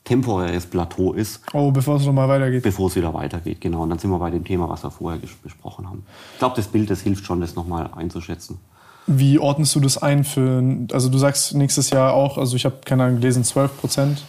temporäres 0.05 0.67
Plateau 0.67 1.13
ist. 1.13 1.43
Oh, 1.53 1.71
bevor 1.71 1.97
es 1.97 2.07
nochmal 2.07 2.29
weitergeht. 2.29 2.63
Bevor 2.63 2.89
es 2.89 2.97
wieder 2.97 3.13
weitergeht, 3.13 3.61
genau. 3.61 3.83
Und 3.83 3.91
dann 3.91 3.99
sind 3.99 4.11
wir 4.11 4.19
bei 4.19 4.31
dem 4.31 4.45
Thema, 4.45 4.69
was 4.69 4.83
wir 4.83 4.91
vorher 4.91 5.21
besprochen 5.43 5.89
haben. 5.89 6.05
Ich 6.33 6.39
glaube, 6.39 6.57
das 6.57 6.69
Bild, 6.69 6.89
das 6.89 7.03
hilft 7.03 7.27
schon, 7.27 7.41
das 7.41 7.55
nochmal 7.55 7.91
einzuschätzen. 7.95 8.59
Wie 9.07 9.39
ordnest 9.39 9.75
du 9.75 9.81
das 9.81 9.99
ein 9.99 10.25
für, 10.25 10.63
also 10.93 11.09
du 11.09 11.19
sagst 11.19 11.55
nächstes 11.55 11.91
Jahr 11.91 12.15
auch, 12.15 12.39
also 12.39 12.57
ich 12.57 12.65
habe 12.65 12.77
keine 12.85 13.05
Ahnung 13.05 13.21
gelesen, 13.21 13.45
12 13.45 13.81
Prozent 13.81 14.25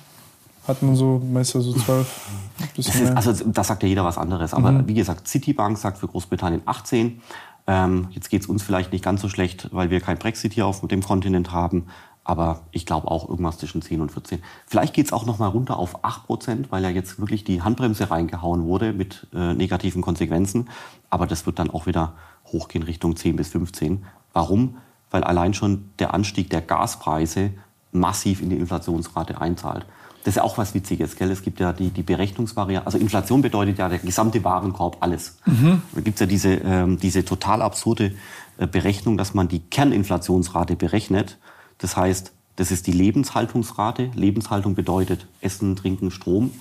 hat 0.68 0.82
man 0.84 0.96
so, 0.96 1.22
meinst 1.24 1.54
du 1.56 1.62
so 1.62 1.74
12? 1.74 2.08
Das 2.76 2.94
ist, 2.94 3.18
also 3.18 3.34
da 3.48 3.64
sagt 3.64 3.82
ja 3.82 3.90
jeder 3.90 4.06
was 4.06 4.20
anderes. 4.20 4.54
Aber 4.54 4.72
mhm. 4.72 4.88
wie 4.88 4.94
gesagt, 4.94 5.28
Citibank 5.28 5.80
sagt 5.80 5.98
für 5.98 6.08
Großbritannien 6.08 6.62
18. 6.66 7.20
Ähm, 7.66 8.08
jetzt 8.12 8.30
geht 8.30 8.42
es 8.44 8.48
uns 8.48 8.62
vielleicht 8.62 8.92
nicht 8.92 9.04
ganz 9.04 9.22
so 9.22 9.30
schlecht, 9.30 9.70
weil 9.72 9.90
wir 9.90 10.00
kein 10.00 10.20
Brexit 10.20 10.54
hier 10.54 10.68
auf 10.68 10.86
dem 10.88 11.02
Kontinent 11.02 11.52
haben. 11.52 11.88
Aber 12.24 12.62
ich 12.72 12.86
glaube 12.86 13.10
auch 13.10 13.28
irgendwas 13.28 13.58
zwischen 13.58 13.82
10 13.82 14.00
und 14.00 14.12
14. 14.12 14.44
Vielleicht 14.68 14.94
geht 14.94 15.08
es 15.08 15.14
auch 15.14 15.26
noch 15.26 15.40
mal 15.40 15.48
runter 15.48 15.78
auf 15.78 16.06
8 16.06 16.28
Prozent, 16.28 16.72
weil 16.72 16.84
ja 16.84 16.90
jetzt 16.90 17.20
wirklich 17.20 17.44
die 17.44 17.64
Handbremse 17.64 18.12
reingehauen 18.12 18.66
wurde 18.66 18.94
mit 18.94 19.28
äh, 19.34 19.56
negativen 19.56 20.04
Konsequenzen. 20.04 20.70
Aber 21.10 21.26
das 21.26 21.48
wird 21.48 21.58
dann 21.58 21.72
auch 21.72 21.88
wieder 21.88 22.14
hochgehen 22.46 22.84
Richtung 22.84 23.16
10 23.16 23.38
bis 23.38 23.50
15. 23.50 24.06
Warum? 24.34 24.78
Weil 25.10 25.24
allein 25.24 25.56
schon 25.56 25.90
der 25.98 26.14
Anstieg 26.14 26.52
der 26.52 26.62
Gaspreise 26.62 27.52
massiv 27.92 28.42
in 28.42 28.50
die 28.52 28.58
Inflationsrate 28.58 29.42
einzahlt. 29.42 29.86
Das 30.24 30.34
ist 30.34 30.36
ja 30.36 30.44
auch 30.44 30.58
was 30.58 30.74
Witziges, 30.74 31.16
gell? 31.16 31.32
Es 31.32 31.42
gibt 31.42 31.60
ja 31.60 31.74
die, 31.74 31.90
die 31.90 32.04
Berechnungsvariante. 32.04 32.86
Also 32.86 32.98
Inflation 32.98 33.42
bedeutet 33.42 33.80
ja 33.80 33.90
der 33.90 34.00
gesamte 34.00 34.44
Warenkorb, 34.44 34.98
alles. 35.00 35.38
Mhm. 35.46 35.82
Da 35.94 36.02
gibt 36.02 36.16
es 36.16 36.20
ja 36.20 36.26
diese, 36.28 36.54
ähm, 36.54 36.98
diese 37.00 37.26
total 37.26 37.62
absurde 37.62 38.14
äh, 38.58 38.68
Berechnung, 38.68 39.18
dass 39.18 39.34
man 39.34 39.48
die 39.48 39.60
Kerninflationsrate 39.60 40.76
berechnet. 40.76 41.38
Das 41.80 41.98
heißt, 41.98 42.32
das 42.56 42.72
ist 42.72 42.86
die 42.88 42.92
Lebenshaltungsrate. 42.92 44.12
Lebenshaltung 44.14 44.76
bedeutet 44.76 45.26
Essen, 45.42 45.76
Trinken, 45.76 46.12
Strom. 46.12 46.52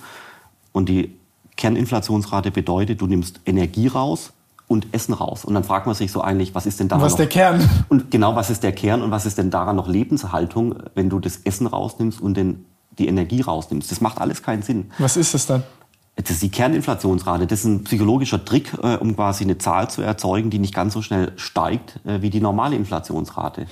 Und 0.71 0.89
die 0.89 1.15
Kerninflationsrate 1.57 2.49
bedeutet, 2.49 3.01
du 3.01 3.07
nimmst 3.07 3.41
Energie 3.45 3.87
raus, 3.87 4.33
und 4.71 4.87
Essen 4.93 5.13
raus. 5.13 5.43
Und 5.43 5.53
dann 5.53 5.65
fragt 5.65 5.85
man 5.85 5.95
sich 5.95 6.13
so 6.13 6.21
eigentlich, 6.21 6.55
was 6.55 6.65
ist 6.65 6.79
denn 6.79 6.87
daran 6.87 7.03
was 7.03 7.11
noch... 7.11 7.19
Was 7.19 7.25
ist 7.25 7.35
der 7.35 7.43
Kern? 7.43 7.69
Und 7.89 8.09
genau, 8.09 8.37
was 8.37 8.49
ist 8.49 8.63
der 8.63 8.71
Kern 8.71 9.01
und 9.01 9.11
was 9.11 9.25
ist 9.25 9.37
denn 9.37 9.51
daran 9.51 9.75
noch 9.75 9.89
Lebenshaltung, 9.89 10.75
wenn 10.95 11.09
du 11.09 11.19
das 11.19 11.41
Essen 11.43 11.67
rausnimmst 11.67 12.21
und 12.21 12.37
den, 12.37 12.63
die 12.97 13.07
Energie 13.07 13.41
rausnimmst? 13.41 13.91
Das 13.91 14.01
macht 14.01 14.19
alles 14.19 14.43
keinen 14.43 14.61
Sinn. 14.61 14.91
Was 14.97 15.17
ist 15.17 15.33
das 15.33 15.45
dann? 15.47 15.63
Das 16.15 16.29
ist 16.29 16.43
die 16.43 16.49
Kerninflationsrate. 16.49 17.47
Das 17.47 17.59
ist 17.59 17.65
ein 17.65 17.83
psychologischer 17.85 18.43
Trick, 18.43 18.73
äh, 18.83 18.97
um 18.97 19.15
quasi 19.15 19.45
eine 19.45 19.57
Zahl 19.57 19.89
zu 19.89 20.01
erzeugen, 20.01 20.49
die 20.49 20.59
nicht 20.59 20.75
ganz 20.75 20.93
so 20.93 21.01
schnell 21.01 21.31
steigt 21.37 21.99
äh, 22.05 22.21
wie 22.21 22.29
die 22.29 22.41
normale 22.41 22.75
Inflationsrate. 22.75 23.65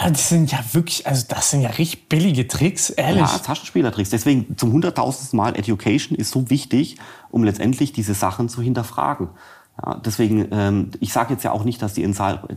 Ja, 0.00 0.08
das 0.08 0.30
sind 0.30 0.50
ja 0.50 0.58
wirklich, 0.72 1.06
also 1.06 1.26
das 1.28 1.50
sind 1.50 1.60
ja 1.60 1.68
richtig 1.68 2.08
billige 2.08 2.48
Tricks, 2.48 2.88
ehrlich. 2.90 3.20
Ja, 3.20 3.38
Taschenspielertricks. 3.38 4.08
Deswegen 4.08 4.56
zum 4.56 4.72
hunderttausendsten 4.72 5.36
Mal 5.36 5.54
Education 5.56 6.16
ist 6.16 6.30
so 6.30 6.48
wichtig, 6.48 6.96
um 7.30 7.44
letztendlich 7.44 7.92
diese 7.92 8.14
Sachen 8.14 8.48
zu 8.48 8.62
hinterfragen. 8.62 9.28
Ja, 9.80 10.00
deswegen, 10.04 10.48
ähm, 10.50 10.90
ich 11.00 11.12
sage 11.12 11.32
jetzt 11.32 11.44
ja 11.44 11.52
auch 11.52 11.64
nicht, 11.64 11.80
dass 11.80 11.94
die, 11.94 12.08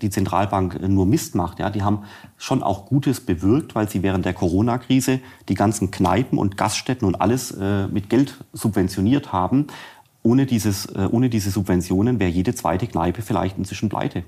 die 0.02 0.10
Zentralbank 0.10 0.76
äh, 0.82 0.88
nur 0.88 1.06
Mist 1.06 1.34
macht. 1.34 1.60
Ja, 1.60 1.70
die 1.70 1.82
haben 1.82 2.04
schon 2.38 2.62
auch 2.62 2.86
Gutes 2.86 3.22
bewirkt, 3.22 3.74
weil 3.74 3.90
sie 3.90 4.04
während 4.04 4.26
der 4.26 4.34
Corona-Krise 4.34 5.22
die 5.48 5.54
ganzen 5.54 5.92
Kneipen 5.92 6.38
und 6.38 6.58
Gaststätten 6.58 7.08
und 7.08 7.16
alles 7.22 7.52
äh, 7.52 7.88
mit 7.88 8.10
Geld 8.10 8.44
subventioniert 8.52 9.32
haben. 9.32 9.68
Ohne, 10.24 10.46
dieses, 10.46 10.88
äh, 10.88 11.08
ohne 11.10 11.30
diese 11.30 11.52
Subventionen 11.52 12.20
wäre 12.20 12.32
jede 12.32 12.54
zweite 12.54 12.88
Kneipe 12.88 13.22
vielleicht 13.22 13.58
inzwischen 13.58 13.90
pleite. 13.90 14.24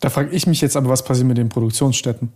Da 0.00 0.08
frage 0.08 0.30
ich 0.30 0.46
mich 0.46 0.62
jetzt 0.62 0.76
aber, 0.76 0.88
was 0.88 1.04
passiert 1.04 1.28
mit 1.28 1.36
den 1.36 1.50
Produktionsstätten? 1.50 2.32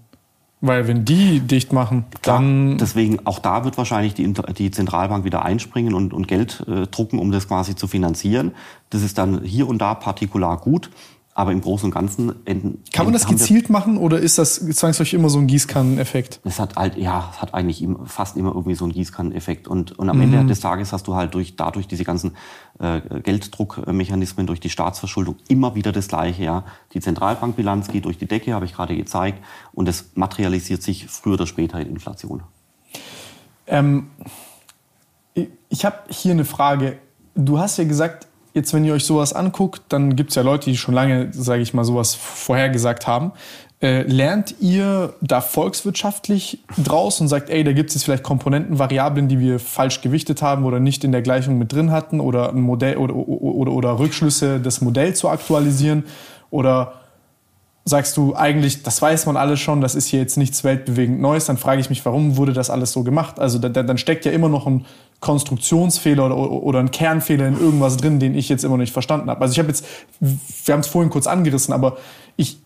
Weil 0.67 0.89
wenn 0.89 1.05
die 1.05 1.41
dicht 1.41 1.75
machen, 1.75 2.07
Klar, 2.23 2.39
dann... 2.39 2.79
Deswegen, 2.79 3.27
auch 3.27 3.39
da 3.39 3.67
wird 3.67 3.77
wahrscheinlich 3.77 4.15
die, 4.15 4.33
die 4.33 4.71
Zentralbank 4.71 5.23
wieder 5.23 5.45
einspringen 5.45 5.93
und, 5.93 6.15
und 6.15 6.27
Geld 6.27 6.65
äh, 6.67 6.87
drucken, 6.87 7.19
um 7.19 7.31
das 7.31 7.49
quasi 7.49 7.77
zu 7.77 7.87
finanzieren. 7.87 8.53
Das 8.89 9.03
ist 9.03 9.19
dann 9.19 9.43
hier 9.43 9.69
und 9.69 9.79
da 9.79 9.95
partikular 9.95 10.57
gut. 10.57 10.89
Aber 11.37 11.51
im 11.51 11.61
Großen 11.61 11.87
und 11.87 11.91
Ganzen 11.93 12.33
enden, 12.47 12.85
Kann 12.93 13.07
man 13.07 13.13
das 13.13 13.27
gezielt 13.27 13.69
machen 13.69 13.99
oder 13.99 14.21
ist 14.21 14.39
das 14.39 14.55
zwangsläufig 14.55 15.15
immer 15.15 15.29
so 15.29 15.41
ein 15.41 15.49
Gießkanneneffekt? 15.49 16.39
Es 16.45 16.61
hat 16.61 16.77
halt, 16.77 16.97
ja, 16.97 17.29
es 17.33 17.43
hat 17.43 17.55
eigentlich 17.55 17.85
fast 18.07 18.37
immer 18.37 18.55
irgendwie 18.55 18.77
so 18.77 18.85
einen 18.85 18.93
Gießkanneneffekt. 18.93 19.67
Und, 19.67 19.99
und 19.99 20.09
am 20.09 20.19
mhm. 20.19 20.23
Ende 20.23 20.47
des 20.47 20.61
Tages 20.61 20.93
hast 20.93 21.09
du 21.09 21.17
halt 21.17 21.35
durch, 21.35 21.57
dadurch 21.57 21.89
diese 21.89 22.05
ganzen 22.05 22.37
äh, 22.79 23.01
Gelddruckmechanismen, 23.01 24.47
durch 24.47 24.61
die 24.61 24.71
Staatsverschuldung 24.71 25.35
immer 25.49 25.75
wieder 25.75 25.91
das 25.91 26.07
Gleiche. 26.07 26.45
Ja. 26.45 26.65
Die 26.93 27.01
Zentralbankbilanz 27.01 27.89
geht 27.89 28.05
durch 28.05 28.17
die 28.17 28.27
Decke, 28.27 28.55
habe 28.55 28.67
ich 28.67 28.75
gerade 28.75 28.97
gezeigt. 28.97 29.43
Und 29.73 29.89
es 29.89 30.13
materialisiert 30.15 30.85
sich 30.85 31.09
früher 31.09 31.35
oder 31.35 31.49
später 31.49 31.81
in 31.81 31.89
Inflation. 31.89 32.45
Ähm, 33.67 34.11
ich 35.69 35.85
habe 35.85 35.97
hier 36.11 36.31
eine 36.31 36.45
Frage. 36.45 36.99
Du 37.35 37.59
hast 37.59 37.77
ja 37.77 37.85
gesagt, 37.85 38.29
jetzt, 38.55 38.73
wenn 38.73 38.85
ihr 38.85 38.95
euch 38.95 39.05
sowas 39.05 39.33
anguckt, 39.33 39.83
dann 39.89 40.17
gibt 40.17 40.31
es 40.31 40.37
ja 40.37 40.43
Leute, 40.43 40.71
die 40.71 40.77
schon 40.77 40.95
lange, 40.95 41.29
sage 41.33 41.61
ich 41.61 41.75
mal, 41.75 41.85
sowas 41.85 42.15
vorhergesagt 42.15 43.07
haben. 43.07 43.33
Äh, 43.83 44.03
lernt 44.03 44.55
ihr 44.61 45.13
da 45.21 45.41
volkswirtschaftlich 45.41 46.61
draus 46.83 47.21
und 47.21 47.29
sagt, 47.29 47.51
ey, 47.51 47.65
da 47.65 47.73
gibt 47.73 47.91
es 47.91 47.97
jetzt 47.97 48.05
vielleicht 48.05 48.23
Komponenten, 48.23 48.79
Variablen, 48.79 49.29
die 49.29 49.41
wir 49.41 49.59
falsch 49.59 50.01
gewichtet 50.01 50.41
haben 50.41 50.65
oder 50.65 50.81
nicht 50.81 51.05
in 51.05 51.13
der 51.13 51.21
Gleichung 51.21 51.59
mit 51.59 51.73
drin 51.73 51.91
hatten 51.91 52.21
oder 52.21 52.51
ein 52.51 52.61
Modell 52.61 52.97
oder, 52.97 53.15
oder, 53.15 53.73
oder 53.73 53.99
Rückschlüsse 53.99 54.61
des 54.61 54.81
Modells 54.81 55.19
zu 55.19 55.29
aktualisieren? 55.29 56.05
Oder 56.51 56.95
sagst 57.85 58.17
du 58.17 58.35
eigentlich, 58.35 58.83
das 58.83 59.03
weiß 59.03 59.27
man 59.27 59.37
alles 59.37 59.61
schon, 59.61 59.81
das 59.81 59.95
ist 59.95 60.07
hier 60.07 60.21
jetzt 60.21 60.39
nichts 60.39 60.65
weltbewegend 60.65 61.21
Neues, 61.21 61.45
dann 61.45 61.59
frage 61.59 61.81
ich 61.81 61.91
mich, 61.91 62.05
warum 62.07 62.37
wurde 62.37 62.55
das 62.55 62.71
alles 62.71 62.93
so 62.93 63.03
gemacht? 63.03 63.39
Also 63.39 63.59
da, 63.59 63.69
dann 63.69 63.99
steckt 63.99 64.25
ja 64.25 64.33
immer 64.33 64.49
noch 64.49 64.67
ein 64.67 64.87
Konstruktionsfehler 65.25 66.27
oder, 66.27 66.37
oder 66.37 66.79
ein 66.81 66.91
Kernfehler 66.91 67.49
in 67.49 67.59
irgendwas 67.59 67.97
drin, 67.97 68.21
den 68.21 68.35
ich 68.37 68.51
jetzt 68.51 68.63
immer 68.63 68.75
noch 68.75 68.83
nicht 68.83 68.93
verstanden 68.93 69.31
habe. 69.31 69.41
Also 69.41 69.53
ich 69.53 69.59
habe 69.59 69.69
jetzt, 69.69 69.87
wir 70.21 70.73
haben 70.73 70.81
es 70.81 70.87
vorhin 70.87 71.11
kurz 71.11 71.27
angerissen, 71.27 71.73
aber 71.73 71.97
ich, 72.37 72.59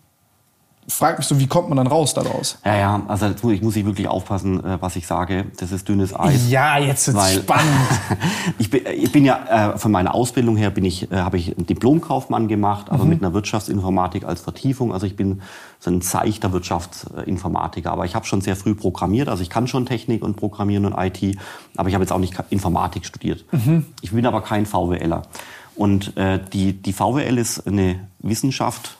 frage 0.93 1.17
mich 1.17 1.27
so, 1.27 1.39
wie 1.39 1.47
kommt 1.47 1.69
man 1.69 1.77
dann 1.77 1.87
raus 1.87 2.13
daraus? 2.13 2.57
Ja, 2.65 2.77
ja, 2.77 3.01
also 3.07 3.27
muss 3.41 3.53
ich, 3.53 3.61
muss 3.61 3.75
ich 3.75 3.85
wirklich 3.85 4.07
aufpassen, 4.07 4.63
äh, 4.63 4.81
was 4.81 4.95
ich 4.95 5.07
sage. 5.07 5.45
Das 5.57 5.71
ist 5.71 5.87
dünnes 5.87 6.17
Eis. 6.17 6.49
Ja, 6.49 6.77
jetzt 6.77 7.13
wird's 7.13 7.35
spannend. 7.35 7.65
ich, 8.59 8.69
bin, 8.69 8.81
ich 8.95 9.11
bin 9.11 9.25
ja, 9.25 9.73
äh, 9.73 9.77
von 9.77 9.91
meiner 9.91 10.13
Ausbildung 10.15 10.57
her 10.57 10.69
bin 10.69 10.85
ich, 10.85 11.11
äh, 11.11 11.17
habe 11.17 11.37
ich 11.37 11.55
einen 11.55 11.65
Diplomkaufmann 11.65 12.47
gemacht, 12.47 12.87
aber 12.89 13.03
mhm. 13.03 13.09
mit 13.09 13.23
einer 13.23 13.33
Wirtschaftsinformatik 13.33 14.25
als 14.25 14.41
Vertiefung. 14.41 14.93
Also 14.93 15.05
ich 15.05 15.15
bin 15.15 15.41
so 15.79 15.91
ein 15.91 16.01
seichter 16.01 16.51
Wirtschaftsinformatiker. 16.51 17.91
Aber 17.91 18.05
ich 18.05 18.15
habe 18.15 18.25
schon 18.25 18.41
sehr 18.41 18.55
früh 18.55 18.75
programmiert. 18.75 19.29
Also 19.29 19.43
ich 19.43 19.49
kann 19.49 19.67
schon 19.67 19.85
Technik 19.85 20.23
und 20.23 20.35
Programmieren 20.35 20.85
und 20.85 20.95
IT, 20.97 21.37
aber 21.77 21.89
ich 21.89 21.95
habe 21.95 22.03
jetzt 22.03 22.11
auch 22.11 22.19
nicht 22.19 22.35
Informatik 22.49 23.05
studiert. 23.05 23.45
Mhm. 23.51 23.85
Ich 24.01 24.11
bin 24.11 24.25
aber 24.25 24.41
kein 24.41 24.65
VWLer. 24.65 25.23
Und 25.75 26.17
äh, 26.17 26.39
die, 26.51 26.73
die 26.73 26.91
VWL 26.91 27.37
ist 27.37 27.65
eine 27.65 28.07
Wissenschaft, 28.19 28.97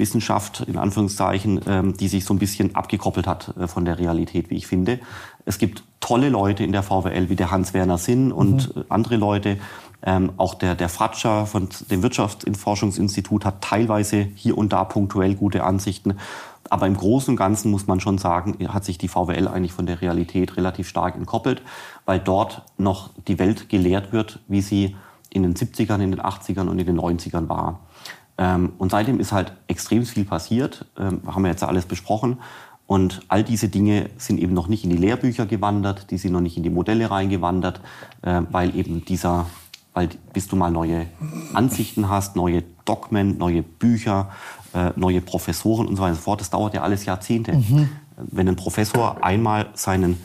Wissenschaft 0.00 0.62
in 0.66 0.76
Anführungszeichen, 0.76 1.60
ähm, 1.68 1.96
die 1.96 2.08
sich 2.08 2.24
so 2.24 2.34
ein 2.34 2.38
bisschen 2.40 2.74
abgekoppelt 2.74 3.28
hat 3.28 3.54
äh, 3.56 3.68
von 3.68 3.84
der 3.84 4.00
Realität, 4.00 4.50
wie 4.50 4.56
ich 4.56 4.66
finde. 4.66 4.98
Es 5.44 5.58
gibt 5.58 5.84
tolle 6.00 6.28
Leute 6.28 6.64
in 6.64 6.72
der 6.72 6.82
VWL, 6.82 7.28
wie 7.28 7.36
der 7.36 7.52
Hans-Werner 7.52 7.98
Sinn 7.98 8.32
und 8.32 8.74
mhm. 8.74 8.84
andere 8.88 9.16
Leute. 9.16 9.58
Ähm, 10.02 10.32
auch 10.38 10.54
der, 10.54 10.74
der 10.74 10.88
Fratscher 10.88 11.46
von 11.46 11.68
dem 11.90 12.02
Wirtschaftsforschungsinstitut 12.02 13.44
hat 13.44 13.60
teilweise 13.60 14.26
hier 14.34 14.56
und 14.56 14.72
da 14.72 14.84
punktuell 14.84 15.34
gute 15.34 15.62
Ansichten. 15.62 16.14
Aber 16.70 16.86
im 16.86 16.96
Großen 16.96 17.32
und 17.32 17.36
Ganzen 17.36 17.70
muss 17.70 17.86
man 17.86 18.00
schon 18.00 18.16
sagen, 18.18 18.56
hat 18.68 18.84
sich 18.84 18.96
die 18.96 19.08
VWL 19.08 19.48
eigentlich 19.48 19.72
von 19.72 19.86
der 19.86 20.00
Realität 20.00 20.56
relativ 20.56 20.88
stark 20.88 21.16
entkoppelt, 21.16 21.62
weil 22.06 22.18
dort 22.18 22.62
noch 22.78 23.10
die 23.28 23.38
Welt 23.38 23.68
gelehrt 23.68 24.12
wird, 24.12 24.40
wie 24.48 24.62
sie 24.62 24.96
in 25.30 25.42
den 25.42 25.54
70ern, 25.54 26.00
in 26.00 26.12
den 26.12 26.20
80ern 26.20 26.68
und 26.68 26.78
in 26.78 26.86
den 26.86 26.98
90ern 26.98 27.48
war. 27.48 27.80
Ähm, 28.40 28.72
und 28.78 28.90
seitdem 28.90 29.20
ist 29.20 29.32
halt 29.32 29.52
extrem 29.68 30.04
viel 30.04 30.24
passiert, 30.24 30.86
ähm, 30.98 31.20
haben 31.26 31.42
wir 31.42 31.50
jetzt 31.50 31.62
alles 31.62 31.84
besprochen. 31.84 32.38
Und 32.86 33.20
all 33.28 33.44
diese 33.44 33.68
Dinge 33.68 34.10
sind 34.16 34.40
eben 34.40 34.54
noch 34.54 34.66
nicht 34.66 34.82
in 34.82 34.90
die 34.90 34.96
Lehrbücher 34.96 35.46
gewandert, 35.46 36.10
die 36.10 36.18
sind 36.18 36.32
noch 36.32 36.40
nicht 36.40 36.56
in 36.56 36.64
die 36.64 36.70
Modelle 36.70 37.10
reingewandert, 37.10 37.80
äh, 38.22 38.40
weil 38.50 38.74
eben 38.74 39.04
dieser, 39.04 39.46
weil 39.92 40.08
bis 40.32 40.48
du 40.48 40.56
mal 40.56 40.72
neue 40.72 41.06
Ansichten 41.52 42.08
hast, 42.08 42.34
neue 42.34 42.64
Dogmen, 42.86 43.36
neue 43.36 43.62
Bücher, 43.62 44.30
äh, 44.72 44.90
neue 44.96 45.20
Professoren 45.20 45.86
und 45.86 45.96
so 45.96 46.02
weiter 46.02 46.12
und 46.12 46.16
so 46.16 46.22
fort, 46.22 46.40
das 46.40 46.50
dauert 46.50 46.74
ja 46.74 46.82
alles 46.82 47.04
Jahrzehnte. 47.04 47.52
Mhm. 47.52 47.90
Wenn 48.16 48.48
ein 48.48 48.56
Professor 48.56 49.22
einmal 49.22 49.68
seinen, 49.74 50.18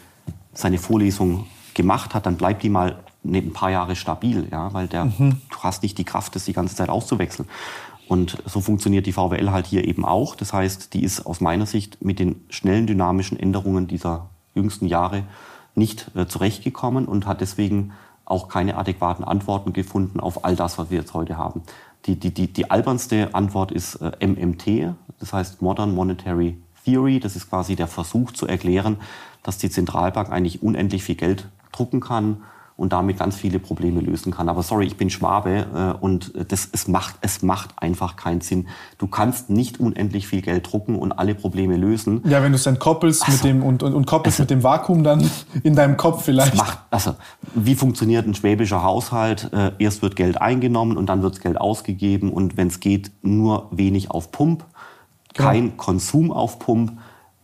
seine 0.54 0.78
Vorlesung 0.78 1.46
gemacht 1.74 2.14
hat, 2.14 2.26
dann 2.26 2.38
bleibt 2.38 2.64
die 2.64 2.70
mal 2.70 3.04
ein 3.26 3.54
paar 3.54 3.72
Jahre 3.72 3.96
stabil, 3.96 4.48
ja, 4.52 4.74
weil 4.74 4.88
der, 4.88 5.06
mhm. 5.06 5.42
du 5.50 5.58
hast 5.62 5.84
nicht 5.84 5.98
die 5.98 6.04
Kraft, 6.04 6.36
das 6.36 6.46
die 6.46 6.54
ganze 6.54 6.76
Zeit 6.76 6.90
auszuwechseln. 6.90 7.48
Und 8.08 8.38
so 8.46 8.62
funktioniert 8.62 9.06
die 9.06 9.14
VWL 9.14 9.52
halt 9.52 9.66
hier 9.66 9.88
eben 9.88 10.06
auch. 10.06 10.36
Das 10.36 10.54
heißt, 10.54 10.94
die 10.94 11.04
ist 11.04 11.26
aus 11.26 11.42
meiner 11.42 11.66
Sicht 11.66 12.04
mit 12.04 12.20
den 12.20 12.46
schnellen 12.50 12.88
dynamischen 12.88 13.40
Änderungen 13.40 13.88
dieser 13.88 14.30
jüngsten 14.54 14.86
Jahre 14.86 15.24
nicht 15.74 16.12
äh, 16.16 16.28
zurechtgekommen 16.28 17.06
und 17.06 17.26
hat 17.26 17.42
deswegen 17.42 17.92
auch 18.24 18.48
keine 18.48 18.78
adäquaten 18.78 19.24
Antworten 19.24 19.74
gefunden 19.74 20.20
auf 20.20 20.46
all 20.46 20.56
das, 20.56 20.78
was 20.78 20.90
wir 20.90 21.00
jetzt 21.00 21.14
heute 21.14 21.38
haben. 21.38 21.64
Die, 22.06 22.16
die, 22.16 22.34
die, 22.34 22.52
die 22.52 22.70
albernste 22.72 23.34
Antwort 23.34 23.72
ist 23.72 23.96
äh, 23.96 24.26
MMT, 24.26 24.96
das 25.20 25.34
heißt 25.34 25.62
Modern 25.62 25.94
Monetary 25.94 26.58
Theory. 26.86 27.20
Das 27.20 27.36
ist 27.36 27.50
quasi 27.50 27.76
der 27.76 27.88
Versuch 27.88 28.32
zu 28.32 28.48
erklären, 28.48 28.98
dass 29.44 29.58
die 29.58 29.70
Zentralbank 29.70 30.32
eigentlich 30.32 30.62
unendlich 30.64 31.04
viel 31.04 31.16
Geld 31.16 31.48
drucken 31.72 32.00
kann 32.00 32.44
und 32.78 32.92
damit 32.92 33.20
ganz 33.20 33.36
viele 33.38 33.60
Probleme 33.60 34.02
lösen 34.02 34.34
kann. 34.34 34.50
Aber 34.50 34.62
sorry, 34.62 34.86
ich 34.86 34.98
bin 34.98 35.10
Schwabe 35.10 35.96
äh, 36.00 36.04
und 36.04 36.34
das, 36.50 36.68
es, 36.74 36.88
macht, 36.90 37.16
es 37.22 37.42
macht 37.42 37.70
einfach 37.78 38.18
keinen 38.18 38.42
Sinn. 38.42 38.68
Du 38.98 39.08
kannst 39.08 39.50
nicht 39.50 39.80
unendlich 39.80 40.28
viel 40.28 40.42
Geld 40.42 40.72
drucken 40.72 40.98
und 40.98 41.14
alle 41.14 41.36
Probleme 41.36 41.78
lösen. 41.78 42.22
Ja, 42.26 42.44
wenn 42.44 42.52
du 42.52 42.58
es 42.58 42.64
dann 42.64 42.78
koppelst 42.78 43.24
also, 43.26 43.48
mit 43.48 43.56
dem 43.56 43.64
und, 43.64 43.82
und, 43.82 43.94
und 43.94 44.06
koppelst 44.06 44.40
also, 44.40 44.44
mit 44.44 44.50
dem 44.52 44.64
Vakuum 44.64 45.04
dann 45.04 45.30
in 45.64 45.76
deinem 45.76 45.96
Kopf 45.96 46.26
vielleicht. 46.26 46.56
Macht, 46.56 46.80
also, 46.92 47.16
wie 47.54 47.76
funktioniert 47.76 48.28
ein 48.28 48.36
schwäbischer 48.36 48.84
Haushalt? 48.84 49.50
Äh, 49.54 49.72
erst 49.80 50.02
wird 50.02 50.18
Geld 50.18 50.42
eingenommen 50.42 50.98
und 50.98 51.08
dann 51.08 51.22
wird 51.22 51.40
Geld 51.42 51.58
ausgegeben 51.58 52.32
und 52.32 52.58
wenn 52.58 52.68
es 52.68 52.82
geht, 52.82 53.12
nur 53.22 53.70
wenig 53.72 54.12
auf 54.12 54.32
Pump, 54.32 54.66
genau. 55.34 55.50
kein. 55.50 55.78
Konsum 55.78 56.32
auf 56.32 56.60
Pump 56.60 56.92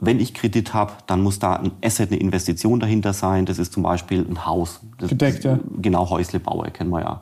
wenn 0.02 0.20
ich 0.20 0.34
Kredit 0.34 0.74
habe, 0.74 0.94
dann 1.08 1.22
muss 1.22 1.40
da 1.40 1.54
ein 1.54 1.72
Asset, 1.84 2.12
eine 2.12 2.20
Investition 2.20 2.80
dahinter 2.80 3.14
sein. 3.14 3.46
Das 3.46 3.60
ist 3.60 3.72
zum 3.72 3.84
Beispiel 3.84 4.26
ein 4.28 4.46
Haus. 4.46 4.82
Das, 4.98 5.10
Gedeckt, 5.10 5.44
ja. 5.44 5.60
Genau, 5.80 6.10
Häuslebauer 6.10 6.72
kennen 6.72 6.90
wir 6.90 7.02
ja. 7.02 7.22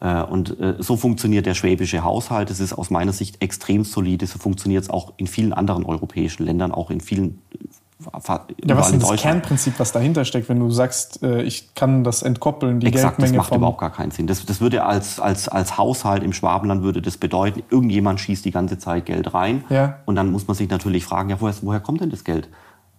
Äh, 0.00 0.24
und 0.24 0.58
äh, 0.60 0.76
so 0.78 0.96
funktioniert 0.96 1.44
der 1.44 1.54
schwäbische 1.54 2.04
Haushalt. 2.04 2.50
Das 2.50 2.60
ist 2.60 2.72
aus 2.72 2.90
meiner 2.90 3.12
Sicht 3.12 3.42
extrem 3.42 3.82
solide. 3.84 4.26
So 4.26 4.38
funktioniert 4.38 4.84
es 4.84 4.90
auch 4.90 5.12
in 5.16 5.26
vielen 5.26 5.52
anderen 5.52 5.84
europäischen 5.84 6.44
Ländern, 6.44 6.70
auch 6.70 6.90
in 6.90 7.00
vielen 7.00 7.42
ja, 8.12 8.76
was 8.76 8.90
ist 8.90 9.02
das 9.02 9.20
Kernprinzip, 9.20 9.74
was 9.78 9.92
dahinter 9.92 10.24
steckt, 10.24 10.48
wenn 10.48 10.60
du 10.60 10.70
sagst, 10.70 11.22
äh, 11.22 11.42
ich 11.42 11.74
kann 11.74 12.04
das 12.04 12.22
entkoppeln, 12.22 12.80
die 12.80 12.86
Exakt, 12.86 13.18
Geldmenge 13.18 13.38
das 13.38 13.46
macht 13.50 13.56
überhaupt 13.56 13.78
gar 13.78 13.90
keinen 13.90 14.10
Sinn. 14.10 14.26
Das, 14.26 14.44
das 14.44 14.60
würde 14.60 14.84
als, 14.84 15.20
als, 15.20 15.48
als 15.48 15.78
Haushalt 15.78 16.22
im 16.22 16.32
Schwabenland 16.32 16.82
würde 16.82 17.02
das 17.02 17.16
bedeuten, 17.16 17.62
irgendjemand 17.70 18.20
schießt 18.20 18.44
die 18.44 18.50
ganze 18.50 18.78
Zeit 18.78 19.06
Geld 19.06 19.34
rein 19.34 19.64
ja. 19.68 19.98
und 20.06 20.16
dann 20.16 20.30
muss 20.32 20.46
man 20.46 20.56
sich 20.56 20.68
natürlich 20.68 21.04
fragen, 21.04 21.30
ja, 21.30 21.40
woher, 21.40 21.54
woher 21.62 21.80
kommt 21.80 22.00
denn 22.00 22.10
das 22.10 22.24
Geld? 22.24 22.48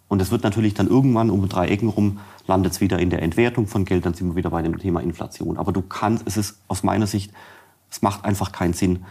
Und 0.07 0.21
es 0.21 0.31
wird 0.31 0.43
natürlich 0.43 0.73
dann 0.73 0.87
irgendwann 0.87 1.29
um 1.29 1.47
drei 1.49 1.67
Ecken 1.67 1.89
rum, 1.89 2.19
landet 2.47 2.73
es 2.73 2.81
wieder 2.81 2.99
in 2.99 3.09
der 3.09 3.21
Entwertung 3.21 3.67
von 3.67 3.85
Geld, 3.85 4.05
dann 4.05 4.13
sind 4.13 4.27
wir 4.27 4.35
wieder 4.35 4.51
bei 4.51 4.61
dem 4.61 4.77
Thema 4.77 5.01
Inflation. 5.01 5.57
Aber 5.57 5.71
du 5.71 5.81
kannst, 5.81 6.27
es 6.27 6.37
ist 6.37 6.59
aus 6.67 6.83
meiner 6.83 7.07
Sicht, 7.07 7.31
es 7.89 8.01
macht 8.01 8.23
einfach 8.23 8.51
keinen 8.51 8.73
Sinn. 8.73 9.05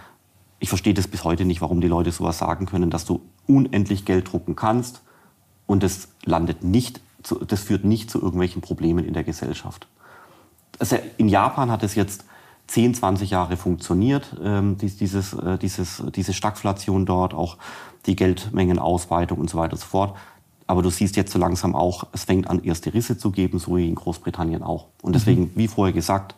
Ich 0.60 0.68
verstehe 0.68 0.94
das 0.94 1.08
bis 1.08 1.24
heute 1.24 1.44
nicht, 1.44 1.60
warum 1.60 1.80
die 1.80 1.88
Leute 1.88 2.12
sowas 2.12 2.38
sagen 2.38 2.66
können, 2.66 2.90
dass 2.90 3.04
du 3.04 3.22
unendlich 3.46 4.04
Geld 4.04 4.32
drucken 4.32 4.54
kannst 4.56 5.03
und 5.66 5.82
das 5.82 6.08
landet 6.24 6.62
nicht, 6.64 7.00
zu, 7.22 7.44
das 7.44 7.60
führt 7.60 7.84
nicht 7.84 8.10
zu 8.10 8.20
irgendwelchen 8.20 8.62
Problemen 8.62 9.04
in 9.04 9.14
der 9.14 9.24
Gesellschaft. 9.24 9.86
Also 10.78 10.98
in 11.16 11.28
Japan 11.28 11.70
hat 11.70 11.82
es 11.82 11.94
jetzt 11.94 12.24
10, 12.66 12.94
20 12.94 13.30
Jahre 13.30 13.56
funktioniert, 13.56 14.36
ähm, 14.42 14.76
dieses, 14.78 15.32
äh, 15.34 15.58
dieses, 15.58 16.02
diese 16.14 16.32
Stagflation 16.32 17.06
dort, 17.06 17.34
auch 17.34 17.58
die 18.06 18.16
Geldmengenausweitung 18.16 19.38
und 19.38 19.50
so 19.50 19.58
weiter 19.58 19.74
und 19.74 19.80
so 19.80 19.86
fort. 19.86 20.16
Aber 20.66 20.82
du 20.82 20.90
siehst 20.90 21.16
jetzt 21.16 21.32
so 21.32 21.38
langsam 21.38 21.74
auch, 21.74 22.06
es 22.12 22.24
fängt 22.24 22.48
an, 22.48 22.62
erste 22.64 22.94
Risse 22.94 23.18
zu 23.18 23.30
geben, 23.30 23.58
so 23.58 23.76
wie 23.76 23.88
in 23.88 23.94
Großbritannien 23.94 24.62
auch. 24.62 24.86
Und 25.02 25.10
mhm. 25.10 25.12
deswegen, 25.12 25.42
mhm. 25.42 25.50
wie 25.56 25.68
vorher 25.68 25.92
gesagt, 25.92 26.34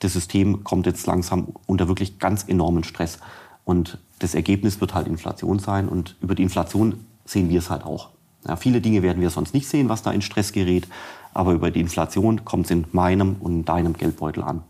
das 0.00 0.12
System 0.12 0.64
kommt 0.64 0.86
jetzt 0.86 1.06
langsam 1.06 1.48
unter 1.66 1.88
wirklich 1.88 2.18
ganz 2.18 2.44
enormen 2.44 2.84
Stress. 2.84 3.18
Und 3.64 3.98
das 4.18 4.34
Ergebnis 4.34 4.80
wird 4.80 4.94
halt 4.94 5.06
Inflation 5.06 5.58
sein. 5.58 5.88
Und 5.88 6.16
über 6.20 6.34
die 6.34 6.42
Inflation 6.42 7.04
sehen 7.24 7.48
wir 7.48 7.58
es 7.58 7.70
halt 7.70 7.84
auch. 7.84 8.10
Ja, 8.46 8.56
viele 8.56 8.80
Dinge 8.80 9.02
werden 9.02 9.20
wir 9.20 9.30
sonst 9.30 9.54
nicht 9.54 9.68
sehen, 9.68 9.88
was 9.88 10.02
da 10.02 10.10
in 10.12 10.22
Stress 10.22 10.52
gerät, 10.52 10.88
aber 11.34 11.52
über 11.52 11.70
die 11.70 11.80
Inflation 11.80 12.44
kommt 12.44 12.66
es 12.66 12.70
in 12.70 12.86
meinem 12.92 13.36
und 13.40 13.52
in 13.52 13.64
deinem 13.64 13.92
Geldbeutel 13.94 14.42
an. 14.42 14.62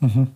Mhm. 0.00 0.28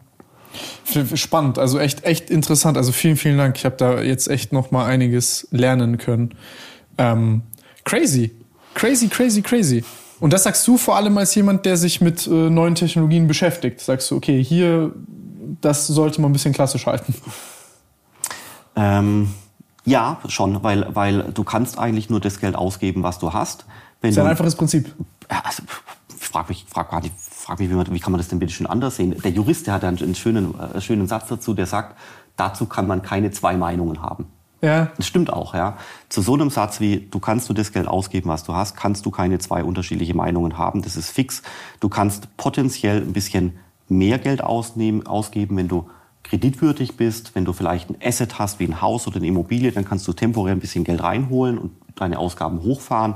Spannend, 1.15 1.59
also 1.59 1.79
echt, 1.79 2.05
echt 2.05 2.29
interessant. 2.29 2.77
Also 2.77 2.93
vielen, 2.93 3.17
vielen 3.17 3.39
Dank. 3.39 3.57
Ich 3.57 3.65
habe 3.65 3.77
da 3.77 4.03
jetzt 4.03 4.29
echt 4.29 4.53
noch 4.53 4.71
mal 4.71 4.85
einiges 4.85 5.49
lernen 5.51 5.97
können. 5.97 6.35
Ähm, 6.99 7.43
crazy, 7.85 8.33
crazy, 8.75 9.09
crazy, 9.09 9.41
crazy. 9.41 9.85
Und 10.21 10.33
das 10.33 10.43
sagst 10.43 10.69
du 10.69 10.77
vor 10.77 10.97
allem 10.97 11.17
als 11.17 11.35
jemand, 11.35 11.65
der 11.65 11.77
sich 11.77 12.01
mit 12.01 12.27
äh, 12.27 12.31
neuen 12.31 12.75
Technologien 12.75 13.27
beschäftigt. 13.27 13.81
Sagst 13.81 14.11
du, 14.11 14.17
okay, 14.17 14.45
hier, 14.45 14.93
das 15.61 15.87
sollte 15.87 16.21
man 16.21 16.31
ein 16.31 16.33
bisschen 16.35 16.53
klassisch 16.53 16.87
halten. 16.87 17.15
Ähm, 18.77 19.29
ja, 19.85 20.19
schon, 20.29 20.63
weil, 20.63 20.95
weil 20.95 21.25
du 21.33 21.45
kannst 21.45 21.79
eigentlich 21.79 22.09
nur 22.09 22.21
das 22.21 22.41
Geld 22.41 22.55
ausgeben, 22.55 23.03
was 23.03 23.19
du 23.19 23.33
hast. 23.33 23.67
Wenn 24.01 24.11
das 24.11 24.17
ist 24.17 24.23
ein 24.23 24.31
einfaches 24.31 24.57
Prinzip. 24.57 24.95
Also, 25.29 25.63
ich 26.09 26.29
frage 26.29 26.49
mich, 26.49 26.67
frag, 26.69 26.89
frag 26.89 27.59
mich 27.59 27.71
wie, 27.71 27.75
man, 27.75 27.93
wie, 27.93 28.01
kann 28.01 28.13
man 28.13 28.19
das 28.19 28.29
denn 28.29 28.39
bitte 28.39 28.53
schön 28.53 28.67
anders 28.67 28.97
sehen? 28.97 29.17
Der 29.23 29.31
Jurist, 29.31 29.67
der 29.67 29.75
hat 29.75 29.85
einen, 29.85 29.99
einen 29.99 30.15
schönen, 30.15 30.59
äh, 30.59 30.81
schönen 30.81 31.07
Satz 31.07 31.29
dazu, 31.29 31.55
der 31.55 31.67
sagt, 31.67 31.97
dazu 32.37 32.67
kann 32.67 32.87
man 32.87 33.03
keine 33.03 33.31
zwei 33.31 33.57
Meinungen 33.57 34.03
haben. 34.03 34.27
Ja. 34.63 34.93
Das 34.97 35.09
stimmt 35.09 35.33
auch, 35.33 35.55
ja. 35.55 35.77
Zu 36.09 36.23
so 36.23 36.35
einem 36.35 36.49
Satz 36.49 36.79
wie, 36.79 37.09
du 37.11 37.19
kannst 37.19 37.49
nur 37.49 37.57
das 37.57 37.73
Geld 37.73 37.89
ausgeben, 37.89 38.31
was 38.31 38.45
du 38.45 38.55
hast, 38.55 38.77
kannst 38.77 39.05
du 39.05 39.11
keine 39.11 39.39
zwei 39.41 39.65
unterschiedliche 39.65 40.15
Meinungen 40.15 40.57
haben. 40.57 40.83
Das 40.83 40.97
ist 40.97 41.11
fix. 41.11 41.43
Du 41.81 41.89
kannst 41.89 42.37
potenziell 42.37 42.99
ein 42.99 43.13
bisschen 43.13 43.59
mehr 43.89 44.19
Geld 44.19 44.43
ausnehmen, 44.43 45.05
ausgeben, 45.05 45.57
wenn 45.57 45.67
du 45.67 45.91
kreditwürdig 46.23 46.97
bist, 46.97 47.35
wenn 47.35 47.45
du 47.45 47.53
vielleicht 47.53 47.91
ein 47.91 47.97
Asset 48.03 48.39
hast 48.39 48.61
wie 48.61 48.65
ein 48.65 48.81
Haus 48.81 49.07
oder 49.07 49.17
eine 49.17 49.27
Immobilie, 49.27 49.73
dann 49.73 49.85
kannst 49.85 50.07
du 50.09 50.13
temporär 50.13 50.55
ein 50.55 50.61
bisschen 50.61 50.85
Geld 50.85 51.03
reinholen 51.03 51.59
und 51.59 51.73
deine 51.97 52.19
Ausgaben 52.19 52.63
hochfahren. 52.63 53.15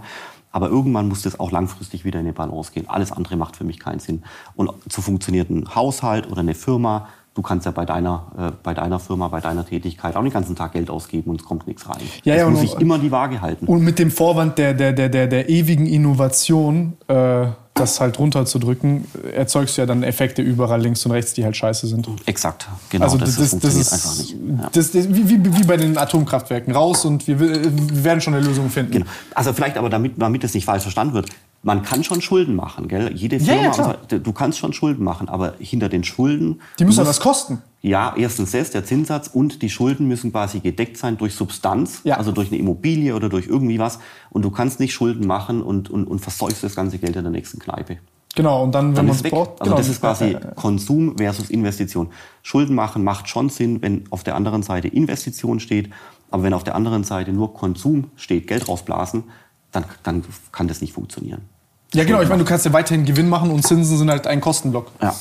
Aber 0.51 0.69
irgendwann 0.69 1.09
muss 1.09 1.23
das 1.23 1.39
auch 1.39 1.51
langfristig 1.51 2.05
wieder 2.05 2.19
in 2.19 2.27
eine 2.27 2.33
Balance 2.33 2.73
gehen. 2.73 2.89
Alles 2.89 3.12
andere 3.12 3.37
macht 3.37 3.57
für 3.57 3.65
mich 3.65 3.78
keinen 3.78 4.01
Sinn. 4.01 4.23
Und 4.55 4.70
zu 4.89 5.03
funktionierenden 5.03 5.74
Haushalt 5.74 6.31
oder 6.31 6.41
eine 6.41 6.55
Firma 6.55 7.09
du 7.37 7.43
kannst 7.43 7.66
ja 7.66 7.73
bei 7.73 7.85
deiner, 7.85 8.27
äh, 8.39 8.53
bei 8.62 8.74
deiner 8.74 8.99
Firma, 8.99 9.28
bei 9.28 9.41
deiner 9.41 9.65
Tätigkeit 9.65 10.16
auch 10.16 10.23
den 10.23 10.33
ganzen 10.33 10.57
Tag 10.57 10.73
Geld 10.73 10.91
ausgeben 10.91 11.31
und 11.31 11.41
es 11.41 11.47
kommt 11.47 11.66
nichts 11.66 11.89
rein. 11.89 12.01
Ja, 12.24 12.35
das 12.35 12.43
ja, 12.43 12.51
muss 12.51 12.62
ich 12.62 12.74
immer 12.81 12.99
die 12.99 13.11
Waage 13.11 13.41
halten. 13.41 13.66
Und 13.66 13.83
mit 13.83 13.99
dem 13.99 14.11
Vorwand 14.11 14.59
der, 14.59 14.74
der, 14.74 14.93
der, 14.93 15.09
der, 15.09 15.27
der 15.27 15.49
ewigen 15.49 15.87
Innovation, 15.87 16.95
äh, 17.09 17.49
das 17.77 18.01
halt 18.01 18.19
runterzudrücken, 18.19 19.07
erzeugst 19.32 19.77
du 19.77 19.82
ja 19.82 19.86
dann 19.86 20.03
Effekte 20.03 20.43
überall 20.43 20.81
links 20.81 21.05
und 21.07 21.12
rechts, 21.12 21.35
die 21.35 21.44
halt 21.44 21.57
scheiße 21.57 21.86
sind. 21.86 22.09
Exakt, 22.27 22.69
genau. 22.90 23.05
Also 23.05 23.19
das, 23.19 23.36
das, 23.36 23.59
das 23.59 23.74
ist 23.74 23.93
einfach 23.93 24.16
nicht. 24.19 24.32
Ja. 24.32 24.70
Das, 24.73 24.90
das, 24.90 25.09
wie, 25.09 25.28
wie, 25.28 25.57
wie 25.57 25.65
bei 25.65 25.77
den 25.77 25.97
Atomkraftwerken. 25.97 26.74
Raus 26.74 27.05
und 27.05 27.27
wir, 27.27 27.39
wir 27.39 28.05
werden 28.05 28.20
schon 28.20 28.35
eine 28.35 28.44
Lösung 28.44 28.70
finden. 28.70 28.93
Genau. 28.93 29.07
Also 29.35 29.53
vielleicht 29.53 29.77
aber, 29.77 29.90
damit, 29.90 30.15
damit 30.16 30.43
es 30.44 30.55
nicht 30.55 30.65
falsch 30.65 30.82
verstanden 30.82 31.15
wird, 31.15 31.28
man 31.66 31.82
kann 31.82 32.05
schon 32.05 32.22
Schulden 32.22 32.55
machen, 32.55 32.86
gell? 32.86 33.10
Jede 33.12 33.40
Firma, 33.40 33.76
ja, 33.76 33.97
ja, 34.09 34.18
du 34.18 34.32
kannst 34.32 34.60
schon 34.60 34.72
Schulden 34.72 35.02
machen, 35.02 35.28
aber 35.28 35.55
hinter 35.59 35.88
den 35.88 36.05
Schulden. 36.05 36.60
Die 36.78 36.84
müssen 36.84 37.01
muss, 37.01 37.09
was 37.09 37.18
kosten. 37.18 37.60
Ja, 37.82 38.14
erstens 38.16 38.52
das, 38.52 38.70
der 38.70 38.84
Zinssatz 38.84 39.26
und 39.26 39.62
die 39.62 39.68
Schulden 39.68 40.06
müssen 40.06 40.30
quasi 40.30 40.60
gedeckt 40.60 40.97
sein 40.97 41.18
durch 41.18 41.34
Substanz, 41.34 42.02
ja. 42.05 42.18
also 42.18 42.30
durch 42.30 42.52
eine 42.52 42.59
Immobilie 42.59 43.16
oder 43.16 43.28
durch 43.28 43.48
irgendwie 43.48 43.80
was. 43.80 43.98
Und 44.30 44.44
du 44.44 44.51
kannst 44.52 44.78
nicht 44.78 44.94
Schulden 44.94 45.26
machen 45.26 45.60
und, 45.60 45.90
und, 45.90 46.06
und 46.06 46.20
versäufst 46.20 46.62
das 46.62 46.76
ganze 46.76 46.98
Geld 46.98 47.16
in 47.16 47.24
der 47.24 47.32
nächsten 47.32 47.59
Kneipe. 47.59 47.98
Genau, 48.36 48.62
und 48.62 48.72
dann, 48.72 48.97
wenn 48.97 49.06
man 49.06 49.16
es 49.16 49.24
braucht, 49.24 49.60
Also 49.60 49.64
genau, 49.64 49.76
das 49.76 49.88
ist 49.88 50.01
quasi 50.01 50.24
äh, 50.34 50.40
Konsum 50.55 51.18
versus 51.18 51.51
Investition. 51.51 52.10
Schulden 52.43 52.76
machen 52.76 53.02
macht 53.02 53.28
schon 53.28 53.48
Sinn, 53.48 53.82
wenn 53.82 54.05
auf 54.10 54.22
der 54.22 54.36
anderen 54.36 54.62
Seite 54.62 54.86
Investition 54.86 55.59
steht. 55.59 55.90
Aber 56.30 56.44
wenn 56.44 56.55
auf 56.55 56.62
der 56.62 56.76
anderen 56.76 57.02
Seite 57.02 57.32
nur 57.32 57.55
Konsum 57.55 58.12
steht, 58.14 58.47
Geld 58.47 58.68
rausblasen, 58.68 59.24
dann, 59.72 59.84
dann 60.05 60.22
kann 60.52 60.68
das 60.68 60.80
nicht 60.80 60.93
funktionieren. 60.93 61.56
Ja, 61.95 62.05
genau, 62.05 62.21
ich 62.21 62.29
meine, 62.29 62.43
du 62.43 62.49
kannst 62.49 62.67
ja 62.67 62.73
weiterhin 62.73 63.05
Gewinn 63.05 63.29
machen 63.29 63.51
und 63.51 63.67
Zinsen 63.67 63.97
sind 63.97 64.11
halt 64.11 64.27
ein 64.27 64.41
Kostenblock. 64.41 64.91
Ja, 65.01 65.15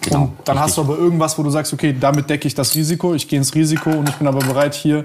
genau. 0.00 0.22
und 0.22 0.32
dann 0.44 0.58
hast 0.60 0.76
du 0.76 0.82
aber 0.82 0.96
irgendwas, 0.96 1.36
wo 1.38 1.42
du 1.42 1.50
sagst, 1.50 1.72
okay, 1.72 1.94
damit 1.98 2.30
decke 2.30 2.46
ich 2.48 2.54
das 2.54 2.74
Risiko, 2.74 3.14
ich 3.14 3.28
gehe 3.28 3.38
ins 3.38 3.54
Risiko 3.54 3.90
und 3.90 4.08
ich 4.08 4.14
bin 4.16 4.26
aber 4.26 4.38
bereit, 4.38 4.74
hier, 4.74 5.04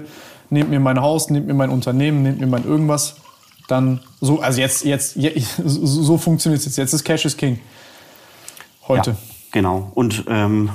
nehmt 0.50 0.70
mir 0.70 0.80
mein 0.80 1.00
Haus, 1.00 1.28
nehmt 1.28 1.46
mir 1.46 1.54
mein 1.54 1.70
Unternehmen, 1.70 2.22
nehmt 2.22 2.40
mir 2.40 2.46
mein 2.46 2.64
irgendwas. 2.64 3.16
Dann 3.66 4.00
so, 4.20 4.40
also 4.40 4.60
jetzt, 4.60 4.84
jetzt, 4.84 5.16
je- 5.16 5.42
so, 5.64 6.16
funktioniert 6.16 6.60
es 6.60 6.66
jetzt. 6.66 6.78
Jetzt 6.78 6.92
ist 6.94 7.04
Cash 7.04 7.26
is 7.26 7.36
King. 7.36 7.58
Heute. 8.86 9.10
Ja, 9.10 9.16
genau. 9.52 9.90
Und 9.94 10.24
ähm, 10.28 10.70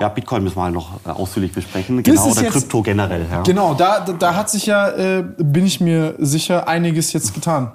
ja, 0.00 0.08
Bitcoin 0.08 0.42
müssen 0.42 0.56
wir 0.56 0.64
halt 0.64 0.74
noch 0.74 0.94
äh, 1.06 1.10
ausführlich 1.10 1.52
besprechen. 1.52 2.02
Genau, 2.02 2.26
ist 2.26 2.32
oder 2.32 2.42
jetzt- 2.42 2.52
Krypto 2.54 2.82
generell. 2.82 3.26
Ja. 3.30 3.42
Genau, 3.42 3.74
da, 3.74 4.00
da, 4.00 4.12
da 4.12 4.34
hat 4.34 4.50
sich 4.50 4.66
ja, 4.66 4.88
äh, 4.88 5.22
bin 5.38 5.64
ich 5.66 5.80
mir 5.80 6.16
sicher, 6.18 6.66
einiges 6.66 7.12
jetzt 7.12 7.32
getan. 7.32 7.70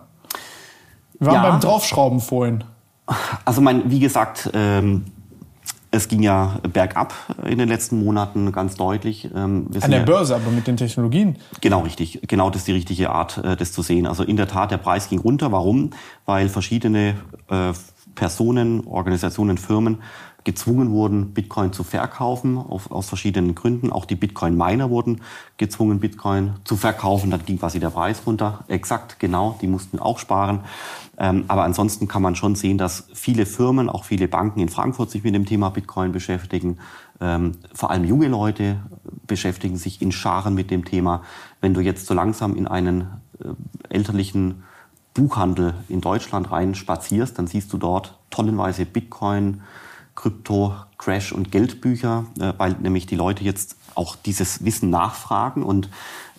Wir 1.20 1.28
waren 1.28 1.36
Ja. 1.36 1.50
beim 1.52 1.60
Draufschrauben 1.60 2.20
vorhin. 2.20 2.64
Also 3.46 3.62
mein, 3.62 3.90
wie 3.92 4.00
gesagt, 4.00 4.50
ähm, 4.54 5.06
es 5.92 6.08
ging 6.08 6.22
ja 6.22 6.60
bergab 6.72 7.14
in 7.46 7.58
den 7.58 7.68
letzten 7.68 8.04
Monaten 8.04 8.52
ganz 8.52 8.76
deutlich. 8.76 9.26
Ähm, 9.36 9.68
An 9.82 9.90
der 9.90 10.00
ja- 10.02 10.06
Börse, 10.06 10.36
aber 10.36 10.52
mit 10.52 10.68
den 10.68 10.78
Technologien. 10.78 11.38
Genau 11.62 11.80
richtig. 11.82 12.22
Genau 12.28 12.50
das 12.52 12.62
ist 12.62 12.68
die 12.68 12.74
richtige 12.74 13.10
Art, 13.10 13.38
äh, 13.40 13.56
das 13.58 13.72
zu 13.72 13.82
sehen. 13.82 14.06
Also 14.06 14.24
in 14.24 14.38
der 14.38 14.48
Tat, 14.48 14.70
der 14.72 14.78
Preis 14.78 15.10
ging 15.10 15.20
runter. 15.20 15.52
Warum? 15.52 15.90
Weil 16.26 16.48
verschiedene 16.48 17.16
äh, 17.50 17.74
Personen, 18.14 18.86
Organisationen, 18.86 19.58
Firmen 19.58 19.98
gezwungen 20.44 20.92
wurden, 20.92 21.34
Bitcoin 21.34 21.74
zu 21.74 21.84
verkaufen, 21.84 22.58
auf, 22.58 22.92
aus 22.92 23.08
verschiedenen 23.08 23.56
Gründen. 23.56 23.92
Auch 23.92 24.06
die 24.06 24.16
Bitcoin-Miner 24.16 24.90
wurden 24.90 25.22
gezwungen, 25.58 26.00
Bitcoin 26.00 26.54
zu 26.64 26.76
verkaufen. 26.78 27.30
Dann 27.32 27.46
ging 27.46 27.60
quasi 27.60 27.80
der 27.80 27.90
Preis 27.90 28.22
runter. 28.26 28.64
Exakt, 28.68 29.20
genau. 29.20 29.58
Die 29.62 29.68
mussten 29.68 30.00
auch 30.00 30.20
sparen. 30.20 30.62
Ähm, 31.18 31.44
aber 31.50 31.64
ansonsten 31.64 32.08
kann 32.08 32.22
man 32.22 32.36
schon 32.36 32.56
sehen, 32.56 32.78
dass 32.78 33.08
viele 33.14 33.46
Firmen, 33.46 33.90
auch 33.90 34.06
viele 34.06 34.28
Banken 34.28 34.62
in 34.62 34.70
Frankfurt 34.70 35.12
sich 35.12 35.24
mit 35.24 35.36
dem 35.36 35.46
Thema 35.46 35.70
Bitcoin 35.70 36.14
beschäftigen. 36.14 36.78
Ähm, 37.20 37.54
vor 37.74 37.92
allem 37.92 38.06
junge 38.06 38.30
Leute 38.30 38.78
beschäftigen 39.28 39.76
sich 39.76 40.02
in 40.02 40.14
Scharen 40.14 40.56
mit 40.56 40.72
dem 40.72 40.86
Thema. 40.86 41.24
Wenn 41.60 41.74
du 41.74 41.82
jetzt 41.82 42.06
so 42.06 42.14
langsam 42.14 42.56
in 42.56 42.68
einen 42.68 43.02
äh, 43.44 43.50
elterlichen 43.90 44.64
Buchhandel 45.14 45.74
in 45.90 46.00
Deutschland 46.00 46.52
rein 46.52 46.76
spazierst, 46.76 47.38
dann 47.38 47.48
siehst 47.48 47.74
du 47.74 47.78
dort 47.78 48.18
tonnenweise 48.30 48.86
Bitcoin, 48.86 49.62
Krypto, 50.20 50.76
Crash 50.98 51.32
und 51.32 51.50
Geldbücher, 51.50 52.26
äh, 52.40 52.54
weil 52.58 52.74
nämlich 52.74 53.06
die 53.06 53.16
Leute 53.16 53.44
jetzt 53.44 53.78
auch 53.96 54.18
dieses 54.18 54.66
Wissen 54.66 54.90
nachfragen 54.90 55.64
und 55.64 55.90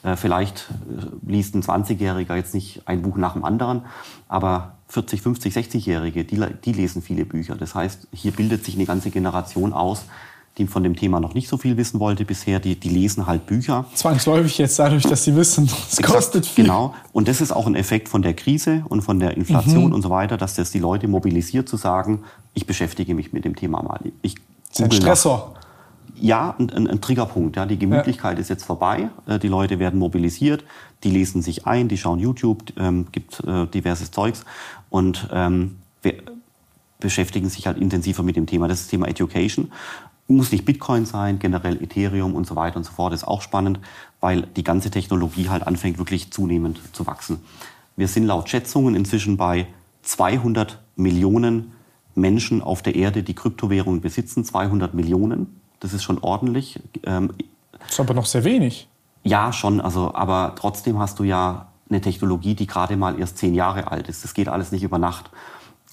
äh, 0.03 0.17
vielleicht 0.17 0.71
äh, 0.71 1.31
liest 1.31 1.55
ein 1.55 1.63
20-Jähriger 1.63 2.35
jetzt 2.37 2.53
nicht 2.53 2.83
ein 2.87 3.01
Buch 3.01 3.17
nach 3.17 3.33
dem 3.33 3.45
anderen, 3.45 3.87
aber 4.29 4.77
40, 4.89 5.23
50, 5.23 5.55
60-Jährige, 5.55 6.25
die, 6.25 6.45
die 6.63 6.73
lesen 6.73 7.01
viele 7.01 7.25
Bücher. 7.25 7.55
Das 7.55 7.75
heißt, 7.75 8.09
hier 8.13 8.33
bildet 8.33 8.65
sich 8.65 8.75
eine 8.75 8.85
ganze 8.85 9.11
Generation 9.11 9.73
aus, 9.73 10.05
die 10.61 10.67
von 10.67 10.83
dem 10.83 10.95
Thema 10.95 11.19
noch 11.21 11.35
nicht 11.35 11.49
so 11.49 11.57
viel 11.57 11.77
wissen 11.77 11.99
wollte 12.01 12.25
bisher. 12.25 12.61
Die, 12.61 12.75
die 12.79 12.89
lesen 12.91 13.27
halt 13.27 13.47
Bücher, 13.47 13.87
Zwangsläufig 13.95 14.59
jetzt 14.59 14.79
dadurch, 14.79 15.03
dass 15.05 15.25
sie 15.25 15.35
wissen, 15.35 15.69
es 15.91 16.01
kostet 16.03 16.47
viel. 16.47 16.65
Genau. 16.65 16.95
Und 17.13 17.29
das 17.29 17.41
ist 17.41 17.51
auch 17.53 17.67
ein 17.67 17.75
Effekt 17.75 18.09
von 18.09 18.23
der 18.23 18.35
Krise 18.35 18.85
und 18.89 19.03
von 19.03 19.19
der 19.19 19.31
Mhm. 19.31 19.37
Inflation 19.39 19.93
und 19.93 20.03
so 20.03 20.11
weiter, 20.11 20.37
dass 20.37 20.55
das 20.55 20.71
die 20.71 20.79
Leute 20.79 21.09
mobilisiert 21.09 21.69
zu 21.69 21.77
sagen, 21.77 22.21
ich 22.55 22.67
beschäftige 22.67 23.15
mich 23.15 23.33
mit 23.33 23.45
dem 23.45 23.57
Thema 23.57 23.83
mal. 23.83 24.01
Ich 24.23 24.35
Das 24.35 24.43
ist 24.43 24.81
ein 24.81 24.85
google 24.85 24.99
nach- 24.99 25.05
Stressor. 25.07 25.55
ja, 26.21 26.55
ein, 26.59 26.71
ein, 26.71 26.87
ein 26.89 27.01
Triggerpunkt. 27.01 27.57
Ja. 27.57 27.65
Die 27.67 27.79
Gemütlichkeit 27.79 28.39
ist 28.39 28.51
jetzt 28.51 28.65
vorbei. 28.65 29.09
Äh, 29.27 29.39
Die 29.39 29.49
Leute 29.49 29.79
werden 29.79 29.99
mobilisiert, 29.99 30.65
die 31.05 31.11
lesen 31.11 31.41
sich 31.43 31.67
ein, 31.67 31.89
die 31.89 31.97
schauen 31.97 32.19
YouTube, 32.19 32.65
ähm, 32.79 33.07
gibt 33.13 33.41
äh, 33.47 33.67
diverses 33.67 34.11
Zeugs 34.11 34.45
und 34.91 35.29
ähm, 35.33 35.77
wir 36.03 36.15
beschäftigen 36.99 37.49
sich 37.49 37.67
halt 37.67 37.79
intensiver 37.79 38.23
mit 38.23 38.37
dem 38.37 38.45
Thema. 38.45 38.69
Das 38.69 38.81
ist 38.81 38.87
das 38.87 38.91
Thema 38.91 39.09
Education. 39.09 39.73
Muss 40.31 40.53
nicht 40.53 40.65
Bitcoin 40.65 41.07
sein, 41.07 41.39
generell 41.39 41.83
Ethereum 41.83 42.35
und 42.35 42.47
so 42.47 42.57
weiter 42.57 42.77
und 42.77 42.85
so 42.85 42.93
fort. 42.93 43.13
ist 43.13 43.27
auch 43.27 43.43
spannend, 43.43 43.81
weil 44.21 44.43
die 44.43 44.65
ganze 44.65 44.91
Technologie 44.91 45.49
halt 45.49 45.67
anfängt 45.67 45.99
wirklich 45.99 46.31
zunehmend 46.31 46.79
zu 46.93 47.07
wachsen. 47.07 47.41
Wir 47.97 48.09
sind 48.09 48.25
laut 48.25 48.49
Schätzungen 48.49 48.95
inzwischen 48.95 49.37
bei 49.37 49.67
200 50.03 50.79
Millionen 50.97 51.73
Menschen 52.15 52.63
auf 52.63 52.83
der 52.83 52.95
Erde, 52.95 53.23
die 53.23 53.35
Kryptowährungen 53.35 54.01
besitzen. 54.01 54.45
200 54.45 54.95
Millionen. 54.95 55.61
Das 55.81 55.93
ist 55.93 56.03
schon 56.03 56.19
ordentlich. 56.19 56.79
Ähm, 57.05 57.33
Das 57.79 57.91
ist 57.91 58.01
aber 58.01 58.15
noch 58.15 58.27
sehr 58.27 58.45
wenig. 58.45 58.89
ja, 59.23 59.53
schon, 59.53 59.81
also, 59.81 60.15
aber 60.15 60.55
trotzdem 60.57 60.99
hast 60.99 61.19
du 61.19 61.25
ja 61.25 61.67
eine 61.89 62.01
Technologie, 62.01 62.55
die 62.55 62.67
gerade 62.67 62.97
mal 62.97 63.19
erst 63.19 63.39
zehn 63.39 63.55
Jahre 63.55 63.91
alt 63.91 64.09
ist. 64.09 64.23
Das 64.23 64.35
geht 64.35 64.49
alles 64.49 64.71
nicht 64.71 64.83
über 64.83 64.99
Nacht. 64.99 65.31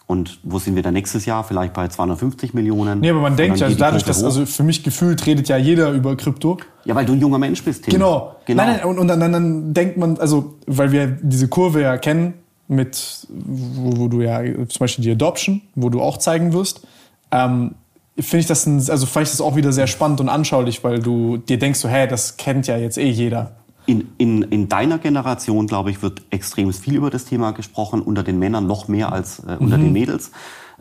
Und 0.07 0.39
wo 0.43 0.57
sind 0.57 0.75
wir 0.75 0.83
dann 0.83 0.93
nächstes 0.93 1.25
Jahr? 1.25 1.43
Vielleicht 1.43 1.73
bei 1.73 1.89
250 1.89 2.53
Millionen. 2.53 3.01
Nee, 3.01 3.09
aber 3.09 3.19
man 3.19 3.35
denkt 3.35 3.59
ja, 3.59 3.67
also 3.67 3.77
dadurch, 3.77 4.03
dass, 4.03 4.21
hoch. 4.21 4.25
also 4.25 4.45
für 4.45 4.63
mich 4.63 4.81
gefühlt 4.81 5.25
redet 5.25 5.49
ja 5.49 5.57
jeder 5.57 5.91
über 5.91 6.15
Krypto. 6.15 6.57
ja, 6.85 6.95
weil 6.95 7.05
du 7.05 7.11
ein 7.11 7.19
junger 7.19 7.37
Mensch 7.37 7.61
bist, 7.61 7.83
Tim. 7.83 7.93
Genau. 7.93 8.37
genau. 8.45 8.63
Nein, 8.63 8.77
nein, 8.77 8.85
und, 8.85 8.99
und 8.99 9.09
dann, 9.09 9.19
dann, 9.19 9.33
dann 9.33 9.73
denkt 9.73 9.97
man, 9.97 10.17
also, 10.17 10.55
weil 10.65 10.93
wir 10.93 11.07
diese 11.07 11.49
Kurve 11.49 11.81
ja 11.81 11.97
kennen, 11.97 12.35
mit, 12.69 13.27
wo, 13.29 13.97
wo 13.97 14.07
du 14.07 14.21
ja 14.21 14.41
zum 14.43 14.79
Beispiel 14.79 15.03
die 15.03 15.11
Adoption, 15.11 15.61
wo 15.75 15.89
du 15.89 16.01
auch 16.01 16.17
zeigen 16.17 16.53
wirst, 16.53 16.87
ähm, 17.31 17.75
finde 18.17 18.39
ich 18.39 18.47
das, 18.47 18.65
ein, 18.65 18.77
also 18.89 19.05
fand 19.05 19.25
ich 19.25 19.31
das 19.31 19.41
auch 19.41 19.55
wieder 19.57 19.73
sehr 19.73 19.87
spannend 19.87 20.21
und 20.21 20.29
anschaulich, 20.29 20.83
weil 20.83 20.99
du 20.99 21.37
dir 21.37 21.59
denkst, 21.59 21.79
so, 21.79 21.89
hä, 21.89 22.07
das 22.07 22.37
kennt 22.37 22.67
ja 22.67 22.77
jetzt 22.77 22.97
eh 22.97 23.09
jeder. 23.09 23.51
In, 23.87 24.09
in, 24.19 24.43
in 24.43 24.69
deiner 24.69 24.99
Generation, 24.99 25.65
glaube 25.65 25.89
ich, 25.89 26.03
wird 26.03 26.21
extrem 26.29 26.71
viel 26.73 26.95
über 26.95 27.09
das 27.09 27.25
Thema 27.25 27.51
gesprochen, 27.51 28.01
unter 28.01 28.21
den 28.21 28.37
Männern 28.37 28.67
noch 28.67 28.87
mehr 28.87 29.11
als 29.11 29.39
äh, 29.39 29.57
unter 29.59 29.77
den 29.77 29.93
Mädels. 29.93 30.31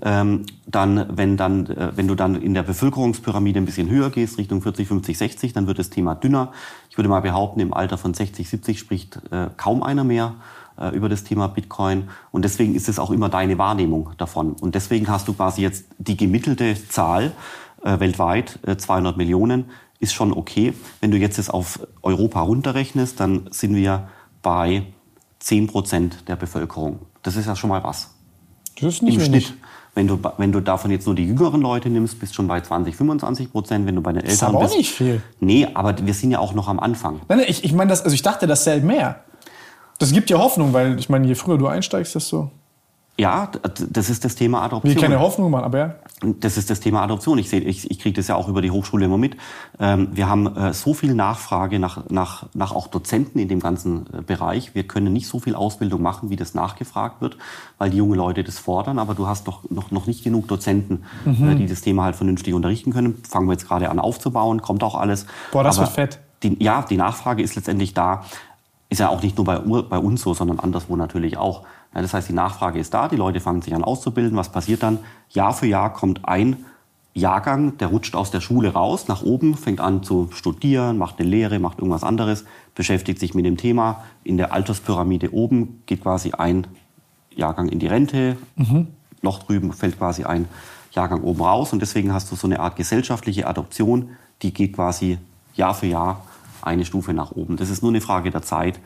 Ähm, 0.02 0.44
dann, 0.66 1.16
wenn 1.16 1.38
dann, 1.38 1.66
äh, 1.66 1.92
wenn 1.96 2.06
du 2.06 2.14
dann 2.14 2.34
in 2.34 2.52
der 2.52 2.64
Bevölkerungspyramide 2.64 3.58
ein 3.58 3.64
bisschen 3.64 3.88
höher 3.88 4.10
gehst, 4.10 4.36
Richtung 4.36 4.60
40, 4.60 4.88
50, 4.88 5.16
60, 5.16 5.52
dann 5.54 5.66
wird 5.66 5.78
das 5.78 5.88
Thema 5.88 6.14
dünner. 6.14 6.52
Ich 6.90 6.98
würde 6.98 7.08
mal 7.08 7.20
behaupten, 7.20 7.60
im 7.60 7.72
Alter 7.72 7.96
von 7.96 8.12
60, 8.12 8.48
70 8.48 8.78
spricht 8.78 9.20
äh, 9.30 9.48
kaum 9.56 9.82
einer 9.82 10.04
mehr 10.04 10.34
äh, 10.78 10.94
über 10.94 11.08
das 11.08 11.24
Thema 11.24 11.46
Bitcoin. 11.46 12.08
Und 12.30 12.44
deswegen 12.44 12.74
ist 12.74 12.88
es 12.88 12.98
auch 12.98 13.10
immer 13.10 13.30
deine 13.30 13.56
Wahrnehmung 13.56 14.10
davon. 14.18 14.52
Und 14.60 14.74
deswegen 14.74 15.08
hast 15.08 15.28
du 15.28 15.32
quasi 15.32 15.62
jetzt 15.62 15.86
die 15.98 16.16
gemittelte 16.16 16.74
Zahl 16.88 17.32
äh, 17.82 17.98
weltweit, 17.98 18.58
äh, 18.66 18.76
200 18.76 19.16
Millionen, 19.16 19.66
ist 19.98 20.12
schon 20.12 20.32
okay. 20.32 20.74
Wenn 21.00 21.10
du 21.10 21.16
jetzt 21.16 21.38
es 21.38 21.50
auf 21.50 21.80
Europa 22.02 22.40
runterrechnest, 22.40 23.20
dann 23.20 23.48
sind 23.50 23.74
wir 23.74 24.08
bei 24.42 24.84
10 25.40 25.66
Prozent 25.68 26.28
der 26.28 26.36
Bevölkerung. 26.36 27.00
Das 27.22 27.36
ist 27.36 27.46
ja 27.46 27.56
schon 27.56 27.70
mal 27.70 27.82
was. 27.82 28.14
Das 28.80 28.94
ist 28.94 29.02
nicht 29.02 29.16
Im 29.16 29.22
wenig. 29.22 29.46
Schnitt. 29.46 29.58
Wenn 29.94 30.08
du, 30.08 30.18
wenn 30.36 30.52
du 30.52 30.60
davon 30.60 30.90
jetzt 30.90 31.06
nur 31.06 31.14
die 31.14 31.24
jüngeren 31.24 31.62
Leute 31.62 31.88
nimmst, 31.88 32.20
bist 32.20 32.32
du 32.32 32.36
schon 32.36 32.48
bei 32.48 32.60
20, 32.60 32.94
25 32.94 33.50
Prozent. 33.50 33.86
Wenn 33.86 33.94
du 33.94 34.02
bei 34.02 34.12
den 34.12 34.22
ist 34.22 34.32
Älteren 34.32 34.48
aber 34.56 34.58
auch 34.58 34.68
bist. 34.68 34.76
nicht 34.76 34.92
viel. 34.92 35.22
Nee, 35.40 35.68
aber 35.72 35.94
wir 36.04 36.12
sind 36.12 36.30
ja 36.30 36.38
auch 36.38 36.52
noch 36.52 36.68
am 36.68 36.78
Anfang. 36.78 37.20
Nein, 37.28 37.38
nein, 37.38 37.46
ich, 37.48 37.64
ich 37.64 37.72
meine 37.72 37.88
das, 37.88 38.02
also 38.02 38.12
ich 38.12 38.20
dachte, 38.20 38.46
das 38.46 38.64
sähe 38.64 38.80
mehr. 38.80 39.24
Das 39.98 40.12
gibt 40.12 40.28
ja 40.28 40.38
Hoffnung, 40.38 40.74
weil 40.74 40.98
ich 40.98 41.08
meine, 41.08 41.26
je 41.26 41.34
früher 41.34 41.56
du 41.56 41.66
einsteigst, 41.66 42.14
desto. 42.14 42.50
Ja, 43.18 43.50
das 43.90 44.10
ist 44.10 44.26
das 44.26 44.34
Thema 44.34 44.62
Adoption. 44.62 44.94
keine 44.96 45.18
Hoffnung 45.20 45.50
machen, 45.50 45.64
aber 45.64 45.78
ja. 45.78 45.94
Das 46.40 46.58
ist 46.58 46.68
das 46.68 46.80
Thema 46.80 47.02
Adoption. 47.02 47.38
Ich, 47.38 47.48
sehe, 47.48 47.60
ich, 47.60 47.90
ich 47.90 47.98
kriege 47.98 48.14
das 48.14 48.28
ja 48.28 48.34
auch 48.36 48.48
über 48.48 48.60
die 48.60 48.70
Hochschule 48.70 49.06
immer 49.06 49.16
mit. 49.16 49.36
Ähm, 49.80 50.08
wir 50.12 50.28
haben 50.28 50.54
äh, 50.54 50.74
so 50.74 50.92
viel 50.92 51.14
Nachfrage 51.14 51.78
nach, 51.78 52.10
nach, 52.10 52.46
nach 52.52 52.72
auch 52.72 52.88
Dozenten 52.88 53.38
in 53.38 53.48
dem 53.48 53.60
ganzen 53.60 54.06
äh, 54.12 54.20
Bereich. 54.20 54.74
Wir 54.74 54.86
können 54.86 55.14
nicht 55.14 55.28
so 55.28 55.38
viel 55.40 55.54
Ausbildung 55.54 56.02
machen, 56.02 56.28
wie 56.28 56.36
das 56.36 56.52
nachgefragt 56.54 57.22
wird, 57.22 57.38
weil 57.78 57.88
die 57.88 57.96
jungen 57.98 58.16
Leute 58.16 58.44
das 58.44 58.58
fordern. 58.58 58.98
Aber 58.98 59.14
du 59.14 59.26
hast 59.26 59.46
doch 59.48 59.60
noch, 59.70 59.90
noch 59.90 60.06
nicht 60.06 60.22
genug 60.22 60.46
Dozenten, 60.48 61.04
Mhm. 61.24 61.50
äh, 61.50 61.54
die 61.54 61.66
das 61.66 61.80
Thema 61.80 62.04
halt 62.04 62.16
vernünftig 62.16 62.52
unterrichten 62.52 62.92
können. 62.92 63.22
Fangen 63.28 63.46
wir 63.46 63.52
jetzt 63.52 63.66
gerade 63.66 63.88
an 63.90 63.98
aufzubauen, 63.98 64.60
kommt 64.60 64.82
auch 64.82 64.94
alles. 64.94 65.26
Boah, 65.52 65.64
das 65.64 65.78
Aber 65.78 65.86
wird 65.86 65.94
fett. 65.94 66.18
Die, 66.42 66.62
ja, 66.62 66.82
die 66.82 66.98
Nachfrage 66.98 67.42
ist 67.42 67.54
letztendlich 67.56 67.94
da. 67.94 68.24
Ist 68.88 68.98
ja 68.98 69.08
auch 69.08 69.22
nicht 69.22 69.36
nur 69.36 69.44
bei, 69.44 69.58
bei 69.58 69.98
uns 69.98 70.20
so, 70.22 70.32
sondern 70.34 70.60
anderswo 70.60 70.96
natürlich 70.96 71.36
auch. 71.38 71.62
Das 72.02 72.14
heißt, 72.14 72.28
die 72.28 72.34
Nachfrage 72.34 72.78
ist 72.78 72.92
da, 72.92 73.08
die 73.08 73.16
Leute 73.16 73.40
fangen 73.40 73.62
sich 73.62 73.74
an 73.74 73.84
auszubilden. 73.84 74.36
Was 74.36 74.50
passiert 74.50 74.82
dann? 74.82 74.98
Jahr 75.30 75.54
für 75.54 75.66
Jahr 75.66 75.92
kommt 75.92 76.28
ein 76.28 76.64
Jahrgang, 77.14 77.78
der 77.78 77.88
rutscht 77.88 78.14
aus 78.14 78.30
der 78.30 78.42
Schule 78.42 78.74
raus, 78.74 79.08
nach 79.08 79.22
oben, 79.22 79.56
fängt 79.56 79.80
an 79.80 80.02
zu 80.02 80.28
studieren, 80.32 80.98
macht 80.98 81.18
eine 81.18 81.28
Lehre, 81.28 81.58
macht 81.58 81.78
irgendwas 81.78 82.04
anderes, 82.04 82.44
beschäftigt 82.74 83.18
sich 83.18 83.34
mit 83.34 83.46
dem 83.46 83.56
Thema. 83.56 84.04
In 84.22 84.36
der 84.36 84.52
Alterspyramide 84.52 85.32
oben 85.32 85.82
geht 85.86 86.02
quasi 86.02 86.32
ein 86.32 86.66
Jahrgang 87.34 87.70
in 87.70 87.78
die 87.78 87.86
Rente, 87.86 88.36
noch 89.22 89.42
drüben 89.42 89.72
fällt 89.72 89.96
quasi 89.96 90.24
ein 90.24 90.46
Jahrgang 90.92 91.22
oben 91.22 91.40
raus. 91.40 91.72
Und 91.72 91.80
deswegen 91.80 92.12
hast 92.12 92.30
du 92.30 92.36
so 92.36 92.46
eine 92.46 92.60
Art 92.60 92.76
gesellschaftliche 92.76 93.46
Adoption, 93.46 94.10
die 94.42 94.52
geht 94.52 94.74
quasi 94.74 95.16
Jahr 95.54 95.74
für 95.74 95.86
Jahr 95.86 96.22
eine 96.60 96.84
Stufe 96.84 97.14
nach 97.14 97.32
oben. 97.32 97.56
Das 97.56 97.70
ist 97.70 97.82
nur 97.82 97.92
eine 97.92 98.02
Frage 98.02 98.30
der 98.30 98.42
Zeit, 98.42 98.78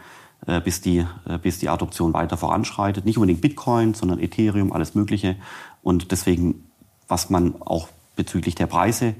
bis, 0.61 0.81
die, 0.81 1.07
äh, 1.27 1.39
bis 1.41 1.59
die 1.59 1.69
Adoption 1.69 2.13
weiter 2.13 2.37
voranschreitet. 2.37 3.05
Nicht 3.05 3.19
unbedingt 3.19 3.41
Bitcoin, 3.41 3.95
sondern 3.95 4.21
Ethereum, 4.21 4.73
alles 4.73 4.95
Mögliche. 4.95 5.37
Und 5.83 6.13
deswegen, 6.13 6.71
was 7.09 7.31
man 7.31 7.61
auch 7.61 7.89
bezüglich 8.17 8.55
der 8.55 8.67
Preise 8.67 9.15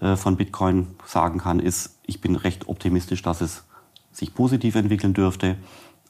äh, 0.00 0.16
von 0.16 0.36
Bitcoin 0.36 0.88
sagen 1.04 1.38
kann, 1.38 1.60
ist, 1.60 1.98
ich 2.06 2.20
bin 2.20 2.36
recht 2.36 2.68
optimistisch, 2.68 3.22
dass 3.22 3.40
es 3.40 3.64
sich 4.12 4.34
positiv 4.34 4.74
entwickeln 4.74 5.14
dürfte. 5.14 5.56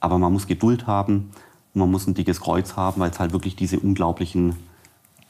Aber 0.01 0.19
man 0.19 0.33
muss 0.33 0.47
Geduld 0.47 0.87
haben 0.87 1.31
und 1.75 1.81
man 1.81 1.91
muss 1.91 2.07
ein 2.07 2.15
dickes 2.15 2.41
Kreuz 2.41 2.77
haben, 2.77 3.01
weil 3.01 3.11
es 3.11 3.21
halt 3.21 3.33
wirklich 3.33 3.57
diese 3.57 3.79
unglaublichen 3.79 4.57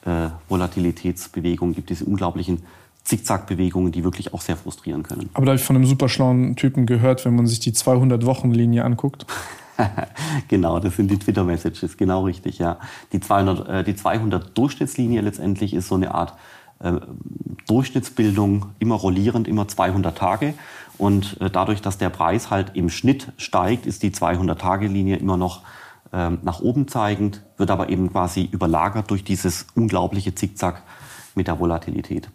äh, 0.04 0.28
Volatilitätsbewegungen 0.48 1.74
gibt, 1.74 1.90
diese 1.90 2.04
unglaublichen 2.04 2.62
Zickzackbewegungen, 3.04 3.92
die 3.92 4.04
wirklich 4.04 4.34
auch 4.34 4.40
sehr 4.40 4.56
frustrieren 4.56 5.02
können. 5.02 5.30
Aber 5.34 5.46
da 5.46 5.50
habe 5.50 5.60
ich 5.60 5.64
von 5.64 5.76
einem 5.76 5.86
super 5.86 6.08
schlauen 6.08 6.56
Typen 6.56 6.86
gehört, 6.86 7.24
wenn 7.24 7.34
man 7.34 7.46
sich 7.46 7.60
die 7.60 7.72
200-Wochen-Linie 7.72 8.84
anguckt. 8.84 9.26
genau, 10.48 10.78
das 10.78 10.96
sind 10.96 11.10
die 11.10 11.18
Twitter-Messages, 11.18 11.96
genau 11.96 12.24
richtig, 12.24 12.58
ja. 12.58 12.78
Die 13.12 13.20
200, 13.20 13.68
äh, 13.68 13.84
die 13.84 13.96
200 13.96 14.56
Durchschnittslinie 14.56 15.22
letztendlich 15.22 15.74
ist 15.74 15.88
so 15.88 15.94
eine 15.94 16.14
Art 16.14 16.34
äh, 16.80 16.92
Durchschnittsbildung, 17.66 18.66
immer 18.78 18.96
rollierend, 18.96 19.48
immer 19.48 19.68
200 19.68 20.16
Tage. 20.16 20.54
Und 20.98 21.40
äh, 21.40 21.50
dadurch, 21.50 21.80
dass 21.82 21.98
der 21.98 22.10
Preis 22.10 22.50
halt 22.50 22.72
im 22.74 22.90
Schnitt 22.90 23.32
steigt, 23.38 23.86
ist 23.86 24.02
die 24.02 24.10
200-Tage-Linie 24.10 25.16
immer 25.16 25.36
noch 25.36 25.62
ähm, 26.12 26.38
nach 26.42 26.60
oben 26.60 26.88
zeigend, 26.88 27.42
wird 27.56 27.70
aber 27.70 27.88
eben 27.88 28.10
quasi 28.10 28.48
überlagert 28.50 29.10
durch 29.10 29.24
dieses 29.24 29.66
unglaubliche 29.74 30.34
Zickzack 30.34 30.82
mit 31.34 31.46
der 31.46 31.58
Volatilität. 31.60 32.28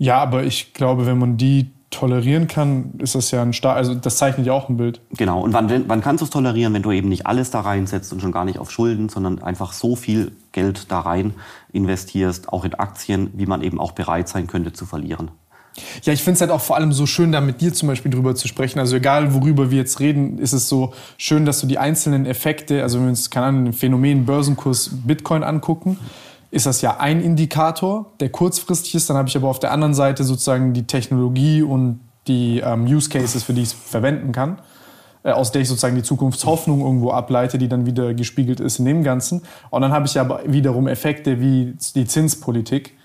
Ja, 0.00 0.16
aber 0.16 0.44
ich 0.44 0.72
glaube, 0.72 1.04
wenn 1.04 1.18
man 1.18 1.36
die 1.36 1.70
tolerieren 1.90 2.46
kann, 2.46 2.92
ist 2.98 3.14
das 3.14 3.30
ja 3.32 3.42
ein 3.42 3.52
stark, 3.52 3.76
also 3.76 3.94
das 3.94 4.16
zeichnet 4.16 4.46
ja 4.46 4.54
auch 4.54 4.70
ein 4.70 4.78
Bild. 4.78 5.02
Genau. 5.12 5.42
Und 5.42 5.52
wann, 5.52 5.88
wann 5.88 6.00
kannst 6.00 6.22
du 6.22 6.24
es 6.24 6.30
tolerieren, 6.30 6.72
wenn 6.72 6.82
du 6.82 6.90
eben 6.90 7.10
nicht 7.10 7.26
alles 7.26 7.50
da 7.50 7.60
reinsetzt 7.60 8.10
und 8.10 8.22
schon 8.22 8.32
gar 8.32 8.46
nicht 8.46 8.58
auf 8.58 8.70
Schulden, 8.70 9.10
sondern 9.10 9.42
einfach 9.42 9.74
so 9.74 9.96
viel 9.96 10.32
Geld 10.52 10.90
da 10.90 11.00
rein 11.00 11.34
investierst, 11.72 12.48
auch 12.48 12.64
in 12.64 12.72
Aktien, 12.74 13.28
wie 13.34 13.44
man 13.44 13.60
eben 13.60 13.78
auch 13.78 13.92
bereit 13.92 14.26
sein 14.26 14.46
könnte 14.46 14.72
zu 14.72 14.86
verlieren. 14.86 15.32
Ja, 16.02 16.14
ich 16.14 16.22
finde 16.22 16.36
es 16.36 16.40
halt 16.40 16.50
auch 16.50 16.62
vor 16.62 16.76
allem 16.76 16.92
so 16.94 17.04
schön, 17.04 17.30
da 17.30 17.42
mit 17.42 17.60
dir 17.60 17.74
zum 17.74 17.88
Beispiel 17.88 18.10
drüber 18.10 18.34
zu 18.34 18.48
sprechen. 18.48 18.78
Also 18.78 18.96
egal, 18.96 19.34
worüber 19.34 19.70
wir 19.70 19.78
jetzt 19.78 20.00
reden, 20.00 20.38
ist 20.38 20.54
es 20.54 20.66
so 20.66 20.94
schön, 21.18 21.44
dass 21.44 21.60
du 21.60 21.66
die 21.66 21.76
einzelnen 21.76 22.24
Effekte, 22.24 22.82
also 22.82 22.96
wenn 22.96 23.04
wir 23.04 23.10
uns, 23.10 23.28
keine 23.28 23.46
Ahnung, 23.46 23.64
den 23.66 23.74
Phänomen 23.74 24.24
Börsenkurs 24.24 24.90
Bitcoin 25.04 25.42
angucken, 25.42 25.98
ist 26.50 26.66
das 26.66 26.80
ja 26.82 26.98
ein 26.98 27.20
Indikator, 27.20 28.12
der 28.20 28.30
kurzfristig 28.30 28.94
ist. 28.94 29.08
Dann 29.08 29.16
habe 29.16 29.28
ich 29.28 29.36
aber 29.36 29.48
auf 29.48 29.60
der 29.60 29.72
anderen 29.72 29.94
Seite 29.94 30.24
sozusagen 30.24 30.72
die 30.72 30.86
Technologie 30.86 31.62
und 31.62 32.00
die 32.26 32.60
ähm, 32.60 32.84
Use 32.84 33.08
Cases, 33.08 33.42
für 33.42 33.52
die 33.52 33.62
ich 33.62 33.68
es 33.68 33.72
verwenden 33.72 34.32
kann, 34.32 34.60
äh, 35.22 35.30
aus 35.30 35.52
der 35.52 35.62
ich 35.62 35.68
sozusagen 35.68 35.96
die 35.96 36.02
Zukunftshoffnung 36.02 36.80
irgendwo 36.80 37.12
ableite, 37.12 37.56
die 37.58 37.68
dann 37.68 37.86
wieder 37.86 38.14
gespiegelt 38.14 38.60
ist 38.60 38.78
in 38.78 38.84
dem 38.84 39.02
Ganzen. 39.02 39.42
Und 39.70 39.82
dann 39.82 39.92
habe 39.92 40.06
ich 40.06 40.18
aber 40.18 40.42
wiederum 40.46 40.88
Effekte 40.88 41.40
wie 41.40 41.76
die 41.94 42.06
Zinspolitik, 42.06 42.96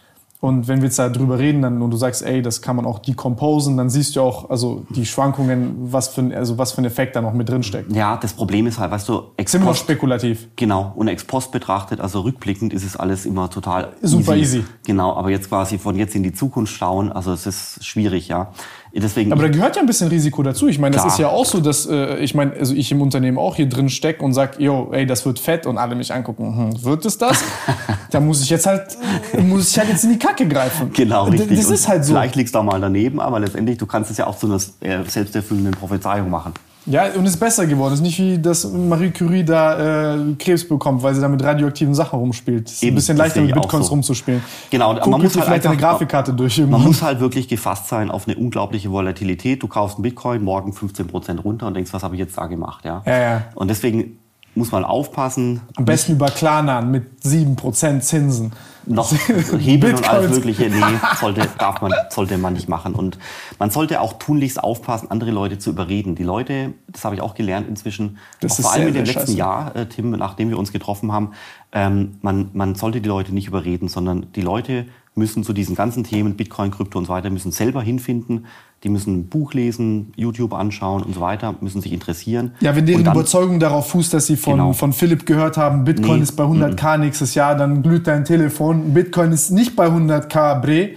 und 0.41 0.67
wenn 0.67 0.81
wir 0.81 0.85
jetzt 0.85 0.99
darüber 0.99 1.39
reden 1.39 1.61
dann, 1.61 1.81
und 1.81 1.91
du 1.91 1.97
sagst, 1.97 2.21
ey, 2.21 2.41
das 2.41 2.61
kann 2.61 2.75
man 2.75 2.85
auch 2.85 2.99
decomposen, 2.99 3.77
dann 3.77 3.89
siehst 3.89 4.15
du 4.15 4.21
auch 4.21 4.49
also 4.49 4.85
die 4.89 5.05
Schwankungen, 5.05 5.75
was 5.91 6.09
für, 6.09 6.21
ein, 6.21 6.33
also 6.33 6.57
was 6.57 6.73
für 6.73 6.81
ein 6.81 6.85
Effekt 6.85 7.15
da 7.15 7.21
noch 7.21 7.33
mit 7.33 7.49
drin 7.49 7.63
steckt. 7.63 7.91
Ja, 7.95 8.17
das 8.17 8.33
Problem 8.33 8.67
ist 8.67 8.77
halt, 8.77 8.91
weißt 8.91 9.07
du, 9.09 9.23
ex 9.37 9.53
Sind 9.53 9.65
wir 9.65 9.73
spekulativ. 9.73 10.47
Genau. 10.55 10.91
Und 10.95 11.07
ex 11.07 11.23
post 11.23 11.51
betrachtet, 11.51 11.99
also 11.99 12.21
rückblickend 12.21 12.73
ist 12.73 12.83
es 12.83 12.95
alles 12.95 13.25
immer 13.25 13.49
total 13.49 13.93
Super 14.01 14.35
easy. 14.35 14.57
easy. 14.57 14.67
Genau. 14.85 15.15
Aber 15.15 15.29
jetzt 15.29 15.49
quasi 15.49 15.77
von 15.77 15.95
jetzt 15.95 16.15
in 16.15 16.23
die 16.23 16.33
Zukunft 16.33 16.73
schauen, 16.75 17.11
also 17.11 17.31
es 17.31 17.45
ist 17.47 17.85
schwierig, 17.85 18.27
ja. 18.27 18.51
Deswegen 19.01 19.33
aber 19.33 19.43
da 19.43 19.49
gehört 19.49 19.75
ja 19.75 19.81
ein 19.81 19.87
bisschen 19.87 20.07
Risiko 20.07 20.41
dazu. 20.41 20.67
Ich 20.67 20.79
meine, 20.79 20.95
das 20.95 21.05
ist 21.05 21.19
ja 21.19 21.27
auch 21.27 21.45
so, 21.45 21.59
dass 21.59 21.85
äh, 21.85 22.17
ich 22.17 22.33
meine, 22.33 22.53
also 22.53 22.73
ich 22.73 22.91
im 22.91 23.01
Unternehmen 23.01 23.37
auch 23.37 23.57
hier 23.57 23.67
drin 23.67 23.89
stecke 23.89 24.23
und 24.23 24.33
sag, 24.33 24.59
yo, 24.59 24.89
ey, 24.93 25.05
das 25.05 25.25
wird 25.25 25.37
fett 25.39 25.65
und 25.65 25.77
alle 25.77 25.95
mich 25.95 26.13
angucken, 26.13 26.71
hm, 26.71 26.83
wird 26.83 27.05
es 27.05 27.17
das? 27.17 27.43
da 28.11 28.21
muss 28.21 28.41
ich 28.41 28.49
jetzt 28.49 28.65
halt, 28.65 28.97
muss 29.37 29.71
ich 29.71 29.77
halt 29.77 29.89
jetzt 29.89 30.05
in 30.05 30.11
die 30.11 30.19
Kacke 30.19 30.47
greifen. 30.47 30.93
Genau, 30.93 31.25
richtig. 31.25 31.57
Das 31.57 31.69
ist 31.69 31.87
halt 31.87 32.05
so. 32.05 32.13
Vielleicht 32.13 32.35
liegst 32.35 32.55
du 32.55 32.59
da 32.59 32.63
mal 32.63 32.79
daneben, 32.79 33.19
aber 33.19 33.39
letztendlich, 33.41 33.77
du 33.77 33.85
kannst 33.85 34.11
es 34.11 34.17
ja 34.17 34.27
auch 34.27 34.37
zu 34.37 34.47
einer 34.47 34.61
äh, 34.79 35.03
selbsterfüllenden 35.05 35.73
Prophezeiung 35.73 36.29
machen. 36.29 36.53
Ja, 36.87 37.05
und 37.13 37.25
es 37.25 37.31
ist 37.31 37.39
besser 37.39 37.65
geworden. 37.65 37.93
Es 37.93 37.99
ist 37.99 38.03
nicht 38.03 38.19
wie, 38.19 38.37
dass 38.37 38.69
Marie 38.71 39.09
Curie 39.11 39.43
da 39.43 40.15
äh, 40.15 40.33
Krebs 40.37 40.67
bekommt, 40.67 41.01
weil 41.01 41.15
sie 41.15 41.21
da 41.21 41.27
mit 41.27 41.43
radioaktiven 41.43 41.95
Sachen 41.95 42.19
rumspielt. 42.19 42.67
Es 42.67 42.75
ist 42.75 42.83
Eben, 42.83 42.93
ein 42.93 42.95
bisschen 42.95 43.17
leichter, 43.17 43.41
mit 43.41 43.53
Bitcoins 43.53 43.87
so. 43.87 43.93
rumzuspielen. 43.93 44.43
Genau, 44.69 44.93
Guck 44.95 45.07
man 45.07 45.21
muss 45.21 45.35
halt 45.35 45.45
vielleicht 45.45 45.67
eine 45.67 45.77
Grafikkarte 45.77 46.33
durch. 46.33 46.59
Man 46.59 46.81
muss 46.81 47.01
halt 47.01 47.19
wirklich 47.19 47.47
gefasst 47.47 47.87
sein 47.87 48.11
auf 48.11 48.27
eine 48.27 48.37
unglaubliche 48.37 48.91
Volatilität. 48.91 49.63
Du 49.63 49.67
kaufst 49.67 49.97
einen 49.97 50.03
Bitcoin, 50.03 50.43
morgen 50.43 50.73
15 50.73 51.07
Prozent 51.07 51.43
runter 51.43 51.67
und 51.67 51.73
denkst, 51.73 51.91
was 51.93 52.03
habe 52.03 52.15
ich 52.15 52.19
jetzt 52.19 52.37
da 52.37 52.45
gemacht? 52.45 52.85
Ja? 52.85 53.01
Ja, 53.05 53.17
ja. 53.17 53.43
Und 53.55 53.69
deswegen 53.69 54.19
muss 54.55 54.71
man 54.71 54.83
aufpassen. 54.85 55.61
Am 55.75 55.85
besten 55.85 56.13
über 56.13 56.27
Klarnamen 56.27 56.89
mit 56.89 57.03
7% 57.23 57.99
Zinsen. 57.99 58.53
Noch 58.85 59.11
Hebeln 59.59 59.95
und 59.95 60.09
alles 60.09 60.31
Mögliche. 60.31 60.69
Nee, 60.69 60.81
sollte, 61.19 61.47
darf 61.57 61.81
man, 61.81 61.91
sollte 62.09 62.37
man 62.37 62.53
nicht 62.53 62.69
machen. 62.69 62.93
Und 62.95 63.17
man 63.59 63.69
sollte 63.69 63.99
auch 63.99 64.13
tunlichst 64.13 64.63
aufpassen, 64.63 65.11
andere 65.11 65.31
Leute 65.31 65.57
zu 65.57 65.71
überreden. 65.71 66.15
Die 66.15 66.23
Leute, 66.23 66.73
das 66.87 67.03
habe 67.03 67.15
ich 67.15 67.21
auch 67.21 67.35
gelernt 67.35 67.67
inzwischen, 67.67 68.17
das 68.39 68.61
vor 68.61 68.71
allem 68.71 68.89
in 68.89 68.93
dem 68.93 69.05
letzten. 69.05 69.35
Jahr, 69.35 69.75
äh, 69.75 69.87
Tim, 69.87 70.11
nachdem 70.11 70.49
wir 70.49 70.59
uns 70.59 70.71
getroffen 70.71 71.11
haben, 71.11 71.31
ähm, 71.71 72.19
man, 72.21 72.51
man 72.53 72.75
sollte 72.75 73.01
die 73.01 73.09
Leute 73.09 73.33
nicht 73.33 73.47
überreden, 73.47 73.87
sondern 73.87 74.27
die 74.33 74.41
Leute 74.41 74.85
müssen 75.15 75.43
zu 75.43 75.53
diesen 75.53 75.75
ganzen 75.75 76.03
Themen, 76.03 76.35
Bitcoin, 76.35 76.71
Krypto 76.71 76.99
und 76.99 77.05
so 77.05 77.13
weiter, 77.13 77.29
müssen 77.29 77.51
selber 77.51 77.81
hinfinden. 77.81 78.45
Die 78.83 78.89
müssen 78.89 79.15
ein 79.15 79.27
Buch 79.27 79.53
lesen, 79.53 80.13
YouTube 80.15 80.53
anschauen 80.53 81.01
und 81.01 81.15
so 81.15 81.21
weiter, 81.21 81.55
müssen 81.59 81.81
sich 81.81 81.91
interessieren. 81.91 82.51
Ja, 82.59 82.75
wenn 82.75 82.85
deren 82.85 83.03
dann, 83.03 83.15
Überzeugung 83.15 83.59
darauf 83.59 83.89
fußt, 83.89 84.13
dass 84.13 84.27
sie 84.27 84.37
von, 84.37 84.53
genau. 84.53 84.73
von 84.73 84.93
Philipp 84.93 85.25
gehört 85.25 85.57
haben, 85.57 85.85
Bitcoin 85.85 86.17
nee, 86.17 86.23
ist 86.23 86.33
bei 86.33 86.43
100k 86.43 86.95
m 86.95 87.01
nächstes 87.01 87.33
Jahr, 87.33 87.55
dann 87.55 87.81
glüht 87.81 88.05
dein 88.05 88.25
Telefon, 88.25 88.93
Bitcoin 88.93 89.31
ist 89.31 89.49
nicht 89.49 89.75
bei 89.75 89.87
100k, 89.87 90.61
Bre. 90.61 90.89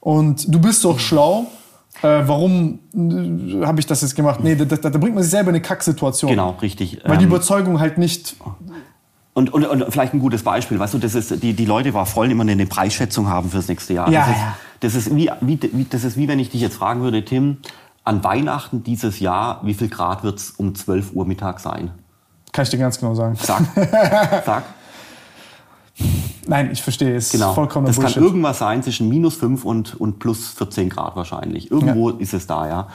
Und 0.00 0.52
du 0.52 0.60
bist 0.60 0.84
doch 0.84 0.98
schlau. 0.98 1.46
Äh, 2.02 2.22
warum 2.26 2.78
äh, 2.94 3.66
habe 3.66 3.78
ich 3.80 3.86
das 3.86 4.00
jetzt 4.00 4.16
gemacht? 4.16 4.40
Nee, 4.42 4.56
da, 4.56 4.64
da, 4.64 4.76
da, 4.76 4.98
bringt 4.98 5.14
man 5.14 5.22
sich 5.22 5.30
selber 5.30 5.50
in 5.50 5.56
eine 5.56 5.62
Kacksituation. 5.62 6.30
Genau, 6.30 6.56
richtig. 6.62 7.00
Weil 7.04 7.18
die 7.18 7.24
ähm, 7.24 7.30
Überzeugung 7.30 7.78
halt 7.78 7.98
nicht 7.98 8.36
und, 9.40 9.52
und, 9.54 9.64
und 9.64 9.84
vielleicht 9.90 10.12
ein 10.12 10.20
gutes 10.20 10.42
Beispiel, 10.42 10.78
weißt 10.78 10.92
du, 10.92 10.98
das 10.98 11.14
ist, 11.14 11.42
die, 11.42 11.54
die 11.54 11.64
Leute 11.64 11.94
wollen 11.94 12.30
immer 12.30 12.42
eine 12.42 12.66
Preisschätzung 12.66 13.28
haben 13.28 13.50
fürs 13.50 13.68
nächste 13.68 13.94
Jahr. 13.94 14.10
Ja, 14.10 14.20
das, 14.20 14.28
ist, 14.28 14.36
ja. 14.36 14.56
das, 14.80 14.94
ist 14.94 15.16
wie, 15.16 15.30
wie, 15.72 15.84
das 15.84 16.04
ist 16.04 16.16
wie 16.18 16.28
wenn 16.28 16.38
ich 16.38 16.50
dich 16.50 16.60
jetzt 16.60 16.76
fragen 16.76 17.00
würde, 17.00 17.24
Tim, 17.24 17.58
an 18.04 18.22
Weihnachten 18.22 18.82
dieses 18.82 19.18
Jahr, 19.18 19.60
wie 19.64 19.72
viel 19.72 19.88
Grad 19.88 20.22
wird 20.24 20.38
es 20.38 20.50
um 20.50 20.74
12 20.74 21.12
Uhr 21.14 21.24
Mittag 21.24 21.60
sein? 21.60 21.90
Kann 22.52 22.64
ich 22.64 22.70
dir 22.70 22.78
ganz 22.78 22.98
genau 22.98 23.14
sagen. 23.14 23.36
Sag. 23.40 23.62
Sag. 24.44 24.64
Nein, 26.46 26.70
ich 26.72 26.82
verstehe 26.82 27.16
es. 27.16 27.30
Genau. 27.30 27.54
Vollkommen 27.54 27.86
das 27.86 27.96
Bullshit. 27.96 28.14
kann 28.14 28.24
irgendwas 28.24 28.58
sein 28.58 28.82
zwischen 28.82 29.08
minus 29.08 29.36
5 29.36 29.64
und, 29.64 30.00
und 30.00 30.18
plus 30.18 30.48
14 30.48 30.88
Grad 30.88 31.16
wahrscheinlich. 31.16 31.70
Irgendwo 31.70 32.10
ja. 32.10 32.16
ist 32.18 32.34
es 32.34 32.46
da, 32.46 32.68
ja. 32.68 32.88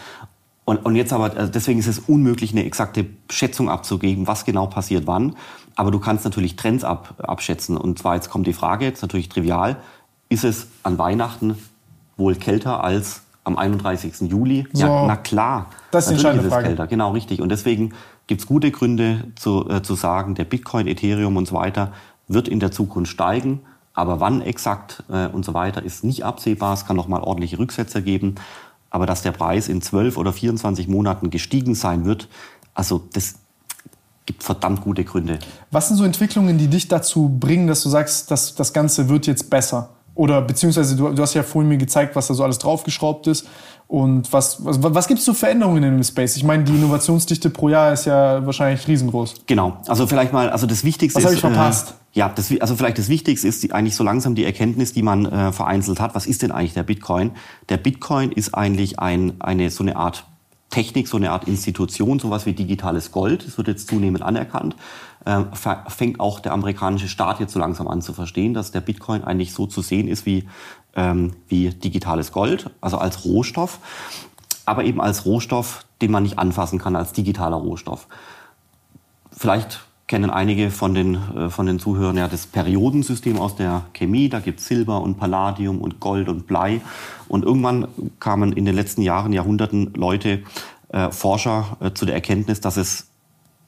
Und, 0.66 0.84
und 0.84 0.96
jetzt 0.96 1.14
aber, 1.14 1.36
also 1.38 1.52
deswegen 1.52 1.80
ist 1.80 1.88
es 1.88 2.00
unmöglich, 2.00 2.52
eine 2.52 2.66
exakte 2.66 3.06
Schätzung 3.30 3.70
abzugeben, 3.70 4.28
was 4.28 4.46
genau 4.46 4.66
passiert 4.66 5.06
wann. 5.06 5.36
Aber 5.76 5.92
du 5.92 6.00
kannst 6.00 6.24
natürlich 6.24 6.56
Trends 6.56 6.84
ab, 6.84 7.16
abschätzen. 7.20 7.78
Und 7.78 8.00
zwar 8.00 8.16
jetzt 8.16 8.30
kommt 8.30 8.48
die 8.48 8.54
Frage, 8.54 8.86
jetzt 8.86 9.02
natürlich 9.02 9.30
trivial, 9.30 9.78
ist 10.30 10.44
es 10.44 10.68
an 10.84 10.98
Weihnachten 10.98 11.58
wohl 12.18 12.36
kälter 12.36 12.84
als 12.84 13.22
am 13.44 13.58
31. 13.58 14.22
Juli? 14.32 14.68
So, 14.74 14.86
ja, 14.86 15.06
na 15.06 15.16
klar. 15.18 15.68
Das 15.92 16.06
ist 16.06 16.10
die 16.10 16.14
entscheidende 16.16 16.50
Frage. 16.50 16.68
Kälter. 16.68 16.88
Genau, 16.88 17.12
richtig. 17.12 17.42
Und 17.42 17.50
deswegen 17.50 17.94
gibt 18.28 18.42
es 18.42 18.48
gute 18.48 18.72
Gründe 18.72 19.26
zu, 19.36 19.70
äh, 19.70 19.82
zu 19.82 19.96
sagen, 19.96 20.36
der 20.36 20.46
Bitcoin, 20.46 20.88
Ethereum 20.88 21.38
und 21.38 21.48
so 21.48 21.56
weiter 21.56 21.92
wird 22.28 22.48
in 22.48 22.60
der 22.60 22.72
Zukunft 22.72 23.12
steigen. 23.12 23.62
Aber 23.94 24.20
wann 24.20 24.42
exakt 24.42 25.04
äh, 25.10 25.28
und 25.28 25.46
so 25.46 25.54
weiter 25.54 25.84
ist 25.84 26.04
nicht 26.04 26.24
absehbar. 26.24 26.74
Es 26.74 26.86
kann 26.86 26.96
noch 26.96 27.08
mal 27.08 27.22
ordentliche 27.22 27.60
Rücksetzer 27.60 28.02
geben. 28.02 28.36
Aber 28.90 29.06
dass 29.06 29.22
der 29.22 29.32
Preis 29.32 29.68
in 29.68 29.82
12 29.82 30.18
oder 30.18 30.34
24 30.34 30.88
Monaten 30.88 31.30
gestiegen 31.30 31.76
sein 31.76 32.06
wird, 32.06 32.30
also 32.74 33.08
das 33.14 33.36
gibt 34.26 34.44
verdammt 34.44 34.82
gute 34.82 35.04
Gründe. 35.04 35.40
Was 35.72 35.88
sind 35.88 35.98
so 35.98 36.04
Entwicklungen, 36.04 36.58
die 36.58 36.68
dich 36.68 36.88
dazu 36.88 37.30
bringen, 37.30 37.68
dass 37.68 37.84
du 37.84 37.90
sagst, 37.90 38.32
dass 38.32 38.56
das 38.56 38.74
Ganze 38.74 39.10
wird 39.10 39.28
jetzt 39.28 39.50
besser? 39.50 39.90
Oder 40.16 40.42
beziehungsweise 40.42 40.96
du, 40.96 41.10
du 41.10 41.22
hast 41.22 41.34
ja 41.34 41.44
vorhin 41.44 41.70
mir 41.70 41.78
gezeigt, 41.78 42.16
was 42.16 42.28
da 42.28 42.34
so 42.34 42.44
alles 42.44 42.58
draufgeschraubt 42.58 43.28
ist. 43.28 43.48
Und 43.88 44.34
was, 44.34 44.66
was, 44.66 44.82
was 44.82 45.08
gibt 45.08 45.20
es 45.20 45.26
so 45.26 45.34
Veränderungen 45.34 45.84
in 45.84 45.92
dem 45.98 46.04
Space? 46.04 46.38
Ich 46.38 46.44
meine, 46.44 46.64
die 46.64 46.74
Innovationsdichte 46.74 47.52
pro 47.52 47.70
Jahr 47.70 47.94
ist 47.94 48.06
ja 48.06 48.44
wahrscheinlich 48.46 48.88
riesengroß. 48.88 49.36
Genau. 49.46 49.78
Also 49.88 50.08
vielleicht 50.08 50.34
mal, 50.34 50.50
also 50.50 50.66
das 50.66 50.84
Wichtigste 50.84 51.24
was 51.24 51.32
ist. 51.32 51.38
Was 51.38 51.44
habe 51.44 51.54
ich 51.54 51.58
verpasst? 51.58 51.92
Äh, 51.92 52.20
ja, 52.20 52.32
das, 52.34 52.52
also 52.60 52.76
vielleicht 52.76 52.98
das 52.98 53.10
Wichtigste 53.10 53.48
ist 53.48 53.62
die, 53.62 53.74
eigentlich 53.74 53.96
so 53.96 54.04
langsam 54.04 54.34
die 54.34 54.46
Erkenntnis, 54.46 54.94
die 54.94 55.04
man 55.04 55.26
äh, 55.26 55.52
vereinzelt 55.52 56.00
hat. 56.00 56.16
Was 56.16 56.26
ist 56.26 56.42
denn 56.42 56.52
eigentlich 56.52 56.74
der 56.74 56.84
Bitcoin? 56.84 57.32
Der 57.70 57.78
Bitcoin 57.78 58.32
ist 58.32 58.56
eigentlich 58.56 59.00
ein, 59.00 59.34
eine, 59.40 59.70
so 59.70 59.84
eine 59.84 59.98
Art 59.98 60.26
Technik, 60.70 61.08
so 61.08 61.18
eine 61.18 61.32
Art 61.32 61.48
Institution, 61.48 62.20
sowas 62.20 62.46
wie 62.46 62.54
digitales 62.54 63.12
Gold. 63.12 63.46
Das 63.46 63.58
wird 63.58 63.68
jetzt 63.68 63.88
zunehmend 63.88 64.24
anerkannt. 64.24 64.76
Äh, 65.24 65.44
fängt 65.88 66.20
auch 66.20 66.40
der 66.40 66.54
amerikanische 66.54 67.08
Staat 67.08 67.40
jetzt 67.40 67.54
so 67.54 67.60
langsam 67.60 67.88
an 67.88 68.02
zu 68.02 68.14
verstehen, 68.14 68.54
dass 68.54 68.72
der 68.72 68.82
Bitcoin 68.82 69.24
eigentlich 69.24 69.54
so 69.54 69.68
zu 69.68 69.82
sehen 69.82 70.08
ist 70.08 70.26
wie, 70.26 70.48
ähm, 70.96 71.34
wie 71.48 71.70
digitales 71.70 72.32
Gold, 72.32 72.70
also 72.82 72.98
als 72.98 73.26
Rohstoff, 73.26 73.80
aber 74.66 74.84
eben 74.84 75.02
als 75.02 75.26
Rohstoff, 75.26 75.86
den 76.02 76.12
man 76.12 76.24
nicht 76.24 76.40
anfassen 76.40 76.80
kann, 76.80 76.96
als 76.96 77.14
digitaler 77.14 77.58
Rohstoff. 77.58 78.08
vielleicht 79.32 79.85
kennen 80.08 80.30
einige 80.30 80.70
von 80.70 80.94
den, 80.94 81.16
äh, 81.36 81.50
von 81.50 81.66
den 81.66 81.80
Zuhörern 81.80 82.18
ja 82.18 82.28
das 82.28 82.46
Periodensystem 82.48 83.40
aus 83.40 83.56
der 83.56 83.86
Chemie. 83.94 84.30
Da 84.30 84.40
gibt 84.40 84.60
es 84.60 84.68
Silber 84.68 85.02
und 85.02 85.18
Palladium 85.18 85.82
und 85.82 86.00
Gold 86.00 86.30
und 86.30 86.48
Blei. 86.48 86.82
Und 87.28 87.44
irgendwann 87.44 87.88
kamen 88.20 88.54
in 88.54 88.66
den 88.66 88.76
letzten 88.76 89.02
Jahren, 89.02 89.34
Jahrhunderten 89.34 89.94
Leute, 89.96 90.44
äh, 90.90 91.10
Forscher 91.12 91.78
äh, 91.80 91.92
zu 91.92 92.06
der 92.06 92.16
Erkenntnis, 92.16 92.62
dass 92.62 92.78
es 92.78 93.08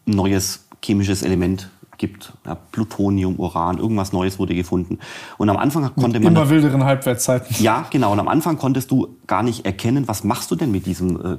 ein 0.07 0.11
neues 0.11 0.67
chemisches 0.83 1.23
Element 1.23 1.69
gibt. 1.97 2.33
Ja, 2.45 2.55
Plutonium, 2.55 3.35
Uran, 3.37 3.77
irgendwas 3.77 4.13
Neues 4.13 4.39
wurde 4.39 4.55
gefunden. 4.55 4.99
Und 5.37 5.49
am 5.49 5.57
Anfang 5.57 5.83
konnte 5.95 6.19
man... 6.19 6.35
Immer 6.35 6.49
wilderen 6.49 6.83
Halbwertszeiten. 6.83 7.55
Ja, 7.59 7.85
genau. 7.89 8.11
Und 8.11 8.19
am 8.19 8.27
Anfang 8.27 8.57
konntest 8.57 8.91
du 8.91 9.17
gar 9.25 9.43
nicht 9.43 9.65
erkennen, 9.65 10.07
was 10.07 10.23
machst 10.23 10.51
du 10.51 10.55
denn 10.55 10.71
mit 10.71 10.85
diesem 10.85 11.19
äh, 11.19 11.37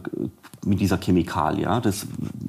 mit 0.64 0.80
dieser 0.80 0.98
Chemikalie. 0.98 1.62
Ja? 1.62 1.80
Das, 1.80 2.06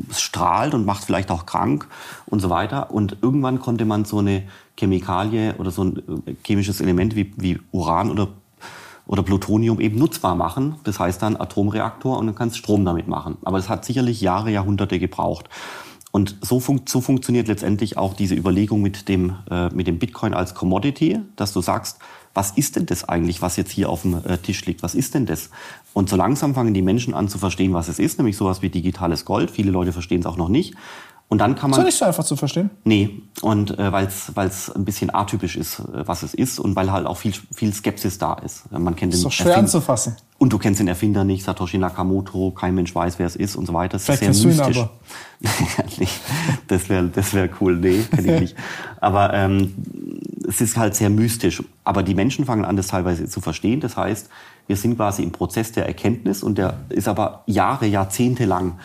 das 0.07 0.21
strahlt 0.21 0.73
und 0.73 0.85
macht 0.85 1.03
vielleicht 1.03 1.31
auch 1.31 1.45
krank 1.45 1.87
und 2.25 2.39
so 2.39 2.49
weiter. 2.49 2.91
Und 2.91 3.17
irgendwann 3.21 3.59
konnte 3.59 3.85
man 3.85 4.05
so 4.05 4.19
eine 4.19 4.43
Chemikalie 4.77 5.55
oder 5.57 5.71
so 5.71 5.83
ein 5.83 5.97
äh, 6.25 6.35
chemisches 6.45 6.81
Element 6.81 7.15
wie, 7.15 7.33
wie 7.37 7.59
Uran 7.71 8.11
oder, 8.11 8.29
oder 9.05 9.23
Plutonium 9.23 9.79
eben 9.79 9.97
nutzbar 9.97 10.35
machen. 10.35 10.75
Das 10.83 10.99
heißt 10.99 11.21
dann 11.21 11.39
Atomreaktor 11.39 12.17
und 12.17 12.27
dann 12.27 12.35
kannst 12.35 12.57
Strom 12.57 12.85
damit 12.85 13.07
machen. 13.07 13.37
Aber 13.43 13.57
das 13.57 13.69
hat 13.69 13.85
sicherlich 13.85 14.21
Jahre, 14.21 14.51
Jahrhunderte 14.51 14.99
gebraucht. 14.99 15.49
Und 16.11 16.37
so, 16.41 16.59
fun 16.59 16.81
so 16.87 17.01
funktioniert 17.01 17.47
letztendlich 17.47 17.97
auch 17.97 18.15
diese 18.15 18.33
Überlegung 18.35 18.81
mit 18.81 19.07
dem, 19.09 19.35
äh, 19.49 19.69
mit 19.69 19.85
dem 19.85 19.99
Bitcoin 19.99 20.33
als 20.33 20.55
Commodity, 20.55 21.19
dass 21.35 21.53
du 21.53 21.61
sagst, 21.61 21.99
was 22.33 22.51
ist 22.51 22.75
denn 22.75 22.85
das 22.85 23.07
eigentlich, 23.07 23.41
was 23.41 23.57
jetzt 23.57 23.71
hier 23.71 23.89
auf 23.89 24.03
dem 24.03 24.15
äh, 24.25 24.37
Tisch 24.37 24.65
liegt? 24.65 24.81
Was 24.81 24.95
ist 24.95 25.13
denn 25.13 25.25
das? 25.25 25.49
Und 25.93 26.09
so 26.09 26.15
langsam 26.15 26.55
fangen 26.55 26.73
die 26.73 26.81
Menschen 26.81 27.13
an 27.13 27.27
zu 27.27 27.37
verstehen, 27.37 27.73
was 27.73 27.89
es 27.89 27.99
ist, 27.99 28.17
nämlich 28.17 28.37
sowas 28.37 28.61
wie 28.61 28.69
digitales 28.69 29.25
Gold. 29.25 29.51
Viele 29.51 29.71
Leute 29.71 29.91
verstehen 29.93 30.21
es 30.21 30.25
auch 30.25 30.37
noch 30.37 30.49
nicht. 30.49 30.75
Und 31.31 31.37
dann 31.37 31.55
kann 31.55 31.69
man. 31.69 31.79
Ist 31.81 31.85
nicht 31.85 31.97
so 31.97 32.05
einfach 32.05 32.23
zu 32.23 32.35
verstehen? 32.35 32.71
Nee, 32.83 33.21
und 33.41 33.77
äh, 33.77 33.91
weil 33.91 34.07
es 34.47 34.71
ein 34.71 34.83
bisschen 34.83 35.13
atypisch 35.13 35.57
ist, 35.57 35.77
äh, 35.79 36.07
was 36.07 36.23
es 36.23 36.33
ist 36.33 36.59
und 36.59 36.75
weil 36.75 36.91
halt 36.91 37.05
auch 37.05 37.17
viel, 37.17 37.33
viel 37.53 37.71
Skepsis 37.71 38.17
da 38.17 38.33
ist. 38.33 38.71
Man 38.71 38.95
kennt 38.95 39.13
den 39.13 39.17
ist 39.19 39.25
doch 39.25 39.31
schwer 39.31 39.49
Erfind 39.49 39.65
anzufassen. 39.65 40.15
Und 40.39 40.51
du 40.51 40.57
kennst 40.57 40.79
den 40.79 40.87
Erfinder 40.87 41.23
nicht, 41.23 41.43
Satoshi 41.43 41.77
Nakamoto, 41.77 42.49
kein 42.51 42.73
Mensch 42.73 42.95
weiß, 42.95 43.19
wer 43.19 43.27
es 43.27 43.35
ist 43.35 43.55
und 43.55 43.67
so 43.67 43.73
weiter. 43.75 43.93
Das 43.93 44.05
Vielleicht 44.05 44.23
ist 44.23 44.41
sehr 44.41 44.47
mystisch. 44.47 44.77
aber. 44.77 44.89
das 46.67 46.89
wäre 46.89 47.07
das 47.09 47.33
wär 47.35 47.47
cool, 47.61 47.77
nee, 47.77 48.01
kenne 48.09 48.33
ich 48.33 48.41
nicht. 48.41 48.55
Aber 48.99 49.31
ähm, 49.35 49.75
es 50.47 50.61
ist 50.61 50.77
halt 50.77 50.95
sehr 50.95 51.11
mystisch. 51.11 51.61
Aber 51.83 52.01
die 52.01 52.15
Menschen 52.15 52.45
fangen 52.45 52.65
an, 52.65 52.75
das 52.75 52.87
teilweise 52.87 53.29
zu 53.29 53.39
verstehen. 53.39 53.81
Das 53.81 53.97
heißt, 53.97 54.29
wir 54.65 54.77
sind 54.77 54.95
quasi 54.95 55.21
im 55.21 55.31
Prozess 55.31 55.73
der 55.73 55.85
Erkenntnis 55.85 56.41
und 56.41 56.57
der 56.57 56.77
ist 56.89 57.07
aber 57.07 57.43
Jahre, 57.45 57.85
Jahrzehnte 57.85 58.45
lang. 58.45 58.79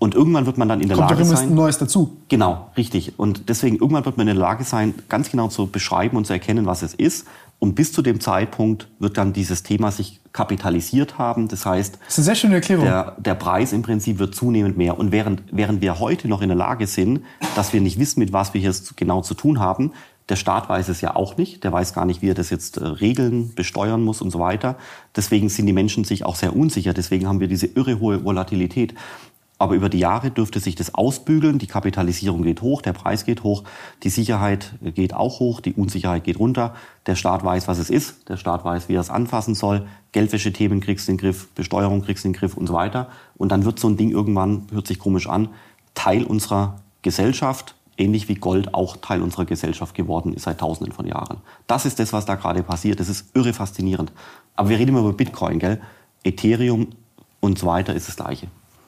Und 0.00 0.14
irgendwann 0.14 0.46
wird 0.46 0.56
man 0.56 0.66
dann 0.66 0.80
in 0.80 0.88
der 0.88 0.96
Kommt 0.96 1.10
Lage 1.10 1.24
sein. 1.26 1.36
Kommt 1.36 1.54
Neues 1.54 1.76
dazu. 1.76 2.16
Genau, 2.28 2.70
richtig. 2.74 3.18
Und 3.18 3.50
deswegen 3.50 3.76
irgendwann 3.76 4.06
wird 4.06 4.16
man 4.16 4.26
in 4.26 4.34
der 4.34 4.42
Lage 4.42 4.64
sein, 4.64 4.94
ganz 5.10 5.30
genau 5.30 5.48
zu 5.48 5.66
beschreiben 5.66 6.16
und 6.16 6.26
zu 6.26 6.32
erkennen, 6.32 6.64
was 6.64 6.80
es 6.80 6.94
ist. 6.94 7.26
Und 7.58 7.74
bis 7.74 7.92
zu 7.92 8.00
dem 8.00 8.18
Zeitpunkt 8.18 8.88
wird 8.98 9.18
dann 9.18 9.34
dieses 9.34 9.62
Thema 9.62 9.92
sich 9.92 10.20
kapitalisiert 10.32 11.18
haben. 11.18 11.48
Das 11.48 11.66
heißt, 11.66 11.98
das 12.00 12.08
ist 12.08 12.18
eine 12.18 12.24
sehr 12.24 12.34
schöne 12.34 12.54
Erklärung. 12.54 12.86
Der, 12.86 13.14
der 13.18 13.34
Preis 13.34 13.74
im 13.74 13.82
Prinzip 13.82 14.18
wird 14.18 14.34
zunehmend 14.34 14.78
mehr. 14.78 14.98
Und 14.98 15.12
während, 15.12 15.42
während 15.52 15.82
wir 15.82 16.00
heute 16.00 16.28
noch 16.28 16.40
in 16.40 16.48
der 16.48 16.56
Lage 16.56 16.86
sind, 16.86 17.20
dass 17.54 17.74
wir 17.74 17.82
nicht 17.82 17.98
wissen, 17.98 18.20
mit 18.20 18.32
was 18.32 18.54
wir 18.54 18.60
hier 18.62 18.74
genau 18.96 19.20
zu 19.20 19.34
tun 19.34 19.60
haben, 19.60 19.92
der 20.30 20.36
Staat 20.36 20.70
weiß 20.70 20.88
es 20.88 21.02
ja 21.02 21.14
auch 21.14 21.36
nicht. 21.36 21.62
Der 21.64 21.72
weiß 21.72 21.92
gar 21.92 22.06
nicht, 22.06 22.22
wie 22.22 22.30
er 22.30 22.34
das 22.34 22.48
jetzt 22.48 22.78
äh, 22.78 22.86
regeln, 22.86 23.52
besteuern 23.54 24.02
muss 24.02 24.22
und 24.22 24.30
so 24.30 24.38
weiter. 24.38 24.76
Deswegen 25.14 25.50
sind 25.50 25.66
die 25.66 25.74
Menschen 25.74 26.04
sich 26.04 26.24
auch 26.24 26.36
sehr 26.36 26.56
unsicher. 26.56 26.94
Deswegen 26.94 27.28
haben 27.28 27.40
wir 27.40 27.48
diese 27.48 27.66
irre 27.66 28.00
hohe 28.00 28.24
Volatilität. 28.24 28.94
Aber 29.60 29.74
über 29.74 29.90
die 29.90 29.98
Jahre 29.98 30.30
dürfte 30.30 30.58
sich 30.58 30.74
das 30.74 30.94
ausbügeln. 30.94 31.58
Die 31.58 31.66
Kapitalisierung 31.66 32.40
geht 32.40 32.62
hoch, 32.62 32.80
der 32.80 32.94
Preis 32.94 33.26
geht 33.26 33.42
hoch, 33.42 33.62
die 34.02 34.08
Sicherheit 34.08 34.72
geht 34.80 35.12
auch 35.12 35.38
hoch, 35.38 35.60
die 35.60 35.74
Unsicherheit 35.74 36.24
geht 36.24 36.38
runter. 36.38 36.74
Der 37.04 37.14
Staat 37.14 37.44
weiß, 37.44 37.68
was 37.68 37.78
es 37.78 37.90
ist. 37.90 38.26
Der 38.30 38.38
Staat 38.38 38.64
weiß, 38.64 38.88
wie 38.88 38.94
er 38.94 39.02
es 39.02 39.10
anfassen 39.10 39.54
soll. 39.54 39.86
Geldwäschethemen 40.12 40.80
kriegst 40.80 41.06
du 41.06 41.12
in 41.12 41.18
den 41.18 41.20
Griff, 41.20 41.48
Besteuerung 41.50 42.00
kriegst 42.00 42.24
du 42.24 42.28
in 42.28 42.32
den 42.32 42.40
Griff 42.40 42.56
und 42.56 42.68
so 42.68 42.72
weiter. 42.72 43.10
Und 43.36 43.52
dann 43.52 43.66
wird 43.66 43.78
so 43.78 43.86
ein 43.86 43.98
Ding 43.98 44.10
irgendwann, 44.10 44.66
hört 44.72 44.86
sich 44.86 44.98
komisch 44.98 45.28
an, 45.28 45.50
Teil 45.94 46.24
unserer 46.24 46.80
Gesellschaft 47.02 47.74
ähnlich 47.98 48.28
wie 48.28 48.36
Gold 48.36 48.72
auch 48.72 48.96
Teil 48.96 49.20
unserer 49.20 49.44
Gesellschaft 49.44 49.94
geworden 49.94 50.32
ist 50.32 50.44
seit 50.44 50.60
Tausenden 50.60 50.94
von 50.94 51.06
Jahren. 51.06 51.42
Das 51.66 51.84
ist 51.84 51.98
das, 51.98 52.14
was 52.14 52.24
da 52.24 52.36
gerade 52.36 52.62
passiert. 52.62 52.98
Das 52.98 53.10
ist 53.10 53.36
irre 53.36 53.52
faszinierend. 53.52 54.10
Aber 54.56 54.70
wir 54.70 54.78
reden 54.78 54.92
immer 54.92 55.00
über 55.00 55.12
Bitcoin, 55.12 55.58
gell? 55.58 55.82
Ethereum 56.24 56.88
und 57.40 57.58
so 57.58 57.66
weiter 57.66 57.94
ist 57.94 58.08
das 58.08 58.16
Gleiche. 58.16 58.46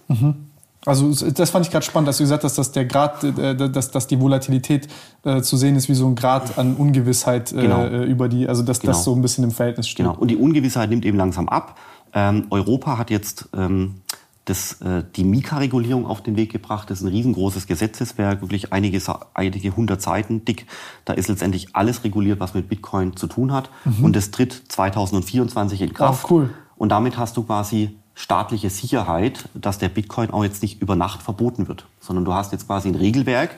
Mhm. 0.08 0.46
Also 0.84 1.12
das 1.30 1.50
fand 1.50 1.64
ich 1.64 1.70
gerade 1.70 1.84
spannend, 1.84 2.08
dass 2.08 2.18
du 2.18 2.24
gesagt 2.24 2.42
hast, 2.42 2.58
dass 2.58 2.72
der 2.72 2.86
Grad, 2.86 3.22
äh, 3.22 3.54
dass, 3.54 3.90
dass 3.90 4.06
die 4.08 4.20
Volatilität 4.20 4.88
äh, 5.24 5.40
zu 5.40 5.56
sehen 5.56 5.76
ist 5.76 5.88
wie 5.88 5.94
so 5.94 6.06
ein 6.06 6.16
Grad 6.16 6.58
an 6.58 6.74
Ungewissheit 6.74 7.52
äh, 7.52 7.62
genau. 7.62 7.86
über 8.04 8.28
die, 8.28 8.48
also 8.48 8.62
dass 8.62 8.80
genau. 8.80 8.92
das 8.92 9.04
so 9.04 9.14
ein 9.14 9.22
bisschen 9.22 9.44
im 9.44 9.52
Verhältnis 9.52 9.88
steht. 9.88 10.06
Genau. 10.06 10.18
Und 10.18 10.28
die 10.28 10.36
Ungewissheit 10.36 10.90
nimmt 10.90 11.04
eben 11.04 11.16
langsam 11.16 11.48
ab. 11.48 11.78
Ähm, 12.14 12.46
Europa 12.50 12.98
hat 12.98 13.10
jetzt 13.10 13.48
ähm, 13.56 14.02
das, 14.44 14.80
äh, 14.80 15.04
die 15.14 15.22
Mika-Regulierung 15.24 16.04
auf 16.04 16.20
den 16.20 16.36
Weg 16.36 16.50
gebracht. 16.50 16.90
Das 16.90 16.98
ist 16.98 17.04
ein 17.04 17.12
riesengroßes 17.12 17.66
Gesetzeswerk, 17.66 18.40
wirklich 18.40 18.72
einige, 18.72 19.00
einige 19.34 19.76
hundert 19.76 20.02
Seiten 20.02 20.44
dick. 20.44 20.66
Da 21.04 21.12
ist 21.12 21.28
letztendlich 21.28 21.76
alles 21.76 22.02
reguliert, 22.02 22.40
was 22.40 22.54
mit 22.54 22.68
Bitcoin 22.68 23.16
zu 23.16 23.28
tun 23.28 23.52
hat. 23.52 23.70
Mhm. 23.84 24.04
Und 24.04 24.16
das 24.16 24.32
tritt 24.32 24.52
2024 24.68 25.80
in 25.80 25.92
Kraft. 25.92 26.24
Oh, 26.24 26.34
cool. 26.34 26.50
Und 26.76 26.88
damit 26.88 27.16
hast 27.16 27.36
du 27.36 27.44
quasi 27.44 27.96
staatliche 28.14 28.70
Sicherheit, 28.70 29.48
dass 29.54 29.78
der 29.78 29.88
Bitcoin 29.88 30.30
auch 30.30 30.44
jetzt 30.44 30.62
nicht 30.62 30.80
über 30.82 30.96
Nacht 30.96 31.22
verboten 31.22 31.68
wird, 31.68 31.86
sondern 32.00 32.24
du 32.24 32.34
hast 32.34 32.52
jetzt 32.52 32.66
quasi 32.66 32.88
ein 32.88 32.94
Regelwerk, 32.94 33.56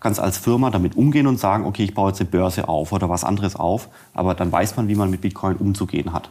kannst 0.00 0.18
als 0.18 0.38
Firma 0.38 0.70
damit 0.70 0.96
umgehen 0.96 1.26
und 1.26 1.38
sagen, 1.38 1.64
okay, 1.64 1.84
ich 1.84 1.94
baue 1.94 2.10
jetzt 2.10 2.20
eine 2.20 2.30
Börse 2.30 2.68
auf 2.68 2.92
oder 2.92 3.08
was 3.08 3.24
anderes 3.24 3.56
auf, 3.56 3.88
aber 4.14 4.34
dann 4.34 4.50
weiß 4.50 4.76
man, 4.76 4.88
wie 4.88 4.94
man 4.94 5.10
mit 5.10 5.20
Bitcoin 5.20 5.56
umzugehen 5.56 6.12
hat. 6.12 6.30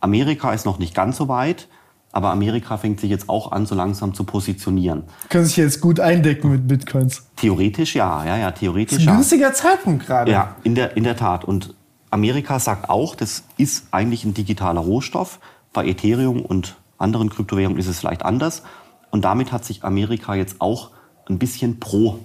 Amerika 0.00 0.52
ist 0.52 0.66
noch 0.66 0.78
nicht 0.78 0.94
ganz 0.94 1.16
so 1.16 1.28
weit. 1.28 1.68
Aber 2.14 2.30
Amerika 2.30 2.76
fängt 2.76 3.00
sich 3.00 3.08
jetzt 3.08 3.30
auch 3.30 3.52
an, 3.52 3.64
so 3.64 3.74
langsam 3.74 4.12
zu 4.12 4.24
positionieren. 4.24 5.04
Können 5.30 5.46
sich 5.46 5.56
jetzt 5.56 5.80
gut 5.80 5.98
eindecken 5.98 6.50
mit 6.50 6.68
Bitcoins? 6.68 7.26
Theoretisch 7.36 7.94
ja, 7.94 8.24
ja, 8.26 8.36
ja, 8.36 8.50
theoretisch 8.50 8.98
das 8.98 9.02
ist 9.02 9.08
ein 9.08 9.12
ja. 9.12 9.16
günstiger 9.16 9.54
Zeitpunkt 9.54 10.06
gerade. 10.06 10.30
Ja, 10.30 10.56
in 10.62 10.74
der, 10.74 10.94
in 10.96 11.04
der 11.04 11.16
Tat. 11.16 11.44
Und 11.44 11.74
Amerika 12.10 12.58
sagt 12.58 12.90
auch, 12.90 13.14
das 13.14 13.44
ist 13.56 13.86
eigentlich 13.92 14.24
ein 14.24 14.34
digitaler 14.34 14.82
Rohstoff. 14.82 15.40
Bei 15.72 15.86
Ethereum 15.86 16.42
und 16.42 16.76
anderen 17.02 17.30
Kryptowährungen 17.30 17.78
ist 17.78 17.88
es 17.88 18.00
vielleicht 18.00 18.24
anders. 18.24 18.62
Und 19.10 19.24
damit 19.24 19.52
hat 19.52 19.64
sich 19.64 19.84
Amerika 19.84 20.34
jetzt 20.34 20.60
auch 20.60 20.90
ein 21.28 21.38
bisschen 21.38 21.80
pro 21.80 22.18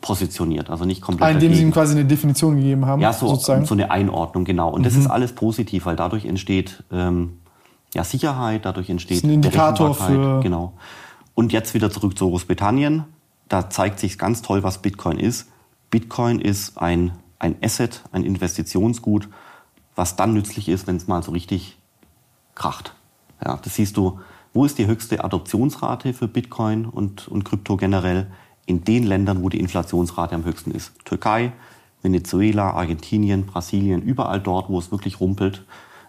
positioniert, 0.00 0.68
also 0.68 0.84
nicht 0.84 1.00
komplett. 1.00 1.26
Ah, 1.26 1.30
indem 1.30 1.48
dagegen. 1.48 1.56
sie 1.56 1.62
ihm 1.62 1.72
quasi 1.72 1.94
eine 1.94 2.04
Definition 2.04 2.56
gegeben 2.56 2.84
haben. 2.84 3.00
Ja, 3.00 3.14
so, 3.14 3.26
sozusagen. 3.26 3.64
so 3.64 3.72
eine 3.72 3.90
Einordnung, 3.90 4.44
genau. 4.44 4.68
Und 4.68 4.80
mhm. 4.80 4.84
das 4.84 4.96
ist 4.96 5.06
alles 5.06 5.32
positiv, 5.32 5.86
weil 5.86 5.96
dadurch 5.96 6.26
entsteht 6.26 6.84
ähm, 6.92 7.38
ja, 7.94 8.04
Sicherheit, 8.04 8.66
dadurch 8.66 8.90
entsteht 8.90 9.18
das 9.18 9.24
ist 9.24 9.30
ein 9.30 9.32
Indikator 9.34 9.94
für 9.94 10.40
genau. 10.42 10.74
Und 11.34 11.52
jetzt 11.52 11.72
wieder 11.72 11.90
zurück 11.90 12.18
zu 12.18 12.28
Großbritannien. 12.28 13.04
Da 13.48 13.70
zeigt 13.70 13.98
sich 13.98 14.18
ganz 14.18 14.42
toll, 14.42 14.62
was 14.62 14.82
Bitcoin 14.82 15.18
ist. 15.18 15.48
Bitcoin 15.90 16.38
ist 16.38 16.76
ein, 16.76 17.12
ein 17.38 17.56
Asset, 17.62 18.02
ein 18.12 18.24
Investitionsgut, 18.24 19.28
was 19.94 20.16
dann 20.16 20.34
nützlich 20.34 20.68
ist, 20.68 20.86
wenn 20.86 20.96
es 20.96 21.06
mal 21.06 21.22
so 21.22 21.32
richtig 21.32 21.78
kracht. 22.54 22.94
Ja, 23.44 23.58
das 23.62 23.74
siehst 23.74 23.96
du, 23.96 24.20
wo 24.52 24.64
ist 24.64 24.78
die 24.78 24.86
höchste 24.86 25.22
Adoptionsrate 25.22 26.14
für 26.14 26.28
Bitcoin 26.28 26.86
und, 26.86 27.28
und 27.28 27.44
Krypto 27.44 27.76
generell? 27.76 28.28
In 28.66 28.82
den 28.82 29.04
Ländern, 29.04 29.42
wo 29.42 29.50
die 29.50 29.60
Inflationsrate 29.60 30.34
am 30.34 30.44
höchsten 30.44 30.70
ist. 30.70 30.92
Türkei, 31.04 31.52
Venezuela, 32.02 32.70
Argentinien, 32.70 33.44
Brasilien, 33.44 34.00
überall 34.00 34.40
dort, 34.40 34.70
wo 34.70 34.78
es 34.78 34.90
wirklich 34.90 35.20
rumpelt. 35.20 35.64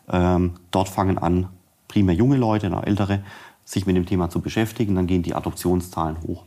Ähm, 0.09 0.53
dort 0.71 0.87
fangen 0.87 1.17
an, 1.17 1.49
primär 1.89 2.15
junge 2.15 2.37
Leute, 2.37 2.69
noch 2.69 2.83
ältere, 2.83 3.23
sich 3.65 3.85
mit 3.85 3.95
dem 3.97 4.05
Thema 4.05 4.29
zu 4.29 4.39
beschäftigen, 4.39 4.95
dann 4.95 5.07
gehen 5.07 5.23
die 5.23 5.33
Adoptionszahlen 5.33 6.21
hoch. 6.21 6.43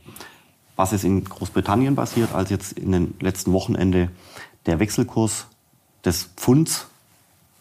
Was 0.77 0.93
ist 0.93 1.05
in 1.05 1.25
Großbritannien 1.25 1.97
passiert, 1.97 2.33
als 2.33 2.51
jetzt 2.51 2.73
in 2.73 2.93
den 2.93 3.15
letzten 3.21 3.53
Wochenende 3.53 4.11
der 4.67 4.79
Wechselkurs 4.79 5.47
des 6.05 6.31
Pfunds 6.37 6.87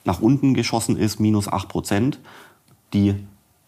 nach 0.05 0.21
unten 0.21 0.53
geschossen 0.53 0.97
ist, 0.97 1.19
minus 1.19 1.47
8 1.47 1.67
Prozent. 1.67 2.19
Die 2.93 3.15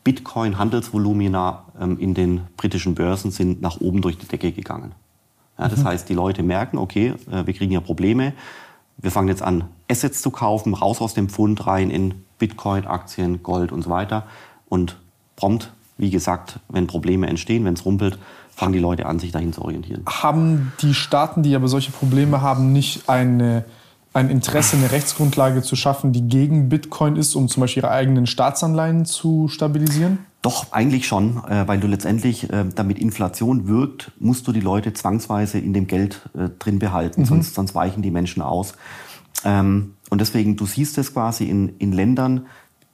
Bitcoin-Handelsvolumina 0.03 1.65
ähm, 1.79 1.99
in 1.99 2.13
den 2.13 2.41
britischen 2.57 2.95
Börsen 2.95 3.31
sind 3.31 3.61
nach 3.61 3.79
oben 3.79 4.01
durch 4.01 4.17
die 4.17 4.27
Decke 4.27 4.51
gegangen. 4.51 4.93
Ja, 5.57 5.67
das 5.67 5.79
mhm. 5.79 5.85
heißt, 5.85 6.09
die 6.09 6.13
Leute 6.13 6.41
merken, 6.41 6.77
okay, 6.77 7.13
äh, 7.31 7.45
wir 7.45 7.53
kriegen 7.53 7.71
ja 7.71 7.81
Probleme. 7.81 8.33
Wir 8.97 9.11
fangen 9.11 9.27
jetzt 9.27 9.41
an, 9.41 9.65
Assets 9.89 10.21
zu 10.21 10.31
kaufen, 10.31 10.73
raus 10.73 11.01
aus 11.01 11.13
dem 11.13 11.29
Pfund 11.29 11.67
rein 11.67 11.89
in 11.89 12.25
Bitcoin, 12.37 12.85
Aktien, 12.85 13.43
Gold 13.43 13.71
und 13.71 13.83
so 13.83 13.89
weiter. 13.89 14.25
Und 14.67 14.97
prompt, 15.35 15.71
wie 15.97 16.09
gesagt, 16.09 16.59
wenn 16.69 16.87
Probleme 16.87 17.27
entstehen, 17.27 17.65
wenn 17.65 17.73
es 17.73 17.85
rumpelt, 17.85 18.17
fangen 18.55 18.73
die 18.73 18.79
Leute 18.79 19.05
an, 19.05 19.19
sich 19.19 19.31
dahin 19.31 19.53
zu 19.53 19.61
orientieren. 19.61 20.03
Haben 20.05 20.73
die 20.81 20.93
Staaten, 20.93 21.43
die 21.43 21.55
aber 21.55 21.67
solche 21.67 21.91
Probleme 21.91 22.41
haben, 22.41 22.71
nicht 22.73 23.09
eine, 23.09 23.65
ein 24.19 24.29
Interesse, 24.29 24.77
eine 24.77 24.91
Rechtsgrundlage 24.91 25.61
zu 25.61 25.75
schaffen, 25.75 26.11
die 26.11 26.27
gegen 26.27 26.69
Bitcoin 26.69 27.15
ist, 27.15 27.35
um 27.35 27.47
zum 27.47 27.61
Beispiel 27.61 27.83
ihre 27.83 27.91
eigenen 27.91 28.27
Staatsanleihen 28.27 29.05
zu 29.05 29.47
stabilisieren? 29.47 30.19
Doch, 30.41 30.71
eigentlich 30.71 31.07
schon, 31.07 31.43
äh, 31.49 31.67
weil 31.67 31.79
du 31.79 31.87
letztendlich, 31.87 32.49
äh, 32.51 32.65
damit 32.73 32.99
Inflation 32.99 33.67
wirkt, 33.67 34.11
musst 34.19 34.47
du 34.47 34.51
die 34.51 34.61
Leute 34.61 34.93
zwangsweise 34.93 35.59
in 35.59 35.73
dem 35.73 35.87
Geld 35.87 36.29
äh, 36.37 36.49
drin 36.59 36.79
behalten, 36.79 37.21
mhm. 37.21 37.25
sonst, 37.25 37.55
sonst 37.55 37.75
weichen 37.75 38.01
die 38.03 38.11
Menschen 38.11 38.41
aus. 38.41 38.73
Ähm, 39.43 39.95
und 40.09 40.21
deswegen, 40.21 40.55
du 40.55 40.65
siehst 40.65 40.97
es 40.97 41.13
quasi 41.13 41.45
in, 41.45 41.77
in 41.79 41.91
Ländern, 41.91 42.45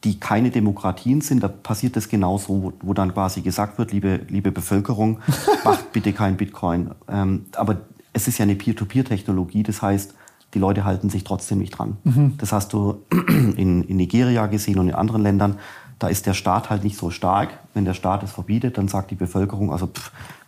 die 0.04 0.20
keine 0.20 0.52
Demokratien 0.52 1.22
sind, 1.22 1.44
da 1.44 1.48
passiert 1.48 1.96
das 1.96 2.10
genauso, 2.10 2.64
wo, 2.64 2.74
wo 2.82 2.94
dann 2.94 3.14
quasi 3.14 3.42
gesagt 3.42 3.78
wird, 3.78 3.92
liebe, 3.92 4.22
liebe 4.28 4.52
Bevölkerung, 4.52 5.20
macht 5.64 5.92
bitte 5.92 6.14
kein 6.14 6.38
Bitcoin. 6.38 6.92
Ähm, 7.08 7.46
aber 7.56 7.82
es 8.14 8.28
ist 8.28 8.38
ja 8.38 8.44
eine 8.44 8.56
Peer-to-Peer-Technologie, 8.56 9.64
das 9.64 9.82
heißt, 9.82 10.14
die 10.56 10.60
Leute 10.60 10.86
halten 10.86 11.10
sich 11.10 11.26
trotzdem 11.26 11.60
nicht 11.60 11.72
dran. 11.72 11.98
Mhm. 12.06 12.34
Das 12.38 12.52
hast 12.54 12.74
du 12.74 13.04
in, 13.12 13.84
in 13.84 13.98
Nigeria 13.98 14.48
gesehen 14.48 14.80
und 14.80 14.88
in 14.88 14.96
anderen 14.96 15.22
Ländern. 15.22 15.60
Da 16.00 16.08
ist 16.08 16.26
der 16.26 16.34
Staat 16.34 16.70
halt 16.70 16.84
nicht 16.84 16.98
so 16.98 17.12
stark. 17.12 17.60
Wenn 17.74 17.86
der 17.86 17.94
Staat 17.94 18.24
es 18.24 18.32
verbietet, 18.32 18.78
dann 18.78 18.88
sagt 18.88 19.12
die 19.12 19.16
Bevölkerung, 19.16 19.72
also 19.72 19.90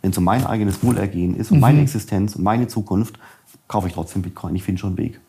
wenn 0.02 0.12
es 0.12 0.18
um 0.18 0.24
mein 0.24 0.46
eigenes 0.46 0.82
Wohlergehen 0.84 1.36
ist, 1.36 1.52
um 1.52 1.58
mhm. 1.58 1.62
meine 1.62 1.82
Existenz, 1.82 2.36
um 2.36 2.44
meine 2.44 2.68
Zukunft, 2.68 3.20
kaufe 3.68 3.88
ich 3.88 3.94
trotzdem 3.94 4.22
Bitcoin. 4.22 4.56
Ich 4.56 4.64
finde 4.64 4.80
schon 4.80 4.92
einen 4.92 4.98
Weg. 4.98 5.20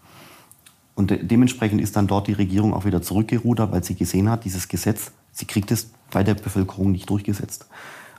Und 0.94 1.10
de 1.10 1.22
dementsprechend 1.22 1.80
ist 1.80 1.96
dann 1.96 2.06
dort 2.06 2.28
die 2.28 2.32
Regierung 2.32 2.72
auch 2.72 2.84
wieder 2.84 3.02
zurückgerudert, 3.02 3.72
weil 3.72 3.84
sie 3.84 3.94
gesehen 3.94 4.30
hat, 4.30 4.44
dieses 4.44 4.68
Gesetz, 4.68 5.12
sie 5.32 5.44
kriegt 5.44 5.70
es 5.70 5.90
bei 6.10 6.22
der 6.22 6.34
Bevölkerung 6.34 6.92
nicht 6.92 7.10
durchgesetzt. 7.10 7.66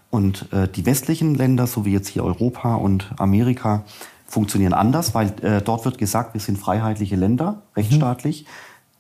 Und 0.09 0.51
äh, 0.51 0.67
die 0.67 0.85
westlichen 0.85 1.35
Länder, 1.35 1.67
so 1.67 1.85
wie 1.85 1.93
jetzt 1.93 2.09
hier 2.09 2.23
Europa 2.23 2.75
und 2.75 3.13
Amerika, 3.17 3.83
funktionieren 4.29 4.73
anders, 4.73 5.15
weil 5.15 5.33
äh, 5.41 5.61
dort 5.61 5.85
wird 5.85 5.97
gesagt, 5.97 6.33
wir 6.33 6.41
sind 6.41 6.57
freiheitliche 6.57 7.15
Länder, 7.15 7.63
rechtsstaatlich. 7.75 8.43
Mhm. 8.43 8.47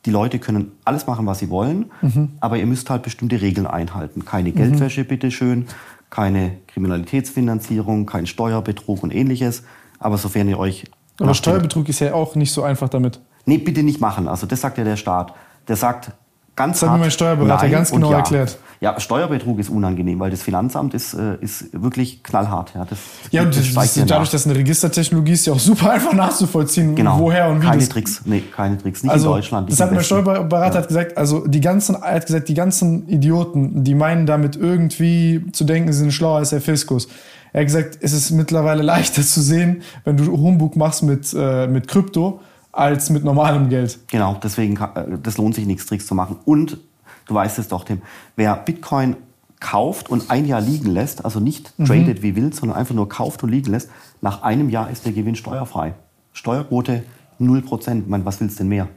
Die 0.05 0.11
Leute 0.11 0.39
können 0.39 0.71
alles 0.85 1.07
machen, 1.07 1.25
was 1.25 1.39
sie 1.39 1.49
wollen, 1.49 1.91
mhm. 2.01 2.29
aber 2.39 2.57
ihr 2.57 2.65
müsst 2.65 2.89
halt 2.89 3.03
bestimmte 3.03 3.41
Regeln 3.41 3.67
einhalten. 3.67 4.25
Keine 4.25 4.51
Geldwäsche, 4.51 5.01
mhm. 5.01 5.07
bitteschön, 5.07 5.65
keine 6.09 6.57
Kriminalitätsfinanzierung, 6.67 8.05
kein 8.05 8.25
Steuerbetrug 8.25 9.03
und 9.03 9.13
ähnliches. 9.13 9.63
Aber 9.99 10.17
sofern 10.17 10.47
ihr 10.47 10.57
euch. 10.57 10.85
Aber 11.19 11.33
Steuerbetrug 11.33 11.89
ist 11.89 11.99
ja 11.99 12.13
auch 12.13 12.35
nicht 12.35 12.53
so 12.53 12.63
einfach 12.63 12.89
damit. 12.89 13.19
Nee, 13.45 13.57
bitte 13.57 13.83
nicht 13.83 13.99
machen. 13.99 14.27
Also 14.27 14.47
das 14.47 14.61
sagt 14.61 14.77
ja 14.77 14.83
der 14.83 14.95
Staat. 14.95 15.33
Der 15.67 15.75
sagt, 15.75 16.11
ganz 16.59 16.79
das 16.79 16.89
hat 16.89 16.97
mir 16.97 17.03
mein 17.03 17.11
Steuerberater 17.11 17.63
Nein 17.63 17.71
ganz 17.71 17.91
genau 17.91 18.11
ja. 18.11 18.17
erklärt. 18.17 18.57
Ja, 18.81 18.99
Steuerbetrug 18.99 19.59
ist 19.59 19.69
unangenehm, 19.69 20.19
weil 20.19 20.29
das 20.29 20.41
Finanzamt 20.41 20.93
ist, 20.93 21.13
äh, 21.13 21.35
ist 21.39 21.69
wirklich 21.71 22.21
knallhart. 22.21 22.73
Ja, 22.75 22.85
das, 22.85 22.99
ja 23.31 23.43
und 23.43 23.55
das, 23.55 23.73
das, 23.73 24.05
dadurch, 24.05 24.29
dass 24.29 24.45
eine 24.45 24.55
Registertechnologie 24.55 25.31
ist, 25.31 25.45
ja 25.45 25.53
auch 25.53 25.59
super 25.59 25.89
einfach 25.91 26.13
nachzuvollziehen, 26.13 26.95
genau. 26.95 27.17
woher 27.17 27.49
und 27.49 27.61
wie 27.61 27.65
Keine 27.65 27.87
Tricks, 27.87 28.21
nee, 28.25 28.43
keine 28.55 28.77
Tricks, 28.77 29.03
nicht 29.03 29.11
also, 29.11 29.29
in 29.29 29.35
Deutschland. 29.35 29.71
Das 29.71 29.79
hat 29.79 29.91
mein 29.91 30.03
Steuerberater 30.03 30.75
ja. 30.75 30.81
hat 30.81 30.87
gesagt, 30.89 31.17
also 31.17 31.47
die 31.47 31.61
ganzen, 31.61 31.95
er 31.95 32.15
hat 32.15 32.25
gesagt, 32.25 32.49
die 32.49 32.53
ganzen 32.53 33.07
Idioten, 33.07 33.83
die 33.83 33.95
meinen 33.95 34.25
damit 34.25 34.57
irgendwie 34.57 35.45
zu 35.53 35.63
denken, 35.63 35.91
sie 35.93 35.99
sind 35.99 36.11
schlauer 36.11 36.39
als 36.39 36.49
der 36.49 36.61
Fiskus. 36.61 37.07
Er 37.53 37.61
hat 37.61 37.67
gesagt, 37.67 37.97
es 38.01 38.11
ist 38.11 38.31
mittlerweile 38.31 38.81
leichter 38.93 39.21
zu 39.21 39.41
sehen, 39.41 39.81
wenn 40.03 40.17
du 40.17 40.25
Humbug 40.25 40.75
machst 40.75 41.03
mit, 41.03 41.33
äh, 41.37 41.67
mit 41.67 41.87
Krypto, 41.87 42.41
als 42.71 43.09
mit 43.09 43.23
normalem 43.23 43.69
Geld. 43.69 43.99
Genau, 44.07 44.37
deswegen, 44.41 44.77
äh, 44.77 45.17
das 45.21 45.37
lohnt 45.37 45.55
sich 45.55 45.65
nichts 45.65 45.85
Tricks 45.85 46.05
zu 46.05 46.15
machen. 46.15 46.37
Und 46.45 46.77
Du 47.29 47.35
weißt 47.35 47.59
es 47.59 47.67
doch, 47.67 47.83
Tim. 47.83 48.01
Wer 48.35 48.55
Bitcoin 48.55 49.15
kauft 49.59 50.09
und 50.09 50.31
ein 50.31 50.45
Jahr 50.45 50.61
liegen 50.61 50.89
lässt, 50.89 51.23
also 51.23 51.39
nicht 51.39 51.77
mhm. 51.77 51.85
tradet 51.85 52.23
wie 52.23 52.35
wild, 52.35 52.55
sondern 52.55 52.77
einfach 52.77 52.95
nur 52.95 53.07
kauft 53.07 53.43
und 53.43 53.49
liegen 53.49 53.71
lässt, 53.71 53.89
nach 54.19 54.41
einem 54.41 54.69
Jahr 54.69 54.89
ist 54.89 55.05
der 55.05 55.11
Gewinn 55.11 55.35
steuerfrei. 55.35 55.93
Steuerquote 56.33 57.03
0%. 57.39 58.07
Man, 58.07 58.25
was 58.25 58.41
willst 58.41 58.55
du 58.55 58.63
denn 58.63 58.69
mehr? 58.69 58.87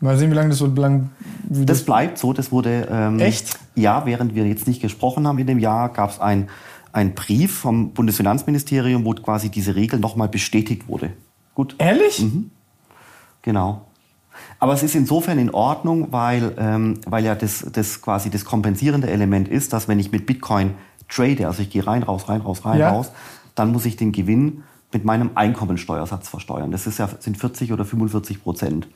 Mal 0.00 0.18
sehen, 0.18 0.30
wie 0.30 0.34
lange 0.34 0.48
das 0.48 0.58
so 0.58 0.66
lang. 0.66 1.10
Das, 1.48 1.66
das, 1.66 1.84
bleibt 1.84 2.18
so. 2.18 2.32
Das 2.32 2.50
wurde. 2.50 2.88
Ähm, 2.90 3.20
Echt? 3.20 3.56
Ja, 3.76 4.04
während 4.04 4.34
wir 4.34 4.46
jetzt 4.46 4.66
nicht 4.66 4.82
gesprochen 4.82 5.28
haben 5.28 5.38
in 5.38 5.46
dem 5.46 5.58
Jahr, 5.60 5.90
gab 5.90 6.10
es 6.10 6.18
ein, 6.18 6.48
ein 6.92 7.14
Brief 7.14 7.56
vom 7.56 7.92
Bundesfinanzministerium, 7.92 9.04
wo 9.04 9.12
quasi 9.12 9.48
diese 9.48 9.76
Regel 9.76 10.00
nochmal 10.00 10.28
bestätigt 10.28 10.88
wurde. 10.88 11.12
Gut. 11.54 11.76
Ehrlich? 11.78 12.20
Mhm. 12.20 12.50
Genau. 13.42 13.86
Aber 14.58 14.72
es 14.72 14.82
ist 14.82 14.94
insofern 14.94 15.38
in 15.38 15.50
Ordnung, 15.50 16.12
weil, 16.12 16.54
ähm, 16.58 17.00
weil 17.06 17.24
ja 17.24 17.34
das, 17.34 17.66
das 17.72 18.00
quasi 18.00 18.30
das 18.30 18.44
kompensierende 18.44 19.10
Element 19.10 19.48
ist, 19.48 19.72
dass 19.72 19.88
wenn 19.88 19.98
ich 19.98 20.12
mit 20.12 20.26
Bitcoin 20.26 20.74
trade, 21.08 21.46
also 21.46 21.62
ich 21.62 21.70
gehe 21.70 21.86
rein, 21.86 22.02
raus, 22.02 22.28
rein, 22.28 22.40
raus, 22.40 22.64
rein, 22.64 22.78
ja. 22.78 22.90
raus, 22.90 23.10
dann 23.54 23.72
muss 23.72 23.84
ich 23.84 23.96
den 23.96 24.12
Gewinn 24.12 24.62
mit 24.92 25.04
meinem 25.04 25.30
Einkommensteuersatz 25.34 26.28
versteuern. 26.28 26.70
Das 26.70 26.86
ist 26.86 26.98
ja, 26.98 27.08
sind 27.18 27.36
40 27.36 27.72
oder 27.72 27.84
45 27.84 28.42
Prozent. 28.42 28.88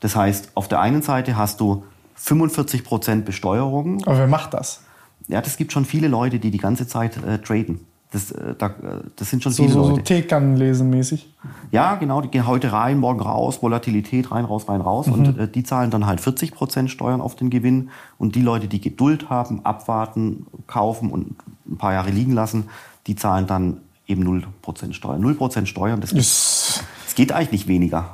Das 0.00 0.16
heißt, 0.16 0.52
auf 0.54 0.68
der 0.68 0.80
einen 0.80 1.02
Seite 1.02 1.36
hast 1.36 1.60
du 1.60 1.84
45 2.14 2.84
Prozent 2.84 3.24
Besteuerung. 3.24 4.02
Aber 4.04 4.18
wer 4.18 4.26
macht 4.26 4.54
das? 4.54 4.82
Ja, 5.28 5.40
das 5.40 5.56
gibt 5.56 5.72
schon 5.72 5.84
viele 5.84 6.08
Leute, 6.08 6.38
die 6.38 6.50
die 6.50 6.58
ganze 6.58 6.86
Zeit 6.86 7.16
äh, 7.24 7.38
traden. 7.38 7.86
Das, 8.10 8.32
äh, 8.32 8.54
da, 8.58 8.66
äh, 8.66 8.70
das 9.14 9.30
sind 9.30 9.42
schon 9.42 9.52
so, 9.52 9.62
viele 9.62 9.74
so, 9.74 9.90
Leute. 9.90 10.26
So 10.28 10.38
lesen 10.56 10.90
mäßig. 10.90 11.32
Ja, 11.70 11.94
genau. 11.94 12.20
Die 12.20 12.28
gehen 12.28 12.46
heute 12.46 12.72
rein, 12.72 12.98
morgen 12.98 13.20
raus, 13.20 13.62
Volatilität 13.62 14.32
rein, 14.32 14.44
raus, 14.44 14.68
rein, 14.68 14.80
raus. 14.80 15.06
Mhm. 15.06 15.12
Und 15.12 15.38
äh, 15.38 15.48
die 15.48 15.62
zahlen 15.62 15.90
dann 15.90 16.06
halt 16.06 16.20
40 16.20 16.52
Prozent 16.52 16.90
Steuern 16.90 17.20
auf 17.20 17.36
den 17.36 17.50
Gewinn. 17.50 17.90
Und 18.18 18.34
die 18.34 18.42
Leute, 18.42 18.66
die 18.66 18.80
Geduld 18.80 19.30
haben, 19.30 19.64
abwarten, 19.64 20.46
kaufen 20.66 21.10
und 21.10 21.36
ein 21.68 21.78
paar 21.78 21.92
Jahre 21.92 22.10
liegen 22.10 22.32
lassen, 22.32 22.68
die 23.06 23.14
zahlen 23.14 23.46
dann 23.46 23.78
eben 24.08 24.24
0 24.24 24.42
Prozent 24.60 24.96
Steuern. 24.96 25.20
0 25.20 25.34
Prozent 25.34 25.68
Steuern, 25.68 26.00
das, 26.00 26.10
yes. 26.10 26.82
das 27.04 27.14
geht 27.14 27.30
eigentlich 27.30 27.52
nicht 27.52 27.68
weniger. 27.68 28.10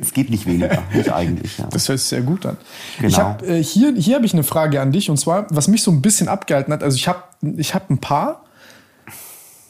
Es 0.00 0.14
geht 0.14 0.30
nicht 0.30 0.46
weniger, 0.46 0.82
nicht 0.94 1.12
eigentlich. 1.12 1.58
Ja. 1.58 1.66
Das 1.66 1.88
hört 1.90 1.98
sich 1.98 2.08
sehr 2.08 2.22
gut 2.22 2.46
an. 2.46 2.56
Genau. 2.96 3.08
Ich 3.08 3.18
hab, 3.18 3.42
äh, 3.42 3.62
hier 3.62 3.94
hier 3.96 4.16
habe 4.16 4.24
ich 4.24 4.32
eine 4.32 4.44
Frage 4.44 4.80
an 4.80 4.92
dich 4.92 5.10
und 5.10 5.18
zwar, 5.18 5.46
was 5.50 5.68
mich 5.68 5.82
so 5.82 5.90
ein 5.90 6.00
bisschen 6.00 6.28
abgehalten 6.28 6.72
hat. 6.72 6.82
Also 6.82 6.96
ich 6.96 7.06
habe 7.06 7.22
ich 7.42 7.74
hab 7.74 7.90
ein 7.90 7.98
paar 7.98 8.43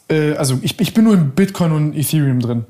äh, 0.09 0.33
also 0.33 0.59
ich, 0.61 0.79
ich 0.79 0.93
bin 0.93 1.05
nur 1.05 1.13
in 1.13 1.31
Bitcoin 1.31 1.71
und 1.71 1.95
Ethereum 1.95 2.39
drin. 2.39 2.65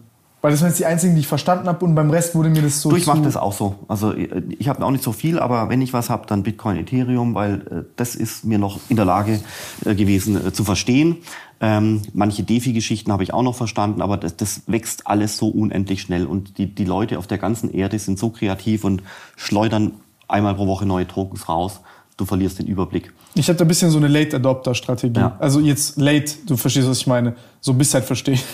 Weil 0.45 0.51
das 0.51 0.61
waren 0.61 0.69
jetzt 0.69 0.77
die 0.77 0.85
einzigen, 0.85 1.15
die 1.15 1.21
ich 1.21 1.27
verstanden 1.27 1.67
habe 1.67 1.83
und 1.83 1.95
beim 1.95 2.11
Rest 2.11 2.35
wurde 2.35 2.49
mir 2.49 2.61
das 2.61 2.79
so. 2.79 2.91
Du, 2.91 2.97
ich 2.97 3.07
mache 3.07 3.23
das 3.23 3.35
auch 3.35 3.51
so. 3.51 3.77
Also 3.87 4.13
ich 4.13 4.67
habe 4.67 4.85
auch 4.85 4.91
nicht 4.91 5.03
so 5.03 5.11
viel, 5.11 5.39
aber 5.39 5.69
wenn 5.69 5.81
ich 5.81 5.91
was 5.91 6.11
habe, 6.11 6.27
dann 6.27 6.43
Bitcoin, 6.43 6.77
Ethereum, 6.77 7.33
weil 7.33 7.53
äh, 7.61 7.83
das 7.95 8.13
ist 8.13 8.45
mir 8.45 8.59
noch 8.59 8.79
in 8.87 8.95
der 8.95 9.05
Lage 9.05 9.39
äh, 9.85 9.95
gewesen 9.95 10.45
äh, 10.45 10.53
zu 10.53 10.63
verstehen. 10.63 11.17
Ähm, 11.61 12.03
manche 12.13 12.43
DeFi-Geschichten 12.43 13.11
habe 13.11 13.23
ich 13.23 13.33
auch 13.33 13.41
noch 13.41 13.55
verstanden, 13.55 14.03
aber 14.03 14.17
das, 14.17 14.37
das 14.37 14.61
wächst 14.67 15.07
alles 15.07 15.35
so 15.37 15.47
unendlich 15.47 16.01
schnell 16.01 16.27
und 16.27 16.59
die, 16.59 16.67
die 16.67 16.85
Leute 16.85 17.17
auf 17.17 17.25
der 17.25 17.39
ganzen 17.39 17.73
Erde 17.73 17.97
sind 17.97 18.19
so 18.19 18.29
kreativ 18.29 18.83
und 18.83 19.01
schleudern 19.35 19.93
einmal 20.27 20.53
pro 20.53 20.67
Woche 20.67 20.85
neue 20.85 21.07
Tokens 21.07 21.49
raus. 21.49 21.79
Du 22.17 22.25
verlierst 22.25 22.59
den 22.59 22.67
Überblick. 22.67 23.11
Ich 23.33 23.49
habe 23.49 23.57
da 23.57 23.65
ein 23.65 23.67
bisschen 23.67 23.91
so 23.91 23.97
eine 23.97 24.07
Late-Adopter-Strategie. 24.07 25.19
Ja. 25.19 25.35
Also 25.39 25.59
jetzt 25.59 25.97
late, 25.97 26.33
du 26.45 26.55
verstehst, 26.55 26.87
was 26.87 26.99
ich 26.99 27.07
meine. 27.07 27.35
So 27.59 27.73
bis 27.73 27.93
halt 27.93 28.05
verstehen. 28.05 28.39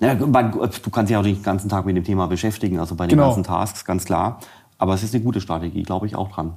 Ja, 0.00 0.12
du 0.12 0.90
kannst 0.90 1.08
dich 1.08 1.16
auch 1.16 1.22
den 1.22 1.40
ganzen 1.40 1.68
Tag 1.68 1.86
mit 1.86 1.96
dem 1.96 2.02
Thema 2.02 2.26
beschäftigen, 2.26 2.80
also 2.80 2.96
bei 2.96 3.06
den 3.06 3.10
genau. 3.10 3.28
ganzen 3.28 3.44
Tasks, 3.44 3.84
ganz 3.84 4.04
klar. 4.04 4.40
Aber 4.76 4.92
es 4.92 5.04
ist 5.04 5.14
eine 5.14 5.22
gute 5.22 5.40
Strategie, 5.40 5.84
glaube 5.84 6.06
ich 6.06 6.16
auch 6.16 6.32
dran. 6.32 6.54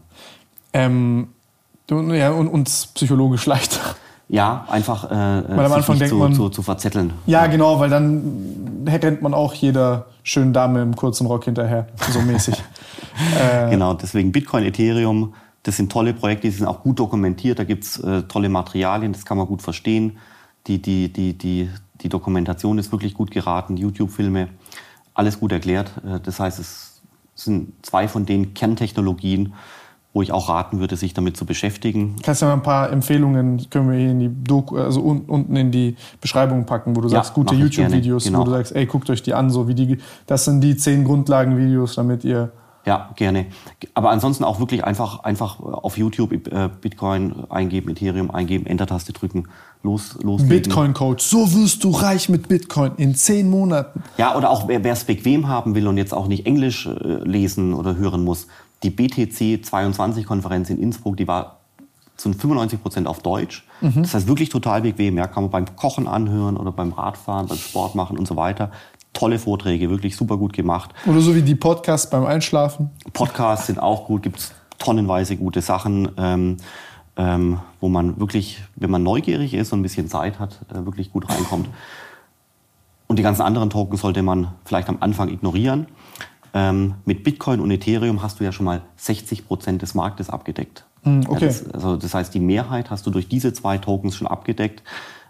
Ähm, 0.74 1.28
ja, 1.90 2.32
und 2.32 2.48
uns 2.48 2.88
psychologisch 2.88 3.46
leichter. 3.46 3.80
Ja, 4.30 4.66
einfach 4.70 5.06
äh, 5.06 5.10
weil 5.10 5.66
am 5.66 5.72
Anfang 5.72 5.98
denkt 5.98 6.10
zu, 6.10 6.18
man, 6.18 6.34
zu, 6.34 6.50
zu, 6.50 6.62
verzetteln. 6.62 7.14
Ja, 7.28 7.44
ja, 7.44 7.48
genau, 7.48 7.80
weil 7.80 7.90
dann 7.90 8.86
rennt 8.86 9.22
man 9.22 9.34
auch 9.34 9.54
jeder 9.54 10.08
schönen 10.24 10.52
Dame 10.52 10.82
im 10.82 10.96
kurzen 10.96 11.28
Rock 11.28 11.46
hinterher, 11.46 11.88
so 12.12 12.20
mäßig. 12.22 12.56
äh, 13.40 13.70
genau, 13.70 13.94
deswegen 13.94 14.34
Bitcoin, 14.34 14.66
Ethereum, 14.66 15.34
das 15.68 15.76
sind 15.76 15.92
tolle 15.92 16.14
Projekte, 16.14 16.48
die 16.48 16.54
sind 16.54 16.66
auch 16.66 16.82
gut 16.82 16.98
dokumentiert, 16.98 17.60
da 17.60 17.66
gibt's 17.66 18.00
äh, 18.00 18.24
tolle 18.24 18.48
Materialien, 18.48 19.12
das 19.12 19.26
kann 19.26 19.38
man 19.38 19.48
gut 19.48 19.62
verstehen. 19.62 20.18
Die, 20.66 20.82
die, 20.82 21.12
die, 21.12 21.38
die, 21.38 21.70
die 22.02 22.10
Dokumentation 22.10 22.78
ist 22.78 22.94
wirklich 22.94 23.14
gut 23.14 23.32
geraten, 23.32 23.76
YouTube-Filme, 23.76 24.48
alles 25.14 25.42
gut 25.42 25.52
erklärt. 25.52 25.92
Äh, 26.06 26.22
das 26.22 26.40
heißt, 26.40 26.60
es 26.60 27.02
sind 27.36 27.74
zwei 27.82 28.08
von 28.08 28.26
den 28.26 28.54
Kerntechnologien, 28.54 29.54
wo 30.14 30.22
ich 30.22 30.32
auch 30.32 30.48
raten 30.48 30.80
würde, 30.80 30.96
sich 30.96 31.14
damit 31.14 31.36
zu 31.36 31.46
beschäftigen. 31.46 32.16
Kannst 32.24 32.42
du 32.42 32.46
mal 32.46 32.54
ein 32.54 32.64
paar 32.64 32.90
Empfehlungen, 32.90 33.70
können 33.70 33.92
wir 33.92 34.00
hier 34.00 34.12
in 34.12 34.20
die 34.20 34.32
Doku, 34.44 34.78
also 34.78 35.02
unten 35.02 35.54
in 35.58 35.72
die 35.72 35.98
Beschreibung 36.22 36.66
packen, 36.66 36.96
wo 36.96 37.02
du 37.02 37.10
ja, 37.10 37.16
sagst, 37.16 37.34
gute 37.34 37.56
YouTube-Videos, 37.56 38.24
genau. 38.24 38.40
wo 38.40 38.44
du 38.46 38.52
sagst, 38.52 38.74
ey, 38.74 38.86
guckt 38.86 39.10
euch 39.10 39.22
die 39.22 39.34
an, 39.34 39.50
so 39.50 39.68
wie 39.68 39.76
die, 39.76 39.98
das 40.28 40.46
sind 40.46 40.62
die 40.62 40.78
zehn 40.78 41.04
Grundlagen-Videos, 41.04 41.96
damit 41.96 42.24
ihr 42.24 42.54
ja, 42.88 43.10
gerne. 43.18 43.48
Aber 43.96 44.12
ansonsten 44.12 44.46
auch 44.46 44.60
wirklich 44.62 44.86
einfach, 44.86 45.20
einfach 45.26 45.60
auf 45.60 45.98
YouTube 45.98 46.32
äh, 46.48 46.70
Bitcoin 46.70 47.36
eingeben, 47.50 47.92
Ethereum 47.92 48.32
eingeben, 48.32 48.66
Enter-Taste 48.66 49.12
drücken, 49.12 49.50
los, 49.84 50.18
loslegen. 50.24 50.64
Bitcoin-Coach, 50.64 51.22
so 51.22 51.54
wirst 51.54 51.84
du 51.84 51.92
reich 51.92 52.30
mit 52.30 52.48
Bitcoin 52.48 52.94
in 52.96 53.14
zehn 53.14 53.50
Monaten. 53.50 54.04
Ja, 54.18 54.38
oder 54.38 54.50
auch 54.50 54.70
wer 54.70 54.84
es 54.86 55.04
bequem 55.04 55.50
haben 55.50 55.76
will 55.76 55.86
und 55.86 55.98
jetzt 55.98 56.14
auch 56.14 56.28
nicht 56.28 56.46
Englisch 56.46 56.88
äh, 56.88 56.92
lesen 57.26 57.74
oder 57.74 57.98
hören 57.98 58.24
muss. 58.24 58.48
Die 58.84 58.90
BTC 58.90 59.66
22-Konferenz 59.66 60.70
in 60.70 60.80
Innsbruck, 60.80 61.18
die 61.18 61.28
war 61.28 61.58
zu 62.16 62.32
95 62.32 62.82
Prozent 62.82 63.08
auf 63.08 63.20
Deutsch. 63.20 63.68
Mhm. 63.82 64.04
Das 64.04 64.14
heißt 64.14 64.28
wirklich 64.30 64.48
total 64.48 64.82
bequem. 64.82 65.18
Ja, 65.18 65.28
kann 65.28 65.44
man 65.44 65.52
beim 65.52 65.76
Kochen 65.76 66.08
anhören 66.08 66.56
oder 66.56 66.72
beim 66.72 66.94
Radfahren, 66.94 67.48
beim 67.48 67.58
Sport 67.58 67.96
machen 67.96 68.18
und 68.18 68.28
so 68.30 68.38
weiter 68.38 68.72
tolle 69.18 69.40
Vorträge, 69.40 69.90
wirklich 69.90 70.16
super 70.16 70.38
gut 70.38 70.54
gemacht. 70.54 70.92
Oder 71.06 71.22
so 71.22 71.36
wie 71.36 71.42
die 71.42 71.56
Podcasts 71.56 72.10
beim 72.10 72.26
Einschlafen. 72.26 72.92
Podcasts 73.14 73.68
sind 73.68 73.80
auch 73.80 74.06
gut, 74.06 74.24
gibt 74.24 74.40
es 74.40 74.52
tonnenweise 74.78 75.36
gute 75.38 75.62
Sachen. 75.62 76.10
Ähm, 76.18 76.58
ähm, 77.18 77.60
wo 77.82 77.90
man 77.90 78.20
wirklich, 78.20 78.64
wenn 78.76 78.92
man 78.92 79.04
neugierig 79.04 79.54
ist 79.54 79.74
und 79.74 79.80
ein 79.80 79.84
bisschen 79.84 80.08
Zeit 80.08 80.40
hat, 80.40 80.60
äh, 80.70 80.86
wirklich 80.86 81.12
gut 81.12 81.28
reinkommt. 81.30 81.68
Und 83.08 83.18
die 83.18 83.24
ganzen 83.24 83.42
anderen 83.42 83.70
Token 83.70 83.98
sollte 83.98 84.22
man 84.22 84.50
vielleicht 84.66 84.88
am 84.88 84.98
Anfang 85.00 85.30
ignorieren. 85.30 85.88
Ähm, 86.54 86.96
mit 87.06 87.24
Bitcoin 87.24 87.60
und 87.60 87.72
Ethereum 87.72 88.22
hast 88.22 88.40
du 88.40 88.44
ja 88.44 88.52
schon 88.52 88.66
mal 88.66 88.82
60 88.98 89.48
Prozent 89.48 89.82
des 89.82 89.96
Marktes 89.96 90.30
abgedeckt. 90.30 90.86
Hm, 91.04 91.24
okay. 91.28 91.46
Ja, 91.46 91.48
das, 91.48 91.70
also 91.72 91.98
das 91.98 92.14
heißt, 92.14 92.34
die 92.34 92.40
Mehrheit 92.40 92.90
hast 92.92 93.06
du 93.08 93.12
durch 93.12 93.28
diese 93.28 93.54
zwei 93.54 93.78
Tokens 93.78 94.16
schon 94.16 94.28
abgedeckt, 94.28 94.84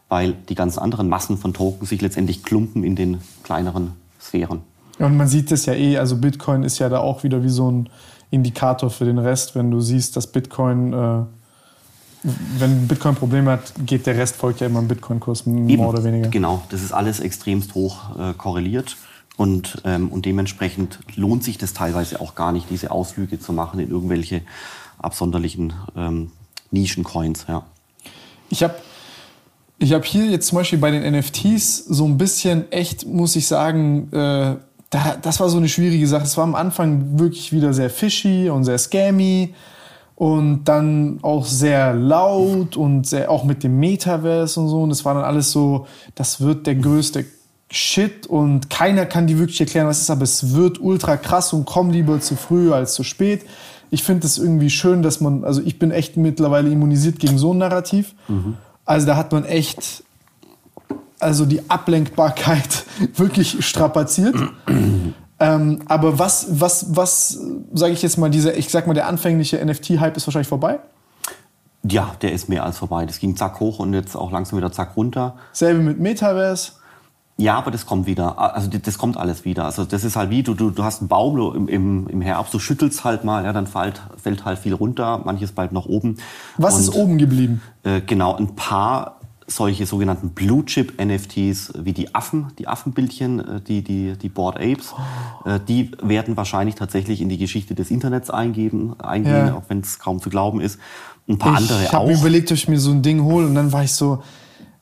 weil 0.09 0.33
die 0.33 0.55
ganzen 0.55 0.79
anderen 0.79 1.09
Massen 1.09 1.37
von 1.37 1.53
Tokens 1.53 1.89
sich 1.89 2.01
letztendlich 2.01 2.43
klumpen 2.43 2.83
in 2.83 2.95
den 2.95 3.19
kleineren 3.43 3.93
Sphären. 4.19 4.61
Und 4.99 5.17
man 5.17 5.27
sieht 5.27 5.51
das 5.51 5.65
ja 5.65 5.73
eh, 5.73 5.97
also 5.97 6.17
Bitcoin 6.17 6.63
ist 6.63 6.79
ja 6.79 6.89
da 6.89 6.99
auch 6.99 7.23
wieder 7.23 7.43
wie 7.43 7.49
so 7.49 7.69
ein 7.69 7.89
Indikator 8.31 8.89
für 8.89 9.05
den 9.05 9.19
Rest, 9.19 9.55
wenn 9.55 9.71
du 9.71 9.79
siehst, 9.79 10.15
dass 10.15 10.27
Bitcoin, 10.27 10.93
äh, 10.93 11.23
wenn 12.57 12.87
Bitcoin 12.87 13.15
Probleme 13.15 13.51
hat, 13.51 13.73
geht 13.85 14.05
der 14.05 14.17
Rest 14.17 14.35
folgt 14.35 14.59
ja 14.59 14.67
immer 14.67 14.79
im 14.79 14.87
Bitcoin-Kurs 14.87 15.45
mehr 15.45 15.79
oder 15.79 16.03
weniger. 16.03 16.29
Genau, 16.29 16.63
das 16.69 16.81
ist 16.81 16.91
alles 16.91 17.19
extremst 17.19 17.75
hoch 17.75 18.17
äh, 18.17 18.33
korreliert. 18.33 18.97
Und, 19.37 19.83
ähm, 19.85 20.09
und 20.09 20.25
dementsprechend 20.25 20.99
lohnt 21.15 21.43
sich 21.43 21.59
das 21.59 21.73
teilweise 21.73 22.19
auch 22.19 22.33
gar 22.33 22.51
nicht, 22.51 22.71
diese 22.71 22.89
Ausflüge 22.89 23.39
zu 23.39 23.53
machen 23.53 23.79
in 23.79 23.91
irgendwelche 23.91 24.41
absonderlichen 24.97 25.73
ähm, 25.95 26.31
Nischen-Coins. 26.71 27.45
Ja. 27.47 27.63
Ich 28.49 28.63
habe 28.63 28.73
ich 29.79 29.93
hab 29.93 30.05
hier 30.05 30.25
jetzt 30.25 30.47
zum 30.47 30.57
Beispiel 30.57 30.79
bei 30.79 30.91
den 30.91 31.03
NFTs 31.13 31.85
so 31.85 32.05
ein 32.05 32.17
bisschen 32.17 32.71
echt, 32.71 33.05
muss 33.05 33.35
ich 33.35 33.47
sagen, 33.47 34.11
äh, 34.11 34.55
da, 34.89 35.17
das 35.21 35.39
war 35.39 35.49
so 35.49 35.57
eine 35.57 35.69
schwierige 35.69 36.07
Sache. 36.07 36.23
Es 36.23 36.37
war 36.37 36.43
am 36.43 36.55
Anfang 36.55 37.19
wirklich 37.19 37.51
wieder 37.51 37.73
sehr 37.73 37.89
fishy 37.89 38.49
und 38.49 38.63
sehr 38.63 38.77
scammy 38.77 39.53
und 40.15 40.63
dann 40.63 41.19
auch 41.21 41.45
sehr 41.45 41.93
laut 41.93 42.75
und 42.75 43.05
sehr, 43.05 43.29
auch 43.29 43.43
mit 43.43 43.63
dem 43.63 43.79
Metaverse 43.79 44.59
und 44.59 44.69
so. 44.69 44.81
Und 44.81 44.89
das 44.89 45.05
war 45.05 45.13
dann 45.13 45.23
alles 45.23 45.51
so, 45.51 45.85
das 46.15 46.41
wird 46.41 46.65
der 46.65 46.75
größte 46.75 47.25
Shit 47.69 48.27
und 48.27 48.69
keiner 48.69 49.05
kann 49.05 49.27
die 49.27 49.37
wirklich 49.37 49.59
erklären, 49.59 49.87
was 49.87 49.99
ist, 49.99 50.09
aber 50.09 50.23
es 50.23 50.55
wird 50.55 50.79
ultra 50.79 51.17
krass 51.17 51.51
und 51.51 51.65
komm 51.65 51.91
lieber 51.91 52.19
zu 52.21 52.35
früh 52.37 52.71
als 52.71 52.93
zu 52.93 53.03
spät. 53.03 53.45
Ich 53.91 54.03
finde 54.03 54.25
es 54.25 54.37
irgendwie 54.37 54.69
schön, 54.69 55.01
dass 55.01 55.19
man, 55.19 55.43
also 55.43 55.61
ich 55.61 55.77
bin 55.77 55.91
echt 55.91 56.15
mittlerweile 56.15 56.69
immunisiert 56.69 57.19
gegen 57.19 57.37
so 57.37 57.53
ein 57.53 57.57
Narrativ. 57.57 58.15
Mhm. 58.29 58.55
Also 58.87 59.05
da 59.05 59.17
hat 59.17 59.31
man 59.33 59.45
echt, 59.45 60.03
also 61.19 61.45
die 61.45 61.69
Ablenkbarkeit 61.69 62.85
wirklich 63.15 63.63
strapaziert. 63.63 64.35
ähm, 65.39 65.81
aber 65.85 66.17
was, 66.17 66.47
was, 66.59 66.95
was, 66.95 67.39
sage 67.73 67.93
ich 67.93 68.01
jetzt 68.01 68.17
mal, 68.17 68.31
dieser, 68.31 68.57
ich 68.57 68.69
sag 68.69 68.87
mal, 68.87 68.93
der 68.93 69.07
anfängliche 69.07 69.63
NFT-Hype 69.63 70.15
ist 70.17 70.25
wahrscheinlich 70.25 70.47
vorbei? 70.47 70.79
Ja, 71.83 72.15
der 72.21 72.31
ist 72.31 72.49
mehr 72.49 72.63
als 72.63 72.77
vorbei. 72.77 73.05
Das 73.05 73.19
ging 73.19 73.35
zack 73.35 73.59
hoch 73.59 73.79
und 73.79 73.93
jetzt 73.93 74.15
auch 74.15 74.31
langsam 74.31 74.57
wieder 74.57 74.71
zack 74.71 74.95
runter. 74.95 75.35
Selbe 75.51 75.81
mit 75.81 75.99
Metaverse. 75.99 76.71
Ja, 77.39 77.55
aber 77.55 77.69
das 77.69 77.85
kommt 77.85 78.07
wieder. 78.07 78.39
Also 78.55 78.67
das 78.67 78.97
kommt 78.97 79.15
alles 79.15 79.45
wieder. 79.45 79.65
Also 79.65 79.85
das 79.85 80.03
ist 80.03 80.15
halt 80.15 80.31
wie, 80.31 80.41
du, 80.41 80.55
du, 80.55 80.71
du 80.71 80.83
hast 80.83 81.01
einen 81.01 81.07
Baum 81.07 81.37
im, 81.55 81.67
im, 81.67 82.07
im 82.07 82.21
Herbst, 82.21 82.51
du 82.53 82.59
schüttelst 82.59 83.03
halt 83.03 83.23
mal, 83.23 83.45
ja, 83.45 83.53
dann 83.53 83.67
fällt, 83.67 84.01
fällt 84.17 84.43
halt 84.43 84.57
viel 84.57 84.73
runter, 84.73 85.21
manches 85.23 85.51
bleibt 85.51 85.71
nach 85.71 85.85
oben. 85.85 86.17
Was 86.57 86.75
Und, 86.75 86.81
ist 86.81 86.95
oben 86.95 87.17
geblieben? 87.19 87.61
Äh, 87.83 88.01
genau, 88.01 88.35
ein 88.35 88.55
paar 88.55 89.19
solche 89.45 89.85
sogenannten 89.85 90.31
Blue 90.31 90.65
Chip 90.65 90.99
NFTs 90.99 91.73
wie 91.77 91.93
die 91.93 92.13
Affen, 92.15 92.47
die 92.57 92.67
Affenbildchen, 92.67 93.39
äh, 93.39 93.61
die, 93.61 93.83
die, 93.83 94.17
die 94.17 94.29
Board 94.29 94.57
Apes, 94.57 94.93
oh. 94.93 95.59
die 95.67 95.91
werden 96.01 96.35
wahrscheinlich 96.35 96.73
tatsächlich 96.73 97.21
in 97.21 97.29
die 97.29 97.37
Geschichte 97.37 97.75
des 97.75 97.91
Internets 97.91 98.31
eingeben, 98.31 98.99
eingehen, 98.99 99.47
ja. 99.47 99.55
auch 99.55 99.63
wenn 99.67 99.81
es 99.81 99.99
kaum 99.99 100.19
zu 100.19 100.31
glauben 100.31 100.59
ist. 100.59 100.79
Ein 101.29 101.37
paar 101.37 101.53
ich 101.53 101.59
andere 101.59 101.77
auch. 101.77 101.83
Ich 101.83 101.93
habe 101.93 102.07
mir 102.07 102.17
überlegt, 102.17 102.51
ob 102.51 102.57
ich 102.57 102.67
mir 102.67 102.79
so 102.79 102.91
ein 102.91 103.03
Ding 103.03 103.23
hole 103.23 103.45
und 103.45 103.53
dann 103.53 103.71
war 103.71 103.83
ich 103.83 103.93
so, 103.93 104.23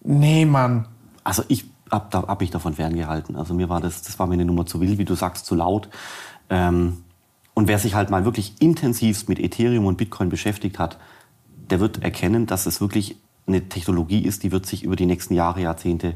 nee, 0.04 0.46
Mann. 0.46 0.88
Also 1.24 1.44
ich 1.48 1.66
habe 1.92 2.08
da, 2.10 2.24
hab 2.28 2.42
ich 2.42 2.52
davon 2.52 2.74
ferngehalten. 2.74 3.36
Also 3.36 3.54
mir 3.54 3.70
war 3.70 3.82
das, 3.82 4.02
das 4.02 4.18
war 4.20 4.28
mir 4.28 4.34
eine 4.34 4.46
Nummer 4.46 4.66
zu 4.66 4.82
wild, 4.82 4.98
wie 4.98 5.06
du 5.06 5.16
sagst, 5.16 5.46
zu 5.46 5.56
laut. 5.56 5.90
Ähm, 6.50 7.04
und 7.54 7.68
wer 7.68 7.80
sich 7.80 7.96
halt 7.96 8.10
mal 8.10 8.26
wirklich 8.26 8.56
intensivst 8.60 9.30
mit 9.30 9.40
Ethereum 9.40 9.86
und 9.86 9.98
Bitcoin 9.98 10.30
beschäftigt 10.30 10.78
hat, 10.78 10.98
der 11.70 11.80
wird 11.80 12.04
erkennen, 12.04 12.46
dass 12.46 12.66
es 12.66 12.82
wirklich 12.82 13.18
eine 13.48 13.70
Technologie 13.70 14.24
ist, 14.24 14.44
die 14.44 14.52
wird 14.52 14.66
sich 14.66 14.84
über 14.84 14.96
die 14.96 15.06
nächsten 15.06 15.34
Jahre, 15.34 15.62
Jahrzehnte 15.62 16.16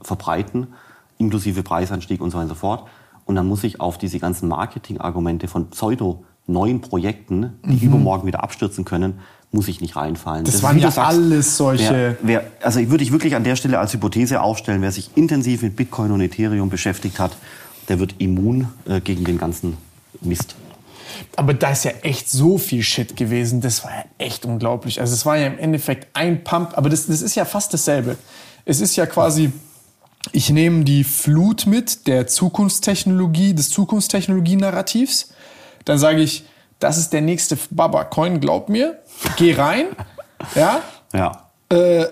verbreiten, 0.00 0.68
inklusive 1.18 1.62
Preisanstieg 1.62 2.20
und 2.20 2.30
so 2.30 2.36
weiter 2.36 2.44
und 2.44 2.48
so 2.50 2.54
fort. 2.54 2.88
Und 3.24 3.36
dann 3.36 3.46
muss 3.46 3.64
ich 3.64 3.80
auf 3.80 3.98
diese 3.98 4.18
ganzen 4.18 4.48
Marketingargumente 4.48 5.48
von 5.48 5.70
pseudo 5.70 6.24
neuen 6.46 6.80
Projekten, 6.80 7.58
die 7.64 7.86
mhm. 7.86 7.92
übermorgen 7.92 8.26
wieder 8.26 8.42
abstürzen 8.42 8.84
können, 8.84 9.20
muss 9.52 9.68
ich 9.68 9.80
nicht 9.80 9.96
reinfallen. 9.96 10.44
Das, 10.44 10.54
das 10.54 10.62
waren 10.62 10.78
ja 10.78 10.90
sagst, 10.90 10.98
alles 10.98 11.56
solche. 11.56 12.16
Wer, 12.22 12.42
wer, 12.42 12.66
also 12.66 12.80
würde 12.90 13.04
ich 13.04 13.12
wirklich 13.12 13.36
an 13.36 13.44
der 13.44 13.56
Stelle 13.56 13.78
als 13.78 13.92
Hypothese 13.92 14.40
aufstellen, 14.40 14.80
wer 14.80 14.92
sich 14.92 15.10
intensiv 15.14 15.62
mit 15.62 15.76
Bitcoin 15.76 16.10
und 16.10 16.20
Ethereum 16.22 16.70
beschäftigt 16.70 17.18
hat, 17.18 17.36
der 17.88 18.00
wird 18.00 18.14
immun 18.18 18.68
äh, 18.86 19.00
gegen 19.00 19.24
den 19.24 19.38
ganzen 19.38 19.76
Mist. 20.22 20.56
Aber 21.36 21.54
da 21.54 21.70
ist 21.70 21.84
ja 21.84 21.92
echt 22.02 22.30
so 22.30 22.58
viel 22.58 22.82
Shit 22.82 23.16
gewesen. 23.16 23.60
Das 23.60 23.84
war 23.84 23.90
ja 23.90 24.04
echt 24.18 24.44
unglaublich. 24.44 25.00
Also 25.00 25.14
es 25.14 25.26
war 25.26 25.36
ja 25.36 25.46
im 25.46 25.58
Endeffekt 25.58 26.08
ein 26.14 26.42
Pump. 26.44 26.76
Aber 26.76 26.88
das, 26.88 27.06
das 27.06 27.22
ist 27.22 27.34
ja 27.34 27.44
fast 27.44 27.72
dasselbe. 27.74 28.16
Es 28.64 28.80
ist 28.80 28.96
ja 28.96 29.06
quasi, 29.06 29.52
ich 30.32 30.50
nehme 30.50 30.84
die 30.84 31.04
Flut 31.04 31.66
mit 31.66 32.06
der 32.06 32.26
Zukunftstechnologie, 32.26 33.54
des 33.54 33.70
Zukunftstechnologie-Narrativs. 33.70 35.32
Dann 35.84 35.98
sage 35.98 36.22
ich, 36.22 36.44
das 36.82 36.98
ist 36.98 37.12
der 37.12 37.20
nächste 37.20 37.56
Baba-Coin, 37.70 38.40
glaub 38.40 38.68
mir. 38.68 38.98
Geh 39.36 39.54
rein. 39.54 39.86
Ja. 40.56 40.80
Ja. 41.12 41.44
Äh, 41.68 42.06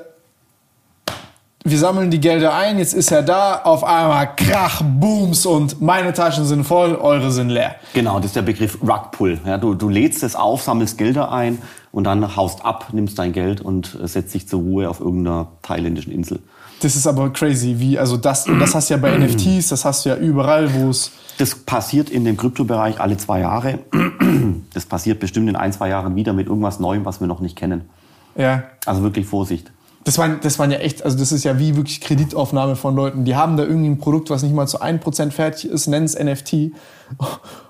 wir 1.65 1.79
sammeln 1.79 2.11
die 2.11 2.21
Gelder 2.21 2.55
ein, 2.55 2.79
jetzt 2.79 2.95
ist 2.95 3.11
er 3.11 3.23
da, 3.23 3.63
auf 3.65 3.83
einmal 3.83 4.37
Krach, 4.37 4.83
Booms 4.85 5.45
und 5.45 5.81
meine 5.81 6.13
Taschen 6.15 6.45
sind 6.45 6.65
voll, 6.65 6.95
eure 6.95 7.33
sind 7.33 7.51
leer. 7.51 7.75
Genau, 7.93 8.19
das 8.19 8.27
ist 8.27 8.37
der 8.37 8.43
Begriff 8.43 8.79
Rugpull. 8.83 9.41
Ja, 9.45 9.59
du, 9.59 9.75
du 9.75 9.89
lädst 9.89 10.23
es 10.23 10.37
auf, 10.37 10.63
sammelst 10.63 10.97
Gelder 10.97 11.33
ein 11.33 11.61
und 11.93 12.05
dann 12.05 12.37
haust 12.37 12.65
ab, 12.65 12.91
nimmst 12.93 13.19
dein 13.19 13.33
Geld 13.33 13.61
und 13.61 13.99
setzt 14.05 14.33
dich 14.33 14.49
zur 14.49 14.61
Ruhe 14.61 14.89
auf 14.89 15.01
irgendeiner 15.01 15.49
thailändischen 15.63 16.13
Insel. 16.13 16.39
Das 16.81 16.97
ist 16.97 17.07
aber 17.07 17.31
crazy, 17.31 17.77
wie, 17.79 17.99
also 17.99 18.17
das, 18.17 18.45
das 18.45 18.75
hast 18.75 18.89
du 18.89 18.95
ja 18.95 18.99
bei 18.99 19.17
NFTs, 19.19 19.69
das 19.69 19.85
hast 19.85 20.05
du 20.05 20.11
ja 20.11 20.17
überall, 20.17 20.73
wo 20.75 20.91
es. 20.91 21.13
Das 21.39 21.55
passiert 21.55 22.11
in 22.11 22.25
dem 22.25 22.37
Kryptobereich 22.37 23.01
alle 23.01 23.17
zwei 23.17 23.41
Jahre. 23.41 23.79
Das 24.73 24.87
passiert 24.87 25.19
bestimmt 25.19 25.49
in 25.49 25.57
ein, 25.57 25.73
zwei 25.73 25.89
Jahren 25.89 26.15
wieder 26.15 26.33
mit 26.33 26.47
irgendwas 26.47 26.79
Neuem, 26.79 27.05
was 27.05 27.21
wir 27.21 27.27
noch 27.27 27.41
nicht 27.41 27.57
kennen. 27.57 27.89
Ja. 28.37 28.63
Also 28.87 29.03
wirklich 29.03 29.27
Vorsicht. 29.27 29.73
Das 30.05 30.17
waren, 30.17 30.39
das 30.41 30.59
waren 30.59 30.71
ja 30.71 30.79
echt, 30.79 31.05
also 31.05 31.19
das 31.19 31.33
ist 31.33 31.45
ja 31.45 31.59
wie 31.59 31.77
wirklich 31.77 32.01
Kreditaufnahme 32.01 32.77
von 32.77 32.95
Leuten. 32.95 33.25
Die 33.25 33.35
haben 33.35 33.57
da 33.57 33.65
irgendwie 33.65 33.91
ein 33.91 33.99
Produkt, 33.99 34.31
was 34.31 34.43
nicht 34.43 34.55
mal 34.55 34.67
zu 34.67 34.81
1% 34.81 35.31
fertig 35.31 35.71
ist, 35.71 35.89
nennen 35.89 36.07
es 36.07 36.19
NFT. 36.19 36.73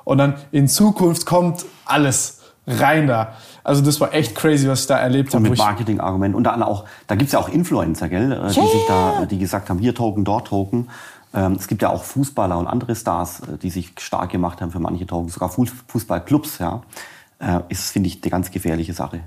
Und 0.04 0.18
dann 0.18 0.34
in 0.52 0.68
Zukunft 0.68 1.26
kommt 1.26 1.64
alles 1.86 2.40
rein 2.66 3.06
da. 3.06 3.34
Also 3.62 3.82
das 3.82 4.00
war 4.00 4.14
echt 4.14 4.34
crazy, 4.34 4.68
was 4.68 4.82
ich 4.82 4.86
da 4.86 4.98
erlebt 4.98 5.34
habe. 5.34 5.48
Mit 5.48 5.58
Marketing-Argumenten. 5.58 6.36
Und 6.36 6.44
dann 6.44 6.62
auch, 6.62 6.84
da 7.06 7.14
gibt's 7.14 7.32
ja 7.32 7.38
auch 7.38 7.48
Influencer, 7.48 8.08
gell, 8.08 8.30
yeah. 8.30 8.46
Äh, 8.46 8.48
die 8.48 8.60
sich 8.60 8.86
da, 8.88 9.26
die 9.26 9.38
gesagt 9.38 9.70
haben, 9.70 9.78
hier 9.78 9.94
Token, 9.94 10.24
dort 10.24 10.48
Token. 10.48 10.88
Ähm, 11.32 11.52
es 11.52 11.68
gibt 11.68 11.82
ja 11.82 11.90
auch 11.90 12.02
Fußballer 12.02 12.58
und 12.58 12.66
andere 12.66 12.96
Stars, 12.96 13.40
äh, 13.40 13.58
die 13.62 13.70
sich 13.70 13.92
stark 13.98 14.30
gemacht 14.30 14.60
haben 14.60 14.70
für 14.70 14.80
manche 14.80 15.06
Token, 15.06 15.28
sogar 15.28 15.50
Fußballclubs, 15.50 16.58
ja. 16.58 16.82
Äh, 17.38 17.60
ist, 17.68 17.90
finde 17.90 18.08
ich, 18.08 18.22
eine 18.22 18.30
ganz 18.30 18.50
gefährliche 18.50 18.92
Sache. 18.92 19.20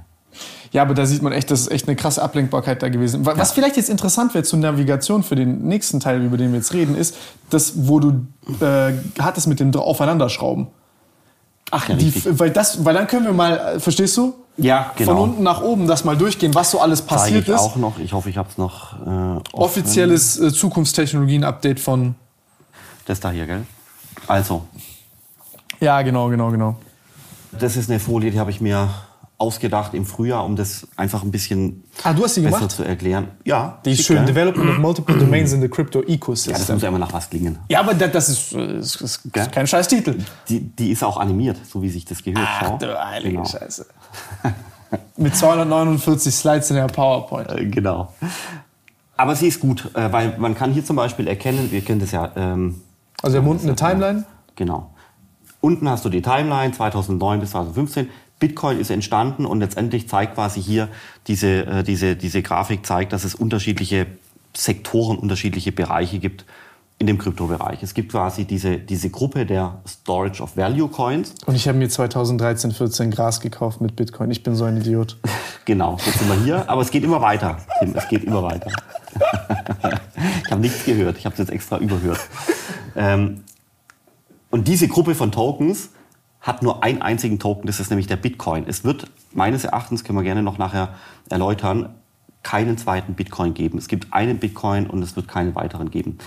Ja, 0.72 0.82
aber 0.82 0.96
da 0.96 1.06
sieht 1.06 1.22
man 1.22 1.34
echt, 1.34 1.52
das 1.52 1.62
ist 1.62 1.72
echt 1.72 1.88
eine 1.88 1.96
krasse 1.96 2.22
Ablenkbarkeit 2.22 2.82
da 2.82 2.90
gewesen. 2.90 3.26
Was 3.26 3.38
ja. 3.38 3.46
vielleicht 3.46 3.78
jetzt 3.78 3.90
interessant 3.90 4.34
wäre 4.34 4.44
zur 4.44 4.60
Navigation 4.60 5.24
für 5.24 5.36
den 5.36 5.64
nächsten 5.64 6.00
Teil, 6.00 6.24
über 6.24 6.38
den 6.38 6.52
wir 6.52 6.58
jetzt 6.58 6.74
reden, 6.74 6.96
ist, 6.96 7.16
das, 7.50 7.88
wo 7.88 8.00
du 8.00 8.26
äh, 8.60 8.94
hattest 9.20 9.48
mit 9.48 9.60
dem 9.60 9.74
Aufeinanderschrauben. 9.76 10.68
Ach 11.72 11.90
ja, 11.90 11.96
die, 11.96 12.40
weil, 12.40 12.52
das, 12.52 12.86
weil 12.86 12.94
dann 12.94 13.08
können 13.08 13.26
wir 13.26 13.34
mal, 13.34 13.76
äh, 13.76 13.80
verstehst 13.80 14.16
du? 14.18 14.36
Ja, 14.58 14.92
genau. 14.96 15.14
Von 15.14 15.30
unten 15.30 15.44
nach 15.44 15.62
oben 15.62 15.88
das 15.88 16.04
mal 16.04 16.16
durchgehen, 16.16 16.54
was 16.54 16.70
so 16.70 16.80
alles 16.80 17.02
passiert 17.02 17.44
ich 17.44 17.54
ist. 17.54 17.60
auch 17.60 17.76
noch. 17.76 17.98
Ich 17.98 18.14
hoffe, 18.14 18.30
ich 18.30 18.38
habe 18.38 18.50
es 18.50 18.58
noch. 18.58 18.94
Äh, 19.06 19.40
Offizielles 19.54 20.40
äh, 20.40 20.54
Zukunftstechnologien-Update 20.54 21.80
von. 21.80 22.16
Das 23.06 23.20
da 23.20 23.32
hier, 23.32 23.48
gell? 23.48 23.66
Also. 24.28 24.66
Ja, 25.80 26.02
genau, 26.04 26.30
genau, 26.30 26.52
genau. 26.52 26.76
Das 27.52 27.76
ist 27.76 27.90
eine 27.90 28.00
Folie, 28.00 28.32
die 28.32 28.40
habe 28.40 28.52
ich 28.52 28.62
mir 28.62 28.90
ausgedacht 29.44 29.94
im 29.94 30.06
Frühjahr, 30.06 30.46
um 30.46 30.56
das 30.56 30.88
einfach 30.96 31.22
ein 31.22 31.32
bisschen 31.32 31.84
ah, 32.04 32.14
du 32.14 32.24
hast 32.24 32.38
die 32.38 32.42
besser 32.42 32.58
gemacht? 32.60 32.72
zu 32.72 32.84
erklären. 32.84 33.28
Ja. 33.44 33.80
Die 33.84 33.92
ist 33.92 34.06
schön. 34.06 34.26
Development 34.26 34.70
of 34.70 34.78
Multiple 34.78 35.18
Domains 35.20 35.52
in 35.52 35.60
the 35.60 35.68
Crypto 35.68 36.02
Ecosystem. 36.02 36.54
Ja, 36.54 36.60
das 36.60 36.70
muss 36.70 36.82
ja 36.82 36.88
immer 36.88 37.00
nach 37.00 37.12
was 37.12 37.30
klingen. 37.30 37.60
Ja, 37.68 37.82
aber 37.82 37.94
das 37.94 38.30
ist, 38.30 38.54
das 38.54 38.96
ist 38.96 39.34
kein 39.52 39.68
scheiß 39.68 39.90
Titel. 39.90 40.16
Die, 40.48 40.62
die 40.62 40.92
ist 40.92 41.04
auch 41.04 41.18
animiert, 41.18 41.58
so 41.70 41.82
wie 41.82 41.90
sich 41.90 42.06
das 42.06 42.24
gehört. 42.24 42.48
Ach 42.48 42.78
du 42.78 43.06
heilige 43.06 43.36
genau. 43.36 43.46
Scheiße. 43.46 43.86
Mit 45.18 45.36
249 45.36 46.34
Slides 46.34 46.70
in 46.70 46.78
der 46.78 46.88
PowerPoint. 46.88 47.50
Äh, 47.52 47.66
genau. 47.66 48.14
Aber 49.18 49.36
sie 49.36 49.48
ist 49.48 49.60
gut, 49.60 49.90
äh, 49.94 50.12
weil 50.12 50.38
man 50.38 50.56
kann 50.56 50.72
hier 50.72 50.86
zum 50.86 50.96
Beispiel 50.96 51.28
erkennen, 51.28 51.70
wir 51.70 51.82
kennen 51.82 52.00
das 52.00 52.12
ja. 52.12 52.32
Ähm, 52.38 52.82
also 53.22 53.36
wir 53.36 53.42
haben 53.42 53.50
unten 53.50 53.68
eine 53.68 53.76
Timeline. 53.76 54.24
Genau. 54.56 54.92
Unten 55.62 55.90
hast 55.90 56.06
du 56.06 56.10
die 56.10 56.22
Timeline 56.22 56.74
2009 56.74 57.40
bis 57.40 57.52
2015 57.52 58.10
Bitcoin 58.44 58.78
ist 58.78 58.90
entstanden 58.90 59.46
und 59.46 59.62
letztendlich 59.62 60.10
zeigt 60.10 60.36
quasi 60.36 60.62
hier 60.62 60.90
diese, 61.28 61.66
äh, 61.66 61.84
diese, 61.84 62.18
diese 62.18 62.42
Grafik 62.42 62.86
zeigt, 62.86 63.14
dass 63.14 63.24
es 63.24 63.36
unterschiedliche 63.36 64.06
Sektoren, 64.54 65.18
unterschiedliche 65.18 65.72
Bereiche 65.72 66.20
gibt 66.20 66.44
in 67.00 67.08
dem 67.08 67.18
Kryptobereich. 67.18 67.82
Es 67.84 67.94
gibt 67.94 68.12
quasi 68.12 68.44
diese, 68.44 68.80
diese 68.80 69.10
Gruppe 69.10 69.46
der 69.46 69.80
Storage 69.88 70.44
of 70.44 70.58
Value 70.58 70.90
Coins. 70.90 71.36
Und 71.46 71.56
ich 71.56 71.70
habe 71.70 71.78
mir 71.78 71.88
2013, 71.88 72.74
14 72.74 73.12
Gras 73.12 73.40
gekauft 73.40 73.80
mit 73.80 73.96
Bitcoin. 73.96 74.30
Ich 74.30 74.44
bin 74.44 74.56
so 74.56 74.66
ein 74.66 74.76
Idiot. 74.76 75.16
genau, 75.64 75.96
jetzt 76.06 76.20
sind 76.20 76.28
wir 76.28 76.44
hier. 76.44 76.70
Aber 76.70 76.82
es 76.82 76.92
geht 76.92 77.06
immer 77.06 77.22
weiter, 77.22 77.60
Tim. 77.80 77.96
Es 77.96 78.10
geht 78.10 78.26
immer 78.26 78.44
weiter. 78.44 78.72
ich 80.46 80.52
habe 80.52 80.60
nichts 80.60 80.84
gehört. 80.84 81.18
Ich 81.18 81.26
habe 81.26 81.32
es 81.32 81.40
jetzt 81.40 81.50
extra 81.50 81.78
überhört. 81.78 82.20
Ähm, 82.98 83.46
und 84.52 84.68
diese 84.68 84.90
Gruppe 84.90 85.16
von 85.16 85.32
Tokens 85.32 85.92
hat 86.44 86.62
nur 86.62 86.84
einen 86.84 87.02
einzigen 87.02 87.40
Token, 87.40 87.66
das 87.66 87.80
ist 87.80 87.90
nämlich 87.90 88.06
der 88.06 88.18
Bitcoin. 88.18 88.66
Es 88.68 88.84
wird 88.84 89.08
meines 89.34 89.64
Erachtens, 89.64 90.04
können 90.04 90.20
wir 90.20 90.24
gerne 90.24 90.44
noch 90.44 90.58
nachher 90.58 90.90
erläutern, 91.30 91.96
keinen 92.44 92.78
zweiten 92.78 93.14
Bitcoin 93.14 93.54
geben. 93.54 93.78
Es 93.78 93.88
gibt 93.88 94.14
einen 94.14 94.38
Bitcoin 94.38 94.88
und 94.88 95.02
es 95.02 95.16
wird 95.16 95.30
keinen 95.30 95.56
weiteren 95.56 95.90
geben. 95.90 96.18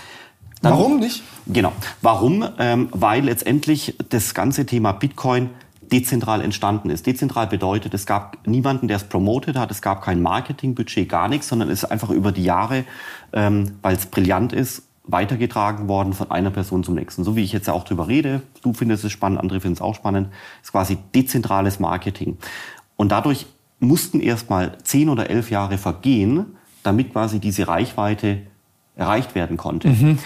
Dann, 0.63 0.73
Warum 0.73 0.99
nicht? 0.99 1.21
Genau. 1.45 1.71
Warum? 2.01 2.43
Ähm, 2.57 2.89
weil 2.91 3.25
letztendlich 3.25 3.95
das 4.09 4.33
ganze 4.33 4.65
Thema 4.65 4.91
Bitcoin 4.91 5.51
dezentral 5.91 6.41
entstanden 6.41 6.89
ist. 6.89 7.05
Dezentral 7.05 7.45
bedeutet, 7.45 7.93
es 7.93 8.07
gab 8.07 8.45
niemanden, 8.47 8.87
der 8.87 8.97
es 8.97 9.03
promotet 9.03 9.55
hat, 9.55 9.69
es 9.69 9.83
gab 9.83 10.01
kein 10.01 10.21
Marketingbudget, 10.21 11.07
gar 11.07 11.27
nichts, 11.27 11.47
sondern 11.47 11.69
es 11.69 11.83
ist 11.83 11.91
einfach 11.91 12.09
über 12.09 12.31
die 12.31 12.43
Jahre, 12.43 12.85
ähm, 13.33 13.77
weil 13.83 13.95
es 13.95 14.07
brillant 14.07 14.51
ist, 14.51 14.81
weitergetragen 15.07 15.87
worden 15.87 16.13
von 16.13 16.31
einer 16.31 16.51
Person 16.51 16.83
zum 16.83 16.95
nächsten. 16.95 17.23
So 17.23 17.35
wie 17.35 17.43
ich 17.43 17.53
jetzt 17.53 17.67
ja 17.67 17.73
auch 17.73 17.85
drüber 17.85 18.07
rede, 18.07 18.41
du 18.61 18.73
findest 18.73 19.03
es 19.03 19.11
spannend, 19.11 19.39
andere 19.39 19.59
finden 19.59 19.75
es 19.75 19.81
auch 19.81 19.95
spannend, 19.95 20.29
ist 20.61 20.71
quasi 20.71 20.97
dezentrales 21.15 21.79
Marketing. 21.79 22.37
Und 22.95 23.11
dadurch 23.11 23.45
mussten 23.79 24.19
erstmal 24.19 24.77
zehn 24.83 25.09
oder 25.09 25.29
elf 25.29 25.49
Jahre 25.49 25.77
vergehen, 25.77 26.57
damit 26.83 27.13
quasi 27.13 27.39
diese 27.39 27.67
Reichweite 27.67 28.41
erreicht 28.95 29.35
werden 29.35 29.57
konnte. 29.57 29.89
Mhm. 29.89 30.19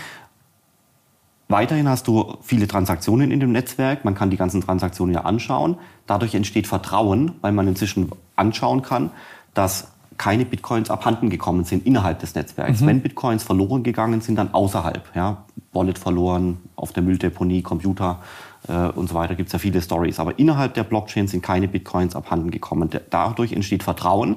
Weiterhin 1.48 1.90
hast 1.90 2.08
du 2.08 2.38
viele 2.42 2.66
Transaktionen 2.66 3.30
in 3.30 3.42
dem 3.42 3.52
Netzwerk. 3.52 4.06
Man 4.06 4.16
kann 4.16 4.30
die 4.30 4.38
ganzen 4.38 4.62
Transaktionen 4.62 5.14
ja 5.14 5.22
anschauen. 5.26 5.78
Dadurch 6.08 6.34
entsteht 6.34 6.66
Vertrauen, 6.66 7.34
weil 7.42 7.52
man 7.52 7.68
inzwischen 7.68 8.10
anschauen 8.38 8.82
kann, 8.82 9.12
dass 9.54 9.92
keine 10.22 10.46
Bitcoins 10.46 10.92
abhanden 10.92 11.32
gekommen 11.32 11.64
sind 11.64 11.84
innerhalb 11.88 12.20
des 12.20 12.36
Netzwerks. 12.36 12.82
Mhm. 12.82 12.86
Wenn 12.86 13.02
Bitcoins 13.02 13.42
verloren 13.42 13.82
gegangen 13.82 14.22
sind, 14.22 14.36
dann 14.36 14.54
außerhalb. 14.54 15.04
Ja? 15.16 15.46
Wallet 15.74 15.98
verloren, 15.98 16.60
auf 16.76 16.94
der 16.94 17.02
Mülldeponie, 17.02 17.64
Computer 17.64 18.20
äh, 18.68 18.90
und 18.90 19.10
so 19.10 19.16
weiter, 19.16 19.34
gibt 19.34 19.48
es 19.48 19.54
ja 19.54 19.58
viele 19.58 19.82
Stories. 19.82 20.20
Aber 20.20 20.38
innerhalb 20.38 20.76
der 20.76 20.84
Blockchain 20.84 21.28
sind 21.28 21.42
keine 21.42 21.68
Bitcoins 21.68 22.16
abhanden 22.16 22.52
gekommen. 22.52 22.92
Dadurch 23.10 23.54
entsteht 23.54 23.82
Vertrauen. 23.82 24.36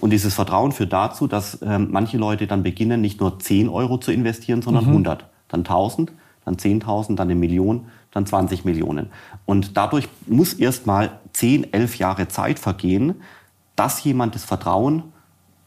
Und 0.00 0.10
dieses 0.10 0.32
Vertrauen 0.34 0.70
führt 0.70 0.92
dazu, 0.92 1.26
dass 1.26 1.54
äh, 1.60 1.80
manche 1.80 2.18
Leute 2.18 2.46
dann 2.46 2.62
beginnen, 2.62 3.00
nicht 3.00 3.18
nur 3.18 3.40
10 3.40 3.68
Euro 3.68 3.98
zu 3.98 4.12
investieren, 4.12 4.62
sondern 4.62 4.84
mhm. 4.84 4.90
100, 4.90 5.24
dann 5.48 5.60
1000, 5.62 6.12
dann 6.44 6.54
10.000, 6.54 7.16
dann 7.16 7.26
eine 7.26 7.34
Million, 7.34 7.86
dann 8.12 8.26
20 8.26 8.64
Millionen. 8.64 9.10
Und 9.44 9.76
dadurch 9.76 10.08
muss 10.28 10.52
erst 10.52 10.86
mal 10.86 11.18
10, 11.32 11.72
11 11.72 11.98
Jahre 11.98 12.28
Zeit 12.28 12.60
vergehen, 12.60 13.16
dass 13.74 14.04
jemand 14.04 14.36
das 14.36 14.44
Vertrauen 14.44 15.02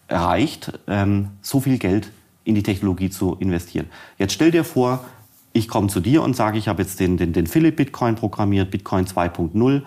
erreicht, 0.10 0.80
ähm, 0.88 1.30
so 1.42 1.60
viel 1.60 1.78
Geld 1.78 2.12
in 2.44 2.56
die 2.56 2.64
Technologie 2.64 3.10
zu 3.10 3.36
investieren. 3.40 3.88
Jetzt 4.18 4.34
stell 4.34 4.52
dir 4.52 4.64
vor, 4.64 5.06
ich 5.54 5.68
komme 5.68 5.88
zu 5.88 6.00
dir 6.00 6.24
und 6.24 6.36
sage, 6.36 6.58
ich 6.58 6.68
habe 6.68 6.82
jetzt 6.82 7.00
den, 7.00 7.18
den, 7.18 7.34
den 7.34 7.48
Philipp 7.48 7.76
Bitcoin 7.76 8.16
programmiert, 8.16 8.72
Bitcoin 8.72 9.06
2.0 9.06 9.82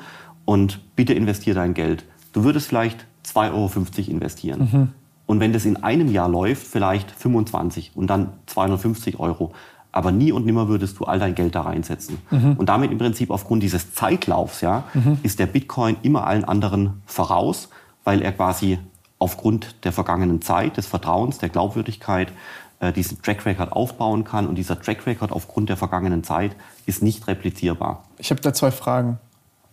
und 0.44 0.80
bitte 0.96 1.14
investiere 1.14 1.56
dein 1.56 1.74
Geld. 1.74 2.04
Du 2.32 2.44
würdest 2.44 2.68
vielleicht 2.68 3.06
2,50 3.26 3.52
Euro 3.52 4.10
investieren. 4.10 4.68
Mhm. 4.72 4.88
Und 5.26 5.40
wenn 5.40 5.52
das 5.52 5.64
in 5.64 5.76
einem 5.76 6.10
Jahr 6.10 6.28
läuft, 6.28 6.66
vielleicht 6.66 7.10
25 7.10 7.92
und 7.94 8.08
dann 8.08 8.32
250 8.46 9.20
Euro. 9.20 9.52
Aber 9.92 10.10
nie 10.10 10.32
und 10.32 10.46
nimmer 10.46 10.68
würdest 10.68 10.98
du 10.98 11.04
all 11.04 11.18
dein 11.18 11.34
Geld 11.34 11.54
da 11.54 11.62
reinsetzen. 11.62 12.18
Mhm. 12.30 12.54
Und 12.54 12.68
damit 12.68 12.90
im 12.90 12.98
Prinzip 12.98 13.30
aufgrund 13.30 13.62
dieses 13.62 13.94
Zeitlaufs 13.94 14.62
ja, 14.62 14.84
mhm. 14.94 15.18
ist 15.22 15.38
der 15.38 15.46
Bitcoin 15.46 15.96
immer 16.02 16.26
allen 16.26 16.44
anderen 16.44 17.02
voraus, 17.06 17.68
weil 18.04 18.22
er 18.22 18.32
quasi 18.32 18.78
aufgrund 19.22 19.84
der 19.84 19.92
vergangenen 19.92 20.42
Zeit, 20.42 20.76
des 20.76 20.86
Vertrauens, 20.86 21.38
der 21.38 21.48
Glaubwürdigkeit 21.48 22.32
äh, 22.80 22.92
diesen 22.92 23.22
Track 23.22 23.46
Record 23.46 23.72
aufbauen 23.72 24.24
kann. 24.24 24.46
Und 24.46 24.56
dieser 24.56 24.80
Track 24.80 25.06
Record 25.06 25.32
aufgrund 25.32 25.68
der 25.68 25.76
vergangenen 25.76 26.24
Zeit 26.24 26.56
ist 26.84 27.02
nicht 27.02 27.28
replizierbar. 27.28 28.04
Ich 28.18 28.30
habe 28.30 28.40
da 28.40 28.52
zwei 28.52 28.72
Fragen. 28.72 29.18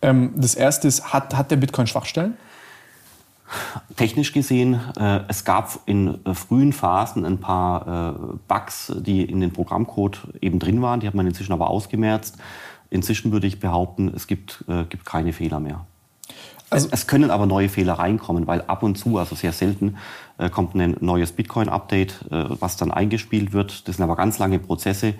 Ähm, 0.00 0.32
das 0.36 0.54
erste 0.54 0.88
ist, 0.88 1.12
hat, 1.12 1.36
hat 1.36 1.50
der 1.50 1.56
Bitcoin 1.56 1.86
Schwachstellen? 1.86 2.36
Technisch 3.96 4.32
gesehen, 4.32 4.78
äh, 4.96 5.22
es 5.26 5.44
gab 5.44 5.80
in 5.86 6.24
äh, 6.24 6.34
frühen 6.34 6.72
Phasen 6.72 7.24
ein 7.26 7.38
paar 7.38 8.14
äh, 8.14 8.36
Bugs, 8.46 8.92
die 8.96 9.24
in 9.24 9.40
den 9.40 9.52
Programmcode 9.52 10.20
eben 10.40 10.60
drin 10.60 10.80
waren. 10.80 11.00
Die 11.00 11.08
hat 11.08 11.14
man 11.14 11.26
inzwischen 11.26 11.52
aber 11.52 11.68
ausgemerzt. 11.68 12.38
Inzwischen 12.90 13.32
würde 13.32 13.48
ich 13.48 13.58
behaupten, 13.58 14.12
es 14.14 14.28
gibt, 14.28 14.64
äh, 14.68 14.84
gibt 14.84 15.04
keine 15.04 15.32
Fehler 15.32 15.58
mehr. 15.58 15.84
Also 16.70 16.88
es 16.92 17.08
können 17.08 17.30
aber 17.30 17.46
neue 17.46 17.68
Fehler 17.68 17.94
reinkommen, 17.94 18.46
weil 18.46 18.62
ab 18.62 18.84
und 18.84 18.96
zu, 18.96 19.18
also 19.18 19.34
sehr 19.34 19.52
selten, 19.52 19.96
äh, 20.38 20.48
kommt 20.48 20.74
ein 20.76 20.96
neues 21.00 21.32
Bitcoin-Update, 21.32 22.26
äh, 22.30 22.44
was 22.60 22.76
dann 22.76 22.92
eingespielt 22.92 23.52
wird. 23.52 23.88
Das 23.88 23.96
sind 23.96 24.04
aber 24.04 24.14
ganz 24.14 24.38
lange 24.38 24.60
Prozesse. 24.60 25.14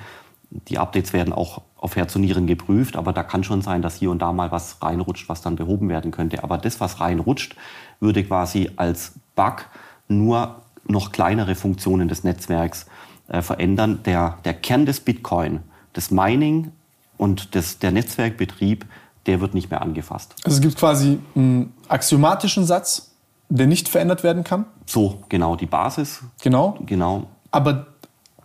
Die 0.51 0.79
Updates 0.79 1.13
werden 1.13 1.33
auch 1.33 1.63
auf 1.77 1.97
Herz 1.97 2.15
und 2.15 2.23
Nieren 2.23 2.47
geprüft, 2.47 2.97
aber 2.97 3.13
da 3.13 3.23
kann 3.23 3.45
schon 3.45 3.63
sein, 3.63 3.83
dass 3.83 3.97
hier 3.97 4.11
und 4.11 4.21
da 4.21 4.33
mal 4.33 4.53
was 4.53 4.81
reinrutscht, 4.83 5.29
was 5.29 5.43
dann 5.43 5.57
behoben 5.57 5.89
werden 5.89 6.13
könnte. 6.13 6.43
Aber 6.45 6.57
das, 6.57 6.81
was 6.81 7.01
reinrutscht, 7.01 7.57
würde 7.99 8.25
quasi 8.25 8.71
als 8.77 9.15
Bug 9.35 9.67
nur 10.09 10.63
noch 10.87 11.13
kleinere 11.13 11.55
Funktionen 11.55 12.09
des 12.09 12.25
Netzwerks 12.25 12.87
äh, 13.29 13.43
verändern. 13.43 14.01
Der, 14.05 14.39
der 14.45 14.55
Kern 14.55 14.87
des 14.87 15.01
Bitcoin, 15.01 15.61
das 15.93 16.11
Mining 16.11 16.73
und 17.17 17.55
das, 17.55 17.79
der 17.79 17.93
Netzwerkbetrieb 17.93 18.87
der 19.31 19.41
wird 19.41 19.55
nicht 19.55 19.71
mehr 19.71 19.81
angefasst. 19.81 20.35
Also 20.45 20.57
es 20.57 20.61
gibt 20.61 20.77
quasi 20.77 21.19
einen 21.35 21.73
axiomatischen 21.89 22.67
Satz, 22.67 23.13
der 23.49 23.67
nicht 23.67 23.89
verändert 23.89 24.23
werden 24.23 24.45
kann? 24.45 24.67
So, 24.87 25.23
genau, 25.29 25.57
die 25.57 25.67
Basis. 25.67 26.21
Genau. 26.43 26.79
Genau. 26.87 27.27
Aber 27.51 27.87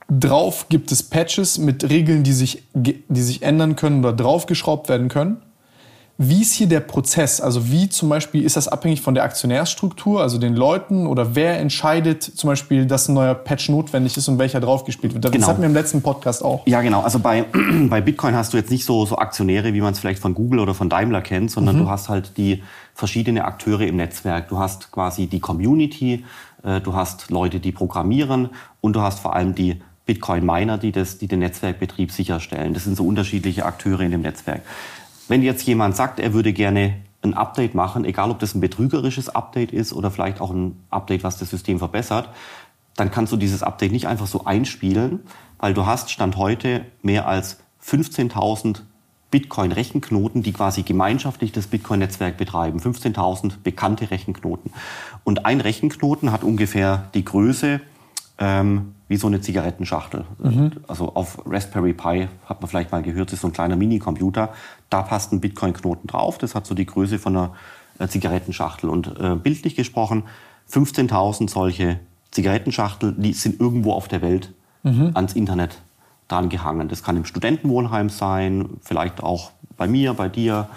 drauf 0.10 0.68
gibt 0.70 0.92
es 0.92 1.04
Patches 1.04 1.58
mit 1.58 1.90
Regeln, 1.90 2.24
die 2.24 2.34
sich, 2.34 2.64
die 2.74 3.22
sich 3.22 3.42
ändern 3.42 3.76
können 3.76 4.00
oder 4.00 4.14
draufgeschraubt 4.14 4.90
werden 4.90 5.08
können. 5.10 5.42
Wie 6.18 6.42
ist 6.42 6.54
hier 6.54 6.68
der 6.68 6.80
Prozess? 6.80 7.42
Also 7.42 7.70
wie 7.70 7.90
zum 7.90 8.08
Beispiel 8.08 8.44
ist 8.44 8.56
das 8.56 8.70
abhängig 8.70 9.02
von 9.02 9.16
der 9.16 9.26
Aktionärsstruktur, 9.26 10.22
also 10.22 10.38
den 10.38 10.56
Leuten 10.56 11.08
oder 11.08 11.36
wer 11.36 11.60
entscheidet 11.60 12.24
zum 12.24 12.48
Beispiel, 12.48 12.86
dass 12.86 13.10
ein 13.10 13.16
neuer 13.16 13.36
Patch 13.36 13.68
notwendig 13.68 14.16
ist 14.16 14.30
und 14.30 14.40
welcher 14.40 14.62
draufgespielt 14.62 15.14
wird? 15.14 15.26
Das 15.26 15.32
genau. 15.34 15.48
hatten 15.48 15.62
wir 15.62 15.68
im 15.68 15.74
letzten 15.74 16.02
Podcast 16.02 16.42
auch. 16.44 16.66
Ja, 16.68 16.82
genau. 16.82 17.02
Also 17.02 17.20
bei, 17.20 17.46
bei 17.90 18.00
Bitcoin 18.00 18.34
hast 18.34 18.54
du 18.54 18.58
jetzt 18.58 18.72
nicht 18.72 18.86
so, 18.86 19.06
so 19.06 19.18
Aktionäre, 19.18 19.74
wie 19.74 19.82
man 19.82 19.92
es 19.92 20.00
vielleicht 20.00 20.22
von 20.22 20.34
Google 20.34 20.60
oder 20.60 20.74
von 20.74 20.90
Daimler 20.90 21.22
kennt, 21.22 21.52
sondern 21.52 21.76
mhm. 21.76 21.80
du 21.82 21.90
hast 21.90 22.08
halt 22.08 22.38
die 22.38 22.64
verschiedenen 22.94 23.44
Akteure 23.44 23.82
im 23.82 23.98
Netzwerk. 23.98 24.48
Du 24.48 24.58
hast 24.58 24.94
quasi 24.94 25.28
die 25.28 25.42
Community, 25.42 26.24
äh, 26.64 26.80
du 26.80 26.96
hast 26.96 27.30
Leute, 27.30 27.60
die 27.60 27.74
programmieren 27.74 28.52
und 28.80 28.96
du 28.96 29.02
hast 29.02 29.20
vor 29.20 29.36
allem 29.36 29.54
die 29.54 29.82
Bitcoin-Miner, 30.06 30.78
die, 30.78 30.92
das, 30.92 31.18
die 31.18 31.28
den 31.28 31.40
Netzwerkbetrieb 31.40 32.12
sicherstellen. 32.12 32.74
Das 32.74 32.84
sind 32.84 32.96
so 32.96 33.06
unterschiedliche 33.06 33.66
Akteure 33.66 34.02
in 34.02 34.12
dem 34.12 34.22
Netzwerk. 34.22 34.62
Wenn 35.28 35.42
jetzt 35.42 35.66
jemand 35.66 35.96
sagt, 35.96 36.20
er 36.20 36.34
würde 36.34 36.54
gerne 36.54 36.96
ein 37.22 37.34
Update 37.34 37.74
machen, 37.74 38.06
egal 38.06 38.30
ob 38.30 38.40
das 38.40 38.54
ein 38.54 38.62
betrügerisches 38.62 39.30
Update 39.30 39.72
ist 39.72 39.94
oder 39.94 40.12
vielleicht 40.12 40.40
auch 40.40 40.52
ein 40.52 40.84
Update, 40.90 41.24
was 41.24 41.38
das 41.38 41.50
System 41.50 41.80
verbessert, 41.80 42.30
dann 42.96 43.12
kannst 43.12 43.34
du 43.34 43.38
dieses 43.38 43.64
Update 43.64 43.92
nicht 43.92 44.08
einfach 44.08 44.28
so 44.28 44.46
einspielen, 44.46 45.22
weil 45.58 45.74
du 45.74 45.86
hast 45.86 46.12
Stand 46.12 46.38
heute 46.38 46.86
mehr 47.02 47.28
als 47.28 47.60
15.000 47.84 48.82
Bitcoin-Rechenknoten, 49.32 50.44
die 50.44 50.54
quasi 50.54 50.84
gemeinschaftlich 50.84 51.52
das 51.52 51.68
Bitcoin-Netzwerk 51.68 52.38
betreiben. 52.38 52.80
15.000 52.80 53.54
bekannte 53.64 54.10
Rechenknoten. 54.12 54.72
Und 55.24 55.46
ein 55.46 55.60
Rechenknoten 55.60 56.32
hat 56.32 56.44
ungefähr 56.44 57.10
die 57.14 57.26
Größe 57.26 57.82
ähm, 58.38 58.96
wie 59.08 59.18
so 59.18 59.28
eine 59.28 59.42
Zigarettenschachtel. 59.42 60.26
Mhm. 60.40 60.72
Also 60.88 61.14
auf 61.14 61.40
Raspberry 61.46 61.94
Pi 61.94 62.28
hat 62.46 62.62
man 62.62 62.70
vielleicht 62.70 62.92
mal 62.92 63.04
gehört, 63.04 63.32
ist 63.34 63.42
so 63.42 63.48
ein 63.48 63.54
kleiner 63.54 63.76
Minicomputer. 63.76 64.54
Da 64.90 65.02
passt 65.02 65.32
ein 65.32 65.42
Bitcoin-Knoten 65.42 66.08
drauf. 66.08 66.38
Das 66.38 66.56
hat 66.56 66.66
so 66.66 66.76
die 66.76 66.86
Größe 66.86 67.20
von 67.20 67.36
einer 67.36 67.56
äh, 68.00 68.08
Zigarettenschachtel. 68.08 68.90
Und 68.90 69.20
äh, 69.20 69.36
bildlich 69.36 69.76
gesprochen, 69.76 70.24
15.000 70.72 71.50
solche 71.50 72.00
Zigarettenschachtel, 72.32 73.14
die 73.18 73.34
sind 73.34 73.60
irgendwo 73.60 73.94
auf 73.94 74.08
der 74.08 74.22
Welt 74.22 74.54
mhm. 74.84 75.12
ans 75.14 75.34
Internet 75.34 75.82
dran 76.28 76.50
gehangen. 76.50 76.88
Das 76.90 77.04
kann 77.04 77.18
im 77.18 77.26
Studentenwohnheim 77.26 78.10
sein, 78.10 78.70
vielleicht 78.82 79.24
auch 79.24 79.52
bei 79.78 79.88
mir, 79.88 80.14
bei 80.14 80.30
dir. 80.30 80.70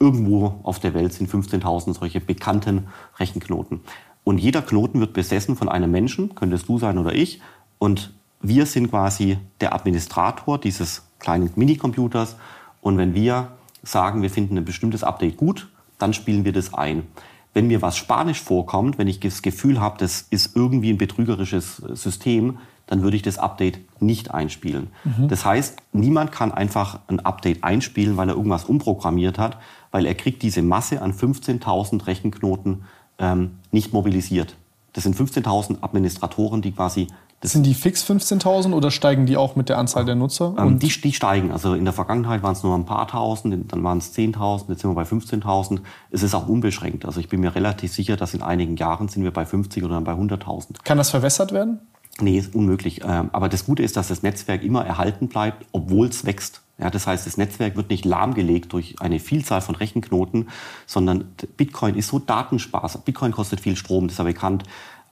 Irgendwo 0.00 0.58
auf 0.64 0.80
der 0.80 0.92
Welt 0.92 1.12
sind 1.12 1.30
15.000 1.30 1.94
solche 1.94 2.20
bekannten 2.20 2.88
Rechenknoten. 3.18 3.80
Und 4.24 4.38
jeder 4.38 4.62
Knoten 4.62 5.00
wird 5.00 5.12
besessen 5.12 5.56
von 5.56 5.68
einem 5.68 5.90
Menschen, 5.90 6.34
könntest 6.34 6.68
du 6.68 6.78
sein 6.78 6.98
oder 6.98 7.14
ich. 7.14 7.40
Und 7.78 8.12
wir 8.40 8.66
sind 8.66 8.90
quasi 8.90 9.38
der 9.60 9.74
Administrator 9.74 10.58
dieses 10.58 11.02
kleinen 11.18 11.50
Minicomputers. 11.54 12.36
Und 12.84 12.98
wenn 12.98 13.14
wir 13.14 13.48
sagen, 13.82 14.20
wir 14.20 14.28
finden 14.28 14.58
ein 14.58 14.64
bestimmtes 14.66 15.02
Update 15.02 15.38
gut, 15.38 15.70
dann 15.98 16.12
spielen 16.12 16.44
wir 16.44 16.52
das 16.52 16.74
ein. 16.74 17.06
Wenn 17.54 17.66
mir 17.66 17.80
was 17.80 17.96
Spanisch 17.96 18.42
vorkommt, 18.42 18.98
wenn 18.98 19.08
ich 19.08 19.20
das 19.20 19.40
Gefühl 19.40 19.80
habe, 19.80 19.96
das 19.98 20.26
ist 20.28 20.54
irgendwie 20.54 20.90
ein 20.90 20.98
betrügerisches 20.98 21.76
System, 21.76 22.58
dann 22.86 23.02
würde 23.02 23.16
ich 23.16 23.22
das 23.22 23.38
Update 23.38 23.80
nicht 24.02 24.32
einspielen. 24.32 24.88
Mhm. 25.04 25.28
Das 25.28 25.46
heißt, 25.46 25.78
niemand 25.92 26.30
kann 26.30 26.52
einfach 26.52 26.98
ein 27.06 27.20
Update 27.20 27.64
einspielen, 27.64 28.18
weil 28.18 28.28
er 28.28 28.34
irgendwas 28.34 28.66
umprogrammiert 28.66 29.38
hat, 29.38 29.56
weil 29.90 30.04
er 30.04 30.14
kriegt 30.14 30.42
diese 30.42 30.60
Masse 30.60 31.00
an 31.00 31.14
15.000 31.14 32.06
Rechenknoten 32.06 32.84
ähm, 33.18 33.52
nicht 33.70 33.94
mobilisiert. 33.94 34.56
Das 34.92 35.04
sind 35.04 35.16
15.000 35.16 35.82
Administratoren, 35.82 36.60
die 36.60 36.72
quasi 36.72 37.06
sind 37.52 37.64
die 37.64 37.74
fix 37.74 38.04
15.000 38.04 38.72
oder 38.72 38.90
steigen 38.90 39.26
die 39.26 39.36
auch 39.36 39.54
mit 39.54 39.68
der 39.68 39.78
Anzahl 39.78 40.04
der 40.04 40.14
Nutzer? 40.14 40.54
Ähm, 40.58 40.78
die, 40.78 40.88
die, 40.88 41.12
steigen. 41.12 41.52
Also 41.52 41.74
in 41.74 41.84
der 41.84 41.92
Vergangenheit 41.92 42.42
waren 42.42 42.52
es 42.52 42.62
nur 42.62 42.74
ein 42.74 42.86
paar 42.86 43.06
Tausend, 43.06 43.70
dann 43.70 43.84
waren 43.84 43.98
es 43.98 44.14
10.000, 44.14 44.70
jetzt 44.70 44.80
sind 44.80 44.90
wir 44.90 44.94
bei 44.94 45.02
15.000. 45.02 45.80
Es 46.10 46.22
ist 46.22 46.34
auch 46.34 46.48
unbeschränkt. 46.48 47.04
Also 47.04 47.20
ich 47.20 47.28
bin 47.28 47.40
mir 47.40 47.54
relativ 47.54 47.92
sicher, 47.92 48.16
dass 48.16 48.32
in 48.32 48.42
einigen 48.42 48.76
Jahren 48.76 49.08
sind 49.08 49.24
wir 49.24 49.30
bei 49.30 49.44
50 49.44 49.84
oder 49.84 50.00
bei 50.00 50.12
100.000. 50.12 50.82
Kann 50.84 50.96
das 50.96 51.10
verwässert 51.10 51.52
werden? 51.52 51.80
Nee, 52.20 52.38
ist 52.38 52.54
unmöglich. 52.54 53.02
Ähm, 53.04 53.28
aber 53.32 53.48
das 53.48 53.66
Gute 53.66 53.82
ist, 53.82 53.96
dass 53.96 54.08
das 54.08 54.22
Netzwerk 54.22 54.62
immer 54.62 54.84
erhalten 54.84 55.28
bleibt, 55.28 55.66
obwohl 55.72 56.08
es 56.08 56.24
wächst. 56.24 56.62
Ja, 56.78 56.90
das 56.90 57.06
heißt, 57.06 57.26
das 57.26 57.36
Netzwerk 57.36 57.76
wird 57.76 57.90
nicht 57.90 58.04
lahmgelegt 58.04 58.72
durch 58.72 58.96
eine 59.00 59.20
Vielzahl 59.20 59.60
von 59.60 59.76
Rechenknoten, 59.76 60.48
sondern 60.86 61.24
Bitcoin 61.56 61.94
ist 61.94 62.08
so 62.08 62.18
datensparsam. 62.18 63.02
Bitcoin 63.02 63.30
kostet 63.30 63.60
viel 63.60 63.76
Strom, 63.76 64.08
das 64.08 64.14
ist 64.14 64.18
ja 64.18 64.24
bekannt. 64.24 64.64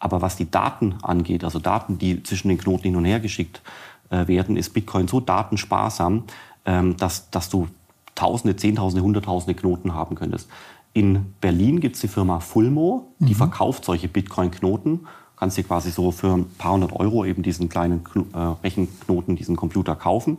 Aber 0.03 0.21
was 0.21 0.35
die 0.35 0.51
Daten 0.51 0.97
angeht, 1.03 1.45
also 1.45 1.61
Daten, 1.61 1.97
die 1.97 2.25
zwischen 2.25 2.49
den 2.49 2.59
Knoten 2.59 2.83
hin 2.83 2.97
und 2.97 3.05
her 3.05 3.21
geschickt 3.21 3.63
äh, 4.11 4.27
werden, 4.27 4.57
ist 4.57 4.75
Bitcoin 4.75 5.07
so 5.07 5.21
datensparsam, 5.21 6.25
ähm, 6.65 6.97
dass, 6.97 7.31
dass 7.31 7.49
du 7.49 7.69
Tausende, 8.17 8.57
Zehntausende, 8.57 9.05
Hunderttausende 9.05 9.55
Knoten 9.55 9.95
haben 9.95 10.17
könntest. 10.17 10.49
In 10.93 11.35
Berlin 11.41 11.79
gibt 11.79 11.95
es 11.95 12.01
die 12.01 12.09
Firma 12.09 12.41
Fulmo, 12.41 13.13
die 13.21 13.33
mhm. 13.33 13.39
verkauft 13.39 13.85
solche 13.85 14.09
Bitcoin-Knoten. 14.09 15.07
Kannst 15.37 15.57
dir 15.57 15.63
quasi 15.63 15.93
so 15.93 16.11
für 16.11 16.37
ein 16.37 16.47
paar 16.59 16.73
hundert 16.73 16.93
Euro 16.95 17.25
eben 17.25 17.45
diesen 17.45 17.69
kleinen 17.69 18.03
äh, 18.35 18.39
Rechenknoten, 18.39 19.37
diesen 19.37 19.55
Computer 19.55 19.95
kaufen. 19.95 20.39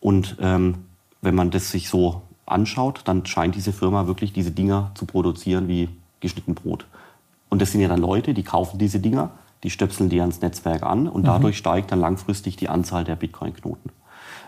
Und 0.00 0.36
ähm, 0.40 0.74
wenn 1.22 1.34
man 1.34 1.50
das 1.50 1.70
sich 1.70 1.88
so 1.88 2.20
anschaut, 2.44 3.00
dann 3.06 3.24
scheint 3.24 3.54
diese 3.54 3.72
Firma 3.72 4.06
wirklich 4.06 4.34
diese 4.34 4.50
Dinger 4.50 4.90
zu 4.94 5.06
produzieren 5.06 5.66
wie 5.66 5.88
geschnitten 6.20 6.54
Brot. 6.54 6.86
Und 7.48 7.62
das 7.62 7.72
sind 7.72 7.80
ja 7.80 7.88
dann 7.88 8.00
Leute, 8.00 8.34
die 8.34 8.42
kaufen 8.42 8.78
diese 8.78 9.00
Dinger, 9.00 9.30
die 9.62 9.70
stöpseln 9.70 10.08
die 10.08 10.20
ans 10.20 10.40
Netzwerk 10.40 10.82
an 10.82 11.08
und 11.08 11.22
mhm. 11.22 11.26
dadurch 11.26 11.58
steigt 11.58 11.92
dann 11.92 12.00
langfristig 12.00 12.56
die 12.56 12.68
Anzahl 12.68 13.04
der 13.04 13.16
Bitcoin-Knoten. 13.16 13.90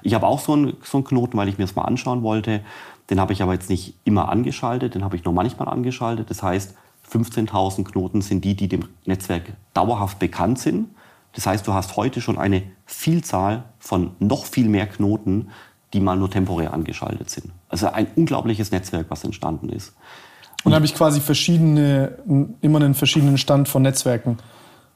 Ich 0.03 0.15
habe 0.15 0.27
auch 0.27 0.41
so 0.41 0.53
einen, 0.53 0.77
so 0.83 0.99
einen 0.99 1.05
Knoten, 1.05 1.37
weil 1.37 1.49
ich 1.49 1.59
mir 1.59 1.65
das 1.65 1.77
mal 1.77 1.83
anschauen 1.83 2.23
wollte. 2.23 2.63
Den 3.11 3.21
habe 3.21 3.33
ich 3.33 3.43
aber 3.43 3.53
jetzt 3.53 3.69
nicht 3.69 3.95
immer 4.05 4.29
angeschaltet, 4.29 4.95
den 4.95 5.05
habe 5.05 5.17
ich 5.17 5.25
nur 5.25 5.35
manchmal 5.35 5.69
angeschaltet. 5.69 6.31
Das 6.31 6.43
heißt, 6.43 6.75
15.000 7.11 7.85
Knoten 7.85 8.23
sind 8.23 8.45
die, 8.45 8.55
die 8.55 8.69
dem 8.69 8.85
Netzwerk 9.05 9.53
dauerhaft 9.75 10.19
bekannt 10.19 10.59
sind. 10.59 10.89
Das 11.33 11.47
heißt, 11.47 11.67
du 11.67 11.75
hast 11.75 11.97
heute 11.97 12.21
schon 12.21 12.39
eine 12.39 12.63
Vielzahl 12.87 13.65
von 13.79 14.13
noch 14.19 14.45
viel 14.45 14.69
mehr 14.69 14.87
Knoten, 14.87 15.51
die 15.93 16.01
mal 16.01 16.17
nur 16.17 16.31
temporär 16.31 16.73
angeschaltet 16.73 17.31
sind. 17.31 17.51
Also 17.69 17.89
ein 17.89 18.07
unglaubliches 18.15 18.71
Netzwerk, 18.71 19.07
was 19.11 19.25
entstanden 19.25 19.69
ist. 19.69 19.95
Und 20.65 20.75
habe 20.75 20.85
ich 20.85 20.95
quasi 20.95 21.21
verschiedene, 21.21 22.19
immer 22.61 22.81
einen 22.81 22.95
verschiedenen 22.95 23.39
Stand 23.39 23.69
von 23.69 23.83
Netzwerken. 23.83 24.39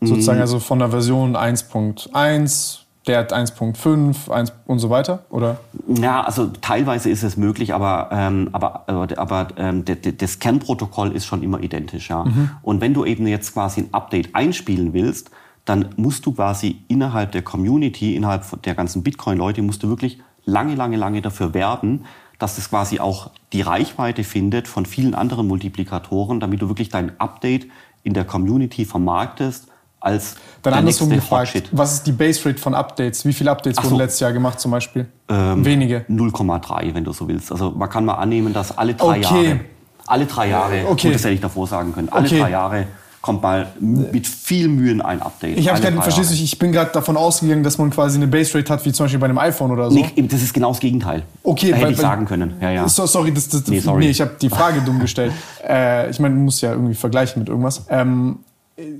Sozusagen, 0.00 0.38
mhm. 0.38 0.42
also 0.42 0.58
von 0.58 0.78
der 0.78 0.90
Version 0.90 1.36
1.1, 1.36 2.80
der 3.06 3.18
hat 3.18 3.32
1.5 3.34 4.30
1 4.30 4.52
und 4.66 4.78
so 4.78 4.90
weiter, 4.90 5.24
oder? 5.30 5.58
Ja, 5.88 6.22
also 6.22 6.46
teilweise 6.60 7.10
ist 7.10 7.22
es 7.22 7.36
möglich, 7.36 7.74
aber, 7.74 8.08
ähm, 8.12 8.48
aber, 8.52 8.84
aber, 8.86 9.18
aber 9.18 9.48
ähm, 9.56 9.84
das 9.84 10.38
Kernprotokoll 10.38 11.12
ist 11.12 11.26
schon 11.26 11.42
immer 11.42 11.60
identisch. 11.60 12.10
Ja? 12.10 12.24
Mhm. 12.24 12.50
Und 12.62 12.80
wenn 12.80 12.94
du 12.94 13.04
eben 13.04 13.26
jetzt 13.26 13.52
quasi 13.52 13.82
ein 13.82 13.88
Update 13.92 14.34
einspielen 14.34 14.92
willst, 14.92 15.30
dann 15.64 15.90
musst 15.96 16.26
du 16.26 16.32
quasi 16.32 16.82
innerhalb 16.88 17.32
der 17.32 17.42
Community, 17.42 18.16
innerhalb 18.16 18.62
der 18.62 18.74
ganzen 18.74 19.02
Bitcoin-Leute, 19.02 19.62
musst 19.62 19.82
du 19.82 19.88
wirklich 19.88 20.20
lange, 20.44 20.74
lange, 20.74 20.96
lange 20.96 21.22
dafür 21.22 21.54
werben, 21.54 22.04
dass 22.44 22.58
es 22.58 22.68
quasi 22.68 23.00
auch 23.00 23.30
die 23.54 23.62
Reichweite 23.62 24.22
findet 24.22 24.68
von 24.68 24.84
vielen 24.84 25.14
anderen 25.14 25.48
Multiplikatoren, 25.48 26.40
damit 26.40 26.60
du 26.60 26.68
wirklich 26.68 26.90
dein 26.90 27.18
Update 27.18 27.68
in 28.02 28.12
der 28.12 28.26
Community 28.26 28.84
vermarktest 28.84 29.68
als 29.98 30.36
Dann 30.60 30.74
andersrum 30.74 31.08
gefragt, 31.08 31.54
Hotshit. 31.54 31.68
was 31.72 31.94
ist 31.94 32.06
die 32.06 32.12
Base 32.12 32.46
Rate 32.46 32.58
von 32.58 32.74
Updates? 32.74 33.24
Wie 33.24 33.32
viele 33.32 33.50
Updates 33.50 33.78
so, 33.78 33.84
wurden 33.84 33.96
letztes 33.96 34.20
Jahr 34.20 34.34
gemacht 34.34 34.60
zum 34.60 34.72
Beispiel? 34.72 35.06
Ähm, 35.30 35.64
Wenige. 35.64 36.04
0,3, 36.10 36.94
wenn 36.94 37.04
du 37.04 37.14
so 37.14 37.26
willst. 37.28 37.50
Also 37.50 37.70
man 37.70 37.88
kann 37.88 38.04
mal 38.04 38.16
annehmen, 38.16 38.52
dass 38.52 38.76
alle 38.76 38.92
drei 38.92 39.20
okay. 39.20 39.22
Jahre, 39.22 39.60
alle 40.06 40.26
drei 40.26 40.48
Jahre, 40.50 40.84
okay. 40.86 41.06
gut, 41.06 41.14
das 41.14 41.24
hätte 41.24 41.32
ich 41.32 41.40
davor 41.40 41.66
sagen 41.66 41.94
können, 41.94 42.10
alle 42.10 42.26
okay. 42.26 42.40
drei 42.40 42.50
Jahre 42.50 42.86
kommt 43.24 43.42
mal 43.42 43.68
mit 43.80 44.26
viel 44.26 44.68
Mühen 44.68 45.00
ein 45.00 45.22
Update. 45.22 45.56
Ich 45.56 45.70
habe 45.70 45.80
gerade, 45.80 46.02
verstehst 46.02 46.30
du, 46.30 46.34
ich 46.34 46.58
bin 46.58 46.72
gerade 46.72 46.90
davon 46.92 47.16
ausgegangen, 47.16 47.62
dass 47.62 47.78
man 47.78 47.88
quasi 47.88 48.18
eine 48.18 48.26
Base 48.26 48.54
Rate 48.54 48.70
hat, 48.70 48.84
wie 48.84 48.92
zum 48.92 49.04
Beispiel 49.04 49.18
bei 49.18 49.24
einem 49.24 49.38
iPhone 49.38 49.70
oder 49.70 49.90
so. 49.90 49.98
Nee, 49.98 50.28
das 50.28 50.42
ist 50.42 50.52
genau 50.52 50.68
das 50.68 50.78
Gegenteil. 50.78 51.22
Okay, 51.42 51.70
da 51.70 51.78
hätte 51.78 51.92
ich 51.92 51.96
sagen 51.96 52.26
können. 52.26 52.52
Ja, 52.60 52.70
ja. 52.70 52.86
So, 52.86 53.06
sorry, 53.06 53.32
das, 53.32 53.48
das, 53.48 53.66
nee, 53.66 53.80
sorry. 53.80 54.04
nee, 54.04 54.10
ich 54.10 54.20
habe 54.20 54.32
die 54.38 54.50
Frage 54.50 54.82
dumm 54.82 55.00
gestellt. 55.00 55.32
Äh, 55.66 56.10
ich 56.10 56.20
meine, 56.20 56.34
man 56.34 56.44
muss 56.44 56.60
ja 56.60 56.72
irgendwie 56.72 56.92
vergleichen 56.92 57.40
mit 57.40 57.48
irgendwas. 57.48 57.86
Ähm, 57.88 58.40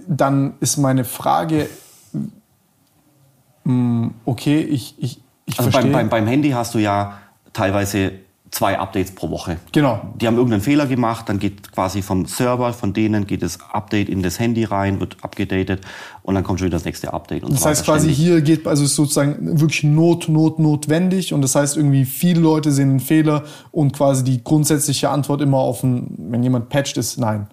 dann 0.08 0.54
ist 0.60 0.78
meine 0.78 1.04
Frage, 1.04 1.68
mh, 2.14 2.22
hm, 3.64 4.14
okay, 4.24 4.60
ich, 4.60 4.94
ich, 4.96 5.20
ich 5.44 5.58
also 5.58 5.70
verstehe. 5.70 5.92
Beim, 5.92 6.08
beim, 6.08 6.24
beim 6.24 6.26
Handy 6.26 6.52
hast 6.52 6.74
du 6.74 6.78
ja 6.78 7.18
teilweise 7.52 8.12
zwei 8.54 8.78
Updates 8.78 9.10
pro 9.10 9.30
Woche. 9.30 9.56
Genau. 9.72 10.00
Die 10.14 10.28
haben 10.28 10.36
irgendeinen 10.36 10.62
Fehler 10.62 10.86
gemacht, 10.86 11.28
dann 11.28 11.40
geht 11.40 11.72
quasi 11.72 12.02
vom 12.02 12.26
Server, 12.26 12.72
von 12.72 12.92
denen 12.92 13.26
geht 13.26 13.42
das 13.42 13.58
Update 13.72 14.08
in 14.08 14.22
das 14.22 14.38
Handy 14.38 14.62
rein, 14.62 15.00
wird 15.00 15.16
abgedatet 15.22 15.80
und 16.22 16.36
dann 16.36 16.44
kommt 16.44 16.60
schon 16.60 16.66
wieder 16.66 16.76
das 16.76 16.84
nächste 16.84 17.12
Update. 17.12 17.42
das 17.42 17.60
so 17.60 17.68
heißt 17.68 17.84
quasi 17.84 18.14
hier 18.14 18.40
geht, 18.42 18.66
also 18.68 18.84
ist 18.84 18.94
sozusagen 18.94 19.60
wirklich 19.60 19.82
Not, 19.82 20.28
Not, 20.28 20.60
notwendig 20.60 21.34
und 21.34 21.42
das 21.42 21.56
heißt 21.56 21.76
irgendwie 21.76 22.04
viele 22.04 22.40
Leute 22.40 22.70
sehen 22.70 22.90
einen 22.90 23.00
Fehler 23.00 23.42
und 23.72 23.92
quasi 23.92 24.22
die 24.22 24.44
grundsätzliche 24.44 25.10
Antwort 25.10 25.40
immer 25.40 25.58
auf 25.58 25.82
ein, 25.82 26.14
wenn 26.16 26.44
jemand 26.44 26.68
patcht 26.68 26.96
ist, 26.96 27.18
nein. 27.18 27.48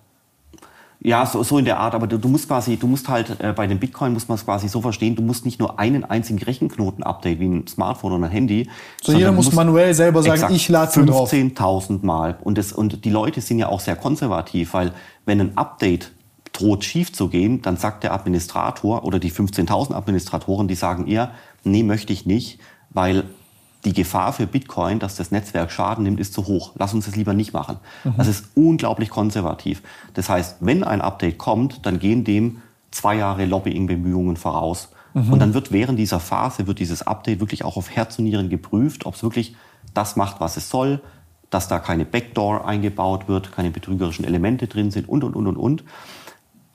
Ja, 1.03 1.25
so, 1.25 1.41
so 1.41 1.57
in 1.57 1.65
der 1.65 1.79
Art, 1.79 1.95
aber 1.95 2.05
du, 2.05 2.19
du 2.19 2.27
musst 2.27 2.47
quasi, 2.47 2.77
du 2.77 2.85
musst 2.85 3.09
halt 3.09 3.39
äh, 3.39 3.53
bei 3.53 3.65
dem 3.65 3.79
Bitcoin 3.79 4.13
muss 4.13 4.27
man 4.27 4.35
es 4.35 4.45
quasi 4.45 4.67
so 4.67 4.81
verstehen, 4.81 5.15
du 5.15 5.23
musst 5.23 5.45
nicht 5.45 5.59
nur 5.59 5.79
einen 5.79 6.03
einzigen 6.03 6.37
Rechenknoten 6.37 7.03
update 7.03 7.39
wie 7.39 7.47
ein 7.47 7.67
Smartphone 7.67 8.13
oder 8.13 8.25
ein 8.25 8.31
Handy. 8.31 8.69
So 9.01 9.11
jeder 9.11 9.31
muss 9.31 9.51
manuell 9.51 9.95
selber 9.95 10.21
sagen, 10.21 10.35
exakt, 10.35 10.53
ich 10.53 10.69
lade 10.69 10.91
15.000 10.91 12.05
Mal. 12.05 12.37
Und, 12.43 12.59
das, 12.59 12.71
und 12.71 13.03
die 13.03 13.09
Leute 13.09 13.41
sind 13.41 13.57
ja 13.57 13.69
auch 13.69 13.79
sehr 13.79 13.95
konservativ, 13.95 14.75
weil 14.75 14.91
wenn 15.25 15.41
ein 15.41 15.57
Update 15.57 16.11
droht 16.53 16.83
schief 16.83 17.11
zu 17.11 17.29
gehen, 17.29 17.63
dann 17.63 17.77
sagt 17.77 18.03
der 18.03 18.13
Administrator 18.13 19.03
oder 19.03 19.17
die 19.17 19.31
15.000 19.31 19.95
Administratoren, 19.95 20.67
die 20.67 20.75
sagen 20.75 21.07
eher, 21.07 21.31
nee, 21.63 21.81
möchte 21.81 22.13
ich 22.13 22.27
nicht, 22.27 22.59
weil 22.91 23.23
die 23.85 23.93
Gefahr 23.93 24.33
für 24.33 24.45
Bitcoin, 24.45 24.99
dass 24.99 25.15
das 25.15 25.31
Netzwerk 25.31 25.71
Schaden 25.71 26.03
nimmt, 26.03 26.19
ist 26.19 26.33
zu 26.33 26.45
hoch. 26.45 26.73
Lass 26.75 26.93
uns 26.93 27.05
das 27.05 27.15
lieber 27.15 27.33
nicht 27.33 27.53
machen. 27.53 27.77
Mhm. 28.03 28.13
Das 28.17 28.27
ist 28.27 28.49
unglaublich 28.55 29.09
konservativ. 29.09 29.81
Das 30.13 30.29
heißt, 30.29 30.57
wenn 30.59 30.83
ein 30.83 31.01
Update 31.01 31.37
kommt, 31.37 31.85
dann 31.85 31.99
gehen 31.99 32.23
dem 32.23 32.61
zwei 32.91 33.15
Jahre 33.15 33.45
Lobbying-Bemühungen 33.45 34.37
voraus. 34.37 34.89
Mhm. 35.13 35.33
Und 35.33 35.39
dann 35.39 35.53
wird 35.53 35.71
während 35.71 35.97
dieser 35.97 36.19
Phase, 36.19 36.67
wird 36.67 36.79
dieses 36.79 37.01
Update 37.01 37.39
wirklich 37.39 37.65
auch 37.65 37.77
auf 37.77 37.89
Herz 37.89 38.19
und 38.19 38.25
Nieren 38.25 38.49
geprüft, 38.49 39.05
ob 39.05 39.15
es 39.15 39.23
wirklich 39.23 39.55
das 39.93 40.15
macht, 40.15 40.39
was 40.39 40.57
es 40.57 40.69
soll, 40.69 41.01
dass 41.49 41.67
da 41.67 41.79
keine 41.79 42.05
Backdoor 42.05 42.65
eingebaut 42.65 43.27
wird, 43.27 43.51
keine 43.51 43.71
betrügerischen 43.71 44.25
Elemente 44.25 44.67
drin 44.67 44.91
sind 44.91 45.09
und, 45.09 45.23
und, 45.23 45.35
und, 45.35 45.47
und, 45.47 45.57
und. 45.57 45.83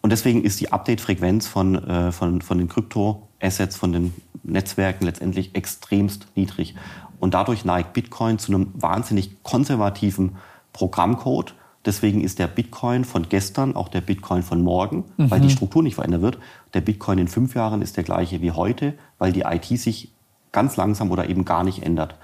Und 0.06 0.10
deswegen 0.10 0.44
ist 0.44 0.60
die 0.60 0.70
Update-Frequenz 0.70 1.48
von, 1.48 1.74
äh, 1.74 2.12
von, 2.12 2.40
von 2.40 2.58
den 2.58 2.68
Krypto-Assets, 2.68 3.74
von 3.74 3.92
den 3.92 4.14
Netzwerken 4.44 5.04
letztendlich 5.04 5.56
extremst 5.56 6.28
niedrig. 6.36 6.76
Und 7.18 7.34
dadurch 7.34 7.64
neigt 7.64 7.92
Bitcoin 7.92 8.38
zu 8.38 8.54
einem 8.54 8.68
wahnsinnig 8.74 9.42
konservativen 9.42 10.36
Programmcode. 10.72 11.54
Deswegen 11.84 12.20
ist 12.20 12.38
der 12.38 12.46
Bitcoin 12.46 13.04
von 13.04 13.28
gestern 13.28 13.74
auch 13.74 13.88
der 13.88 14.00
Bitcoin 14.00 14.44
von 14.44 14.62
morgen, 14.62 15.06
mhm. 15.16 15.28
weil 15.28 15.40
die 15.40 15.50
Struktur 15.50 15.82
nicht 15.82 15.96
verändert 15.96 16.22
wird. 16.22 16.38
Der 16.72 16.82
Bitcoin 16.82 17.18
in 17.18 17.26
fünf 17.26 17.56
Jahren 17.56 17.82
ist 17.82 17.96
der 17.96 18.04
gleiche 18.04 18.40
wie 18.40 18.52
heute, 18.52 18.94
weil 19.18 19.32
die 19.32 19.40
IT 19.40 19.64
sich 19.64 20.12
ganz 20.52 20.76
langsam 20.76 21.10
oder 21.10 21.28
eben 21.28 21.44
gar 21.44 21.64
nicht 21.64 21.82
ändert. 21.82 22.14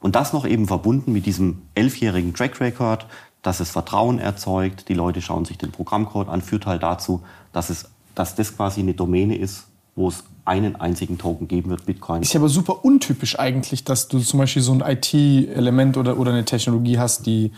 Und 0.00 0.16
das 0.16 0.32
noch 0.32 0.46
eben 0.46 0.66
verbunden 0.66 1.12
mit 1.12 1.26
diesem 1.26 1.62
elfjährigen 1.76 2.34
Track 2.34 2.60
Record, 2.60 3.06
dass 3.42 3.60
es 3.60 3.70
Vertrauen 3.70 4.18
erzeugt, 4.18 4.88
die 4.88 4.94
Leute 4.94 5.22
schauen 5.22 5.44
sich 5.44 5.58
den 5.58 5.72
Programmcode 5.72 6.28
an, 6.28 6.42
führt 6.42 6.66
halt 6.66 6.82
dazu, 6.82 7.22
dass, 7.52 7.70
es, 7.70 7.86
dass 8.14 8.34
das 8.34 8.56
quasi 8.56 8.80
eine 8.80 8.94
Domäne 8.94 9.36
ist, 9.36 9.64
wo 9.96 10.08
es 10.08 10.24
einen 10.44 10.76
einzigen 10.76 11.18
Token 11.18 11.48
geben 11.48 11.70
wird, 11.70 11.86
Bitcoin. 11.86 12.22
Ist 12.22 12.32
ja 12.32 12.40
aber 12.40 12.48
super 12.48 12.84
untypisch 12.84 13.38
eigentlich, 13.38 13.84
dass 13.84 14.08
du 14.08 14.18
zum 14.20 14.38
Beispiel 14.38 14.62
so 14.62 14.72
ein 14.72 14.80
IT-Element 14.80 15.96
oder, 15.96 16.18
oder 16.18 16.32
eine 16.32 16.44
Technologie 16.44 16.98
hast, 16.98 17.26
die 17.26 17.52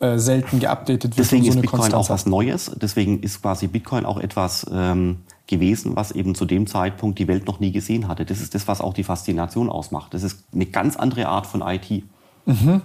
äh, 0.00 0.18
selten 0.18 0.60
geupdatet 0.60 1.16
wird. 1.16 1.18
Deswegen 1.18 1.44
so 1.44 1.50
ist 1.50 1.60
Bitcoin 1.60 1.80
Konstanz 1.80 2.06
auch 2.06 2.10
was 2.10 2.26
Neues. 2.26 2.70
Deswegen 2.76 3.20
ist 3.20 3.42
quasi 3.42 3.66
Bitcoin 3.66 4.06
auch 4.06 4.18
etwas 4.18 4.64
ähm, 4.72 5.18
gewesen, 5.46 5.96
was 5.96 6.12
eben 6.12 6.34
zu 6.34 6.44
dem 6.44 6.66
Zeitpunkt 6.66 7.18
die 7.18 7.26
Welt 7.26 7.46
noch 7.46 7.58
nie 7.58 7.72
gesehen 7.72 8.06
hatte. 8.06 8.24
Das 8.24 8.40
ist 8.40 8.54
das, 8.54 8.68
was 8.68 8.80
auch 8.80 8.94
die 8.94 9.02
Faszination 9.02 9.68
ausmacht. 9.68 10.14
Das 10.14 10.22
ist 10.22 10.44
eine 10.54 10.66
ganz 10.66 10.96
andere 10.96 11.26
Art 11.26 11.46
von 11.46 11.62
IT. 11.62 12.04
Mhm. 12.46 12.82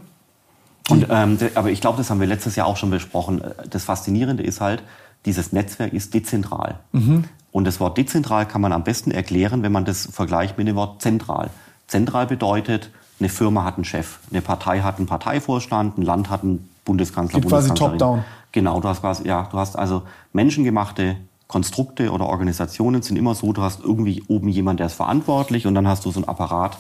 Und, 0.90 1.08
ähm, 1.10 1.38
aber 1.56 1.72
ich 1.72 1.82
glaube, 1.82 1.98
das 1.98 2.10
haben 2.10 2.20
wir 2.20 2.28
letztes 2.28 2.56
Jahr 2.56 2.68
auch 2.68 2.78
schon 2.78 2.90
besprochen. 2.90 3.42
Das 3.70 3.86
Faszinierende 3.86 4.44
ist 4.44 4.60
halt, 4.60 4.84
dieses 5.26 5.54
Netzwerk 5.54 5.94
ist 5.94 6.14
dezentral. 6.14 6.80
Mhm. 6.92 7.26
Und 7.52 7.66
das 7.66 7.80
Wort 7.80 7.98
dezentral 7.98 8.48
kann 8.48 8.62
man 8.62 8.74
am 8.74 8.84
besten 8.84 9.12
erklären, 9.12 9.64
wenn 9.64 9.72
man 9.72 9.86
das 9.86 10.10
vergleicht 10.12 10.58
mit 10.58 10.68
dem 10.68 10.76
Wort 10.76 11.02
zentral. 11.02 11.52
Zentral 11.88 12.28
bedeutet, 12.28 12.90
eine 13.20 13.30
Firma 13.30 13.64
hat 13.64 13.76
einen 13.76 13.86
Chef, 13.86 14.20
eine 14.32 14.42
Partei 14.42 14.82
hat 14.82 14.98
einen 14.98 15.08
Parteivorstand, 15.08 15.98
ein 15.98 16.02
Land 16.02 16.30
hat 16.30 16.44
einen 16.44 16.68
Bundeskanzler, 16.84 17.40
Gibt 17.40 17.52
quasi 17.52 17.74
top-down. 17.74 18.24
Genau, 18.52 18.82
du 18.82 18.88
hast 18.88 19.02
quasi, 19.02 19.28
ja, 19.28 19.48
du 19.52 19.58
hast 19.58 19.78
also 19.78 20.04
menschengemachte 20.34 21.16
Konstrukte 21.48 22.12
oder 22.12 22.26
Organisationen 22.26 23.02
sind 23.02 23.16
immer 23.16 23.36
so, 23.36 23.54
du 23.54 23.62
hast 23.62 23.82
irgendwie 23.82 24.24
oben 24.28 24.50
jemand, 24.50 24.80
der 24.80 24.88
ist 24.88 24.94
verantwortlich 24.94 25.68
und 25.68 25.76
dann 25.76 25.88
hast 25.88 26.06
du 26.06 26.12
so 26.12 26.20
einen 26.20 26.28
Apparat, 26.28 26.78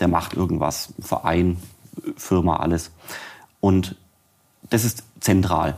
der 0.00 0.08
macht 0.08 0.34
irgendwas, 0.34 0.94
Verein, 0.98 1.58
Firma, 2.16 2.56
alles. 2.56 2.90
Und 3.66 3.96
das 4.70 4.84
ist 4.84 5.02
zentral. 5.18 5.76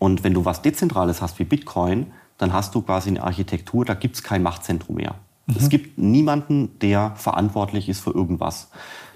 Und 0.00 0.24
wenn 0.24 0.34
du 0.34 0.44
was 0.44 0.60
Dezentrales 0.60 1.22
hast 1.22 1.38
wie 1.38 1.44
Bitcoin, 1.44 2.08
dann 2.36 2.52
hast 2.52 2.74
du 2.74 2.82
quasi 2.82 3.10
eine 3.10 3.22
Architektur, 3.22 3.84
da 3.84 3.94
gibt 3.94 4.16
es 4.16 4.24
kein 4.24 4.42
Machtzentrum 4.42 4.96
mehr. 4.96 5.14
Mhm. 5.46 5.54
Es 5.56 5.68
gibt 5.68 5.98
niemanden, 5.98 6.76
der 6.80 7.12
verantwortlich 7.14 7.88
ist 7.88 8.00
für 8.00 8.10
irgendwas. 8.10 8.70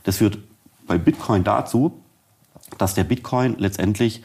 Das 0.05 0.19
führt 0.19 0.39
bei 0.87 0.99
Bitcoin 0.99 1.43
dazu, 1.43 2.01
dass 2.79 2.95
der 2.95 3.03
Bitcoin 3.03 3.57
letztendlich 3.59 4.23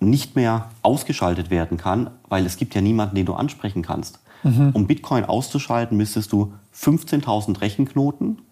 nicht 0.00 0.34
mehr 0.34 0.70
ausgeschaltet 0.82 1.48
werden 1.48 1.76
kann, 1.76 2.10
weil 2.28 2.44
es 2.44 2.56
gibt 2.56 2.74
ja 2.74 2.80
niemanden, 2.80 3.14
den 3.14 3.26
du 3.26 3.34
ansprechen 3.34 3.82
kannst. 3.82 4.18
Mhm. 4.42 4.70
Um 4.72 4.88
Bitcoin 4.88 5.24
auszuschalten, 5.24 5.96
müsstest 5.96 6.32
du 6.32 6.54
15.000 6.74 7.60
Rechenknoten, 7.60 8.42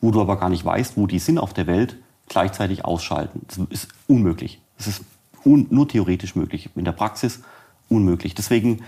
wo 0.00 0.10
du 0.10 0.20
aber 0.20 0.36
gar 0.36 0.48
nicht 0.48 0.64
weißt, 0.64 0.96
wo 0.96 1.06
die 1.06 1.20
sind 1.20 1.38
auf 1.38 1.54
der 1.54 1.68
Welt, 1.68 1.96
gleichzeitig 2.30 2.86
ausschalten. 2.86 3.42
Das 3.48 3.58
ist 3.68 3.88
unmöglich. 4.06 4.62
Das 4.78 4.86
ist 4.86 5.02
un 5.44 5.66
nur 5.68 5.86
theoretisch 5.88 6.34
möglich. 6.36 6.70
In 6.74 6.86
der 6.86 6.92
Praxis 6.92 7.42
unmöglich. 7.90 8.34
Deswegen 8.34 8.82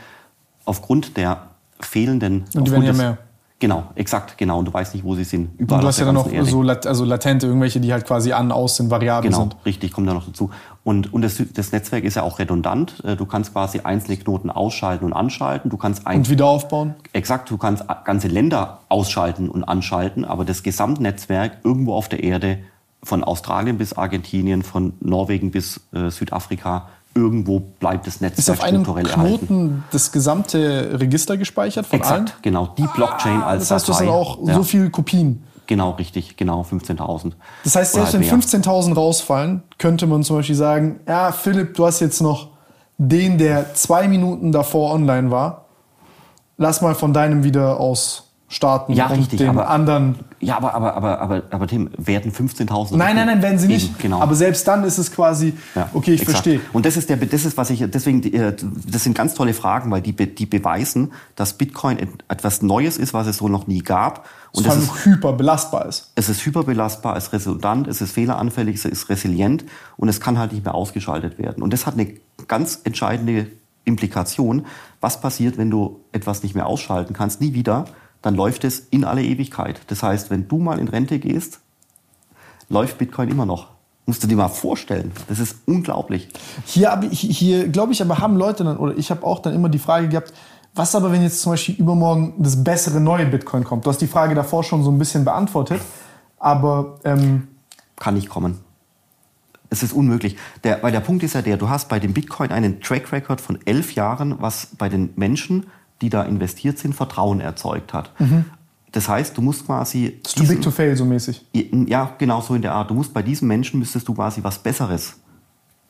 aufgrund 0.64 1.18
der 1.18 1.48
fehlenden... 1.80 2.44
Und 2.54 2.66
die 2.66 2.70
werden 2.70 2.84
ja 2.84 2.92
mehr. 2.94 3.18
Genau, 3.58 3.84
exakt, 3.94 4.38
genau. 4.38 4.58
Und 4.58 4.64
du 4.64 4.72
weißt 4.72 4.92
nicht, 4.92 5.04
wo 5.04 5.14
sie 5.14 5.22
sind. 5.22 5.50
Überall 5.56 5.78
und 5.78 5.82
du 5.84 5.88
hast 5.88 6.00
ja 6.00 6.04
dann 6.04 6.16
noch 6.16 6.28
Erde. 6.28 6.50
so 6.50 6.62
lat 6.62 6.84
also 6.84 7.04
latente, 7.04 7.46
irgendwelche, 7.46 7.78
die 7.78 7.92
halt 7.92 8.04
quasi 8.04 8.32
an, 8.32 8.50
aus 8.50 8.74
sind, 8.74 8.90
variabel 8.90 9.30
genau, 9.30 9.42
sind. 9.42 9.50
Genau, 9.50 9.62
richtig, 9.64 9.92
kommt 9.92 10.08
da 10.08 10.14
noch 10.14 10.26
dazu. 10.26 10.50
Und, 10.82 11.12
und 11.12 11.22
das, 11.22 11.40
das, 11.54 11.70
Netzwerk 11.70 12.02
ist 12.02 12.16
ja 12.16 12.24
auch 12.24 12.40
redundant. 12.40 13.04
Äh, 13.04 13.14
du 13.14 13.24
kannst 13.24 13.52
quasi 13.52 13.78
einzelne 13.78 14.16
Knoten 14.16 14.50
ausschalten 14.50 15.04
und 15.04 15.12
anschalten. 15.12 15.70
Du 15.70 15.76
kannst 15.76 16.04
und 16.04 16.28
wieder 16.28 16.46
aufbauen? 16.46 16.96
Exakt, 17.12 17.50
du 17.50 17.56
kannst 17.56 17.84
ganze 18.04 18.26
Länder 18.26 18.80
ausschalten 18.88 19.48
und 19.48 19.62
anschalten, 19.62 20.24
aber 20.24 20.44
das 20.44 20.64
Gesamtnetzwerk 20.64 21.58
irgendwo 21.62 21.94
auf 21.94 22.08
der 22.08 22.24
Erde, 22.24 22.58
von 23.04 23.24
Australien 23.24 23.78
bis 23.78 23.92
Argentinien, 23.92 24.62
von 24.62 24.94
Norwegen 25.00 25.50
bis 25.50 25.80
äh, 25.92 26.10
Südafrika, 26.10 26.88
irgendwo 27.14 27.60
bleibt 27.60 28.06
das 28.06 28.20
Netzwerk 28.20 28.38
Ist 28.38 28.50
auf 28.50 28.62
einem 28.62 28.84
Knoten 28.84 29.06
erhalten. 29.06 29.84
das 29.90 30.12
gesamte 30.12 30.98
Register 30.98 31.36
gespeichert 31.36 31.86
von 31.86 31.98
Exakt, 31.98 32.30
allen? 32.30 32.30
genau. 32.42 32.74
Die 32.78 32.86
Blockchain 32.94 33.42
ah, 33.42 33.48
als 33.48 33.68
Das 33.68 33.70
heißt, 33.70 33.88
du 33.88 33.94
hast 33.94 34.08
auch 34.08 34.46
ja. 34.46 34.54
so 34.54 34.62
viele 34.62 34.90
Kopien. 34.90 35.44
Genau, 35.66 35.90
richtig, 35.92 36.36
genau, 36.36 36.62
15.000. 36.62 37.32
Das 37.64 37.76
heißt, 37.76 37.92
selbst 37.92 38.14
halt 38.14 38.30
wenn 38.30 38.40
15.000 38.40 38.94
rausfallen, 38.94 39.62
könnte 39.78 40.06
man 40.06 40.22
zum 40.22 40.36
Beispiel 40.36 40.56
sagen, 40.56 41.00
ja, 41.06 41.32
Philipp, 41.32 41.74
du 41.74 41.86
hast 41.86 42.00
jetzt 42.00 42.20
noch 42.20 42.48
den, 42.98 43.38
der 43.38 43.74
zwei 43.74 44.08
Minuten 44.08 44.52
davor 44.52 44.92
online 44.92 45.30
war. 45.30 45.66
Lass 46.56 46.82
mal 46.82 46.94
von 46.94 47.12
deinem 47.12 47.44
wieder 47.44 47.80
aus 47.80 48.32
starten 48.48 48.92
ja, 48.92 49.06
und 49.06 49.18
richtig, 49.18 49.38
den 49.38 49.58
anderen. 49.58 50.16
Ja, 50.42 50.56
aber, 50.56 50.74
aber, 50.74 50.94
aber, 50.94 51.20
aber, 51.20 51.42
aber 51.50 51.66
Tim, 51.68 51.90
werden 51.96 52.32
15.000. 52.32 52.96
Nein, 52.96 53.14
nein, 53.14 53.26
nein, 53.26 53.42
werden 53.42 53.60
sie 53.60 53.68
nicht. 53.68 53.90
Eben, 53.90 53.98
genau. 53.98 54.20
Aber 54.20 54.34
selbst 54.34 54.66
dann 54.66 54.82
ist 54.82 54.98
es 54.98 55.12
quasi, 55.12 55.54
ja, 55.76 55.88
okay, 55.94 56.14
ich 56.14 56.24
verstehe. 56.24 56.60
Und 56.72 56.84
das 56.84 56.96
ist 56.96 57.08
der, 57.08 57.16
das 57.16 57.44
ist 57.44 57.56
was 57.56 57.70
ich, 57.70 57.88
deswegen, 57.88 58.24
äh, 58.34 58.52
das 58.88 59.04
sind 59.04 59.16
ganz 59.16 59.34
tolle 59.34 59.54
Fragen, 59.54 59.92
weil 59.92 60.02
die, 60.02 60.12
die 60.12 60.46
beweisen, 60.46 61.12
dass 61.36 61.52
Bitcoin 61.52 61.96
etwas 62.26 62.60
Neues 62.60 62.98
ist, 62.98 63.14
was 63.14 63.28
es 63.28 63.36
so 63.36 63.48
noch 63.48 63.68
nie 63.68 63.82
gab. 63.82 64.26
Und 64.50 64.66
es 64.66 64.76
ist 64.76 65.04
hyperbelastbar 65.04 65.86
ist. 65.86 66.10
Es 66.16 66.28
ist 66.28 66.44
hyperbelastbar, 66.44 67.16
es 67.16 67.28
ist 67.28 67.32
redundant, 67.32 67.86
es 67.86 68.00
ist 68.00 68.10
fehleranfällig, 68.10 68.74
es 68.74 68.84
ist 68.84 69.08
resilient 69.10 69.64
und 69.96 70.08
es 70.08 70.20
kann 70.20 70.40
halt 70.40 70.52
nicht 70.52 70.64
mehr 70.64 70.74
ausgeschaltet 70.74 71.38
werden. 71.38 71.62
Und 71.62 71.72
das 71.72 71.86
hat 71.86 71.94
eine 71.94 72.14
ganz 72.48 72.80
entscheidende 72.82 73.46
Implikation. 73.84 74.66
Was 75.00 75.20
passiert, 75.20 75.56
wenn 75.56 75.70
du 75.70 76.00
etwas 76.10 76.42
nicht 76.42 76.56
mehr 76.56 76.66
ausschalten 76.66 77.14
kannst? 77.14 77.40
Nie 77.40 77.54
wieder 77.54 77.86
dann 78.22 78.34
läuft 78.34 78.64
es 78.64 78.78
in 78.78 79.04
alle 79.04 79.22
Ewigkeit. 79.22 79.80
Das 79.88 80.02
heißt, 80.02 80.30
wenn 80.30 80.48
du 80.48 80.58
mal 80.58 80.78
in 80.78 80.88
Rente 80.88 81.18
gehst, 81.18 81.60
läuft 82.68 82.98
Bitcoin 82.98 83.28
immer 83.28 83.46
noch. 83.46 83.68
Musst 84.06 84.22
du 84.22 84.26
dir 84.26 84.36
mal 84.36 84.48
vorstellen. 84.48 85.12
Das 85.28 85.38
ist 85.38 85.56
unglaublich. 85.66 86.28
Hier, 86.64 87.00
hier 87.10 87.68
glaube 87.68 87.92
ich, 87.92 88.02
aber 88.02 88.18
haben 88.18 88.36
Leute 88.36 88.64
dann, 88.64 88.76
oder 88.76 88.96
ich 88.96 89.10
habe 89.10 89.24
auch 89.24 89.40
dann 89.40 89.54
immer 89.54 89.68
die 89.68 89.78
Frage 89.78 90.08
gehabt, 90.08 90.32
was 90.74 90.94
aber, 90.94 91.12
wenn 91.12 91.22
jetzt 91.22 91.42
zum 91.42 91.52
Beispiel 91.52 91.74
übermorgen 91.74 92.34
das 92.38 92.64
bessere 92.64 92.98
neue 92.98 93.26
Bitcoin 93.26 93.62
kommt? 93.62 93.84
Du 93.84 93.90
hast 93.90 94.00
die 94.00 94.06
Frage 94.06 94.34
davor 94.34 94.64
schon 94.64 94.82
so 94.82 94.90
ein 94.90 94.98
bisschen 94.98 95.24
beantwortet, 95.24 95.80
aber... 96.38 96.98
Ähm 97.04 97.48
Kann 97.96 98.14
nicht 98.14 98.30
kommen. 98.30 98.60
Es 99.68 99.82
ist 99.82 99.92
unmöglich. 99.92 100.36
Der, 100.64 100.82
weil 100.82 100.92
der 100.92 101.00
Punkt 101.00 101.22
ist 101.22 101.34
ja 101.34 101.42
der, 101.42 101.56
du 101.56 101.68
hast 101.68 101.88
bei 101.88 102.00
dem 102.00 102.12
Bitcoin 102.14 102.50
einen 102.50 102.80
Track 102.80 103.12
Record 103.12 103.40
von 103.40 103.58
elf 103.66 103.94
Jahren, 103.94 104.40
was 104.40 104.68
bei 104.78 104.88
den 104.88 105.10
Menschen 105.16 105.66
die 106.02 106.10
da 106.10 106.22
investiert 106.22 106.78
sind, 106.78 106.94
Vertrauen 106.94 107.40
erzeugt 107.40 107.94
hat. 107.94 108.10
Mhm. 108.20 108.44
Das 108.90 109.08
heißt, 109.08 109.36
du 109.36 109.40
musst 109.40 109.64
quasi. 109.64 110.20
Ist 110.22 110.36
too 110.36 110.44
big 110.44 110.60
to 110.60 110.70
fail, 110.70 110.94
so 110.94 111.06
mäßig. 111.06 111.46
Ja, 111.86 112.14
genau 112.18 112.42
so 112.42 112.54
in 112.54 112.60
der 112.60 112.74
Art. 112.74 112.90
Du 112.90 112.94
musst 112.94 113.14
bei 113.14 113.22
diesem 113.22 113.48
Menschen 113.48 113.78
müsstest 113.78 114.06
du 114.06 114.14
quasi 114.14 114.44
was 114.44 114.58
Besseres 114.58 115.14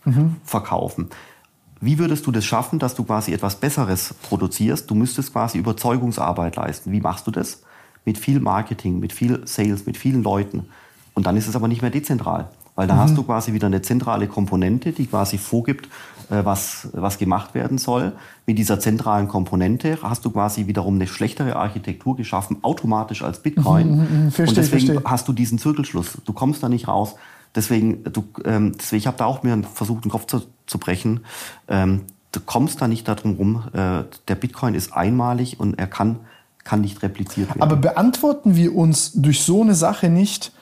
mhm. 0.04 0.36
verkaufen. 0.44 1.08
Wie 1.80 1.98
würdest 1.98 2.24
du 2.28 2.30
das 2.30 2.44
schaffen, 2.44 2.78
dass 2.78 2.94
du 2.94 3.02
quasi 3.02 3.32
etwas 3.32 3.56
Besseres 3.56 4.14
produzierst? 4.22 4.88
Du 4.88 4.94
müsstest 4.94 5.32
quasi 5.32 5.58
Überzeugungsarbeit 5.58 6.54
leisten. 6.54 6.92
Wie 6.92 7.00
machst 7.00 7.26
du 7.26 7.32
das? 7.32 7.62
Mit 8.04 8.18
viel 8.18 8.38
Marketing, 8.38 9.00
mit 9.00 9.12
viel 9.12 9.42
Sales, 9.46 9.84
mit 9.84 9.96
vielen 9.96 10.22
Leuten. 10.22 10.66
Und 11.14 11.26
dann 11.26 11.36
ist 11.36 11.48
es 11.48 11.56
aber 11.56 11.66
nicht 11.66 11.82
mehr 11.82 11.90
dezentral. 11.90 12.50
Weil 12.76 12.86
da 12.86 12.94
mhm. 12.94 12.98
hast 13.00 13.16
du 13.16 13.24
quasi 13.24 13.52
wieder 13.52 13.66
eine 13.66 13.82
zentrale 13.82 14.28
Komponente, 14.28 14.92
die 14.92 15.06
quasi 15.06 15.38
vorgibt, 15.38 15.88
was, 16.44 16.88
was 16.92 17.18
gemacht 17.18 17.54
werden 17.54 17.78
soll. 17.78 18.12
Mit 18.46 18.58
dieser 18.58 18.80
zentralen 18.80 19.28
Komponente 19.28 19.98
hast 20.02 20.24
du 20.24 20.30
quasi 20.30 20.66
wiederum 20.66 20.94
eine 20.94 21.06
schlechtere 21.06 21.56
Architektur 21.56 22.16
geschaffen, 22.16 22.58
automatisch 22.62 23.22
als 23.22 23.40
Bitcoin. 23.40 23.90
Mhm, 23.90 23.96
mhm, 23.96 24.24
mhm. 24.24 24.30
verstehe, 24.30 24.46
Und 24.46 24.56
deswegen 24.56 24.86
verstehe. 24.86 25.10
hast 25.10 25.28
du 25.28 25.32
diesen 25.32 25.58
Zirkelschluss. 25.58 26.18
Du 26.24 26.32
kommst 26.32 26.62
da 26.62 26.68
nicht 26.68 26.88
raus. 26.88 27.14
Deswegen, 27.54 28.04
du, 28.04 28.24
ähm, 28.44 28.72
deswegen 28.78 28.98
ich 29.00 29.06
habe 29.06 29.18
da 29.18 29.26
auch 29.26 29.42
mir 29.42 29.62
versucht, 29.74 30.04
den 30.04 30.10
Kopf 30.10 30.26
zu, 30.26 30.42
zu 30.66 30.78
brechen. 30.78 31.20
Ähm, 31.68 32.02
du 32.32 32.40
kommst 32.40 32.80
da 32.80 32.88
nicht 32.88 33.06
darum 33.06 33.34
rum. 33.34 33.64
Äh, 33.72 34.04
der 34.28 34.34
Bitcoin 34.34 34.74
ist 34.74 34.92
einmalig 34.92 35.60
und 35.60 35.78
er 35.78 35.86
kann, 35.86 36.20
kann 36.64 36.80
nicht 36.80 37.02
repliziert 37.02 37.48
werden. 37.50 37.62
Aber 37.62 37.76
beantworten 37.76 38.56
wir 38.56 38.74
uns 38.74 39.12
durch 39.12 39.42
so 39.42 39.60
eine 39.60 39.74
Sache 39.74 40.08
nicht, 40.08 40.52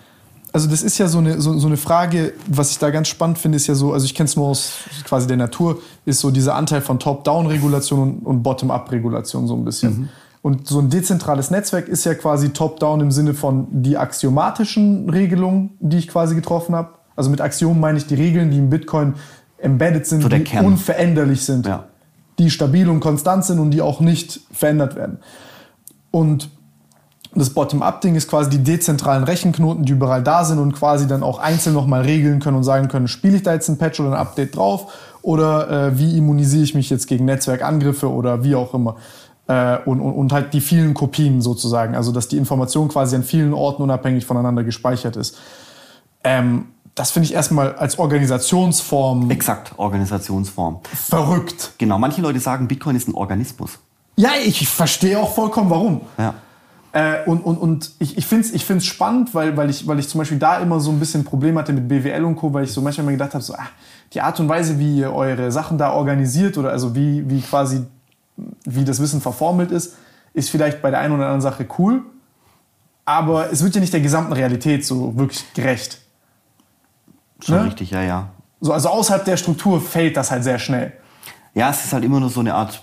also 0.52 0.68
das 0.68 0.82
ist 0.82 0.98
ja 0.98 1.08
so 1.08 1.18
eine, 1.18 1.40
so, 1.40 1.58
so, 1.58 1.66
eine 1.66 1.76
Frage, 1.76 2.32
was 2.46 2.70
ich 2.70 2.78
da 2.78 2.90
ganz 2.90 3.08
spannend 3.08 3.38
finde, 3.38 3.56
ist 3.56 3.66
ja 3.66 3.74
so, 3.74 3.92
also 3.92 4.04
ich 4.04 4.14
kenne 4.14 4.26
es 4.26 4.36
nur 4.36 4.48
aus 4.48 4.72
quasi 5.04 5.26
der 5.26 5.36
Natur, 5.36 5.80
ist 6.04 6.20
so 6.20 6.30
dieser 6.30 6.54
Anteil 6.54 6.80
von 6.80 6.98
Top-Down-Regulation 6.98 8.00
und, 8.00 8.26
und 8.26 8.42
Bottom-Up-Regulation 8.42 9.46
so 9.46 9.54
ein 9.54 9.64
bisschen. 9.64 9.98
Mhm. 9.98 10.08
Und 10.42 10.66
so 10.66 10.78
ein 10.78 10.88
dezentrales 10.88 11.50
Netzwerk 11.50 11.86
ist 11.86 12.04
ja 12.04 12.14
quasi 12.14 12.50
Top-Down 12.50 13.00
im 13.00 13.10
Sinne 13.10 13.34
von 13.34 13.66
die 13.70 13.96
axiomatischen 13.96 15.08
Regelungen, 15.10 15.70
die 15.80 15.98
ich 15.98 16.08
quasi 16.08 16.34
getroffen 16.34 16.74
habe. 16.74 16.94
Also 17.14 17.30
mit 17.30 17.40
Axiomen 17.40 17.78
meine 17.78 17.98
ich 17.98 18.06
die 18.06 18.14
Regeln, 18.14 18.50
die 18.50 18.58
im 18.58 18.70
Bitcoin 18.70 19.14
embedded 19.58 20.06
sind, 20.06 20.22
so 20.22 20.28
die 20.28 20.42
Kern. 20.42 20.64
unveränderlich 20.64 21.44
sind, 21.44 21.66
ja. 21.66 21.84
die 22.38 22.50
stabil 22.50 22.88
und 22.88 23.00
konstant 23.00 23.44
sind 23.44 23.58
und 23.58 23.70
die 23.72 23.82
auch 23.82 24.00
nicht 24.00 24.40
verändert 24.50 24.96
werden. 24.96 25.18
Und 26.10 26.48
das 27.34 27.50
Bottom-up-Ding 27.50 28.16
ist 28.16 28.28
quasi 28.28 28.50
die 28.50 28.58
dezentralen 28.58 29.24
Rechenknoten, 29.24 29.84
die 29.84 29.92
überall 29.92 30.22
da 30.22 30.44
sind 30.44 30.58
und 30.58 30.72
quasi 30.72 31.06
dann 31.06 31.22
auch 31.22 31.38
einzeln 31.38 31.74
nochmal 31.74 32.02
regeln 32.02 32.40
können 32.40 32.56
und 32.56 32.64
sagen 32.64 32.88
können, 32.88 33.08
spiele 33.08 33.36
ich 33.36 33.42
da 33.42 33.52
jetzt 33.52 33.68
ein 33.68 33.78
Patch 33.78 34.00
oder 34.00 34.10
ein 34.10 34.16
Update 34.16 34.56
drauf 34.56 34.92
oder 35.22 35.70
äh, 35.88 35.98
wie 35.98 36.18
immunisiere 36.18 36.64
ich 36.64 36.74
mich 36.74 36.90
jetzt 36.90 37.06
gegen 37.06 37.24
Netzwerkangriffe 37.26 38.10
oder 38.10 38.42
wie 38.42 38.54
auch 38.54 38.74
immer. 38.74 38.96
Äh, 39.46 39.78
und, 39.84 40.00
und, 40.00 40.12
und 40.12 40.32
halt 40.32 40.52
die 40.54 40.60
vielen 40.60 40.92
Kopien 40.94 41.40
sozusagen, 41.40 41.94
also 41.94 42.10
dass 42.10 42.26
die 42.26 42.36
Information 42.36 42.88
quasi 42.88 43.14
an 43.14 43.22
vielen 43.22 43.54
Orten 43.54 43.82
unabhängig 43.82 44.26
voneinander 44.26 44.64
gespeichert 44.64 45.16
ist. 45.16 45.38
Ähm, 46.24 46.66
das 46.96 47.12
finde 47.12 47.28
ich 47.28 47.34
erstmal 47.34 47.76
als 47.76 47.98
Organisationsform. 47.98 49.30
Exakt, 49.30 49.72
Organisationsform. 49.76 50.80
Verrückt. 50.92 51.72
Genau, 51.78 51.98
manche 51.98 52.20
Leute 52.20 52.40
sagen, 52.40 52.66
Bitcoin 52.66 52.96
ist 52.96 53.08
ein 53.08 53.14
Organismus. 53.14 53.78
Ja, 54.16 54.30
ich 54.44 54.68
verstehe 54.68 55.18
auch 55.18 55.32
vollkommen 55.32 55.70
warum. 55.70 56.00
Ja. 56.18 56.34
Äh, 56.92 57.24
und, 57.24 57.40
und, 57.40 57.56
und 57.56 57.92
ich, 58.00 58.18
ich 58.18 58.26
finde 58.26 58.46
es 58.46 58.52
ich 58.52 58.64
find's 58.64 58.84
spannend, 58.84 59.34
weil, 59.34 59.56
weil, 59.56 59.70
ich, 59.70 59.86
weil 59.86 59.98
ich 59.98 60.08
zum 60.08 60.18
Beispiel 60.18 60.38
da 60.38 60.58
immer 60.58 60.80
so 60.80 60.90
ein 60.90 60.98
bisschen 60.98 61.24
Problem 61.24 61.56
hatte 61.56 61.72
mit 61.72 61.88
BWL 61.88 62.24
und 62.24 62.36
Co., 62.36 62.52
weil 62.52 62.64
ich 62.64 62.72
so 62.72 62.80
manchmal 62.80 63.06
mir 63.06 63.12
gedacht 63.12 63.34
habe, 63.34 63.44
so, 63.44 63.54
ah, 63.54 63.68
die 64.12 64.20
Art 64.20 64.40
und 64.40 64.48
Weise, 64.48 64.78
wie 64.78 64.98
ihr 64.98 65.12
eure 65.12 65.52
Sachen 65.52 65.78
da 65.78 65.92
organisiert 65.92 66.58
oder 66.58 66.70
also 66.70 66.94
wie, 66.96 67.28
wie 67.30 67.40
quasi, 67.42 67.84
wie 68.64 68.84
das 68.84 69.00
Wissen 69.00 69.20
verformelt 69.20 69.70
ist, 69.70 69.96
ist 70.34 70.50
vielleicht 70.50 70.82
bei 70.82 70.90
der 70.90 71.00
einen 71.00 71.14
oder 71.14 71.24
anderen 71.24 71.42
Sache 71.42 71.66
cool, 71.78 72.02
aber 73.04 73.52
es 73.52 73.62
wird 73.62 73.74
ja 73.74 73.80
nicht 73.80 73.92
der 73.92 74.00
gesamten 74.00 74.32
Realität 74.32 74.84
so 74.84 75.16
wirklich 75.16 75.44
gerecht. 75.54 76.00
Schon 77.40 77.56
ne? 77.56 77.64
richtig, 77.66 77.90
ja, 77.90 78.02
ja. 78.02 78.28
So, 78.60 78.72
also 78.72 78.88
außerhalb 78.88 79.24
der 79.24 79.36
Struktur 79.36 79.80
fällt 79.80 80.16
das 80.16 80.30
halt 80.30 80.44
sehr 80.44 80.58
schnell. 80.58 80.92
Ja, 81.54 81.70
es 81.70 81.84
ist 81.84 81.92
halt 81.92 82.04
immer 82.04 82.20
nur 82.20 82.30
so 82.30 82.40
eine 82.40 82.54
Art 82.54 82.82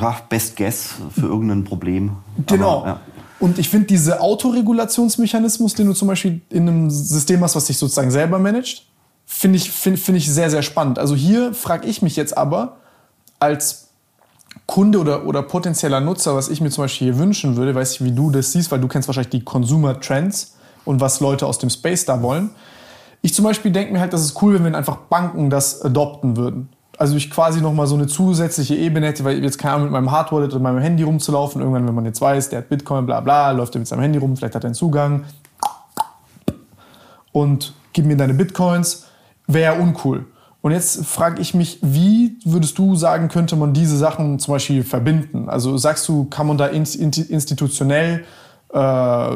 ja, 0.00 0.16
Best 0.28 0.56
Guess 0.56 0.94
für 1.14 1.26
irgendein 1.26 1.64
Problem. 1.64 2.12
Genau. 2.46 2.80
Aber, 2.80 2.86
ja. 2.86 3.00
Und 3.40 3.58
ich 3.58 3.68
finde 3.68 3.86
diese 3.86 4.20
Autoregulationsmechanismus, 4.20 5.74
den 5.74 5.86
du 5.86 5.92
zum 5.92 6.08
Beispiel 6.08 6.40
in 6.50 6.68
einem 6.68 6.90
System 6.90 7.42
hast, 7.42 7.54
was 7.54 7.66
sich 7.66 7.78
sozusagen 7.78 8.10
selber 8.10 8.38
managt, 8.38 8.84
finde 9.26 9.58
ich, 9.58 9.70
find, 9.70 9.98
find 9.98 10.18
ich 10.18 10.28
sehr, 10.30 10.50
sehr 10.50 10.62
spannend. 10.62 10.98
Also 10.98 11.14
hier 11.14 11.54
frage 11.54 11.86
ich 11.86 12.02
mich 12.02 12.16
jetzt 12.16 12.36
aber 12.36 12.78
als 13.38 13.88
Kunde 14.66 14.98
oder, 14.98 15.26
oder 15.26 15.42
potenzieller 15.42 16.00
Nutzer, 16.00 16.34
was 16.34 16.48
ich 16.48 16.60
mir 16.60 16.70
zum 16.70 16.84
Beispiel 16.84 17.12
hier 17.12 17.18
wünschen 17.18 17.56
würde, 17.56 17.74
weiß 17.74 17.92
ich, 17.92 18.04
wie 18.04 18.12
du 18.12 18.30
das 18.30 18.52
siehst, 18.52 18.72
weil 18.72 18.80
du 18.80 18.88
kennst 18.88 19.06
wahrscheinlich 19.06 19.30
die 19.30 19.44
Consumer 19.44 20.00
Trends 20.00 20.56
und 20.84 21.00
was 21.00 21.20
Leute 21.20 21.46
aus 21.46 21.58
dem 21.58 21.70
Space 21.70 22.06
da 22.06 22.22
wollen. 22.22 22.50
Ich 23.22 23.34
zum 23.34 23.44
Beispiel 23.44 23.70
denke 23.70 23.92
mir 23.92 24.00
halt, 24.00 24.12
dass 24.12 24.22
es 24.22 24.40
cool 24.42 24.54
wäre, 24.54 24.64
wenn 24.64 24.74
einfach 24.74 24.96
Banken 24.96 25.50
das 25.50 25.82
adopten 25.82 26.36
würden. 26.36 26.68
Also 26.98 27.16
ich 27.16 27.30
quasi 27.30 27.60
nochmal 27.60 27.86
so 27.86 27.94
eine 27.94 28.08
zusätzliche 28.08 28.74
Ebene 28.74 29.06
hätte, 29.06 29.24
weil 29.24 29.38
ich 29.38 29.44
jetzt 29.44 29.56
keine 29.56 29.74
Ahnung, 29.74 29.84
mit 29.84 29.92
meinem 29.92 30.10
Hardwallet 30.10 30.52
oder 30.52 30.60
meinem 30.60 30.80
Handy 30.80 31.04
rumzulaufen. 31.04 31.60
Irgendwann, 31.62 31.86
wenn 31.86 31.94
man 31.94 32.04
jetzt 32.04 32.20
weiß, 32.20 32.50
der 32.50 32.58
hat 32.58 32.68
Bitcoin, 32.68 33.06
bla 33.06 33.20
bla, 33.20 33.52
läuft 33.52 33.76
er 33.76 33.78
mit 33.78 33.86
seinem 33.86 34.02
Handy 34.02 34.18
rum, 34.18 34.36
vielleicht 34.36 34.56
hat 34.56 34.64
er 34.64 34.68
einen 34.68 34.74
Zugang. 34.74 35.24
Und 37.30 37.72
gib 37.92 38.04
mir 38.04 38.16
deine 38.16 38.34
Bitcoins, 38.34 39.06
wäre 39.46 39.78
uncool. 39.80 40.26
Und 40.60 40.72
jetzt 40.72 41.06
frage 41.06 41.40
ich 41.40 41.54
mich, 41.54 41.78
wie 41.82 42.36
würdest 42.44 42.76
du 42.78 42.96
sagen, 42.96 43.28
könnte 43.28 43.54
man 43.54 43.72
diese 43.72 43.96
Sachen 43.96 44.40
zum 44.40 44.54
Beispiel 44.54 44.82
verbinden? 44.82 45.48
Also 45.48 45.76
sagst 45.76 46.08
du, 46.08 46.24
kann 46.24 46.48
man 46.48 46.58
da 46.58 46.66
institutionell 46.66 48.24
äh, 48.72 49.30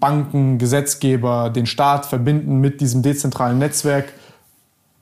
Banken, 0.00 0.58
Gesetzgeber, 0.58 1.50
den 1.50 1.66
Staat 1.66 2.04
verbinden 2.04 2.58
mit 2.58 2.80
diesem 2.80 3.02
dezentralen 3.02 3.58
Netzwerk? 3.58 4.12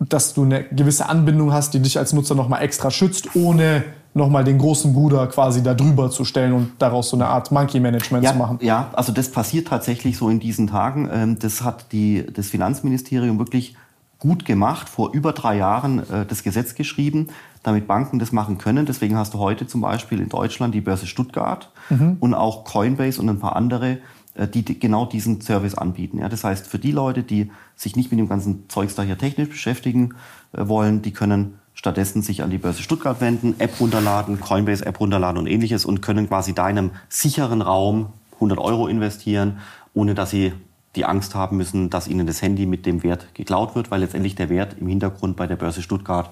Dass 0.09 0.35
du 0.35 0.45
eine 0.45 0.65
gewisse 0.65 1.09
Anbindung 1.09 1.53
hast, 1.53 1.75
die 1.75 1.81
dich 1.81 1.99
als 1.99 2.13
Nutzer 2.13 2.35
nochmal 2.35 2.63
extra 2.63 2.91
schützt, 2.91 3.35
ohne 3.35 3.85
nochmal 4.15 4.45
den 4.45 4.59
großen 4.59 4.93
Bruder 4.93 5.27
quasi 5.27 5.63
da 5.63 5.75
drüber 5.75 6.11
zu 6.11 6.25
stellen 6.25 6.53
und 6.53 6.73
daraus 6.79 7.11
so 7.11 7.17
eine 7.17 7.27
Art 7.27 7.51
Monkey-Management 7.51 8.25
ja, 8.25 8.33
zu 8.33 8.39
machen. 8.39 8.59
Ja, 8.63 8.91
also 8.93 9.13
das 9.13 9.31
passiert 9.31 9.69
tatsächlich 9.69 10.17
so 10.17 10.29
in 10.29 10.39
diesen 10.41 10.69
Tagen. 10.69 11.09
Ähm, 11.13 11.39
das 11.39 11.63
hat 11.63 11.93
die, 11.93 12.25
das 12.33 12.49
Finanzministerium 12.49 13.39
wirklich 13.39 13.77
gut 14.21 14.45
gemacht, 14.45 14.89
vor 14.89 15.13
über 15.13 15.33
drei 15.33 15.57
Jahren 15.57 15.99
äh, 16.11 16.25
das 16.27 16.43
Gesetz 16.43 16.75
geschrieben, 16.75 17.29
damit 17.63 17.87
Banken 17.87 18.19
das 18.19 18.31
machen 18.31 18.59
können. 18.59 18.87
Deswegen 18.87 19.17
hast 19.17 19.35
du 19.35 19.39
heute 19.39 19.67
zum 19.67 19.81
Beispiel 19.81 20.21
in 20.21 20.29
Deutschland 20.29 20.75
die 20.75 20.81
Börse 20.81 21.07
Stuttgart 21.07 21.71
mhm. 21.91 22.17
und 22.21 22.35
auch 22.35 22.65
Coinbase 22.65 23.21
und 23.21 23.29
ein 23.29 23.41
paar 23.41 23.57
andere 23.57 23.99
die 24.37 24.79
genau 24.79 25.07
diesen 25.07 25.41
Service 25.41 25.75
anbieten. 25.75 26.19
Ja, 26.19 26.29
das 26.29 26.45
heißt, 26.45 26.67
für 26.67 26.79
die 26.79 26.93
Leute, 26.93 27.23
die 27.23 27.51
sich 27.77 27.97
nicht 27.97 28.11
mit 28.11 28.19
dem 28.19 28.29
ganzen 28.29 28.69
Zeugs 28.69 28.95
da 28.95 29.03
hier 29.03 29.19
technisch 29.19 29.49
beschäftigen 29.49 30.15
äh, 30.53 30.67
wollen, 30.69 31.03
die 31.03 31.13
können 31.13 31.59
stattdessen 31.75 32.23
sich 32.23 32.43
an 32.43 32.51
die 32.51 32.59
Börse 32.59 32.83
Stuttgart 32.83 33.21
wenden, 33.21 33.57
App 33.59 33.81
runterladen, 33.81 34.41
Coinbase 34.41 34.87
App 34.87 35.01
runterladen 35.01 35.39
und 35.39 35.47
ähnliches 35.47 35.85
und 35.85 36.03
können 36.03 36.29
quasi 36.29 36.55
da 36.55 36.69
in 36.69 36.79
einem 36.79 36.91
sicheren 37.09 37.63
Raum 37.63 38.13
100 38.35 38.59
Euro 38.59 38.87
investieren, 38.87 39.59
ohne 39.93 40.15
dass 40.15 40.31
sie 40.31 40.53
die 40.97 41.05
Angst 41.05 41.35
haben 41.35 41.57
müssen, 41.57 41.91
dass 41.91 42.07
ihnen 42.07 42.27
das 42.27 42.43
Handy 42.43 42.67
mit 42.67 42.87
dem 42.87 43.03
Wert 43.03 43.35
geklaut 43.35 43.75
wird, 43.75 43.91
weil 43.91 44.01
letztendlich 44.01 44.37
der 44.37 44.49
Wert 44.49 44.77
im 44.79 44.87
Hintergrund 44.87 45.37
bei 45.37 45.47
der 45.47 45.57
Börse 45.57 45.83
Stuttgart 45.83 46.31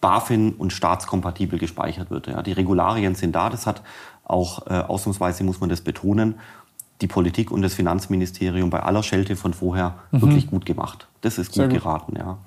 BaFin 0.00 0.54
und 0.54 0.72
staatskompatibel 0.72 1.58
gespeichert 1.58 2.10
wird. 2.10 2.28
Ja, 2.28 2.42
die 2.42 2.52
Regularien 2.52 3.14
sind 3.14 3.34
da, 3.34 3.50
das 3.50 3.66
hat 3.66 3.82
auch 4.24 4.66
äh, 4.66 4.74
ausnahmsweise, 4.74 5.44
muss 5.44 5.60
man 5.60 5.68
das 5.68 5.80
betonen, 5.80 6.36
die 7.00 7.06
Politik 7.06 7.50
und 7.50 7.62
das 7.62 7.74
Finanzministerium 7.74 8.70
bei 8.70 8.80
aller 8.80 9.02
Schelte 9.02 9.36
von 9.36 9.54
vorher 9.54 9.94
mhm. 10.10 10.22
wirklich 10.22 10.46
gut 10.46 10.66
gemacht. 10.66 11.08
Das 11.20 11.38
ist 11.38 11.52
gut, 11.52 11.64
gut, 11.64 11.72
geraten, 11.72 12.16
ja. 12.16 12.38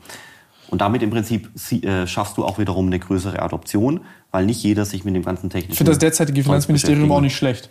Und 0.69 0.81
damit 0.81 1.03
im 1.03 1.11
Prinzip 1.11 1.51
äh, 1.83 2.07
schaffst 2.07 2.37
du 2.37 2.43
auch 2.43 2.57
wiederum 2.57 2.87
eine 2.87 2.97
größere 2.97 3.41
Adoption, 3.41 4.01
weil 4.31 4.45
nicht 4.45 4.63
jeder 4.63 4.85
sich 4.85 5.05
mit 5.05 5.15
dem 5.15 5.23
ganzen 5.23 5.49
technischen. 5.49 5.73
Ich 5.73 5.77
finde 5.77 5.91
das 5.91 5.99
derzeitige 5.99 6.43
Finanzministerium 6.43 7.11
auch 7.11 7.21
nicht 7.21 7.35
schlecht. 7.35 7.69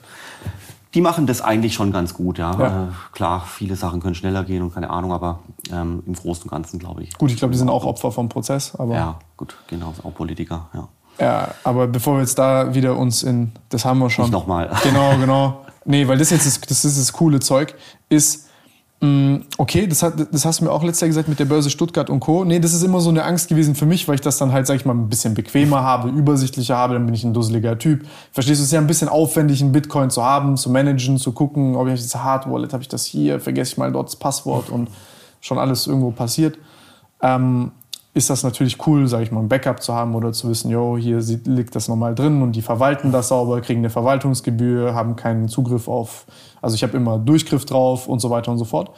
Die 0.95 1.01
machen 1.01 1.27
das 1.27 1.41
eigentlich 1.41 1.75
schon 1.75 1.91
ganz 1.91 2.13
gut, 2.15 2.39
ja. 2.39 2.57
ja. 2.59 2.85
Äh, 2.85 2.89
klar, 3.13 3.47
viele 3.47 3.77
Sachen 3.77 4.01
können 4.01 4.15
schneller 4.15 4.45
gehen 4.45 4.63
und 4.63 4.75
keine 4.75 4.91
Ahnung, 4.91 5.13
aber 5.13 5.41
ähm, 5.73 6.03
im 6.07 6.13
Großen 6.13 6.45
und 6.45 6.51
Ganzen 6.51 6.79
glaube 6.79 7.03
ich. 7.03 7.17
Gut, 7.17 7.31
ich 7.31 7.39
glaube, 7.39 7.53
die 7.53 7.59
sind 7.59 7.71
auch 7.71 7.85
Opfer 7.85 8.13
vom 8.13 8.29
Prozess, 8.29 8.75
aber. 8.77 8.95
Ja, 8.95 9.19
gut, 9.37 9.57
genau, 9.69 9.95
auch 10.03 10.15
Politiker, 10.15 10.69
ja. 10.75 10.89
Ja, 11.19 11.49
aber 11.65 11.87
bevor 11.87 12.15
wir 12.15 12.21
jetzt 12.21 12.39
da 12.39 12.75
wieder 12.75 12.97
uns 12.97 13.23
in, 13.23 13.53
das 13.69 13.85
haben 13.85 13.99
wir 13.99 14.11
schon. 14.11 14.31
Nochmal. 14.31 14.71
Genau, 14.83 15.17
genau. 15.21 15.65
Nee, 15.85 16.07
weil 16.09 16.19
das 16.19 16.31
jetzt 16.31 16.47
ist, 16.47 16.71
das 16.71 16.85
ist 16.85 16.99
das 16.99 17.13
coole 17.13 17.41
Zeug, 17.41 17.75
ist, 18.09 18.49
mm, 19.01 19.37
okay, 19.59 19.87
das, 19.87 20.03
hat, 20.03 20.15
das 20.33 20.45
hast 20.45 20.61
du 20.61 20.65
mir 20.65 20.71
auch 20.71 20.83
letztes 20.83 21.01
Jahr 21.01 21.09
gesagt 21.09 21.29
mit 21.29 21.39
der 21.39 21.45
Börse 21.45 21.71
Stuttgart 21.71 22.09
und 22.11 22.21
Co. 22.21 22.45
Nee, 22.45 22.61
das 22.61 22.73
ist 22.73 22.83
immer 22.83 23.01
so 23.01 23.11
eine 23.11 23.25
Angst 23.25 23.49
gewesen 23.49 23.75
für 23.75 23.87
mich, 23.87 24.07
weil 24.07 24.15
ich 24.17 24.21
das 24.21 24.39
dann 24.39 24.53
halt, 24.53 24.67
sag 24.67 24.77
ich 24.77 24.85
mal, 24.85 24.95
ein 24.95 25.09
bisschen 25.09 25.35
bequemer 25.35 25.83
habe, 25.83 26.09
übersichtlicher 26.09 26.77
habe, 26.77 26.95
dann 26.95 27.07
bin 27.07 27.15
ich 27.15 27.25
ein 27.25 27.35
dusseliger 27.35 27.79
Typ. 27.79 28.07
Verstehst 28.31 28.61
du, 28.61 28.63
es 28.63 28.69
ist 28.69 28.73
ja 28.73 28.81
ein 28.81 28.87
bisschen 28.87 29.09
aufwendig, 29.09 29.61
einen 29.61 29.73
Bitcoin 29.73 30.11
zu 30.11 30.25
haben, 30.25 30.57
zu 30.57 30.71
managen, 30.71 31.19
zu 31.19 31.33
gucken, 31.33 31.77
ob 31.77 31.89
ich 31.89 32.01
das 32.01 32.15
Hard 32.15 32.51
Wallet, 32.51 32.73
habe 32.73 32.83
ich 32.83 32.89
das 32.89 33.05
hier, 33.05 33.41
vergesse 33.41 33.73
ich 33.73 33.79
mal 33.79 33.91
dort 33.93 34.09
das 34.09 34.17
Passwort 34.17 34.71
und 34.71 34.89
schon 35.41 35.59
alles 35.59 35.87
irgendwo 35.87 36.13
passiert. 36.13 36.59
Ähm, 37.21 37.73
ist 38.15 38.29
das 38.29 38.43
natürlich 38.43 38.87
cool, 38.87 39.09
sage 39.09 39.25
ich 39.25 39.33
mal, 39.33 39.41
ein 39.41 39.49
Backup 39.49 39.83
zu 39.83 39.95
haben 39.95 40.15
oder 40.15 40.33
zu 40.33 40.49
wissen, 40.51 40.71
jo, 40.71 40.99
hier 40.99 41.19
liegt 41.47 41.75
das 41.75 41.89
nochmal 41.89 42.15
drin 42.15 42.43
und 42.43 42.53
die 42.53 42.63
verwalten 42.63 43.11
das 43.11 43.29
sauber, 43.29 43.61
kriegen 43.63 43.81
eine 43.81 43.91
Verwaltungsgebühr, 43.91 44.95
haben 44.95 45.17
keinen 45.17 45.49
Zugriff 45.49 45.89
auf, 45.89 46.27
also 46.61 46.75
ich 46.75 46.83
habe 46.83 46.97
immer 46.97 47.19
Durchgriff 47.19 47.65
drauf 47.65 48.09
und 48.09 48.21
so 48.21 48.29
weiter 48.29 48.53
und 48.53 48.59
so 48.59 48.67
fort. 48.67 48.91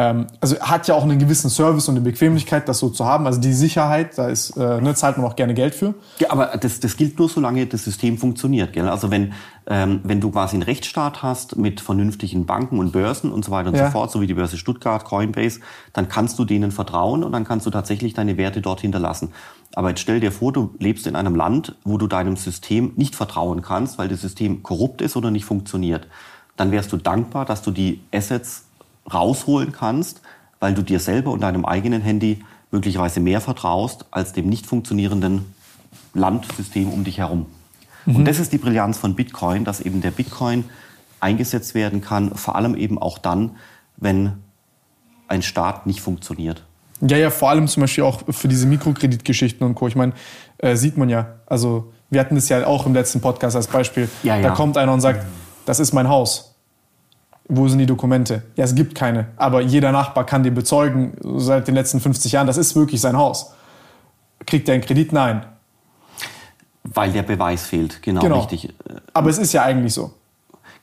Ähm, 0.00 0.28
also 0.40 0.58
hat 0.60 0.88
ja 0.88 0.94
auch 0.94 1.02
einen 1.02 1.18
gewissen 1.18 1.50
Service 1.50 1.86
und 1.88 1.96
eine 1.96 2.02
Bequemlichkeit, 2.02 2.66
das 2.70 2.78
so 2.78 2.88
zu 2.88 3.04
haben. 3.04 3.26
Also 3.26 3.38
die 3.38 3.52
Sicherheit, 3.52 4.16
da 4.16 4.28
ist, 4.28 4.56
äh, 4.56 4.80
ne, 4.80 4.94
zahlt 4.94 5.18
man 5.18 5.26
auch 5.26 5.36
gerne 5.36 5.52
Geld 5.52 5.74
für. 5.74 5.92
Ja, 6.18 6.30
aber 6.30 6.46
das, 6.58 6.80
das 6.80 6.96
gilt 6.96 7.18
nur, 7.18 7.28
solange 7.28 7.66
das 7.66 7.84
System 7.84 8.16
funktioniert. 8.16 8.72
Gell? 8.72 8.88
Also 8.88 9.10
wenn, 9.10 9.34
ähm, 9.66 10.00
wenn 10.02 10.22
du 10.22 10.30
quasi 10.30 10.56
einen 10.56 10.62
Rechtsstaat 10.62 11.22
hast 11.22 11.56
mit 11.56 11.82
vernünftigen 11.82 12.46
Banken 12.46 12.78
und 12.78 12.92
Börsen 12.92 13.30
und 13.30 13.44
so 13.44 13.50
weiter 13.52 13.68
und 13.68 13.76
ja. 13.76 13.86
so 13.86 13.92
fort, 13.92 14.10
so 14.10 14.22
wie 14.22 14.26
die 14.26 14.32
Börse 14.32 14.56
Stuttgart, 14.56 15.04
Coinbase, 15.04 15.60
dann 15.92 16.08
kannst 16.08 16.38
du 16.38 16.46
denen 16.46 16.70
vertrauen 16.70 17.22
und 17.22 17.32
dann 17.32 17.44
kannst 17.44 17.66
du 17.66 17.70
tatsächlich 17.70 18.14
deine 18.14 18.38
Werte 18.38 18.62
dort 18.62 18.80
hinterlassen. 18.80 19.34
Aber 19.74 19.90
jetzt 19.90 20.00
stell 20.00 20.18
dir 20.18 20.32
vor, 20.32 20.50
du 20.50 20.74
lebst 20.78 21.06
in 21.06 21.14
einem 21.14 21.34
Land, 21.34 21.76
wo 21.84 21.98
du 21.98 22.06
deinem 22.06 22.36
System 22.36 22.92
nicht 22.96 23.14
vertrauen 23.14 23.60
kannst, 23.60 23.98
weil 23.98 24.08
das 24.08 24.22
System 24.22 24.62
korrupt 24.62 25.02
ist 25.02 25.14
oder 25.14 25.30
nicht 25.30 25.44
funktioniert. 25.44 26.08
Dann 26.56 26.72
wärst 26.72 26.90
du 26.90 26.96
dankbar, 26.96 27.44
dass 27.44 27.60
du 27.60 27.70
die 27.70 28.00
Assets 28.12 28.64
rausholen 29.12 29.72
kannst, 29.72 30.20
weil 30.58 30.74
du 30.74 30.82
dir 30.82 31.00
selber 31.00 31.32
und 31.32 31.40
deinem 31.40 31.64
eigenen 31.64 32.02
Handy 32.02 32.44
möglicherweise 32.70 33.20
mehr 33.20 33.40
vertraust 33.40 34.04
als 34.10 34.32
dem 34.32 34.48
nicht 34.48 34.66
funktionierenden 34.66 35.52
Landsystem 36.14 36.88
um 36.90 37.04
dich 37.04 37.18
herum. 37.18 37.46
Mhm. 38.06 38.16
Und 38.16 38.24
das 38.26 38.38
ist 38.38 38.52
die 38.52 38.58
Brillanz 38.58 38.98
von 38.98 39.14
Bitcoin, 39.14 39.64
dass 39.64 39.80
eben 39.80 40.00
der 40.00 40.10
Bitcoin 40.10 40.64
eingesetzt 41.18 41.74
werden 41.74 42.00
kann, 42.00 42.34
vor 42.34 42.56
allem 42.56 42.74
eben 42.74 42.98
auch 42.98 43.18
dann, 43.18 43.56
wenn 43.96 44.32
ein 45.28 45.42
Staat 45.42 45.86
nicht 45.86 46.00
funktioniert. 46.00 46.64
Ja, 47.02 47.16
ja, 47.16 47.30
vor 47.30 47.50
allem 47.50 47.66
zum 47.66 47.82
Beispiel 47.82 48.04
auch 48.04 48.22
für 48.28 48.48
diese 48.48 48.66
Mikrokreditgeschichten 48.66 49.66
und 49.66 49.74
Co. 49.74 49.88
Ich 49.88 49.96
meine, 49.96 50.12
äh, 50.58 50.76
sieht 50.76 50.96
man 50.96 51.08
ja. 51.08 51.34
Also, 51.46 51.92
wir 52.10 52.20
hatten 52.20 52.34
das 52.34 52.48
ja 52.48 52.66
auch 52.66 52.84
im 52.84 52.92
letzten 52.92 53.20
Podcast 53.20 53.56
als 53.56 53.68
Beispiel. 53.68 54.08
Ja, 54.22 54.36
ja. 54.36 54.42
Da 54.42 54.50
kommt 54.50 54.76
einer 54.76 54.92
und 54.92 55.00
sagt, 55.00 55.24
das 55.64 55.80
ist 55.80 55.92
mein 55.92 56.08
Haus 56.08 56.49
wo 57.50 57.68
sind 57.68 57.78
die 57.78 57.86
Dokumente? 57.86 58.42
Ja, 58.56 58.64
es 58.64 58.74
gibt 58.74 58.94
keine. 58.94 59.26
Aber 59.36 59.60
jeder 59.60 59.92
Nachbar 59.92 60.24
kann 60.24 60.42
dir 60.42 60.52
bezeugen, 60.52 61.12
seit 61.36 61.68
den 61.68 61.74
letzten 61.74 62.00
50 62.00 62.32
Jahren, 62.32 62.46
das 62.46 62.56
ist 62.56 62.76
wirklich 62.76 63.00
sein 63.00 63.16
Haus. 63.16 63.52
Kriegt 64.46 64.68
er 64.68 64.74
einen 64.74 64.82
Kredit? 64.82 65.12
Nein. 65.12 65.44
Weil 66.84 67.12
der 67.12 67.22
Beweis 67.22 67.66
fehlt, 67.66 68.02
genau, 68.02 68.20
genau. 68.20 68.38
richtig. 68.38 68.72
Aber 69.12 69.28
es 69.28 69.38
ist 69.38 69.52
ja 69.52 69.62
eigentlich 69.62 69.92
so. 69.92 70.12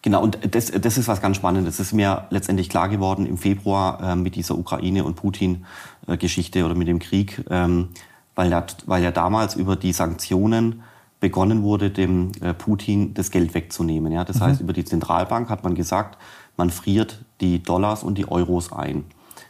Genau, 0.03 0.21
und 0.21 0.37
das, 0.53 0.71
das 0.71 0.97
ist 0.97 1.07
was 1.07 1.21
ganz 1.21 1.37
Spannendes. 1.37 1.77
Das 1.77 1.87
ist 1.87 1.93
mir 1.93 2.27
letztendlich 2.29 2.69
klar 2.69 2.87
geworden 2.87 3.25
im 3.25 3.37
Februar 3.37 4.11
äh, 4.11 4.15
mit 4.15 4.35
dieser 4.35 4.57
Ukraine- 4.57 5.03
und 5.03 5.15
Putin-Geschichte 5.15 6.65
oder 6.65 6.75
mit 6.75 6.87
dem 6.87 6.99
Krieg, 6.99 7.43
ähm, 7.49 7.89
weil, 8.35 8.51
ja, 8.51 8.65
weil 8.85 9.03
ja 9.03 9.11
damals 9.11 9.55
über 9.55 9.75
die 9.75 9.93
Sanktionen 9.93 10.83
begonnen 11.19 11.63
wurde, 11.63 11.89
dem 11.89 12.31
äh, 12.41 12.53
Putin 12.53 13.13
das 13.15 13.31
Geld 13.31 13.53
wegzunehmen. 13.55 14.11
Ja? 14.11 14.23
Das 14.23 14.37
mhm. 14.37 14.43
heißt, 14.43 14.61
über 14.61 14.73
die 14.73 14.85
Zentralbank 14.85 15.49
hat 15.49 15.63
man 15.63 15.73
gesagt, 15.73 16.17
man 16.57 16.69
friert 16.69 17.23
die 17.39 17.63
Dollars 17.63 18.03
und 18.03 18.17
die 18.17 18.29
Euros 18.29 18.73
ein. 18.73 19.05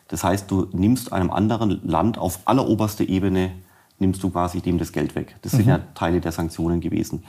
Das 0.09 0.23
heißt, 0.23 0.49
du 0.51 0.67
nimmst 0.71 1.11
einem 1.11 1.31
anderen 1.31 1.81
Land 1.83 2.17
auf 2.17 2.39
alleroberste 2.45 3.03
Ebene, 3.03 3.51
nimmst 3.99 4.21
du 4.23 4.29
quasi 4.29 4.61
dem 4.61 4.77
das 4.77 4.91
Geld 4.91 5.15
weg. 5.15 5.35
Das 5.41 5.53
sind 5.53 5.63
mhm. 5.63 5.69
ja 5.69 5.79
Teile 5.95 6.21
der 6.21 6.31
Sanktionen 6.31 6.81
gewesen. 6.81 7.23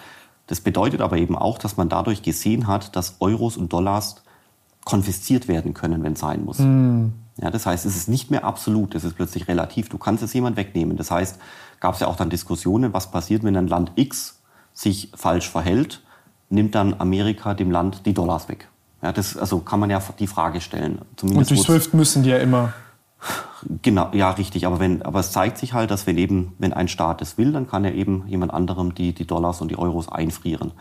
Das 0.47 0.61
bedeutet 0.61 1.01
aber 1.01 1.17
eben 1.17 1.37
auch, 1.37 1.59
dass 1.59 1.77
man 1.77 1.89
dadurch 1.89 2.23
gesehen 2.23 2.67
hat, 2.67 2.97
dass 2.97 3.17
Euros 3.21 3.57
und 3.57 3.73
Dollars 3.73 4.23
konfisziert 4.85 5.49
werden 5.49 5.75
können, 5.75 6.03
wenn 6.03 6.15
es 6.15 6.21
sein 6.21 6.45
muss. 6.45 6.59
Mhm. 6.59 7.13
Ja, 7.41 7.51
das 7.51 7.67
heißt, 7.67 7.87
es 7.87 7.97
ist 7.97 8.09
nicht 8.09 8.31
mehr 8.31 8.45
absolut, 8.45 8.95
es 8.95 9.05
ist 9.05 9.15
plötzlich 9.15 9.47
relativ. 9.47 9.89
Du 9.89 9.99
kannst 9.99 10.23
es 10.23 10.33
jemand 10.33 10.57
wegnehmen. 10.57 10.97
Das 10.97 11.11
heißt, 11.11 11.39
gab 11.79 11.95
es 11.95 12.01
ja 12.01 12.09
auch 12.09 12.17
dann 12.17 12.31
Diskussionen, 12.31 12.93
was 12.93 13.11
passiert, 13.11 13.45
wenn 13.45 13.57
ein 13.57 13.69
Land 13.69 13.93
X 13.95 14.41
sich 14.73 15.13
falsch 15.15 15.49
verhält, 15.49 16.03
nimmt 16.51 16.75
dann 16.75 16.95
Amerika 16.99 17.55
dem 17.55 17.71
Land 17.71 18.07
die 18.07 18.15
Dollars 18.15 18.49
weg. 18.49 18.69
Ja, 19.03 19.13
das 19.13 19.37
also 19.37 19.61
kann 19.61 19.81
man 19.81 19.91
ja 19.91 20.03
die 20.19 20.27
Frage 20.27 20.61
stellen. 20.61 21.01
Zumindest 21.17 21.51
Und 21.51 21.59
durch 21.59 21.67
SWIFT 21.67 21.95
müssen 21.95 22.23
die 22.23 22.31
ja 22.31 22.39
immer. 22.39 22.73
Genau, 23.83 24.11
ja, 24.13 24.31
richtig. 24.31 24.67
Aber, 24.67 24.79
wenn, 24.79 25.03
aber 25.03 25.21
es 25.21 25.33
zeigt 25.33 25.59
sich 25.59 25.73
halt, 25.73 25.91
dass 25.91 26.07
wenn 26.07 26.19
eben, 26.19 26.55
wenn 26.59 26.73
ein 26.73 26.89
Staat 26.89 27.21
es 27.23 27.39
will, 27.39 27.53
dann 27.53 27.67
kann 27.67 27.85
er 27.85 27.95
eben 27.95 28.25
jemand 28.29 28.53
anderem 28.53 28.95
die, 28.95 29.13
die 29.13 29.27
Dollars 29.27 29.61
und 29.61 29.71
die 29.71 29.79
Euros 29.79 30.09
einfrieren. 30.09 30.73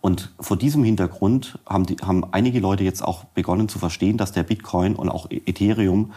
Und 0.00 0.32
vor 0.40 0.56
diesem 0.56 0.82
Hintergrund 0.82 1.58
haben, 1.66 1.86
die, 1.86 1.96
haben 1.96 2.24
einige 2.32 2.60
Leute 2.60 2.84
jetzt 2.84 3.02
auch 3.02 3.24
begonnen 3.24 3.68
zu 3.68 3.78
verstehen, 3.78 4.16
dass 4.16 4.32
der 4.32 4.44
Bitcoin 4.44 4.96
und 4.96 5.08
auch 5.08 5.26
Ethereum 5.30 6.12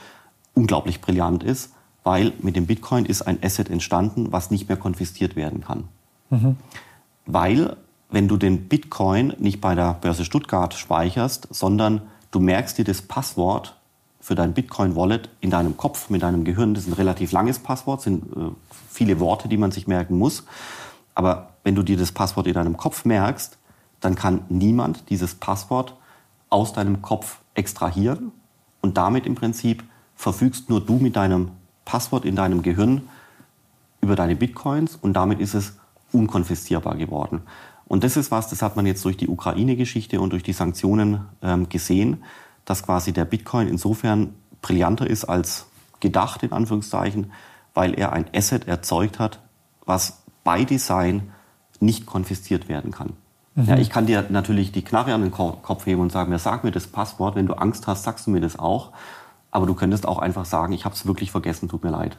unglaublich 0.53 1.01
brillant 1.01 1.43
ist, 1.43 1.73
weil 2.03 2.33
mit 2.41 2.55
dem 2.55 2.65
Bitcoin 2.65 3.05
ist 3.05 3.23
ein 3.23 3.39
Asset 3.43 3.69
entstanden, 3.69 4.31
was 4.31 4.51
nicht 4.51 4.69
mehr 4.69 4.77
konfisziert 4.77 5.35
werden 5.35 5.61
kann. 5.61 5.85
Mhm. 6.29 6.57
Weil, 7.25 7.77
wenn 8.13 8.27
du 8.27 8.37
den 8.37 8.69
Bitcoin 8.69 9.33
nicht 9.39 9.59
bei 9.59 9.73
der 9.73 9.95
Börse 9.95 10.23
Stuttgart 10.23 10.75
speicherst, 10.75 11.47
sondern 11.49 12.03
du 12.29 12.39
merkst 12.39 12.77
dir 12.77 12.85
das 12.85 13.01
Passwort 13.01 13.75
für 14.19 14.35
dein 14.35 14.53
Bitcoin-Wallet 14.53 15.29
in 15.41 15.49
deinem 15.49 15.77
Kopf, 15.77 16.11
mit 16.11 16.21
deinem 16.21 16.43
Gehirn, 16.43 16.75
das 16.75 16.83
ist 16.83 16.91
ein 16.91 16.93
relativ 16.93 17.31
langes 17.31 17.57
Passwort, 17.57 18.03
sind 18.03 18.23
äh, 18.37 18.51
viele 18.87 19.19
Worte, 19.19 19.47
die 19.47 19.57
man 19.57 19.71
sich 19.71 19.87
merken 19.87 20.19
muss. 20.19 20.43
Aber 21.15 21.55
wenn 21.63 21.73
du 21.73 21.81
dir 21.81 21.97
das 21.97 22.11
Passwort 22.11 22.45
in 22.45 22.53
deinem 22.53 22.77
Kopf 22.77 23.03
merkst, 23.03 23.57
dann 23.99 24.13
kann 24.13 24.45
niemand 24.47 25.09
dieses 25.09 25.33
Passwort 25.33 25.95
aus 26.51 26.71
deinem 26.71 27.01
Kopf 27.01 27.39
extrahieren 27.55 28.31
und 28.81 28.95
damit 28.95 29.25
im 29.25 29.33
Prinzip 29.33 29.83
verfügst 30.15 30.69
nur 30.69 30.81
du 30.81 30.97
mit 30.97 31.15
deinem 31.15 31.49
Passwort 31.83 32.25
in 32.25 32.35
deinem 32.35 32.61
Gehirn 32.61 33.09
über 34.01 34.15
deine 34.15 34.35
Bitcoins 34.35 34.99
und 35.01 35.13
damit 35.13 35.39
ist 35.39 35.55
es 35.55 35.73
unkonfiszierbar 36.11 36.95
geworden. 36.95 37.41
Und 37.93 38.03
das 38.03 38.17
ist 38.17 38.31
was, 38.31 38.49
das 38.49 38.63
hat 38.63 38.75
man 38.75 38.87
jetzt 38.87 39.05
durch 39.05 39.17
die 39.17 39.27
Ukraine-Geschichte 39.27 40.19
und 40.19 40.31
durch 40.31 40.41
die 40.41 40.51
Sanktionen 40.51 41.27
ähm, 41.43 41.69
gesehen, 41.69 42.23
dass 42.65 42.81
quasi 42.81 43.13
der 43.13 43.23
Bitcoin 43.23 43.67
insofern 43.67 44.33
brillanter 44.63 45.05
ist 45.05 45.25
als 45.25 45.67
gedacht, 45.99 46.41
in 46.41 46.53
Anführungszeichen, 46.53 47.31
weil 47.75 47.93
er 47.93 48.11
ein 48.11 48.25
Asset 48.33 48.67
erzeugt 48.67 49.19
hat, 49.19 49.41
was 49.85 50.23
by 50.43 50.65
Design 50.65 51.33
nicht 51.81 52.07
konfisziert 52.07 52.67
werden 52.67 52.89
kann. 52.89 53.13
Mhm. 53.53 53.65
Ja, 53.65 53.77
ich 53.77 53.91
kann 53.91 54.07
dir 54.07 54.25
natürlich 54.27 54.71
die 54.71 54.83
Knarre 54.83 55.13
an 55.13 55.21
den 55.21 55.29
Kopf 55.29 55.85
heben 55.85 56.01
und 56.01 56.11
sagen, 56.11 56.31
ja, 56.31 56.39
sag 56.39 56.63
mir 56.63 56.71
das 56.71 56.87
Passwort, 56.87 57.35
wenn 57.35 57.45
du 57.45 57.53
Angst 57.53 57.85
hast, 57.85 58.05
sagst 58.05 58.25
du 58.25 58.31
mir 58.31 58.41
das 58.41 58.57
auch. 58.57 58.91
Aber 59.51 59.67
du 59.67 59.75
könntest 59.75 60.07
auch 60.07 60.17
einfach 60.17 60.45
sagen, 60.45 60.73
ich 60.73 60.85
habe 60.85 60.95
es 60.95 61.05
wirklich 61.05 61.29
vergessen, 61.29 61.69
tut 61.69 61.83
mir 61.83 61.91
leid. 61.91 62.17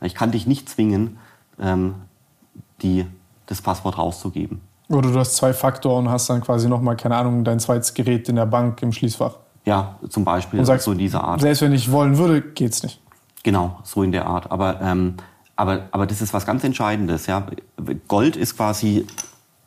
Ich 0.00 0.16
kann 0.16 0.32
dich 0.32 0.48
nicht 0.48 0.68
zwingen, 0.68 1.18
ähm, 1.60 1.94
die, 2.82 3.06
das 3.46 3.62
Passwort 3.62 3.96
rauszugeben. 3.96 4.60
Oder 4.94 5.10
du 5.10 5.18
hast 5.18 5.36
zwei 5.36 5.52
Faktoren 5.52 6.06
und 6.06 6.12
hast 6.12 6.28
dann 6.28 6.40
quasi 6.40 6.68
nochmal, 6.68 6.96
keine 6.96 7.16
Ahnung, 7.16 7.44
dein 7.44 7.60
zweites 7.60 7.94
Gerät 7.94 8.28
in 8.28 8.36
der 8.36 8.46
Bank 8.46 8.82
im 8.82 8.92
Schließfach. 8.92 9.36
Ja, 9.64 9.96
zum 10.08 10.24
Beispiel 10.24 10.58
und 10.58 10.66
sagst, 10.66 10.84
so 10.84 10.92
in 10.92 10.98
dieser 10.98 11.22
Art. 11.22 11.40
Selbst 11.40 11.62
wenn 11.62 11.72
ich 11.72 11.90
wollen 11.90 12.18
würde, 12.18 12.42
geht's 12.42 12.82
nicht. 12.82 13.00
Genau, 13.42 13.78
so 13.84 14.02
in 14.02 14.12
der 14.12 14.26
Art. 14.26 14.50
Aber, 14.50 14.80
ähm, 14.80 15.14
aber, 15.56 15.84
aber 15.92 16.06
das 16.06 16.20
ist 16.20 16.34
was 16.34 16.46
ganz 16.46 16.64
Entscheidendes. 16.64 17.26
Ja? 17.26 17.46
Gold 18.08 18.36
ist 18.36 18.56
quasi 18.56 19.06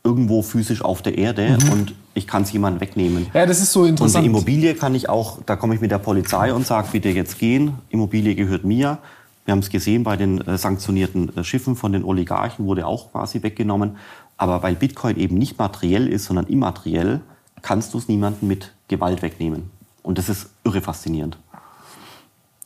irgendwo 0.04 0.42
physisch 0.42 0.84
auf 0.84 1.02
der 1.02 1.18
Erde 1.18 1.58
mhm. 1.60 1.72
und 1.72 1.96
ich 2.14 2.28
kann 2.28 2.44
es 2.44 2.52
jemandem 2.52 2.80
wegnehmen. 2.80 3.28
Ja, 3.34 3.46
das 3.46 3.60
ist 3.60 3.72
so 3.72 3.86
interessant. 3.86 4.16
Und 4.16 4.22
die 4.24 4.28
Immobilie 4.28 4.76
kann 4.76 4.94
ich 4.96 5.10
auch, 5.10 5.40
da 5.46 5.56
komme 5.56 5.74
ich 5.76 5.82
mit 5.82 5.92
der 5.92 5.98
Polizei 5.98 6.54
und 6.54 6.66
sage, 6.66 6.90
bitte 6.92 7.10
jetzt 7.10 7.40
gehen, 7.40 7.74
Immobilie 7.90 8.36
gehört 8.36 8.64
mir. 8.64 9.00
Wir 9.46 9.52
haben 9.52 9.60
es 9.60 9.70
gesehen 9.70 10.04
bei 10.04 10.16
den 10.16 10.42
äh, 10.42 10.58
sanktionierten 10.58 11.36
äh, 11.38 11.44
Schiffen 11.44 11.76
von 11.76 11.92
den 11.92 12.04
Oligarchen, 12.04 12.66
wurde 12.66 12.86
auch 12.86 13.12
quasi 13.12 13.44
weggenommen. 13.44 13.98
Aber 14.38 14.64
weil 14.64 14.76
Bitcoin 14.76 15.18
eben 15.18 15.38
nicht 15.38 15.58
materiell 15.58 16.08
ist, 16.08 16.26
sondern 16.26 16.48
immateriell, 16.48 17.22
kannst 17.62 17.94
du 17.94 17.98
es 17.98 18.08
niemandem 18.08 18.48
mit 18.48 18.74
Gewalt 18.88 19.22
wegnehmen. 19.22 19.72
Und 20.04 20.18
das 20.18 20.30
ist 20.30 20.50
irre 20.64 20.82
faszinierend. 20.82 21.38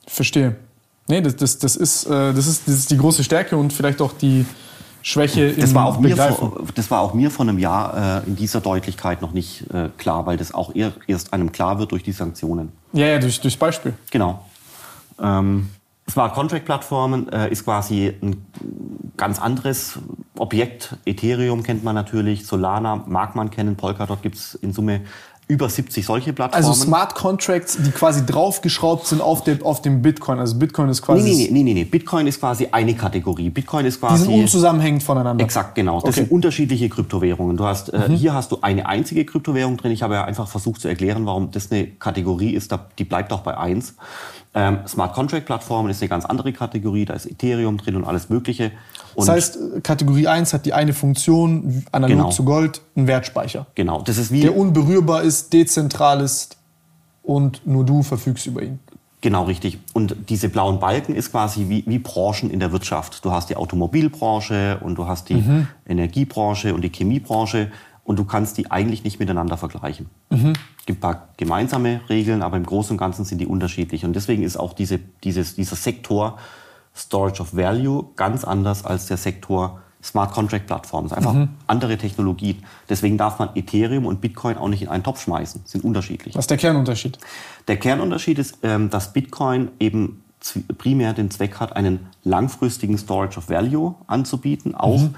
Verstehe. 0.07 0.55
Nee, 1.07 1.21
das, 1.21 1.35
das, 1.35 1.57
das, 1.57 1.75
ist, 1.75 2.05
äh, 2.05 2.33
das, 2.33 2.47
ist, 2.47 2.67
das 2.67 2.75
ist 2.75 2.91
die 2.91 2.97
große 2.97 3.23
Stärke 3.23 3.57
und 3.57 3.73
vielleicht 3.73 4.01
auch 4.01 4.13
die 4.13 4.45
Schwäche 5.01 5.53
das 5.53 5.73
war 5.73 5.85
auch 5.85 5.99
mir 5.99 6.17
vor, 6.17 6.65
Das 6.75 6.91
war 6.91 6.99
auch 7.01 7.13
mir 7.13 7.31
vor 7.31 7.47
einem 7.47 7.57
Jahr 7.57 8.23
äh, 8.25 8.27
in 8.27 8.35
dieser 8.35 8.59
Deutlichkeit 8.59 9.21
noch 9.21 9.31
nicht 9.31 9.63
äh, 9.71 9.89
klar, 9.97 10.25
weil 10.25 10.37
das 10.37 10.53
auch 10.53 10.73
erst 11.07 11.31
einem 11.31 11.51
klar 11.51 11.79
wird 11.79 11.91
durch 11.91 12.03
die 12.03 12.11
Sanktionen. 12.11 12.71
Ja, 12.91 13.07
ja 13.07 13.19
durch, 13.19 13.39
durchs 13.39 13.57
Beispiel. 13.57 13.93
Genau. 14.11 14.45
Ähm, 15.21 15.69
Smart 16.09 16.33
Contract 16.33 16.65
Plattformen 16.65 17.29
äh, 17.29 17.49
ist 17.49 17.65
quasi 17.65 18.13
ein 18.21 18.45
ganz 19.15 19.39
anderes 19.39 19.99
Objekt. 20.37 20.95
Ethereum 21.05 21.61
kennt 21.61 21.83
man 21.83 21.93
natürlich, 21.93 22.47
Solana 22.47 23.03
mag 23.07 23.35
man 23.35 23.51
kennen, 23.51 23.75
Polkadot 23.75 24.21
gibt 24.21 24.35
es 24.35 24.55
in 24.55 24.73
Summe 24.73 25.01
über 25.49 25.67
70 25.67 26.05
solche 26.05 26.31
Plattformen. 26.31 26.63
Also 26.63 26.79
Smart 26.79 27.15
Contracts, 27.15 27.79
die 27.81 27.89
quasi 27.89 28.23
draufgeschraubt 28.23 29.07
sind 29.07 29.19
auf 29.19 29.43
dem, 29.43 29.63
auf 29.63 29.81
dem 29.81 30.03
Bitcoin. 30.03 30.37
Also 30.37 30.55
Bitcoin 30.59 30.89
ist 30.89 31.01
quasi... 31.01 31.23
Nee, 31.23 31.49
nee, 31.51 31.63
nee, 31.63 31.73
nee, 31.73 31.83
Bitcoin 31.85 32.27
ist 32.27 32.39
quasi 32.39 32.67
eine 32.71 32.93
Kategorie. 32.93 33.49
Bitcoin 33.49 33.87
ist 33.87 33.99
quasi... 33.99 34.27
Die 34.27 34.31
sind 34.31 34.41
unzusammenhängend 34.41 35.01
voneinander. 35.01 35.43
Exakt, 35.43 35.73
genau. 35.73 36.01
Das 36.01 36.09
okay. 36.09 36.19
sind 36.21 36.31
unterschiedliche 36.31 36.87
Kryptowährungen. 36.87 37.57
Du 37.57 37.65
hast, 37.65 37.89
äh, 37.89 38.09
mhm. 38.09 38.13
Hier 38.13 38.35
hast 38.35 38.51
du 38.51 38.59
eine 38.61 38.85
einzige 38.85 39.25
Kryptowährung 39.25 39.75
drin. 39.77 39.91
Ich 39.91 40.03
habe 40.03 40.13
ja 40.13 40.23
einfach 40.23 40.47
versucht 40.47 40.81
zu 40.81 40.87
erklären, 40.87 41.25
warum 41.25 41.49
das 41.49 41.71
eine 41.71 41.87
Kategorie 41.87 42.53
ist. 42.53 42.71
Die 42.99 43.03
bleibt 43.03 43.33
auch 43.33 43.41
bei 43.41 43.57
eins. 43.57 43.95
Ähm, 44.53 44.79
Smart 44.87 45.13
Contract 45.13 45.47
Plattformen 45.47 45.89
ist 45.89 46.01
eine 46.01 46.09
ganz 46.09 46.25
andere 46.25 46.53
Kategorie, 46.53 47.05
da 47.05 47.13
ist 47.13 47.25
Ethereum 47.25 47.77
drin 47.77 47.95
und 47.95 48.03
alles 48.03 48.29
Mögliche. 48.29 48.71
Und 49.19 49.27
das 49.27 49.35
heißt, 49.35 49.83
Kategorie 49.83 50.27
1 50.27 50.53
hat 50.53 50.65
die 50.65 50.73
eine 50.73 50.93
Funktion, 50.93 51.83
analog 51.91 52.17
genau. 52.17 52.29
zu 52.31 52.43
Gold, 52.43 52.81
ein 52.95 53.07
Wertspeicher. 53.07 53.67
Genau, 53.75 54.01
das 54.01 54.17
ist 54.17 54.31
wie. 54.31 54.41
Der 54.41 54.55
unberührbar 54.55 55.23
ist, 55.23 55.51
dezentral 55.53 56.21
ist 56.21 56.57
und 57.23 57.65
nur 57.65 57.85
du 57.85 58.03
verfügst 58.03 58.47
über 58.47 58.63
ihn. 58.63 58.79
Genau, 59.21 59.43
richtig. 59.43 59.79
Und 59.93 60.15
diese 60.29 60.47
blauen 60.47 60.79
Balken 60.79 61.13
ist 61.13 61.31
quasi 61.31 61.67
wie, 61.67 61.83
wie 61.85 61.99
Branchen 61.99 62.49
in 62.49 62.61
der 62.61 62.71
Wirtschaft. 62.71 63.25
Du 63.25 63.31
hast 63.31 63.49
die 63.49 63.57
Automobilbranche 63.57 64.79
und 64.81 64.95
du 64.95 65.07
hast 65.07 65.27
die 65.27 65.35
mhm. 65.35 65.67
Energiebranche 65.85 66.73
und 66.73 66.81
die 66.81 66.89
Chemiebranche 66.89 67.69
und 68.05 68.17
du 68.17 68.23
kannst 68.23 68.57
die 68.57 68.71
eigentlich 68.71 69.03
nicht 69.03 69.19
miteinander 69.19 69.57
vergleichen. 69.57 70.09
Mhm. 70.29 70.53
Es 70.79 70.85
gibt 70.85 70.99
ein 70.99 71.01
paar 71.01 71.27
gemeinsame 71.35 71.99
Regeln, 72.07 72.41
aber 72.41 72.55
im 72.55 72.65
Großen 72.65 72.93
und 72.93 72.97
Ganzen 72.97 73.25
sind 73.25 73.39
die 73.39 73.45
unterschiedlich. 73.45 74.05
Und 74.05 74.15
deswegen 74.15 74.43
ist 74.43 74.57
auch 74.57 74.71
diese, 74.71 74.99
dieses, 75.23 75.55
dieser 75.55 75.75
Sektor 75.75 76.37
Storage 76.99 77.41
of 77.41 77.55
Value 77.55 78.05
ganz 78.15 78.43
anders 78.43 78.85
als 78.85 79.07
der 79.07 79.17
Sektor 79.17 79.81
Smart 80.01 80.31
Contract 80.31 80.67
Plattformen. 80.67 81.07
Es 81.07 81.11
ist 81.11 81.17
einfach 81.17 81.33
mhm. 81.33 81.49
andere 81.67 81.97
Technologien. 81.97 82.63
Deswegen 82.87 83.17
darf 83.17 83.39
man 83.39 83.49
Ethereum 83.55 84.05
und 84.05 84.21
Bitcoin 84.21 84.57
auch 84.57 84.69
nicht 84.69 84.81
in 84.81 84.87
einen 84.87 85.03
Topf 85.03 85.21
schmeißen. 85.21 85.61
Sind 85.65 85.83
unterschiedlich. 85.83 86.35
Was 86.35 86.43
ist 86.43 86.51
der 86.51 86.57
Kernunterschied? 86.57 87.17
Der 87.67 87.77
Kernunterschied 87.77 88.39
ist, 88.39 88.59
ähm, 88.63 88.89
dass 88.89 89.11
Bitcoin 89.11 89.71
eben 89.79 90.23
primär 90.77 91.11
den 91.13 91.29
Zweck 91.31 91.59
hat, 91.59 91.75
einen 91.75 92.07
langfristigen 92.23 92.97
Storage 92.97 93.37
of 93.37 93.49
Value 93.49 93.95
anzubieten, 94.07 94.73
auch 94.73 95.01
mhm 95.01 95.15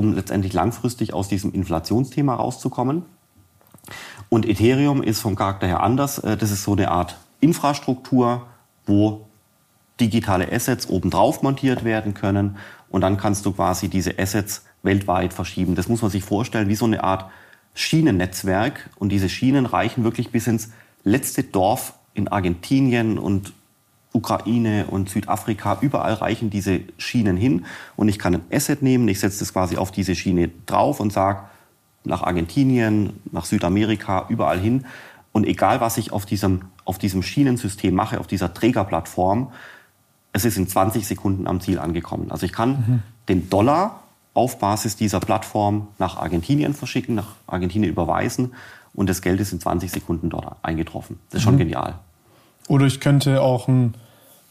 um 0.00 0.14
letztendlich 0.14 0.54
langfristig 0.54 1.12
aus 1.12 1.28
diesem 1.28 1.52
Inflationsthema 1.52 2.34
rauszukommen. 2.34 3.02
Und 4.30 4.48
Ethereum 4.48 5.02
ist 5.02 5.20
vom 5.20 5.36
Charakter 5.36 5.66
her 5.66 5.82
anders. 5.82 6.18
Äh, 6.18 6.38
das 6.38 6.50
ist 6.50 6.62
so 6.62 6.72
eine 6.72 6.90
Art 6.90 7.18
Infrastruktur, 7.40 8.46
wo 8.86 9.26
digitale 10.00 10.50
Assets 10.50 10.88
obendrauf 10.88 11.42
montiert 11.42 11.84
werden 11.84 12.14
können. 12.14 12.56
Und 12.88 13.02
dann 13.02 13.16
kannst 13.16 13.46
du 13.46 13.52
quasi 13.52 13.88
diese 13.88 14.18
Assets 14.18 14.64
weltweit 14.82 15.32
verschieben. 15.32 15.74
Das 15.74 15.88
muss 15.88 16.02
man 16.02 16.10
sich 16.10 16.24
vorstellen 16.24 16.68
wie 16.68 16.74
so 16.74 16.86
eine 16.86 17.04
Art 17.04 17.30
Schienennetzwerk. 17.74 18.90
Und 18.96 19.10
diese 19.10 19.28
Schienen 19.28 19.66
reichen 19.66 20.04
wirklich 20.04 20.30
bis 20.30 20.46
ins 20.46 20.72
letzte 21.04 21.42
Dorf 21.44 21.94
in 22.14 22.28
Argentinien 22.28 23.18
und 23.18 23.52
Ukraine 24.12 24.86
und 24.86 25.08
Südafrika, 25.08 25.78
überall 25.80 26.14
reichen 26.14 26.50
diese 26.50 26.80
Schienen 26.98 27.36
hin. 27.36 27.64
Und 27.96 28.08
ich 28.08 28.18
kann 28.18 28.34
ein 28.34 28.42
Asset 28.52 28.82
nehmen, 28.82 29.06
ich 29.08 29.20
setze 29.20 29.38
das 29.38 29.52
quasi 29.52 29.76
auf 29.76 29.92
diese 29.92 30.16
Schiene 30.16 30.50
drauf 30.66 30.98
und 30.98 31.12
sage 31.12 31.44
nach 32.04 32.22
Argentinien, 32.22 33.20
nach 33.30 33.44
Südamerika, 33.44 34.26
überall 34.28 34.58
hin. 34.58 34.86
Und 35.32 35.46
egal 35.46 35.80
was 35.80 35.96
ich 35.96 36.12
auf 36.12 36.26
diesem, 36.26 36.62
auf 36.84 36.98
diesem 36.98 37.22
Schienensystem 37.22 37.94
mache, 37.94 38.18
auf 38.18 38.26
dieser 38.26 38.52
Trägerplattform, 38.52 39.52
es 40.32 40.44
ist 40.44 40.56
in 40.56 40.68
20 40.68 41.06
Sekunden 41.06 41.46
am 41.46 41.60
Ziel 41.60 41.78
angekommen. 41.78 42.30
Also 42.30 42.46
ich 42.46 42.52
kann 42.52 42.70
mhm. 42.70 43.02
den 43.28 43.50
Dollar 43.50 44.00
auf 44.34 44.58
Basis 44.58 44.96
dieser 44.96 45.20
Plattform 45.20 45.88
nach 45.98 46.16
Argentinien 46.16 46.74
verschicken, 46.74 47.14
nach 47.14 47.34
Argentinien 47.46 47.90
überweisen 47.90 48.52
und 48.94 49.08
das 49.08 49.22
Geld 49.22 49.40
ist 49.40 49.52
in 49.52 49.60
20 49.60 49.90
Sekunden 49.90 50.30
dort 50.30 50.56
eingetroffen. 50.62 51.18
Das 51.30 51.38
ist 51.38 51.44
schon 51.44 51.54
mhm. 51.54 51.58
genial. 51.58 51.98
Oder 52.68 52.86
ich 52.86 53.00
könnte 53.00 53.42
auch 53.42 53.68
ein, 53.68 53.94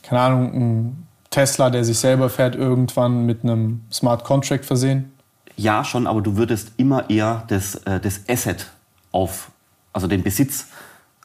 keine 0.03 0.22
Ahnung, 0.22 0.53
ein 0.53 1.08
Tesla, 1.30 1.69
der 1.69 1.85
sich 1.85 1.98
selber 1.98 2.30
fährt, 2.30 2.56
irgendwann 2.56 3.25
mit 3.25 3.43
einem 3.43 3.82
Smart 3.91 4.24
Contract 4.24 4.66
versehen? 4.66 5.14
Ja, 5.56 5.83
schon, 5.83 6.08
aber 6.08 6.22
du 6.22 6.35
würdest 6.35 6.72
immer 6.77 7.09
eher 7.09 7.43
das, 7.48 7.75
äh, 7.75 7.99
das 7.99 8.22
Asset 8.27 8.67
auf, 9.11 9.51
also 9.93 10.08
den 10.08 10.24
Besitz 10.24 10.67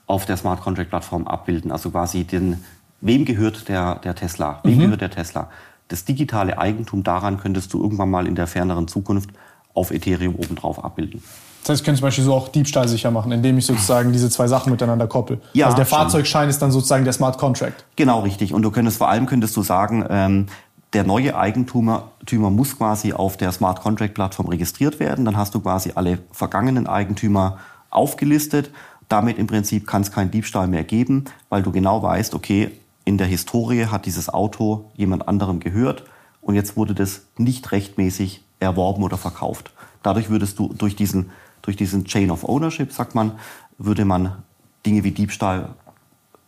auf 0.07 0.27
der 0.27 0.37
Smart 0.37 0.61
Contract 0.61 0.91
Plattform 0.91 1.27
abbilden. 1.27 1.71
Also 1.71 1.91
quasi 1.91 2.25
den, 2.25 2.63
wem 3.05 3.25
gehört 3.25 3.69
der, 3.69 3.97
der 3.97 4.15
Tesla? 4.15 4.61
Wem 4.65 4.77
mhm. 4.77 4.81
gehört 4.81 5.01
der 5.03 5.11
Tesla? 5.11 5.49
Das 5.89 6.05
digitale 6.05 6.59
Eigentum 6.59 7.05
daran 7.05 7.39
könntest 7.39 7.73
du 7.73 7.83
irgendwann 7.83 8.11
mal 8.11 8.27
in 8.27 8.35
der 8.35 8.47
ferneren 8.47 8.89
Zukunft 8.89 9.31
auf 9.75 9.91
Ethereum 9.91 10.35
obendrauf 10.35 10.83
abbilden. 10.83 11.23
Das 11.63 11.71
heißt, 11.71 11.81
ich 11.81 11.85
könnte 11.85 12.01
zum 12.01 12.07
Beispiel 12.07 12.25
so 12.25 12.35
auch 12.35 12.49
Diebstahl 12.49 12.89
sicher 12.89 13.11
machen, 13.11 13.33
indem 13.33 13.57
ich 13.57 13.67
sozusagen 13.67 14.13
diese 14.13 14.29
zwei 14.29 14.49
Sachen 14.49 14.71
miteinander 14.71 15.07
koppel. 15.07 15.41
Ja, 15.55 15.67
also 15.67 15.77
der 15.77 15.85
schon. 15.85 15.99
Fahrzeugschein 15.99 16.49
ist 16.49 16.61
dann 16.61 16.71
sozusagen 16.71 17.05
der 17.05 17.13
Smart 17.13 17.39
Contract. 17.39 17.85
Genau, 17.97 18.21
richtig. 18.21 18.53
Und 18.53 18.63
du 18.63 18.71
könntest 18.71 18.99
vor 18.99 19.09
allem 19.09 19.27
könntest 19.27 19.57
du 19.57 19.63
sagen, 19.63 20.05
ähm, 20.11 20.47
der 20.93 21.05
neue 21.05 21.37
Eigentümer 21.37 22.11
Tümer 22.27 22.51
muss 22.51 22.77
quasi 22.77 23.13
auf 23.13 23.37
der 23.37 23.51
Smart 23.53 23.81
Contract 23.81 24.15
Plattform 24.15 24.49
registriert 24.49 25.01
werden. 25.01 25.25
Dann 25.25 25.37
hast 25.37 25.55
du 25.55 25.61
quasi 25.61 25.93
alle 25.95 26.19
vergangenen 26.33 26.87
Eigentümer 26.87 27.59
aufgelistet. 27.91 28.71
Damit 29.09 29.39
im 29.39 29.47
Prinzip 29.47 29.87
kann 29.87 30.03
es 30.03 30.13
keinen 30.13 30.31
Diebstahl 30.31 30.67
mehr 30.67 30.85
geben, 30.85 31.25
weil 31.49 31.63
du 31.63 31.73
genau 31.73 32.03
weißt, 32.03 32.35
okay, 32.35 32.71
in 33.05 33.19
der 33.19 33.27
Historie 33.27 33.87
hat 33.87 34.07
dieses 34.07 34.29
Auto 34.29 34.91
jemand 34.95 35.29
anderem 35.29 35.61
gehört 35.61 36.05
und 36.41 36.55
jetzt 36.55 36.77
wurde 36.77 36.95
das 36.95 37.23
nicht 37.37 37.73
rechtmäßig 37.73 38.43
erworben 38.61 39.03
oder 39.03 39.17
verkauft. 39.17 39.73
Dadurch 40.03 40.31
würdest 40.31 40.59
du 40.59 40.73
durch 40.73 40.97
diesen, 40.97 41.31
durch 41.63 41.77
diesen 41.77 42.05
Chain 42.05 42.31
of 42.31 42.45
Ownership, 42.45 42.93
sagt 42.93 43.15
man, 43.15 43.33
würde 43.79 44.05
man 44.05 44.43
Dinge 44.87 45.05
wie 45.05 45.11
Diebstahl 45.11 45.71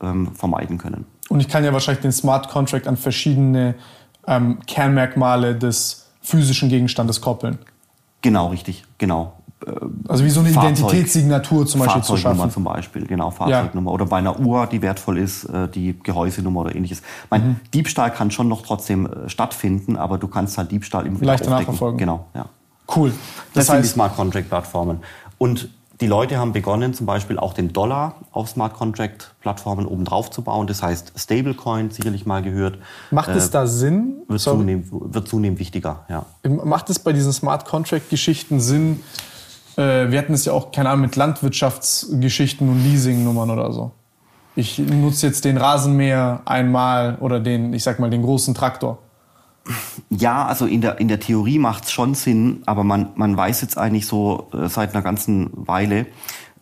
ähm, 0.00 0.34
vermeiden 0.34 0.78
können. 0.78 1.06
Und 1.28 1.40
ich 1.40 1.48
kann 1.48 1.64
ja 1.64 1.72
wahrscheinlich 1.72 2.02
den 2.02 2.12
Smart 2.12 2.48
Contract 2.48 2.86
an 2.86 2.96
verschiedene 2.96 3.74
ähm, 4.26 4.58
Kernmerkmale 4.66 5.56
des 5.56 6.06
physischen 6.20 6.68
Gegenstandes 6.68 7.20
koppeln. 7.20 7.58
Genau, 8.22 8.48
richtig, 8.48 8.84
genau. 8.98 9.35
Also 10.06 10.22
wie 10.24 10.30
so 10.30 10.40
eine 10.40 10.50
Fahrzeug- 10.50 10.72
Identitätssignatur 10.78 11.66
zum 11.66 11.80
Beispiel 11.80 12.02
zu 12.02 12.12
Fahrzeugnummer 12.12 12.36
schaffen. 12.44 12.50
zum 12.52 12.64
Beispiel, 12.64 13.06
genau, 13.06 13.30
Fahrzeugnummer. 13.30 13.90
Oder 13.90 14.04
bei 14.06 14.18
einer 14.18 14.38
Uhr, 14.38 14.66
die 14.66 14.82
wertvoll 14.82 15.18
ist, 15.18 15.44
äh, 15.44 15.66
die 15.68 15.98
Gehäusenummer 16.02 16.60
oder 16.60 16.74
ähnliches. 16.74 16.98
Ich 17.00 17.30
meine, 17.30 17.44
Mhm. 17.44 17.56
Diebstahl 17.72 18.10
kann 18.12 18.30
schon 18.30 18.48
noch 18.48 18.62
trotzdem 18.62 19.06
äh, 19.06 19.28
stattfinden, 19.30 19.96
aber 19.96 20.18
du 20.18 20.28
kannst 20.28 20.58
halt 20.58 20.70
Diebstahl 20.70 21.04
wieder 21.06 21.24
Leichter 21.24 21.50
nachverfolgen. 21.50 21.98
Genau, 21.98 22.26
ja. 22.34 22.46
Cool. 22.94 23.12
Das, 23.54 23.66
Das, 23.66 23.74
sind 23.74 23.84
die 23.84 23.88
Smart 23.88 24.14
Contract 24.14 24.48
Plattformen. 24.48 25.00
Und 25.38 25.70
die 26.02 26.06
Leute 26.06 26.36
haben 26.36 26.52
begonnen, 26.52 26.92
zum 26.92 27.06
Beispiel 27.06 27.38
auch 27.38 27.54
den 27.54 27.72
Dollar 27.72 28.16
auf 28.32 28.50
Smart 28.50 28.74
Contract 28.74 29.34
Plattformen 29.40 29.86
oben 29.86 30.04
drauf 30.04 30.30
zu 30.30 30.42
bauen. 30.42 30.66
Das 30.66 30.82
heißt, 30.82 31.14
Stablecoin, 31.16 31.90
sicherlich 31.90 32.26
mal 32.26 32.42
gehört, 32.42 32.76
macht 33.10 33.30
es 33.30 33.50
da 33.50 33.66
Sinn? 33.66 34.18
wird, 34.28 34.40
zunehmend, 34.40 34.86
wird 34.92 35.26
zunehmend 35.26 35.58
wichtiger. 35.58 36.04
Ja. 36.10 36.26
Macht 36.46 36.90
es 36.90 36.98
bei 36.98 37.14
diesen 37.14 37.32
Smart 37.32 37.64
Contract 37.64 38.10
Geschichten 38.10 38.60
Sinn? 38.60 39.00
Äh, 39.76 40.10
wir 40.10 40.18
hatten 40.18 40.32
es 40.32 40.44
ja 40.44 40.52
auch, 40.52 40.72
keine 40.72 40.90
Ahnung, 40.90 41.02
mit 41.02 41.16
Landwirtschaftsgeschichten 41.16 42.68
und 42.68 42.82
Leasingnummern 42.82 43.50
oder 43.50 43.72
so. 43.72 43.92
Ich 44.54 44.78
nutze 44.78 45.26
jetzt 45.26 45.44
den 45.44 45.58
Rasenmäher 45.58 46.40
einmal 46.46 47.16
oder 47.20 47.40
den, 47.40 47.74
ich 47.74 47.82
sag 47.82 47.98
mal, 47.98 48.08
den 48.08 48.22
großen 48.22 48.54
Traktor. 48.54 48.98
Ja, 50.10 50.46
also 50.46 50.64
in 50.64 50.80
der, 50.80 50.98
in 50.98 51.08
der 51.08 51.20
Theorie 51.20 51.58
macht 51.58 51.84
es 51.84 51.92
schon 51.92 52.14
Sinn, 52.14 52.62
aber 52.66 52.84
man, 52.84 53.10
man 53.16 53.36
weiß 53.36 53.60
jetzt 53.62 53.76
eigentlich 53.76 54.06
so 54.06 54.48
äh, 54.52 54.68
seit 54.68 54.94
einer 54.94 55.02
ganzen 55.02 55.50
Weile, 55.52 56.06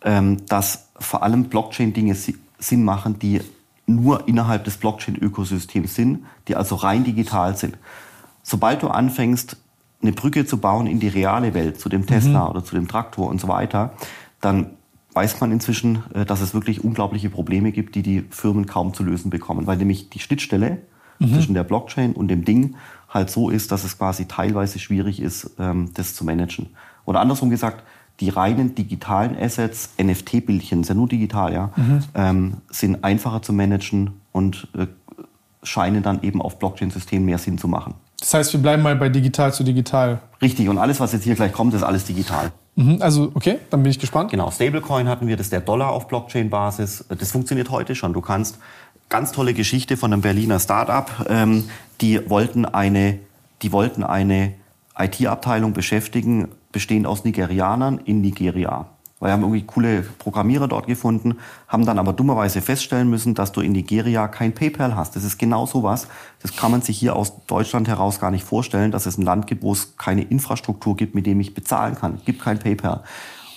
ähm, 0.03 0.45
dass 0.47 0.87
vor 0.99 1.23
allem 1.23 1.45
Blockchain-Dinge 1.45 2.15
si 2.15 2.37
Sinn 2.57 2.83
machen, 2.83 3.19
die 3.19 3.41
nur 3.85 4.27
innerhalb 4.27 4.63
des 4.63 4.77
Blockchain-Ökosystems 4.77 5.93
sind, 5.93 6.25
die 6.47 6.55
also 6.55 6.75
rein 6.75 7.03
digital 7.03 7.55
sind. 7.55 7.77
Sobald 8.41 8.81
du 8.81 8.87
anfängst, 8.87 9.57
eine 10.05 10.15
Brücke 10.15 10.45
zu 10.45 10.57
bauen 10.57 10.87
in 10.87 10.99
die 10.99 11.07
reale 11.07 11.53
Welt, 11.53 11.79
zu 11.79 11.89
dem 11.89 12.05
Tesla 12.05 12.49
oder 12.49 12.63
zu 12.63 12.75
dem 12.75 12.87
Traktor 12.87 13.27
und 13.27 13.41
so 13.41 13.47
weiter, 13.47 13.93
dann 14.41 14.71
weiß 15.13 15.39
man 15.39 15.51
inzwischen, 15.51 16.03
äh, 16.13 16.25
dass 16.25 16.41
es 16.41 16.53
wirklich 16.53 16.83
unglaubliche 16.83 17.29
Probleme 17.29 17.71
gibt, 17.71 17.95
die 17.95 18.03
die 18.03 18.25
Firmen 18.29 18.65
kaum 18.65 18.93
zu 18.93 19.03
lösen 19.03 19.29
bekommen, 19.29 19.67
weil 19.67 19.77
nämlich 19.77 20.09
die 20.09 20.19
Schnittstelle 20.19 20.79
zwischen 21.19 21.53
der 21.53 21.63
Blockchain 21.63 22.13
und 22.13 22.27
dem 22.27 22.43
Ding 22.43 22.75
halt 23.09 23.29
so 23.29 23.49
ist, 23.49 23.71
dass 23.71 23.85
es 23.85 23.97
quasi 23.97 24.25
teilweise 24.25 24.79
schwierig 24.79 25.21
ist, 25.21 25.51
ähm, 25.59 25.91
das 25.93 26.13
zu 26.13 26.25
managen. 26.25 26.67
Oder 27.05 27.21
andersrum 27.21 27.49
gesagt, 27.49 27.83
die 28.19 28.29
reinen 28.29 28.75
digitalen 28.75 29.37
Assets, 29.37 29.93
NFT-Bildchen, 29.97 30.81
ist 30.81 30.89
ja 30.89 30.95
nur 30.95 31.07
digital, 31.07 31.53
ja, 31.53 31.71
ähm, 32.13 32.57
sind 32.69 33.03
einfacher 33.03 33.41
zu 33.41 33.53
managen 33.53 34.11
und 34.31 34.67
äh, 34.77 34.87
scheinen 35.63 36.03
dann 36.03 36.21
eben 36.23 36.41
auf 36.41 36.59
Blockchain-Systemen 36.59 37.25
mehr 37.25 37.37
Sinn 37.37 37.57
zu 37.57 37.67
machen. 37.67 37.95
Das 38.25 38.33
heißt, 38.33 38.53
wir 38.53 38.59
bleiben 38.59 38.81
mal 38.81 38.95
bei 38.95 39.09
digital 39.09 39.53
zu 39.53 39.63
digital. 39.63 40.19
Richtig, 40.41 40.67
und 40.67 40.79
alles, 40.79 40.99
was 40.99 41.13
jetzt 41.13 41.25
hier 41.25 41.35
gleich 41.35 41.53
kommt, 41.53 41.75
ist 41.75 41.83
alles 41.83 42.05
digital. 42.05 42.51
Mhm, 42.73 42.97
also, 42.99 43.31
okay, 43.35 43.59
dann 43.69 43.83
bin 43.83 43.91
ich 43.91 43.99
gespannt. 43.99 44.31
Genau, 44.31 44.49
Stablecoin 44.49 45.07
hatten 45.07 45.27
wir, 45.27 45.37
das 45.37 45.45
ist 45.45 45.53
der 45.53 45.61
Dollar 45.61 45.91
auf 45.91 46.07
Blockchain-Basis. 46.07 47.05
Das 47.07 47.31
funktioniert 47.31 47.69
heute 47.69 47.93
schon. 47.93 48.13
Du 48.13 48.21
kannst, 48.21 48.57
ganz 49.09 49.31
tolle 49.31 49.53
Geschichte 49.53 49.95
von 49.95 50.11
einem 50.11 50.23
Berliner 50.23 50.59
Startup, 50.59 51.07
ähm, 51.29 51.65
die 52.01 52.27
wollten 52.27 52.65
eine, 52.65 53.19
die 53.61 53.71
wollten 53.71 54.03
eine 54.03 54.53
IT-Abteilung 54.97 55.73
beschäftigen, 55.73 56.47
bestehend 56.71 57.05
aus 57.05 57.25
Nigerianern 57.25 57.99
in 58.05 58.21
Nigeria. 58.21 58.87
Weil 59.25 59.31
wir 59.31 59.33
haben 59.33 59.41
irgendwie 59.41 59.63
coole 59.63 60.03
Programmierer 60.03 60.67
dort 60.67 60.85
gefunden, 60.85 61.37
haben 61.67 61.83
dann 61.83 61.97
aber 61.97 62.13
dummerweise 62.13 62.61
feststellen 62.61 63.09
müssen, 63.09 63.33
dass 63.33 63.51
du 63.51 63.61
in 63.61 63.71
Nigeria 63.71 64.27
kein 64.27 64.53
PayPal 64.53 64.95
hast. 64.95 65.15
Das 65.15 65.23
ist 65.23 65.39
genau 65.39 65.65
sowas. 65.65 66.07
Das 66.43 66.55
kann 66.55 66.69
man 66.69 66.83
sich 66.83 66.99
hier 66.99 67.15
aus 67.15 67.33
Deutschland 67.47 67.87
heraus 67.87 68.19
gar 68.19 68.29
nicht 68.29 68.43
vorstellen, 68.43 68.91
dass 68.91 69.07
es 69.07 69.17
ein 69.17 69.23
Land 69.23 69.47
gibt, 69.47 69.63
wo 69.63 69.73
es 69.73 69.97
keine 69.97 70.21
Infrastruktur 70.21 70.95
gibt, 70.95 71.15
mit 71.15 71.25
dem 71.25 71.39
ich 71.39 71.55
bezahlen 71.55 71.95
kann. 71.95 72.21
Gibt 72.23 72.39
kein 72.39 72.59
PayPal. 72.59 73.01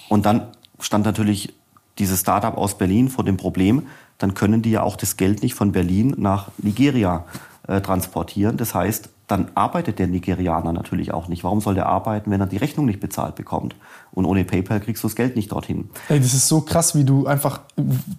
Und 0.08 0.24
dann 0.24 0.46
stand 0.80 1.04
natürlich 1.04 1.52
dieses 1.98 2.20
Startup 2.20 2.56
aus 2.56 2.78
Berlin 2.78 3.10
vor 3.10 3.24
dem 3.24 3.36
Problem, 3.36 3.88
dann 4.16 4.32
können 4.32 4.62
die 4.62 4.70
ja 4.70 4.82
auch 4.82 4.96
das 4.96 5.18
Geld 5.18 5.42
nicht 5.42 5.52
von 5.52 5.72
Berlin 5.72 6.14
nach 6.16 6.48
Nigeria 6.56 7.26
äh, 7.66 7.82
transportieren. 7.82 8.56
Das 8.56 8.74
heißt, 8.74 9.10
dann 9.26 9.50
arbeitet 9.54 9.98
der 9.98 10.06
Nigerianer 10.06 10.72
natürlich 10.72 11.12
auch 11.12 11.28
nicht. 11.28 11.44
Warum 11.44 11.60
soll 11.60 11.74
der 11.74 11.86
arbeiten, 11.86 12.30
wenn 12.30 12.40
er 12.40 12.46
die 12.46 12.56
Rechnung 12.56 12.86
nicht 12.86 12.98
bezahlt 12.98 13.34
bekommt? 13.34 13.76
Und 14.12 14.24
ohne 14.24 14.44
PayPal 14.44 14.80
kriegst 14.80 15.04
du 15.04 15.08
das 15.08 15.14
Geld 15.14 15.36
nicht 15.36 15.52
dorthin. 15.52 15.90
Ey, 16.08 16.18
das 16.18 16.34
ist 16.34 16.48
so 16.48 16.62
krass, 16.62 16.94
wie 16.94 17.04
du 17.04 17.26
einfach 17.26 17.60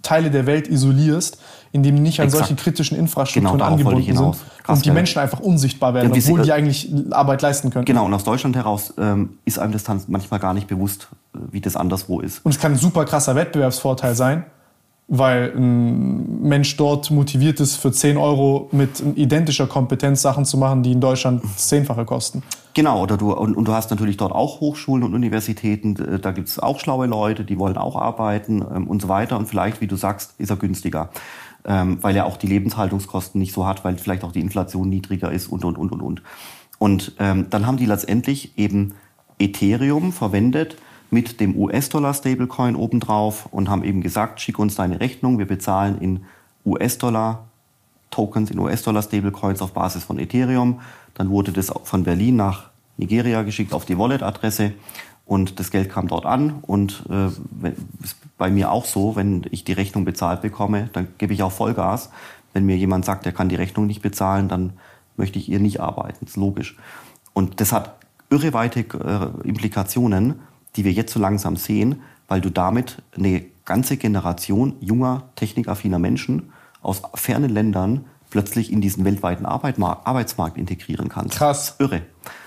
Teile 0.02 0.30
der 0.30 0.46
Welt 0.46 0.68
isolierst, 0.68 1.38
indem 1.72 1.96
die 1.96 2.02
nicht 2.02 2.20
an 2.20 2.26
Exakt. 2.26 2.46
solchen 2.46 2.56
kritischen 2.56 2.96
Infrastrukturen 2.96 3.58
Genau, 3.58 3.64
darauf 3.64 3.84
wollte 3.84 3.98
angebunden 3.98 4.36
sind 4.36 4.64
Krass, 4.64 4.78
und 4.78 4.84
die 4.84 4.88
ja. 4.88 4.94
Menschen 4.94 5.18
einfach 5.20 5.40
unsichtbar 5.40 5.94
werden, 5.94 6.14
Ja, 6.14 6.20
obwohl 6.20 6.42
die 6.42 6.52
eigentlich 6.52 6.90
Arbeit 7.10 7.42
leisten 7.42 7.70
können. 7.70 7.84
Genau, 7.84 8.06
und 8.06 8.14
aus 8.14 8.24
Deutschland 8.24 8.56
heraus 8.56 8.94
ähm, 8.98 9.38
ist 9.44 9.58
einem 9.58 9.72
das 9.72 9.84
dann 9.84 10.00
manchmal 10.08 10.40
gar 10.40 10.54
nicht 10.54 10.68
bewusst, 10.68 11.08
äh, 11.34 11.38
wie 11.50 11.60
das 11.60 11.76
anderswo 11.76 12.20
ist. 12.20 12.44
Und 12.44 12.52
es 12.52 12.60
kann 12.60 12.72
ein 12.72 12.78
super 12.78 13.04
krasser 13.04 13.34
Wettbewerbsvorteil 13.34 14.14
sein, 14.14 14.44
weil 15.08 15.52
ein 15.56 16.40
Mensch 16.42 16.76
dort 16.76 17.10
motiviert 17.10 17.60
ist, 17.60 17.76
für 17.76 17.92
10 17.92 18.16
Euro 18.16 18.68
mit 18.72 19.02
identischer 19.16 19.66
Kompetenz 19.66 20.22
Sachen 20.22 20.44
zu 20.44 20.56
machen, 20.56 20.82
die 20.82 20.92
in 20.92 21.00
Deutschland 21.00 21.42
Zehnfache 21.56 22.04
kosten. 22.04 22.42
Genau, 22.74 23.02
oder 23.02 23.16
du, 23.16 23.32
und, 23.32 23.56
und 23.56 23.66
du 23.66 23.72
hast 23.72 23.90
natürlich 23.90 24.16
dort 24.16 24.32
auch 24.32 24.60
Hochschulen 24.60 25.02
und 25.02 25.14
Universitäten, 25.14 26.20
da 26.20 26.30
gibt 26.30 26.48
es 26.48 26.58
auch 26.58 26.78
schlaue 26.78 27.06
Leute, 27.06 27.44
die 27.44 27.58
wollen 27.58 27.76
auch 27.76 27.96
arbeiten 27.96 28.64
ähm, 28.74 28.86
und 28.86 29.02
so 29.02 29.08
weiter. 29.08 29.36
Und 29.38 29.46
vielleicht, 29.46 29.80
wie 29.80 29.86
du 29.86 29.96
sagst, 29.96 30.34
ist 30.38 30.50
er 30.50 30.56
günstiger, 30.56 31.10
ähm, 31.64 31.98
weil 32.00 32.14
er 32.16 32.26
auch 32.26 32.36
die 32.36 32.46
Lebenshaltungskosten 32.46 33.40
nicht 33.40 33.52
so 33.52 33.66
hat, 33.66 33.84
weil 33.84 33.98
vielleicht 33.98 34.22
auch 34.22 34.32
die 34.32 34.40
Inflation 34.40 34.88
niedriger 34.88 35.32
ist 35.32 35.48
und, 35.48 35.64
und, 35.64 35.78
und, 35.78 35.90
und, 35.92 36.00
und. 36.00 36.22
Und 36.78 37.12
ähm, 37.18 37.46
dann 37.50 37.66
haben 37.66 37.76
die 37.76 37.86
letztendlich 37.86 38.56
eben 38.56 38.94
Ethereum 39.38 40.12
verwendet 40.12 40.76
mit 41.10 41.40
dem 41.40 41.56
US-Dollar-Stablecoin 41.56 42.76
obendrauf 42.76 43.46
und 43.50 43.68
haben 43.68 43.82
eben 43.82 44.00
gesagt, 44.00 44.40
schick 44.40 44.58
uns 44.58 44.76
deine 44.76 45.00
Rechnung, 45.00 45.38
wir 45.38 45.46
bezahlen 45.46 45.98
in 46.00 46.24
US-Dollar 46.64 47.46
Tokens 48.10 48.50
in 48.50 48.58
US-Dollar-Stablecoins 48.58 49.62
auf 49.62 49.72
Basis 49.72 50.04
von 50.04 50.18
Ethereum. 50.18 50.80
Dann 51.14 51.30
wurde 51.30 51.52
das 51.52 51.72
von 51.84 52.04
Berlin 52.04 52.36
nach 52.36 52.70
Nigeria 52.96 53.42
geschickt 53.42 53.72
auf 53.72 53.84
die 53.84 53.98
Wallet-Adresse 53.98 54.72
und 55.30 55.60
das 55.60 55.70
Geld 55.70 55.90
kam 55.90 56.08
dort 56.08 56.26
an. 56.26 56.58
Und 56.62 57.04
äh, 57.08 57.26
ist 58.02 58.16
bei 58.36 58.50
mir 58.50 58.70
auch 58.72 58.84
so, 58.84 59.16
wenn 59.16 59.46
ich 59.50 59.64
die 59.64 59.72
Rechnung 59.72 60.04
bezahlt 60.04 60.42
bekomme, 60.42 60.90
dann 60.92 61.08
gebe 61.18 61.32
ich 61.32 61.42
auch 61.42 61.52
Vollgas. 61.52 62.10
Wenn 62.52 62.66
mir 62.66 62.76
jemand 62.76 63.04
sagt, 63.04 63.26
er 63.26 63.32
kann 63.32 63.48
die 63.48 63.56
Rechnung 63.56 63.86
nicht 63.86 64.02
bezahlen, 64.02 64.48
dann 64.48 64.72
möchte 65.16 65.38
ich 65.38 65.48
ihr 65.48 65.60
nicht 65.60 65.80
arbeiten. 65.80 66.18
Das 66.22 66.30
ist 66.30 66.36
logisch. 66.36 66.76
Und 67.32 67.60
das 67.60 67.72
hat 67.72 67.96
irreweite 68.28 68.80
äh, 68.80 69.48
Implikationen, 69.48 70.40
die 70.76 70.84
wir 70.84 70.92
jetzt 70.92 71.12
so 71.12 71.20
langsam 71.20 71.56
sehen, 71.56 72.02
weil 72.26 72.40
du 72.40 72.50
damit 72.50 73.02
eine 73.16 73.44
ganze 73.64 73.96
Generation 73.96 74.74
junger, 74.80 75.24
technikaffiner 75.36 75.98
Menschen 75.98 76.50
aus 76.82 77.02
fernen 77.14 77.50
Ländern 77.50 78.04
plötzlich 78.30 78.72
in 78.72 78.80
diesen 78.80 79.04
weltweiten 79.04 79.44
Arbeitsmarkt 79.44 80.56
integrieren 80.56 81.08
kannst. 81.08 81.36
Krass. 81.36 81.76
Irre. 81.78 82.02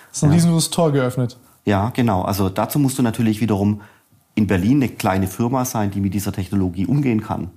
Das 0.09 0.17
ist 0.17 0.23
ein 0.23 0.31
riesengroßes 0.31 0.69
Tor 0.69 0.91
geöffnet. 0.91 1.37
Ja, 1.65 1.89
genau. 1.89 2.23
Also 2.23 2.49
dazu 2.49 2.79
musst 2.79 2.97
du 2.97 3.03
natürlich 3.03 3.41
wiederum 3.41 3.81
in 4.35 4.47
Berlin 4.47 4.81
eine 4.83 4.89
kleine 4.89 5.27
Firma 5.27 5.65
sein, 5.65 5.91
die 5.91 6.01
mit 6.01 6.13
dieser 6.13 6.31
Technologie 6.31 6.85
umgehen 6.85 7.21
kann. 7.21 7.51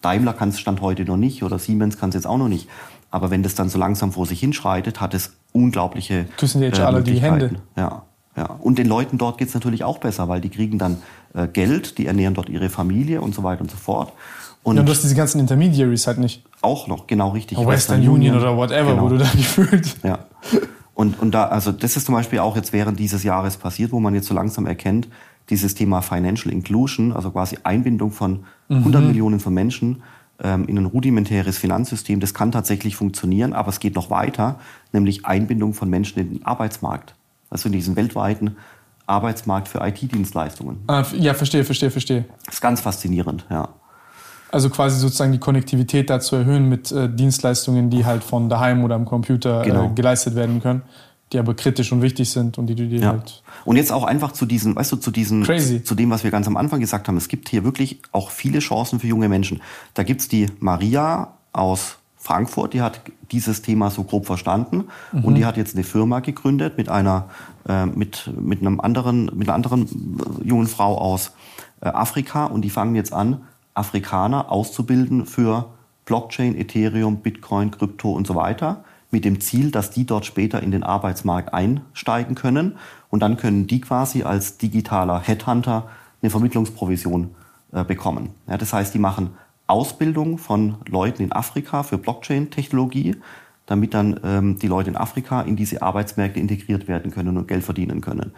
Daimler 0.00 0.32
kann 0.32 0.50
es 0.50 0.60
Stand 0.60 0.80
heute 0.80 1.04
noch 1.04 1.16
nicht 1.16 1.42
oder 1.42 1.58
Siemens 1.58 1.98
kann 1.98 2.10
es 2.10 2.14
jetzt 2.14 2.26
auch 2.26 2.38
noch 2.38 2.48
nicht. 2.48 2.68
Aber 3.10 3.30
wenn 3.30 3.42
das 3.42 3.54
dann 3.54 3.68
so 3.68 3.78
langsam 3.78 4.12
vor 4.12 4.26
sich 4.26 4.40
hinschreitet, 4.40 5.00
hat 5.00 5.14
es 5.14 5.32
unglaubliche 5.52 6.26
Küssen 6.36 6.62
jetzt 6.62 6.78
äh, 6.78 6.82
alle 6.82 7.02
die. 7.02 7.20
Hände. 7.20 7.56
Ja, 7.76 8.02
ja. 8.36 8.44
Und 8.60 8.78
den 8.78 8.86
Leuten 8.86 9.18
dort 9.18 9.38
geht 9.38 9.48
es 9.48 9.54
natürlich 9.54 9.82
auch 9.82 9.98
besser, 9.98 10.28
weil 10.28 10.40
die 10.40 10.50
kriegen 10.50 10.78
dann 10.78 10.98
äh, 11.34 11.48
Geld, 11.48 11.98
die 11.98 12.06
ernähren 12.06 12.34
dort 12.34 12.48
ihre 12.48 12.68
Familie 12.68 13.20
und 13.20 13.34
so 13.34 13.42
weiter 13.42 13.62
und 13.62 13.70
so 13.70 13.76
fort. 13.76 14.12
Und 14.62 14.76
Ja, 14.76 14.80
und 14.80 14.86
du 14.86 14.92
hast 14.92 15.02
diese 15.02 15.14
ganzen 15.14 15.40
Intermediaries 15.40 16.06
halt 16.06 16.18
nicht. 16.18 16.44
auch 16.60 16.88
noch, 16.88 17.06
genau 17.06 17.30
richtig. 17.30 17.58
Western, 17.58 18.06
Union, 18.06 18.36
oder 18.36 18.56
whatever, 18.56 18.90
genau. 18.90 19.02
wo 19.02 19.08
du 19.08 19.18
da 19.18 19.24
gefühlt. 19.36 19.96
Ja. 20.02 20.20
Und, 20.94 21.20
und 21.20 21.30
da, 21.32 21.44
also 21.44 21.70
das 21.70 21.96
ist 21.96 22.06
zum 22.06 22.14
Beispiel 22.14 22.40
auch 22.40 22.56
jetzt 22.56 22.72
während 22.72 22.98
dieses 22.98 23.22
Jahres 23.22 23.56
passiert, 23.56 23.92
wo 23.92 24.00
man 24.00 24.14
jetzt 24.14 24.26
so 24.26 24.34
langsam 24.34 24.66
erkennt, 24.66 25.08
dieses 25.50 25.74
Thema 25.74 26.02
Financial 26.02 26.52
Inclusion, 26.52 27.12
also 27.12 27.30
quasi 27.30 27.58
Einbindung 27.62 28.10
von 28.10 28.44
100 28.68 29.00
mhm. 29.00 29.08
Millionen 29.08 29.40
von 29.40 29.54
Menschen 29.54 30.02
ähm, 30.42 30.66
in 30.66 30.78
ein 30.78 30.86
rudimentäres 30.86 31.58
Finanzsystem, 31.58 32.20
das 32.20 32.34
kann 32.34 32.52
tatsächlich 32.52 32.96
funktionieren, 32.96 33.52
aber 33.52 33.68
es 33.68 33.80
geht 33.80 33.94
noch 33.94 34.10
weiter, 34.10 34.58
nämlich 34.92 35.26
Einbindung 35.26 35.74
von 35.74 35.88
Menschen 35.88 36.20
in 36.20 36.30
den 36.30 36.46
Arbeitsmarkt. 36.46 37.14
Also 37.50 37.68
in 37.68 37.72
diesen 37.72 37.96
weltweiten 37.96 38.56
Arbeitsmarkt 39.06 39.68
für 39.68 39.80
IT-Dienstleistungen. 39.86 40.80
Ah, 40.86 41.04
ja, 41.16 41.32
verstehe, 41.32 41.64
verstehe, 41.64 41.90
verstehe. 41.90 42.26
Das 42.44 42.56
ist 42.56 42.60
ganz 42.60 42.80
faszinierend, 42.80 43.46
ja. 43.50 43.68
Also 44.50 44.70
quasi 44.70 44.98
sozusagen 44.98 45.32
die 45.32 45.38
Konnektivität 45.38 46.08
da 46.10 46.20
zu 46.20 46.36
erhöhen 46.36 46.68
mit 46.68 46.90
äh, 46.90 47.08
Dienstleistungen, 47.08 47.90
die 47.90 48.04
halt 48.04 48.24
von 48.24 48.48
daheim 48.48 48.82
oder 48.84 48.94
am 48.94 49.04
Computer 49.04 49.62
äh, 49.62 49.66
genau. 49.66 49.86
äh, 49.86 49.88
geleistet 49.94 50.34
werden 50.34 50.62
können, 50.62 50.82
die 51.32 51.38
aber 51.38 51.54
kritisch 51.54 51.92
und 51.92 52.00
wichtig 52.00 52.30
sind 52.30 52.56
und 52.56 52.66
die 52.66 52.74
du 52.74 52.88
dir 52.88 53.00
ja. 53.00 53.08
halt. 53.10 53.42
Und 53.64 53.76
jetzt 53.76 53.92
auch 53.92 54.04
einfach 54.04 54.32
zu 54.32 54.46
diesen, 54.46 54.74
weißt 54.74 54.92
du, 54.92 54.96
zu 54.96 55.10
diesen, 55.10 55.42
Crazy. 55.42 55.82
zu 55.82 55.94
dem, 55.94 56.10
was 56.10 56.24
wir 56.24 56.30
ganz 56.30 56.46
am 56.46 56.56
Anfang 56.56 56.80
gesagt 56.80 57.08
haben. 57.08 57.16
Es 57.16 57.28
gibt 57.28 57.48
hier 57.48 57.64
wirklich 57.64 58.00
auch 58.12 58.30
viele 58.30 58.60
Chancen 58.60 59.00
für 59.00 59.06
junge 59.06 59.28
Menschen. 59.28 59.60
Da 59.94 60.02
gibt's 60.02 60.28
die 60.28 60.46
Maria 60.60 61.34
aus 61.52 61.98
Frankfurt, 62.16 62.74
die 62.74 62.82
hat 62.82 63.00
dieses 63.30 63.62
Thema 63.62 63.90
so 63.90 64.02
grob 64.02 64.26
verstanden 64.26 64.84
mhm. 65.12 65.24
und 65.24 65.34
die 65.36 65.46
hat 65.46 65.56
jetzt 65.56 65.74
eine 65.74 65.84
Firma 65.84 66.20
gegründet 66.20 66.76
mit 66.76 66.88
einer, 66.88 67.28
äh, 67.68 67.86
mit, 67.86 68.30
mit 68.40 68.60
einem 68.60 68.80
anderen, 68.80 69.30
mit 69.34 69.48
einer 69.48 69.54
anderen 69.54 69.86
äh, 70.42 70.46
jungen 70.46 70.66
Frau 70.66 70.98
aus 70.98 71.32
äh, 71.80 71.88
Afrika 71.88 72.46
und 72.46 72.62
die 72.62 72.70
fangen 72.70 72.94
jetzt 72.96 73.12
an, 73.12 73.42
Afrikaner 73.78 74.50
auszubilden 74.50 75.26
für 75.26 75.66
Blockchain, 76.04 76.56
Ethereum, 76.56 77.18
Bitcoin, 77.18 77.70
Krypto 77.70 78.12
und 78.12 78.26
so 78.26 78.34
weiter, 78.34 78.84
mit 79.10 79.24
dem 79.24 79.40
Ziel, 79.40 79.70
dass 79.70 79.90
die 79.90 80.04
dort 80.04 80.26
später 80.26 80.62
in 80.62 80.70
den 80.70 80.82
Arbeitsmarkt 80.82 81.54
einsteigen 81.54 82.34
können 82.34 82.76
und 83.10 83.20
dann 83.20 83.36
können 83.36 83.66
die 83.66 83.80
quasi 83.80 84.22
als 84.22 84.58
digitaler 84.58 85.20
Headhunter 85.20 85.88
eine 86.20 86.30
Vermittlungsprovision 86.30 87.34
äh, 87.72 87.84
bekommen. 87.84 88.30
Ja, 88.46 88.58
das 88.58 88.72
heißt, 88.72 88.92
die 88.94 88.98
machen 88.98 89.30
Ausbildung 89.66 90.38
von 90.38 90.76
Leuten 90.88 91.22
in 91.22 91.32
Afrika 91.32 91.82
für 91.82 91.98
Blockchain-Technologie, 91.98 93.16
damit 93.66 93.92
dann 93.92 94.18
ähm, 94.24 94.58
die 94.58 94.66
Leute 94.66 94.90
in 94.90 94.96
Afrika 94.96 95.42
in 95.42 95.56
diese 95.56 95.82
Arbeitsmärkte 95.82 96.40
integriert 96.40 96.88
werden 96.88 97.10
können 97.10 97.36
und 97.36 97.48
Geld 97.48 97.64
verdienen 97.64 98.00
können. 98.00 98.32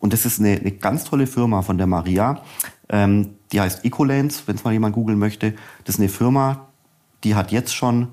Und 0.00 0.12
das 0.12 0.26
ist 0.26 0.40
eine, 0.40 0.58
eine 0.58 0.72
ganz 0.72 1.04
tolle 1.04 1.28
Firma 1.28 1.62
von 1.62 1.78
der 1.78 1.86
Maria. 1.86 2.42
Ähm, 2.88 3.36
die 3.52 3.60
heißt 3.60 3.84
Ecolens, 3.84 4.42
wenn 4.46 4.56
es 4.56 4.64
mal 4.64 4.72
jemand 4.72 4.94
googeln 4.94 5.18
möchte. 5.18 5.54
Das 5.84 5.96
ist 5.96 6.00
eine 6.00 6.08
Firma, 6.08 6.66
die 7.24 7.34
hat 7.34 7.52
jetzt 7.52 7.74
schon 7.74 8.08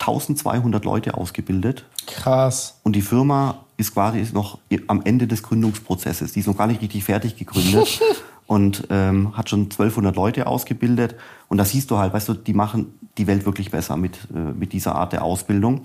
1200 0.00 0.84
Leute 0.84 1.14
ausgebildet. 1.14 1.84
Krass. 2.06 2.78
Und 2.82 2.94
die 2.94 3.02
Firma 3.02 3.64
ist 3.76 3.92
quasi 3.94 4.26
noch 4.32 4.58
am 4.86 5.02
Ende 5.04 5.26
des 5.26 5.42
Gründungsprozesses. 5.42 6.32
Die 6.32 6.40
ist 6.40 6.46
noch 6.46 6.56
gar 6.56 6.66
nicht 6.66 6.80
richtig 6.80 7.04
fertig 7.04 7.36
gegründet 7.36 8.00
und 8.46 8.86
ähm, 8.90 9.36
hat 9.36 9.50
schon 9.50 9.64
1200 9.64 10.16
Leute 10.16 10.46
ausgebildet. 10.46 11.16
Und 11.48 11.58
da 11.58 11.64
siehst 11.64 11.90
du 11.90 11.98
halt, 11.98 12.12
weißt 12.12 12.28
du, 12.28 12.34
die 12.34 12.54
machen 12.54 12.98
die 13.18 13.26
Welt 13.26 13.46
wirklich 13.46 13.70
besser 13.70 13.96
mit, 13.96 14.18
äh, 14.34 14.38
mit 14.38 14.72
dieser 14.72 14.94
Art 14.94 15.12
der 15.12 15.22
Ausbildung. 15.22 15.82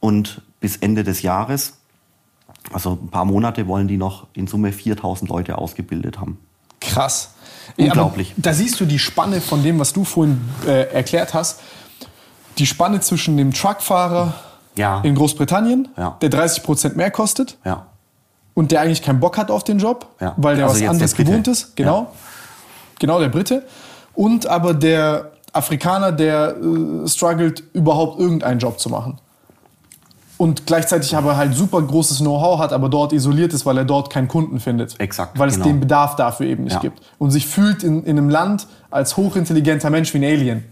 Und 0.00 0.42
bis 0.60 0.76
Ende 0.76 1.04
des 1.04 1.22
Jahres, 1.22 1.78
also 2.72 2.98
ein 3.02 3.08
paar 3.08 3.24
Monate, 3.24 3.66
wollen 3.66 3.88
die 3.88 3.96
noch 3.96 4.26
in 4.32 4.46
Summe 4.46 4.72
4000 4.72 5.28
Leute 5.28 5.58
ausgebildet 5.58 6.20
haben. 6.20 6.38
Krass. 6.80 7.34
Unglaublich. 7.76 8.30
Ja, 8.30 8.34
da 8.38 8.52
siehst 8.52 8.80
du 8.80 8.84
die 8.84 8.98
Spanne 8.98 9.40
von 9.40 9.62
dem, 9.62 9.78
was 9.78 9.92
du 9.92 10.04
vorhin 10.04 10.40
äh, 10.66 10.92
erklärt 10.92 11.34
hast. 11.34 11.60
Die 12.58 12.66
Spanne 12.66 13.00
zwischen 13.00 13.36
dem 13.36 13.52
Truckfahrer 13.52 14.34
ja. 14.76 15.00
in 15.02 15.14
Großbritannien, 15.14 15.88
ja. 15.96 16.16
der 16.20 16.28
30 16.28 16.62
Prozent 16.62 16.96
mehr 16.96 17.10
kostet 17.10 17.56
und 18.54 18.72
der 18.72 18.80
eigentlich 18.80 19.02
keinen 19.02 19.20
Bock 19.20 19.38
hat 19.38 19.50
auf 19.50 19.62
den 19.62 19.78
Job, 19.78 20.06
weil 20.36 20.56
der 20.56 20.66
also 20.66 20.80
was 20.80 20.88
anderes 20.88 21.14
gewohnt 21.14 21.46
ist. 21.46 21.76
Genau. 21.76 22.12
Genau, 22.98 23.20
der 23.20 23.28
Brite. 23.28 23.64
Und 24.14 24.46
aber 24.48 24.74
der 24.74 25.30
Afrikaner, 25.52 26.10
der 26.10 26.56
äh, 26.56 27.08
struggelt, 27.08 27.62
überhaupt 27.72 28.18
irgendeinen 28.18 28.58
Job 28.58 28.80
zu 28.80 28.90
machen 28.90 29.20
und 30.38 30.66
gleichzeitig 30.66 31.16
aber 31.16 31.36
halt 31.36 31.54
super 31.54 31.82
großes 31.82 32.18
Know-how 32.20 32.60
hat, 32.60 32.72
aber 32.72 32.88
dort 32.88 33.12
isoliert 33.12 33.52
ist, 33.52 33.66
weil 33.66 33.76
er 33.76 33.84
dort 33.84 34.10
keinen 34.10 34.28
Kunden 34.28 34.60
findet. 34.60 34.98
Exakt. 35.00 35.38
Weil 35.38 35.48
es 35.48 35.54
genau. 35.54 35.66
den 35.66 35.80
Bedarf 35.80 36.16
dafür 36.16 36.46
eben 36.46 36.64
nicht 36.64 36.74
ja. 36.74 36.80
gibt. 36.80 37.02
Und 37.18 37.32
sich 37.32 37.46
fühlt 37.46 37.82
in, 37.82 38.04
in 38.04 38.16
einem 38.16 38.30
Land 38.30 38.68
als 38.90 39.16
hochintelligenter 39.16 39.90
Mensch 39.90 40.14
wie 40.14 40.18
ein 40.18 40.24
Alien. 40.24 40.64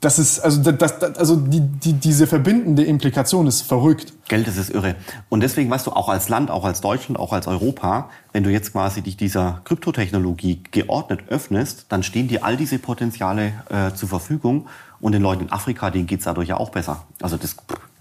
Das 0.00 0.18
ist, 0.18 0.40
also, 0.40 0.72
das, 0.72 0.98
das, 0.98 1.16
also 1.16 1.36
die, 1.36 1.60
die, 1.60 1.94
diese 1.94 2.26
verbindende 2.26 2.84
Implikation 2.84 3.46
ist 3.46 3.62
verrückt. 3.62 4.12
Geld, 4.28 4.46
das 4.46 4.56
ist 4.56 4.70
irre. 4.70 4.96
Und 5.30 5.40
deswegen, 5.40 5.70
weißt 5.70 5.86
du, 5.86 5.92
auch 5.92 6.08
als 6.08 6.28
Land, 6.28 6.50
auch 6.50 6.64
als 6.64 6.80
Deutschland, 6.80 7.18
auch 7.18 7.32
als 7.32 7.46
Europa, 7.46 8.10
wenn 8.32 8.42
du 8.42 8.50
jetzt 8.50 8.72
quasi 8.72 9.00
dich 9.00 9.16
dieser 9.16 9.62
Kryptotechnologie 9.64 10.62
geordnet 10.70 11.20
öffnest, 11.28 11.86
dann 11.88 12.02
stehen 12.02 12.28
dir 12.28 12.44
all 12.44 12.56
diese 12.56 12.78
Potenziale 12.78 13.52
äh, 13.70 13.94
zur 13.94 14.08
Verfügung. 14.08 14.66
Und 15.00 15.12
den 15.12 15.22
Leuten 15.22 15.44
in 15.44 15.52
Afrika, 15.52 15.90
denen 15.90 16.06
geht's 16.06 16.24
dadurch 16.24 16.48
ja 16.48 16.56
auch 16.58 16.70
besser. 16.70 17.04
Also 17.22 17.36
das 17.36 17.56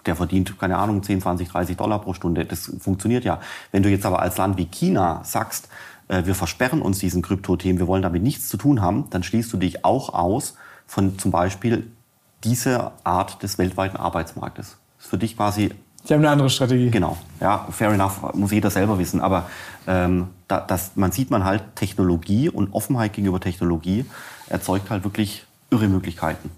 der 0.06 0.16
verdient, 0.16 0.58
keine 0.60 0.78
Ahnung, 0.78 1.04
10, 1.04 1.22
20, 1.22 1.50
30 1.50 1.78
Dollar 1.78 2.00
pro 2.00 2.14
Stunde. 2.14 2.46
Das 2.46 2.72
funktioniert 2.80 3.26
ja. 3.26 3.40
Wenn 3.72 3.84
du 3.84 3.90
jetzt 3.90 4.06
aber 4.06 4.20
als 4.20 4.38
Land 4.38 4.58
wie 4.58 4.66
China 4.66 5.22
sagst, 5.24 5.70
äh, 6.08 6.26
wir 6.26 6.36
versperren 6.36 6.82
uns 6.82 7.00
diesen 7.00 7.22
Kryptothemen, 7.22 7.80
wir 7.80 7.88
wollen 7.88 8.02
damit 8.02 8.24
nichts 8.24 8.50
zu 8.50 8.58
tun 8.58 8.82
haben, 8.82 9.06
dann 9.10 9.24
schließt 9.24 9.52
du 9.52 9.58
dich 9.58 9.86
auch 9.86 10.14
aus 10.14 10.56
von 10.88 11.18
zum 11.18 11.32
Beispiel 11.32 11.88
dieser 12.44 12.94
Art 13.04 13.42
des 13.42 13.58
weltweiten 13.58 13.98
Arbeitsmarktes. 13.98 14.78
Das 14.98 15.06
ist 15.06 15.10
für 15.10 15.18
dich 15.18 15.36
quasi 15.36 15.72
die 16.08 16.14
haben 16.14 16.22
eine 16.22 16.30
andere 16.30 16.50
Strategie. 16.50 16.92
Genau, 16.92 17.18
ja, 17.42 17.68
fair 17.72 17.90
enough, 17.90 18.34
muss 18.36 18.52
jeder 18.52 18.70
selber 18.70 19.00
wissen. 19.00 19.22
Aber 19.22 19.50
ähm, 19.88 20.28
da, 20.48 20.60
das, 20.60 20.92
man 20.96 21.12
sieht 21.12 21.32
man 21.32 21.44
halt, 21.44 21.64
Technologie 21.76 22.50
und 22.50 22.74
Offenheit 22.74 23.14
gegenüber 23.14 23.40
Technologie 23.40 24.06
erzeugt 24.48 24.92
halt 24.92 25.04
wirklich 25.04 25.46
irre 25.72 25.88
Möglichkeiten. 25.88 26.52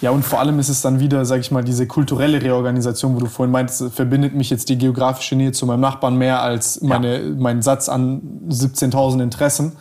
Ja, 0.00 0.10
und 0.10 0.24
vor 0.24 0.40
allem 0.40 0.58
ist 0.58 0.68
es 0.68 0.80
dann 0.80 1.00
wieder, 1.00 1.24
sag 1.24 1.40
ich 1.40 1.50
mal, 1.50 1.64
diese 1.64 1.86
kulturelle 1.86 2.40
Reorganisation, 2.40 3.16
wo 3.16 3.20
du 3.20 3.26
vorhin 3.26 3.50
meintest, 3.50 3.92
verbindet 3.92 4.34
mich 4.34 4.48
jetzt 4.50 4.68
die 4.68 4.78
geografische 4.78 5.34
Nähe 5.34 5.52
zu 5.52 5.66
meinem 5.66 5.80
Nachbarn 5.80 6.16
mehr 6.16 6.42
als 6.42 6.80
meine, 6.82 7.20
ja. 7.20 7.34
mein 7.36 7.62
Satz 7.62 7.88
an 7.88 8.20
17.000 8.48 9.22
Interessen 9.22 9.72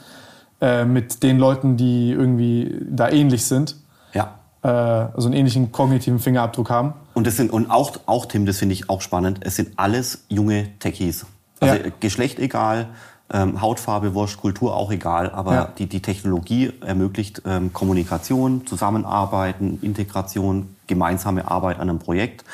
äh, 0.60 0.86
mit 0.86 1.22
den 1.22 1.38
Leuten, 1.38 1.78
die 1.78 2.12
irgendwie 2.12 2.80
da 2.90 3.10
ähnlich 3.10 3.46
sind. 3.46 3.76
Ja. 4.14 4.40
Äh, 4.64 4.68
also 4.70 5.28
einen 5.28 5.34
ähnlichen 5.34 5.72
kognitiven 5.72 6.20
Fingerabdruck 6.20 6.72
haben. 6.72 6.94
Und 7.14 7.28
das 7.28 7.38
sind, 7.38 7.52
und 7.52 7.70
auch, 7.70 7.92
auch 8.08 8.26
Tim, 8.26 8.48
das 8.48 8.58
finde 8.58 8.74
ich 8.74 8.90
auch 8.90 9.02
spannend, 9.02 9.40
es 9.42 9.56
sind 9.56 9.72
alles 9.76 10.24
junge 10.30 10.68
Techies. 10.80 11.28
Also 11.60 11.76
ja. 11.76 11.92
Geschlecht 12.00 12.40
egal, 12.40 12.88
ähm, 13.32 13.62
Hautfarbe, 13.62 14.14
Wurscht, 14.14 14.40
Kultur 14.40 14.76
auch 14.76 14.92
egal, 14.92 15.32
aber 15.32 15.54
ja. 15.54 15.70
die, 15.78 15.88
die 15.88 16.02
Technologie 16.02 16.72
ermöglicht 16.82 17.42
ähm, 17.46 17.74
Kommunikation, 17.74 18.66
Zusammenarbeiten, 18.66 19.80
Integration, 19.82 20.76
gemeinsame 20.88 21.50
Arbeit 21.50 21.80
an 21.80 21.90
einem 21.90 22.00
Projekt, 22.00 22.46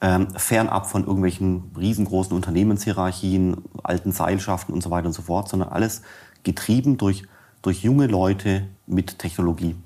ähm, 0.00 0.28
fernab 0.36 0.86
von 0.86 1.04
irgendwelchen 1.04 1.70
riesengroßen 1.78 2.34
Unternehmenshierarchien, 2.34 3.58
alten 3.82 4.12
Seilschaften 4.12 4.74
und 4.74 4.82
so 4.82 4.90
weiter 4.90 5.06
und 5.06 5.12
so 5.12 5.22
fort, 5.22 5.48
sondern 5.48 5.68
alles 5.68 6.02
getrieben 6.42 6.96
durch, 6.96 7.24
durch 7.62 7.82
junge 7.82 8.06
Leute 8.06 8.66
mit 8.86 9.18
Technologie. 9.18 9.76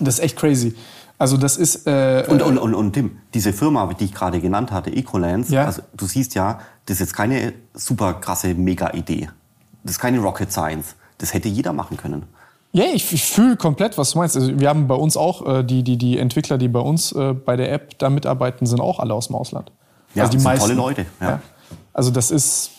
Das 0.00 0.14
ist 0.14 0.20
echt 0.20 0.36
crazy. 0.36 0.74
Also 1.16 1.36
das 1.36 1.56
ist 1.56 1.86
äh, 1.86 2.24
und, 2.28 2.42
und, 2.42 2.58
und, 2.58 2.74
und 2.74 2.92
Tim, 2.92 3.18
diese 3.34 3.52
Firma, 3.52 3.92
die 3.94 4.06
ich 4.06 4.14
gerade 4.14 4.40
genannt 4.40 4.72
hatte, 4.72 4.90
Ecolance, 4.90 5.54
ja. 5.54 5.64
also 5.64 5.82
du 5.96 6.06
siehst 6.06 6.34
ja, 6.34 6.58
das 6.86 6.96
ist 6.96 7.00
jetzt 7.00 7.14
keine 7.14 7.52
super 7.72 8.14
krasse 8.14 8.54
Mega-Idee. 8.54 9.30
Das 9.84 9.92
ist 9.92 9.98
keine 10.00 10.18
Rocket 10.18 10.50
Science. 10.50 10.96
Das 11.18 11.32
hätte 11.32 11.48
jeder 11.48 11.72
machen 11.72 11.96
können. 11.96 12.24
Ja, 12.72 12.86
ich, 12.92 13.12
ich 13.12 13.24
fühle 13.24 13.56
komplett, 13.56 13.96
was 13.98 14.10
du 14.10 14.18
meinst. 14.18 14.36
Also 14.36 14.58
wir 14.58 14.68
haben 14.68 14.88
bei 14.88 14.96
uns 14.96 15.16
auch, 15.16 15.46
äh, 15.46 15.62
die, 15.62 15.84
die, 15.84 15.96
die 15.96 16.18
Entwickler, 16.18 16.58
die 16.58 16.66
bei 16.66 16.80
uns 16.80 17.12
äh, 17.12 17.32
bei 17.32 17.56
der 17.56 17.72
App 17.72 17.96
da 17.98 18.10
mitarbeiten, 18.10 18.66
sind 18.66 18.80
auch 18.80 18.98
alle 18.98 19.14
aus 19.14 19.28
dem 19.28 19.36
Ausland. 19.36 19.70
Ja, 20.14 20.24
also 20.24 20.32
die 20.32 20.36
das 20.38 20.42
sind 20.42 20.52
meisten. 20.52 20.68
tolle 20.68 20.74
Leute. 20.74 21.06
Ja. 21.20 21.28
ja. 21.28 21.40
Also 21.92 22.10
das 22.10 22.32
ist, 22.32 22.72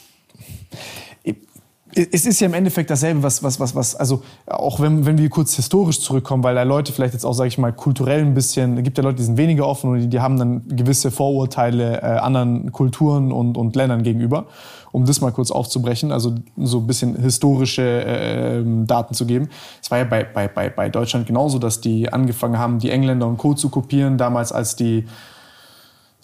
es 1.96 2.26
ist 2.26 2.42
ja 2.42 2.48
im 2.48 2.54
Endeffekt 2.54 2.90
dasselbe, 2.90 3.24
was, 3.24 3.42
was, 3.42 3.58
was, 3.60 3.74
was, 3.74 3.96
also 3.96 4.22
auch 4.48 4.82
wenn, 4.82 5.06
wenn 5.06 5.18
wir 5.18 5.30
kurz 5.30 5.56
historisch 5.56 6.02
zurückkommen, 6.02 6.44
weil 6.44 6.54
da 6.54 6.64
Leute 6.64 6.92
vielleicht 6.92 7.14
jetzt 7.14 7.26
auch, 7.26 7.34
sage 7.34 7.48
ich 7.48 7.58
mal, 7.58 7.72
kulturell 7.72 8.20
ein 8.20 8.34
bisschen, 8.34 8.78
es 8.78 8.84
gibt 8.84 8.98
ja 8.98 9.04
Leute, 9.04 9.18
die 9.18 9.24
sind 9.24 9.38
weniger 9.38 9.66
offen 9.66 9.92
und 9.92 10.00
die, 10.00 10.08
die 10.08 10.20
haben 10.20 10.38
dann 10.38 10.68
gewisse 10.68 11.10
Vorurteile 11.10 12.02
äh, 12.02 12.06
anderen 12.18 12.74
Kulturen 12.74 13.32
und, 13.32 13.56
und 13.56 13.78
Ländern 13.78 14.04
gegenüber. 14.04 14.48
Um 14.96 15.06
das 15.06 15.20
mal 15.20 15.32
kurz 15.32 15.52
aufzubrechen, 15.52 16.14
also 16.14 16.36
so 16.56 16.78
ein 16.78 16.88
bisschen 16.88 17.18
historische 17.22 17.84
äh, 17.84 18.64
Daten 18.86 19.14
zu 19.14 19.26
geben. 19.26 19.50
Es 19.84 19.92
war 19.92 19.98
ja 19.98 20.06
bei, 20.06 20.24
bei, 20.24 20.48
bei, 20.48 20.70
bei 20.70 20.88
Deutschland 20.88 21.28
genauso, 21.28 21.60
dass 21.60 21.82
die 21.82 22.14
angefangen 22.14 22.58
haben, 22.58 22.80
die 22.80 22.92
Engländer 22.92 23.28
und 23.28 23.38
Co. 23.38 23.54
zu 23.56 23.68
kopieren, 23.68 24.18
damals 24.18 24.54
als 24.54 24.78
die 24.78 25.06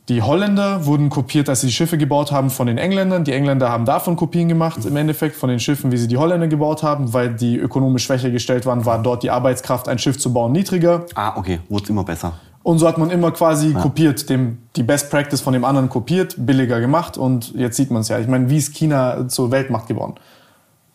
die 0.09 0.21
Holländer 0.21 0.85
wurden 0.85 1.09
kopiert, 1.09 1.47
als 1.47 1.61
sie 1.61 1.67
die 1.67 1.73
Schiffe 1.73 1.97
gebaut 1.97 2.31
haben 2.31 2.49
von 2.49 2.67
den 2.67 2.77
Engländern. 2.77 3.23
Die 3.23 3.33
Engländer 3.33 3.69
haben 3.69 3.85
davon 3.85 4.15
Kopien 4.15 4.47
gemacht, 4.47 4.83
im 4.85 4.95
Endeffekt 4.95 5.35
von 5.35 5.49
den 5.49 5.59
Schiffen, 5.59 5.91
wie 5.91 5.97
sie 5.97 6.07
die 6.07 6.17
Holländer 6.17 6.47
gebaut 6.47 6.81
haben, 6.81 7.13
weil 7.13 7.33
die 7.33 7.57
ökonomisch 7.57 8.05
schwächer 8.05 8.29
gestellt 8.29 8.65
waren, 8.65 8.85
war 8.85 9.01
dort 9.01 9.23
die 9.23 9.29
Arbeitskraft, 9.29 9.87
ein 9.87 9.99
Schiff 9.99 10.17
zu 10.17 10.33
bauen, 10.33 10.53
niedriger. 10.53 11.05
Ah, 11.15 11.37
okay, 11.37 11.59
wurde 11.69 11.89
immer 11.89 12.03
besser. 12.03 12.33
Und 12.63 12.77
so 12.77 12.87
hat 12.87 12.97
man 12.99 13.09
immer 13.09 13.31
quasi 13.31 13.73
kopiert, 13.73 14.29
dem, 14.29 14.59
die 14.75 14.83
Best 14.83 15.09
Practice 15.09 15.41
von 15.41 15.53
dem 15.53 15.65
anderen 15.65 15.89
kopiert, 15.89 16.35
billiger 16.37 16.79
gemacht 16.79 17.17
und 17.17 17.53
jetzt 17.55 17.75
sieht 17.77 17.89
man 17.89 18.01
es 18.01 18.07
ja. 18.09 18.19
Ich 18.19 18.27
meine, 18.27 18.49
wie 18.49 18.57
ist 18.57 18.75
China 18.75 19.27
zur 19.27 19.49
Weltmacht 19.49 19.87
geworden? 19.87 20.15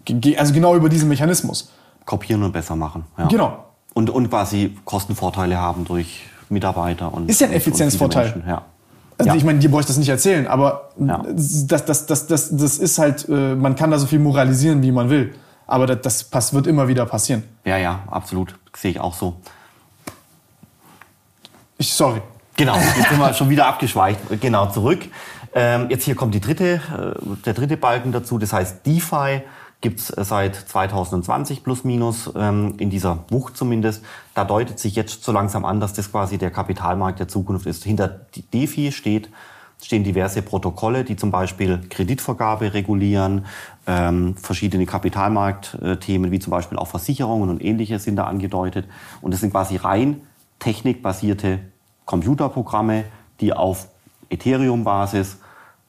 Ge- 0.04 0.36
Also 0.36 0.52
genau 0.54 0.76
über 0.76 0.88
diesen 0.88 1.08
Mechanismus. 1.08 1.72
Kopieren 2.04 2.42
und 2.44 2.52
besser 2.52 2.76
machen. 2.76 3.04
Ja. 3.18 3.26
Genau. 3.26 3.64
Und, 3.94 4.10
und 4.10 4.28
quasi 4.30 4.76
Kostenvorteile 4.84 5.56
haben 5.58 5.84
durch 5.84 6.26
Mitarbeiter 6.48 7.12
und. 7.12 7.28
Ist 7.28 7.40
ja 7.40 7.48
ein 7.48 7.52
Effizienzvorteil. 7.54 8.44
Ja. 8.46 8.62
Also 9.18 9.30
Ja. 9.30 9.34
ich 9.36 9.42
meine, 9.44 9.58
dir 9.58 9.68
brauche 9.70 9.80
ich 9.80 9.86
das 9.86 9.96
nicht 9.96 10.08
erzählen, 10.10 10.46
aber 10.46 10.90
Ja. 11.00 11.24
das, 11.34 11.66
das, 11.66 12.06
das, 12.06 12.26
das, 12.28 12.56
das 12.56 12.78
ist 12.78 12.98
halt, 12.98 13.28
äh, 13.28 13.56
man 13.56 13.74
kann 13.74 13.90
da 13.90 13.98
so 13.98 14.06
viel 14.06 14.18
moralisieren, 14.20 14.82
wie 14.82 14.92
man 14.92 15.10
will. 15.10 15.34
Aber 15.66 15.86
das, 15.86 16.30
das 16.30 16.54
wird 16.54 16.68
immer 16.68 16.86
wieder 16.86 17.06
passieren. 17.06 17.42
ja, 17.64 17.76
ja, 17.76 18.00
absolut. 18.08 18.54
Sehe 18.76 18.92
ich 18.92 19.00
auch 19.00 19.14
so. 19.14 19.34
Ich, 21.78 21.92
sorry. 21.92 22.22
Genau, 22.56 22.76
jetzt 22.76 23.10
sind 23.10 23.18
wir 23.18 23.34
schon 23.34 23.50
wieder 23.50 23.66
abgeschweicht. 23.66 24.18
Genau, 24.40 24.66
zurück. 24.70 25.00
Ähm, 25.54 25.88
jetzt 25.90 26.04
hier 26.04 26.14
kommt 26.14 26.34
die 26.34 26.40
dritte, 26.40 26.80
äh, 27.16 27.36
der 27.44 27.52
dritte 27.52 27.76
Balken 27.76 28.12
dazu, 28.12 28.38
das 28.38 28.52
heißt 28.52 28.86
DeFi 28.86 29.42
gibt's 29.82 30.10
äh, 30.10 30.24
seit 30.24 30.56
2020 30.56 31.62
plus 31.62 31.84
minus, 31.84 32.30
ähm, 32.34 32.74
in 32.78 32.88
dieser 32.88 33.24
Wucht 33.28 33.56
zumindest. 33.56 34.04
Da 34.34 34.44
deutet 34.44 34.78
sich 34.78 34.96
jetzt 34.96 35.22
so 35.22 35.32
langsam 35.32 35.64
an, 35.64 35.80
dass 35.80 35.92
das 35.92 36.10
quasi 36.10 36.38
der 36.38 36.50
Kapitalmarkt 36.50 37.20
der 37.20 37.28
Zukunft 37.28 37.66
ist. 37.66 37.84
Hinter 37.84 38.08
DeFi 38.54 38.90
steht, 38.90 39.28
stehen 39.82 40.02
diverse 40.02 40.40
Protokolle, 40.40 41.04
die 41.04 41.16
zum 41.16 41.30
Beispiel 41.30 41.80
Kreditvergabe 41.90 42.72
regulieren, 42.72 43.44
ähm, 43.86 44.34
verschiedene 44.36 44.86
Kapitalmarktthemen 44.86 46.30
wie 46.30 46.38
zum 46.38 46.52
Beispiel 46.52 46.78
auch 46.78 46.88
Versicherungen 46.88 47.50
und 47.50 47.62
ähnliches 47.62 48.04
sind 48.04 48.16
da 48.16 48.24
angedeutet. 48.24 48.86
Und 49.20 49.32
das 49.32 49.40
sind 49.40 49.50
quasi 49.50 49.76
rein 49.76 50.22
technikbasierte 50.58 51.60
Computerprogramme, 52.04 53.04
die 53.40 53.52
auf 53.52 53.88
Ethereum-Basis 54.30 55.38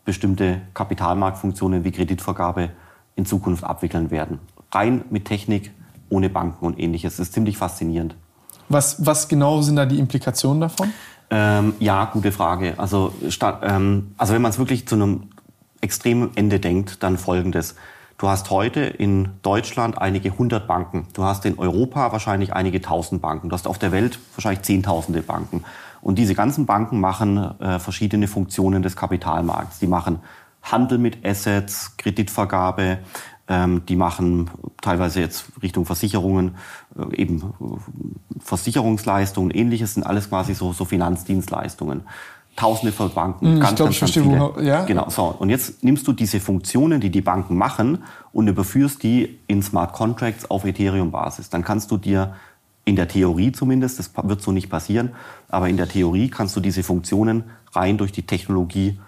bestimmte 0.05 0.61
Kapitalmarktfunktionen 0.73 1.83
wie 1.83 1.91
Kreditvergabe 1.91 2.69
in 3.15 3.25
Zukunft 3.25 3.63
abwickeln 3.63 4.11
werden. 4.11 4.39
Rein 4.71 5.03
mit 5.09 5.25
Technik, 5.25 5.71
ohne 6.09 6.29
Banken 6.29 6.65
und 6.65 6.79
ähnliches. 6.79 7.17
Das 7.17 7.27
ist 7.27 7.33
ziemlich 7.33 7.57
faszinierend. 7.57 8.15
Was, 8.69 9.05
was 9.05 9.27
genau 9.27 9.61
sind 9.61 9.75
da 9.77 9.85
die 9.85 9.99
Implikationen 9.99 10.61
davon? 10.61 10.91
Ähm, 11.29 11.73
ja, 11.79 12.05
gute 12.05 12.31
Frage. 12.31 12.73
Also, 12.77 13.13
sta- 13.29 13.59
ähm, 13.63 14.13
also 14.17 14.33
wenn 14.33 14.41
man 14.41 14.51
es 14.51 14.59
wirklich 14.59 14.87
zu 14.87 14.95
einem 14.95 15.23
extremen 15.81 16.31
Ende 16.35 16.59
denkt, 16.59 17.03
dann 17.03 17.17
folgendes. 17.17 17.75
Du 18.19 18.27
hast 18.27 18.49
heute 18.49 18.79
in 18.79 19.29
Deutschland 19.43 19.99
einige 20.01 20.35
hundert 20.35 20.65
Banken. 20.65 21.05
Du 21.13 21.23
hast 21.23 21.45
in 21.45 21.59
Europa 21.59 22.11
wahrscheinlich 22.11 22.51
einige 22.51 22.81
tausend 22.81 23.21
Banken. 23.21 23.49
Du 23.49 23.53
hast 23.53 23.67
auf 23.67 23.77
der 23.77 23.91
Welt 23.91 24.17
wahrscheinlich 24.35 24.63
zehntausende 24.63 25.21
Banken. 25.21 25.63
Und 26.01 26.17
diese 26.17 26.33
ganzen 26.33 26.65
Banken 26.65 26.99
machen 26.99 27.37
äh, 27.59 27.77
verschiedene 27.77 28.27
Funktionen 28.27 28.81
des 28.81 28.95
Kapitalmarkts. 28.95 29.77
Die 29.77 29.85
machen 29.85 30.19
Handel 30.63 30.97
mit 30.97 31.23
Assets, 31.23 31.95
Kreditvergabe, 31.97 32.97
ähm, 33.47 33.85
die 33.85 33.95
machen 33.95 34.49
teilweise 34.81 35.19
jetzt 35.19 35.45
Richtung 35.61 35.85
Versicherungen, 35.85 36.55
äh, 36.97 37.15
eben 37.15 37.37
äh, 37.37 38.39
Versicherungsleistungen, 38.39 39.51
ähnliches 39.51 39.93
sind 39.93 40.03
alles 40.03 40.29
quasi 40.29 40.55
so, 40.55 40.73
so 40.73 40.85
Finanzdienstleistungen. 40.85 42.01
Tausende 42.57 42.91
von 42.91 43.09
Banken, 43.13 43.45
Hm, 43.45 43.53
ich 43.55 43.61
ganz, 43.61 43.75
glaub, 43.75 43.85
ganz, 43.87 43.93
ich 43.95 43.99
verstehe, 43.99 44.25
wo- 44.25 44.59
ja. 44.59 44.83
Genau, 44.83 45.09
so. 45.09 45.23
Und 45.39 45.49
jetzt 45.49 45.83
nimmst 45.83 46.05
du 46.07 46.11
diese 46.11 46.39
Funktionen, 46.41 46.99
die 46.99 47.09
die 47.11 47.21
Banken 47.21 47.55
machen 47.55 47.99
und 48.33 48.47
überführst 48.49 49.01
die 49.03 49.37
in 49.47 49.61
Smart 49.61 49.93
Contracts 49.93 50.49
auf 50.51 50.65
Ethereum-Basis. 50.65 51.49
Dann 51.49 51.63
kannst 51.63 51.91
du 51.91 51.97
dir 51.97 52.33
in 52.83 52.95
der 52.95 53.07
Theorie 53.07 53.51
zumindest, 53.51 53.99
das 53.99 54.11
wird 54.23 54.41
so 54.41 54.51
nicht 54.51 54.69
passieren, 54.69 55.11
aber 55.49 55.69
in 55.69 55.77
der 55.77 55.87
Theorie 55.87 56.29
kannst 56.29 56.55
du 56.55 56.59
diese 56.59 56.83
Funktionen 56.83 57.43
rein 57.73 57.97
durch 57.97 58.11
die 58.11 58.23
Technologie 58.25 58.99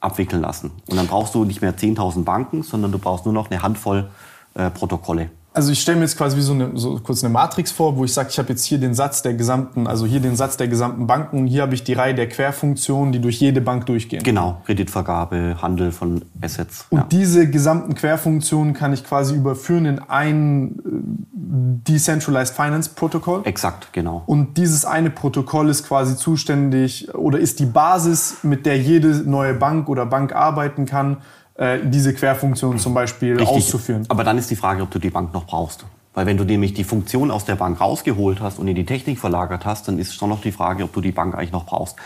abwickeln 0.00 0.42
lassen. 0.42 0.70
Und 0.88 0.96
dann 0.96 1.06
brauchst 1.06 1.34
du 1.34 1.44
nicht 1.44 1.60
mehr 1.62 1.76
10.000 1.76 2.24
Banken, 2.24 2.62
sondern 2.62 2.92
du 2.92 2.98
brauchst 2.98 3.24
nur 3.24 3.34
noch 3.34 3.50
eine 3.50 3.62
Handvoll 3.62 4.10
äh, 4.54 4.70
Protokolle. 4.70 5.30
Also 5.54 5.72
ich 5.72 5.80
stelle 5.80 5.96
mir 5.98 6.04
jetzt 6.04 6.16
quasi 6.16 6.36
wie 6.36 6.42
so, 6.42 6.52
eine, 6.52 6.70
so 6.74 7.00
kurz 7.02 7.24
eine 7.24 7.32
Matrix 7.32 7.72
vor, 7.72 7.96
wo 7.96 8.04
ich 8.04 8.12
sage, 8.12 8.28
ich 8.30 8.38
habe 8.38 8.50
jetzt 8.50 8.64
hier 8.64 8.78
den 8.78 8.94
Satz 8.94 9.22
der 9.22 9.34
gesamten, 9.34 9.86
also 9.86 10.06
hier 10.06 10.20
den 10.20 10.36
Satz 10.36 10.56
der 10.56 10.68
gesamten 10.68 11.06
Banken 11.06 11.38
und 11.38 11.46
hier 11.46 11.62
habe 11.62 11.74
ich 11.74 11.82
die 11.82 11.94
Reihe 11.94 12.14
der 12.14 12.28
Querfunktionen, 12.28 13.12
die 13.12 13.20
durch 13.20 13.40
jede 13.40 13.60
Bank 13.60 13.86
durchgehen. 13.86 14.22
Genau, 14.22 14.60
Kreditvergabe, 14.66 15.56
Handel 15.60 15.90
von 15.90 16.22
Assets. 16.42 16.86
Und 16.90 16.98
ja. 16.98 17.06
diese 17.10 17.50
gesamten 17.50 17.94
Querfunktionen 17.94 18.74
kann 18.74 18.92
ich 18.92 19.04
quasi 19.04 19.34
überführen 19.34 19.86
in 19.86 19.98
ein 19.98 20.78
äh, 20.78 21.88
Decentralized 21.90 22.54
Finance 22.54 22.90
Protokoll. 22.94 23.40
Exakt, 23.44 23.92
genau. 23.92 24.22
Und 24.26 24.58
dieses 24.58 24.84
eine 24.84 25.10
Protokoll 25.10 25.70
ist 25.70 25.86
quasi 25.88 26.16
zuständig 26.16 27.14
oder 27.14 27.38
ist 27.38 27.58
die 27.58 27.66
Basis, 27.66 28.38
mit 28.42 28.66
der 28.66 28.78
jede 28.78 29.08
neue 29.28 29.54
Bank 29.54 29.88
oder 29.88 30.06
Bank 30.06 30.34
arbeiten 30.34 30.86
kann, 30.86 31.18
äh, 31.58 31.78
diese 31.84 32.14
Querfunktion 32.14 32.78
zum 32.78 32.94
Beispiel 32.94 33.36
Richtig. 33.36 33.48
auszuführen. 33.56 34.06
Aber 34.08 34.24
dann 34.24 34.38
ist 34.38 34.50
die 34.50 34.56
Frage, 34.56 34.82
ob 34.82 34.90
du 34.90 34.98
die 34.98 35.10
Bank 35.10 35.34
noch 35.34 35.44
brauchst. 35.44 35.84
Weil 36.14 36.24
wenn 36.26 36.36
du 36.36 36.44
nämlich 36.44 36.72
die 36.74 36.84
Funktion 36.84 37.30
aus 37.30 37.44
der 37.44 37.54
Bank 37.56 37.80
rausgeholt 37.80 38.40
hast 38.40 38.58
und 38.58 38.66
in 38.66 38.74
die 38.74 38.86
Technik 38.86 39.18
verlagert 39.20 39.66
hast, 39.66 39.86
dann 39.86 39.98
ist 39.98 40.14
schon 40.14 40.30
noch 40.30 40.40
die 40.40 40.50
Frage, 40.52 40.82
ob 40.84 40.92
du 40.92 41.00
die 41.00 41.12
Bank 41.12 41.34
eigentlich 41.36 41.52
noch 41.52 41.66
brauchst. 41.66 41.96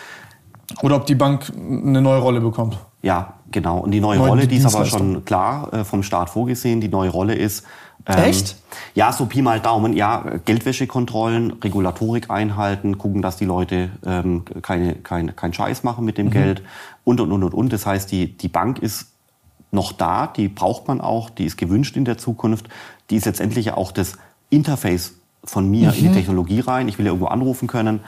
Oder 0.82 0.96
ob 0.96 1.06
die 1.06 1.14
Bank 1.14 1.50
eine 1.56 2.00
neue 2.02 2.18
Rolle 2.20 2.40
bekommt. 2.40 2.78
Ja, 3.02 3.34
genau. 3.50 3.78
Und 3.78 3.90
die 3.92 4.00
neue 4.00 4.18
Neue 4.18 4.28
Rolle, 4.28 4.46
die 4.46 4.56
ist 4.56 4.66
aber 4.74 4.84
schon 4.84 5.24
klar 5.24 5.72
äh, 5.72 5.84
vom 5.84 6.02
Staat 6.02 6.30
vorgesehen. 6.30 6.80
Die 6.80 6.88
neue 6.88 7.10
Rolle 7.10 7.34
ist. 7.34 7.64
ähm, 8.06 8.24
Echt? 8.24 8.56
Ja, 8.94 9.12
so 9.12 9.26
Pi 9.26 9.42
mal 9.42 9.60
Daumen. 9.60 9.92
Ja, 9.94 10.24
Geldwäschekontrollen, 10.44 11.52
Regulatorik 11.62 12.30
einhalten, 12.30 12.98
gucken, 12.98 13.22
dass 13.22 13.36
die 13.36 13.44
Leute 13.44 13.90
ähm, 14.06 14.44
keine, 14.62 14.94
kein, 14.96 15.34
kein 15.36 15.52
Scheiß 15.52 15.82
machen 15.84 16.04
mit 16.04 16.16
dem 16.18 16.26
Mhm. 16.26 16.30
Geld 16.30 16.62
und, 17.04 17.20
und, 17.20 17.32
und, 17.32 17.42
und, 17.44 17.54
und. 17.54 17.72
Das 17.72 17.86
heißt, 17.86 18.10
die, 18.10 18.36
die 18.36 18.48
Bank 18.48 18.78
ist 18.78 19.11
noch 19.72 19.92
da, 19.92 20.26
die 20.28 20.48
braucht 20.48 20.86
man 20.86 21.00
auch, 21.00 21.30
die 21.30 21.46
ist 21.46 21.56
gewünscht 21.56 21.96
in 21.96 22.04
der 22.04 22.18
Zukunft. 22.18 22.68
Die 23.10 23.16
ist 23.16 23.24
letztendlich 23.26 23.66
ja 23.66 23.76
auch 23.76 23.90
das 23.90 24.18
Interface 24.50 25.14
von 25.44 25.68
mir 25.68 25.92
in 25.92 26.04
Mhm. 26.04 26.08
die 26.08 26.12
Technologie 26.12 26.60
rein. 26.60 26.86
Ich 26.88 26.98
will 26.98 27.06
ja 27.06 27.10
irgendwo 27.10 27.26
anrufen 27.26 27.66
können. 27.66 28.00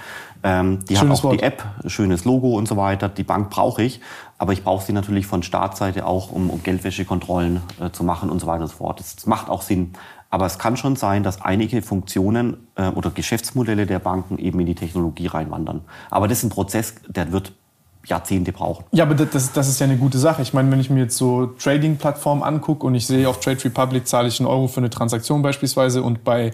Ähm, 0.44 0.84
die 0.89 0.94
Schönes 0.97 1.18
hat 1.18 1.18
auch 1.18 1.25
Wort. 1.31 1.41
die 1.41 1.43
App, 1.43 1.65
schönes 1.86 2.25
Logo 2.25 2.57
und 2.57 2.68
so 2.68 2.76
weiter. 2.76 3.09
Die 3.09 3.25
Bank 3.25 3.51
brauche 3.51 3.83
ich, 3.83 4.01
aber 4.39 4.52
ich 4.52 4.62
brauche 4.62 4.84
sie 4.84 4.93
natürlich 4.93 5.26
von 5.26 5.43
Startseite 5.43 6.07
auch, 6.07 6.31
um, 6.31 6.51
um 6.51 6.62
Geldwäschekontrollen 6.62 7.60
äh, 7.81 7.91
zu 7.91 8.05
machen 8.05 8.31
und 8.31 8.41
so 8.41 8.47
weiter 8.47 8.62
und 8.62 8.68
so 8.68 8.76
fort. 8.76 9.01
Das, 9.01 9.17
das 9.17 9.26
macht 9.26 9.49
auch 9.49 9.62
Sinn. 9.62 9.94
Aber 10.31 10.47
es 10.47 10.59
kann 10.59 10.76
schon 10.76 10.97
sein, 10.97 11.23
dass 11.23 11.41
einige 11.43 11.81
Funktionen 11.81 12.59
äh, 12.76 12.89
oder 12.89 13.10
Geschäftsmodelle 13.10 13.86
der 13.86 14.01
Banken 14.01 14.39
eben 14.39 14.60
in 14.60 14.67
die 14.67 14.75
Technologie 14.75 15.26
reinwandern. 15.28 15.81
Aber 16.10 16.28
das 16.28 16.39
ist 16.39 16.44
ein 16.44 16.51
Prozess, 16.51 16.94
der 17.09 17.33
wird 17.33 17.52
Jahrzehnte 18.07 18.52
brauchen. 18.52 18.84
Ja, 18.92 19.05
aber 19.05 19.15
das, 19.15 19.52
das 19.52 19.68
ist 19.68 19.81
ja 19.81 19.84
eine 19.84 19.97
gute 19.97 20.18
Sache. 20.18 20.42
Ich 20.42 20.52
meine, 20.52 20.70
wenn 20.70 20.81
ich 20.81 20.91
mir 20.91 21.00
jetzt 21.05 21.16
so 21.16 21.47
Trading-Plattformen 21.47 22.42
angucke 22.42 22.86
und 22.86 22.94
ich 22.94 23.07
sehe, 23.07 23.28
auf 23.28 23.41
Trade 23.41 23.65
Republic 23.65 24.07
zahle 24.07 24.28
ich 24.28 24.39
einen 24.41 24.47
Euro 24.49 24.68
für 24.68 24.78
eine 24.78 24.91
Transaktion 24.91 25.42
beispielsweise 25.42 26.02
und 26.02 26.23
bei, 26.24 26.52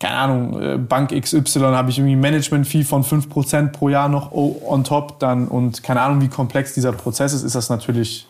keine 0.00 0.14
Ahnung, 0.14 0.60
äh, 0.60 0.76
Bank 0.78 1.10
XY 1.10 1.60
habe 1.60 1.90
ich 1.90 1.98
irgendwie 1.98 2.16
ein 2.16 2.20
Management-Fee 2.20 2.82
von 2.84 3.04
5% 3.04 3.68
pro 3.72 3.88
Jahr 3.88 4.08
noch 4.08 4.32
on 4.32 4.82
top 4.84 5.18
dann 5.20 5.48
und 5.48 5.82
keine 5.82 6.00
Ahnung, 6.00 6.20
wie 6.20 6.28
komplex 6.28 6.74
dieser 6.74 6.92
Prozess 6.92 7.32
ist, 7.32 7.42
ist 7.44 7.54
das 7.54 7.70
natürlich 7.70 8.26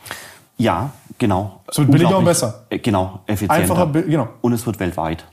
Ja, 0.58 0.90
genau. 1.18 1.60
Es 1.68 1.78
wird 1.78 1.90
billiger 1.90 2.18
und 2.18 2.24
besser. 2.24 2.64
äh, 2.68 2.78
Genau, 2.78 3.20
effizienter. 3.26 3.54
einfacher, 3.54 3.86
genau. 4.02 4.28
Und 4.40 4.52
es 4.52 4.66
wird 4.66 4.78
weltweit. 4.80 5.24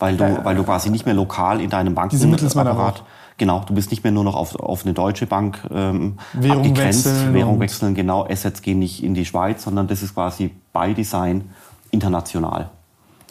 Weil 0.00 0.16
du, 0.16 0.24
Ja. 0.24 0.44
weil 0.44 0.54
du 0.56 0.62
quasi 0.62 0.90
nicht 0.90 1.06
mehr 1.06 1.14
lokal 1.14 1.60
in 1.60 1.70
deinem 1.70 1.96
Diese 2.10 2.26
Mittelsmänner 2.28 2.70
Bankenapparat, 2.70 3.04
genau, 3.38 3.64
du 3.66 3.74
bist 3.74 3.90
nicht 3.90 4.02
mehr 4.04 4.12
nur 4.12 4.24
noch 4.24 4.34
auf, 4.36 4.54
auf 4.56 4.84
eine 4.84 4.92
deutsche 4.94 5.26
Bank 5.26 5.60
ähm, 5.72 6.18
Währung 6.34 6.58
abgegrenzt, 6.58 7.06
wechseln 7.06 7.34
Währung 7.34 7.60
wechseln, 7.60 7.94
genau, 7.94 8.26
Assets 8.26 8.60
gehen 8.62 8.78
nicht 8.80 9.02
in 9.02 9.14
die 9.14 9.24
Schweiz, 9.24 9.62
sondern 9.64 9.86
das 9.88 10.02
ist 10.02 10.14
quasi 10.14 10.50
by 10.72 10.92
Design 10.94 11.44
international. 11.90 12.68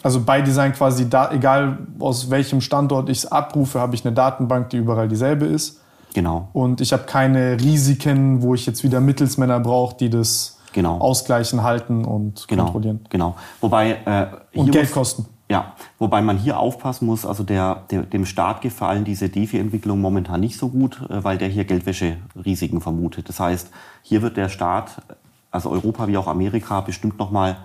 Also 0.02 0.20
bei 0.20 0.42
Design 0.42 0.72
quasi, 0.72 1.08
da, 1.10 1.32
egal 1.32 1.78
aus 1.98 2.30
welchem 2.30 2.60
Standort 2.60 3.08
ich 3.08 3.18
es 3.18 3.26
abrufe, 3.32 3.80
habe 3.80 3.94
ich 3.94 4.04
eine 4.04 4.14
Datenbank, 4.14 4.70
die 4.70 4.76
überall 4.76 5.08
dieselbe 5.08 5.46
ist. 5.46 5.80
Genau. 6.14 6.48
Und 6.52 6.80
ich 6.80 6.92
habe 6.92 7.02
keine 7.04 7.60
Risiken, 7.60 8.40
wo 8.42 8.54
ich 8.54 8.64
jetzt 8.64 8.82
wieder 8.84 9.00
Mittelsmänner 9.00 9.60
brauche, 9.60 9.96
die 9.96 10.08
das 10.10 10.54
Genau. 10.72 10.98
ausgleichen, 10.98 11.62
halten 11.62 12.04
und 12.04 12.46
Genau, 12.46 12.64
kontrollieren. 12.64 13.00
genau. 13.10 13.34
Wobei 13.60 13.92
äh, 14.04 14.26
Und 14.58 14.64
hier 14.66 14.72
Geld 14.72 14.84
muss- 14.86 14.92
kosten. 14.94 15.26
Ja, 15.50 15.72
wobei 15.98 16.20
man 16.20 16.36
hier 16.36 16.58
aufpassen 16.58 17.06
muss, 17.06 17.24
also 17.24 17.42
der, 17.42 17.84
der, 17.90 18.02
dem 18.02 18.26
Staat 18.26 18.60
gefallen 18.60 19.04
diese 19.04 19.30
DeFi-Entwicklung 19.30 19.98
momentan 19.98 20.40
nicht 20.40 20.58
so 20.58 20.68
gut, 20.68 21.00
äh, 21.08 21.24
weil 21.24 21.38
der 21.38 21.48
hier 21.48 21.64
Geldwäsche-Risiken 21.64 22.80
vermutet. 22.80 23.28
Das 23.28 23.40
heißt, 23.40 23.70
hier 24.02 24.20
wird 24.20 24.36
der 24.36 24.50
Staat, 24.50 25.02
also 25.50 25.70
Europa 25.70 26.06
wie 26.06 26.18
auch 26.18 26.26
Amerika, 26.26 26.82
bestimmt 26.82 27.18
nochmal 27.18 27.56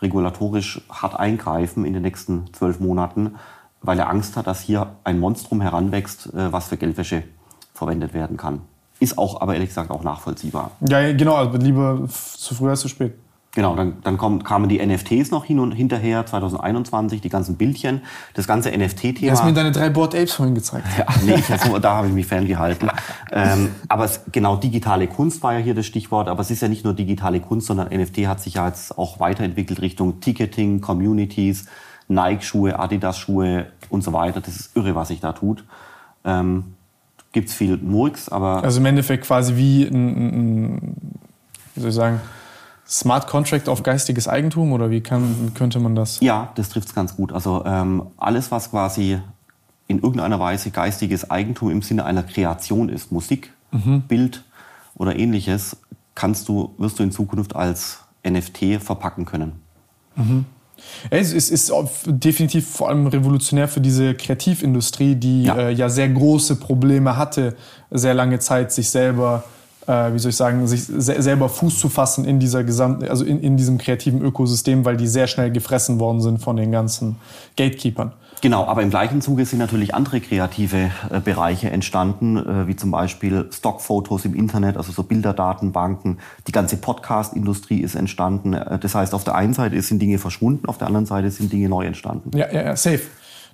regulatorisch 0.00 0.82
hart 0.88 1.18
eingreifen 1.18 1.84
in 1.84 1.94
den 1.94 2.02
nächsten 2.02 2.52
zwölf 2.52 2.78
Monaten, 2.78 3.34
weil 3.80 3.98
er 3.98 4.08
Angst 4.08 4.36
hat, 4.36 4.46
dass 4.46 4.60
hier 4.60 4.94
ein 5.02 5.18
Monstrum 5.18 5.60
heranwächst, 5.60 6.32
äh, 6.34 6.52
was 6.52 6.68
für 6.68 6.76
Geldwäsche 6.76 7.24
verwendet 7.74 8.14
werden 8.14 8.36
kann. 8.36 8.60
Ist 9.00 9.18
auch, 9.18 9.40
aber 9.40 9.54
ehrlich 9.54 9.70
gesagt, 9.70 9.90
auch 9.90 10.04
nachvollziehbar. 10.04 10.70
Ja, 10.88 11.12
genau, 11.12 11.34
also 11.34 11.58
lieber 11.58 12.06
zu 12.08 12.54
früh 12.54 12.70
als 12.70 12.80
zu 12.80 12.88
spät. 12.88 13.14
Genau, 13.54 13.76
dann, 13.76 13.98
dann 14.02 14.16
kommen, 14.16 14.42
kamen 14.44 14.70
die 14.70 14.84
NFTs 14.84 15.30
noch 15.30 15.44
hin 15.44 15.58
und 15.58 15.72
hinterher, 15.72 16.24
2021, 16.24 17.20
die 17.20 17.28
ganzen 17.28 17.56
Bildchen. 17.56 18.00
Das 18.32 18.46
ganze 18.46 18.70
NFT-Thema. 18.70 19.30
Du 19.30 19.38
hast 19.38 19.44
mir 19.44 19.52
deine 19.52 19.72
drei 19.72 19.90
Board 19.90 20.14
Apes 20.14 20.32
vorhin 20.32 20.54
gezeigt. 20.54 20.86
Ja, 20.96 21.04
nee, 21.22 21.34
ich, 21.34 21.46
da 21.46 21.94
habe 21.96 22.06
ich 22.06 22.14
mich 22.14 22.26
ferngehalten. 22.26 22.90
ähm, 23.30 23.68
aber 23.88 24.06
es, 24.06 24.22
genau, 24.32 24.56
digitale 24.56 25.06
Kunst 25.06 25.42
war 25.42 25.52
ja 25.52 25.58
hier 25.58 25.74
das 25.74 25.84
Stichwort. 25.84 26.28
Aber 26.28 26.40
es 26.40 26.50
ist 26.50 26.62
ja 26.62 26.68
nicht 26.68 26.84
nur 26.84 26.94
digitale 26.94 27.40
Kunst, 27.40 27.66
sondern 27.66 27.88
NFT 27.88 28.26
hat 28.26 28.40
sich 28.40 28.54
ja 28.54 28.68
jetzt 28.68 28.96
auch 28.96 29.20
weiterentwickelt 29.20 29.82
Richtung 29.82 30.20
Ticketing, 30.20 30.80
Communities, 30.80 31.66
Nike-Schuhe, 32.08 32.78
Adidas-Schuhe 32.78 33.66
und 33.90 34.02
so 34.02 34.14
weiter. 34.14 34.40
Das 34.40 34.56
ist 34.56 34.76
irre, 34.76 34.94
was 34.94 35.08
sich 35.08 35.20
da 35.20 35.34
tut. 35.34 35.62
Ähm, 36.24 36.72
Gibt 37.32 37.50
es 37.50 37.54
viel 37.54 37.76
Murks, 37.76 38.30
aber... 38.30 38.64
Also 38.64 38.80
im 38.80 38.86
Endeffekt 38.86 39.24
quasi 39.26 39.56
wie 39.56 39.84
ein, 39.84 40.16
ein 40.16 40.96
wie 41.74 41.80
soll 41.80 41.90
ich 41.90 41.96
sagen 41.96 42.20
Smart 42.88 43.26
Contract 43.26 43.68
auf 43.68 43.82
geistiges 43.82 44.28
Eigentum 44.28 44.72
oder 44.72 44.90
wie 44.90 45.00
kann, 45.00 45.52
könnte 45.54 45.78
man 45.78 45.94
das? 45.94 46.20
Ja, 46.20 46.52
das 46.56 46.68
trifft 46.68 46.88
es 46.88 46.94
ganz 46.94 47.16
gut. 47.16 47.32
Also 47.32 47.64
ähm, 47.64 48.08
alles, 48.16 48.50
was 48.50 48.70
quasi 48.70 49.18
in 49.86 49.98
irgendeiner 49.98 50.40
Weise 50.40 50.70
geistiges 50.70 51.30
Eigentum 51.30 51.70
im 51.70 51.82
Sinne 51.82 52.04
einer 52.04 52.22
Kreation 52.22 52.88
ist, 52.88 53.12
Musik, 53.12 53.52
mhm. 53.70 54.02
Bild 54.02 54.44
oder 54.94 55.16
ähnliches, 55.16 55.76
kannst 56.14 56.48
du, 56.48 56.74
wirst 56.78 56.98
du 56.98 57.02
in 57.02 57.12
Zukunft 57.12 57.56
als 57.56 58.00
NFT 58.28 58.80
verpacken 58.80 59.24
können. 59.24 59.52
Mhm. 60.16 60.44
Es 61.10 61.32
ist, 61.32 61.50
ist 61.50 61.72
definitiv 62.06 62.68
vor 62.68 62.88
allem 62.88 63.06
revolutionär 63.06 63.68
für 63.68 63.80
diese 63.80 64.14
Kreativindustrie, 64.14 65.14
die 65.14 65.44
ja. 65.44 65.56
Äh, 65.56 65.72
ja 65.72 65.88
sehr 65.88 66.08
große 66.08 66.56
Probleme 66.56 67.16
hatte, 67.16 67.56
sehr 67.90 68.14
lange 68.14 68.40
Zeit 68.40 68.72
sich 68.72 68.90
selber 68.90 69.44
äh, 69.46 69.61
wie 69.86 70.18
soll 70.18 70.30
ich 70.30 70.36
sagen, 70.36 70.66
sich 70.66 70.84
se 70.84 71.20
selber 71.20 71.48
Fuß 71.48 71.78
zu 71.78 71.88
fassen 71.88 72.24
in 72.24 72.38
dieser 72.38 72.62
gesamten, 72.62 73.08
also 73.08 73.24
in, 73.24 73.40
in 73.40 73.56
diesem 73.56 73.78
kreativen 73.78 74.22
Ökosystem, 74.22 74.84
weil 74.84 74.96
die 74.96 75.08
sehr 75.08 75.26
schnell 75.26 75.50
gefressen 75.50 75.98
worden 75.98 76.20
sind 76.20 76.38
von 76.38 76.56
den 76.56 76.70
ganzen 76.70 77.16
Gatekeepern. 77.56 78.12
Genau, 78.42 78.66
aber 78.66 78.82
im 78.82 78.90
gleichen 78.90 79.22
Zuge 79.22 79.46
sind 79.46 79.60
natürlich 79.60 79.94
andere 79.94 80.20
kreative 80.20 80.90
äh, 81.10 81.20
Bereiche 81.20 81.70
entstanden, 81.70 82.36
äh, 82.36 82.66
wie 82.66 82.74
zum 82.74 82.90
Beispiel 82.90 83.48
Stockfotos 83.52 84.24
im 84.24 84.34
Internet, 84.34 84.76
also 84.76 84.90
so 84.90 85.04
Bilderdatenbanken. 85.04 86.18
Die 86.48 86.52
ganze 86.52 86.76
Podcast-Industrie 86.76 87.78
ist 87.78 87.94
entstanden. 87.94 88.54
Äh, 88.54 88.80
das 88.80 88.96
heißt, 88.96 89.14
auf 89.14 89.22
der 89.22 89.36
einen 89.36 89.54
Seite 89.54 89.80
sind 89.80 90.02
Dinge 90.02 90.18
verschwunden, 90.18 90.66
auf 90.66 90.76
der 90.76 90.88
anderen 90.88 91.06
Seite 91.06 91.30
sind 91.30 91.52
Dinge 91.52 91.68
neu 91.68 91.86
entstanden. 91.86 92.36
Ja, 92.36 92.52
ja, 92.52 92.62
ja 92.62 92.76
safe. 92.76 93.02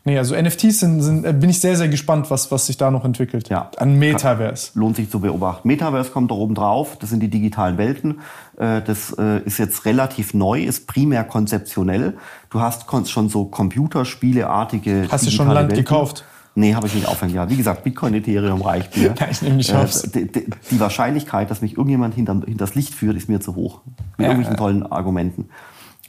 Nee, 0.04 0.16
also 0.16 0.34
NFTs 0.34 0.80
sind, 0.80 1.02
sind, 1.02 1.24
äh, 1.24 1.32
bin 1.32 1.50
ich 1.50 1.60
sehr, 1.60 1.76
sehr 1.76 1.88
gespannt, 1.88 2.30
was, 2.30 2.50
was 2.50 2.66
sich 2.66 2.76
da 2.76 2.90
noch 2.90 3.04
entwickelt. 3.04 3.48
Ja. 3.48 3.70
An 3.76 3.98
Metaverse. 3.98 4.70
Lohnt 4.74 4.96
sich 4.96 5.10
zu 5.10 5.20
beobachten. 5.20 5.68
Metaverse 5.68 6.10
kommt 6.10 6.30
da 6.30 6.34
oben 6.34 6.54
drauf. 6.54 6.96
Das 6.98 7.10
sind 7.10 7.20
die 7.20 7.28
digitalen 7.28 7.78
Welten. 7.78 8.20
Äh, 8.56 8.82
das 8.82 9.14
äh, 9.18 9.42
ist 9.44 9.58
jetzt 9.58 9.84
relativ 9.84 10.34
neu, 10.34 10.62
ist 10.62 10.86
primär 10.86 11.24
konzeptionell. 11.24 12.16
Du 12.50 12.60
hast 12.60 12.86
schon 13.08 13.28
so 13.28 13.44
Computerspieleartige. 13.46 15.08
Hast 15.10 15.26
du 15.26 15.30
schon 15.30 15.48
Land 15.48 15.70
Welten. 15.70 15.84
gekauft? 15.84 16.24
Nee, 16.54 16.74
habe 16.74 16.86
ich 16.88 16.94
nicht 16.94 17.06
aufhängen. 17.06 17.34
Ja, 17.34 17.48
wie 17.48 17.56
gesagt, 17.56 17.84
Bitcoin, 17.84 18.14
Ethereum 18.14 18.62
reicht 18.62 18.96
mir. 18.96 19.14
Ja, 19.20 19.28
ich 19.30 19.42
nehme 19.42 19.56
nicht 19.56 19.72
aufs. 19.74 20.02
Die, 20.02 20.26
die, 20.26 20.80
Wahrscheinlichkeit, 20.80 21.50
dass 21.50 21.60
mich 21.60 21.72
irgendjemand 21.72 22.14
hinter, 22.14 22.40
hinters 22.44 22.74
Licht 22.74 22.94
führt, 22.94 23.16
ist 23.16 23.28
mir 23.28 23.40
zu 23.40 23.54
hoch. 23.54 23.82
Mit 24.16 24.24
ja, 24.24 24.32
irgendwelchen 24.32 24.56
tollen 24.56 24.84
Argumenten. 24.84 25.50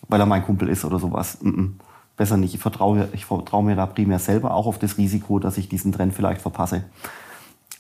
Weil 0.08 0.19
er 0.19 0.26
mein 0.26 0.43
Kumpel 0.43 0.69
ist 0.69 0.85
oder 0.85 1.00
sowas. 1.00 1.38
Mm 1.42 1.50
-mm 1.50 1.69
besser 2.20 2.38
nicht. 2.38 2.54
Ich 2.54 2.60
vertraue, 2.60 3.08
ich 3.14 3.26
vertraue 3.26 3.64
mir 3.64 3.76
da 3.76 3.88
primär 3.88 4.20
selber 4.20 4.54
auch 4.54 4.68
auf 4.68 4.78
das 4.78 4.98
Risiko, 4.98 5.40
dass 5.40 5.58
ich 5.58 5.70
diesen 5.70 5.92
Trend 5.94 6.14
vielleicht 6.14 6.42
verpasse. 6.42 6.84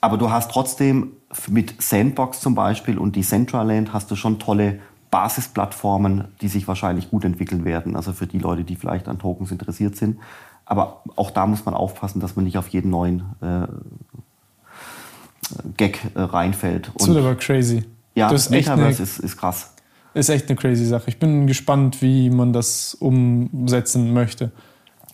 Aber 0.01 0.17
du 0.17 0.31
hast 0.31 0.49
trotzdem 0.49 1.11
mit 1.49 1.79
Sandbox 1.81 2.39
zum 2.39 2.55
Beispiel 2.55 2.97
und 2.97 3.17
Decentraland 3.17 3.93
hast 3.93 4.09
du 4.09 4.15
schon 4.15 4.39
tolle 4.39 4.79
Basisplattformen, 5.11 6.29
die 6.41 6.47
sich 6.47 6.67
wahrscheinlich 6.69 7.11
gut 7.11 7.25
entwickeln 7.25 7.65
werden. 7.65 7.97
Also 7.97 8.13
für 8.13 8.27
die 8.27 8.39
Leute, 8.39 8.63
die 8.63 8.77
vielleicht 8.77 9.09
an 9.09 9.19
Tokens 9.19 9.51
interessiert 9.51 9.97
sind. 9.97 10.19
Aber 10.65 11.03
auch 11.17 11.31
da 11.31 11.45
muss 11.45 11.65
man 11.65 11.73
aufpassen, 11.73 12.21
dass 12.21 12.37
man 12.37 12.45
nicht 12.45 12.57
auf 12.57 12.69
jeden 12.69 12.89
neuen 12.91 13.23
äh, 13.41 13.67
Gag 15.75 15.99
äh, 16.15 16.21
reinfällt. 16.21 16.91
Das 16.97 17.07
wird 17.07 17.17
aber 17.17 17.35
crazy. 17.35 17.83
Ja, 18.15 18.29
das 18.29 18.49
Metaverse 18.49 19.03
ist, 19.03 19.19
ist 19.19 19.35
krass 19.35 19.73
ist 20.19 20.29
echt 20.29 20.49
eine 20.49 20.55
crazy 20.55 20.85
Sache. 20.85 21.05
Ich 21.07 21.19
bin 21.19 21.47
gespannt, 21.47 22.01
wie 22.01 22.29
man 22.29 22.53
das 22.53 22.95
umsetzen 22.95 24.13
möchte. 24.13 24.51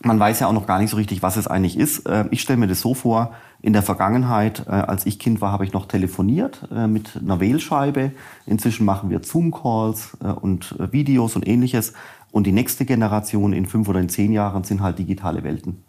Man 0.02 0.20
weiß 0.20 0.40
ja 0.40 0.46
auch 0.46 0.52
noch 0.52 0.66
gar 0.66 0.78
nicht 0.78 0.90
so 0.90 0.96
richtig, 0.96 1.22
was 1.22 1.36
es 1.36 1.46
eigentlich 1.46 1.78
ist. 1.78 2.06
Äh, 2.06 2.26
ich 2.30 2.42
stelle 2.42 2.58
mir 2.58 2.66
das 2.66 2.80
so 2.80 2.94
vor, 2.94 3.32
in 3.62 3.72
der 3.72 3.82
Vergangenheit, 3.82 4.64
äh, 4.66 4.70
als 4.70 5.06
ich 5.06 5.18
Kind 5.18 5.40
war, 5.40 5.52
habe 5.52 5.64
ich 5.64 5.72
noch 5.72 5.86
telefoniert 5.86 6.68
äh, 6.70 6.86
mit 6.86 7.16
einer 7.16 7.40
Wählscheibe. 7.40 8.12
Inzwischen 8.46 8.84
machen 8.84 9.10
wir 9.10 9.22
Zoom-Calls 9.22 10.18
und 10.40 10.76
Videos 10.92 11.36
und 11.36 11.48
ähnliches. 11.48 11.94
Und 12.30 12.46
die 12.46 12.52
nächste 12.52 12.84
Generation 12.84 13.52
in 13.52 13.66
fünf 13.66 13.88
oder 13.88 14.00
in 14.00 14.08
zehn 14.08 14.32
Jahren 14.32 14.64
sind 14.64 14.82
halt 14.82 14.98
digitale 14.98 15.42
Welten. 15.42 15.82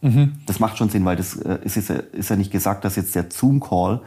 Mhm. 0.00 0.38
Das 0.46 0.58
macht 0.60 0.78
schon 0.78 0.88
Sinn, 0.88 1.04
weil 1.04 1.16
das 1.16 1.34
ist, 1.34 1.76
ist 1.76 2.30
ja 2.30 2.36
nicht 2.36 2.50
gesagt, 2.50 2.86
dass 2.86 2.96
jetzt 2.96 3.14
der 3.14 3.30
Zoom-Call 3.30 4.00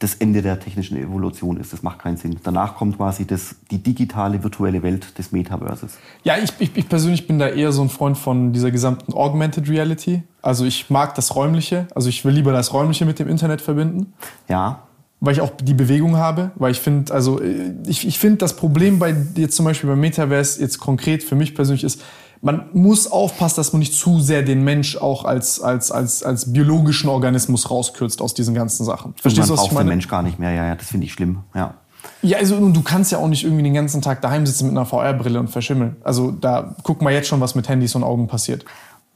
das 0.00 0.14
Ende 0.14 0.42
der 0.42 0.60
technischen 0.60 0.96
Evolution 0.96 1.56
ist. 1.56 1.72
Das 1.72 1.82
macht 1.82 1.98
keinen 1.98 2.16
Sinn. 2.16 2.36
Danach 2.44 2.76
kommt 2.76 2.98
quasi 2.98 3.26
das, 3.26 3.56
die 3.70 3.78
digitale 3.78 4.42
virtuelle 4.44 4.82
Welt 4.82 5.18
des 5.18 5.32
Metaverses. 5.32 5.98
Ja, 6.22 6.36
ich, 6.38 6.52
ich, 6.60 6.76
ich 6.76 6.88
persönlich 6.88 7.26
bin 7.26 7.40
da 7.40 7.48
eher 7.48 7.72
so 7.72 7.82
ein 7.82 7.88
Freund 7.88 8.16
von 8.16 8.52
dieser 8.52 8.70
gesamten 8.70 9.12
Augmented 9.12 9.68
Reality. 9.68 10.22
Also 10.40 10.64
ich 10.64 10.88
mag 10.88 11.16
das 11.16 11.34
Räumliche. 11.34 11.88
Also 11.96 12.08
ich 12.08 12.24
will 12.24 12.32
lieber 12.32 12.52
das 12.52 12.72
Räumliche 12.72 13.06
mit 13.06 13.18
dem 13.18 13.28
Internet 13.28 13.60
verbinden. 13.60 14.12
Ja. 14.48 14.84
Weil 15.18 15.32
ich 15.32 15.40
auch 15.40 15.50
die 15.50 15.74
Bewegung 15.74 16.16
habe. 16.16 16.52
Weil 16.54 16.70
ich 16.70 16.78
finde, 16.78 17.12
also 17.12 17.40
ich, 17.42 18.06
ich 18.06 18.20
finde 18.20 18.36
das 18.38 18.54
Problem 18.54 19.00
bei 19.00 19.16
jetzt 19.34 19.56
zum 19.56 19.64
Beispiel 19.64 19.90
beim 19.90 20.00
Metaverse 20.00 20.60
jetzt 20.60 20.78
konkret 20.78 21.24
für 21.24 21.34
mich 21.34 21.56
persönlich 21.56 21.82
ist, 21.82 22.02
man 22.40 22.68
muss 22.72 23.10
aufpassen, 23.10 23.56
dass 23.56 23.72
man 23.72 23.80
nicht 23.80 23.94
zu 23.94 24.20
sehr 24.20 24.42
den 24.42 24.62
Mensch 24.62 24.96
auch 24.96 25.24
als, 25.24 25.60
als, 25.60 25.90
als, 25.90 26.22
als 26.22 26.52
biologischen 26.52 27.08
Organismus 27.08 27.70
rauskürzt 27.70 28.20
aus 28.22 28.34
diesen 28.34 28.54
ganzen 28.54 28.84
Sachen. 28.84 29.14
Verstehst 29.20 29.48
du, 29.48 29.54
was 29.54 29.64
ich 29.64 29.72
meine? 29.72 29.84
den 29.84 29.96
Mensch 29.96 30.08
gar 30.08 30.22
nicht 30.22 30.38
mehr, 30.38 30.52
ja, 30.52 30.66
ja, 30.66 30.74
das 30.74 30.88
finde 30.88 31.06
ich 31.06 31.12
schlimm, 31.12 31.40
ja. 31.54 31.74
Ja, 32.22 32.38
also 32.38 32.56
und 32.56 32.74
du 32.74 32.82
kannst 32.82 33.12
ja 33.12 33.18
auch 33.18 33.28
nicht 33.28 33.44
irgendwie 33.44 33.62
den 33.62 33.74
ganzen 33.74 34.02
Tag 34.02 34.22
daheim 34.22 34.44
sitzen 34.46 34.66
mit 34.66 34.76
einer 34.76 34.86
VR-Brille 34.86 35.38
und 35.38 35.48
verschimmeln. 35.48 35.96
Also 36.02 36.32
da 36.32 36.74
guck 36.82 37.02
mal 37.02 37.12
jetzt 37.12 37.28
schon, 37.28 37.40
was 37.40 37.54
mit 37.54 37.68
Handys 37.68 37.94
und 37.94 38.02
Augen 38.02 38.26
passiert. 38.26 38.64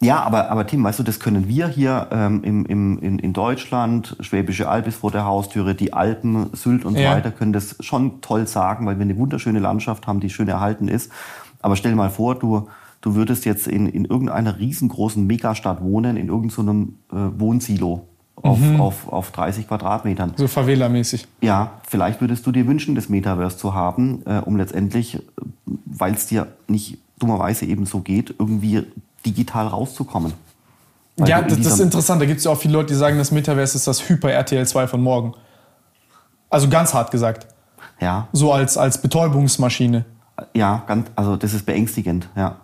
Ja, 0.00 0.20
aber, 0.20 0.50
aber 0.50 0.66
Tim, 0.66 0.82
weißt 0.82 0.98
du, 0.98 1.04
das 1.04 1.20
können 1.20 1.46
wir 1.46 1.68
hier 1.68 2.08
ähm, 2.10 2.42
im, 2.42 2.66
im, 2.66 2.98
in, 2.98 3.18
in 3.20 3.32
Deutschland, 3.32 4.16
Schwäbische 4.18 4.68
Alb 4.68 4.88
ist 4.88 4.98
vor 4.98 5.12
der 5.12 5.24
Haustüre, 5.24 5.76
die 5.76 5.92
Alpen, 5.92 6.50
Sylt 6.54 6.84
und 6.84 6.94
so 6.94 7.00
ja. 7.00 7.12
weiter, 7.12 7.30
können 7.30 7.52
das 7.52 7.76
schon 7.78 8.20
toll 8.20 8.48
sagen, 8.48 8.84
weil 8.84 8.98
wir 8.98 9.02
eine 9.02 9.16
wunderschöne 9.16 9.60
Landschaft 9.60 10.08
haben, 10.08 10.18
die 10.18 10.28
schön 10.28 10.48
erhalten 10.48 10.88
ist. 10.88 11.12
Aber 11.60 11.76
stell 11.76 11.92
dir 11.92 11.96
mal 11.96 12.10
vor, 12.10 12.34
du, 12.34 12.68
du 13.02 13.14
würdest 13.14 13.44
jetzt 13.44 13.68
in, 13.68 13.86
in 13.86 14.06
irgendeiner 14.06 14.58
riesengroßen 14.58 15.26
Megastadt 15.26 15.82
wohnen, 15.82 16.16
in 16.16 16.28
irgendeinem 16.28 16.94
so 17.10 17.16
äh, 17.16 17.40
Wohnsilo 17.40 18.06
auf, 18.36 18.58
mhm. 18.58 18.80
auf, 18.80 19.12
auf 19.12 19.30
30 19.32 19.68
Quadratmetern. 19.68 20.32
So 20.36 20.46
Favela-mäßig. 20.46 21.26
Ja, 21.42 21.72
vielleicht 21.86 22.20
würdest 22.20 22.46
du 22.46 22.52
dir 22.52 22.66
wünschen, 22.66 22.94
das 22.94 23.08
Metaverse 23.08 23.58
zu 23.58 23.74
haben, 23.74 24.22
äh, 24.24 24.38
um 24.38 24.56
letztendlich, 24.56 25.20
weil 25.66 26.14
es 26.14 26.26
dir 26.26 26.48
nicht 26.68 26.98
dummerweise 27.18 27.66
eben 27.66 27.84
so 27.84 28.00
geht, 28.00 28.34
irgendwie 28.38 28.86
digital 29.26 29.66
rauszukommen. 29.66 30.32
Weil 31.16 31.28
ja, 31.28 31.42
das, 31.42 31.58
das 31.58 31.74
ist 31.74 31.80
interessant. 31.80 32.22
Da 32.22 32.26
gibt 32.26 32.38
es 32.38 32.44
ja 32.44 32.52
auch 32.52 32.58
viele 32.58 32.72
Leute, 32.72 32.88
die 32.88 32.98
sagen, 32.98 33.18
das 33.18 33.30
Metaverse 33.30 33.76
ist 33.76 33.86
das 33.86 34.08
Hyper-RTL 34.08 34.66
2 34.66 34.86
von 34.86 35.02
morgen. 35.02 35.34
Also 36.48 36.68
ganz 36.68 36.94
hart 36.94 37.10
gesagt. 37.10 37.46
Ja. 38.00 38.28
So 38.32 38.52
als, 38.52 38.76
als 38.76 39.00
Betäubungsmaschine. 39.00 40.04
Ja, 40.54 40.82
ganz, 40.86 41.08
also 41.14 41.36
das 41.36 41.52
ist 41.52 41.66
beängstigend, 41.66 42.28
ja 42.34 42.56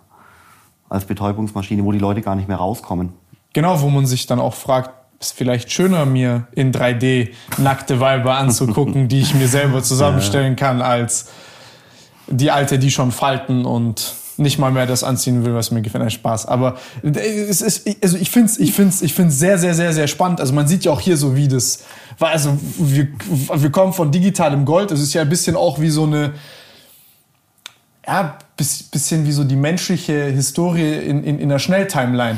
als 0.89 1.05
Betäubungsmaschine, 1.05 1.83
wo 1.83 1.91
die 1.91 1.99
Leute 1.99 2.21
gar 2.21 2.35
nicht 2.35 2.47
mehr 2.47 2.57
rauskommen. 2.57 3.13
Genau, 3.53 3.81
wo 3.81 3.89
man 3.89 4.05
sich 4.05 4.27
dann 4.27 4.39
auch 4.39 4.53
fragt, 4.53 4.91
ist 5.19 5.33
vielleicht 5.33 5.71
schöner, 5.71 6.05
mir 6.05 6.47
in 6.53 6.71
3D 6.71 7.29
nackte 7.57 7.99
Weiber 7.99 8.37
anzugucken, 8.37 9.07
die 9.07 9.19
ich 9.19 9.33
mir 9.35 9.47
selber 9.47 9.83
zusammenstellen 9.83 10.55
kann, 10.55 10.81
als 10.81 11.29
die 12.27 12.51
alte, 12.51 12.79
die 12.79 12.91
schon 12.91 13.11
falten 13.11 13.65
und 13.65 14.13
nicht 14.37 14.57
mal 14.57 14.71
mehr 14.71 14.85
das 14.85 15.03
anziehen 15.03 15.43
will, 15.43 15.53
was 15.53 15.71
mir 15.71 15.81
gefällt. 15.81 16.01
Nein, 16.01 16.11
Spaß. 16.11 16.45
Aber 16.45 16.77
es 17.03 17.61
ist, 17.61 17.87
also 18.01 18.17
ich 18.17 18.31
finde 18.31 18.47
es 18.47 18.59
ich 18.59 18.71
find's, 18.71 19.01
ich 19.01 19.13
find's 19.13 19.37
sehr, 19.37 19.57
sehr, 19.57 19.73
sehr, 19.73 19.91
sehr 19.93 20.07
spannend. 20.07 20.39
Also 20.39 20.53
man 20.53 20.67
sieht 20.67 20.85
ja 20.85 20.91
auch 20.91 21.01
hier 21.01 21.17
so, 21.17 21.35
wie 21.35 21.49
das 21.49 21.83
war. 22.17 22.29
Also 22.29 22.57
wir, 22.77 23.09
wir 23.53 23.69
kommen 23.69 23.91
von 23.91 24.11
digitalem 24.11 24.63
Gold. 24.63 24.91
Es 24.91 25.01
ist 25.01 25.13
ja 25.13 25.21
ein 25.23 25.29
bisschen 25.29 25.57
auch 25.57 25.79
wie 25.81 25.89
so 25.89 26.03
eine, 26.03 26.33
ja, 28.05 28.37
bisschen 28.55 29.25
wie 29.25 29.31
so 29.31 29.43
die 29.43 29.55
menschliche 29.55 30.25
Historie 30.25 30.93
in, 30.93 31.23
in, 31.23 31.39
in 31.39 31.49
der 31.49 31.59
Schnelltimeline. 31.59 32.37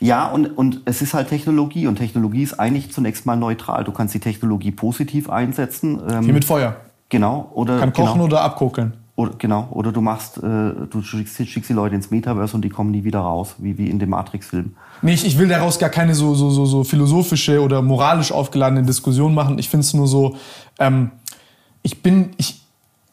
Ja, 0.00 0.26
und, 0.26 0.46
und 0.46 0.82
es 0.84 1.02
ist 1.02 1.14
halt 1.14 1.28
Technologie 1.28 1.86
und 1.86 1.96
Technologie 1.96 2.42
ist 2.42 2.58
eigentlich 2.58 2.92
zunächst 2.92 3.26
mal 3.26 3.36
neutral. 3.36 3.84
Du 3.84 3.92
kannst 3.92 4.14
die 4.14 4.20
Technologie 4.20 4.70
positiv 4.70 5.30
einsetzen. 5.30 6.00
Ähm, 6.10 6.26
wie 6.26 6.32
mit 6.32 6.44
Feuer. 6.44 6.76
Genau. 7.08 7.50
Oder, 7.54 7.78
Kann 7.78 7.92
kochen 7.92 8.14
genau. 8.14 8.24
oder 8.24 8.42
abkokeln. 8.42 8.92
Oder, 9.16 9.32
genau. 9.38 9.68
Oder 9.70 9.90
du 9.90 10.00
machst, 10.00 10.38
äh, 10.38 10.40
du 10.40 11.02
schickst, 11.02 11.36
schickst, 11.48 11.70
die 11.70 11.74
Leute 11.74 11.94
ins 11.94 12.10
Metaverse 12.10 12.54
und 12.54 12.62
die 12.62 12.68
kommen 12.68 12.90
nie 12.90 13.02
wieder 13.04 13.20
raus, 13.20 13.56
wie, 13.58 13.76
wie 13.78 13.88
in 13.88 13.98
dem 13.98 14.10
Matrix-Film. 14.10 14.76
Nee, 15.02 15.14
ich, 15.14 15.26
ich 15.26 15.38
will 15.38 15.48
daraus 15.48 15.78
gar 15.78 15.90
keine 15.90 16.14
so, 16.14 16.34
so, 16.34 16.50
so, 16.50 16.66
so 16.66 16.84
philosophische 16.84 17.60
oder 17.62 17.82
moralisch 17.82 18.30
aufgeladene 18.30 18.84
Diskussion 18.84 19.34
machen. 19.34 19.58
Ich 19.58 19.68
finde 19.68 19.84
es 19.84 19.94
nur 19.94 20.06
so, 20.06 20.36
ähm, 20.78 21.10
ich 21.82 22.02
bin, 22.02 22.30
ich, 22.36 22.62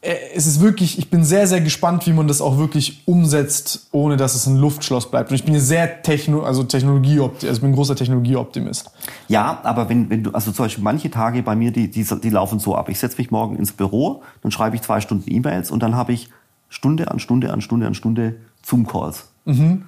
es 0.05 0.45
ist 0.45 0.61
wirklich, 0.61 0.99
ich 0.99 1.09
bin 1.09 1.23
sehr, 1.23 1.47
sehr 1.47 1.61
gespannt, 1.61 2.05
wie 2.05 2.13
man 2.13 2.27
das 2.27 2.39
auch 2.39 2.57
wirklich 2.57 3.01
umsetzt, 3.05 3.87
ohne 3.91 4.17
dass 4.17 4.35
es 4.35 4.45
ein 4.45 4.57
Luftschloss 4.57 5.09
bleibt. 5.09 5.31
Und 5.31 5.35
ich 5.35 5.43
bin 5.43 5.53
hier 5.53 5.61
sehr 5.61 6.03
Techno, 6.03 6.43
also 6.43 6.63
Technologieoptimist, 6.63 7.45
also 7.45 7.57
ich 7.57 7.61
bin 7.61 7.71
ein 7.71 7.75
großer 7.75 7.95
Technologieoptimist. 7.95 8.91
Ja, 9.27 9.59
aber 9.63 9.89
wenn, 9.89 10.09
wenn 10.09 10.23
du, 10.23 10.31
also 10.31 10.51
zum 10.51 10.65
Beispiel 10.65 10.83
manche 10.83 11.09
Tage 11.09 11.41
bei 11.41 11.55
mir, 11.55 11.71
die, 11.71 11.89
die, 11.89 12.03
die 12.03 12.29
laufen 12.29 12.59
so 12.59 12.75
ab. 12.75 12.89
Ich 12.89 12.99
setze 12.99 13.17
mich 13.17 13.31
morgen 13.31 13.55
ins 13.55 13.71
Büro, 13.71 14.21
dann 14.41 14.51
schreibe 14.51 14.75
ich 14.75 14.83
zwei 14.83 15.01
Stunden 15.01 15.31
E-Mails 15.31 15.71
und 15.71 15.81
dann 15.81 15.95
habe 15.95 16.13
ich 16.13 16.29
Stunde 16.69 17.09
an 17.09 17.19
Stunde 17.19 17.51
an 17.51 17.61
Stunde 17.61 17.87
an 17.87 17.95
Stunde 17.95 18.35
Zoom-Calls. 18.63 19.29
Mhm. 19.45 19.83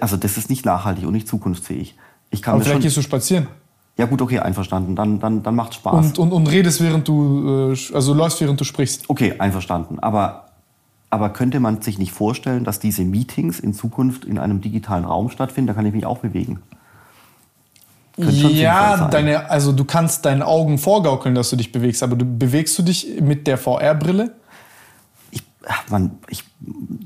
Also 0.00 0.16
das 0.16 0.36
ist 0.36 0.50
nicht 0.50 0.64
nachhaltig 0.64 1.06
und 1.06 1.12
nicht 1.12 1.26
zukunftsfähig. 1.26 1.96
Ich 2.30 2.42
kann 2.42 2.54
aber 2.54 2.64
vielleicht 2.64 2.82
gehst 2.82 2.96
du 2.96 3.02
spazieren. 3.02 3.48
Ja 3.98 4.06
gut, 4.06 4.22
okay, 4.22 4.38
einverstanden. 4.38 4.94
Dann, 4.94 5.18
dann, 5.18 5.42
dann 5.42 5.54
macht 5.56 5.74
Spaß. 5.74 6.06
Und, 6.06 6.18
und, 6.20 6.32
und 6.32 6.46
redest, 6.46 6.80
während 6.80 7.08
du, 7.08 7.72
äh, 7.72 7.94
also 7.94 8.14
läufst, 8.14 8.40
während 8.40 8.60
du 8.60 8.64
sprichst. 8.64 9.10
Okay, 9.10 9.34
einverstanden. 9.38 9.98
Aber, 9.98 10.46
aber 11.10 11.30
könnte 11.30 11.58
man 11.58 11.82
sich 11.82 11.98
nicht 11.98 12.12
vorstellen, 12.12 12.62
dass 12.62 12.78
diese 12.78 13.02
Meetings 13.02 13.58
in 13.58 13.74
Zukunft 13.74 14.24
in 14.24 14.38
einem 14.38 14.60
digitalen 14.60 15.04
Raum 15.04 15.30
stattfinden? 15.30 15.66
Da 15.66 15.74
kann 15.74 15.84
ich 15.84 15.92
mich 15.92 16.06
auch 16.06 16.18
bewegen. 16.18 16.60
Ja, 18.16 19.08
deine, 19.08 19.50
also 19.50 19.72
du 19.72 19.84
kannst 19.84 20.24
deinen 20.24 20.42
Augen 20.42 20.78
vorgaukeln, 20.78 21.34
dass 21.34 21.50
du 21.50 21.56
dich 21.56 21.70
bewegst, 21.70 22.02
aber 22.02 22.16
du 22.16 22.24
bewegst 22.24 22.78
du 22.78 22.82
dich 22.82 23.20
mit 23.20 23.46
der 23.46 23.58
VR-Brille? 23.58 24.32
Ich, 25.32 25.42
man, 25.88 26.18
ich, 26.28 26.44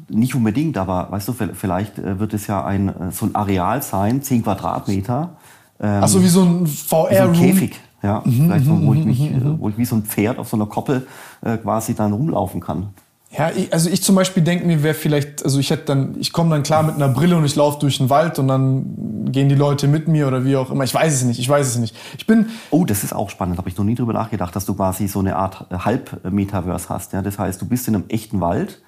nicht 0.08 0.34
unbedingt, 0.34 0.76
aber 0.76 1.10
weißt 1.10 1.28
du, 1.28 1.32
vielleicht 1.32 1.98
äh, 1.98 2.18
wird 2.18 2.34
es 2.34 2.46
ja 2.46 2.64
ein, 2.64 2.88
äh, 2.88 3.10
so 3.10 3.26
ein 3.26 3.34
Areal 3.34 3.82
sein, 3.82 4.22
10 4.22 4.42
Quadratmeter, 4.42 5.36
ähm, 5.82 6.02
Achso, 6.02 6.22
wie 6.22 6.28
so 6.28 6.42
ein 6.42 6.66
VR-Room? 6.66 7.34
So 7.34 7.42
ein 7.42 7.50
Käfig, 7.50 7.80
ja. 8.02 8.22
Mhm, 8.24 8.46
vielleicht 8.46 8.64
so, 8.64 8.82
wo, 8.82 8.94
ich 8.94 9.00
mhm, 9.00 9.06
mich, 9.06 9.20
mhm, 9.20 9.36
mhm. 9.36 9.60
wo 9.60 9.68
ich 9.68 9.76
wie 9.76 9.84
so 9.84 9.96
ein 9.96 10.04
Pferd 10.04 10.38
auf 10.38 10.48
so 10.48 10.56
einer 10.56 10.66
Koppel 10.66 11.06
äh, 11.42 11.56
quasi 11.58 11.94
dann 11.94 12.12
rumlaufen 12.12 12.60
kann. 12.60 12.90
Ja, 13.36 13.50
ich, 13.50 13.72
also 13.72 13.88
ich 13.88 14.02
zum 14.02 14.14
Beispiel 14.14 14.42
denke 14.42 14.66
mir, 14.66 14.82
wäre 14.82 14.94
vielleicht, 14.94 15.42
also 15.42 15.58
ich 15.58 15.70
hätte 15.70 15.84
dann, 15.86 16.16
ich 16.18 16.32
komme 16.32 16.50
dann 16.50 16.62
klar 16.62 16.82
mit 16.82 16.96
einer 16.96 17.08
Brille 17.08 17.36
und 17.36 17.46
ich 17.46 17.56
laufe 17.56 17.80
durch 17.80 17.96
den 17.96 18.10
Wald 18.10 18.38
und 18.38 18.46
dann 18.46 19.32
gehen 19.32 19.48
die 19.48 19.54
Leute 19.54 19.88
mit 19.88 20.06
mir 20.06 20.28
oder 20.28 20.44
wie 20.44 20.54
auch 20.56 20.70
immer. 20.70 20.84
Ich 20.84 20.92
weiß 20.92 21.14
es 21.14 21.24
nicht, 21.24 21.40
ich 21.40 21.48
weiß 21.48 21.66
es 21.66 21.78
nicht. 21.78 21.96
Ich 22.18 22.26
bin. 22.26 22.50
Oh, 22.70 22.84
das 22.84 23.04
ist 23.04 23.14
auch 23.14 23.30
spannend. 23.30 23.56
Habe 23.56 23.70
ich 23.70 23.76
noch 23.78 23.84
nie 23.84 23.94
drüber 23.94 24.12
nachgedacht, 24.12 24.54
dass 24.54 24.66
du 24.66 24.74
quasi 24.74 25.08
so 25.08 25.20
eine 25.20 25.36
Art 25.36 25.66
äh, 25.70 25.78
Halb-Metaverse 25.78 26.90
hast. 26.90 27.14
Ja, 27.14 27.22
das 27.22 27.38
heißt, 27.38 27.60
du 27.62 27.66
bist 27.66 27.88
in 27.88 27.94
einem 27.94 28.04
echten 28.08 28.40
Wald 28.42 28.82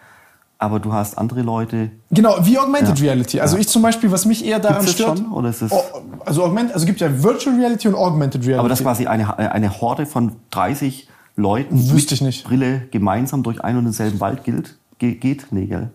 aber 0.58 0.81
du 0.81 0.92
hast 0.92 1.18
andere 1.18 1.42
Leute. 1.42 1.91
Genau, 2.10 2.36
wie 2.42 2.58
Augmented 2.58 2.99
ja. 2.99 3.05
Reality. 3.05 3.41
Also 3.41 3.57
ja. 3.57 3.60
ich 3.60 3.68
zum 3.68 3.83
Beispiel, 3.83 4.10
was 4.10 4.24
mich 4.24 4.44
eher 4.44 4.58
daran 4.58 4.78
Gibt's 4.78 4.94
stört. 4.94 5.18
Schon, 5.18 5.33
oder 5.33 5.50
ist 5.50 5.62
es 5.62 5.73
oh, 5.73 5.83
also 6.24 6.44
Augment, 6.44 6.73
also 6.73 6.86
gibt 6.86 7.00
ja 7.00 7.23
Virtual 7.23 7.57
Reality 7.57 7.89
und 7.89 7.94
Augmented 7.94 8.42
Reality. 8.42 8.60
Aber 8.60 8.68
das 8.68 8.81
quasi 8.83 9.07
eine, 9.07 9.39
eine 9.39 9.81
Horde 9.81 10.07
von 10.07 10.33
30 10.50 11.08
Leuten 11.36 11.91
Wüsste 11.91 12.15
ich 12.15 12.23
nicht. 12.23 12.44
Brille 12.44 12.83
gemeinsam 12.91 13.42
durch 13.42 13.62
einen 13.62 13.78
und 13.78 13.84
denselben 13.84 14.20
Wald 14.20 14.44
gilt, 14.44 14.78
geht? 14.99 15.47
Nee, 15.50 15.66
gell? 15.66 15.91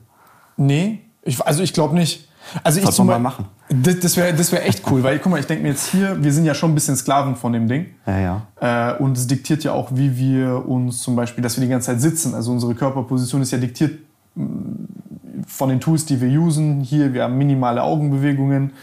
Nee, 0.57 0.99
ich, 1.23 1.41
also 1.45 1.63
ich 1.63 1.73
glaube 1.73 1.95
nicht. 1.95 2.27
Also 2.63 2.79
ich 2.79 2.89
zum 2.89 3.07
mal 3.07 3.19
machen. 3.19 3.45
Das, 3.69 3.99
das 3.99 4.17
wäre 4.17 4.33
das 4.33 4.51
wär 4.51 4.65
echt 4.65 4.89
cool, 4.89 5.03
weil 5.03 5.19
guck 5.19 5.31
mal, 5.31 5.39
ich 5.39 5.45
denke 5.45 5.63
mir 5.63 5.69
jetzt 5.69 5.91
hier, 5.91 6.21
wir 6.21 6.33
sind 6.33 6.45
ja 6.45 6.55
schon 6.55 6.71
ein 6.71 6.75
bisschen 6.75 6.95
Sklaven 6.95 7.35
von 7.35 7.53
dem 7.53 7.67
Ding. 7.67 7.87
Ja, 8.07 8.19
ja. 8.59 8.95
Äh, 8.95 9.01
und 9.01 9.17
es 9.17 9.27
diktiert 9.27 9.63
ja 9.63 9.73
auch, 9.73 9.91
wie 9.93 10.17
wir 10.17 10.67
uns 10.67 11.01
zum 11.01 11.15
Beispiel, 11.15 11.43
dass 11.43 11.57
wir 11.57 11.63
die 11.63 11.69
ganze 11.69 11.87
Zeit 11.87 12.01
sitzen. 12.01 12.33
Also 12.33 12.51
unsere 12.51 12.73
Körperposition 12.73 13.41
ist 13.41 13.51
ja 13.51 13.57
diktiert 13.57 13.99
von 14.35 15.69
den 15.69 15.79
Tools, 15.79 16.05
die 16.05 16.21
wir 16.21 16.39
usen. 16.39 16.81
Hier, 16.81 17.13
wir 17.13 17.23
haben 17.23 17.37
minimale 17.37 17.83
Augenbewegungen 17.83 18.73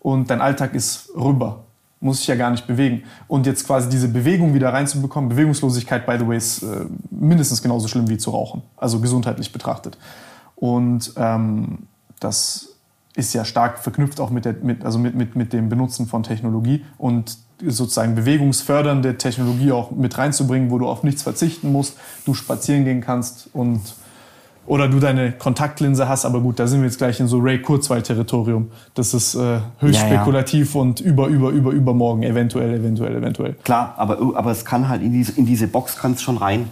und 0.00 0.30
dein 0.30 0.40
Alltag 0.40 0.74
ist 0.74 1.10
rüber. 1.16 1.64
Muss 2.00 2.18
sich 2.18 2.26
ja 2.26 2.34
gar 2.34 2.50
nicht 2.50 2.66
bewegen. 2.66 3.04
Und 3.26 3.46
jetzt 3.46 3.66
quasi 3.66 3.88
diese 3.88 4.08
Bewegung 4.08 4.54
wieder 4.54 4.72
reinzubekommen, 4.72 5.30
Bewegungslosigkeit, 5.30 6.06
by 6.06 6.16
the 6.18 6.26
way, 6.26 6.36
ist 6.36 6.62
äh, 6.62 6.86
mindestens 7.10 7.62
genauso 7.62 7.88
schlimm 7.88 8.08
wie 8.08 8.18
zu 8.18 8.30
rauchen, 8.30 8.62
also 8.76 9.00
gesundheitlich 9.00 9.52
betrachtet. 9.52 9.96
Und 10.54 11.12
ähm, 11.16 11.86
das 12.20 12.76
ist 13.14 13.32
ja 13.32 13.44
stark 13.44 13.78
verknüpft 13.78 14.20
auch 14.20 14.30
mit, 14.30 14.44
der, 14.44 14.54
mit, 14.62 14.84
also 14.84 14.98
mit, 14.98 15.14
mit, 15.14 15.36
mit 15.36 15.52
dem 15.52 15.70
Benutzen 15.70 16.06
von 16.06 16.22
Technologie 16.22 16.84
und 16.98 17.38
sozusagen 17.64 18.14
bewegungsfördernde 18.14 19.16
Technologie 19.16 19.72
auch 19.72 19.90
mit 19.90 20.18
reinzubringen, 20.18 20.70
wo 20.70 20.78
du 20.78 20.86
auf 20.86 21.02
nichts 21.02 21.22
verzichten 21.22 21.72
musst, 21.72 21.96
du 22.26 22.34
spazieren 22.34 22.84
gehen 22.84 23.00
kannst 23.00 23.48
und 23.54 23.80
oder 24.66 24.88
du 24.88 25.00
deine 25.00 25.32
Kontaktlinse 25.32 26.08
hast, 26.08 26.24
aber 26.24 26.40
gut, 26.40 26.58
da 26.58 26.66
sind 26.66 26.80
wir 26.80 26.86
jetzt 26.86 26.98
gleich 26.98 27.20
in 27.20 27.28
so 27.28 27.38
Ray 27.38 27.60
Kurzweil-Territorium. 27.60 28.70
Das 28.94 29.14
ist 29.14 29.34
äh, 29.34 29.60
höchst 29.78 30.00
ja, 30.00 30.06
spekulativ 30.06 30.74
ja. 30.74 30.80
und 30.80 31.00
über, 31.00 31.28
über, 31.28 31.50
über, 31.50 31.70
übermorgen, 31.70 32.22
eventuell, 32.22 32.74
eventuell, 32.74 33.16
eventuell. 33.16 33.54
Klar, 33.64 33.94
aber, 33.96 34.18
aber 34.36 34.50
es 34.50 34.64
kann 34.64 34.88
halt 34.88 35.02
in 35.02 35.12
diese, 35.12 35.32
in 35.32 35.46
diese 35.46 35.68
Box 35.68 35.96
kann 35.96 36.16
schon 36.18 36.36
rein 36.36 36.68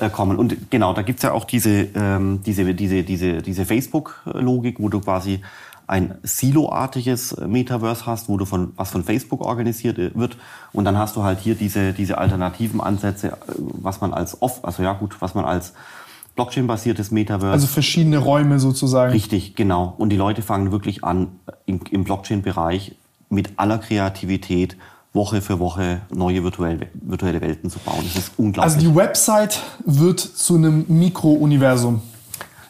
äh, 0.00 0.08
kommen. 0.10 0.38
Und 0.38 0.70
genau, 0.70 0.94
da 0.94 1.02
gibt's 1.02 1.22
ja 1.22 1.32
auch 1.32 1.44
diese, 1.44 1.88
ähm, 1.94 2.40
diese, 2.44 2.74
diese, 2.74 3.02
diese, 3.02 3.42
diese 3.42 3.64
Facebook-Logik, 3.64 4.80
wo 4.80 4.88
du 4.88 5.00
quasi 5.00 5.40
ein 5.86 6.14
Silo-artiges 6.22 7.36
Metaverse 7.46 8.06
hast, 8.06 8.28
wo 8.28 8.36
du 8.36 8.46
von 8.46 8.72
was 8.76 8.90
von 8.90 9.04
Facebook 9.04 9.42
organisiert 9.42 9.98
äh, 9.98 10.10
wird 10.14 10.36
und 10.72 10.84
dann 10.84 10.96
hast 10.96 11.16
du 11.16 11.22
halt 11.22 11.40
hier 11.40 11.54
diese 11.54 11.92
diese 11.92 12.18
alternativen 12.18 12.80
Ansätze, 12.80 13.28
äh, 13.28 13.32
was 13.56 14.00
man 14.00 14.14
als 14.14 14.40
off, 14.40 14.64
also 14.64 14.82
ja 14.82 14.94
gut, 14.94 15.20
was 15.20 15.34
man 15.34 15.44
als 15.44 15.74
Blockchain-basiertes 16.34 17.10
Metaverse. 17.10 17.52
Also 17.52 17.66
verschiedene 17.66 18.18
Räume 18.18 18.58
sozusagen. 18.58 19.12
Richtig, 19.12 19.54
genau. 19.54 19.94
Und 19.98 20.10
die 20.10 20.16
Leute 20.16 20.42
fangen 20.42 20.72
wirklich 20.72 21.04
an, 21.04 21.28
im, 21.66 21.80
im 21.90 22.04
Blockchain-Bereich 22.04 22.96
mit 23.28 23.58
aller 23.58 23.78
Kreativität 23.78 24.76
Woche 25.12 25.40
für 25.40 25.60
Woche 25.60 26.00
neue 26.12 26.42
virtuelle, 26.42 26.88
virtuelle 26.94 27.40
Welten 27.40 27.70
zu 27.70 27.78
bauen. 27.78 28.00
Das 28.02 28.16
ist 28.16 28.32
unglaublich. 28.36 28.74
Also 28.74 28.80
die 28.80 28.94
Website 28.94 29.60
wird 29.84 30.18
zu 30.18 30.56
einem 30.56 30.84
Mikro-Universum. 30.88 32.02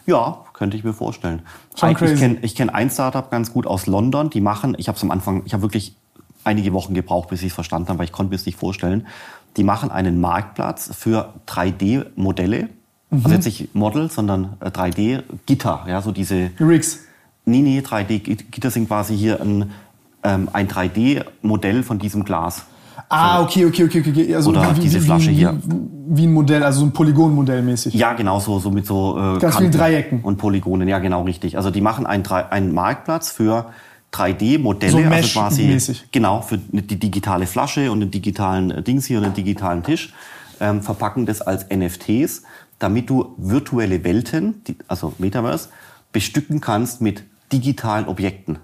Ja, 0.05 0.43
könnte 0.53 0.77
ich 0.77 0.83
mir 0.83 0.93
vorstellen. 0.93 1.41
Schon 1.75 1.89
ich 1.89 1.97
kenne 1.97 2.35
kenn 2.35 2.69
ein 2.69 2.91
Startup 2.91 3.29
ganz 3.31 3.51
gut 3.51 3.65
aus 3.65 3.87
London, 3.87 4.29
die 4.29 4.41
machen, 4.41 4.75
ich 4.77 4.87
habe 4.87 4.95
es 4.95 5.03
am 5.03 5.09
Anfang, 5.09 5.41
ich 5.45 5.53
habe 5.53 5.63
wirklich 5.63 5.95
einige 6.43 6.71
Wochen 6.73 6.93
gebraucht, 6.93 7.29
bis 7.29 7.41
ich 7.41 7.47
es 7.47 7.53
verstanden 7.53 7.89
habe, 7.89 7.99
weil 7.99 8.05
ich 8.05 8.11
konnte 8.11 8.29
mir 8.29 8.35
es 8.35 8.45
nicht 8.45 8.59
vorstellen. 8.59 9.07
Die 9.57 9.63
machen 9.63 9.89
einen 9.89 10.21
Marktplatz 10.21 10.91
für 10.95 11.33
3D-Modelle, 11.47 12.59
also 12.61 12.69
mhm. 13.09 13.21
Also 13.23 13.35
jetzt 13.35 13.45
nicht 13.45 13.75
Model, 13.75 14.09
sondern 14.09 14.57
3D-Gitter, 14.61 15.83
äh, 15.85 15.91
ja, 15.91 16.01
so 16.01 16.11
diese... 16.11 16.51
Rigs. 16.59 17.05
Nee, 17.45 17.61
nee, 17.61 17.79
3D-Gitter 17.79 18.71
sind 18.71 18.87
quasi 18.87 19.15
hier 19.15 19.39
ein, 19.39 19.71
ähm, 20.23 20.49
ein 20.51 20.67
3D-Modell 20.67 21.83
von 21.83 21.99
diesem 21.99 22.23
Glas. 22.23 22.65
Ah, 23.09 23.41
okay, 23.41 23.65
okay, 23.65 23.85
okay, 23.85 24.03
okay. 24.07 24.35
Also 24.35 24.49
Oder 24.49 24.75
wie, 24.75 24.79
diese 24.79 24.99
Flasche 24.99 25.29
wie, 25.29 25.35
hier. 25.35 25.59
Wie 26.07 26.25
ein 26.25 26.33
Modell, 26.33 26.63
also 26.63 26.79
so 26.79 26.85
ein 26.85 26.91
Polygonmodell 26.93 27.61
mäßig. 27.61 27.93
Ja, 27.93 28.13
genau, 28.13 28.39
so, 28.39 28.59
so 28.59 28.71
mit 28.71 28.85
so 28.85 29.17
äh, 29.17 29.39
Ganz 29.39 29.57
vielen 29.57 29.71
Dreiecken. 29.71 30.21
Und 30.21 30.37
Polygonen, 30.37 30.87
ja, 30.87 30.99
genau, 30.99 31.23
richtig. 31.23 31.57
Also 31.57 31.69
die 31.71 31.81
machen 31.81 32.05
einen, 32.05 32.25
einen 32.25 32.73
Marktplatz 32.73 33.31
für 33.31 33.67
3D-Modelle, 34.11 34.91
so 34.91 34.97
also 34.97 35.39
quasi 35.39 35.63
mäßig. 35.63 36.05
genau 36.11 36.41
für 36.41 36.57
die 36.57 36.99
digitale 36.99 37.47
Flasche 37.47 37.91
und 37.91 37.99
den 37.99 38.11
digitalen 38.11 38.71
äh, 38.71 38.81
Dings 38.81 39.05
hier 39.05 39.17
und 39.17 39.25
den 39.25 39.33
digitalen 39.33 39.83
Tisch, 39.83 40.13
ähm, 40.59 40.81
verpacken 40.81 41.25
das 41.25 41.41
als 41.41 41.65
NFTs 41.69 42.43
damit 42.79 43.09
du 43.09 43.33
virtuelle 43.37 44.03
Welten, 44.03 44.61
also 44.87 45.13
Metaverse, 45.17 45.69
bestücken 46.11 46.61
kannst 46.61 47.01
mit 47.01 47.23
digitalen 47.51 48.07
Objekten. 48.07 48.59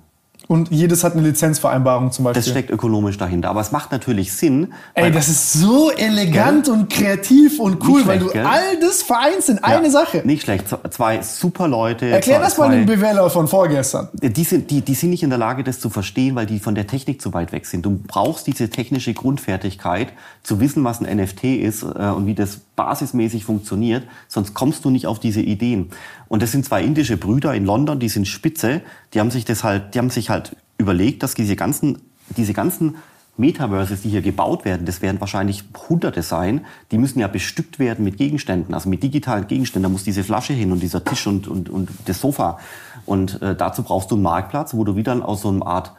Und 0.52 0.70
jedes 0.70 1.06
hat 1.06 1.14
eine 1.14 1.22
Lizenzvereinbarung 1.22 2.12
zum 2.12 2.26
Beispiel. 2.26 2.42
Das 2.42 2.50
steckt 2.50 2.72
ökonomisch 2.72 3.18
dahinter. 3.18 3.50
Aber 3.50 3.62
es 3.62 3.72
macht 3.72 3.94
natürlich 3.94 4.34
Sinn. 4.34 4.74
Ey, 4.96 5.10
das 5.10 5.30
ist 5.30 5.54
so 5.54 5.92
elegant 5.92 6.66
gell? 6.66 6.74
und 6.74 6.90
kreativ 6.90 7.58
und 7.58 7.82
cool, 7.88 8.02
schlecht, 8.02 8.08
weil 8.08 8.20
du 8.20 8.28
gell? 8.28 8.46
all 8.46 8.78
das 8.82 9.02
vereinst 9.02 9.48
in 9.48 9.56
ja, 9.56 9.62
eine 9.62 9.90
Sache. 9.90 10.24
Nicht 10.26 10.42
schlecht. 10.42 10.66
Zwei 10.90 11.22
super 11.22 11.70
Leute. 11.70 12.08
Erklär 12.08 12.40
zwei, 12.40 12.44
das 12.44 12.58
mal 12.58 12.70
den 12.70 12.86
Bewähler 12.86 13.30
von 13.30 13.48
vorgestern. 13.48 14.10
Die 14.14 14.44
sind, 14.44 14.72
die, 14.72 14.82
die 14.82 14.94
sind 14.94 15.12
nicht 15.12 15.24
in 15.24 15.30
der 15.30 15.40
Lage, 15.40 15.64
das 15.64 15.80
zu 15.80 15.90
verstehen, 15.90 16.36
weil 16.36 16.48
die 16.48 16.60
von 16.60 16.76
der 16.76 16.86
Technik 16.86 17.22
zu 17.22 17.34
weit 17.34 17.54
weg 17.54 17.66
sind. 17.66 17.86
Du 17.86 17.98
brauchst 18.06 18.46
diese 18.46 18.70
technische 18.70 19.14
Grundfertigkeit, 19.14 20.12
zu 20.44 20.60
wissen, 20.60 20.84
was 20.84 21.00
ein 21.00 21.18
NFT 21.18 21.46
ist 21.46 21.84
äh, 21.84 21.86
und 22.10 22.26
wie 22.26 22.36
das 22.36 22.60
basismäßig 22.76 23.46
funktioniert. 23.46 24.08
Sonst 24.28 24.54
kommst 24.54 24.86
du 24.86 24.90
nicht 24.90 25.08
auf 25.08 25.20
diese 25.20 25.42
Ideen. 25.42 25.90
Und 26.28 26.42
das 26.42 26.52
sind 26.52 26.66
zwei 26.66 26.84
indische 26.84 27.18
Brüder 27.18 27.54
in 27.54 27.66
London, 27.66 28.00
die 28.00 28.10
sind 28.10 28.28
spitze. 28.28 28.82
Die 29.14 29.20
haben 29.20 29.32
sich 29.32 29.46
das 29.46 29.64
halt, 29.64 29.94
die 29.94 30.00
haben 30.00 30.10
sich 30.10 30.30
halt 30.30 30.56
überlegt, 30.78 31.24
dass 31.24 31.34
diese 31.34 31.56
ganzen, 31.56 32.00
diese 32.38 32.54
ganzen 32.54 32.96
Metaverses, 33.38 34.02
die 34.02 34.10
hier 34.10 34.22
gebaut 34.22 34.66
werden, 34.66 34.86
das 34.86 35.02
werden 35.02 35.20
wahrscheinlich 35.20 35.64
Hunderte 35.90 36.22
sein, 36.22 36.66
die 36.92 36.98
müssen 36.98 37.20
ja 37.20 37.28
bestückt 37.28 37.80
werden 37.80 38.04
mit 38.04 38.18
Gegenständen, 38.18 38.74
also 38.74 38.90
mit 38.90 39.04
digitalen 39.04 39.48
Gegenständen. 39.48 39.84
Da 39.84 39.90
muss 39.90 40.04
diese 40.04 40.24
Flasche 40.24 40.54
hin 40.54 40.72
und 40.72 40.82
dieser 40.82 41.04
Tisch 41.04 41.28
und, 41.28 41.48
und, 41.48 41.70
und 41.70 41.90
das 42.06 42.20
Sofa. 42.20 42.60
Und 43.06 43.42
äh, 43.42 43.56
dazu 43.56 43.84
brauchst 43.84 44.12
du 44.12 44.16
einen 44.16 44.24
Marktplatz, 44.24 44.74
wo 44.74 44.84
du 44.84 44.96
wieder 44.96 45.28
aus 45.28 45.42
so 45.42 45.50
einer 45.50 45.66
Art 45.66 45.94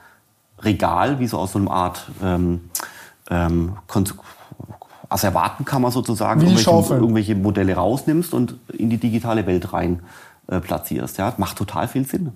Regal, 0.61 1.19
wie 1.19 1.27
so 1.27 1.39
aus 1.39 1.53
so 1.53 1.59
einer 1.59 1.71
Art 1.71 2.11
ähm, 2.23 2.61
ähm, 3.31 3.77
Asservatenkammer 5.13 5.91
sozusagen 5.91 6.41
irgendwelche, 6.41 6.95
irgendwelche, 6.95 7.35
Modelle 7.35 7.75
rausnimmst 7.75 8.35
und 8.35 8.57
in 8.73 8.91
die 8.91 8.99
digitale 8.99 9.47
Welt 9.47 9.73
rein 9.73 10.01
äh, 10.49 10.61
platzierst. 10.61 11.19
Ja, 11.19 11.33
macht 11.37 11.57
total 11.57 11.89
viel 11.89 12.07
Sinn. 12.07 12.33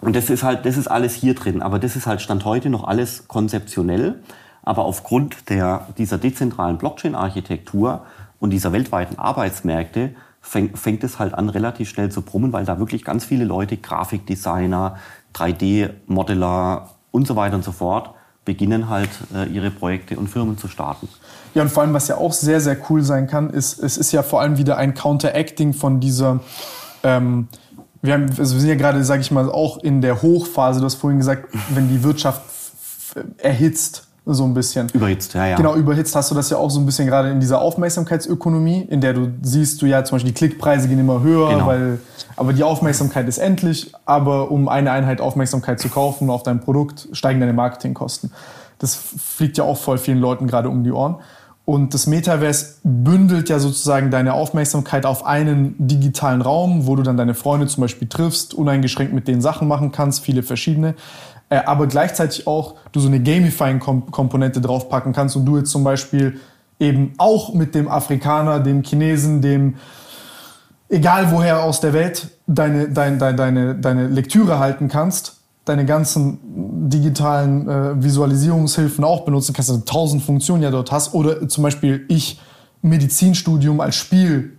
Und 0.00 0.16
das 0.16 0.30
ist 0.30 0.42
halt, 0.42 0.66
das 0.66 0.76
ist 0.76 0.88
alles 0.88 1.14
hier 1.14 1.34
drin. 1.34 1.62
Aber 1.62 1.78
das 1.78 1.96
ist 1.96 2.06
halt 2.06 2.20
Stand 2.20 2.44
heute 2.44 2.70
noch 2.70 2.84
alles 2.84 3.28
konzeptionell. 3.28 4.20
Aber 4.62 4.84
aufgrund 4.84 5.48
der, 5.48 5.88
dieser 5.98 6.18
dezentralen 6.18 6.78
Blockchain-Architektur 6.78 8.04
und 8.40 8.50
dieser 8.50 8.72
weltweiten 8.72 9.18
Arbeitsmärkte 9.18 10.14
fängt, 10.40 10.78
fängt 10.78 11.04
es 11.04 11.18
halt 11.18 11.34
an, 11.34 11.48
relativ 11.48 11.88
schnell 11.88 12.10
zu 12.10 12.22
brummen, 12.22 12.52
weil 12.52 12.64
da 12.64 12.78
wirklich 12.78 13.04
ganz 13.04 13.24
viele 13.24 13.44
Leute, 13.44 13.76
Grafikdesigner, 13.76 14.96
3D-Modeller 15.34 16.90
und 17.10 17.26
so 17.26 17.36
weiter 17.36 17.56
und 17.56 17.64
so 17.64 17.72
fort, 17.72 18.14
beginnen 18.44 18.88
halt 18.88 19.10
äh, 19.34 19.46
ihre 19.48 19.70
Projekte 19.70 20.16
und 20.16 20.28
Firmen 20.28 20.58
zu 20.58 20.68
starten. 20.68 21.08
Ja, 21.54 21.62
und 21.62 21.70
vor 21.70 21.82
allem, 21.82 21.94
was 21.94 22.08
ja 22.08 22.16
auch 22.16 22.32
sehr, 22.32 22.60
sehr 22.60 22.76
cool 22.90 23.02
sein 23.02 23.26
kann, 23.26 23.50
ist, 23.50 23.78
es 23.78 23.96
ist 23.96 24.12
ja 24.12 24.22
vor 24.22 24.40
allem 24.40 24.58
wieder 24.58 24.76
ein 24.76 24.94
Counteracting 24.94 25.74
von 25.74 26.00
dieser, 26.00 26.40
ähm, 27.02 27.48
wir, 28.00 28.14
haben, 28.14 28.26
also 28.30 28.54
wir 28.54 28.60
sind 28.60 28.68
ja 28.68 28.74
gerade, 28.74 29.04
sage 29.04 29.20
ich 29.20 29.30
mal, 29.30 29.50
auch 29.50 29.78
in 29.78 30.00
der 30.00 30.22
Hochphase, 30.22 30.80
du 30.80 30.86
hast 30.86 30.96
vorhin 30.96 31.18
gesagt, 31.18 31.48
wenn 31.70 31.88
die 31.88 32.02
Wirtschaft 32.02 32.42
erhitzt, 33.38 34.08
so 34.24 34.44
ein 34.44 34.54
bisschen. 34.54 34.88
Überhitzt, 34.92 35.34
ja, 35.34 35.46
ja. 35.46 35.56
Genau, 35.56 35.74
überhitzt 35.74 36.14
hast 36.14 36.30
du 36.30 36.34
das 36.34 36.50
ja 36.50 36.56
auch 36.56 36.70
so 36.70 36.78
ein 36.78 36.86
bisschen 36.86 37.06
gerade 37.06 37.30
in 37.30 37.40
dieser 37.40 37.60
Aufmerksamkeitsökonomie, 37.60 38.82
in 38.82 39.00
der 39.00 39.14
du 39.14 39.32
siehst, 39.42 39.82
du 39.82 39.86
ja 39.86 40.04
zum 40.04 40.16
Beispiel 40.16 40.32
die 40.32 40.38
Klickpreise 40.38 40.88
gehen 40.88 41.00
immer 41.00 41.22
höher, 41.22 41.50
genau. 41.50 41.66
weil, 41.66 42.00
aber 42.36 42.52
die 42.52 42.62
Aufmerksamkeit 42.62 43.26
ist 43.26 43.38
endlich, 43.38 43.92
aber 44.04 44.50
um 44.50 44.68
eine 44.68 44.92
Einheit 44.92 45.20
Aufmerksamkeit 45.20 45.80
zu 45.80 45.88
kaufen 45.88 46.30
auf 46.30 46.44
dein 46.44 46.60
Produkt, 46.60 47.08
steigen 47.12 47.40
deine 47.40 47.52
Marketingkosten. 47.52 48.32
Das 48.78 48.94
fliegt 48.94 49.58
ja 49.58 49.64
auch 49.64 49.76
voll 49.76 49.98
vielen 49.98 50.18
Leuten 50.18 50.46
gerade 50.46 50.68
um 50.68 50.84
die 50.84 50.92
Ohren. 50.92 51.16
Und 51.64 51.94
das 51.94 52.08
Metaverse 52.08 52.78
bündelt 52.82 53.48
ja 53.48 53.60
sozusagen 53.60 54.10
deine 54.10 54.34
Aufmerksamkeit 54.34 55.06
auf 55.06 55.24
einen 55.24 55.76
digitalen 55.78 56.42
Raum, 56.42 56.88
wo 56.88 56.96
du 56.96 57.04
dann 57.04 57.16
deine 57.16 57.34
Freunde 57.34 57.68
zum 57.68 57.82
Beispiel 57.82 58.08
triffst, 58.08 58.52
uneingeschränkt 58.52 59.12
mit 59.12 59.28
denen 59.28 59.40
Sachen 59.40 59.68
machen 59.68 59.92
kannst, 59.92 60.24
viele 60.24 60.42
verschiedene. 60.42 60.96
Äh, 61.52 61.62
aber 61.66 61.86
gleichzeitig 61.86 62.46
auch 62.46 62.76
du 62.92 63.00
so 63.00 63.08
eine 63.08 63.20
Gamifying-Komponente 63.20 64.62
draufpacken 64.62 65.12
kannst 65.12 65.36
und 65.36 65.44
du 65.44 65.58
jetzt 65.58 65.70
zum 65.70 65.84
Beispiel 65.84 66.40
eben 66.80 67.12
auch 67.18 67.52
mit 67.52 67.74
dem 67.74 67.88
Afrikaner, 67.88 68.58
dem 68.58 68.82
Chinesen, 68.82 69.42
dem 69.42 69.74
egal 70.88 71.30
woher 71.30 71.62
aus 71.62 71.80
der 71.80 71.92
Welt 71.92 72.28
deine, 72.46 72.88
deine, 72.88 73.18
deine, 73.18 73.36
deine, 73.36 73.74
deine 73.74 74.08
Lektüre 74.08 74.58
halten 74.58 74.88
kannst 74.88 75.36
deine 75.64 75.86
ganzen 75.86 76.40
digitalen 76.90 77.68
äh, 77.68 78.02
Visualisierungshilfen 78.02 79.04
auch 79.04 79.24
benutzen 79.24 79.52
kannst, 79.52 79.70
also 79.70 79.82
tausend 79.82 80.24
Funktionen 80.24 80.60
ja 80.64 80.72
dort 80.72 80.90
hast. 80.90 81.14
Oder 81.14 81.48
zum 81.48 81.62
Beispiel 81.62 82.04
ich 82.08 82.40
Medizinstudium 82.82 83.80
als 83.80 83.94
Spiel 83.94 84.58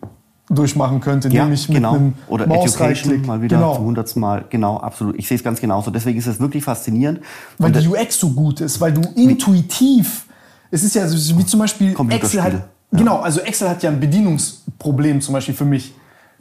durchmachen 0.50 1.00
könnte, 1.00 1.30
ja, 1.30 1.44
nämlich 1.44 1.70
mit 1.70 1.78
genau. 1.78 1.94
einem 1.94 2.14
Oder 2.28 2.46
Education 2.46 3.26
mal 3.26 3.42
wieder 3.42 3.58
genau. 3.58 3.76
zum 3.76 3.86
hundertsten 3.86 4.22
Mal. 4.22 4.46
Genau, 4.50 4.78
absolut. 4.78 5.18
Ich 5.18 5.28
sehe 5.28 5.38
es 5.38 5.44
ganz 5.44 5.62
genauso. 5.62 5.90
Deswegen 5.90 6.20
ist 6.20 6.28
es 6.28 6.40
wirklich 6.40 6.64
faszinierend. 6.64 7.22
Weil 7.58 7.72
die 7.72 7.88
UX 7.88 8.20
so 8.20 8.30
gut 8.30 8.60
ist, 8.62 8.82
weil 8.82 8.92
du 8.92 9.02
intuitiv, 9.16 10.26
es 10.70 10.84
ist 10.84 10.96
ja 10.96 11.08
so, 11.08 11.38
wie 11.38 11.46
zum 11.46 11.60
Beispiel 11.60 11.96
Excel 12.10 12.44
hat, 12.44 12.54
ja. 12.54 12.68
genau, 12.92 13.20
also 13.20 13.40
Excel 13.40 13.70
hat 13.70 13.84
ja 13.84 13.90
ein 13.90 14.00
Bedienungsproblem 14.00 15.22
zum 15.22 15.34
Beispiel 15.34 15.56
für 15.56 15.66
mich. 15.66 15.94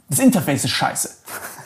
Das 0.09 0.19
Interface 0.19 0.65
ist 0.65 0.71
scheiße. 0.71 1.09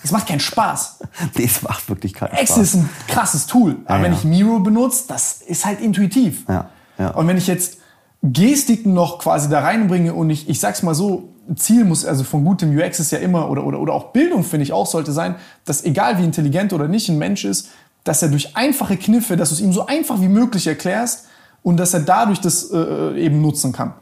Es 0.03 0.11
macht 0.11 0.27
keinen 0.27 0.39
Spaß. 0.39 0.99
nee, 1.35 1.43
es 1.43 1.63
macht 1.63 1.89
wirklich 1.89 2.13
keinen 2.13 2.29
Spaß. 2.29 2.41
Excel 2.41 2.63
ist 2.63 2.75
ein 2.75 2.89
krasses 3.07 3.47
Tool. 3.47 3.77
Aber 3.85 3.97
ja, 3.97 4.03
wenn 4.03 4.13
ich 4.13 4.23
Miro 4.23 4.59
benutze, 4.59 5.05
das 5.07 5.41
ist 5.41 5.65
halt 5.65 5.81
intuitiv. 5.81 6.45
Ja, 6.47 6.69
ja. 6.99 7.09
Und 7.09 7.27
wenn 7.27 7.37
ich 7.37 7.47
jetzt 7.47 7.79
Gestiken 8.21 8.93
noch 8.93 9.19
quasi 9.19 9.49
da 9.49 9.61
reinbringe 9.61 10.13
und 10.13 10.29
ich, 10.29 10.47
ich 10.47 10.59
sag's 10.59 10.83
mal 10.83 10.93
so, 10.93 11.33
Ziel 11.55 11.85
muss, 11.85 12.05
also 12.05 12.23
von 12.23 12.43
gutem 12.43 12.77
UX 12.77 12.99
ist 12.99 13.11
ja 13.11 13.19
immer, 13.19 13.49
oder, 13.49 13.63
oder, 13.65 13.79
oder 13.79 13.93
auch 13.93 14.11
Bildung, 14.11 14.43
finde 14.43 14.63
ich 14.63 14.73
auch, 14.73 14.85
sollte 14.85 15.11
sein, 15.11 15.35
dass 15.65 15.83
egal 15.83 16.17
wie 16.17 16.23
intelligent 16.23 16.73
oder 16.73 16.87
nicht 16.87 17.09
ein 17.09 17.17
Mensch 17.17 17.45
ist, 17.45 17.69
dass 18.03 18.21
er 18.21 18.29
durch 18.29 18.55
einfache 18.55 18.97
Kniffe, 18.97 19.37
dass 19.37 19.49
du 19.49 19.55
es 19.55 19.61
ihm 19.61 19.73
so 19.73 19.85
einfach 19.85 20.21
wie 20.21 20.27
möglich 20.27 20.67
erklärst 20.67 21.27
und 21.63 21.77
dass 21.77 21.93
er 21.93 22.01
dadurch 22.01 22.39
das 22.39 22.71
äh, 22.71 23.19
eben 23.19 23.41
nutzen 23.41 23.71
kann. 23.71 23.93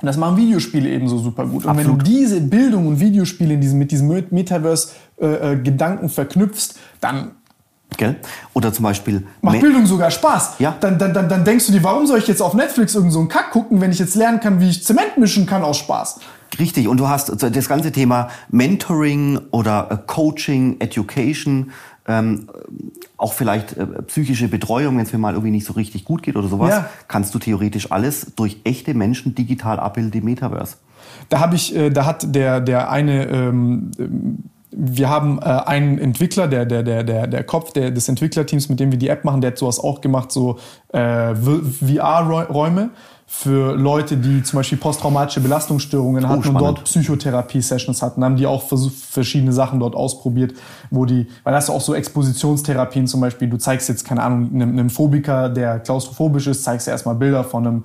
Und 0.00 0.06
das 0.06 0.16
machen 0.16 0.36
Videospiele 0.36 0.88
ebenso 0.90 1.18
super 1.18 1.46
gut. 1.46 1.64
Und 1.64 1.70
Absolut. 1.70 1.98
wenn 1.98 1.98
du 1.98 2.04
diese 2.04 2.40
Bildung 2.40 2.88
und 2.88 3.00
Videospiele 3.00 3.54
in 3.54 3.60
diesem, 3.60 3.78
mit 3.78 3.90
diesem 3.90 4.08
Metaverse-Gedanken 4.08 6.04
äh, 6.04 6.06
äh 6.06 6.10
verknüpfst, 6.10 6.74
dann 7.00 7.32
Gell? 7.96 8.16
Oder 8.54 8.72
zum 8.72 8.82
Beispiel. 8.82 9.24
Macht 9.40 9.60
Bildung 9.60 9.86
sogar 9.86 10.10
Spaß. 10.10 10.54
Ja. 10.58 10.76
Dann, 10.80 10.98
dann, 10.98 11.14
dann, 11.14 11.28
dann 11.28 11.44
denkst 11.44 11.66
du 11.66 11.72
dir, 11.72 11.82
warum 11.84 12.06
soll 12.06 12.18
ich 12.18 12.26
jetzt 12.26 12.42
auf 12.42 12.54
Netflix 12.54 12.96
irgend 12.96 13.12
so 13.12 13.20
einen 13.20 13.28
Kack 13.28 13.50
gucken, 13.52 13.80
wenn 13.80 13.92
ich 13.92 14.00
jetzt 14.00 14.16
lernen 14.16 14.40
kann, 14.40 14.60
wie 14.60 14.68
ich 14.68 14.84
Zement 14.84 15.16
mischen 15.16 15.46
kann 15.46 15.62
aus 15.62 15.78
Spaß? 15.78 16.18
Richtig. 16.58 16.88
Und 16.88 16.98
du 16.98 17.08
hast 17.08 17.42
das 17.42 17.68
ganze 17.68 17.92
Thema 17.92 18.28
Mentoring 18.50 19.38
oder 19.50 19.88
äh, 19.90 19.98
Coaching, 20.06 20.76
Education, 20.80 21.72
ähm, 22.06 22.48
auch 23.16 23.32
vielleicht 23.32 23.76
äh, 23.76 23.86
psychische 24.02 24.48
Betreuung, 24.48 24.96
wenn 24.96 25.04
es 25.04 25.12
mir 25.12 25.18
mal 25.18 25.32
irgendwie 25.32 25.50
nicht 25.50 25.66
so 25.66 25.72
richtig 25.72 26.04
gut 26.04 26.22
geht 26.22 26.36
oder 26.36 26.48
sowas, 26.48 26.70
ja. 26.70 26.88
kannst 27.08 27.34
du 27.34 27.38
theoretisch 27.38 27.90
alles 27.90 28.32
durch 28.36 28.58
echte 28.64 28.94
Menschen 28.94 29.34
digital 29.34 29.80
abbilden 29.80 30.20
im 30.20 30.26
Metaverse. 30.26 30.76
Da 31.28 31.40
habe 31.40 31.56
ich, 31.56 31.74
äh, 31.74 31.90
da 31.90 32.04
hat 32.04 32.34
der 32.34 32.60
der 32.60 32.90
eine 32.90 33.26
ähm, 33.28 33.90
wir 34.76 35.08
haben 35.08 35.38
äh, 35.38 35.44
einen 35.44 35.98
Entwickler, 35.98 36.48
der, 36.48 36.66
der, 36.66 36.82
der, 36.82 37.04
der, 37.04 37.26
der 37.26 37.44
Kopf 37.44 37.72
der, 37.72 37.90
des 37.90 38.08
Entwicklerteams, 38.08 38.68
mit 38.68 38.80
dem 38.80 38.90
wir 38.90 38.98
die 38.98 39.08
App 39.08 39.24
machen, 39.24 39.40
der 39.40 39.52
hat 39.52 39.58
sowas 39.58 39.78
auch 39.78 40.00
gemacht, 40.00 40.32
so 40.32 40.58
äh, 40.92 41.34
VR-Räume 41.34 42.90
für 43.26 43.74
Leute, 43.74 44.16
die 44.16 44.42
zum 44.42 44.58
Beispiel 44.58 44.78
posttraumatische 44.78 45.40
Belastungsstörungen 45.40 46.24
oh, 46.24 46.28
hatten 46.28 46.42
spannend. 46.42 46.60
und 46.60 46.66
dort 46.66 46.84
Psychotherapie-Sessions 46.84 48.02
hatten, 48.02 48.22
haben 48.22 48.36
die 48.36 48.46
auch 48.46 48.62
versucht, 48.62 48.94
verschiedene 48.94 49.52
Sachen 49.52 49.80
dort 49.80 49.94
ausprobiert, 49.94 50.54
wo 50.90 51.04
die, 51.04 51.26
weil 51.42 51.52
das 51.52 51.70
auch 51.70 51.80
so 51.80 51.94
Expositionstherapien 51.94 53.06
zum 53.06 53.20
Beispiel, 53.20 53.48
du 53.48 53.56
zeigst 53.56 53.88
jetzt, 53.88 54.04
keine 54.04 54.22
Ahnung, 54.22 54.50
einem, 54.54 54.70
einem 54.70 54.90
Phobiker, 54.90 55.48
der 55.48 55.80
klaustrophobisch 55.80 56.46
ist, 56.46 56.64
zeigst 56.64 56.86
du 56.86 56.90
erstmal 56.90 57.14
Bilder 57.14 57.44
von 57.44 57.66
einem 57.66 57.84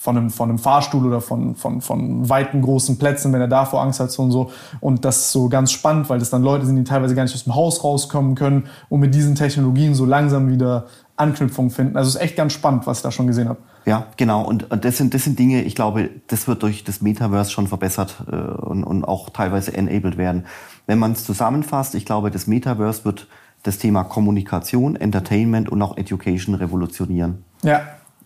von 0.00 0.16
einem, 0.16 0.30
von 0.30 0.48
einem 0.48 0.58
Fahrstuhl 0.58 1.06
oder 1.06 1.20
von, 1.20 1.54
von, 1.54 1.82
von 1.82 2.26
weiten 2.26 2.62
großen 2.62 2.96
Plätzen, 2.96 3.34
wenn 3.34 3.42
er 3.42 3.48
davor 3.48 3.82
Angst 3.82 4.00
hat 4.00 4.18
und 4.18 4.30
so. 4.30 4.50
Und 4.80 5.04
das 5.04 5.18
ist 5.18 5.32
so 5.32 5.50
ganz 5.50 5.72
spannend, 5.72 6.08
weil 6.08 6.18
das 6.18 6.30
dann 6.30 6.42
Leute 6.42 6.64
sind, 6.64 6.76
die 6.76 6.84
teilweise 6.84 7.14
gar 7.14 7.24
nicht 7.24 7.34
aus 7.34 7.44
dem 7.44 7.54
Haus 7.54 7.84
rauskommen 7.84 8.34
können 8.34 8.64
und 8.88 9.00
mit 9.00 9.14
diesen 9.14 9.34
Technologien 9.34 9.94
so 9.94 10.06
langsam 10.06 10.48
wieder 10.48 10.86
Anknüpfung 11.16 11.68
finden. 11.68 11.98
Also 11.98 12.08
es 12.08 12.14
ist 12.14 12.22
echt 12.22 12.34
ganz 12.34 12.54
spannend, 12.54 12.86
was 12.86 13.00
ich 13.00 13.02
da 13.02 13.10
schon 13.10 13.26
gesehen 13.26 13.50
habe. 13.50 13.58
Ja, 13.86 14.06
genau. 14.16 14.42
Und 14.42 14.66
das 14.70 14.98
sind, 14.98 15.14
das 15.14 15.24
sind 15.24 15.38
Dinge, 15.38 15.62
ich 15.62 15.74
glaube, 15.74 16.10
das 16.26 16.46
wird 16.46 16.62
durch 16.62 16.84
das 16.84 17.00
Metaverse 17.00 17.50
schon 17.50 17.66
verbessert 17.66 18.16
äh, 18.30 18.34
und, 18.34 18.84
und 18.84 19.04
auch 19.04 19.30
teilweise 19.30 19.74
enabled 19.74 20.18
werden. 20.18 20.44
Wenn 20.86 20.98
man 20.98 21.12
es 21.12 21.24
zusammenfasst, 21.24 21.94
ich 21.94 22.04
glaube, 22.04 22.30
das 22.30 22.46
Metaverse 22.46 23.04
wird 23.04 23.26
das 23.62 23.78
Thema 23.78 24.04
Kommunikation, 24.04 24.96
Entertainment 24.96 25.68
und 25.68 25.80
auch 25.82 25.96
Education 25.96 26.54
revolutionieren. 26.54 27.44
Ja, 27.62 27.82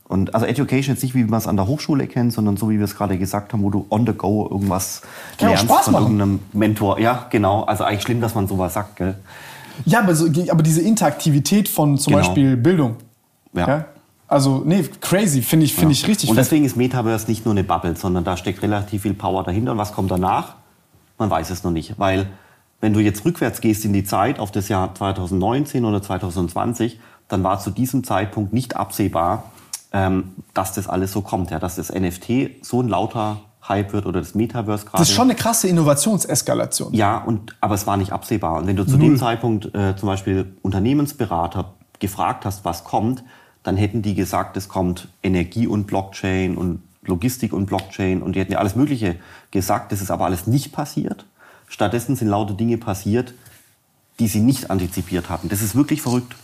und 0.07 0.34
also 0.34 0.47
Education 0.47 0.94
jetzt 0.94 1.02
nicht, 1.02 1.15
wie 1.15 1.24
man 1.24 1.39
es 1.39 1.47
an 1.47 1.57
der 1.57 1.66
Hochschule 1.66 2.07
kennt, 2.07 2.33
sondern 2.33 2.57
so 2.57 2.68
wie 2.68 2.78
wir 2.78 2.84
es 2.84 2.94
gerade 2.94 3.16
gesagt 3.16 3.52
haben, 3.52 3.62
wo 3.62 3.70
du 3.70 3.86
on 3.89 4.07
the 4.07 4.12
go 4.12 4.47
irgendwas 4.50 5.00
Kann 5.39 5.49
lernst 5.49 5.65
Spaß 5.65 5.84
von 5.86 5.92
machen. 5.94 6.05
irgendeinem 6.05 6.41
Mentor. 6.52 7.00
Ja, 7.00 7.26
genau. 7.31 7.62
Also 7.65 7.84
eigentlich 7.84 8.02
schlimm, 8.02 8.20
dass 8.20 8.34
man 8.34 8.47
sowas 8.47 8.74
sagt, 8.74 8.97
gell? 8.97 9.15
Ja, 9.86 10.00
aber, 10.00 10.15
so, 10.15 10.26
aber 10.50 10.62
diese 10.62 10.83
Interaktivität 10.83 11.68
von 11.68 11.97
zum 11.97 12.12
genau. 12.12 12.24
Beispiel 12.24 12.57
Bildung. 12.57 12.97
Ja. 13.55 13.66
ja. 13.66 13.84
Also, 14.27 14.62
nee, 14.65 14.83
crazy, 15.01 15.43
finde 15.43 15.67
ich, 15.67 15.75
find 15.75 15.91
ja. 15.91 15.91
ich 15.91 16.09
richtig. 16.09 16.31
Und 16.31 16.36
deswegen 16.36 16.65
ist 16.65 16.77
Metaverse 16.77 17.27
nicht 17.28 17.44
nur 17.44 17.53
eine 17.53 17.65
Bubble, 17.65 17.97
sondern 17.97 18.25
da 18.25 18.36
steckt 18.36 18.62
relativ 18.62 19.03
viel 19.03 19.15
Power 19.15 19.44
dahinter. 19.44 19.73
Und 19.73 19.78
was 19.78 19.93
kommt 19.93 20.11
danach? 20.11 20.55
Man 21.19 21.31
weiß 21.31 21.51
es 21.51 21.62
noch 21.62 21.70
nicht. 21.70 21.99
Weil, 21.99 22.28
wenn 22.81 22.93
du 22.93 23.01
jetzt 23.01 23.25
rückwärts 23.25 23.61
gehst 23.61 23.85
in 23.85 23.93
die 23.93 24.05
Zeit, 24.05 24.39
auf 24.39 24.51
das 24.51 24.69
Jahr 24.69 24.94
2019 24.94 25.85
oder 25.85 26.03
2020, 26.03 26.99
dann 27.28 27.43
war 27.43 27.59
zu 27.61 27.70
diesem 27.70 28.05
Zeitpunkt 28.05 28.53
nicht 28.53 28.77
absehbar, 28.77 29.44
ähm, 29.93 30.33
dass 30.55 30.73
das 30.73 30.89
alles 30.89 31.12
so 31.12 31.20
kommt, 31.20 31.51
ja, 31.51 31.59
dass 31.59 31.77
das 31.77 31.93
NFT 31.93 32.62
so 32.62 32.83
ein 32.83 32.89
lauter 32.89 33.41
Hype 33.69 33.93
wird 33.93 34.07
oder 34.07 34.20
das 34.20 34.35
Metaverse 34.35 34.85
gerade. 34.85 34.99
Das 34.99 35.09
ist 35.09 35.15
schon 35.15 35.31
eine 35.31 35.35
krasse 35.35 35.69
Innovationseskalation. 35.69 36.93
Ja, 36.93 37.19
und, 37.19 37.57
aber 37.61 37.75
es 37.75 37.86
war 37.86 37.97
nicht 37.97 38.12
absehbar. 38.12 38.57
Und 38.59 38.67
wenn 38.67 38.77
du 38.77 38.85
zu 38.85 38.99
Null. 38.99 39.11
dem 39.11 39.17
Zeitpunkt 39.17 39.75
äh, 39.75 39.97
zum 39.97 40.07
Beispiel 40.07 40.57
Unternehmensberater 40.62 41.75
gefragt 41.99 42.44
hast, 42.44 42.65
was 42.65 42.85
kommt, 42.85 43.25
dann 43.65 43.76
hätten 43.76 44.02
die 44.02 44.15
gesagt, 44.15 44.57
es 44.57 44.68
kommt 44.68 45.09
Energie 45.23 45.67
und 45.67 45.86
Blockchain 45.86 46.57
und 46.57 46.83
Logistik 47.02 47.52
und 47.52 47.67
Blockchain 47.67 48.23
und 48.23 48.36
die 48.36 48.41
hätten 48.41 48.52
ja 48.52 48.59
alles 48.59 48.76
Mögliche 48.76 49.17
gesagt. 49.51 49.91
Das 49.91 50.01
ist 50.01 50.10
aber 50.10 50.26
alles 50.26 50.47
nicht 50.47 50.73
passiert. 50.73 51.26
Stattdessen 51.68 52.15
sind 52.15 52.28
lauter 52.28 52.55
Dinge 52.55 52.78
passiert, 52.78 53.34
die 54.20 54.28
sie 54.28 54.41
nicht 54.41 54.70
antizipiert 54.70 55.28
hatten. 55.28 55.49
Das 55.49 55.60
ist 55.60 55.75
wirklich 55.75 56.02
verrückt. 56.02 56.36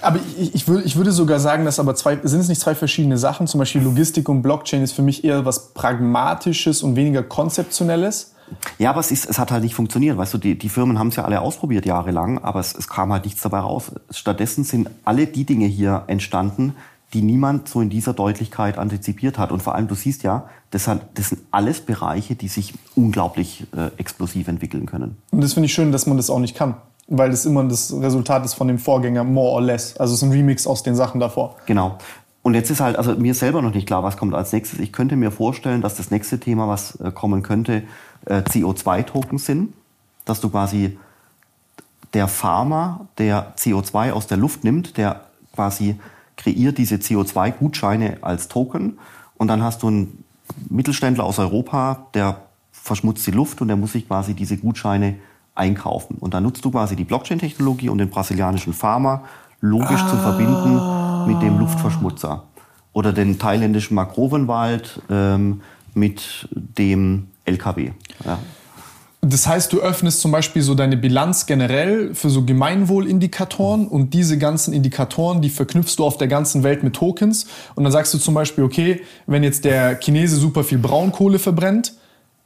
Aber 0.00 0.18
ich, 0.38 0.54
ich, 0.54 0.68
würde, 0.68 0.84
ich 0.84 0.96
würde 0.96 1.12
sogar 1.12 1.40
sagen, 1.40 1.64
dass 1.64 1.78
aber 1.78 1.94
zwei, 1.94 2.18
sind 2.22 2.40
es 2.40 2.48
nicht 2.48 2.60
zwei 2.60 2.74
verschiedene 2.74 3.18
Sachen? 3.18 3.46
Zum 3.46 3.58
Beispiel 3.58 3.82
Logistik 3.82 4.28
und 4.28 4.42
Blockchain 4.42 4.82
ist 4.82 4.92
für 4.92 5.02
mich 5.02 5.24
eher 5.24 5.44
was 5.44 5.72
Pragmatisches 5.74 6.82
und 6.82 6.96
weniger 6.96 7.22
Konzeptionelles. 7.22 8.34
Ja, 8.78 8.90
aber 8.90 9.00
es, 9.00 9.10
ist, 9.10 9.28
es 9.28 9.38
hat 9.38 9.50
halt 9.50 9.62
nicht 9.62 9.74
funktioniert. 9.74 10.16
Weißt 10.16 10.34
du, 10.34 10.38
die, 10.38 10.56
die 10.56 10.68
Firmen 10.68 10.98
haben 10.98 11.08
es 11.08 11.16
ja 11.16 11.24
alle 11.24 11.40
ausprobiert 11.40 11.86
jahrelang, 11.86 12.38
aber 12.38 12.60
es, 12.60 12.74
es 12.74 12.88
kam 12.88 13.12
halt 13.12 13.24
nichts 13.24 13.42
dabei 13.42 13.60
raus. 13.60 13.92
Stattdessen 14.10 14.64
sind 14.64 14.90
alle 15.04 15.26
die 15.26 15.44
Dinge 15.44 15.66
hier 15.66 16.04
entstanden, 16.06 16.74
die 17.14 17.22
niemand 17.22 17.68
so 17.68 17.80
in 17.80 17.90
dieser 17.90 18.12
Deutlichkeit 18.12 18.78
antizipiert 18.78 19.38
hat. 19.38 19.52
Und 19.52 19.62
vor 19.62 19.74
allem, 19.74 19.88
du 19.88 19.94
siehst 19.94 20.22
ja, 20.22 20.48
das, 20.70 20.88
hat, 20.88 21.00
das 21.14 21.30
sind 21.30 21.42
alles 21.50 21.80
Bereiche, 21.80 22.34
die 22.34 22.48
sich 22.48 22.74
unglaublich 22.94 23.66
äh, 23.76 23.90
explosiv 23.96 24.48
entwickeln 24.48 24.86
können. 24.86 25.16
Und 25.30 25.42
das 25.42 25.54
finde 25.54 25.66
ich 25.66 25.74
schön, 25.74 25.92
dass 25.92 26.06
man 26.06 26.16
das 26.16 26.30
auch 26.30 26.40
nicht 26.40 26.56
kann 26.56 26.76
weil 27.08 27.30
das 27.30 27.46
immer 27.46 27.64
das 27.64 27.92
Resultat 27.92 28.44
ist 28.44 28.54
von 28.54 28.68
dem 28.68 28.78
Vorgänger, 28.78 29.24
more 29.24 29.52
or 29.52 29.62
less. 29.62 29.96
Also 29.96 30.14
es 30.14 30.22
ist 30.22 30.28
ein 30.28 30.32
Remix 30.32 30.66
aus 30.66 30.82
den 30.82 30.96
Sachen 30.96 31.20
davor. 31.20 31.56
Genau. 31.66 31.98
Und 32.42 32.54
jetzt 32.54 32.70
ist 32.70 32.80
halt, 32.80 32.96
also 32.96 33.14
mir 33.14 33.34
selber 33.34 33.60
noch 33.60 33.74
nicht 33.74 33.86
klar, 33.86 34.02
was 34.02 34.16
kommt 34.16 34.34
als 34.34 34.52
nächstes. 34.52 34.78
Ich 34.78 34.92
könnte 34.92 35.16
mir 35.16 35.30
vorstellen, 35.30 35.82
dass 35.82 35.96
das 35.96 36.10
nächste 36.10 36.38
Thema, 36.38 36.68
was 36.68 36.94
äh, 37.00 37.10
kommen 37.10 37.42
könnte, 37.42 37.82
äh, 38.26 38.38
CO2-Token 38.38 39.38
sind. 39.38 39.72
Dass 40.24 40.40
du 40.40 40.50
quasi 40.50 40.98
der 42.14 42.28
Farmer, 42.28 43.06
der 43.18 43.54
CO2 43.56 44.12
aus 44.12 44.26
der 44.26 44.36
Luft 44.36 44.64
nimmt, 44.64 44.96
der 44.96 45.22
quasi 45.54 45.96
kreiert 46.36 46.78
diese 46.78 46.96
CO2-Gutscheine 46.96 48.18
als 48.22 48.48
Token. 48.48 48.98
Und 49.36 49.48
dann 49.48 49.62
hast 49.62 49.82
du 49.82 49.88
einen 49.88 50.24
Mittelständler 50.68 51.24
aus 51.24 51.38
Europa, 51.38 52.06
der 52.14 52.42
verschmutzt 52.72 53.26
die 53.26 53.32
Luft 53.32 53.60
und 53.60 53.68
der 53.68 53.76
muss 53.76 53.92
sich 53.92 54.06
quasi 54.06 54.34
diese 54.34 54.56
Gutscheine 54.56 55.16
einkaufen. 55.54 56.16
Und 56.20 56.34
dann 56.34 56.42
nutzt 56.42 56.64
du 56.64 56.70
quasi 56.70 56.96
die 56.96 57.04
Blockchain-Technologie, 57.04 57.88
um 57.88 57.98
den 57.98 58.10
brasilianischen 58.10 58.72
Farmer 58.72 59.24
logisch 59.60 60.02
ah. 60.02 60.08
zu 60.08 60.16
verbinden 60.16 61.32
mit 61.32 61.42
dem 61.42 61.58
Luftverschmutzer. 61.58 62.44
Oder 62.92 63.12
den 63.12 63.38
thailändischen 63.38 63.94
Makrovenwald 63.94 65.02
ähm, 65.10 65.62
mit 65.94 66.48
dem 66.52 67.28
LKW. 67.46 67.92
Ja. 68.24 68.38
Das 69.22 69.46
heißt, 69.46 69.72
du 69.72 69.80
öffnest 69.80 70.20
zum 70.20 70.30
Beispiel 70.30 70.62
so 70.62 70.74
deine 70.74 70.96
Bilanz 70.96 71.46
generell 71.46 72.14
für 72.14 72.30
so 72.30 72.44
Gemeinwohlindikatoren 72.44 73.88
und 73.88 74.14
diese 74.14 74.38
ganzen 74.38 74.72
Indikatoren, 74.72 75.42
die 75.42 75.50
verknüpfst 75.50 75.96
du 75.96 76.04
auf 76.04 76.16
der 76.16 76.28
ganzen 76.28 76.62
Welt 76.62 76.84
mit 76.84 76.94
Tokens. 76.94 77.46
Und 77.74 77.82
dann 77.82 77.92
sagst 77.92 78.14
du 78.14 78.18
zum 78.18 78.34
Beispiel, 78.34 78.62
okay, 78.62 79.00
wenn 79.26 79.42
jetzt 79.42 79.64
der 79.64 79.98
Chinese 79.98 80.36
super 80.36 80.62
viel 80.62 80.78
Braunkohle 80.78 81.38
verbrennt, 81.40 81.94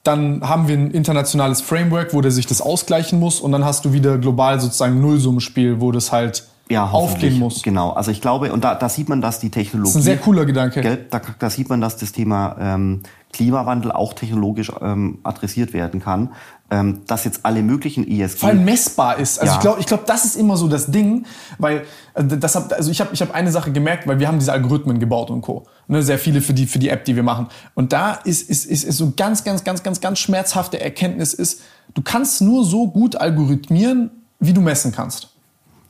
dann 0.05 0.49
haben 0.49 0.69
wir 0.69 0.79
ein 0.79 0.91
internationales 0.93 1.61
Framework, 1.61 2.15
wo 2.15 2.23
der 2.23 2.31
sich 2.31 2.47
das 2.47 2.63
ausgleichen 2.63 3.19
muss 3.21 3.41
und 3.41 3.53
dann 3.53 3.65
hast 3.65 3.85
du 3.85 3.93
wieder 3.93 4.17
global 4.17 4.59
sozusagen 4.59 4.95
ein 4.95 5.01
Nullsummenspiel, 5.03 5.81
wo 5.81 5.93
das 5.93 6.13
halt 6.13 6.45
ja, 6.71 6.89
aufgehen 6.89 7.39
muss. 7.39 7.63
Genau, 7.63 7.91
also 7.91 8.11
ich 8.11 8.21
glaube, 8.21 8.53
und 8.53 8.65
da, 8.65 8.75
da 8.77 8.89
sieht 8.89 9.09
man, 9.09 9.21
dass 9.21 9.41
die 9.41 9.51
Technologie... 9.51 9.93
Das 9.93 9.97
ist 9.97 10.03
ein 10.03 10.05
sehr 10.05 10.17
cooler 10.17 10.47
Gedanke. 10.47 10.81
Gell, 10.81 11.07
da, 11.11 11.21
da 11.39 11.51
sieht 11.51 11.69
man, 11.69 11.81
dass 11.81 11.97
das 11.97 12.13
Thema 12.13 12.57
ähm, 12.59 13.03
Klimawandel 13.33 13.93
auch 13.93 14.13
technologisch 14.13 14.73
ähm, 14.81 15.19
adressiert 15.23 15.73
werden 15.73 16.01
kann, 16.01 16.31
ähm, 16.71 17.03
dass 17.07 17.25
jetzt 17.25 17.41
alle 17.45 17.63
möglichen 17.63 18.07
ESG 18.07 18.39
vor 18.39 18.49
allem 18.49 18.65
messbar 18.65 19.19
ist. 19.19 19.41
Also 19.41 19.53
ja. 19.53 19.57
ich 19.57 19.61
glaube, 19.61 19.81
ich 19.81 19.87
glaube, 19.87 20.05
das 20.07 20.25
ist 20.25 20.37
immer 20.37 20.57
so 20.57 20.69
das 20.69 20.87
Ding, 20.87 21.27
weil 21.59 21.85
äh, 22.15 22.25
das 22.25 22.55
hab, 22.57 22.73
also 22.73 22.91
ich 22.91 23.01
habe 23.01 23.11
ich 23.13 23.21
habe 23.21 23.33
eine 23.35 23.53
Sache 23.53 23.73
gemerkt, 23.73 24.07
weil 24.07 24.19
wir 24.19 24.29
haben 24.29 24.39
diese 24.39 24.53
Algorithmen 24.53 24.99
gebaut 24.99 25.31
und 25.31 25.43
co. 25.43 25.67
Ne, 25.87 26.03
sehr 26.03 26.19
viele 26.19 26.41
für 26.41 26.55
die 26.55 26.67
für 26.67 26.79
die 26.79 26.89
App, 26.89 27.05
die 27.05 27.15
wir 27.15 27.23
machen. 27.23 27.49
Und 27.75 27.93
da 27.93 28.15
ist 28.15 28.49
ist 28.49 28.67
ist, 28.67 28.85
ist 28.85 28.97
so 28.97 29.13
ganz 29.17 29.45
ganz 29.45 29.65
ganz 29.65 29.83
ganz 29.83 30.01
ganz 30.01 30.19
schmerzhafte 30.19 30.81
Erkenntnis 30.81 31.35
ist, 31.35 31.63
du 31.95 32.03
kannst 32.03 32.41
nur 32.41 32.65
so 32.65 32.89
gut 32.89 33.17
algorithmieren, 33.17 34.11
wie 34.41 34.53
du 34.53 34.61
messen 34.61 34.93
kannst. 34.93 35.29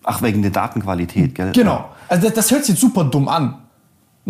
Ach 0.05 0.23
wegen 0.23 0.43
der 0.43 0.51
Datenqualität, 0.51 1.35
gell? 1.35 1.53
Genau. 1.53 1.91
Also 2.09 2.27
das, 2.27 2.35
das 2.35 2.51
hört 2.51 2.65
sich 2.65 2.79
super 2.79 3.05
dumm 3.05 3.29
an. 3.29 3.60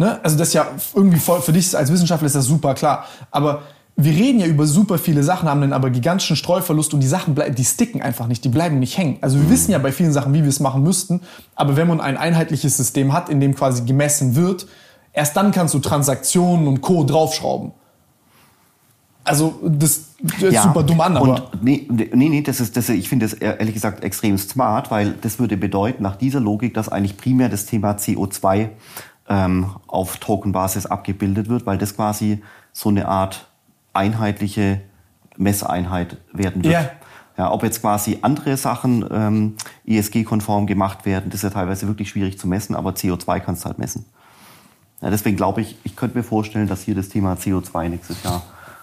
Ne? 0.01 0.19
Also 0.23 0.39
das 0.39 0.49
ist 0.49 0.55
ja 0.55 0.67
irgendwie 0.95 1.19
voll, 1.19 1.43
für 1.43 1.53
dich 1.53 1.77
als 1.77 1.93
Wissenschaftler 1.93 2.25
ist 2.25 2.35
das 2.35 2.47
super 2.47 2.73
klar. 2.73 3.05
Aber 3.31 3.65
wir 3.97 4.13
reden 4.13 4.41
ja 4.41 4.47
über 4.47 4.67
super 4.67 4.97
viele 4.97 5.23
Sachen, 5.23 5.47
haben 5.47 5.61
dann 5.61 5.75
aber 5.75 5.91
gigantischen 5.91 6.37
Streuverlust 6.37 6.95
und 6.95 7.01
die 7.01 7.07
Sachen 7.07 7.35
bleiben, 7.35 7.55
die 7.55 7.67
sticken 7.67 8.01
einfach 8.01 8.27
nicht, 8.27 8.43
die 8.43 8.49
bleiben 8.49 8.79
nicht 8.79 8.97
hängen. 8.97 9.19
Also 9.21 9.39
wir 9.39 9.51
wissen 9.51 9.73
ja 9.73 9.79
bei 9.79 9.93
vielen 9.93 10.15
Sachen, 10.15 10.33
wie 10.33 10.41
wir 10.41 10.49
es 10.49 10.59
machen 10.59 10.83
müssten, 10.83 11.21
aber 11.55 11.77
wenn 11.77 11.87
man 11.87 12.01
ein 12.01 12.17
einheitliches 12.17 12.79
System 12.79 13.13
hat, 13.13 13.29
in 13.29 13.41
dem 13.41 13.55
quasi 13.55 13.83
gemessen 13.83 14.37
wird, 14.37 14.67
erst 15.13 15.37
dann 15.37 15.51
kannst 15.53 15.75
du 15.75 15.81
Transaktionen 15.81 16.67
und 16.67 16.81
Co. 16.81 17.05
draufschrauben. 17.05 17.73
Also 19.23 19.61
das 19.63 20.15
hört 20.39 20.55
ja, 20.55 20.63
super 20.63 20.83
dumm 20.83 21.03
an, 21.03 21.19
aber. 21.19 21.51
Und 21.53 21.63
nee, 21.63 21.87
nee, 21.91 22.09
nee 22.15 22.41
das 22.41 22.61
ist, 22.61 22.75
das, 22.75 22.89
ich 22.89 23.11
finde 23.11 23.27
das 23.27 23.35
ehrlich 23.35 23.75
gesagt 23.75 24.03
extrem 24.03 24.39
smart, 24.39 24.91
weil 24.91 25.13
das 25.21 25.39
würde 25.39 25.59
bedeuten, 25.59 26.03
nach 26.03 26.17
dieser 26.17 26.41
Logik, 26.41 26.73
dass 26.73 26.89
eigentlich 26.89 27.19
primär 27.19 27.51
das 27.51 27.67
Thema 27.67 27.93
CO2 27.93 28.71
ähm, 29.31 29.77
auf 29.87 30.19
Tokenbasis 30.19 30.87
abgebildet 30.87 31.49
wird, 31.49 31.65
weil 31.65 31.79
das 31.79 31.95
quasi 31.95 32.43
so 32.73 32.91
eine 32.91 33.09
Art 33.09 33.47
einheitliche 33.93 34.81
Messeinheit 35.37 36.19
werden 36.33 36.63
wird. 36.65 36.75
Yeah. 36.75 36.91
Ja, 37.39 37.53
ob 37.53 37.63
jetzt 37.63 37.81
quasi 37.81 38.19
andere 38.21 38.57
Sachen 38.59 39.07
ähm, 39.11 39.57
ESG-konform 39.87 40.67
gemacht 40.67 41.07
werden, 41.07 41.31
das 41.31 41.37
ist 41.37 41.45
ja 41.45 41.51
teilweise 41.51 41.87
wirklich 41.87 42.11
schwierig 42.11 42.39
zu 42.39 42.47
messen, 42.47 42.75
aber 42.75 42.91
CO2 42.91 43.41
kannst 43.41 43.65
du 43.65 43.69
halt 43.69 43.79
messen. 43.79 44.05
Ja, 45.01 45.09
deswegen 45.09 45.37
glaube 45.37 45.63
ich, 45.63 45.79
ich 45.85 45.97
könnte 45.97 46.19
mir 46.19 46.25
vorstellen, 46.25 46.69
dass 46.69 46.83
hier 46.83 46.95
das 46.95 47.09
Thema 47.09 47.35
CO2 47.35 47.89
nächstes 47.89 48.23
Jahr 48.23 48.43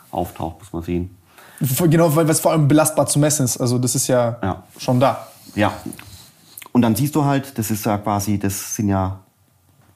auftaucht, 0.09 0.59
muss 0.59 0.73
man 0.73 0.81
sehen. 0.81 1.15
Genau, 1.59 2.15
weil 2.15 2.27
es 2.29 2.39
vor 2.39 2.51
allem 2.51 2.67
belastbar 2.67 3.05
zu 3.05 3.19
messen 3.19 3.45
ist. 3.45 3.57
Also 3.57 3.77
das 3.77 3.93
ist 3.95 4.07
ja, 4.07 4.37
ja. 4.41 4.63
schon 4.77 4.99
da. 4.99 5.27
Ja. 5.53 5.73
Und 6.71 6.81
dann 6.81 6.95
siehst 6.95 7.15
du 7.15 7.25
halt, 7.25 7.57
das 7.57 7.69
ist 7.69 7.85
ja 7.85 7.97
quasi, 7.97 8.39
das 8.39 8.75
sind 8.75 8.89
ja 8.89 9.19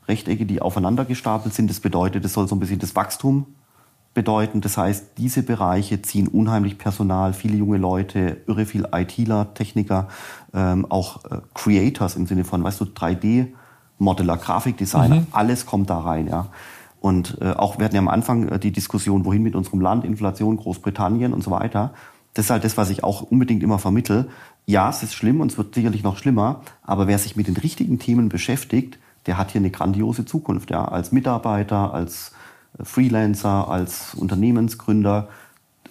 Rechtecke, 0.08 0.46
die 0.46 0.62
aufeinander 0.62 1.06
gestapelt 1.06 1.54
sind. 1.54 1.70
Das 1.70 1.80
bedeutet, 1.80 2.26
das 2.26 2.34
soll 2.34 2.48
so 2.48 2.56
ein 2.56 2.60
bisschen 2.60 2.80
das 2.80 2.96
Wachstum 2.96 3.46
bedeuten. 4.14 4.62
Das 4.62 4.78
heißt, 4.78 5.18
diese 5.18 5.44
Bereiche 5.44 6.02
ziehen 6.02 6.28
unheimlich 6.28 6.78
Personal, 6.78 7.34
viele 7.34 7.56
junge 7.56 7.78
Leute, 7.78 8.38
irre 8.48 8.66
viel 8.66 8.88
ITler, 8.92 9.54
Techniker, 9.54 10.10
ähm, 10.54 10.86
auch 10.90 11.24
äh, 11.26 11.40
Creators 11.54 12.16
im 12.16 12.28
Sinne 12.28 12.44
von, 12.44 12.64
weißt 12.64 12.82
du, 12.82 12.86
3D-Modeller, 12.86 14.38
Grafikdesigner, 14.38 15.22
mhm. 15.22 15.28
alles 15.32 15.66
kommt 15.66 15.90
da 15.90 16.00
rein, 16.00 16.28
ja. 16.28 16.48
Und 17.00 17.40
äh, 17.42 17.52
auch, 17.52 17.80
wir 17.80 17.86
hatten 17.86 17.96
ja 17.96 18.02
am 18.02 18.10
Anfang 18.10 18.48
äh, 18.50 18.60
die 18.60 18.72
Diskussion, 18.72 19.26
wohin 19.26 19.42
mit 19.42 19.56
unserem 19.56 19.82
Land, 19.82 20.06
Inflation, 20.06 20.58
Großbritannien 20.58 21.34
und 21.34 21.44
so 21.44 21.50
weiter. 21.50 21.94
Das 22.34 22.46
ist 22.46 22.52
halt 22.52 22.64
das, 22.64 22.78
was 22.78 22.90
ich 22.90 23.04
auch 23.04 23.24
unbedingt 23.24 23.64
immer 23.64 23.80
vermittel. 23.80 24.30
Ja, 24.66 24.90
es 24.90 25.04
ist 25.04 25.16
schlimm 25.16 25.42
und 25.42 25.52
es 25.52 25.58
wird 25.58 25.74
sicherlich 25.74 26.04
noch 26.04 26.18
schlimmer, 26.18 26.62
aber 26.84 27.08
wer 27.08 27.18
sich 27.18 27.36
mit 27.36 27.48
den 27.48 27.58
richtigen 27.58 27.98
Themen 27.98 28.30
beschäftigt, 28.30 29.00
der 29.25 29.38
hat 29.38 29.51
hier 29.51 29.61
eine 29.61 29.72
grandiose 29.72 30.25
Zukunft, 30.25 30.72
ja, 30.72 30.85
als 30.85 31.11
Mitarbeiter, 31.11 31.93
als 31.93 32.33
äh, 32.77 32.85
Freelancer, 32.85 33.67
als 33.69 34.14
Unternehmensgründer. 34.16 35.30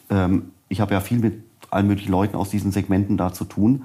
Ähm, 0.09 0.51
ich 0.69 0.81
habe 0.81 0.95
ja 0.95 1.01
viel 1.01 1.19
mit 1.19 1.45
allen 1.71 1.87
möglichen 1.87 2.11
Leuten 2.11 2.37
aus 2.37 2.51
diesen 2.51 2.73
Segmenten 2.73 3.17
da 3.17 3.33
zu 3.33 3.45
tun. 3.45 3.85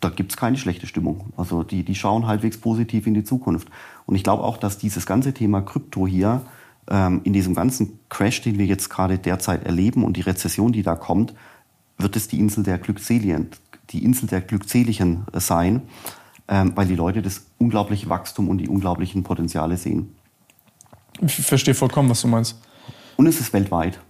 Da 0.00 0.08
gibt 0.08 0.32
es 0.32 0.36
keine 0.36 0.58
schlechte 0.58 0.86
Stimmung. 0.86 1.32
Also 1.36 1.62
die, 1.62 1.84
die 1.84 1.94
schauen 1.94 2.26
halbwegs 2.26 2.58
positiv 2.58 3.06
in 3.06 3.14
die 3.14 3.24
Zukunft. 3.24 3.68
Und 4.04 4.16
ich 4.16 4.24
glaube 4.24 4.42
auch, 4.42 4.56
dass 4.56 4.78
dieses 4.78 5.06
ganze 5.06 5.32
Thema 5.32 5.62
Krypto 5.62 6.06
hier 6.06 6.42
ähm, 6.90 7.20
in 7.24 7.32
diesem 7.32 7.54
ganzen 7.54 8.00
Crash, 8.08 8.42
den 8.42 8.58
wir 8.58 8.66
jetzt 8.66 8.90
gerade 8.90 9.18
derzeit 9.18 9.64
erleben 9.64 10.04
und 10.04 10.16
die 10.16 10.22
Rezession, 10.22 10.72
die 10.72 10.82
da 10.82 10.96
kommt, 10.96 11.34
wird 11.98 12.16
es 12.16 12.28
die 12.28 12.40
Insel 12.40 12.64
der 12.64 12.78
Glückseligen, 12.78 13.48
die 13.90 14.04
Insel 14.04 14.26
der 14.26 14.40
Glückseligen 14.40 15.24
sein 15.34 15.76
ähm, 15.76 15.82
weil 16.46 16.86
die 16.86 16.96
Leute 16.96 17.22
das 17.22 17.46
unglaubliche 17.58 18.08
Wachstum 18.08 18.48
und 18.48 18.58
die 18.58 18.68
unglaublichen 18.68 19.22
Potenziale 19.22 19.76
sehen. 19.76 20.14
Ich 21.20 21.34
verstehe 21.34 21.74
vollkommen, 21.74 22.08
was 22.10 22.22
du 22.22 22.28
meinst. 22.28 22.60
Und 23.16 23.26
es 23.26 23.40
ist 23.40 23.52
weltweit. 23.52 24.00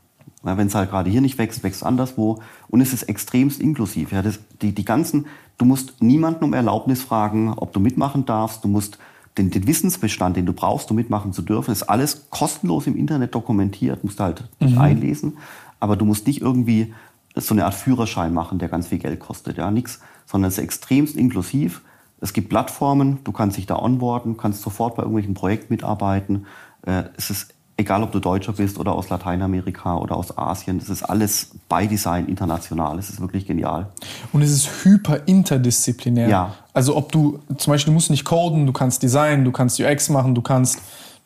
Wenn 0.43 0.67
es 0.67 0.75
halt 0.75 0.91
gerade 0.91 1.09
hier 1.09 1.21
nicht 1.21 1.39
wächst, 1.39 1.63
wächst 1.63 1.85
anderswo. 1.85 2.41
Und 2.69 2.81
es 2.81 2.93
ist 2.93 3.05
extremst 3.05 3.61
inklusiv. 3.61 4.13
Ja, 4.13 4.23
das, 4.23 4.41
die, 4.61 4.75
die 4.75 4.85
ganzen, 4.85 5.27
du 5.59 5.65
musst 5.65 6.03
niemanden 6.03 6.45
um 6.45 6.53
Erlaubnis 6.53 7.03
fragen, 7.03 7.53
ob 7.55 7.73
du 7.73 7.81
mitmachen 7.81 8.25
darfst. 8.25 8.65
Du 8.65 8.69
musst 8.69 8.99
den, 9.39 9.51
den 9.51 9.67
Wissensbestand, 9.67 10.37
den 10.37 10.47
du 10.47 10.53
brauchst, 10.53 10.91
um 10.91 10.97
mitmachen 10.97 11.33
zu 11.33 11.43
dürfen, 11.43 11.71
ist 11.71 11.85
alles 11.85 12.29
kostenlos 12.31 12.87
im 12.87 12.97
Internet 12.97 13.35
dokumentiert. 13.35 14.03
Musst 14.03 14.19
du 14.19 14.25
halt 14.25 14.45
dich 14.61 14.73
mhm. 14.73 14.79
einlesen. 14.79 15.39
Aber 15.79 15.97
du 15.97 16.05
musst 16.05 16.27
nicht 16.27 16.41
irgendwie 16.41 16.93
so 17.37 17.55
eine 17.55 17.65
Art 17.65 17.75
Führerschein 17.75 18.35
machen, 18.35 18.59
der 18.59 18.69
ganz 18.69 18.89
viel 18.89 18.99
Geld 18.99 19.21
kostet. 19.21 19.59
Ja, 19.59 19.71
nichts, 19.71 20.01
sondern 20.27 20.49
es 20.49 20.59
ist 20.59 20.65
extremst 20.65 21.17
inklusiv. 21.17 21.83
Es 22.23 22.33
gibt 22.33 22.49
Plattformen, 22.49 23.19
du 23.25 23.33
kannst 23.33 23.57
dich 23.57 23.67
da 23.67 23.77
onboarden, 23.77 24.37
kannst 24.37 24.63
sofort 24.63 24.95
bei 24.95 25.03
irgendwelchen 25.03 25.35
Projekten 25.35 25.75
mitarbeiten. 25.75 26.47
Äh, 26.87 27.05
es 27.17 27.31
ist 27.31 27.55
egal, 27.77 28.03
ob 28.03 28.13
du 28.13 28.21
Deutscher 28.21 28.53
bist 28.53 28.79
oder 28.79 28.93
aus 28.93 29.09
Lateinamerika 29.09 29.97
oder 29.97 30.17
aus 30.17 30.37
Asien, 30.39 30.79
es 30.79 30.89
ist 30.89 31.03
alles 31.03 31.51
by 31.69 31.87
Design 31.89 32.27
international. 32.27 32.99
Es 32.99 33.11
ist 33.11 33.21
wirklich 33.21 33.47
genial. 33.47 33.89
Und 34.33 34.43
es 34.43 34.53
ist 34.53 34.85
hyper 34.85 35.27
interdisziplinär. 35.27 36.29
Ja. 36.29 36.55
Also 36.73 36.97
ob 36.97 37.11
du, 37.11 37.41
zum 37.59 37.73
Beispiel, 37.73 37.91
du 37.91 37.95
musst 37.95 38.11
nicht 38.11 38.25
coden, 38.25 38.67
du 38.67 38.73
kannst 38.73 39.03
Design, 39.03 39.45
du 39.45 39.53
kannst 39.53 39.81
UX 39.81 40.09
machen, 40.09 40.35
du 40.35 40.43
kannst 40.43 40.81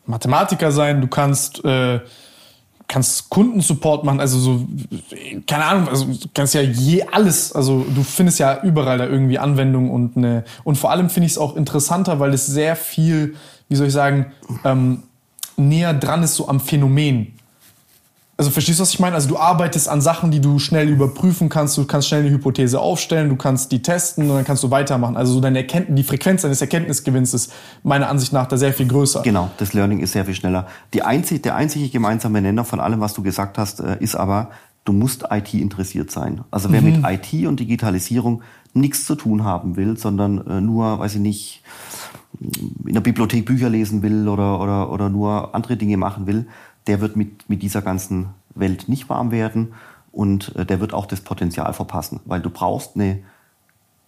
Mathematiker 0.06 0.72
sein, 0.72 1.00
du 1.00 1.08
kannst 1.08 1.64
äh, 1.64 2.00
kannst 2.88 3.30
Kundensupport 3.30 4.04
machen, 4.04 4.20
also 4.20 4.38
so, 4.38 4.66
keine 5.46 5.64
Ahnung, 5.64 5.88
also 5.88 6.06
kannst 6.34 6.54
ja 6.54 6.60
je 6.60 7.02
alles, 7.10 7.52
also 7.52 7.84
du 7.94 8.02
findest 8.02 8.38
ja 8.38 8.62
überall 8.62 8.98
da 8.98 9.06
irgendwie 9.06 9.38
Anwendung 9.38 9.90
und 9.90 10.16
eine, 10.16 10.44
und 10.64 10.76
vor 10.76 10.90
allem 10.90 11.10
finde 11.10 11.26
ich 11.26 11.32
es 11.32 11.38
auch 11.38 11.56
interessanter, 11.56 12.20
weil 12.20 12.32
es 12.32 12.46
sehr 12.46 12.76
viel, 12.76 13.34
wie 13.68 13.76
soll 13.76 13.88
ich 13.88 13.92
sagen, 13.92 14.32
ähm, 14.64 15.02
näher 15.56 15.94
dran 15.94 16.22
ist 16.22 16.36
so 16.36 16.48
am 16.48 16.60
Phänomen. 16.60 17.35
Also 18.38 18.50
verstehst 18.50 18.78
du, 18.78 18.82
was 18.82 18.90
ich 18.90 19.00
meine? 19.00 19.14
Also 19.14 19.28
du 19.28 19.38
arbeitest 19.38 19.88
an 19.88 20.02
Sachen, 20.02 20.30
die 20.30 20.40
du 20.40 20.58
schnell 20.58 20.90
überprüfen 20.90 21.48
kannst, 21.48 21.78
du 21.78 21.86
kannst 21.86 22.08
schnell 22.08 22.20
eine 22.20 22.30
Hypothese 22.30 22.78
aufstellen, 22.78 23.30
du 23.30 23.36
kannst 23.36 23.72
die 23.72 23.80
testen 23.80 24.28
und 24.28 24.36
dann 24.36 24.44
kannst 24.44 24.62
du 24.62 24.70
weitermachen. 24.70 25.16
Also 25.16 25.32
so 25.32 25.40
deine 25.40 25.58
Erkenntnis, 25.58 25.96
die 25.96 26.02
Frequenz 26.02 26.42
deines 26.42 26.60
Erkenntnisgewinns 26.60 27.32
ist 27.32 27.52
meiner 27.82 28.10
Ansicht 28.10 28.34
nach 28.34 28.46
da 28.46 28.58
sehr 28.58 28.74
viel 28.74 28.88
größer. 28.88 29.22
Genau, 29.22 29.50
das 29.56 29.72
Learning 29.72 30.00
ist 30.00 30.12
sehr 30.12 30.26
viel 30.26 30.34
schneller. 30.34 30.66
Die 30.92 31.00
einzig, 31.02 31.44
der 31.44 31.54
einzige 31.54 31.88
gemeinsame 31.88 32.42
Nenner 32.42 32.66
von 32.66 32.78
allem, 32.78 33.00
was 33.00 33.14
du 33.14 33.22
gesagt 33.22 33.56
hast, 33.56 33.80
äh, 33.80 33.96
ist 34.00 34.16
aber, 34.16 34.50
du 34.84 34.92
musst 34.92 35.24
IT 35.30 35.54
interessiert 35.54 36.10
sein. 36.10 36.42
Also 36.50 36.70
wer 36.70 36.82
mhm. 36.82 37.00
mit 37.00 37.10
IT 37.32 37.46
und 37.46 37.58
Digitalisierung 37.58 38.42
nichts 38.74 39.06
zu 39.06 39.14
tun 39.14 39.44
haben 39.44 39.76
will, 39.76 39.96
sondern 39.96 40.46
äh, 40.46 40.60
nur, 40.60 40.98
weiß 40.98 41.14
ich 41.14 41.20
nicht, 41.20 41.62
in 42.84 42.92
der 42.92 43.00
Bibliothek 43.00 43.46
Bücher 43.46 43.70
lesen 43.70 44.02
will 44.02 44.28
oder, 44.28 44.60
oder, 44.60 44.92
oder 44.92 45.08
nur 45.08 45.54
andere 45.54 45.78
Dinge 45.78 45.96
machen 45.96 46.26
will, 46.26 46.46
der 46.86 47.00
wird 47.00 47.16
mit, 47.16 47.48
mit 47.48 47.62
dieser 47.62 47.82
ganzen 47.82 48.30
Welt 48.54 48.88
nicht 48.88 49.08
warm 49.08 49.30
werden 49.30 49.74
und 50.12 50.54
äh, 50.56 50.64
der 50.64 50.80
wird 50.80 50.94
auch 50.94 51.06
das 51.06 51.20
Potenzial 51.20 51.72
verpassen, 51.72 52.20
weil 52.24 52.40
du 52.40 52.50
brauchst 52.50 52.96
eine 52.96 53.20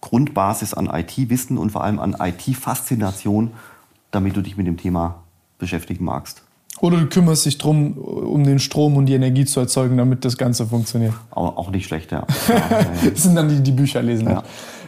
Grundbasis 0.01 0.73
an 0.73 0.89
IT-Wissen 0.91 1.57
und 1.57 1.71
vor 1.71 1.83
allem 1.83 1.99
an 1.99 2.15
IT-Faszination, 2.19 3.51
damit 4.11 4.35
du 4.35 4.41
dich 4.41 4.57
mit 4.57 4.65
dem 4.65 4.77
Thema 4.77 5.23
beschäftigen 5.57 6.05
magst. 6.05 6.43
Oder 6.81 6.97
du 6.97 7.07
kümmerst 7.07 7.45
dich 7.45 7.57
darum, 7.57 7.97
um 7.97 8.43
den 8.45 8.59
Strom 8.59 8.95
und 8.95 9.07
die 9.07 9.13
Energie 9.13 9.43
zu 9.43 9.59
erzeugen, 9.59 9.97
damit 9.97 10.23
das 10.23 10.37
Ganze 10.37 10.65
funktioniert. 10.65 11.13
Auch, 11.31 11.57
auch 11.57 11.71
nicht 11.71 11.85
schlecht, 11.85 12.11
ja. 12.11 12.25
das 13.03 13.23
sind 13.23 13.35
dann 13.35 13.49
die, 13.49 13.61
die 13.61 13.71
Bücher 13.71 14.01
lesen. 14.01 14.29
Ja. 14.29 14.43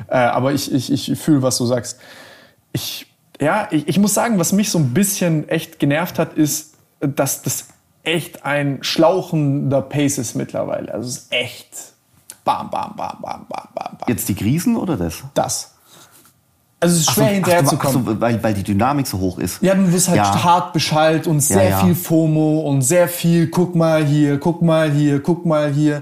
Äh, 0.08 0.18
aber 0.18 0.54
ich, 0.54 0.72
ich, 0.72 0.92
ich 0.92 1.20
fühle, 1.20 1.42
was 1.42 1.58
du 1.58 1.66
sagst. 1.66 2.00
Ich, 2.72 3.08
ja, 3.42 3.68
ich, 3.72 3.90
ich 3.90 4.00
muss 4.00 4.14
sagen, 4.14 4.40
was 4.40 4.54
mich 4.54 4.70
so 4.70 4.80
ein 4.80 4.94
bisschen 4.94 5.50
echt 5.50 5.80
genervt 5.80 6.18
hat, 6.18 6.36
ist, 6.36 6.76
dass 7.02 7.42
das 7.42 7.68
echt 8.04 8.46
ein 8.46 8.80
schlauchender 8.82 9.82
Pace 9.82 10.18
ist 10.18 10.36
mittlerweile. 10.36 10.94
Also 10.94 11.10
es 11.10 11.18
ist 11.18 11.32
echt 11.32 11.94
bam, 12.44 12.70
bam, 12.70 12.94
bam, 12.96 13.18
bam, 13.22 13.46
bam, 13.48 13.68
bam. 13.74 13.98
Jetzt 14.08 14.28
die 14.30 14.36
Krisen 14.36 14.76
oder 14.76 14.98
das? 14.98 15.24
Das. 15.34 15.72
Also 16.80 16.96
es 16.96 17.02
ist 17.02 17.12
schwer 17.12 17.28
so, 17.28 17.34
hinterherzukommen. 17.34 18.06
So, 18.06 18.22
weil, 18.22 18.42
weil 18.44 18.54
die 18.56 18.64
Dynamik 18.64 19.06
so 19.06 19.20
hoch 19.20 19.38
ist. 19.38 19.62
Ja, 19.62 19.76
du 19.76 19.92
wirst 19.94 20.08
halt 20.08 20.18
ja. 20.18 20.44
hart 20.44 20.74
beschallt 20.74 21.28
und 21.28 21.40
sehr 21.42 21.64
ja, 21.64 21.70
ja. 21.70 21.86
viel 21.86 21.94
FOMO 21.94 22.62
und 22.62 22.82
sehr 22.82 23.08
viel, 23.08 23.48
guck 23.48 23.76
mal 23.76 24.04
hier, 24.04 24.40
guck 24.40 24.64
mal 24.64 24.92
hier, 24.92 25.22
guck 25.22 25.46
mal 25.46 25.72
hier. 25.72 26.02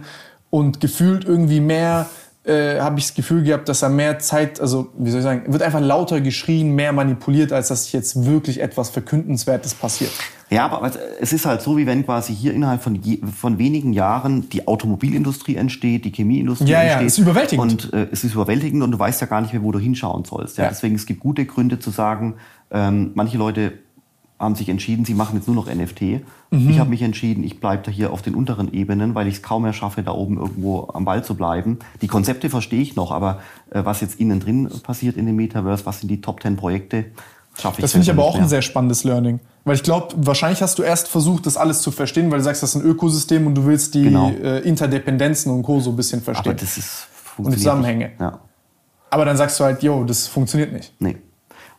Und 0.49 0.79
gefühlt 0.79 1.25
irgendwie 1.25 1.59
mehr 1.59 2.07
äh, 2.45 2.79
habe 2.79 2.97
ich 2.97 3.07
das 3.07 3.13
Gefühl 3.13 3.43
gehabt, 3.43 3.67
dass 3.67 3.81
er 3.81 3.89
mehr 3.89 4.19
Zeit, 4.19 4.61
also 4.61 4.87
wie 4.97 5.11
soll 5.11 5.19
ich 5.19 5.25
sagen, 5.25 5.51
wird 5.51 5.61
einfach 5.61 5.81
lauter 5.81 6.21
geschrien, 6.21 6.73
mehr 6.73 6.93
manipuliert, 6.93 7.51
als 7.51 7.67
dass 7.67 7.91
jetzt 7.91 8.25
wirklich 8.25 8.61
etwas 8.61 8.89
Verkündenswertes 8.89 9.73
passiert. 9.75 10.11
Ja, 10.49 10.67
aber 10.67 10.91
es 11.19 11.31
ist 11.31 11.45
halt 11.45 11.61
so, 11.61 11.77
wie 11.77 11.85
wenn 11.85 12.05
quasi 12.05 12.35
hier 12.35 12.53
innerhalb 12.53 12.81
von, 12.81 12.99
von 13.39 13.59
wenigen 13.59 13.93
Jahren 13.93 14.49
die 14.49 14.67
Automobilindustrie 14.67 15.55
entsteht, 15.55 16.05
die 16.05 16.11
Chemieindustrie 16.11 16.69
ja, 16.69 16.81
entsteht. 16.81 17.01
Ja, 17.01 17.05
es 17.05 17.13
ist 17.13 17.19
überwältigend. 17.19 17.71
Und 17.85 17.93
äh, 17.93 18.07
es 18.11 18.23
ist 18.23 18.33
überwältigend 18.33 18.81
und 18.81 18.91
du 18.91 18.99
weißt 18.99 19.21
ja 19.21 19.27
gar 19.27 19.41
nicht 19.41 19.53
mehr, 19.53 19.63
wo 19.63 19.71
du 19.71 19.79
hinschauen 19.79 20.25
sollst. 20.25 20.57
Ja? 20.57 20.63
ja. 20.63 20.69
Deswegen 20.71 20.95
es 20.95 21.05
gibt 21.05 21.19
gute 21.19 21.45
Gründe 21.45 21.79
zu 21.79 21.91
sagen, 21.91 22.35
ähm, 22.71 23.11
manche 23.13 23.37
Leute 23.37 23.73
haben 24.39 24.55
sich 24.55 24.69
entschieden, 24.69 25.03
sie 25.03 25.13
machen 25.13 25.35
jetzt 25.35 25.47
nur 25.47 25.55
noch 25.55 25.67
NFT. 25.67 26.01
Mhm. 26.01 26.69
Ich 26.69 26.79
habe 26.79 26.89
mich 26.89 27.01
entschieden, 27.01 27.43
ich 27.43 27.59
bleibe 27.59 27.83
da 27.83 27.91
hier 27.91 28.13
auf 28.13 28.21
den 28.21 28.35
unteren 28.35 28.73
Ebenen, 28.73 29.13
weil 29.13 29.27
ich 29.27 29.35
es 29.35 29.41
kaum 29.43 29.63
mehr 29.63 29.73
schaffe, 29.73 30.01
da 30.01 30.11
oben 30.11 30.37
irgendwo 30.37 30.89
am 30.93 31.03
Ball 31.03 31.23
zu 31.23 31.35
bleiben. 31.35 31.77
Die 32.01 32.07
Konzepte 32.07 32.49
verstehe 32.49 32.81
ich 32.81 32.95
noch, 32.95 33.11
aber 33.11 33.41
äh, 33.69 33.83
was 33.83 33.99
jetzt 34.01 34.19
innen 34.19 34.39
drin 34.39 34.69
passiert 34.81 35.17
in 35.17 35.25
dem 35.25 35.35
Metaverse, 35.35 35.85
was 35.85 35.99
sind 35.99 36.09
die 36.09 36.21
Top 36.21 36.41
10 36.41 36.55
Projekte, 36.55 37.05
schaffe 37.61 37.79
ich 37.79 37.81
Das 37.81 37.91
finde 37.91 38.03
ich 38.03 38.11
aber 38.11 38.23
auch 38.23 38.33
mehr. 38.33 38.43
ein 38.43 38.49
sehr 38.49 38.61
spannendes 38.61 39.03
Learning. 39.03 39.39
Weil 39.65 39.75
ich 39.75 39.83
glaube, 39.83 40.13
wahrscheinlich 40.17 40.61
hast 40.61 40.79
du 40.79 40.83
erst 40.83 41.07
versucht, 41.07 41.45
das 41.45 41.57
alles 41.57 41.81
zu 41.81 41.91
verstehen, 41.91 42.31
weil 42.31 42.39
du 42.39 42.43
sagst, 42.43 42.63
das 42.63 42.75
ist 42.75 42.81
ein 42.81 42.88
Ökosystem 42.88 43.45
und 43.47 43.55
du 43.55 43.65
willst 43.65 43.93
die 43.93 44.03
genau. 44.03 44.29
äh, 44.29 44.59
Interdependenzen 44.59 45.51
und 45.51 45.63
Co. 45.63 45.79
so 45.79 45.91
ein 45.91 45.95
bisschen 45.95 46.21
verstehen. 46.21 46.51
Aber 46.51 46.59
das 46.59 46.77
ist 46.77 47.07
und 47.38 47.51
die 47.51 47.57
Zusammenhänge. 47.57 48.11
Ja. 48.19 48.39
Aber 49.09 49.25
dann 49.25 49.38
sagst 49.38 49.59
du 49.59 49.63
halt, 49.63 49.81
yo, 49.81 50.03
das 50.03 50.27
funktioniert 50.27 50.71
nicht. 50.71 50.93
Nee. 50.99 51.17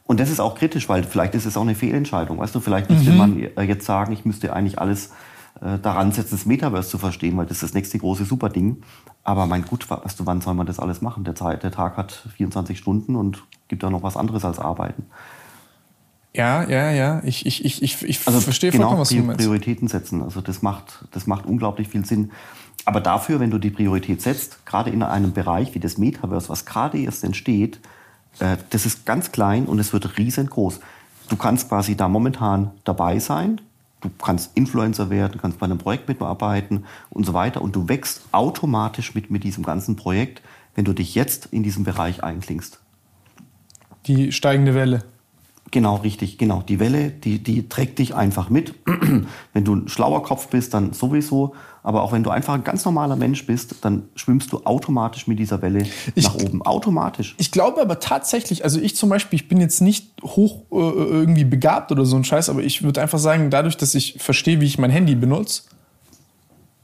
Und 0.05 0.19
das 0.19 0.31
ist 0.31 0.41
auch 0.41 0.57
kritisch, 0.57 0.89
weil 0.89 1.05
vielleicht 1.05 1.35
ist 1.35 1.47
es 1.47 1.57
auch 1.57 1.63
eine 1.63 1.77
Fehlentscheidung. 1.77 2.39
Weißt 2.39 2.55
du, 2.55 2.61
vielleicht 2.61 2.91
müsste 2.91 3.11
mhm. 3.11 3.17
man 3.17 3.39
äh, 3.39 3.63
jetzt 3.63 3.87
sagen, 3.87 4.13
ich 4.13 4.25
müsste 4.25 4.53
eigentlich 4.53 4.81
alles 4.81 5.11
äh, 5.61 5.79
daran 5.79 6.11
setzen, 6.11 6.31
das 6.33 6.47
Metaverse 6.47 6.89
zu 6.89 6.99
verstehen, 6.99 7.37
weil 7.37 7.47
das 7.47 7.59
ist 7.59 7.63
das 7.63 7.75
nächste 7.75 7.99
große 7.99 8.25
Superding. 8.25 8.83
Aber 9.23 9.47
mein 9.47 9.65
gut, 9.65 9.89
weißt 9.89 10.19
du, 10.19 10.27
wann 10.27 10.41
soll 10.41 10.55
man 10.55 10.67
das 10.67 10.81
alles 10.81 11.01
machen? 11.01 11.23
Der, 11.25 11.37
Zeit, 11.37 11.63
der 11.63 11.71
Tag 11.71 11.97
hat 11.97 12.13
24 12.37 12.79
Stunden 12.79 13.15
und 13.15 13.45
gibt 13.69 13.83
da 13.83 13.91
noch 13.91 14.03
was 14.03 14.17
anderes 14.17 14.45
als 14.45 14.59
arbeiten. 14.59 15.07
Ja, 16.33 16.69
ja, 16.69 16.91
ja. 16.91 17.23
Ich, 17.25 17.45
ich, 17.45 17.65
ich, 17.65 17.83
ich, 17.83 18.03
ich 18.03 18.27
also 18.27 18.41
verstehe 18.41 18.71
genau, 18.71 18.85
vollkommen, 18.85 19.01
was 19.01 19.09
du 19.09 19.17
meinst. 19.17 19.39
Prioritäten 19.41 19.89
setzen. 19.89 20.23
Also 20.23 20.41
das 20.41 20.63
macht, 20.63 21.05
das 21.11 21.27
macht 21.27 21.45
unglaublich 21.47 21.89
viel 21.89 22.05
Sinn. 22.05 22.31
Aber 22.85 23.01
dafür, 23.01 23.41
wenn 23.41 23.51
du 23.51 23.59
die 23.59 23.71
Priorität 23.71 24.23
setzt, 24.23 24.65
gerade 24.65 24.91
in 24.91 25.03
einem 25.03 25.33
Bereich 25.33 25.75
wie 25.75 25.81
das 25.81 25.99
Metaverse, 25.99 26.49
was 26.49 26.65
gerade 26.65 26.99
erst 26.99 27.25
entsteht, 27.25 27.81
äh, 28.39 28.57
das 28.71 28.87
ist 28.87 29.05
ganz 29.07 29.33
klein 29.33 29.67
und 29.67 29.79
es 29.79 29.93
wird 29.93 30.19
riesengroß. 30.19 30.81
Du 31.29 31.37
kannst 31.37 31.69
quasi 31.69 31.97
da 31.97 32.09
momentan 32.09 32.71
dabei 32.85 33.19
sein. 33.19 33.61
Du 34.01 34.09
kannst 34.09 34.57
Influencer 34.57 35.11
werden, 35.11 35.39
kannst 35.41 35.59
bei 35.59 35.67
einem 35.67 35.79
Projekt 35.79 36.09
mitarbeiten 36.09 36.85
und 37.11 37.27
so 37.27 37.35
weiter. 37.35 37.61
Und 37.61 37.77
du 37.77 37.89
wächst 37.89 38.23
automatisch 38.33 39.15
mit, 39.15 39.31
mit 39.31 39.45
diesem 39.45 39.63
ganzen 39.63 39.97
Projekt, 39.97 40.43
wenn 40.75 40.85
du 40.85 40.93
dich 40.93 41.15
jetzt 41.15 41.47
in 41.47 41.63
diesem 41.63 41.85
Bereich 41.85 42.25
einklingst. 42.25 42.81
Die 44.07 44.33
steigende 44.33 44.75
Welle. 44.75 45.05
Genau, 45.71 45.97
richtig, 45.97 46.37
genau. 46.37 46.63
Die 46.63 46.81
Welle, 46.81 47.11
die, 47.11 47.39
die 47.43 47.69
trägt 47.69 48.01
dich 48.01 48.15
einfach 48.15 48.51
mit. 48.51 48.75
wenn 49.53 49.65
du 49.65 49.77
ein 49.77 49.89
schlauer 49.89 50.23
Kopf 50.23 50.49
bist, 50.49 50.75
dann 50.75 50.93
sowieso. 50.93 51.55
Aber 51.83 52.03
auch 52.03 52.13
wenn 52.13 52.23
du 52.23 52.31
einfach 52.31 52.55
ein 52.55 52.65
ganz 52.65 52.85
normaler 52.85 53.17
Mensch 53.17 53.47
bist, 53.47 53.77
dann 53.83 54.09
schwimmst 54.15 54.53
du 54.53 54.65
automatisch 54.65 55.27
mit 55.29 55.39
dieser 55.39 55.63
Welle 55.63 55.87
ich, 56.15 56.25
nach 56.25 56.35
oben. 56.35 56.63
Automatisch. 56.63 57.37
Ich 57.39 57.53
glaube 57.53 57.81
aber 57.81 58.01
tatsächlich, 58.01 58.65
also 58.65 58.81
ich 58.81 58.97
zum 58.97 59.09
Beispiel, 59.09 59.39
ich 59.39 59.49
bin 59.49 59.61
jetzt 59.61 59.81
nicht 59.81 60.11
hoch 60.23 60.63
äh, 60.73 60.75
irgendwie 60.75 61.45
begabt 61.45 61.93
oder 61.93 62.05
so 62.05 62.17
ein 62.17 62.25
Scheiß, 62.25 62.51
aber 62.51 62.63
ich 62.63 62.83
würde 62.83 63.01
einfach 63.01 63.19
sagen, 63.19 63.51
dadurch, 63.51 63.77
dass 63.77 63.95
ich 63.95 64.17
verstehe, 64.19 64.61
wie 64.61 64.67
ich 64.67 64.79
mein 64.79 64.91
Handy 64.91 65.15
benutze, 65.15 65.63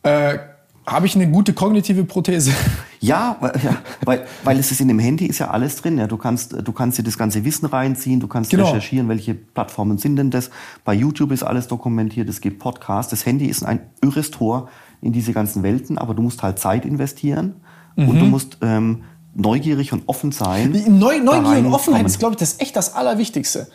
äh, 0.02 0.38
habe 0.86 1.06
ich 1.06 1.16
eine 1.16 1.28
gute 1.28 1.52
kognitive 1.52 2.04
Prothese. 2.04 2.52
Ja, 3.00 3.36
ja, 3.62 3.76
weil, 4.04 4.26
weil 4.44 4.58
es 4.58 4.70
ist 4.70 4.80
in 4.80 4.88
dem 4.88 4.98
Handy 4.98 5.26
ist 5.26 5.38
ja 5.38 5.50
alles 5.50 5.76
drin. 5.76 5.98
Ja. 5.98 6.06
Du, 6.06 6.16
kannst, 6.16 6.52
du 6.52 6.72
kannst 6.72 6.98
dir 6.98 7.02
das 7.02 7.18
ganze 7.18 7.44
Wissen 7.44 7.66
reinziehen, 7.66 8.20
du 8.20 8.28
kannst 8.28 8.50
genau. 8.50 8.66
recherchieren, 8.66 9.08
welche 9.08 9.34
Plattformen 9.34 9.98
sind 9.98 10.16
denn 10.16 10.30
das. 10.30 10.50
Bei 10.84 10.94
YouTube 10.94 11.32
ist 11.32 11.42
alles 11.42 11.68
dokumentiert, 11.68 12.28
es 12.28 12.40
gibt 12.40 12.58
Podcasts. 12.58 13.10
Das 13.10 13.26
Handy 13.26 13.46
ist 13.46 13.64
ein 13.64 13.80
irres 14.02 14.30
Tor 14.30 14.68
in 15.00 15.12
diese 15.12 15.32
ganzen 15.32 15.62
Welten, 15.62 15.98
aber 15.98 16.14
du 16.14 16.22
musst 16.22 16.42
halt 16.42 16.58
Zeit 16.58 16.84
investieren 16.84 17.56
mhm. 17.96 18.08
und 18.08 18.18
du 18.18 18.24
musst 18.26 18.58
ähm, 18.62 19.04
neugierig 19.34 19.92
und 19.92 20.04
offen 20.06 20.32
sein. 20.32 20.72
Neu, 20.88 21.20
Neugier 21.20 21.58
und 21.58 21.72
Offenheit 21.72 22.06
ist, 22.06 22.18
glaube 22.18 22.34
ich, 22.34 22.38
das 22.38 22.60
echt 22.60 22.74
das 22.76 22.94
Allerwichtigste. 22.94 23.68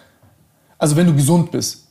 Also 0.78 0.96
wenn 0.96 1.06
du 1.06 1.14
gesund 1.14 1.52
bist. 1.52 1.88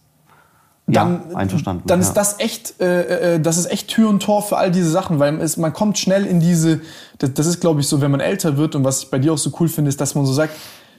Dann, 0.92 1.22
ja, 1.30 1.36
einverstanden. 1.36 1.82
Dann 1.86 2.00
ist 2.00 2.14
das 2.14 2.38
echt, 2.38 2.80
äh, 2.80 3.34
äh, 3.34 3.40
das 3.40 3.58
ist 3.58 3.70
echt 3.70 3.88
Tür 3.88 4.08
und 4.08 4.22
Tor 4.22 4.42
für 4.42 4.56
all 4.56 4.70
diese 4.70 4.90
Sachen, 4.90 5.18
weil 5.18 5.40
es, 5.40 5.56
man 5.56 5.72
kommt 5.72 5.98
schnell 5.98 6.26
in 6.26 6.40
diese, 6.40 6.80
das, 7.18 7.34
das 7.34 7.46
ist 7.46 7.60
glaube 7.60 7.80
ich 7.80 7.88
so, 7.88 8.00
wenn 8.00 8.10
man 8.10 8.20
älter 8.20 8.56
wird 8.56 8.74
und 8.74 8.84
was 8.84 9.02
ich 9.04 9.10
bei 9.10 9.18
dir 9.18 9.32
auch 9.32 9.38
so 9.38 9.52
cool 9.60 9.68
finde, 9.68 9.88
ist, 9.88 10.00
dass 10.00 10.14
man 10.14 10.26
so 10.26 10.32
sagt, 10.32 10.54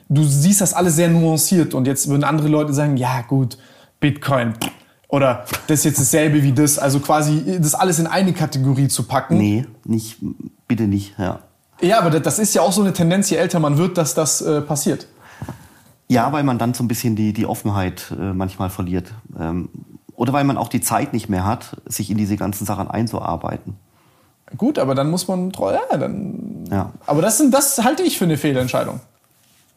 du 0.09 0.23
siehst 0.23 0.61
das 0.61 0.73
alles 0.73 0.95
sehr 0.95 1.09
nuanciert 1.09 1.73
und 1.73 1.87
jetzt 1.87 2.07
würden 2.07 2.23
andere 2.23 2.47
Leute 2.47 2.73
sagen, 2.73 2.97
ja 2.97 3.21
gut, 3.21 3.57
Bitcoin, 3.99 4.53
oder 5.11 5.45
das 5.67 5.79
ist 5.79 5.85
jetzt 5.85 5.99
dasselbe 5.99 6.41
wie 6.41 6.53
das. 6.53 6.79
Also 6.79 6.99
quasi 6.99 7.59
das 7.59 7.75
alles 7.75 7.99
in 7.99 8.07
eine 8.07 8.33
Kategorie 8.33 8.87
zu 8.87 9.03
packen. 9.03 9.37
Nee, 9.37 9.65
nicht, 9.83 10.17
bitte 10.67 10.83
nicht, 10.83 11.13
ja. 11.19 11.39
Ja, 11.81 11.99
aber 11.99 12.19
das 12.19 12.39
ist 12.39 12.53
ja 12.53 12.61
auch 12.61 12.71
so 12.71 12.81
eine 12.81 12.93
Tendenz, 12.93 13.29
je 13.29 13.37
älter 13.37 13.59
man 13.59 13.77
wird, 13.77 13.97
dass 13.97 14.13
das 14.13 14.41
äh, 14.41 14.61
passiert. 14.61 15.07
Ja, 16.11 16.33
weil 16.33 16.43
man 16.43 16.57
dann 16.57 16.73
so 16.73 16.83
ein 16.83 16.89
bisschen 16.89 17.15
die, 17.15 17.31
die 17.31 17.45
Offenheit 17.45 18.13
äh, 18.19 18.33
manchmal 18.33 18.69
verliert. 18.69 19.13
Ähm, 19.39 19.69
oder 20.13 20.33
weil 20.33 20.43
man 20.43 20.57
auch 20.57 20.67
die 20.67 20.81
Zeit 20.81 21.13
nicht 21.13 21.29
mehr 21.29 21.45
hat, 21.45 21.77
sich 21.85 22.11
in 22.11 22.17
diese 22.17 22.35
ganzen 22.35 22.65
Sachen 22.65 22.91
einzuarbeiten. 22.91 23.77
Gut, 24.57 24.77
aber 24.77 24.93
dann 24.93 25.09
muss 25.09 25.29
man, 25.29 25.51
ja, 25.51 25.97
dann. 25.97 26.65
Ja. 26.69 26.91
Aber 27.05 27.21
das, 27.21 27.37
sind, 27.37 27.53
das 27.53 27.81
halte 27.85 28.03
ich 28.03 28.17
für 28.17 28.25
eine 28.25 28.35
Fehlentscheidung. 28.35 28.99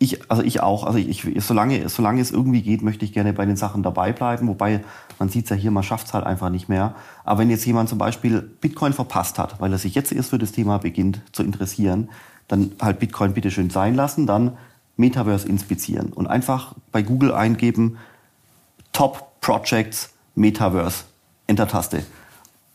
Ich, 0.01 0.29
also 0.29 0.43
ich 0.43 0.61
auch. 0.61 0.83
Also 0.83 0.99
ich, 0.99 1.25
solange, 1.39 1.89
solange 1.89 2.21
es 2.21 2.33
irgendwie 2.33 2.63
geht, 2.63 2.83
möchte 2.83 3.05
ich 3.05 3.13
gerne 3.13 3.33
bei 3.33 3.47
den 3.47 3.57
Sachen 3.57 3.85
dabei 3.85 4.13
bleiben. 4.13 4.49
Wobei 4.49 4.83
man 5.21 5.29
sieht 5.29 5.45
es 5.45 5.51
ja 5.51 5.57
hier, 5.57 5.71
man 5.71 5.85
schafft 5.85 6.09
es 6.09 6.15
halt 6.15 6.27
einfach 6.27 6.51
nicht 6.51 6.69
mehr. 6.69 6.97
Aber 7.23 7.39
wenn 7.39 7.51
jetzt 7.51 7.65
jemand 7.65 7.89
zum 7.89 7.99
Beispiel 7.99 8.41
Bitcoin 8.41 8.93
verpasst 8.93 9.39
hat, 9.39 9.61
weil 9.61 9.71
er 9.71 9.79
sich 9.79 9.95
jetzt 9.95 10.11
erst 10.11 10.31
für 10.31 10.39
das 10.39 10.51
Thema 10.51 10.79
beginnt 10.79 11.21
zu 11.31 11.45
interessieren, 11.45 12.09
dann 12.49 12.73
halt 12.83 12.99
Bitcoin 12.99 13.35
bitte 13.35 13.53
schön 13.53 13.71
sein 13.71 13.95
lassen, 13.95 14.27
dann 14.27 14.59
Metaverse 14.97 15.49
inspizieren 15.49 16.13
und 16.13 16.27
einfach 16.27 16.75
bei 16.93 17.03
Google 17.03 17.33
eingeben 17.33 17.99
Top 18.93 19.41
Projects 19.41 20.11
Metaverse, 20.35 21.05
Enter-Taste 21.47 22.05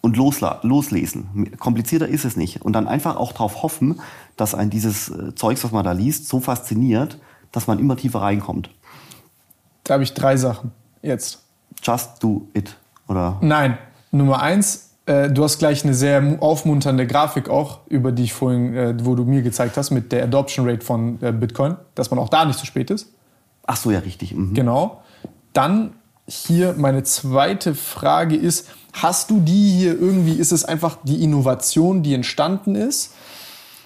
und 0.01 0.17
loslesen. 0.17 1.57
Komplizierter 1.59 2.07
ist 2.07 2.25
es 2.25 2.37
nicht. 2.37 2.61
Und 2.61 2.73
dann 2.73 2.87
einfach 2.87 3.17
auch 3.17 3.31
darauf 3.33 3.63
hoffen, 3.63 3.99
dass 4.37 4.55
ein 4.55 4.69
dieses 4.69 5.09
äh, 5.09 5.35
Zeugs, 5.35 5.63
was 5.63 5.71
man 5.71 5.83
da 5.83 5.91
liest, 5.91 6.27
so 6.27 6.39
fasziniert, 6.39 7.19
dass 7.51 7.67
man 7.67 7.79
immer 7.79 7.97
tiefer 7.97 8.21
reinkommt. 8.21 8.69
Da 9.83 9.95
habe 9.95 10.03
ich 10.03 10.13
drei 10.13 10.37
Sachen 10.37 10.71
jetzt. 11.01 11.43
Just 11.81 12.21
do 12.23 12.47
it, 12.53 12.77
oder? 13.07 13.37
Nein. 13.41 13.77
Nummer 14.11 14.41
eins, 14.41 14.88
äh, 15.09 15.31
du 15.31 15.43
hast 15.43 15.57
gleich 15.57 15.83
eine 15.83 15.95
sehr 15.95 16.37
aufmunternde 16.39 17.07
Grafik 17.07 17.49
auch, 17.49 17.79
über 17.87 18.11
die 18.11 18.25
ich 18.25 18.33
vorhin, 18.33 18.75
äh, 18.75 18.93
wo 19.01 19.15
du 19.15 19.25
mir 19.25 19.41
gezeigt 19.41 19.75
hast, 19.75 19.89
mit 19.89 20.11
der 20.11 20.23
Adoption 20.23 20.69
Rate 20.69 20.85
von 20.85 21.17
äh, 21.21 21.31
Bitcoin, 21.31 21.77
dass 21.95 22.11
man 22.11 22.19
auch 22.19 22.29
da 22.29 22.45
nicht 22.45 22.59
zu 22.59 22.67
spät 22.67 22.91
ist. 22.91 23.11
Ach 23.65 23.75
so, 23.75 23.89
ja, 23.89 23.99
richtig. 23.99 24.35
Mhm. 24.35 24.53
Genau. 24.53 25.01
Dann 25.53 25.93
hier 26.27 26.75
meine 26.77 27.01
zweite 27.03 27.73
Frage 27.73 28.35
ist, 28.35 28.69
hast 28.93 29.31
du 29.31 29.39
die 29.39 29.71
hier 29.71 29.99
irgendwie, 29.99 30.33
ist 30.33 30.51
es 30.51 30.63
einfach 30.63 30.97
die 31.03 31.23
Innovation, 31.23 32.03
die 32.03 32.13
entstanden 32.13 32.75
ist? 32.75 33.13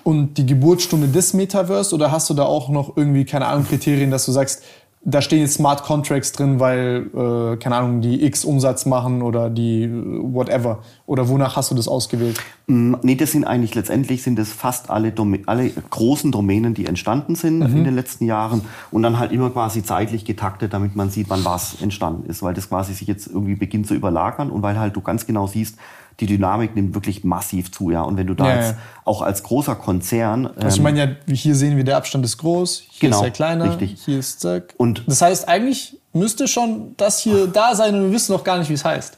und 0.04 0.38
die 0.38 0.46
Geburtsstunde 0.46 1.08
des 1.08 1.34
Metaverse 1.34 1.96
oder 1.96 2.12
hast 2.12 2.30
du 2.30 2.34
da 2.34 2.44
auch 2.44 2.68
noch 2.68 2.98
irgendwie, 2.98 3.24
keine 3.24 3.48
Ahnung, 3.48 3.66
Kriterien, 3.66 4.12
dass 4.12 4.26
du 4.26 4.34
sagst, 4.34 4.62
da 5.06 5.22
stehen 5.22 5.42
jetzt 5.42 5.56
Smart 5.56 5.84
Contracts 5.84 6.32
drin, 6.32 6.60
weil, 6.60 7.10
äh, 7.14 7.58
keine 7.58 7.76
Ahnung, 7.76 8.00
die 8.00 8.24
X 8.24 8.46
Umsatz 8.46 8.86
machen 8.86 9.22
oder 9.22 9.50
die 9.50 9.84
äh, 9.84 9.90
whatever. 9.90 10.80
Oder 11.06 11.28
wonach 11.28 11.58
hast 11.58 11.72
du 11.72 11.76
das 11.76 11.90
ausgewählt? 11.90 12.40
Mm, 12.68 12.96
nee, 13.02 13.16
das 13.16 13.34
sind 13.34 13.44
eigentlich 13.44 13.76
letztendlich 13.76 14.24
sind 14.24 14.40
es 14.40 14.54
fast 14.54 14.90
alle, 14.90 15.12
Dome 15.12 15.42
alle 15.46 15.70
großen 15.70 16.32
Domänen, 16.32 16.74
die 16.74 16.86
entstanden 16.86 17.36
sind 17.36 17.60
mhm. 17.60 17.78
in 17.78 17.84
den 17.84 17.96
letzten 17.96 18.26
Jahren 18.26 18.62
und 18.92 19.04
dann 19.04 19.20
halt 19.20 19.34
immer 19.34 19.50
quasi 19.50 19.84
zeitlich 19.84 20.24
getaktet, 20.24 20.74
damit 20.74 20.96
man 20.96 21.10
sieht, 21.10 21.30
wann 21.30 21.44
was 21.44 21.82
entstanden 21.82 22.30
ist, 22.30 22.42
weil 22.42 22.54
das 22.54 22.70
quasi 22.70 22.94
sich 22.94 23.08
jetzt 23.08 23.28
irgendwie 23.28 23.56
beginnt 23.56 23.88
zu 23.88 23.96
überlagern 23.96 24.50
und 24.50 24.62
weil 24.62 24.80
halt 24.80 24.96
du 24.96 25.02
ganz 25.02 25.26
genau 25.26 25.48
siehst, 25.48 25.78
die 26.20 26.26
Dynamik 26.26 26.76
nimmt 26.76 26.94
wirklich 26.94 27.24
massiv 27.24 27.72
zu, 27.72 27.90
ja. 27.92 28.02
Und 28.02 28.18
wenn 28.18 28.28
du 28.28 28.34
da 28.34 28.48
Ja, 28.50 28.56
jetzt 28.56 28.72
ja. 28.72 28.78
auch 29.06 29.22
als 29.22 29.44
großer 29.44 29.76
Konzern 29.76 30.48
Also 30.48 30.68
ich 30.68 30.78
ähm, 30.78 30.84
meine 30.84 31.18
ja, 31.28 31.34
hier 31.34 31.56
sehen 31.56 31.76
wir, 31.78 31.84
der 31.84 31.98
Abstand 31.98 32.24
ist 32.26 32.38
groß, 32.38 32.84
hier 32.90 33.10
Genau, 33.10 33.20
ist 33.22 33.26
er 33.26 33.32
kleiner, 33.32 33.66
richtig. 33.70 34.02
hier 34.04 34.20
ist 34.20 34.42
zack. 34.42 34.74
Und- 34.78 35.04
das 35.08 35.22
heißt, 35.22 35.48
eigentlich 35.48 35.98
müsste 36.14 36.48
schon 36.48 36.94
das 36.98 37.20
hier 37.20 37.48
da 37.48 37.76
sein 37.76 37.96
und 37.96 38.02
wir 38.06 38.12
wissen 38.12 38.32
noch 38.34 38.44
gar 38.44 38.58
nicht, 38.60 38.70
wie 38.70 38.74
es 38.76 38.86
heißt. 38.86 39.18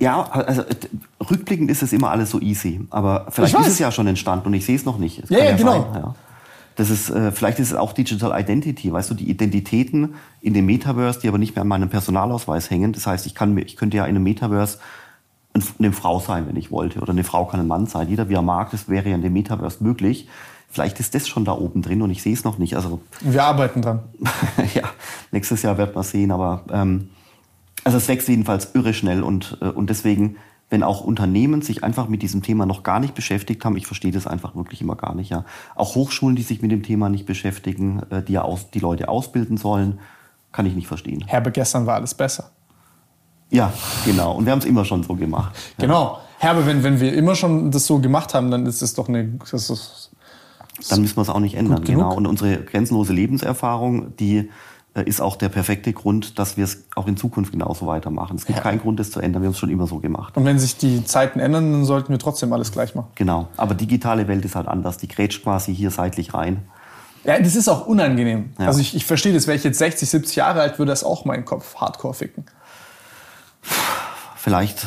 Ja, 0.00 0.22
also 0.30 0.62
äh, 0.62 0.74
rückblickend 1.30 1.70
ist 1.70 1.82
es 1.82 1.92
immer 1.92 2.10
alles 2.10 2.30
so 2.30 2.40
easy. 2.40 2.80
Aber 2.90 3.26
vielleicht 3.30 3.58
ist 3.58 3.66
es 3.68 3.78
ja 3.78 3.90
schon 3.92 4.06
entstanden 4.06 4.46
und 4.46 4.54
ich 4.54 4.64
sehe 4.64 4.76
es 4.76 4.84
noch 4.84 4.98
nicht. 4.98 5.20
Es 5.24 5.30
Ja, 5.30 5.38
kann 5.38 5.46
ja, 5.46 5.56
genau. 5.56 5.72
Sein, 5.92 6.02
ja. 6.02 6.14
Das 6.74 6.88
ist, 6.88 7.10
äh, 7.10 7.32
vielleicht 7.32 7.58
ist 7.58 7.68
es 7.72 7.74
auch 7.76 7.92
Digital 7.92 8.32
Identity, 8.40 8.90
weißt 8.92 9.10
du, 9.10 9.14
die 9.14 9.28
Identitäten 9.28 10.14
in 10.40 10.54
dem 10.54 10.64
Metaverse, 10.66 11.20
die 11.20 11.28
aber 11.28 11.36
nicht 11.36 11.54
mehr 11.54 11.62
an 11.62 11.68
meinem 11.68 11.90
Personalausweis 11.90 12.70
hängen. 12.70 12.92
Das 12.94 13.06
heißt, 13.06 13.26
ich, 13.26 13.34
kann, 13.34 13.56
ich 13.58 13.76
könnte 13.76 13.98
ja 13.98 14.04
in 14.04 14.16
einem 14.16 14.24
Metaverse 14.24 14.78
eine 15.78 15.92
Frau 15.92 16.18
sein, 16.18 16.46
wenn 16.48 16.56
ich 16.56 16.70
wollte. 16.70 17.00
Oder 17.00 17.12
eine 17.12 17.24
Frau 17.24 17.44
kann 17.44 17.60
ein 17.60 17.66
Mann 17.66 17.86
sein. 17.86 18.08
Jeder 18.08 18.28
wie 18.28 18.34
er 18.34 18.42
mag, 18.42 18.70
das 18.70 18.88
wäre 18.88 19.08
ja 19.08 19.14
in 19.14 19.22
dem 19.22 19.32
Metaverse 19.32 19.82
möglich. 19.84 20.28
Vielleicht 20.68 21.00
ist 21.00 21.14
das 21.14 21.28
schon 21.28 21.44
da 21.44 21.52
oben 21.52 21.82
drin 21.82 22.00
und 22.00 22.10
ich 22.10 22.22
sehe 22.22 22.32
es 22.32 22.44
noch 22.44 22.56
nicht. 22.56 22.76
Also 22.76 23.02
Wir 23.20 23.44
arbeiten 23.44 23.82
dran. 23.82 24.00
ja, 24.74 24.84
nächstes 25.30 25.60
Jahr 25.62 25.76
wird 25.76 25.94
man 25.94 26.04
sehen, 26.04 26.30
aber 26.30 26.64
ähm, 26.70 27.10
also 27.84 27.98
es 27.98 28.08
wächst 28.08 28.28
jedenfalls 28.28 28.74
irre 28.74 28.94
schnell 28.94 29.22
und, 29.22 29.58
äh, 29.60 29.66
und 29.66 29.90
deswegen, 29.90 30.36
wenn 30.70 30.82
auch 30.82 31.02
Unternehmen 31.02 31.60
sich 31.60 31.84
einfach 31.84 32.08
mit 32.08 32.22
diesem 32.22 32.42
Thema 32.42 32.64
noch 32.64 32.82
gar 32.84 33.00
nicht 33.00 33.14
beschäftigt 33.14 33.62
haben, 33.66 33.76
ich 33.76 33.86
verstehe 33.86 34.12
das 34.12 34.26
einfach 34.26 34.54
wirklich 34.56 34.80
immer 34.80 34.96
gar 34.96 35.14
nicht, 35.14 35.28
ja. 35.30 35.44
Auch 35.74 35.94
Hochschulen, 35.94 36.36
die 36.36 36.42
sich 36.42 36.62
mit 36.62 36.70
dem 36.70 36.82
Thema 36.82 37.10
nicht 37.10 37.26
beschäftigen, 37.26 38.02
äh, 38.08 38.22
die 38.22 38.32
ja 38.32 38.42
aus, 38.42 38.70
die 38.70 38.78
Leute 38.78 39.08
ausbilden 39.08 39.58
sollen, 39.58 40.00
kann 40.52 40.64
ich 40.64 40.74
nicht 40.74 40.86
verstehen. 40.86 41.22
Herbe, 41.26 41.50
gestern 41.50 41.84
war 41.84 41.96
alles 41.96 42.14
besser. 42.14 42.50
Ja, 43.52 43.72
genau. 44.04 44.32
Und 44.36 44.46
wir 44.46 44.52
haben 44.52 44.58
es 44.60 44.64
immer 44.64 44.84
schon 44.84 45.02
so 45.02 45.14
gemacht. 45.14 45.54
Genau. 45.78 46.18
Herbe, 46.38 46.66
wenn, 46.66 46.82
wenn 46.82 46.98
wir 47.00 47.12
immer 47.14 47.34
schon 47.36 47.70
das 47.70 47.86
so 47.86 47.98
gemacht 48.00 48.34
haben, 48.34 48.50
dann 48.50 48.66
ist 48.66 48.82
es 48.82 48.94
doch 48.94 49.08
eine. 49.08 49.24
Das 49.50 49.70
ist, 49.70 50.10
Dann 50.90 51.00
müssen 51.02 51.16
wir 51.16 51.22
es 51.22 51.28
auch 51.28 51.38
nicht 51.38 51.54
ändern. 51.54 51.84
Genau. 51.84 52.14
Und 52.14 52.26
unsere 52.26 52.58
grenzenlose 52.64 53.12
Lebenserfahrung, 53.12 54.16
die 54.16 54.50
äh, 54.94 55.04
ist 55.04 55.20
auch 55.20 55.36
der 55.36 55.50
perfekte 55.50 55.92
Grund, 55.92 56.38
dass 56.38 56.56
wir 56.56 56.64
es 56.64 56.84
auch 56.96 57.06
in 57.06 57.16
Zukunft 57.16 57.52
genauso 57.52 57.86
weitermachen. 57.86 58.36
Es 58.36 58.46
gibt 58.46 58.58
Ja. 58.58 58.62
keinen 58.62 58.80
Grund, 58.80 58.98
das 58.98 59.10
zu 59.10 59.20
ändern. 59.20 59.42
Wir 59.42 59.46
haben 59.46 59.52
es 59.52 59.58
schon 59.58 59.70
immer 59.70 59.86
so 59.86 59.98
gemacht. 60.00 60.36
und 60.36 60.44
wenn 60.44 60.58
sich 60.58 60.76
die 60.78 61.04
Zeiten 61.04 61.38
ändern, 61.38 61.72
dann 61.72 61.84
sollten 61.84 62.10
wir 62.10 62.18
trotzdem 62.18 62.52
alles 62.52 62.72
gleich 62.72 62.94
machen. 62.94 63.08
Genau. 63.14 63.48
Aber 63.56 63.74
digitale 63.74 64.26
Welt 64.28 64.44
ist 64.44 64.56
halt 64.56 64.66
anders. 64.66 64.96
Die 64.96 65.08
grätscht 65.08 65.44
quasi 65.44 65.74
hier 65.74 65.90
seitlich 65.90 66.34
rein. 66.34 66.62
Ja, 67.24 67.38
das 67.38 67.54
ist 67.54 67.68
auch 67.68 67.86
unangenehm. 67.86 68.50
Ja. 68.58 68.66
Also 68.66 68.80
ich, 68.80 68.96
ich 68.96 69.06
verstehe 69.06 69.32
das, 69.32 69.46
wäre 69.46 69.56
ich 69.56 69.62
jetzt 69.62 69.78
60, 69.78 70.08
70 70.10 70.34
Jahre 70.36 70.60
alt, 70.60 70.78
würde 70.80 70.90
das 70.90 71.04
auch 71.04 71.24
meinen 71.24 71.44
Kopf 71.44 71.76
hardcore 71.76 72.14
ficken. 72.14 72.44
Vielleicht, 74.36 74.86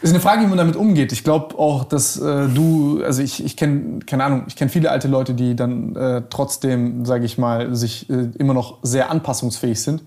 Ist 0.00 0.10
eine 0.10 0.20
Frage, 0.20 0.42
wie 0.42 0.46
man 0.46 0.56
damit 0.56 0.76
umgeht. 0.76 1.12
Ich 1.12 1.24
glaube 1.24 1.58
auch, 1.58 1.84
dass 1.84 2.16
äh, 2.16 2.48
du, 2.48 3.02
also 3.04 3.20
ich, 3.20 3.44
ich 3.44 3.56
kenne, 3.56 3.98
keine 4.06 4.24
Ahnung, 4.24 4.44
ich 4.46 4.56
kenne 4.56 4.70
viele 4.70 4.90
alte 4.90 5.08
Leute, 5.08 5.34
die 5.34 5.56
dann 5.56 5.96
äh, 5.96 6.22
trotzdem, 6.30 7.04
sage 7.04 7.24
ich 7.24 7.36
mal, 7.36 7.74
sich 7.74 8.08
äh, 8.08 8.28
immer 8.38 8.54
noch 8.54 8.78
sehr 8.82 9.10
anpassungsfähig 9.10 9.82
sind. 9.82 10.02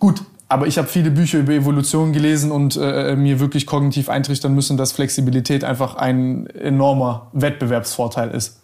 Gut, 0.00 0.22
aber 0.48 0.66
ich 0.66 0.76
habe 0.76 0.86
viele 0.86 1.10
Bücher 1.10 1.38
über 1.38 1.52
Evolution 1.52 2.12
gelesen 2.12 2.50
und 2.50 2.76
äh, 2.76 3.16
mir 3.16 3.40
wirklich 3.40 3.66
kognitiv 3.66 4.10
eintrichtern 4.10 4.54
müssen, 4.54 4.76
dass 4.76 4.92
Flexibilität 4.92 5.64
einfach 5.64 5.94
ein 5.94 6.46
enormer 6.48 7.28
Wettbewerbsvorteil 7.32 8.32
ist. 8.32 8.60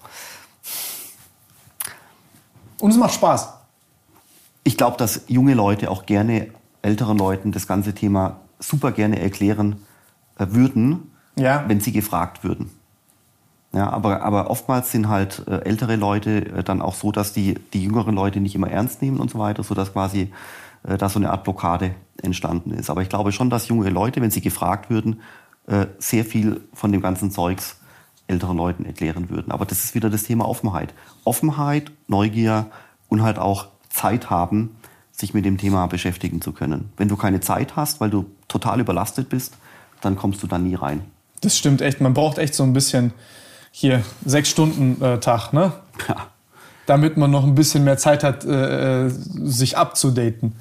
Und 2.80 2.90
es 2.90 2.96
macht 2.98 3.14
Spaß. 3.14 3.48
ich 4.64 4.76
glaube, 4.76 4.98
dass 4.98 5.22
junge 5.28 5.54
Leute 5.54 5.90
auch 5.90 6.04
gerne 6.04 6.48
älteren 6.82 7.16
Leuten 7.16 7.52
das 7.52 7.66
ganze 7.66 7.94
Thema 7.94 8.40
super 8.58 8.92
gerne 8.92 9.20
erklären 9.20 9.76
äh, 10.38 10.46
würden, 10.50 11.10
Ja. 11.36 11.64
wenn 11.68 11.80
sie 11.80 11.92
gefragt 11.92 12.44
würden. 12.44 12.70
Ja, 13.72 13.90
aber, 13.90 14.22
aber 14.22 14.50
oftmals 14.50 14.90
sind 14.92 15.08
halt 15.08 15.44
äh, 15.46 15.60
ältere 15.60 15.96
Leute 15.96 16.46
äh, 16.46 16.62
dann 16.64 16.80
auch 16.80 16.94
so, 16.94 17.12
dass 17.12 17.32
die, 17.32 17.54
die 17.74 17.82
jüngeren 17.84 18.14
Leute 18.14 18.40
nicht 18.40 18.54
immer 18.54 18.70
ernst 18.70 19.02
nehmen 19.02 19.20
und 19.20 19.30
so 19.30 19.38
weiter, 19.38 19.62
sodass 19.62 19.92
quasi 19.92 20.32
äh, 20.84 20.96
da 20.96 21.08
so 21.10 21.18
eine 21.18 21.30
Art 21.30 21.44
Blockade 21.44 21.94
entstanden 22.22 22.70
ist. 22.70 22.88
Aber 22.88 23.02
ich 23.02 23.10
glaube 23.10 23.30
schon, 23.32 23.50
dass 23.50 23.68
jüngere 23.68 23.90
Leute, 23.90 24.22
wenn 24.22 24.30
sie 24.30 24.40
gefragt 24.40 24.88
würden, 24.88 25.20
äh, 25.66 25.86
sehr 25.98 26.24
viel 26.24 26.62
von 26.72 26.92
dem 26.92 27.02
ganzen 27.02 27.30
Zeugs 27.30 27.76
älteren 28.26 28.56
Leuten 28.56 28.86
erklären 28.86 29.28
würden. 29.28 29.52
Aber 29.52 29.66
das 29.66 29.84
ist 29.84 29.94
wieder 29.94 30.08
das 30.08 30.22
Thema 30.22 30.48
Offenheit. 30.48 30.94
Offenheit, 31.24 31.92
Neugier 32.06 32.66
und 33.08 33.22
halt 33.22 33.38
auch 33.38 33.68
Zeit 33.90 34.30
haben, 34.30 34.76
sich 35.18 35.34
mit 35.34 35.44
dem 35.44 35.58
Thema 35.58 35.86
beschäftigen 35.86 36.40
zu 36.40 36.52
können. 36.52 36.92
Wenn 36.96 37.08
du 37.08 37.16
keine 37.16 37.40
Zeit 37.40 37.76
hast, 37.76 38.00
weil 38.00 38.10
du 38.10 38.26
total 38.46 38.80
überlastet 38.80 39.28
bist, 39.28 39.54
dann 40.00 40.16
kommst 40.16 40.42
du 40.42 40.46
da 40.46 40.58
nie 40.58 40.74
rein. 40.74 41.02
Das 41.40 41.56
stimmt 41.56 41.82
echt. 41.82 42.00
Man 42.00 42.14
braucht 42.14 42.38
echt 42.38 42.54
so 42.54 42.62
ein 42.62 42.72
bisschen 42.72 43.12
hier 43.70 44.02
sechs 44.24 44.48
Stunden 44.48 45.02
äh, 45.02 45.18
Tag, 45.20 45.52
ne? 45.52 45.72
Ja. 46.08 46.28
damit 46.86 47.16
man 47.16 47.30
noch 47.30 47.44
ein 47.44 47.54
bisschen 47.54 47.84
mehr 47.84 47.98
Zeit 47.98 48.24
hat, 48.24 48.44
äh, 48.44 49.06
äh, 49.06 49.10
sich 49.10 49.76
abzudaten. 49.76 50.54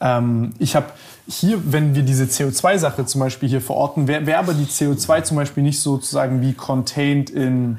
Ähm, 0.00 0.52
ich 0.58 0.76
habe 0.76 0.86
hier, 1.26 1.60
wenn 1.72 1.94
wir 1.94 2.02
diese 2.02 2.24
CO2-Sache 2.24 3.06
zum 3.06 3.20
Beispiel 3.20 3.48
hier 3.48 3.60
verorten, 3.60 4.06
wäre 4.06 4.24
wär 4.26 4.38
aber 4.38 4.54
die 4.54 4.66
CO2 4.66 5.24
zum 5.24 5.36
Beispiel 5.36 5.62
nicht 5.62 5.80
sozusagen 5.80 6.40
wie 6.42 6.52
contained 6.52 7.30
in 7.30 7.78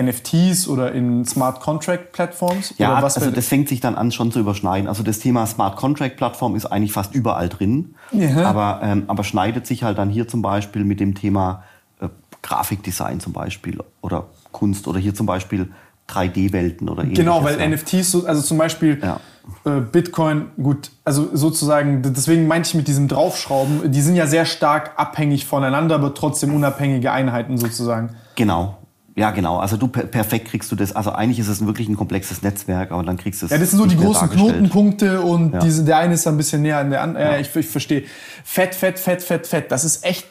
NFTs 0.00 0.68
oder 0.68 0.92
in 0.92 1.24
Smart 1.24 1.60
Contract 1.60 2.12
Plattforms? 2.12 2.74
Ja, 2.78 2.94
also 2.94 3.30
das 3.30 3.46
fängt 3.48 3.68
sich 3.68 3.80
dann 3.80 3.94
an 3.94 4.10
schon 4.12 4.32
zu 4.32 4.40
überschneiden. 4.40 4.88
Also 4.88 5.02
das 5.02 5.18
Thema 5.18 5.46
Smart 5.46 5.76
Contract 5.76 6.16
Plattform 6.16 6.54
ist 6.56 6.66
eigentlich 6.66 6.92
fast 6.92 7.14
überall 7.14 7.48
drin, 7.48 7.94
Ja. 8.12 8.44
aber, 8.46 8.80
ähm, 8.82 9.04
aber 9.06 9.24
schneidet 9.24 9.66
sich 9.66 9.82
halt 9.82 9.98
dann 9.98 10.10
hier 10.10 10.28
zum 10.28 10.42
Beispiel 10.42 10.84
mit 10.84 11.00
dem 11.00 11.14
Thema 11.14 11.62
äh, 12.00 12.08
Grafikdesign 12.42 13.20
zum 13.20 13.32
Beispiel 13.32 13.78
oder 14.00 14.26
Kunst 14.52 14.86
oder 14.88 14.98
hier 14.98 15.14
zum 15.14 15.26
Beispiel 15.26 15.70
3D-Welten 16.08 16.88
oder 16.88 17.02
ähnliches. 17.04 17.24
Genau, 17.24 17.42
weil 17.44 17.58
ja. 17.60 17.66
NFTs, 17.68 18.10
so, 18.10 18.26
also 18.26 18.42
zum 18.42 18.58
Beispiel 18.58 19.00
Ja. 19.02 19.20
äh, 19.64 19.80
Bitcoin, 19.80 20.46
gut, 20.62 20.90
also 21.04 21.30
sozusagen, 21.34 22.02
deswegen 22.02 22.46
meinte 22.46 22.68
ich 22.68 22.74
mit 22.74 22.88
diesem 22.88 23.08
Draufschrauben, 23.08 23.90
die 23.90 24.00
sind 24.02 24.16
ja 24.16 24.26
sehr 24.26 24.44
stark 24.44 24.92
abhängig 24.96 25.46
voneinander, 25.46 25.94
aber 25.94 26.12
trotzdem 26.14 26.54
unabhängige 26.54 27.12
Einheiten 27.12 27.56
sozusagen. 27.56 28.10
Genau. 28.34 28.78
Ja, 29.14 29.30
genau. 29.30 29.58
Also 29.58 29.76
du 29.76 29.88
per 29.88 30.04
perfekt 30.04 30.48
kriegst 30.48 30.72
du 30.72 30.76
das. 30.76 30.96
Also 30.96 31.12
eigentlich 31.12 31.38
ist 31.38 31.48
es 31.48 31.64
wirklich 31.66 31.88
ein 31.88 31.96
komplexes 31.96 32.40
Netzwerk, 32.42 32.92
aber 32.92 33.02
dann 33.02 33.18
kriegst 33.18 33.42
du 33.42 33.46
es. 33.46 33.52
Ja, 33.52 33.58
das 33.58 33.70
sind 33.70 33.78
so 33.78 33.86
die 33.86 33.96
großen. 33.96 34.30
Knotenpunkte 34.30 35.20
und 35.20 35.52
Ja. 35.52 35.58
diese, 35.60 35.84
der 35.84 35.98
eine 35.98 36.14
ist 36.14 36.26
ein 36.26 36.36
bisschen 36.38 36.62
näher 36.62 36.78
an 36.78 36.90
der 36.90 37.02
anderen. 37.02 37.26
Ja. 37.26 37.38
ich, 37.38 37.54
ich 37.54 37.66
verstehe. 37.68 38.04
Fett, 38.44 38.74
fett, 38.74 38.98
fett, 38.98 39.22
fett, 39.22 39.46
fett. 39.46 39.70
Das 39.70 39.84
ist 39.84 40.04
echt 40.04 40.26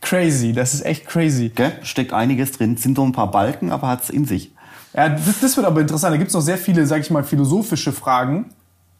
crazy. 0.00 0.52
Das 0.52 0.74
ist 0.74 0.84
echt 0.86 1.06
crazy. 1.06 1.48
Gell? 1.52 1.72
Steckt 1.82 2.12
einiges 2.12 2.52
drin. 2.52 2.76
Sind 2.76 2.96
so 2.96 3.04
ein 3.04 3.12
paar 3.12 3.30
Balken, 3.32 3.72
aber 3.72 3.88
hat 3.88 4.04
es 4.04 4.10
in 4.10 4.24
sich. 4.26 4.52
Ja, 4.94 5.08
das, 5.08 5.40
das 5.40 5.56
wird 5.56 5.66
aber 5.66 5.80
interessant. 5.80 6.12
Da 6.12 6.16
gibt 6.16 6.28
es 6.28 6.34
noch 6.34 6.40
sehr 6.40 6.58
viele, 6.58 6.86
sag 6.86 7.00
ich 7.00 7.10
mal, 7.10 7.24
philosophische 7.24 7.90
Fragen, 7.92 8.46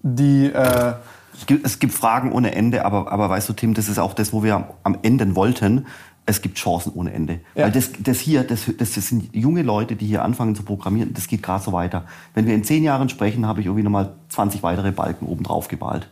die. 0.03 0.47
Äh, 0.47 0.95
Es 1.39 1.47
gibt, 1.47 1.65
es 1.65 1.79
gibt 1.79 1.95
Fragen 1.95 2.33
ohne 2.33 2.55
Ende, 2.55 2.85
aber, 2.85 3.11
aber 3.11 3.31
weißt 3.31 3.49
du, 3.49 3.53
Tim, 3.55 3.73
das 3.75 3.89
ist 3.89 3.99
auch 3.99 4.13
das, 4.13 4.33
wo 4.33 4.43
wir 4.43 4.69
am 4.83 4.99
Ende 5.03 5.35
wollten. 5.37 5.87
Es 6.27 6.43
gibt 6.43 6.59
Chancen 6.59 6.93
ohne 6.95 7.13
Ende. 7.13 7.41
Ja. 7.55 7.65
Weil 7.65 7.73
das, 7.73 7.91
das 7.99 8.21
hier, 8.21 8.45
das, 8.45 8.71
das, 8.79 8.95
sind 8.95 9.35
junge 9.35 9.63
Leute, 9.63 9.97
die 9.97 10.07
hier 10.07 10.23
anfangen 10.23 10.55
zu 10.55 10.63
programmieren. 10.63 11.13
Das 11.15 11.27
geht 11.27 11.43
gerade 11.43 11.65
so 11.65 11.73
weiter. 11.73 12.05
Wenn 12.35 12.47
wir 12.47 12.55
in 12.55 12.63
zehn 12.63 12.85
Jahren 12.85 13.09
sprechen, 13.09 13.47
habe 13.47 13.61
ich 13.61 13.67
irgendwie 13.67 13.83
nochmal 13.83 14.15
20 14.29 14.63
weitere 14.63 14.93
Balken 14.93 15.27
oben 15.27 15.43
drauf 15.43 15.69
geballt. 15.69 16.09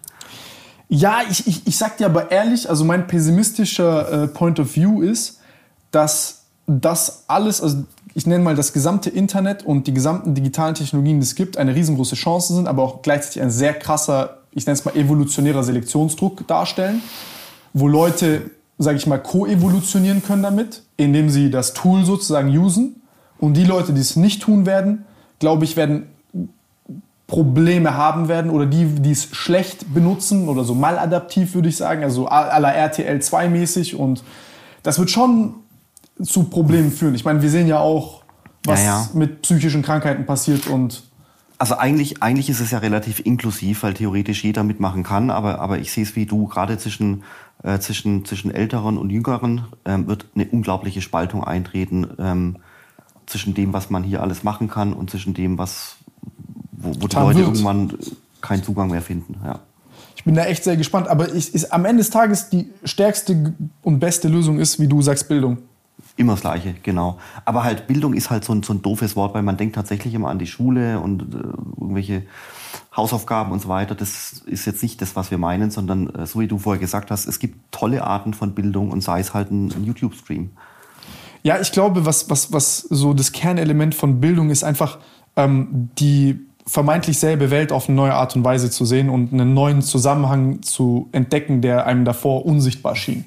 Ja, 0.89 1.21
ich, 1.31 1.47
ich, 1.47 1.67
ich 1.67 1.77
sag 1.77 1.99
dir 1.99 2.07
aber 2.07 2.31
ehrlich, 2.31 2.69
also 2.69 2.85
mein 2.85 3.07
pessimistischer 3.07 4.25
äh, 4.25 4.29
Point 4.29 4.59
of 4.59 4.75
View 4.75 5.03
ist, 5.03 5.41
dass 5.91 6.39
das 6.67 7.25
alles, 7.29 7.61
also 7.61 7.85
ich 8.15 8.27
nenne 8.27 8.43
mal 8.43 8.55
das 8.55 8.73
gesamte 8.73 9.11
Internet 9.11 9.65
und 9.65 9.87
die 9.87 9.95
gesamten 9.95 10.35
digitalen 10.35 10.75
Technologien, 10.75 11.21
die 11.21 11.25
es 11.25 11.35
gibt, 11.35 11.57
eine 11.57 11.75
riesengroße 11.75 12.15
Chance 12.15 12.55
sind, 12.55 12.67
aber 12.67 12.83
auch 12.83 13.03
gleichzeitig 13.03 13.43
ein 13.43 13.51
sehr 13.51 13.75
krasser, 13.75 14.39
ich 14.53 14.67
nenne 14.67 14.79
es 14.79 14.85
mal 14.85 14.97
evolutionärer 14.97 15.63
Selektionsdruck 15.63 16.47
darstellen, 16.47 17.03
wo 17.73 17.87
Leute, 17.87 18.51
sage 18.79 18.97
ich 18.97 19.07
mal, 19.07 19.19
koevolutionieren 19.19 20.23
können 20.23 20.43
damit, 20.43 20.83
indem 20.97 21.31
sie 21.31 21.51
das 21.51 21.75
Tool 21.75 22.05
sozusagen 22.05 22.49
usen. 22.57 23.03
Und 23.39 23.55
die 23.55 23.65
Leute, 23.65 23.93
die 23.93 24.01
es 24.01 24.17
nicht 24.17 24.43
tun 24.43 24.67
werden, 24.67 25.05
glaube 25.39 25.65
ich, 25.65 25.77
werden 25.77 26.09
Probleme 27.29 27.95
haben 27.95 28.29
werden 28.29 28.51
oder 28.51 28.65
die, 28.65 28.87
die 28.87 29.13
es 29.13 29.29
schlecht 29.33 29.93
benutzen 29.93 30.49
oder 30.49 30.65
so 30.65 30.75
maladaptiv, 30.75 31.55
würde 31.55 31.69
ich 31.69 31.77
sagen, 31.77 32.03
also 32.03 32.27
à 32.27 32.59
la 32.59 32.71
RTL 32.71 33.21
2 33.21 33.49
mäßig 33.49 33.97
und 33.97 34.25
das 34.83 34.99
wird 34.99 35.11
schon 35.11 35.55
zu 36.23 36.45
Problemen 36.45 36.91
führen. 36.91 37.15
Ich 37.15 37.27
meine, 37.27 37.43
wir 37.43 37.51
sehen 37.51 37.69
ja 37.69 37.81
auch, 37.81 38.23
was 38.65 38.81
Ja, 38.81 38.87
ja. 38.87 39.09
mit 39.13 39.43
psychischen 39.43 39.83
Krankheiten 39.83 40.25
passiert 40.25 40.67
und 40.69 41.03
Also 41.59 41.77
eigentlich, 41.77 42.23
eigentlich 42.23 42.49
ist 42.49 42.61
es 42.61 42.71
ja 42.71 42.79
relativ 42.79 43.21
inklusiv, 43.21 43.83
weil 43.83 43.93
theoretisch 43.93 44.43
jeder 44.43 44.65
mitmachen 44.65 45.03
kann, 45.03 45.31
aber, 45.31 45.61
aber 45.61 45.79
ich 45.79 45.93
sehe 45.93 46.05
es 46.05 46.17
wie 46.17 46.25
du, 46.25 46.47
gerade 46.47 46.79
zwischen, 46.79 47.25
äh, 47.63 47.79
zwischen, 47.79 48.25
zwischen 48.25 48.51
Älteren 48.53 48.99
und 48.99 49.11
Jüngeren 49.11 49.67
ähm, 49.85 50.07
wird 50.07 50.27
eine 50.35 50.47
unglaubliche 50.47 51.01
Spaltung 51.01 51.45
eintreten 51.45 52.07
ähm, 52.19 52.57
zwischen 53.27 53.55
dem, 53.55 53.73
was 53.73 53.91
man 53.91 54.03
hier 54.03 54.23
alles 54.23 54.45
machen 54.45 54.69
kann 54.69 54.93
und 54.93 55.11
zwischen 55.11 55.35
dem, 55.35 55.59
was, 55.59 55.97
wo, 56.73 56.95
wo 57.01 57.09
die 57.09 57.17
Leute 57.17 57.39
wird. 57.39 57.49
irgendwann 57.49 57.93
keinen 58.41 58.63
Zugang 58.63 58.91
mehr 58.91 59.03
finden. 59.03 59.37
Ja. 59.45 59.61
Ich 60.17 60.25
bin 60.25 60.35
da 60.35 60.45
echt 60.45 60.65
sehr 60.65 60.77
gespannt, 60.77 61.09
aber 61.09 61.35
ich, 61.35 61.55
ist 61.55 61.73
am 61.73 61.85
Ende 61.85 62.03
des 62.03 62.11
Tages 62.11 62.49
die 62.51 62.71
stärkste 62.85 63.55
und 63.83 64.01
beste 64.01 64.29
Lösung 64.29 64.59
ist, 64.59 64.81
wie 64.81 64.89
du 64.89 65.03
sagst, 65.03 65.29
Bildung. 65.29 65.59
Immer 66.17 66.33
das 66.33 66.43
Gleiche, 66.43 66.75
genau. 66.83 67.19
Aber 67.45 67.65
halt 67.65 67.87
Bildung 67.87 68.15
ist 68.15 68.31
halt 68.31 68.45
so 68.45 68.53
ein, 68.53 68.63
so 68.63 68.73
ein 68.73 68.83
doofes 68.83 69.17
Wort, 69.17 69.35
weil 69.35 69.43
man 69.43 69.57
denkt 69.57 69.75
tatsächlich 69.75 70.15
immer 70.15 70.29
an 70.29 70.39
die 70.39 70.47
Schule 70.47 71.01
und 71.01 71.23
äh, 71.23 71.37
irgendwelche 71.81 72.23
Hausaufgaben 72.97 73.53
und 73.53 73.63
so 73.63 73.69
weiter. 73.69 73.95
Das 73.95 74.43
ist 74.47 74.67
jetzt 74.67 74.83
nicht 74.83 75.01
das, 75.01 75.17
was 75.17 75.31
wir 75.31 75.39
meinen, 75.39 75.71
sondern 75.71 76.11
äh, 76.15 76.27
so 76.27 76.41
wie 76.41 76.49
du 76.49 76.59
vorher 76.59 76.81
gesagt 76.81 77.11
hast, 77.11 77.27
es 77.27 77.39
gibt 77.39 77.73
tolle 77.73 78.05
Arten 78.05 78.35
von 78.35 78.55
Bildung 78.55 78.91
und 78.91 79.01
sei 79.03 79.21
es 79.21 79.35
halt 79.35 79.51
ein, 79.51 79.73
ein 79.73 79.85
YouTube-Stream. 79.85 80.51
Ja, 81.43 81.61
ich 81.61 81.73
glaube, 81.73 82.05
was, 82.05 82.29
was, 82.31 82.53
was 82.53 82.79
so 82.79 83.15
das 83.15 83.33
Kernelement 83.33 83.95
von 83.95 84.21
Bildung 84.21 84.51
ist 84.51 84.65
einfach 84.65 84.99
ähm, 85.37 85.91
die 85.99 86.41
vermeintlich 86.67 87.19
selbe 87.19 87.51
Welt 87.51 87.73
auf 87.73 87.89
eine 87.89 87.97
neue 87.97 88.15
Art 88.15 88.37
und 88.37 88.45
Weise 88.45 88.71
zu 88.71 88.85
sehen 88.85 89.09
und 89.09 89.33
einen 89.33 89.55
neuen 89.55 89.81
Zusammenhang 89.81 90.63
zu 90.63 91.09
entdecken, 91.13 91.63
der 91.63 91.87
einem 91.87 92.05
davor 92.05 92.45
unsichtbar 92.45 92.95
schien. 92.95 93.25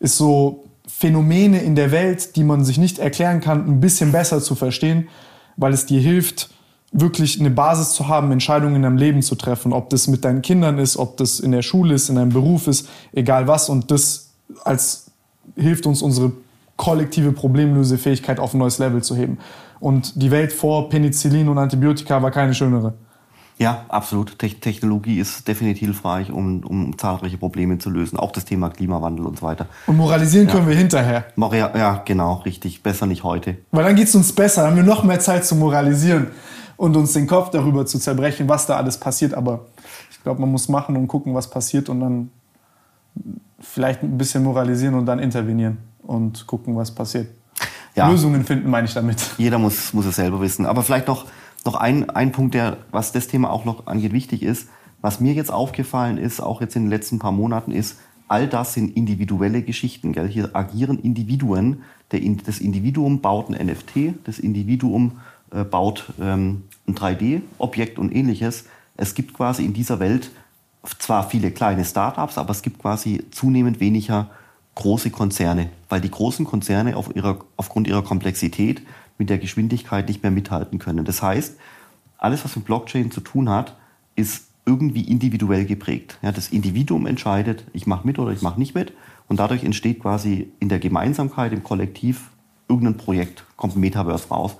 Ist 0.00 0.18
so 0.18 0.64
Phänomene 0.86 1.60
in 1.62 1.74
der 1.74 1.90
Welt, 1.90 2.36
die 2.36 2.44
man 2.44 2.64
sich 2.64 2.78
nicht 2.78 2.98
erklären 2.98 3.40
kann, 3.40 3.66
ein 3.66 3.80
bisschen 3.80 4.12
besser 4.12 4.40
zu 4.40 4.54
verstehen, 4.54 5.08
weil 5.56 5.72
es 5.72 5.86
dir 5.86 6.00
hilft, 6.00 6.50
wirklich 6.92 7.40
eine 7.40 7.50
Basis 7.50 7.92
zu 7.92 8.08
haben, 8.08 8.30
Entscheidungen 8.30 8.76
in 8.76 8.82
deinem 8.82 8.96
Leben 8.96 9.22
zu 9.22 9.34
treffen. 9.34 9.72
Ob 9.72 9.90
das 9.90 10.06
mit 10.06 10.24
deinen 10.24 10.42
Kindern 10.42 10.78
ist, 10.78 10.96
ob 10.96 11.16
das 11.16 11.40
in 11.40 11.52
der 11.52 11.62
Schule 11.62 11.94
ist, 11.94 12.08
in 12.08 12.16
deinem 12.16 12.30
Beruf 12.30 12.68
ist, 12.68 12.88
egal 13.12 13.48
was. 13.48 13.68
Und 13.68 13.90
das 13.90 14.30
als 14.62 15.10
hilft 15.56 15.86
uns, 15.86 16.02
unsere 16.02 16.32
kollektive 16.76 17.32
Problemlösefähigkeit 17.32 18.38
auf 18.38 18.54
ein 18.54 18.58
neues 18.58 18.78
Level 18.78 19.02
zu 19.02 19.16
heben. 19.16 19.38
Und 19.80 20.22
die 20.22 20.30
Welt 20.30 20.52
vor 20.52 20.88
Penicillin 20.88 21.48
und 21.48 21.58
Antibiotika 21.58 22.22
war 22.22 22.30
keine 22.30 22.54
schönere. 22.54 22.94
Ja, 23.58 23.84
absolut. 23.88 24.38
Te 24.38 24.48
Technologie 24.48 25.18
ist 25.18 25.46
definitiv 25.46 25.80
hilfreich, 25.80 26.32
um, 26.32 26.64
um 26.64 26.98
zahlreiche 26.98 27.38
Probleme 27.38 27.78
zu 27.78 27.88
lösen. 27.88 28.18
Auch 28.18 28.32
das 28.32 28.44
Thema 28.44 28.70
Klimawandel 28.70 29.26
und 29.26 29.38
so 29.38 29.46
weiter. 29.46 29.66
Und 29.86 29.96
moralisieren 29.96 30.48
ja. 30.48 30.54
können 30.54 30.68
wir 30.68 30.74
hinterher. 30.74 31.26
Ja, 31.36 32.02
genau, 32.04 32.34
richtig. 32.44 32.82
Besser 32.82 33.06
nicht 33.06 33.22
heute. 33.22 33.56
Weil 33.70 33.84
dann 33.84 33.94
geht 33.94 34.08
es 34.08 34.14
uns 34.14 34.32
besser. 34.32 34.62
Dann 34.62 34.72
haben 34.72 34.76
wir 34.76 34.82
noch 34.82 35.04
mehr 35.04 35.20
Zeit 35.20 35.44
zu 35.44 35.54
moralisieren 35.54 36.28
und 36.76 36.96
uns 36.96 37.12
den 37.12 37.26
Kopf 37.28 37.50
darüber 37.50 37.86
zu 37.86 37.98
zerbrechen, 37.98 38.48
was 38.48 38.66
da 38.66 38.76
alles 38.76 38.98
passiert. 38.98 39.34
Aber 39.34 39.66
ich 40.10 40.20
glaube, 40.22 40.40
man 40.40 40.50
muss 40.50 40.68
machen 40.68 40.96
und 40.96 41.06
gucken, 41.06 41.34
was 41.34 41.48
passiert 41.48 41.88
und 41.88 42.00
dann 42.00 42.30
vielleicht 43.60 44.02
ein 44.02 44.18
bisschen 44.18 44.42
moralisieren 44.42 44.94
und 44.94 45.06
dann 45.06 45.20
intervenieren 45.20 45.78
und 46.02 46.46
gucken, 46.46 46.76
was 46.76 46.90
passiert. 46.90 47.28
Ja. 47.94 48.08
Lösungen 48.08 48.44
finden, 48.44 48.68
meine 48.68 48.88
ich 48.88 48.94
damit. 48.94 49.22
Jeder 49.38 49.58
muss, 49.58 49.92
muss 49.92 50.06
es 50.06 50.16
selber 50.16 50.40
wissen. 50.40 50.66
Aber 50.66 50.82
vielleicht 50.82 51.06
noch 51.06 51.26
noch 51.64 51.76
ein, 51.76 52.10
ein 52.10 52.32
Punkt, 52.32 52.54
der, 52.54 52.78
was 52.90 53.12
das 53.12 53.26
Thema 53.26 53.50
auch 53.50 53.64
noch 53.64 53.86
angeht, 53.86 54.12
wichtig 54.12 54.42
ist. 54.42 54.68
Was 55.00 55.20
mir 55.20 55.34
jetzt 55.34 55.52
aufgefallen 55.52 56.18
ist, 56.18 56.40
auch 56.40 56.60
jetzt 56.60 56.76
in 56.76 56.84
den 56.84 56.90
letzten 56.90 57.18
paar 57.18 57.32
Monaten, 57.32 57.72
ist, 57.72 57.98
all 58.28 58.48
das 58.48 58.74
sind 58.74 58.96
individuelle 58.96 59.62
Geschichten. 59.62 60.12
Gell? 60.12 60.28
Hier 60.28 60.50
agieren 60.54 60.98
Individuen. 60.98 61.82
Der, 62.10 62.20
das 62.44 62.58
Individuum 62.58 63.20
baut 63.20 63.50
ein 63.50 63.66
NFT, 63.66 64.14
das 64.24 64.38
Individuum 64.38 65.20
äh, 65.50 65.64
baut 65.64 66.12
ähm, 66.20 66.64
ein 66.86 66.94
3D-Objekt 66.94 67.98
und 67.98 68.14
ähnliches. 68.14 68.66
Es 68.96 69.14
gibt 69.14 69.34
quasi 69.34 69.64
in 69.64 69.72
dieser 69.72 70.00
Welt 70.00 70.30
zwar 70.98 71.28
viele 71.28 71.50
kleine 71.50 71.84
Startups, 71.84 72.38
aber 72.38 72.50
es 72.50 72.62
gibt 72.62 72.78
quasi 72.78 73.24
zunehmend 73.30 73.80
weniger 73.80 74.30
große 74.74 75.10
Konzerne, 75.10 75.70
weil 75.88 76.00
die 76.00 76.10
großen 76.10 76.44
Konzerne 76.44 76.96
auf 76.96 77.14
ihrer, 77.14 77.38
aufgrund 77.56 77.86
ihrer 77.86 78.02
Komplexität 78.02 78.82
mit 79.18 79.30
der 79.30 79.38
Geschwindigkeit 79.38 80.08
nicht 80.08 80.22
mehr 80.22 80.32
mithalten 80.32 80.78
können. 80.78 81.04
Das 81.04 81.22
heißt, 81.22 81.56
alles, 82.18 82.44
was 82.44 82.56
mit 82.56 82.64
Blockchain 82.64 83.10
zu 83.10 83.20
tun 83.20 83.48
hat, 83.48 83.76
ist 84.16 84.46
irgendwie 84.66 85.02
individuell 85.02 85.66
geprägt. 85.66 86.18
Ja, 86.22 86.32
das 86.32 86.48
Individuum 86.48 87.06
entscheidet, 87.06 87.64
ich 87.72 87.86
mache 87.86 88.06
mit 88.06 88.18
oder 88.18 88.32
ich 88.32 88.42
mache 88.42 88.58
nicht 88.58 88.74
mit. 88.74 88.92
Und 89.28 89.40
dadurch 89.40 89.64
entsteht 89.64 90.00
quasi 90.00 90.50
in 90.58 90.68
der 90.68 90.78
Gemeinsamkeit, 90.78 91.52
im 91.52 91.62
Kollektiv, 91.62 92.30
irgendein 92.68 92.96
Projekt, 92.96 93.44
kommt 93.56 93.76
ein 93.76 93.80
Metaverse 93.80 94.28
raus. 94.28 94.56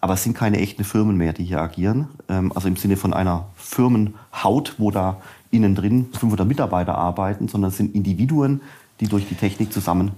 Aber 0.00 0.14
es 0.14 0.24
sind 0.24 0.36
keine 0.36 0.58
echten 0.58 0.84
Firmen 0.84 1.16
mehr, 1.16 1.32
die 1.32 1.44
hier 1.44 1.60
agieren. 1.60 2.08
Ähm, 2.28 2.52
also 2.54 2.68
im 2.68 2.76
Sinne 2.76 2.96
von 2.96 3.12
einer 3.12 3.46
Firmenhaut, 3.56 4.74
wo 4.78 4.90
da 4.90 5.20
innen 5.50 5.74
drin 5.74 6.08
500 6.12 6.46
Mitarbeiter 6.46 6.96
arbeiten, 6.96 7.48
sondern 7.48 7.70
es 7.70 7.76
sind 7.76 7.94
Individuen, 7.94 8.62
die 9.00 9.06
durch 9.06 9.28
die 9.28 9.34
Technik 9.34 9.72
zusammen 9.72 10.12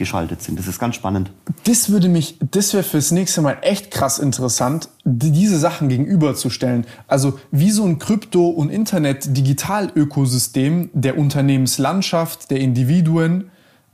geschaltet 0.00 0.42
sind. 0.42 0.58
Das 0.58 0.66
ist 0.66 0.80
ganz 0.80 0.96
spannend. 0.96 1.30
Das 1.64 1.90
würde 1.90 2.08
mich, 2.08 2.36
das 2.50 2.74
wäre 2.74 2.82
fürs 2.82 3.12
nächste 3.12 3.40
Mal 3.42 3.58
echt 3.60 3.92
krass 3.92 4.18
interessant, 4.18 4.88
diese 5.04 5.56
Sachen 5.58 5.88
gegenüberzustellen. 5.88 6.84
Also 7.06 7.38
wie 7.52 7.70
so 7.70 7.84
ein 7.84 8.00
Krypto- 8.00 8.48
und 8.48 8.70
Internet-Digital-Ökosystem 8.70 10.90
der 10.94 11.16
Unternehmenslandschaft, 11.18 12.50
der 12.50 12.58
Individuen 12.60 13.50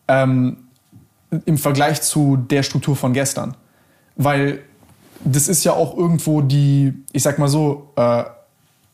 ähm, 0.09 0.57
im 1.45 1.59
Vergleich 1.59 2.01
zu 2.01 2.37
der 2.37 2.63
Struktur 2.63 2.97
von 2.97 3.13
gestern. 3.13 3.55
Weil 4.15 4.61
das 5.25 5.49
ist 5.49 5.65
ja 5.65 5.73
auch 5.73 5.97
irgendwo 5.97 6.41
die, 6.41 6.95
ich 7.13 7.25
sag 7.25 7.39
mal 7.39 7.49
so, 7.49 7.91
äh, 7.97 8.23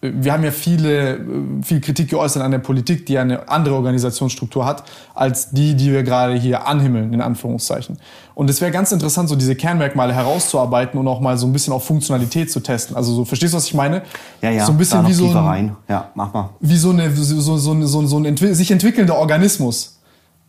wir 0.05 0.33
haben 0.33 0.43
ja 0.43 0.51
viele, 0.51 1.21
viel 1.63 1.81
Kritik 1.81 2.11
geäußert 2.11 2.43
an 2.43 2.51
der 2.51 2.59
Politik, 2.59 3.07
die 3.07 3.19
eine 3.19 3.49
andere 3.49 3.77
Organisationsstruktur 3.77 4.67
hat, 4.67 4.83
als 5.15 5.51
die, 5.51 5.77
die 5.77 5.93
wir 5.93 6.03
gerade 6.03 6.35
hier 6.35 6.67
anhimmeln, 6.67 7.13
in 7.13 7.21
Anführungszeichen. 7.21 7.99
Und 8.35 8.51
es 8.51 8.61
wäre 8.61 8.73
ganz 8.73 8.91
interessant, 8.91 9.29
so 9.29 9.37
diese 9.37 9.55
Kernmerkmale 9.55 10.13
herauszuarbeiten 10.13 10.99
und 10.99 11.07
auch 11.07 11.21
mal 11.21 11.39
so 11.39 11.47
ein 11.47 11.53
bisschen 11.53 11.73
auf 11.73 11.87
Funktionalität 11.87 12.51
zu 12.51 12.59
testen. 12.59 12.97
Also 12.97 13.15
so, 13.15 13.25
verstehst 13.25 13.53
du, 13.53 13.59
was 13.59 13.67
ich 13.67 13.75
meine? 13.75 14.03
Ja, 14.41 14.51
ja. 14.51 14.67
So 14.67 14.73
ein 14.73 14.79
bisschen 14.79 15.07
wie 15.07 15.13
so 15.13 15.29
ein, 15.29 15.37
rein. 15.37 15.77
Ja, 15.89 16.11
mach 16.17 16.35
mal. 16.35 16.51
Wie 16.59 16.77
so, 16.77 16.91
eine, 16.91 17.09
so, 17.15 17.41
so, 17.41 17.57
so, 17.57 17.87
so, 17.87 18.07
so 18.07 18.19
ein 18.19 18.25
entwi 18.25 18.55
sich 18.55 18.73
entwickelnder 18.73 19.17
Organismus. 19.17 20.01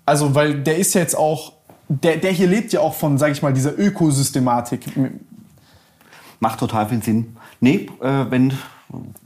Also, 0.04 0.34
weil 0.34 0.62
der 0.62 0.78
ist 0.78 0.96
ja 0.96 1.02
jetzt 1.02 1.16
auch, 1.16 1.54
der, 1.88 2.18
der 2.18 2.32
hier 2.32 2.48
lebt 2.48 2.74
ja 2.74 2.80
auch 2.80 2.96
von, 2.96 3.20
sag 3.20 3.32
ich 3.32 3.44
mal, 3.44 3.54
dieser 3.54 3.78
Ökosystematik. 3.78 4.82
Macht 6.40 6.60
total 6.60 6.90
viel 6.90 7.04
Sinn. 7.04 7.36
Nee, 7.60 7.88
äh, 8.02 8.26
wenn 8.32 8.52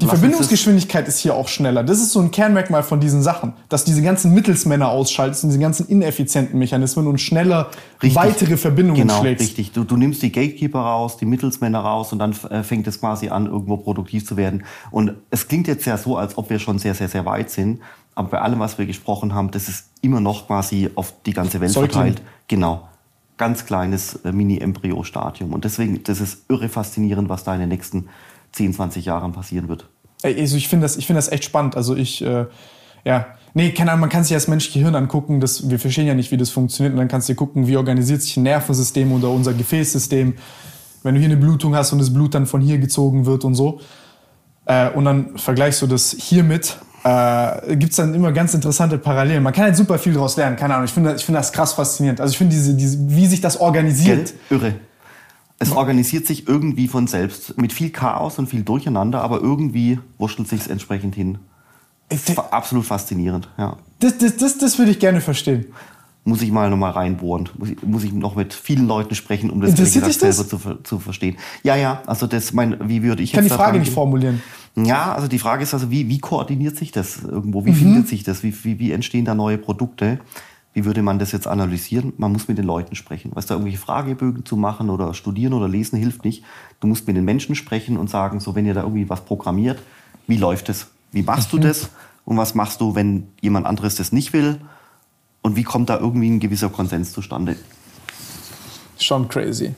die 0.01 0.05
Verbindungsgeschwindigkeit 0.05 1.07
ist 1.07 1.19
hier 1.19 1.35
auch 1.35 1.47
schneller. 1.47 1.83
Das 1.83 1.99
ist 1.99 2.11
so 2.11 2.19
ein 2.19 2.31
Kernmerkmal 2.31 2.83
von 2.83 2.99
diesen 2.99 3.21
Sachen, 3.21 3.53
dass 3.69 3.83
diese 3.83 4.01
ganzen 4.01 4.33
Mittelsmänner 4.33 4.89
ausschaltest 4.89 5.43
und 5.43 5.49
diese 5.49 5.59
ganzen 5.59 5.87
ineffizienten 5.87 6.57
Mechanismen 6.57 7.07
und 7.07 7.19
schneller 7.19 7.69
richtig. 8.01 8.15
weitere 8.15 8.57
Verbindungen 8.57 9.01
genau, 9.01 9.19
schlägst. 9.19 9.43
Richtig, 9.43 9.71
du, 9.71 9.83
du 9.83 9.97
nimmst 9.97 10.21
die 10.21 10.31
Gatekeeper 10.31 10.79
raus, 10.79 11.17
die 11.17 11.25
Mittelsmänner 11.25 11.79
raus 11.79 12.13
und 12.13 12.19
dann 12.19 12.33
äh, 12.49 12.63
fängt 12.63 12.87
es 12.87 12.99
quasi 12.99 13.29
an, 13.29 13.45
irgendwo 13.45 13.77
produktiv 13.77 14.25
zu 14.25 14.37
werden. 14.37 14.63
Und 14.91 15.13
es 15.29 15.47
klingt 15.47 15.67
jetzt 15.67 15.85
ja 15.85 15.97
so, 15.97 16.17
als 16.17 16.37
ob 16.37 16.49
wir 16.49 16.59
schon 16.59 16.79
sehr, 16.79 16.93
sehr, 16.93 17.09
sehr 17.09 17.25
weit 17.25 17.49
sind. 17.49 17.81
Aber 18.15 18.29
bei 18.29 18.41
allem, 18.41 18.59
was 18.59 18.77
wir 18.77 18.85
gesprochen 18.85 19.35
haben, 19.35 19.51
das 19.51 19.67
ist 19.67 19.89
immer 20.01 20.19
noch 20.19 20.47
quasi 20.47 20.89
auf 20.95 21.13
die 21.25 21.33
ganze 21.33 21.61
Welt 21.61 21.71
Säugling. 21.71 21.91
verteilt. 21.91 22.21
Genau. 22.47 22.87
Ganz 23.37 23.65
kleines 23.65 24.15
äh, 24.25 24.31
Mini-Embryo-Stadium. 24.31 25.53
Und 25.53 25.65
deswegen, 25.65 26.01
das 26.03 26.21
ist 26.21 26.49
irre 26.49 26.69
faszinierend, 26.69 27.29
was 27.29 27.43
da 27.43 27.53
in 27.53 27.59
den 27.59 27.69
nächsten 27.69 28.09
10, 28.53 28.73
20 28.73 29.05
Jahren 29.05 29.33
passieren 29.33 29.67
wird. 29.67 29.87
Also 30.23 30.57
ich 30.57 30.67
finde 30.67 30.85
das, 30.85 30.95
find 30.95 31.17
das 31.17 31.31
echt 31.31 31.43
spannend. 31.45 31.75
Also 31.75 31.95
ich, 31.95 32.23
äh, 32.23 32.45
ja, 33.05 33.27
nee, 33.53 33.71
keine 33.71 33.91
Ahnung, 33.91 34.01
man 34.01 34.09
kann 34.09 34.23
sich 34.23 34.35
das 34.35 34.47
menschliche 34.47 34.79
Gehirn 34.79 34.95
angucken. 34.95 35.39
Das, 35.39 35.69
wir 35.69 35.79
verstehen 35.79 36.07
ja 36.07 36.15
nicht, 36.15 36.31
wie 36.31 36.37
das 36.37 36.49
funktioniert. 36.49 36.93
Und 36.93 36.99
dann 36.99 37.07
kannst 37.07 37.29
du 37.29 37.33
dir 37.33 37.37
gucken, 37.37 37.67
wie 37.67 37.77
organisiert 37.77 38.21
sich 38.21 38.35
ein 38.37 38.43
Nervensystem 38.43 39.11
oder 39.11 39.29
unser 39.29 39.53
Gefäßsystem. 39.53 40.35
Wenn 41.03 41.13
du 41.13 41.19
hier 41.19 41.29
eine 41.29 41.37
Blutung 41.37 41.75
hast 41.75 41.91
und 41.93 41.99
das 41.99 42.11
Blut 42.11 42.33
dann 42.33 42.47
von 42.47 42.61
hier 42.61 42.79
gezogen 42.79 43.25
wird 43.25 43.45
und 43.45 43.55
so. 43.55 43.79
Äh, 44.65 44.89
und 44.89 45.05
dann 45.05 45.37
vergleichst 45.37 45.81
du 45.81 45.87
das 45.87 46.15
hiermit. 46.19 46.77
Äh, 47.03 47.77
gibt 47.77 47.91
es 47.91 47.97
dann 47.97 48.13
immer 48.13 48.31
ganz 48.31 48.53
interessante 48.53 48.97
Parallelen. 48.97 49.43
Man 49.43 49.53
kann 49.53 49.65
halt 49.65 49.77
super 49.77 49.97
viel 49.97 50.13
daraus 50.13 50.35
lernen. 50.35 50.57
Keine 50.57 50.73
Ahnung, 50.73 50.85
ich 50.85 50.91
finde 50.91 51.15
ich 51.15 51.23
find 51.23 51.37
das 51.37 51.53
krass 51.53 51.73
faszinierend. 51.73 52.19
Also 52.19 52.31
ich 52.31 52.37
finde, 52.37 52.55
diese, 52.55 52.73
diese, 52.73 52.97
wie 53.09 53.27
sich 53.27 53.39
das 53.39 53.59
organisiert. 53.59 54.33
Gell? 54.49 54.57
Irre. 54.57 54.73
Es 55.59 55.71
organisiert 55.71 56.27
sich 56.27 56.47
irgendwie 56.47 56.87
von 56.87 57.07
selbst, 57.07 57.57
mit 57.57 57.73
viel 57.73 57.89
Chaos 57.89 58.37
und 58.37 58.47
viel 58.47 58.63
Durcheinander, 58.63 59.21
aber 59.21 59.41
irgendwie 59.41 59.99
wurschtelt 60.17 60.47
sich 60.47 60.61
es 60.61 60.67
entsprechend 60.67 61.15
hin. 61.15 61.39
Das 62.09 62.37
absolut 62.37 62.85
faszinierend, 62.85 63.49
ja. 63.57 63.77
Das, 63.99 64.17
das, 64.17 64.37
das, 64.37 64.57
das 64.59 64.77
würde 64.77 64.91
ich 64.91 64.99
gerne 64.99 65.19
verstehen. 65.19 65.65
Muss 66.23 66.41
ich 66.41 66.51
mal 66.51 66.69
nochmal 66.69 66.91
reinbohren. 66.91 67.49
Muss 67.57 67.69
ich, 67.69 67.81
muss 67.83 68.03
ich 68.03 68.13
noch 68.13 68.35
mit 68.35 68.53
vielen 68.53 68.87
Leuten 68.87 69.15
sprechen, 69.15 69.49
um 69.49 69.61
das, 69.61 69.75
gesagt, 69.75 70.13
selber 70.13 70.47
zu, 70.47 70.57
zu 70.83 70.99
verstehen. 70.99 71.37
Ja, 71.63 71.75
ja, 71.75 72.01
also 72.05 72.27
das, 72.27 72.53
mein, 72.53 72.77
wie 72.87 73.01
würde 73.01 73.23
ich, 73.23 73.29
ich 73.29 73.35
kann 73.35 73.45
die 73.45 73.49
Frage 73.49 73.79
nicht 73.79 73.93
formulieren. 73.93 74.41
Ja, 74.75 75.13
also 75.13 75.27
die 75.27 75.39
Frage 75.39 75.63
ist 75.63 75.73
also, 75.73 75.89
wie, 75.89 76.07
wie 76.07 76.19
koordiniert 76.19 76.77
sich 76.77 76.91
das 76.91 77.23
irgendwo? 77.23 77.65
Wie 77.65 77.71
mhm. 77.71 77.75
findet 77.75 78.07
sich 78.07 78.23
das? 78.23 78.43
Wie, 78.43 78.53
wie, 78.63 78.77
wie 78.77 78.91
entstehen 78.91 79.25
da 79.25 79.33
neue 79.33 79.57
Produkte? 79.57 80.19
Wie 80.77 80.85
würde 80.85 81.01
man 81.01 81.17
das 81.17 81.31
jetzt 81.31 81.47
analysieren? 81.47 82.13
Man 82.17 82.31
muss 82.31 82.47
mit 82.47 82.59
den 82.59 82.65
Leuten 82.65 82.93
sprechen. 82.93 83.35
Weißt 83.35 83.49
du, 83.49 83.55
irgendwelche 83.55 83.79
Fragebögen 83.79 84.45
zu 84.45 84.55
machen 84.55 84.91
oder 84.91 85.15
studieren 85.15 85.53
oder 85.53 85.67
lesen 85.67 85.97
hilft 85.97 86.23
nicht. 86.23 86.43
Du 86.81 86.85
musst 86.85 87.07
mit 87.07 87.17
den 87.17 87.25
Menschen 87.25 87.55
sprechen 87.55 87.97
und 87.97 88.11
sagen, 88.11 88.39
so 88.39 88.53
wenn 88.53 88.67
ihr 88.67 88.75
da 88.75 88.83
irgendwie 88.83 89.09
was 89.09 89.21
programmiert, 89.21 89.81
wie 90.27 90.37
läuft 90.37 90.69
es? 90.69 90.85
Wie 91.11 91.23
machst 91.23 91.51
du 91.51 91.57
das? 91.57 91.89
Und 92.25 92.37
was 92.37 92.53
machst 92.53 92.79
du, 92.79 92.93
wenn 92.93 93.27
jemand 93.41 93.65
anderes 93.65 93.95
das 93.95 94.11
nicht 94.11 94.33
will? 94.33 94.61
Und 95.41 95.55
wie 95.55 95.63
kommt 95.63 95.89
da 95.89 95.97
irgendwie 95.97 96.29
ein 96.29 96.39
gewisser 96.39 96.69
Konsens 96.69 97.11
zustande? 97.11 97.55
Schon 98.99 99.27
crazy. 99.29 99.73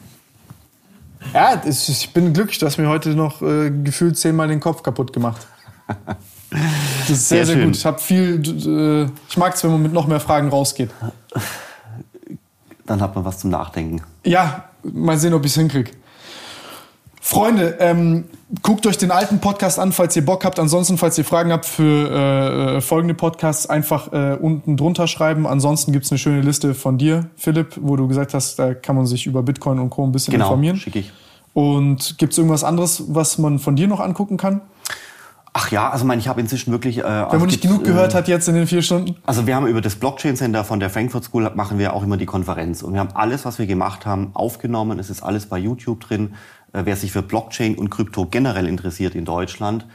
Ja, 1.34 1.64
ich 1.66 2.10
bin 2.12 2.34
glücklich, 2.34 2.60
du 2.60 2.66
hast 2.66 2.78
mir 2.78 2.90
heute 2.90 3.12
noch 3.12 3.42
äh, 3.42 3.72
gefühlt 3.72 4.18
zehnmal 4.18 4.50
den 4.50 4.60
Kopf 4.60 4.84
kaputt 4.84 5.14
gemacht. 5.14 5.48
Das 6.52 7.10
ist 7.10 7.30
sehr, 7.30 7.46
sehr, 7.46 7.56
sehr 7.56 7.66
gut. 7.66 7.76
Ich 7.76 7.86
habe 7.86 8.00
viel. 8.00 8.42
Äh, 8.46 9.12
ich 9.30 9.38
mag 9.38 9.54
es, 9.56 9.64
wenn 9.64 9.72
man 9.72 9.82
mit 9.82 9.94
noch 9.94 10.08
mehr 10.08 10.20
Fragen 10.20 10.50
rausgeht. 10.50 10.90
Dann 12.86 13.02
hat 13.02 13.16
man 13.16 13.24
was 13.24 13.40
zum 13.40 13.52
Nachdenken. 13.52 14.02
Ja, 14.26 14.66
mal 14.84 15.18
sehen, 15.18 15.34
ob 15.34 15.46
ich 15.46 15.52
es 15.52 15.58
hinkriege. 15.58 15.92
Freunde, 17.22 17.78
ähm, 17.80 18.26
guckt 18.64 18.88
euch 18.88 18.98
den 18.98 19.12
alten 19.12 19.40
Podcast 19.40 19.78
an, 19.78 19.92
falls 19.92 20.16
ihr 20.16 20.26
Bock 20.26 20.46
habt. 20.46 20.58
Ansonsten, 20.58 20.98
falls 20.98 21.16
ihr 21.20 21.26
Fragen 21.26 21.52
habt 21.52 21.66
für 21.66 22.10
äh, 22.10 22.78
äh 22.78 22.82
folgende 22.82 23.14
Podcasts, 23.14 23.68
einfach 23.68 24.12
äh, 24.12 24.36
unten 24.42 24.78
drunter 24.78 25.06
schreiben. 25.06 25.46
Ansonsten 25.46 25.92
gibt 25.92 26.06
es 26.06 26.12
eine 26.12 26.18
schöne 26.18 26.42
Liste 26.42 26.74
von 26.74 26.98
dir, 26.98 27.30
Philipp, 27.36 27.78
wo 27.80 27.96
du 27.96 28.08
gesagt 28.08 28.34
hast, 28.34 28.58
da 28.58 28.74
kann 28.74 28.96
man 28.96 29.06
sich 29.06 29.28
über 29.28 29.44
Bitcoin 29.44 29.78
und 29.78 29.92
Co. 29.92 30.04
ein 30.04 30.12
bisschen 30.12 30.32
genau, 30.32 30.46
informieren. 30.46 30.78
Schicke 30.78 31.00
ich. 31.00 31.12
Und 31.54 32.18
gibt 32.18 32.32
es 32.32 32.38
irgendwas 32.40 32.64
anderes, 32.64 33.04
was 33.10 33.38
man 33.38 33.60
von 33.60 33.76
dir 33.76 33.88
noch 33.88 34.00
angucken 34.00 34.38
kann? 34.38 34.62
Ach 35.62 35.72
ja, 35.72 35.90
also 35.90 36.06
mein, 36.06 36.20
ich 36.20 36.30
habe 36.30 36.40
inzwischen 36.40 36.72
wirklich. 36.72 37.00
Äh, 37.00 37.04
Wenn 37.04 37.40
man 37.40 37.48
nicht 37.48 37.62
genug 37.62 37.84
gehört 37.84 38.14
äh, 38.14 38.18
hat 38.18 38.30
jetzt 38.30 38.48
in 38.48 38.56
den 38.56 38.66
vier 38.66 38.82
Stunden. 38.82 39.18
Also 39.26 39.46
wir 39.46 39.58
haben 39.58 39.68
über 39.68 39.82
das 39.82 39.96
Blockchain 39.96 40.38
Center 40.38 40.64
von 40.64 40.80
der 40.80 40.90
Frankfurt 40.90 41.26
School 41.26 41.52
machen 41.54 41.78
wir 41.78 41.94
auch 41.94 42.02
immer 42.02 42.16
die 42.16 42.26
Konferenz 42.26 42.82
und 42.82 42.94
wir 42.94 43.02
haben 43.02 43.14
alles, 43.14 43.44
was 43.44 43.60
wir 43.60 43.68
gemacht 43.68 44.06
haben, 44.06 44.30
aufgenommen. 44.36 45.00
Es 45.00 45.10
ist 45.10 45.22
alles 45.22 45.48
bei 45.48 45.58
YouTube 45.58 46.00
drin. 46.00 46.36
Äh, 46.72 46.84
wer 46.86 46.96
sich 46.96 47.12
für 47.12 47.22
Blockchain 47.22 47.76
und 47.76 47.90
Krypto 47.90 48.26
generell 48.26 48.70
interessiert 48.70 49.16
in 49.16 49.26
Deutschland, 49.26 49.86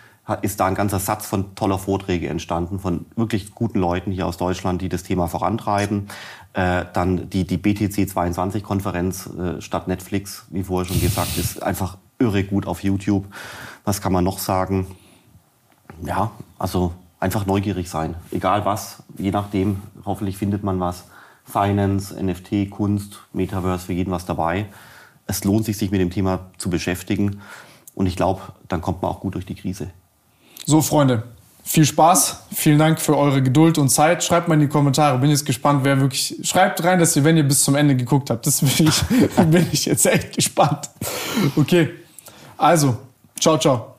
ist 0.43 0.61
da 0.61 0.67
ein 0.67 0.75
ganzer 0.75 0.99
Satz 0.99 1.25
von 1.25 1.55
toller 1.55 1.79
Vorträge 1.79 2.29
entstanden 2.29 2.79
von 2.79 3.07
wirklich 3.17 3.55
guten 3.55 3.79
Leuten 3.79 4.11
hier 4.13 4.27
aus 4.27 4.37
Deutschland, 4.37 4.83
die 4.83 4.91
das 4.91 5.03
Thema 5.03 5.29
vorantreiben. 5.29 6.09
Äh, 6.53 6.85
dann 6.93 7.31
die, 7.31 7.47
die 7.47 7.57
BTC 7.57 8.07
22 8.07 8.63
Konferenz 8.63 9.29
äh, 9.29 9.63
statt 9.63 9.89
Netflix, 9.89 10.45
wie 10.51 10.63
vorher 10.63 10.87
schon 10.87 11.01
gesagt, 11.01 11.39
ist 11.39 11.63
einfach 11.63 11.97
irre 12.19 12.45
gut 12.45 12.67
auf 12.67 12.83
YouTube. 12.83 13.25
Was 13.85 14.03
kann 14.03 14.13
man 14.13 14.25
noch 14.25 14.39
sagen? 14.39 14.87
Ja, 16.03 16.31
also 16.59 16.93
einfach 17.21 17.47
neugierig 17.47 17.89
sein. 17.89 18.15
Egal 18.31 18.65
was, 18.65 19.03
je 19.17 19.31
nachdem, 19.31 19.83
hoffentlich 20.05 20.37
findet 20.37 20.63
man 20.63 20.81
was. 20.81 21.05
Finance, 21.45 22.15
NFT, 22.23 22.71
Kunst, 22.71 23.19
Metaverse, 23.33 23.87
für 23.87 23.93
jeden 23.93 24.11
was 24.11 24.25
dabei. 24.25 24.67
Es 25.27 25.45
lohnt 25.45 25.65
sich, 25.65 25.77
sich 25.77 25.91
mit 25.91 26.01
dem 26.01 26.11
Thema 26.11 26.51
zu 26.59 26.71
beschäftigen. 26.71 27.41
Und 27.95 28.07
ich 28.07 28.17
glaube, 28.17 28.41
dann 28.69 28.81
kommt 28.81 29.03
man 29.03 29.11
auch 29.11 29.21
gut 29.21 29.35
durch 29.35 29.47
die 29.47 29.55
Krise. 29.55 29.91
So, 30.65 30.83
Freunde, 30.83 31.23
viel 31.63 31.85
Spaß. 31.85 32.45
Vielen 32.55 32.79
Dank 32.79 33.01
für 33.01 33.17
eure 33.17 33.43
Geduld 33.43 33.79
und 33.79 33.89
Zeit. 33.89 34.23
Schreibt 34.25 34.49
mal 34.49 34.55
in 34.55 34.61
die 34.61 34.69
Kommentare. 34.69 35.19
Bin 35.19 35.31
jetzt 35.31 35.47
gespannt, 35.47 35.81
wer 35.85 36.01
wirklich. 36.01 36.37
Schreibt 36.43 36.83
rein, 36.85 36.99
dass 36.99 37.17
ihr, 37.17 37.25
wenn 37.25 37.37
ihr 37.37 37.45
bis 37.45 37.65
zum 37.65 37.75
Ende 37.75 37.97
geguckt 37.97 38.31
habt. 38.31 38.47
Das 38.47 38.61
bin 38.61 38.89
ich, 38.89 39.03
bin 39.37 39.67
ich 39.73 39.87
jetzt 39.87 40.07
echt 40.07 40.35
gespannt. 40.35 40.91
Okay. 41.57 41.91
Also, 42.57 42.97
ciao, 43.39 43.59
ciao. 43.59 43.94